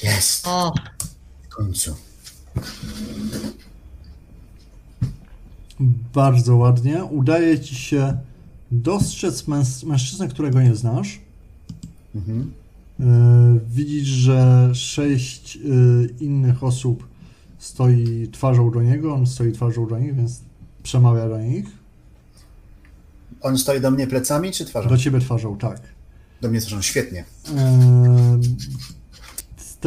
Jest, 0.02 0.46
O, 0.46 0.74
w 1.42 1.48
końcu. 1.48 1.96
Bardzo 6.14 6.56
ładnie. 6.56 7.04
Udaje 7.04 7.60
ci 7.60 7.74
się 7.74 8.18
dostrzec 8.70 9.42
męs- 9.48 9.86
mężczyznę, 9.86 10.28
którego 10.28 10.62
nie 10.62 10.74
znasz. 10.76 11.20
Mhm. 12.14 12.52
E, 13.00 13.04
Widzisz, 13.70 14.08
że 14.08 14.70
sześć 14.74 15.56
e, 15.56 15.60
innych 16.24 16.64
osób 16.64 17.08
stoi 17.58 18.28
twarzą 18.32 18.70
do 18.70 18.82
niego, 18.82 19.14
on 19.14 19.26
stoi 19.26 19.52
twarzą 19.52 19.86
do 19.88 19.98
nich, 19.98 20.16
więc 20.16 20.40
przemawia 20.82 21.28
do 21.28 21.38
nich. 21.38 21.66
On 23.40 23.58
stoi 23.58 23.80
do 23.80 23.90
mnie 23.90 24.06
plecami 24.06 24.52
czy 24.52 24.64
twarzą? 24.64 24.88
Do 24.88 24.98
ciebie 24.98 25.20
twarzą, 25.20 25.58
tak. 25.58 25.80
Do 26.40 26.48
mnie 26.50 26.60
twarzą, 26.60 26.82
świetnie. 26.82 27.24
Z 27.44 28.95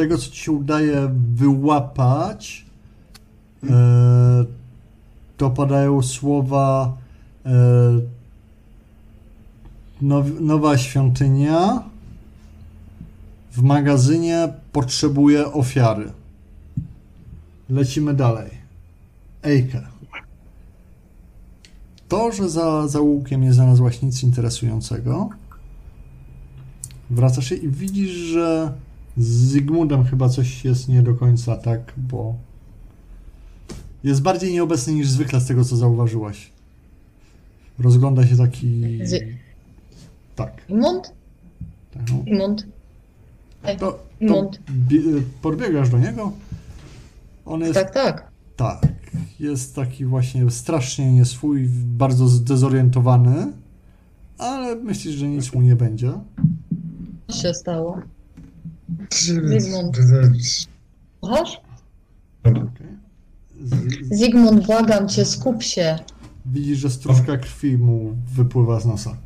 tego, 0.00 0.18
co 0.18 0.30
ci 0.30 0.36
się 0.36 0.52
udaje 0.52 1.10
wyłapać, 1.34 2.66
e, 3.70 4.44
to 5.36 5.50
padają 5.50 6.02
słowa 6.02 6.96
e, 7.46 7.50
now- 10.02 10.40
nowa 10.40 10.78
świątynia 10.78 11.82
w 13.52 13.62
magazynie 13.62 14.48
potrzebuje 14.72 15.52
ofiary. 15.52 16.12
Lecimy 17.70 18.14
dalej. 18.14 18.50
Ejke. 19.42 19.82
To, 22.08 22.32
że 22.32 22.48
za 22.48 22.88
zaułkiem 22.88 23.40
nie 23.40 23.52
znalazłaś 23.52 24.02
nic 24.02 24.22
interesującego, 24.22 25.28
wracasz 27.10 27.48
się 27.48 27.54
i 27.54 27.68
widzisz, 27.68 28.10
że 28.10 28.72
z 29.16 29.26
Zygmundem 29.26 30.04
chyba 30.04 30.28
coś 30.28 30.64
jest 30.64 30.88
nie 30.88 31.02
do 31.02 31.14
końca 31.14 31.56
tak, 31.56 31.92
bo 31.96 32.34
jest 34.04 34.22
bardziej 34.22 34.52
nieobecny 34.52 34.92
niż 34.92 35.08
zwykle 35.08 35.40
z 35.40 35.46
tego, 35.46 35.64
co 35.64 35.76
zauważyłaś. 35.76 36.50
Rozgląda 37.78 38.26
się 38.26 38.36
taki... 38.36 38.98
Zy- 39.06 39.36
Tak. 40.36 40.62
Imund? 40.68 41.12
tak 41.94 42.02
no. 42.12 42.22
Imund? 42.26 42.66
Ej, 43.64 43.76
To, 43.78 43.98
to 44.28 44.50
podbiegasz 45.42 45.90
do 45.90 45.98
niego. 45.98 46.32
On 47.46 47.60
jest 47.60 47.74
Tak, 47.74 47.94
tak. 47.94 48.30
Tak. 48.56 48.86
Jest 49.40 49.74
taki 49.74 50.04
właśnie 50.04 50.50
strasznie 50.50 51.12
nieswój, 51.12 51.68
bardzo 51.84 52.28
zdezorientowany, 52.28 53.52
ale 54.38 54.76
myślisz, 54.76 55.14
że 55.14 55.28
nic 55.28 55.52
mu 55.52 55.60
nie 55.62 55.76
będzie. 55.76 56.12
Co 57.28 57.36
się 57.42 57.54
stało? 57.54 58.00
Zygmunt. 59.10 59.96
Dobra. 61.22 61.42
Okej. 62.44 62.86
Z- 63.64 64.18
Zygmunt, 64.18 64.66
błagam 64.66 65.08
cię, 65.08 65.24
skup 65.24 65.62
się. 65.62 65.98
Widzisz, 66.46 66.78
że 66.78 66.90
stróżka 66.90 67.36
krwi 67.36 67.78
mu 67.78 68.16
wypływa 68.34 68.80
z 68.80 68.86
nosa. 68.86 69.16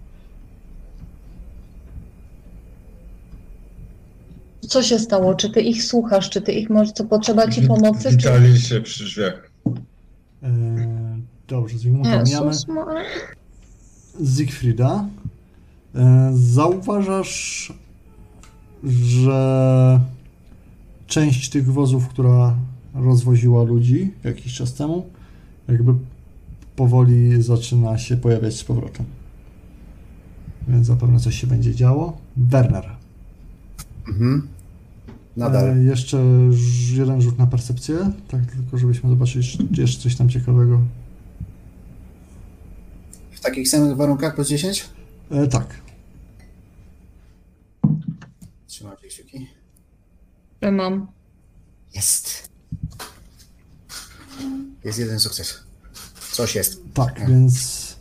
Co 4.68 4.82
się 4.82 4.98
stało? 4.98 5.34
Czy 5.34 5.50
ty 5.50 5.60
ich 5.60 5.84
słuchasz? 5.84 6.30
Czy 6.30 6.40
ty 6.40 6.52
ich 6.52 6.70
może, 6.70 6.92
co 6.92 7.04
potrzeba 7.04 7.50
ci 7.50 7.62
pomocy? 7.62 8.10
Czy... 8.10 8.16
Witali 8.16 8.60
się 8.60 8.80
przy 8.80 9.04
drzwiach. 9.04 9.50
E, 10.42 10.52
dobrze, 11.48 11.78
Zygmunta 11.78 12.22
mijamy. 12.22 12.52
Zygfrida. 14.20 15.04
E, 15.94 16.30
zauważasz, 16.34 17.72
że 18.84 20.00
część 21.06 21.50
tych 21.50 21.72
wozów, 21.72 22.08
która 22.08 22.56
rozwoziła 22.94 23.62
ludzi 23.62 24.10
jakiś 24.24 24.54
czas 24.54 24.74
temu, 24.74 25.06
jakby 25.68 25.94
powoli 26.76 27.42
zaczyna 27.42 27.98
się 27.98 28.16
pojawiać 28.16 28.54
z 28.54 28.64
powrotem. 28.64 29.06
Więc 30.68 30.86
zapewne 30.86 31.20
coś 31.20 31.40
się 31.40 31.46
będzie 31.46 31.74
działo. 31.74 32.16
Werner. 32.36 32.90
Mhm. 34.08 34.48
Nadal. 35.36 35.68
E, 35.68 35.84
jeszcze 35.84 36.24
jeden 36.92 37.22
rzut 37.22 37.38
na 37.38 37.46
percepcję, 37.46 38.12
tak 38.28 38.46
tylko 38.46 38.78
żebyśmy 38.78 39.10
zobaczyli, 39.10 39.44
czy 39.74 39.80
jeszcze 39.80 40.02
coś 40.02 40.16
tam 40.16 40.28
ciekawego. 40.28 40.80
W 43.32 43.40
takich 43.40 43.68
samych 43.68 43.96
warunkach 43.96 44.34
plus 44.34 44.48
10? 44.48 44.84
E, 45.30 45.46
tak. 45.46 45.83
Trzymajcie 48.84 49.08
kciuki. 49.08 49.46
Że 50.62 50.72
mam. 50.72 51.06
Jest. 51.94 52.48
Jest 54.84 54.98
jeden 54.98 55.20
sukces. 55.20 55.60
Coś 56.32 56.54
jest. 56.54 56.80
Tak, 56.94 57.28
więc 57.28 57.96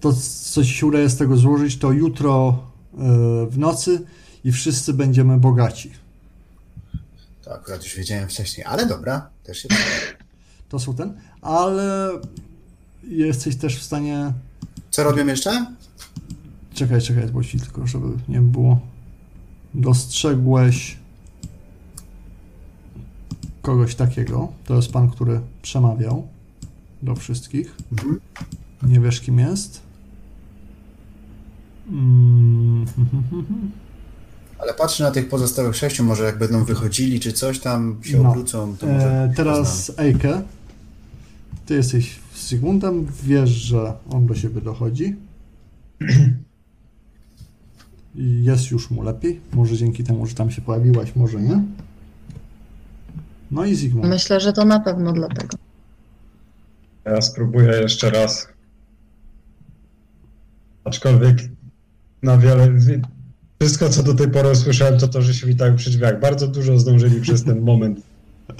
to, 0.00 0.12
co 0.52 0.64
ci 0.64 0.70
się 0.70 0.86
udaje 0.86 1.08
z 1.08 1.16
tego 1.16 1.36
złożyć, 1.36 1.78
to 1.78 1.92
jutro 1.92 2.62
e, 2.94 2.96
w 3.50 3.58
nocy 3.58 4.06
i 4.44 4.52
wszyscy 4.52 4.92
będziemy 4.92 5.38
bogaci. 5.38 5.92
To 7.42 7.54
akurat 7.54 7.84
już 7.84 7.94
wiedziałem 7.94 8.28
wcześniej, 8.28 8.66
ale 8.66 8.86
dobra, 8.86 9.30
też 9.42 9.58
się 9.58 9.68
To 10.68 10.78
są 10.78 10.94
ten, 10.94 11.20
ale 11.42 12.10
jesteś 13.02 13.56
też 13.56 13.78
w 13.78 13.82
stanie. 13.82 14.32
Co 14.90 15.04
robią 15.04 15.26
jeszcze? 15.26 15.66
Czekaj, 16.74 17.00
czekaj, 17.00 17.26
bo 17.26 17.44
ci 17.44 17.60
tylko, 17.60 17.86
żeby 17.86 18.06
nie 18.28 18.40
było. 18.40 18.91
Dostrzegłeś 19.74 20.96
kogoś 23.62 23.94
takiego. 23.94 24.52
To 24.64 24.74
jest 24.76 24.92
pan, 24.92 25.10
który 25.10 25.40
przemawiał 25.62 26.28
do 27.02 27.14
wszystkich. 27.16 27.76
Mhm. 27.92 28.20
Nie 28.82 29.00
wiesz, 29.00 29.20
kim 29.20 29.38
jest. 29.38 29.82
Mm, 31.90 32.84
Ale 34.58 34.74
patrzę 34.74 35.04
na 35.04 35.10
tych 35.10 35.28
pozostałych 35.28 35.76
sześciu, 35.76 36.04
może 36.04 36.24
jak 36.24 36.38
będą 36.38 36.64
wychodzili, 36.64 37.20
czy 37.20 37.32
coś 37.32 37.58
tam 37.60 37.96
się 38.02 38.18
No. 38.22 38.30
obrócą, 38.30 38.76
to 38.76 38.86
może 38.86 39.06
E, 39.22 39.32
teraz 39.36 39.92
Eike. 39.98 40.42
Ty 41.66 41.74
jesteś 41.74 42.18
z 42.34 42.48
Sigmundem, 42.48 43.06
wiesz, 43.22 43.50
że 43.50 43.92
on 44.10 44.26
do 44.26 44.34
siebie 44.34 44.60
dochodzi. 44.60 45.16
I 48.14 48.44
jest 48.44 48.70
już 48.70 48.90
mu 48.90 49.02
lepiej. 49.02 49.40
Może 49.52 49.76
dzięki 49.76 50.04
temu, 50.04 50.26
że 50.26 50.34
tam 50.34 50.50
się 50.50 50.62
pojawiłaś, 50.62 51.16
może 51.16 51.42
nie. 51.42 51.62
No 53.50 53.64
i 53.64 53.74
Zygmunt. 53.74 54.08
Myślę, 54.08 54.40
że 54.40 54.52
to 54.52 54.64
na 54.64 54.80
pewno 54.80 55.12
dlatego. 55.12 55.56
Ja 57.04 57.22
spróbuję 57.22 57.68
jeszcze 57.80 58.10
raz. 58.10 58.48
Aczkolwiek 60.84 61.36
na 62.22 62.38
wiele. 62.38 62.72
wi- 62.72 63.00
Wszystko, 63.60 63.88
co 63.88 64.02
do 64.02 64.14
tej 64.14 64.30
pory 64.30 64.50
usłyszałem, 64.50 64.98
to 64.98 65.08
to, 65.08 65.22
że 65.22 65.34
się 65.34 65.46
witają 65.46 65.76
przy 65.76 65.90
drzwiach. 65.90 66.20
Bardzo 66.20 66.48
dużo 66.48 66.78
zdążyli 66.78 67.20
przez 67.20 67.44
ten 67.44 67.60
moment. 67.60 68.00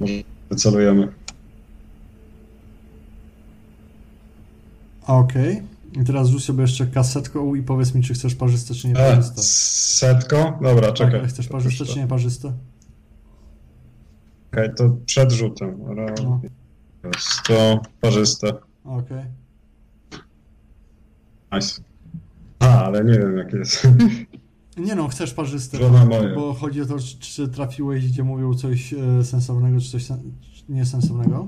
Może 0.00 0.12
wycelujemy. 0.50 1.08
Okej. 5.06 5.62
I 6.00 6.04
teraz 6.04 6.28
rzuć 6.28 6.44
sobie 6.44 6.60
jeszcze 6.62 6.86
kasetką 6.86 7.54
i 7.54 7.62
powiedz 7.62 7.94
mi, 7.94 8.02
czy 8.02 8.14
chcesz 8.14 8.34
parzyste, 8.34 8.74
czy 8.74 8.88
nie 8.88 8.94
E, 8.94 9.10
parzyste. 9.16 9.42
setko? 9.42 10.58
Dobra, 10.62 10.92
czekaj. 10.92 11.20
Tak, 11.20 11.30
chcesz 11.30 11.48
parzyste, 11.48 11.84
czy 11.84 11.98
nie 11.98 12.06
parzyste? 12.06 12.52
Okej, 14.52 14.70
to 14.76 14.96
przed 15.06 15.32
rzutem. 15.32 15.80
Raz, 15.96 16.20
No. 16.22 16.40
To 17.46 17.80
parzyste. 18.00 18.52
Okej. 18.84 19.24
Nice. 21.52 21.82
A, 22.58 22.84
ale 22.84 23.04
nie 23.04 23.12
wiem, 23.18 23.36
jak 23.36 23.52
jest. 23.52 23.88
Nie 24.76 24.94
no, 24.94 25.08
chcesz 25.08 25.34
parzyste, 25.34 25.78
moja. 25.90 26.34
bo 26.34 26.54
chodzi 26.54 26.80
o 26.82 26.86
to, 26.86 26.98
czy, 26.98 27.18
czy 27.18 27.48
trafiłeś, 27.48 28.06
gdzie 28.08 28.24
mówią 28.24 28.54
coś 28.54 28.94
e, 28.94 29.24
sensownego, 29.24 29.80
czy 29.80 29.90
coś 29.90 30.04
sen, 30.06 30.20
niesensownego. 30.68 31.46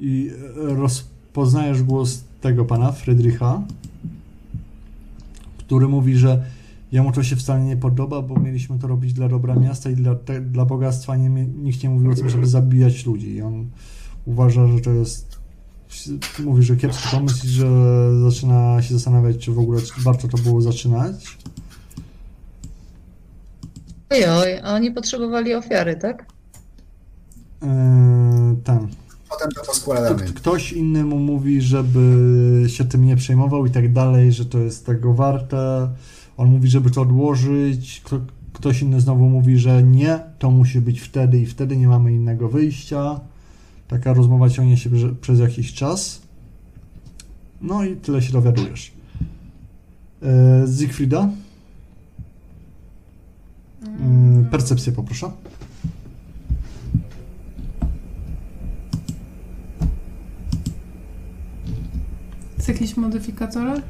I 0.00 0.30
e, 0.70 0.74
rozpoznajesz 0.74 1.82
głos 1.82 2.24
tego 2.40 2.64
pana, 2.64 2.92
Friedricha, 2.92 3.62
który 5.58 5.88
mówi, 5.88 6.16
że 6.16 6.44
Jemu 6.92 7.12
to 7.12 7.22
się 7.22 7.36
wcale 7.36 7.64
nie 7.64 7.76
podoba, 7.76 8.22
bo 8.22 8.40
mieliśmy 8.40 8.78
to 8.78 8.86
robić 8.86 9.12
dla 9.12 9.28
dobra 9.28 9.54
miasta 9.54 9.90
i 9.90 9.94
dla, 9.94 10.14
te, 10.14 10.40
dla 10.40 10.64
bogactwa. 10.64 11.16
Nie, 11.16 11.28
nikt 11.44 11.82
nie 11.82 11.90
mówił 11.90 12.10
o 12.10 12.14
tym, 12.14 12.30
żeby 12.30 12.46
zabijać 12.46 13.06
ludzi. 13.06 13.34
I 13.34 13.42
on 13.42 13.70
uważa, 14.24 14.66
że 14.66 14.80
to 14.80 14.90
jest. 14.90 15.38
Mówi, 16.44 16.62
że 16.62 16.76
kiepski 16.76 17.08
pomysł 17.08 17.46
i 17.46 17.48
że 17.48 17.70
zaczyna 18.20 18.82
się 18.82 18.94
zastanawiać, 18.94 19.38
czy 19.38 19.52
w 19.52 19.58
ogóle 19.58 19.80
warto 19.98 20.28
to 20.28 20.38
było 20.38 20.60
zaczynać. 20.60 21.38
Ojoj, 24.10 24.58
a 24.58 24.74
oni 24.74 24.90
potrzebowali 24.90 25.54
ofiary, 25.54 25.96
tak? 25.96 26.26
Eee, 27.62 28.56
ten. 28.64 28.88
Potem 29.30 29.50
to 29.50 29.62
poskładamy. 29.66 30.22
Ktoś 30.24 30.72
inny 30.72 31.04
mu 31.04 31.18
mówi, 31.18 31.60
żeby 31.62 32.64
się 32.68 32.84
tym 32.84 33.04
nie 33.06 33.16
przejmował 33.16 33.66
i 33.66 33.70
tak 33.70 33.92
dalej, 33.92 34.32
że 34.32 34.44
to 34.44 34.58
jest 34.58 34.86
tego 34.86 35.14
warte. 35.14 35.88
On 36.36 36.48
mówi, 36.50 36.68
żeby 36.68 36.90
to 36.90 37.02
odłożyć. 37.02 38.00
Kto, 38.04 38.20
ktoś 38.52 38.82
inny 38.82 39.00
znowu 39.00 39.28
mówi, 39.28 39.58
że 39.58 39.82
nie, 39.82 40.20
to 40.38 40.50
musi 40.50 40.80
być 40.80 41.00
wtedy 41.00 41.38
i 41.40 41.46
wtedy 41.46 41.76
nie 41.76 41.88
mamy 41.88 42.12
innego 42.12 42.48
wyjścia. 42.48 43.20
Taka 43.88 44.14
rozmowa 44.14 44.48
ciągnie 44.50 44.76
się 44.76 44.90
prze- 44.90 45.14
przez 45.14 45.40
jakiś 45.40 45.74
czas. 45.74 46.22
No 47.62 47.84
i 47.84 47.96
tyle 47.96 48.22
się 48.22 48.32
dowiadujesz. 48.32 48.92
E, 50.22 50.66
Siegfrieda? 50.80 51.28
E, 53.86 54.44
percepcję 54.50 54.92
poproszę. 54.92 55.30
Jest 62.68 62.80
jakiś 62.80 62.96
modyfikator? 62.96 63.82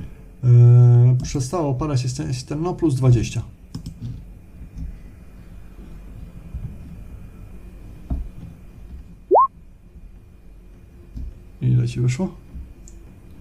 E, 0.44 1.16
przestało 1.22 1.68
opadać 1.68 2.02
jest 2.02 2.48
ten, 2.48 2.62
no 2.62 2.74
plus 2.74 2.94
20. 2.94 3.42
Ile 11.60 11.88
ci 11.88 12.00
wyszło? 12.00 12.34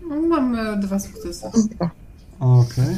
No, 0.10 0.22
Mamy 0.22 0.78
dwa 0.82 1.00
sukcesy. 1.00 1.46
Okej. 2.40 2.96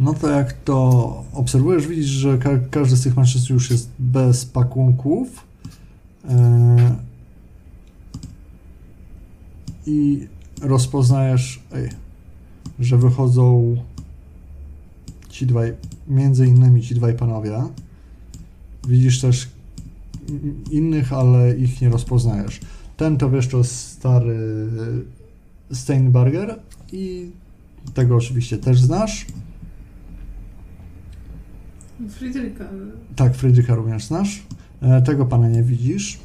No 0.00 0.14
to 0.14 0.28
jak 0.28 0.52
to 0.52 1.24
obserwujesz, 1.32 1.86
widzisz, 1.86 2.06
że 2.06 2.38
ka 2.38 2.50
każdy 2.70 2.96
z 2.96 3.02
tych 3.02 3.16
mężczyzn 3.16 3.52
już 3.52 3.70
jest 3.70 3.90
bez 3.98 4.46
pakunków. 4.46 5.46
E, 6.28 7.13
I 9.86 10.28
rozpoznajesz, 10.62 11.62
ej, 11.72 11.88
że 12.80 12.98
wychodzą 12.98 13.76
ci 15.28 15.46
dwaj, 15.46 15.74
między 16.08 16.46
innymi 16.46 16.82
ci 16.82 16.94
dwaj 16.94 17.14
panowie. 17.14 17.62
Widzisz 18.88 19.20
też 19.20 19.48
in- 20.28 20.64
innych, 20.70 21.12
ale 21.12 21.56
ich 21.56 21.80
nie 21.80 21.88
rozpoznajesz. 21.88 22.60
Ten 22.96 23.16
to 23.16 23.30
wiesz, 23.30 23.48
to 23.48 23.64
stary 23.64 24.68
Steinberger 25.72 26.58
i 26.92 27.30
tego 27.94 28.16
oczywiście 28.16 28.58
też 28.58 28.80
znasz. 28.80 29.26
Fryderyka. 32.08 32.64
Tak, 33.16 33.34
Frydrycha 33.34 33.74
również 33.74 34.04
znasz. 34.04 34.42
E, 34.82 35.02
Tego 35.02 35.26
pana 35.26 35.48
nie 35.48 35.62
widzisz. 35.62 36.18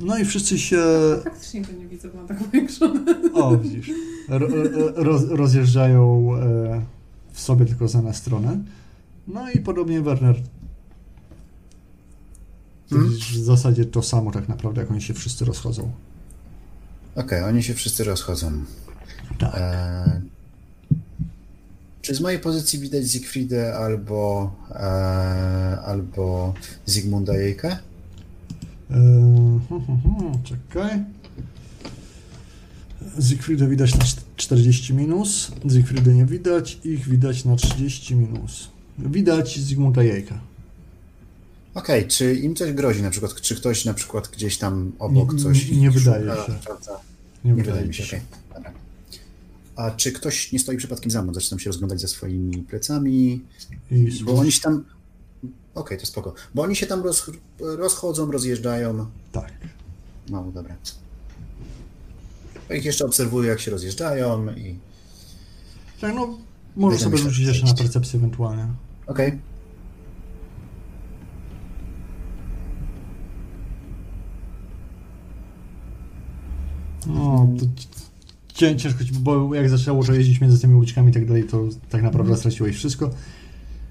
No 0.00 0.18
i 0.18 0.24
wszyscy 0.24 0.58
się. 0.58 0.82
Faktycznie 1.24 1.62
go 1.62 1.72
nie 1.72 1.86
widzę, 1.86 2.08
bo 2.08 2.22
ma 2.22 2.28
tak 2.28 2.38
powiększone. 2.38 3.00
O, 3.34 3.56
widzisz. 3.56 3.90
Ro, 4.28 4.46
ro- 4.48 4.92
roz, 4.94 5.22
rozjeżdżają 5.28 6.30
e, 6.36 6.82
w 7.32 7.40
sobie 7.40 7.66
tylko 7.66 7.88
znane 7.88 8.14
strony. 8.14 8.58
No 9.28 9.50
i 9.50 9.58
podobnie 9.58 10.00
Werner. 10.00 10.36
Hmm? 12.90 13.10
w 13.10 13.36
zasadzie 13.44 13.84
to 13.84 14.02
samo 14.02 14.30
tak 14.30 14.48
naprawdę, 14.48 14.80
jak 14.80 14.90
oni 14.90 15.02
się 15.02 15.14
wszyscy 15.14 15.44
rozchodzą. 15.44 15.90
Okej, 17.14 17.42
oni 17.42 17.62
się 17.62 17.74
wszyscy 17.74 18.04
rozchodzą. 18.04 18.52
Tak. 19.38 19.54
E, 19.54 20.20
czy 22.02 22.14
z 22.14 22.20
mojej 22.20 22.38
pozycji 22.38 22.78
widać 22.78 23.10
Siegfriedę 23.12 23.76
albo, 23.76 24.52
e, 24.70 24.74
albo 25.84 26.54
Zygmunda 26.86 27.36
Jejkę? 27.36 27.78
Czekaj. 30.44 31.04
Siegfriedę 33.28 33.68
widać 33.68 33.94
na 33.94 34.04
czt- 34.04 34.20
40 34.36 34.94
minus, 34.94 35.52
Siegfriedy 35.72 36.14
nie 36.14 36.26
widać, 36.26 36.78
ich 36.84 37.08
widać 37.08 37.44
na 37.44 37.56
30 37.56 38.16
minus. 38.16 38.68
Widać 38.98 39.58
Zygmunta 39.60 40.02
Jejka. 40.02 40.40
Okej, 41.74 42.08
czy 42.08 42.34
im 42.34 42.54
coś 42.56 42.72
grozi 42.72 43.02
na 43.02 43.10
przykład? 43.10 43.34
Czy 43.40 43.54
ktoś 43.56 43.84
na 43.84 43.94
przykład 43.94 44.28
gdzieś 44.28 44.58
tam 44.58 44.92
obok 44.98 45.32
Nie- 45.32 45.38
coś 45.42 45.70
nie 45.70 45.86
ich 45.86 45.92
wydaje 45.92 46.24
szuka, 46.30 46.46
się. 46.46 46.52
Nie, 47.44 47.52
Nie 47.52 47.62
wydaje 47.62 47.86
mi 47.86 47.94
się, 47.94 48.04
się. 48.04 48.20
A 49.76 49.90
czy 49.90 50.12
ktoś 50.12 50.52
nie 50.52 50.58
stoi 50.58 50.76
przypadkiem 50.76 51.10
za 51.10 51.22
mną? 51.22 51.34
Zaczynam 51.34 51.58
się 51.58 51.70
rozglądać 51.70 52.00
za 52.00 52.08
swoimi 52.08 52.58
plecami, 52.62 53.40
I 53.90 54.24
bo 54.24 54.34
oni 54.34 54.52
się 54.52 54.60
tam... 54.60 54.84
Okej, 55.74 55.98
to 55.98 56.06
spoko. 56.06 56.34
Bo 56.54 56.62
oni 56.62 56.76
się 56.76 56.86
tam 56.86 57.02
roz, 57.02 57.30
rozchodzą, 57.60 58.30
rozjeżdżają. 58.30 59.06
Tak. 59.32 59.52
No, 60.28 60.44
dobra. 60.54 60.76
Ja 62.68 62.76
ich 62.76 62.84
jeszcze 62.84 63.04
obserwuję, 63.04 63.48
jak 63.48 63.60
się 63.60 63.70
rozjeżdżają 63.70 64.54
i... 64.54 64.78
Tak, 66.00 66.14
no, 66.14 66.38
możesz 66.76 67.00
sobie 67.00 67.18
rzucić 67.18 67.44
że 67.44 67.50
jeszcze 67.50 67.66
na 67.66 67.74
percepcję 67.74 68.18
ewentualnie. 68.18 68.66
Okej. 69.06 69.38
No, 77.06 77.48
to 77.58 77.66
cię- 78.54 78.76
ciężko 78.76 79.04
ci, 79.04 79.12
bo 79.12 79.54
jak 79.54 79.68
zaczęło 79.68 80.04
to 80.04 80.12
jeździć 80.12 80.40
między 80.40 80.60
tymi 80.60 80.74
uliczkami 80.74 81.10
i 81.10 81.14
tak 81.14 81.26
dalej, 81.26 81.44
to 81.44 81.64
tak 81.90 82.02
naprawdę 82.02 82.36
straciłeś 82.36 82.76
wszystko 82.76 83.10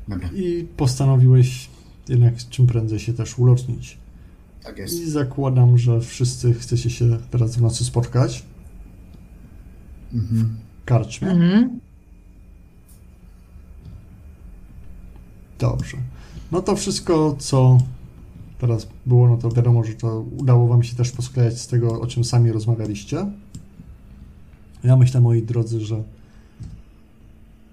Dobra, 0.07 0.29
i 0.35 0.67
postanowiłeś 0.77 1.69
jednak 2.09 2.35
czym 2.49 2.67
prędzej 2.67 2.99
się 2.99 3.13
też 3.13 3.39
ulotnić. 3.39 3.97
tak 4.63 4.77
jest. 4.77 5.01
I 5.01 5.09
zakładam, 5.09 5.77
że 5.77 6.01
wszyscy 6.01 6.53
chcecie 6.53 6.89
się 6.89 7.17
teraz 7.31 7.55
w 7.57 7.61
nocy 7.61 7.85
spotkać 7.85 8.43
Mhm. 10.13 10.55
w 10.81 10.85
karczmie. 10.85 11.29
Mhm. 11.29 11.79
Dobrze. 15.59 15.97
No 16.51 16.61
to 16.61 16.75
wszystko, 16.75 17.35
co 17.39 17.77
teraz 18.59 18.87
było, 19.05 19.29
no 19.29 19.37
to 19.37 19.49
wiadomo, 19.51 19.83
że 19.83 19.93
to 19.93 20.19
udało 20.37 20.67
wam 20.67 20.83
się 20.83 20.95
też 20.95 21.11
posklejać 21.11 21.61
z 21.61 21.67
tego, 21.67 22.01
o 22.01 22.07
czym 22.07 22.23
sami 22.23 22.51
rozmawialiście. 22.51 23.25
Ja 24.83 24.95
myślę, 24.95 25.21
moi 25.21 25.41
drodzy, 25.43 25.79
że 25.81 26.03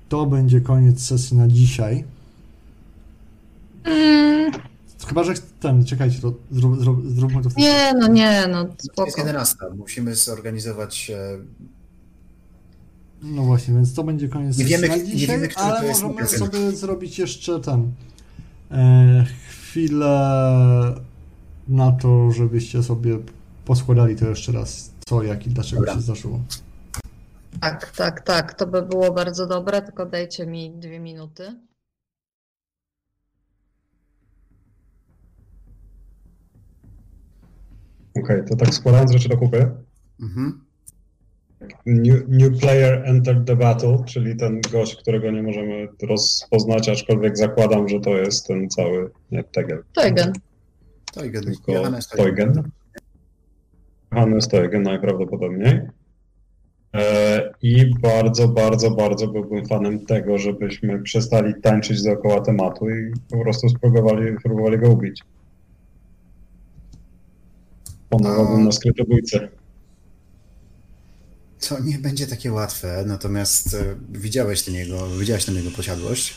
to 0.08 0.26
będzie 0.26 0.60
koniec 0.60 1.00
sesji 1.06 1.36
na 1.36 1.48
dzisiaj. 1.48 2.04
Mm, 3.84 4.52
Chyba, 5.08 5.24
że 5.24 5.34
ten, 5.60 5.84
czekajcie, 5.84 6.20
to 6.20 6.34
zrób, 6.50 6.80
zrób, 6.80 7.06
zróbmy 7.06 7.42
to 7.42 7.50
w 7.50 7.56
nie, 7.56 7.92
no 7.98 8.06
nie, 8.06 8.46
no 8.48 8.64
To 8.64 8.70
jest 8.70 8.92
spoko. 8.92 9.10
11. 9.18 9.56
Musimy 9.76 10.14
zorganizować... 10.14 11.10
E, 11.10 11.38
No 13.22 13.42
właśnie, 13.42 13.74
więc 13.74 13.94
to 13.94 14.04
będzie 14.04 14.28
koniec 14.28 14.58
Nie 14.58 14.64
wiemy, 14.64 14.88
na 14.88 14.96
nie 14.96 15.04
dzisiaj, 15.04 15.36
wiemy, 15.36 15.48
który 15.48 15.66
ale 15.66 15.80
to 15.80 15.86
jest 15.86 16.02
możemy 16.02 16.28
sobie 16.28 16.72
zrobić 16.72 17.18
jeszcze 17.18 17.60
ten 17.60 17.92
e, 18.70 19.24
chwilę 19.48 20.94
na 21.68 21.92
to, 21.92 22.30
żebyście 22.30 22.82
sobie 22.82 23.18
poskładali 23.64 24.16
to 24.16 24.28
jeszcze 24.28 24.52
raz, 24.52 24.90
co, 25.08 25.22
jak 25.22 25.46
i 25.46 25.50
dlaczego 25.50 25.80
Dobra. 25.80 25.94
się 25.94 26.00
zdarzyło. 26.00 26.40
Tak, 27.60 27.90
tak, 27.96 28.20
tak, 28.20 28.54
to 28.54 28.66
by 28.66 28.82
było 28.82 29.12
bardzo 29.12 29.46
dobre, 29.46 29.82
tylko 29.82 30.06
dajcie 30.06 30.46
mi 30.46 30.70
dwie 30.70 31.00
minuty. 31.00 31.56
Okej, 38.14 38.42
to 38.48 38.56
tak 38.56 38.74
składając 38.74 39.10
rzeczy 39.10 39.28
do 39.28 39.36
kupy. 39.36 39.70
mhm. 40.22 40.60
New, 41.86 42.28
new 42.28 42.60
player 42.60 43.02
entered 43.06 43.46
the 43.46 43.56
battle, 43.56 44.04
czyli 44.06 44.36
ten 44.36 44.60
gość, 44.72 44.96
którego 44.96 45.30
nie 45.30 45.42
możemy 45.42 45.88
rozpoznać, 46.02 46.88
aczkolwiek 46.88 47.38
zakładam, 47.38 47.88
że 47.88 48.00
to 48.00 48.10
jest 48.10 48.46
ten 48.46 48.68
cały, 48.68 49.10
nie 49.30 49.44
Tegel, 49.44 49.82
i 51.26 51.30
gadaj. 51.30 51.54
tylko 51.54 51.72
Johannes 51.72 52.08
Teugen. 52.08 52.62
Johannes 54.12 54.48
Teugen 54.48 54.82
najprawdopodobniej. 54.82 55.80
E, 56.94 57.52
I 57.62 57.94
bardzo, 58.00 58.48
bardzo, 58.48 58.90
bardzo 58.90 59.28
byłbym 59.28 59.66
fanem 59.66 60.06
tego, 60.06 60.38
żebyśmy 60.38 61.02
przestali 61.02 61.54
tańczyć 61.62 62.02
dookoła 62.02 62.40
tematu 62.40 62.90
i 62.90 63.12
po 63.30 63.38
prostu 63.42 63.68
spróbowali, 63.68 64.36
próbowali 64.42 64.78
go 64.78 64.90
ubić. 64.90 65.22
Pomagałbym 68.10 68.64
na 68.64 68.72
skrytobójce. 68.72 69.48
To 71.68 71.80
nie 71.80 71.98
będzie 71.98 72.26
takie 72.26 72.52
łatwe, 72.52 73.04
natomiast 73.06 73.74
e, 73.74 73.96
widziałeś 74.12 74.62
ten 74.62 74.74
jego, 74.74 75.10
widziałeś 75.10 75.44
ten 75.44 75.54
jego 75.54 75.70
posiadłość 75.70 76.34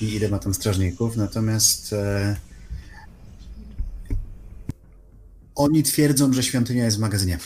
i 0.00 0.04
ile 0.14 0.28
ma 0.28 0.38
tam 0.38 0.54
strażników, 0.54 1.16
natomiast 1.16 1.92
e, 1.92 2.36
oni 5.54 5.82
twierdzą, 5.82 6.32
że 6.32 6.42
świątynia 6.42 6.84
jest 6.84 6.96
w 6.96 7.00
magazynie. 7.00 7.38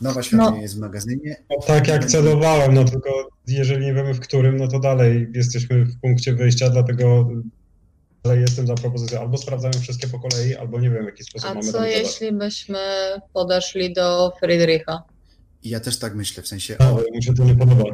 Nowa 0.00 0.22
świątynia 0.22 0.50
No. 0.50 0.62
jest 0.62 0.76
w 0.76 0.80
magazynie. 0.80 1.36
No, 1.50 1.56
tak 1.66 1.88
jak 1.88 2.04
celowałem, 2.06 2.74
no 2.74 2.84
tylko 2.84 3.28
jeżeli 3.48 3.86
nie 3.86 3.94
wiemy 3.94 4.14
w 4.14 4.20
którym, 4.20 4.56
no 4.56 4.68
to 4.68 4.78
dalej 4.80 5.28
jesteśmy 5.34 5.84
w 5.84 6.00
punkcie 6.00 6.34
wyjścia, 6.34 6.70
dlatego 6.70 7.28
dalej 8.26 8.40
jestem 8.40 8.66
za 8.66 8.74
propozycją. 8.74 9.20
Albo 9.20 9.38
sprawdzamy 9.38 9.74
wszystkie 9.74 10.08
po 10.08 10.18
kolei, 10.18 10.54
albo 10.56 10.80
nie 10.80 10.90
wiem 10.90 11.02
w 11.02 11.06
jaki 11.06 11.24
sposób 11.24 11.50
A 11.50 11.54
mamy 11.54 11.72
co 11.72 11.84
jeśli 11.86 12.32
byśmy 12.32 12.78
podeszli 13.32 13.92
do 13.92 14.32
Friedricha? 14.40 15.02
I 15.62 15.68
ja 15.70 15.80
też 15.80 15.98
tak 15.98 16.14
myślę, 16.14 16.42
w 16.42 16.48
sensie, 16.48 16.76
Ale 16.78 16.90
o, 16.90 17.02
mu 17.14 17.22
się 17.22 17.34
to 17.34 17.44
nie 17.44 17.56
podoba. 17.56 17.84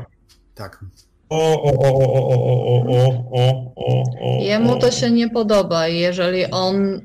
tak, 0.55 0.85
O, 1.28 1.62
o, 1.62 1.73
o, 1.73 1.94
o, 1.94 2.15
o, 2.15 2.35
o, 2.35 2.85
o, 2.89 3.25
o, 3.33 3.73
o, 3.77 4.39
o, 4.39 4.43
Jemu 4.43 4.73
o. 4.73 4.77
to 4.78 4.91
się 4.91 5.11
nie 5.11 5.31
podoba 5.31 5.89
i 5.89 5.99
jeżeli 5.99 6.51
on, 6.51 7.01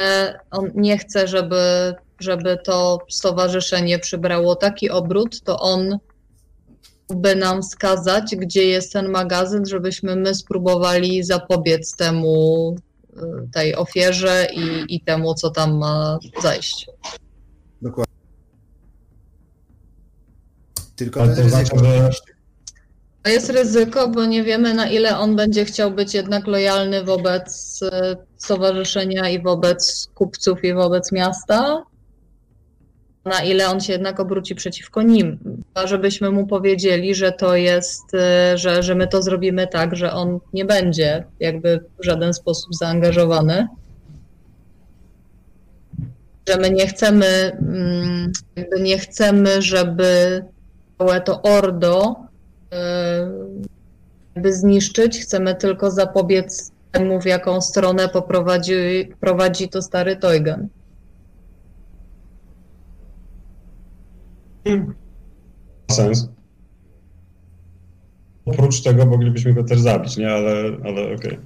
e, 0.00 0.38
on 0.50 0.70
nie 0.74 0.98
chce, 0.98 1.28
żeby, 1.28 1.94
żeby 2.20 2.58
to 2.64 2.98
stowarzyszenie 3.10 3.98
przybrało 3.98 4.56
taki 4.56 4.90
obrót, 4.90 5.40
to 5.42 5.60
on 5.60 5.98
by 7.16 7.36
nam 7.36 7.62
wskazać, 7.62 8.36
gdzie 8.36 8.64
jest 8.64 8.92
ten 8.92 9.08
magazyn, 9.10 9.66
żebyśmy 9.66 10.16
my 10.16 10.34
spróbowali 10.34 11.24
zapobiec 11.24 11.96
temu, 11.96 12.76
e, 13.16 13.20
tej 13.52 13.76
ofierze 13.76 14.46
i, 14.54 14.94
i 14.96 15.00
temu, 15.00 15.34
co 15.34 15.50
tam 15.50 15.78
ma 15.78 16.18
zajść. 16.42 16.86
dokładnie. 17.82 18.14
Tylko 20.96 21.20
to 21.26 21.34
znaczy, 21.34 21.42
ryzyko. 21.42 21.78
że- 22.12 22.18
To 23.22 23.30
jest 23.30 23.50
ryzyko, 23.50 24.08
bo 24.08 24.24
nie 24.26 24.42
wiemy 24.44 24.74
na 24.74 24.90
ile 24.90 25.18
on 25.18 25.36
będzie 25.36 25.64
chciał 25.64 25.90
być 25.90 26.14
jednak 26.14 26.46
lojalny 26.46 27.04
wobec 27.04 27.80
e, 27.92 28.16
stowarzyszenia 28.36 29.28
i 29.28 29.42
wobec 29.42 30.08
kupców 30.14 30.64
i 30.64 30.74
wobec 30.74 31.12
miasta. 31.12 31.82
Na 33.28 33.42
ile 33.42 33.68
on 33.68 33.80
się 33.80 33.92
jednak 33.92 34.20
obróci 34.20 34.54
przeciwko 34.54 35.02
nim. 35.02 35.38
A 35.74 35.86
żebyśmy 35.86 36.30
mu 36.30 36.46
powiedzieli, 36.46 37.14
że 37.14 37.32
to 37.32 37.56
jest, 37.56 38.14
e, 38.14 38.58
że, 38.58 38.82
że 38.82 38.94
my 38.94 39.06
to 39.06 39.22
zrobimy 39.22 39.66
tak, 39.66 39.96
że 39.96 40.12
on 40.12 40.38
nie 40.52 40.64
będzie 40.64 41.24
jakby 41.40 41.84
w 41.98 42.04
żaden 42.04 42.34
sposób 42.34 42.74
zaangażowany. 42.74 43.66
Że 46.48 46.56
my 46.56 46.70
nie 46.70 46.86
chcemy, 46.86 47.26
mm, 47.26 48.32
jakby 48.56 48.80
nie 48.80 48.98
chcemy, 48.98 49.62
żeby 49.62 50.44
całe 50.98 51.20
to 51.20 51.42
ordo 51.42 52.16
by 54.36 54.52
zniszczyć, 54.52 55.20
chcemy 55.20 55.54
tylko 55.54 55.90
zapobiec 55.90 56.72
temu, 56.92 57.20
w 57.20 57.26
jaką 57.26 57.60
stronę 57.60 58.08
poprowadzi, 58.08 59.12
prowadzi 59.20 59.68
to 59.68 59.82
stary 59.82 60.16
Toygan. 60.16 60.68
Sens. 65.90 66.28
Oprócz 68.44 68.82
tego 68.82 69.06
moglibyśmy 69.06 69.54
go 69.54 69.64
też 69.64 69.80
zabić, 69.80 70.16
nie? 70.16 70.30
Ale, 70.30 70.52
ale 70.84 71.14
okej. 71.14 71.38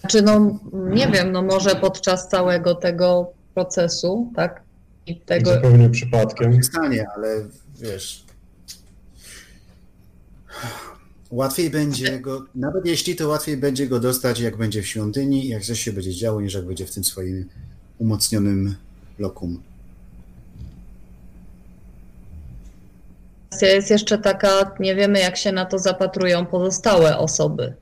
Znaczy, 0.00 0.22
no 0.22 0.60
nie 0.72 1.08
wiem, 1.08 1.32
no 1.32 1.42
może 1.42 1.76
podczas 1.76 2.28
całego 2.28 2.74
tego 2.74 3.32
procesu, 3.54 4.32
tak? 4.36 4.62
I 5.06 5.20
tego, 5.20 5.54
Zupełnie 5.54 5.90
przypadkiem. 5.90 6.52
Nie 6.52 6.62
stanie, 6.62 7.06
ale 7.16 7.46
wiesz. 7.80 8.24
Łatwiej 11.30 11.70
będzie 11.70 12.20
go, 12.20 12.44
nawet 12.54 12.86
jeśli 12.86 13.16
to 13.16 13.28
łatwiej 13.28 13.56
będzie 13.56 13.86
go 13.86 14.00
dostać, 14.00 14.40
jak 14.40 14.56
będzie 14.56 14.82
w 14.82 14.86
świątyni, 14.86 15.48
jak 15.48 15.62
coś 15.62 15.80
się 15.80 15.92
będzie 15.92 16.14
działo, 16.14 16.40
niż 16.40 16.54
jak 16.54 16.66
będzie 16.66 16.86
w 16.86 16.90
tym 16.90 17.04
swoim 17.04 17.48
umocnionym 17.98 18.74
lokum. 19.18 19.62
Kwestia 23.56 23.74
jest 23.74 23.90
jeszcze 23.90 24.18
taka, 24.18 24.70
nie 24.80 24.94
wiemy 24.94 25.18
jak 25.18 25.36
się 25.36 25.52
na 25.52 25.64
to 25.64 25.78
zapatrują 25.78 26.46
pozostałe 26.46 27.18
osoby. 27.18 27.74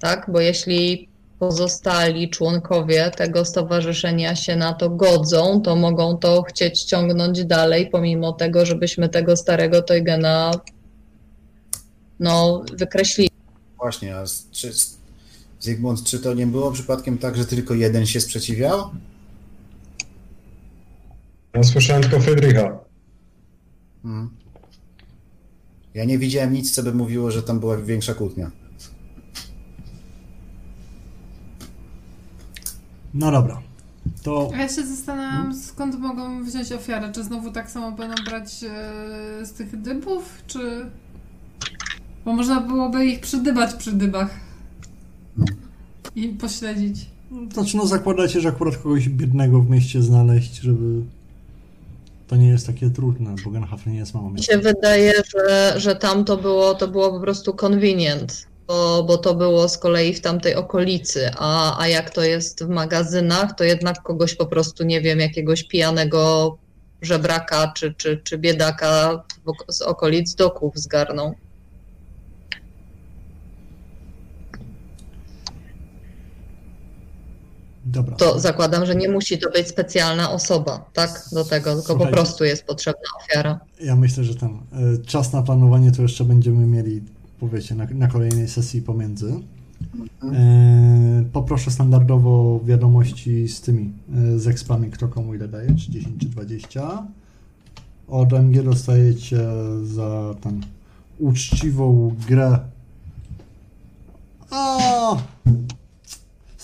Tak? 0.00 0.26
Bo 0.32 0.40
jeśli 0.40 1.08
pozostali 1.38 2.30
członkowie 2.30 3.10
tego 3.16 3.44
stowarzyszenia 3.44 4.36
się 4.36 4.56
na 4.56 4.74
to 4.74 4.90
godzą, 4.90 5.60
to 5.60 5.76
mogą 5.76 6.18
to 6.18 6.42
chcieć 6.42 6.82
ciągnąć 6.84 7.44
dalej, 7.44 7.90
pomimo 7.90 8.32
tego, 8.32 8.66
żebyśmy 8.66 9.08
tego 9.08 9.36
starego 9.36 9.82
Toygena 9.82 10.50
no, 12.20 12.64
wykreślili. 12.72 13.30
Właśnie, 13.78 14.16
a 14.16 14.26
z- 14.26 14.50
czy, 14.50 14.72
Zygmunt, 15.60 16.04
czy 16.04 16.18
to 16.18 16.34
nie 16.34 16.46
było 16.46 16.72
przypadkiem 16.72 17.18
tak, 17.18 17.36
że 17.36 17.44
tylko 17.44 17.74
jeden 17.74 18.06
się 18.06 18.20
sprzeciwiał? 18.20 18.90
Ja 21.54 21.62
słyszałem 21.62 22.02
tylko 22.02 22.20
Friedricha. 22.20 22.91
Hmm. 24.02 24.30
Ja 25.94 26.04
nie 26.04 26.18
widziałem 26.18 26.52
nic, 26.52 26.70
co 26.70 26.82
by 26.82 26.94
mówiło, 26.94 27.30
że 27.30 27.42
tam 27.42 27.60
była 27.60 27.76
większa 27.76 28.14
kłótnia. 28.14 28.50
No 33.14 33.30
dobra. 33.30 33.62
To 34.22 34.50
A 34.54 34.56
ja 34.56 34.68
się 34.68 34.86
zastanawiam, 34.86 35.54
skąd 35.54 35.98
mogą 35.98 36.44
wziąć 36.44 36.72
ofiarę. 36.72 37.12
Czy 37.12 37.24
znowu 37.24 37.52
tak 37.52 37.70
samo 37.70 37.92
będą 37.92 38.24
brać 38.24 38.64
e, 38.64 39.46
z 39.46 39.52
tych 39.52 39.80
dybów, 39.80 40.42
czy... 40.46 40.90
Bo 42.24 42.32
można 42.32 42.60
byłoby 42.60 43.06
ich 43.06 43.20
przydybać 43.20 43.74
przy 43.74 43.92
dybach. 43.92 44.40
I 46.16 46.28
pośledzić. 46.28 47.06
znaczy, 47.52 47.76
no 47.76 47.86
zakładacie, 47.86 48.40
że 48.40 48.48
akurat 48.48 48.76
kogoś 48.76 49.08
biednego 49.08 49.60
w 49.60 49.70
mieście 49.70 50.02
znaleźć, 50.02 50.60
żeby 50.60 51.02
to 52.32 52.36
nie 52.36 52.48
jest 52.48 52.66
takie 52.66 52.90
trudne, 52.90 53.34
bo 53.44 53.50
Genhafen 53.50 53.92
nie 53.92 53.98
jest 53.98 54.14
małą 54.14 54.30
Mi 54.30 54.42
się 54.42 54.58
wydaje, 54.58 55.12
że, 55.34 55.74
że 55.76 55.96
tam 55.96 56.24
to 56.24 56.36
było, 56.36 56.74
to 56.74 56.88
było 56.88 57.10
po 57.10 57.20
prostu 57.20 57.54
convenient, 57.54 58.46
bo, 58.66 59.04
bo 59.04 59.18
to 59.18 59.34
było 59.34 59.68
z 59.68 59.78
kolei 59.78 60.14
w 60.14 60.20
tamtej 60.20 60.54
okolicy, 60.54 61.30
a, 61.36 61.80
a 61.80 61.88
jak 61.88 62.10
to 62.10 62.22
jest 62.22 62.64
w 62.64 62.68
magazynach, 62.68 63.54
to 63.56 63.64
jednak 63.64 64.02
kogoś 64.02 64.34
po 64.34 64.46
prostu, 64.46 64.84
nie 64.84 65.00
wiem, 65.00 65.18
jakiegoś 65.18 65.64
pijanego 65.64 66.58
żebraka 67.02 67.72
czy, 67.76 67.94
czy, 67.94 68.20
czy 68.24 68.38
biedaka 68.38 69.24
z 69.68 69.82
okolic 69.82 70.34
doków 70.34 70.76
zgarną. 70.76 71.34
Dobra. 77.92 78.16
To 78.16 78.40
zakładam, 78.40 78.86
że 78.86 78.94
nie 78.94 79.08
musi 79.08 79.38
to 79.38 79.50
być 79.50 79.68
specjalna 79.68 80.30
osoba, 80.30 80.90
tak, 80.92 81.24
do 81.32 81.44
tego, 81.44 81.76
tylko 81.76 81.96
po 81.96 82.06
prostu 82.06 82.44
jest 82.44 82.64
potrzebna 82.64 83.08
ofiara. 83.20 83.60
Ja 83.80 83.96
myślę, 83.96 84.24
że 84.24 84.34
ten 84.34 84.50
e, 84.50 84.58
czas 85.06 85.32
na 85.32 85.42
planowanie 85.42 85.92
to 85.92 86.02
jeszcze 86.02 86.24
będziemy 86.24 86.66
mieli, 86.66 87.02
powiecie, 87.40 87.74
na, 87.74 87.86
na 87.94 88.08
kolejnej 88.08 88.48
sesji 88.48 88.82
pomiędzy. 88.82 89.32
E, 90.32 91.24
poproszę 91.32 91.70
standardowo 91.70 92.60
wiadomości 92.64 93.48
z 93.48 93.60
tymi, 93.60 93.92
e, 94.34 94.38
z 94.38 94.46
expami, 94.46 94.90
kto 94.90 95.08
komu 95.08 95.34
ile 95.34 95.48
daje, 95.48 95.68
czy 95.76 95.90
10 95.90 96.20
czy 96.20 96.26
20. 96.26 97.06
Od 98.08 98.32
MG 98.32 98.62
dostajecie 98.62 99.38
za 99.84 100.34
ten 100.40 100.62
uczciwą 101.18 102.14
grę. 102.28 102.58
A! 104.50 105.16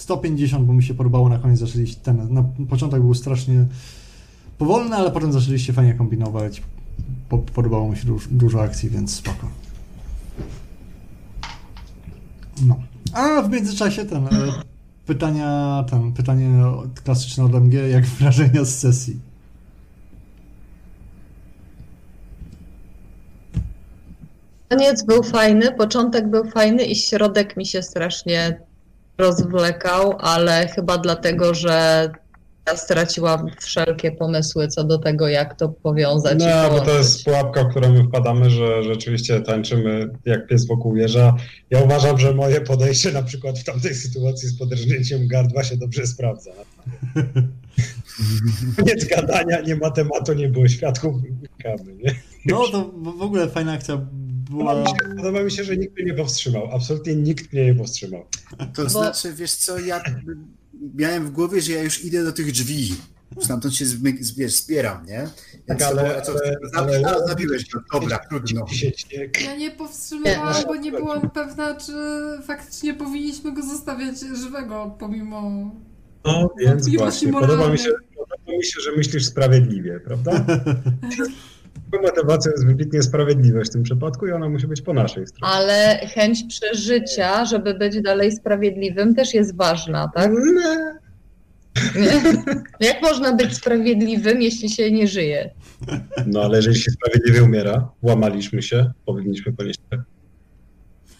150, 0.09 0.67
bo 0.67 0.73
mi 0.73 0.83
się 0.83 0.95
podobało 0.95 1.29
na 1.29 1.39
koniec 1.39 1.59
zaczęliście 1.59 2.01
ten. 2.03 2.35
Na 2.35 2.45
początek 2.69 3.03
był 3.03 3.15
strasznie 3.15 3.67
powolny, 4.59 4.97
ale 4.97 5.11
potem 5.11 5.33
zaczęliście 5.33 5.73
fajnie 5.73 5.95
kombinować. 5.95 6.63
Po, 7.29 7.39
podobało 7.39 7.89
mi 7.89 7.97
się 7.97 8.07
duż, 8.07 8.29
dużo 8.29 8.63
akcji, 8.63 8.91
więc 8.91 9.15
spoko. 9.15 9.49
No. 12.67 12.77
A 13.13 13.43
w 13.43 13.51
międzyczasie 13.51 14.05
ten 14.05 14.27
e, 14.27 14.31
pytania, 15.07 15.85
ten, 15.91 16.13
pytanie 16.13 16.65
klasyczne 17.05 17.45
od 17.45 17.55
MG, 17.55 17.73
jak 17.73 18.07
wrażenia 18.21 18.65
z 18.65 18.79
sesji. 18.79 19.21
Koniec 24.69 25.03
był 25.03 25.23
fajny, 25.23 25.73
początek 25.73 26.31
był 26.31 26.51
fajny 26.51 26.85
i 26.85 26.97
środek 26.97 27.57
mi 27.57 27.67
się 27.67 27.83
strasznie 27.83 28.68
rozwlekał, 29.19 30.17
ale 30.19 30.69
chyba 30.69 30.99
dlatego, 30.99 31.55
że 31.55 32.09
ja 32.69 32.77
straciłam 32.77 33.51
wszelkie 33.61 34.13
pomysły 34.13 34.69
co 34.69 34.85
do 34.85 34.99
tego, 34.99 35.29
jak 35.29 35.59
to 35.59 35.69
powiązać. 35.69 36.39
No, 36.39 36.71
bo 36.71 36.81
to 36.81 36.99
jest 36.99 37.25
pułapka, 37.25 37.65
w 37.65 37.71
którą 37.71 37.93
my 37.93 38.05
wpadamy, 38.05 38.51
że 38.51 38.83
rzeczywiście 38.83 39.41
tańczymy 39.41 40.11
jak 40.25 40.47
pies 40.47 40.67
wokół 40.67 40.95
wieża. 40.95 41.37
Ja 41.71 41.81
uważam, 41.81 42.19
że 42.19 42.35
moje 42.35 42.61
podejście 42.61 43.13
na 43.13 43.23
przykład 43.23 43.59
w 43.59 43.65
tamtej 43.65 43.95
sytuacji 43.95 44.49
z 44.49 44.59
podrżnięciem 44.59 45.29
gardła 45.29 45.65
się 45.65 45.77
dobrze 45.77 46.07
sprawdza. 46.07 46.51
Koniec 48.77 49.05
gadania, 49.05 49.61
nie 49.61 49.77
ma 49.77 49.91
tematu, 49.91 50.33
nie 50.33 50.49
było 50.49 50.69
świadków, 50.69 51.23
nie? 51.23 51.31
No 52.47 52.69
to 52.73 52.85
w 52.85 53.19
w 53.19 53.23
ogóle 53.23 53.49
fajna 53.49 53.73
akcja 53.73 54.07
była. 54.51 54.65
Podoba 54.75 54.81
mi, 54.83 54.89
się, 54.99 55.17
podoba 55.17 55.43
mi 55.43 55.51
się, 55.51 55.65
że 55.65 55.77
nikt 55.77 55.97
mnie 55.97 56.05
nie 56.05 56.15
powstrzymał. 56.15 56.69
Absolutnie 56.73 57.17
nikt 57.17 57.53
mnie 57.53 57.65
nie 57.65 57.75
powstrzymał. 57.75 58.27
To 58.75 58.89
znaczy, 58.89 59.33
wiesz 59.33 59.55
co, 59.55 59.79
ja 59.79 60.03
miałem 60.95 61.27
w 61.27 61.31
głowie, 61.31 61.61
że 61.61 61.73
ja 61.73 61.83
już 61.83 62.05
idę 62.05 62.25
do 62.25 62.33
tych 62.33 62.53
drzwi. 62.53 62.95
Stamtąd 63.41 63.75
się 63.75 63.85
wiesz, 64.37 64.53
zbieram, 64.55 65.07
nie? 65.07 65.29
Tak, 65.67 65.83
ale- 65.83 66.03
było, 66.03 66.21
co, 66.21 66.33
ale- 66.75 66.97
ale- 66.97 67.07
a, 67.25 67.27
zabiłeś 67.29 67.71
go, 67.71 67.81
dobra, 67.93 68.19
trudno. 68.19 68.67
Ja 69.45 69.57
nie 69.57 69.71
powstrzymywałam, 69.71 70.65
bo 70.67 70.77
nie 70.77 70.91
byłam 70.93 71.31
pewna, 71.31 71.75
czy 71.75 71.93
faktycznie 72.47 72.95
powinniśmy 72.95 73.53
go 73.53 73.63
zostawiać 73.63 74.21
żywego, 74.21 74.97
pomimo... 74.99 75.71
No 76.25 76.55
więc 76.61 76.89
właśnie, 76.97 77.33
podoba 77.33 77.69
mi, 77.69 77.79
się, 77.79 77.91
podoba 78.17 78.59
mi 78.59 78.65
się, 78.65 78.81
że 78.81 78.93
myślisz 78.97 79.25
sprawiedliwie, 79.27 80.01
prawda? 80.01 80.33
Motywacja 82.03 82.51
jest 82.51 82.67
wybitnie 82.67 83.03
sprawiedliwość 83.03 83.71
w 83.71 83.73
tym 83.73 83.83
przypadku 83.83 84.27
i 84.27 84.33
ona 84.33 84.49
musi 84.49 84.67
być 84.67 84.83
po 84.83 84.93
naszej 84.93 85.27
stronie. 85.27 85.55
Ale 85.55 86.01
chęć 86.15 86.45
przeżycia, 86.49 87.45
żeby 87.45 87.75
być 87.75 88.01
dalej 88.03 88.33
sprawiedliwym, 88.33 89.15
też 89.15 89.35
jest 89.35 89.57
ważna, 89.57 90.11
tak? 90.15 90.31
Nie. 90.33 90.99
Nie? 92.01 92.23
Jak 92.81 93.03
można 93.03 93.33
być 93.33 93.55
sprawiedliwym, 93.57 94.43
jeśli 94.43 94.71
się 94.71 94.91
nie 94.93 95.09
żyje? 95.09 95.51
No 96.27 96.43
ale 96.43 96.57
jeżeli 96.57 96.77
się 96.77 96.91
sprawiedliwie 96.91 97.43
umiera, 97.45 97.91
łamaliśmy 98.03 98.63
się, 98.63 98.91
powinniśmy 99.07 99.53
ponieść 99.53 99.81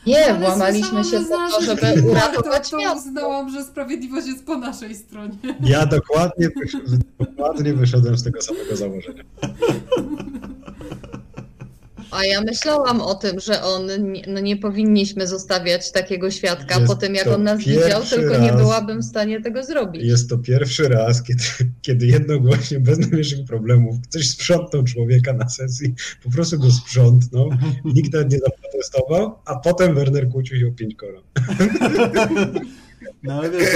Nie, 0.07 0.27
Ale 0.27 0.39
włamaliśmy 0.39 1.05
się 1.05 1.21
po 1.21 1.37
to, 1.59 1.63
żeby 1.63 2.03
uratować 2.11 2.71
to 2.71 2.77
miasto. 2.79 2.99
uznałam, 3.09 3.51
że 3.51 3.65
sprawiedliwość 3.65 4.27
jest 4.27 4.47
po 4.47 4.59
naszej 4.59 4.95
stronie. 4.95 5.35
Ja 5.61 5.87
dokładnie, 5.87 6.49
dokładnie 7.19 7.75
wyszedłem 7.75 8.17
z 8.19 8.23
tego 8.23 8.43
samego 8.43 8.77
założenia. 8.77 9.25
A 12.11 12.25
ja 12.25 12.41
myślałam 12.41 13.01
o 13.01 13.15
tym, 13.15 13.41
że 13.41 13.63
on 13.63 14.13
nie, 14.13 14.23
no 14.27 14.41
nie 14.41 14.57
powinniśmy 14.57 15.27
zostawiać 15.27 15.93
takiego 15.93 16.31
świadka 16.31 16.75
Jest 16.75 16.87
po 16.87 16.97
tym, 16.97 17.15
jak 17.15 17.27
on 17.27 17.43
nas 17.43 17.59
widział, 17.59 18.03
tylko 18.03 18.39
nie 18.39 18.53
byłabym 18.53 19.01
w 19.01 19.05
stanie 19.05 19.41
tego 19.41 19.65
zrobić. 19.65 20.05
Jest 20.05 20.31
to 20.31 20.39
pierwszy 20.39 20.89
raz, 20.89 21.23
kiedy, 21.23 21.45
kiedy 21.83 22.07
jednogłośnie, 22.07 22.81
bez 22.89 22.99
najmniejszych 22.99 23.45
problemów, 23.47 23.97
ktoś 24.09 24.29
sprzątnął 24.29 24.85
człowieka 24.85 25.33
na 25.33 25.49
sesji, 25.49 25.95
po 26.25 26.31
prostu 26.31 26.59
go 26.59 26.71
sprzątnął, 26.71 27.51
nikt 27.95 28.13
nawet 28.13 28.33
nie 28.33 28.39
zaprotestował, 28.39 29.39
a 29.45 29.57
potem 29.57 29.95
Werner 29.95 30.29
kłócił 30.29 30.59
się 30.59 30.67
o 30.67 30.73
pięć 30.73 30.95
koron. 30.95 31.23
No 33.23 33.35
ale 33.35 33.51
wiesz, 33.51 33.69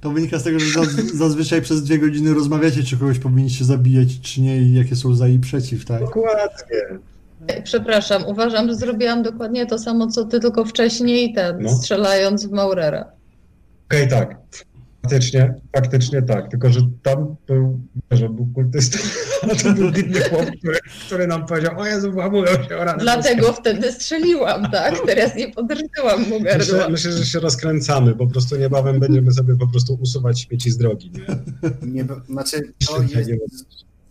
to, 0.00 0.10
wynika 0.10 0.38
z 0.38 0.44
tego, 0.44 0.60
że 0.60 0.70
zaz, 0.72 0.94
zazwyczaj 0.94 1.62
przez 1.62 1.82
dwie 1.82 1.98
godziny 1.98 2.34
rozmawiacie, 2.34 2.82
czy 2.82 2.96
kogoś 2.96 3.18
powinniście 3.18 3.64
zabijać, 3.64 4.20
czy 4.20 4.40
nie, 4.40 4.62
i 4.62 4.74
jakie 4.74 4.96
są 4.96 5.14
za 5.14 5.28
i 5.28 5.38
przeciw, 5.38 5.84
tak? 5.84 6.00
Dokładnie. 6.00 6.98
Przepraszam, 7.64 8.24
uważam, 8.26 8.68
że 8.68 8.74
zrobiłam 8.74 9.22
dokładnie 9.22 9.66
to 9.66 9.78
samo, 9.78 10.06
co 10.06 10.24
ty, 10.24 10.40
tylko 10.40 10.64
wcześniej, 10.64 11.32
ten, 11.34 11.56
No. 11.62 11.68
strzelając 11.68 12.46
w 12.46 12.50
Maurera. 12.50 13.12
Okej, 13.88 14.08
tak. 14.08 14.36
Faktycznie, 15.02 15.54
faktycznie 15.76 16.22
tak. 16.22 16.50
Tylko, 16.50 16.70
że 16.70 16.80
tam 17.02 17.36
był, 17.46 17.80
że 18.10 18.28
był 18.28 18.48
kultystą, 18.54 18.98
a 19.52 19.54
to 19.62 19.72
był 19.72 19.88
inny 20.04 20.20
chłop, 20.20 20.46
który, 20.58 20.78
który 21.06 21.26
nam 21.26 21.46
powiedział, 21.46 21.80
o 21.80 21.86
Jezu, 21.86 22.12
włamują 22.12 22.46
się 22.68 22.76
o 22.76 22.84
rany. 22.84 22.98
Dlatego 23.02 23.52
wtedy 23.52 23.92
strzeliłam, 23.92 24.70
tak? 24.70 24.94
Teraz 25.06 25.36
nie 25.36 25.48
podrżnęłam 25.52 26.28
mu 26.28 26.40
Myślę, 26.40 26.58
gardła. 26.58 26.88
myślę, 26.88 27.12
że 27.12 27.24
się 27.26 27.40
rozkręcamy, 27.40 28.14
po 28.14 28.26
prostu 28.26 28.56
niebawem 28.56 29.00
będziemy 29.00 29.32
sobie 29.32 29.56
po 29.56 29.66
prostu 29.68 29.98
usuwać 30.02 30.40
śmieci 30.40 30.70
z 30.70 30.76
drogi. 30.78 31.10
Nie? 31.82 31.92
Nie, 31.92 32.04
znaczy, 32.28 32.72
to 32.86 33.02
jest, 33.02 33.30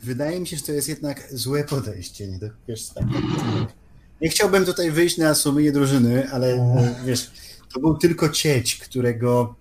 wydaje 0.03 0.39
mi 0.39 0.47
się, 0.47 0.57
że 0.57 0.63
to 0.63 0.71
jest 0.71 0.89
jednak 0.89 1.27
złe 1.31 1.63
podejście. 1.63 2.27
Nie, 2.27 2.39
to, 2.39 2.45
wiesz, 2.67 2.87
tak, 2.89 3.03
nie 4.21 4.29
chciałbym 4.29 4.65
tutaj 4.65 4.91
wyjść 4.91 5.17
na 5.17 5.35
sumienie 5.35 5.71
drużyny, 5.71 6.29
ale 6.31 6.53
e, 6.53 6.95
wiesz, 7.05 7.31
to 7.73 7.79
był 7.79 7.97
tylko 7.97 8.29
cieć, 8.29 8.75
którego 8.77 9.55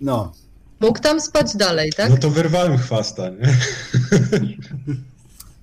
no, 0.00 0.32
Mógł 0.80 0.98
tam 1.00 1.20
spać 1.20 1.56
dalej, 1.56 1.92
tak? 1.96 2.10
No 2.10 2.16
to 2.16 2.30
wyrwałem 2.30 2.78
chwasta, 2.78 3.28
nie? 3.28 3.56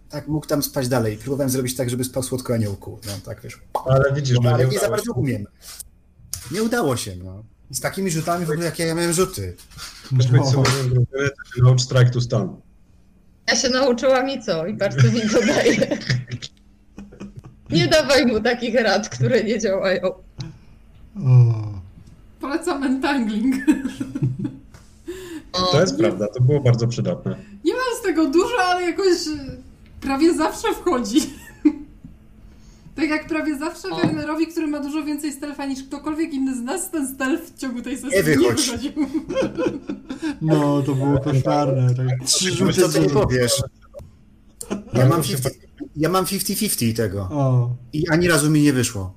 tak 0.09 0.27
mógł 0.27 0.47
tam 0.47 0.63
spać 0.63 0.87
dalej. 0.87 1.17
Próbowałem 1.17 1.49
zrobić 1.49 1.75
tak, 1.75 1.89
żeby 1.89 2.03
spał 2.03 2.23
słodko 2.23 2.53
aniołku. 2.53 2.99
No 3.05 3.11
tak 3.25 3.41
wiesz. 3.41 3.61
Ale 3.85 4.13
widzisz, 4.15 4.35
No, 4.35 4.41
no, 4.43 4.55
ale 4.55 4.65
nie 4.65 4.71
nie 4.71 4.79
za 4.79 4.89
bardzo 4.89 5.13
umiem. 5.13 5.45
Nie 6.51 6.63
udało 6.63 6.97
się, 6.97 7.15
no. 7.15 7.43
Z 7.71 7.79
takimi 7.79 8.11
rzutami 8.11 8.45
w 8.45 8.49
ogóle, 8.49 8.65
jakie 8.65 8.85
ja 8.85 8.95
miałem 8.95 9.13
rzuty. 9.13 9.55
Chcesz 10.05 10.27
być 10.27 10.41
No. 10.41 10.51
sobie 10.51 10.65
to 11.11 11.55
się 11.55 11.61
naucz 11.63 11.81
strike 11.81 12.09
to 12.09 12.21
stun. 12.21 12.61
Ja 13.47 13.55
się 13.55 13.69
nauczyłam 13.69 14.29
i 14.29 14.41
co? 14.43 14.67
I 14.67 14.77
co 14.77 15.07
mi 15.11 15.21
to 15.29 15.45
daje. 15.47 15.97
Nie 17.69 17.87
dawaj 17.87 18.25
mu 18.25 18.39
takich 18.39 18.75
rad, 18.75 19.09
które 19.09 19.43
nie 19.43 19.59
działają. 19.59 20.01
O. 20.07 21.79
Polecam 22.41 22.83
entangling. 22.83 23.55
O, 25.53 25.61
To 25.71 25.81
jest 25.81 25.97
prawda, 25.97 26.27
to 26.27 26.41
było 26.41 26.59
bardzo 26.59 26.87
przydatne. 26.87 27.35
Nie 27.65 27.73
mam 27.73 27.99
z 27.99 28.03
tego 28.03 28.25
dużo, 28.29 28.63
ale 28.67 28.81
jakoś 28.81 29.05
prawie 30.01 30.33
zawsze 30.33 30.67
wchodzi. 30.73 31.19
Tak 32.97 33.09
jak 33.09 33.27
prawie 33.27 33.57
zawsze 33.57 33.89
O. 33.89 33.95
Wagnerowi, 33.95 34.47
który 34.47 34.67
ma 34.67 34.79
dużo 34.79 35.03
więcej 35.03 35.33
stealtha 35.33 35.65
niż 35.65 35.83
ktokolwiek 35.83 36.33
inny 36.33 36.55
z 36.55 36.61
nas, 36.61 36.91
ten 36.91 37.07
stealth 37.07 37.43
w 37.53 37.57
ciągu 37.57 37.81
tej 37.81 37.97
sesji 37.97 38.17
Nie 38.17 38.23
wychodził. 38.23 38.91
No, 40.41 40.81
to 40.81 40.95
było 40.95 41.19
koszmarne. 41.19 41.95
Tak. 41.95 42.25
Trzy 42.25 42.49
No 42.49 42.55
rzuty 42.55 42.81
co 42.81 42.89
ty 42.89 43.09
powiesz? 43.09 43.61
Ja 44.93 45.09
mam 45.09 45.23
się 45.23 45.37
50 45.37 45.67
ja 45.95 46.09
mam 46.09 46.25
50-50 46.25 46.95
tego. 46.95 47.21
O. 47.21 47.75
I 47.93 48.09
ani 48.09 48.27
razu 48.27 48.49
mi 48.49 48.61
nie 48.61 48.73
wyszło. 48.73 49.13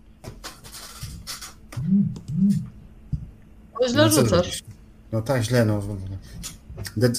to 3.81 3.89
źle 3.89 4.05
No 4.05 4.11
co 4.11 4.21
rzucasz. 4.21 4.63
No 5.13 5.23
tak, 5.23 5.43
źle, 5.43 5.65
no. 5.65 5.83
D, 6.97 7.11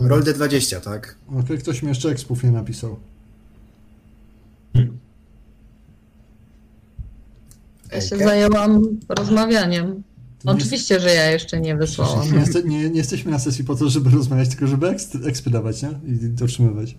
roll 0.00 0.22
D20, 0.22 0.80
tak? 0.80 1.16
Okej, 1.40 1.58
ktoś 1.58 1.82
mi 1.82 1.88
jeszcze 1.88 2.10
ekspów 2.10 2.44
nie 2.44 2.50
napisał. 2.50 2.98
Ja 7.92 8.00
się 8.00 8.16
zajęłam 8.16 8.82
rozmawianiem. 9.08 10.02
Oczywiście, 10.44 11.00
że 11.00 11.14
ja 11.14 11.30
jeszcze 11.30 11.60
nie 11.60 11.76
wysłałam. 11.76 12.32
Nie, 12.32 12.38
jeste, 12.38 12.62
nie, 12.62 12.90
nie 12.90 12.96
jesteśmy 12.96 13.30
na 13.30 13.38
sesji 13.38 13.64
po 13.64 13.74
to, 13.74 13.88
żeby 13.88 14.10
rozmawiać, 14.10 14.48
tylko 14.48 14.66
żeby 14.66 14.88
eks, 14.88 15.14
ekspy 15.26 15.50
dawać, 15.50 15.82
nie? 15.82 15.88
I 15.88 16.12
dotrzymywać. 16.14 16.94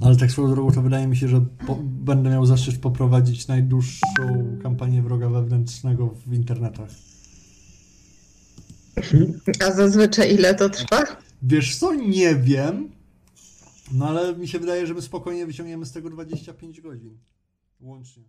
Ale 0.00 0.16
tak 0.16 0.30
swoją 0.30 0.50
drogą 0.50 0.72
to 0.72 0.82
wydaje 0.82 1.06
mi 1.06 1.16
się, 1.16 1.28
że 1.28 1.40
po, 1.66 1.78
będę 1.82 2.30
miał 2.30 2.46
zaszczyt 2.46 2.78
poprowadzić 2.78 3.48
najdłuższą 3.48 4.00
kampanię 4.62 5.02
wroga 5.02 5.28
wewnętrznego 5.28 6.14
w 6.26 6.34
internetach. 6.34 6.90
A 9.66 9.72
zazwyczaj 9.72 10.34
ile 10.34 10.54
to 10.54 10.70
trwa? 10.70 11.04
Wiesz 11.42 11.76
co, 11.76 11.94
nie 11.94 12.36
wiem, 12.36 12.88
no 13.92 14.08
ale 14.08 14.36
mi 14.36 14.48
się 14.48 14.58
wydaje, 14.58 14.86
że 14.86 14.94
my 14.94 15.02
spokojnie 15.02 15.46
wyciągniemy 15.46 15.86
z 15.86 15.92
tego 15.92 16.10
25 16.10 16.80
godzin 16.80 17.18
łącznie. 17.80 18.24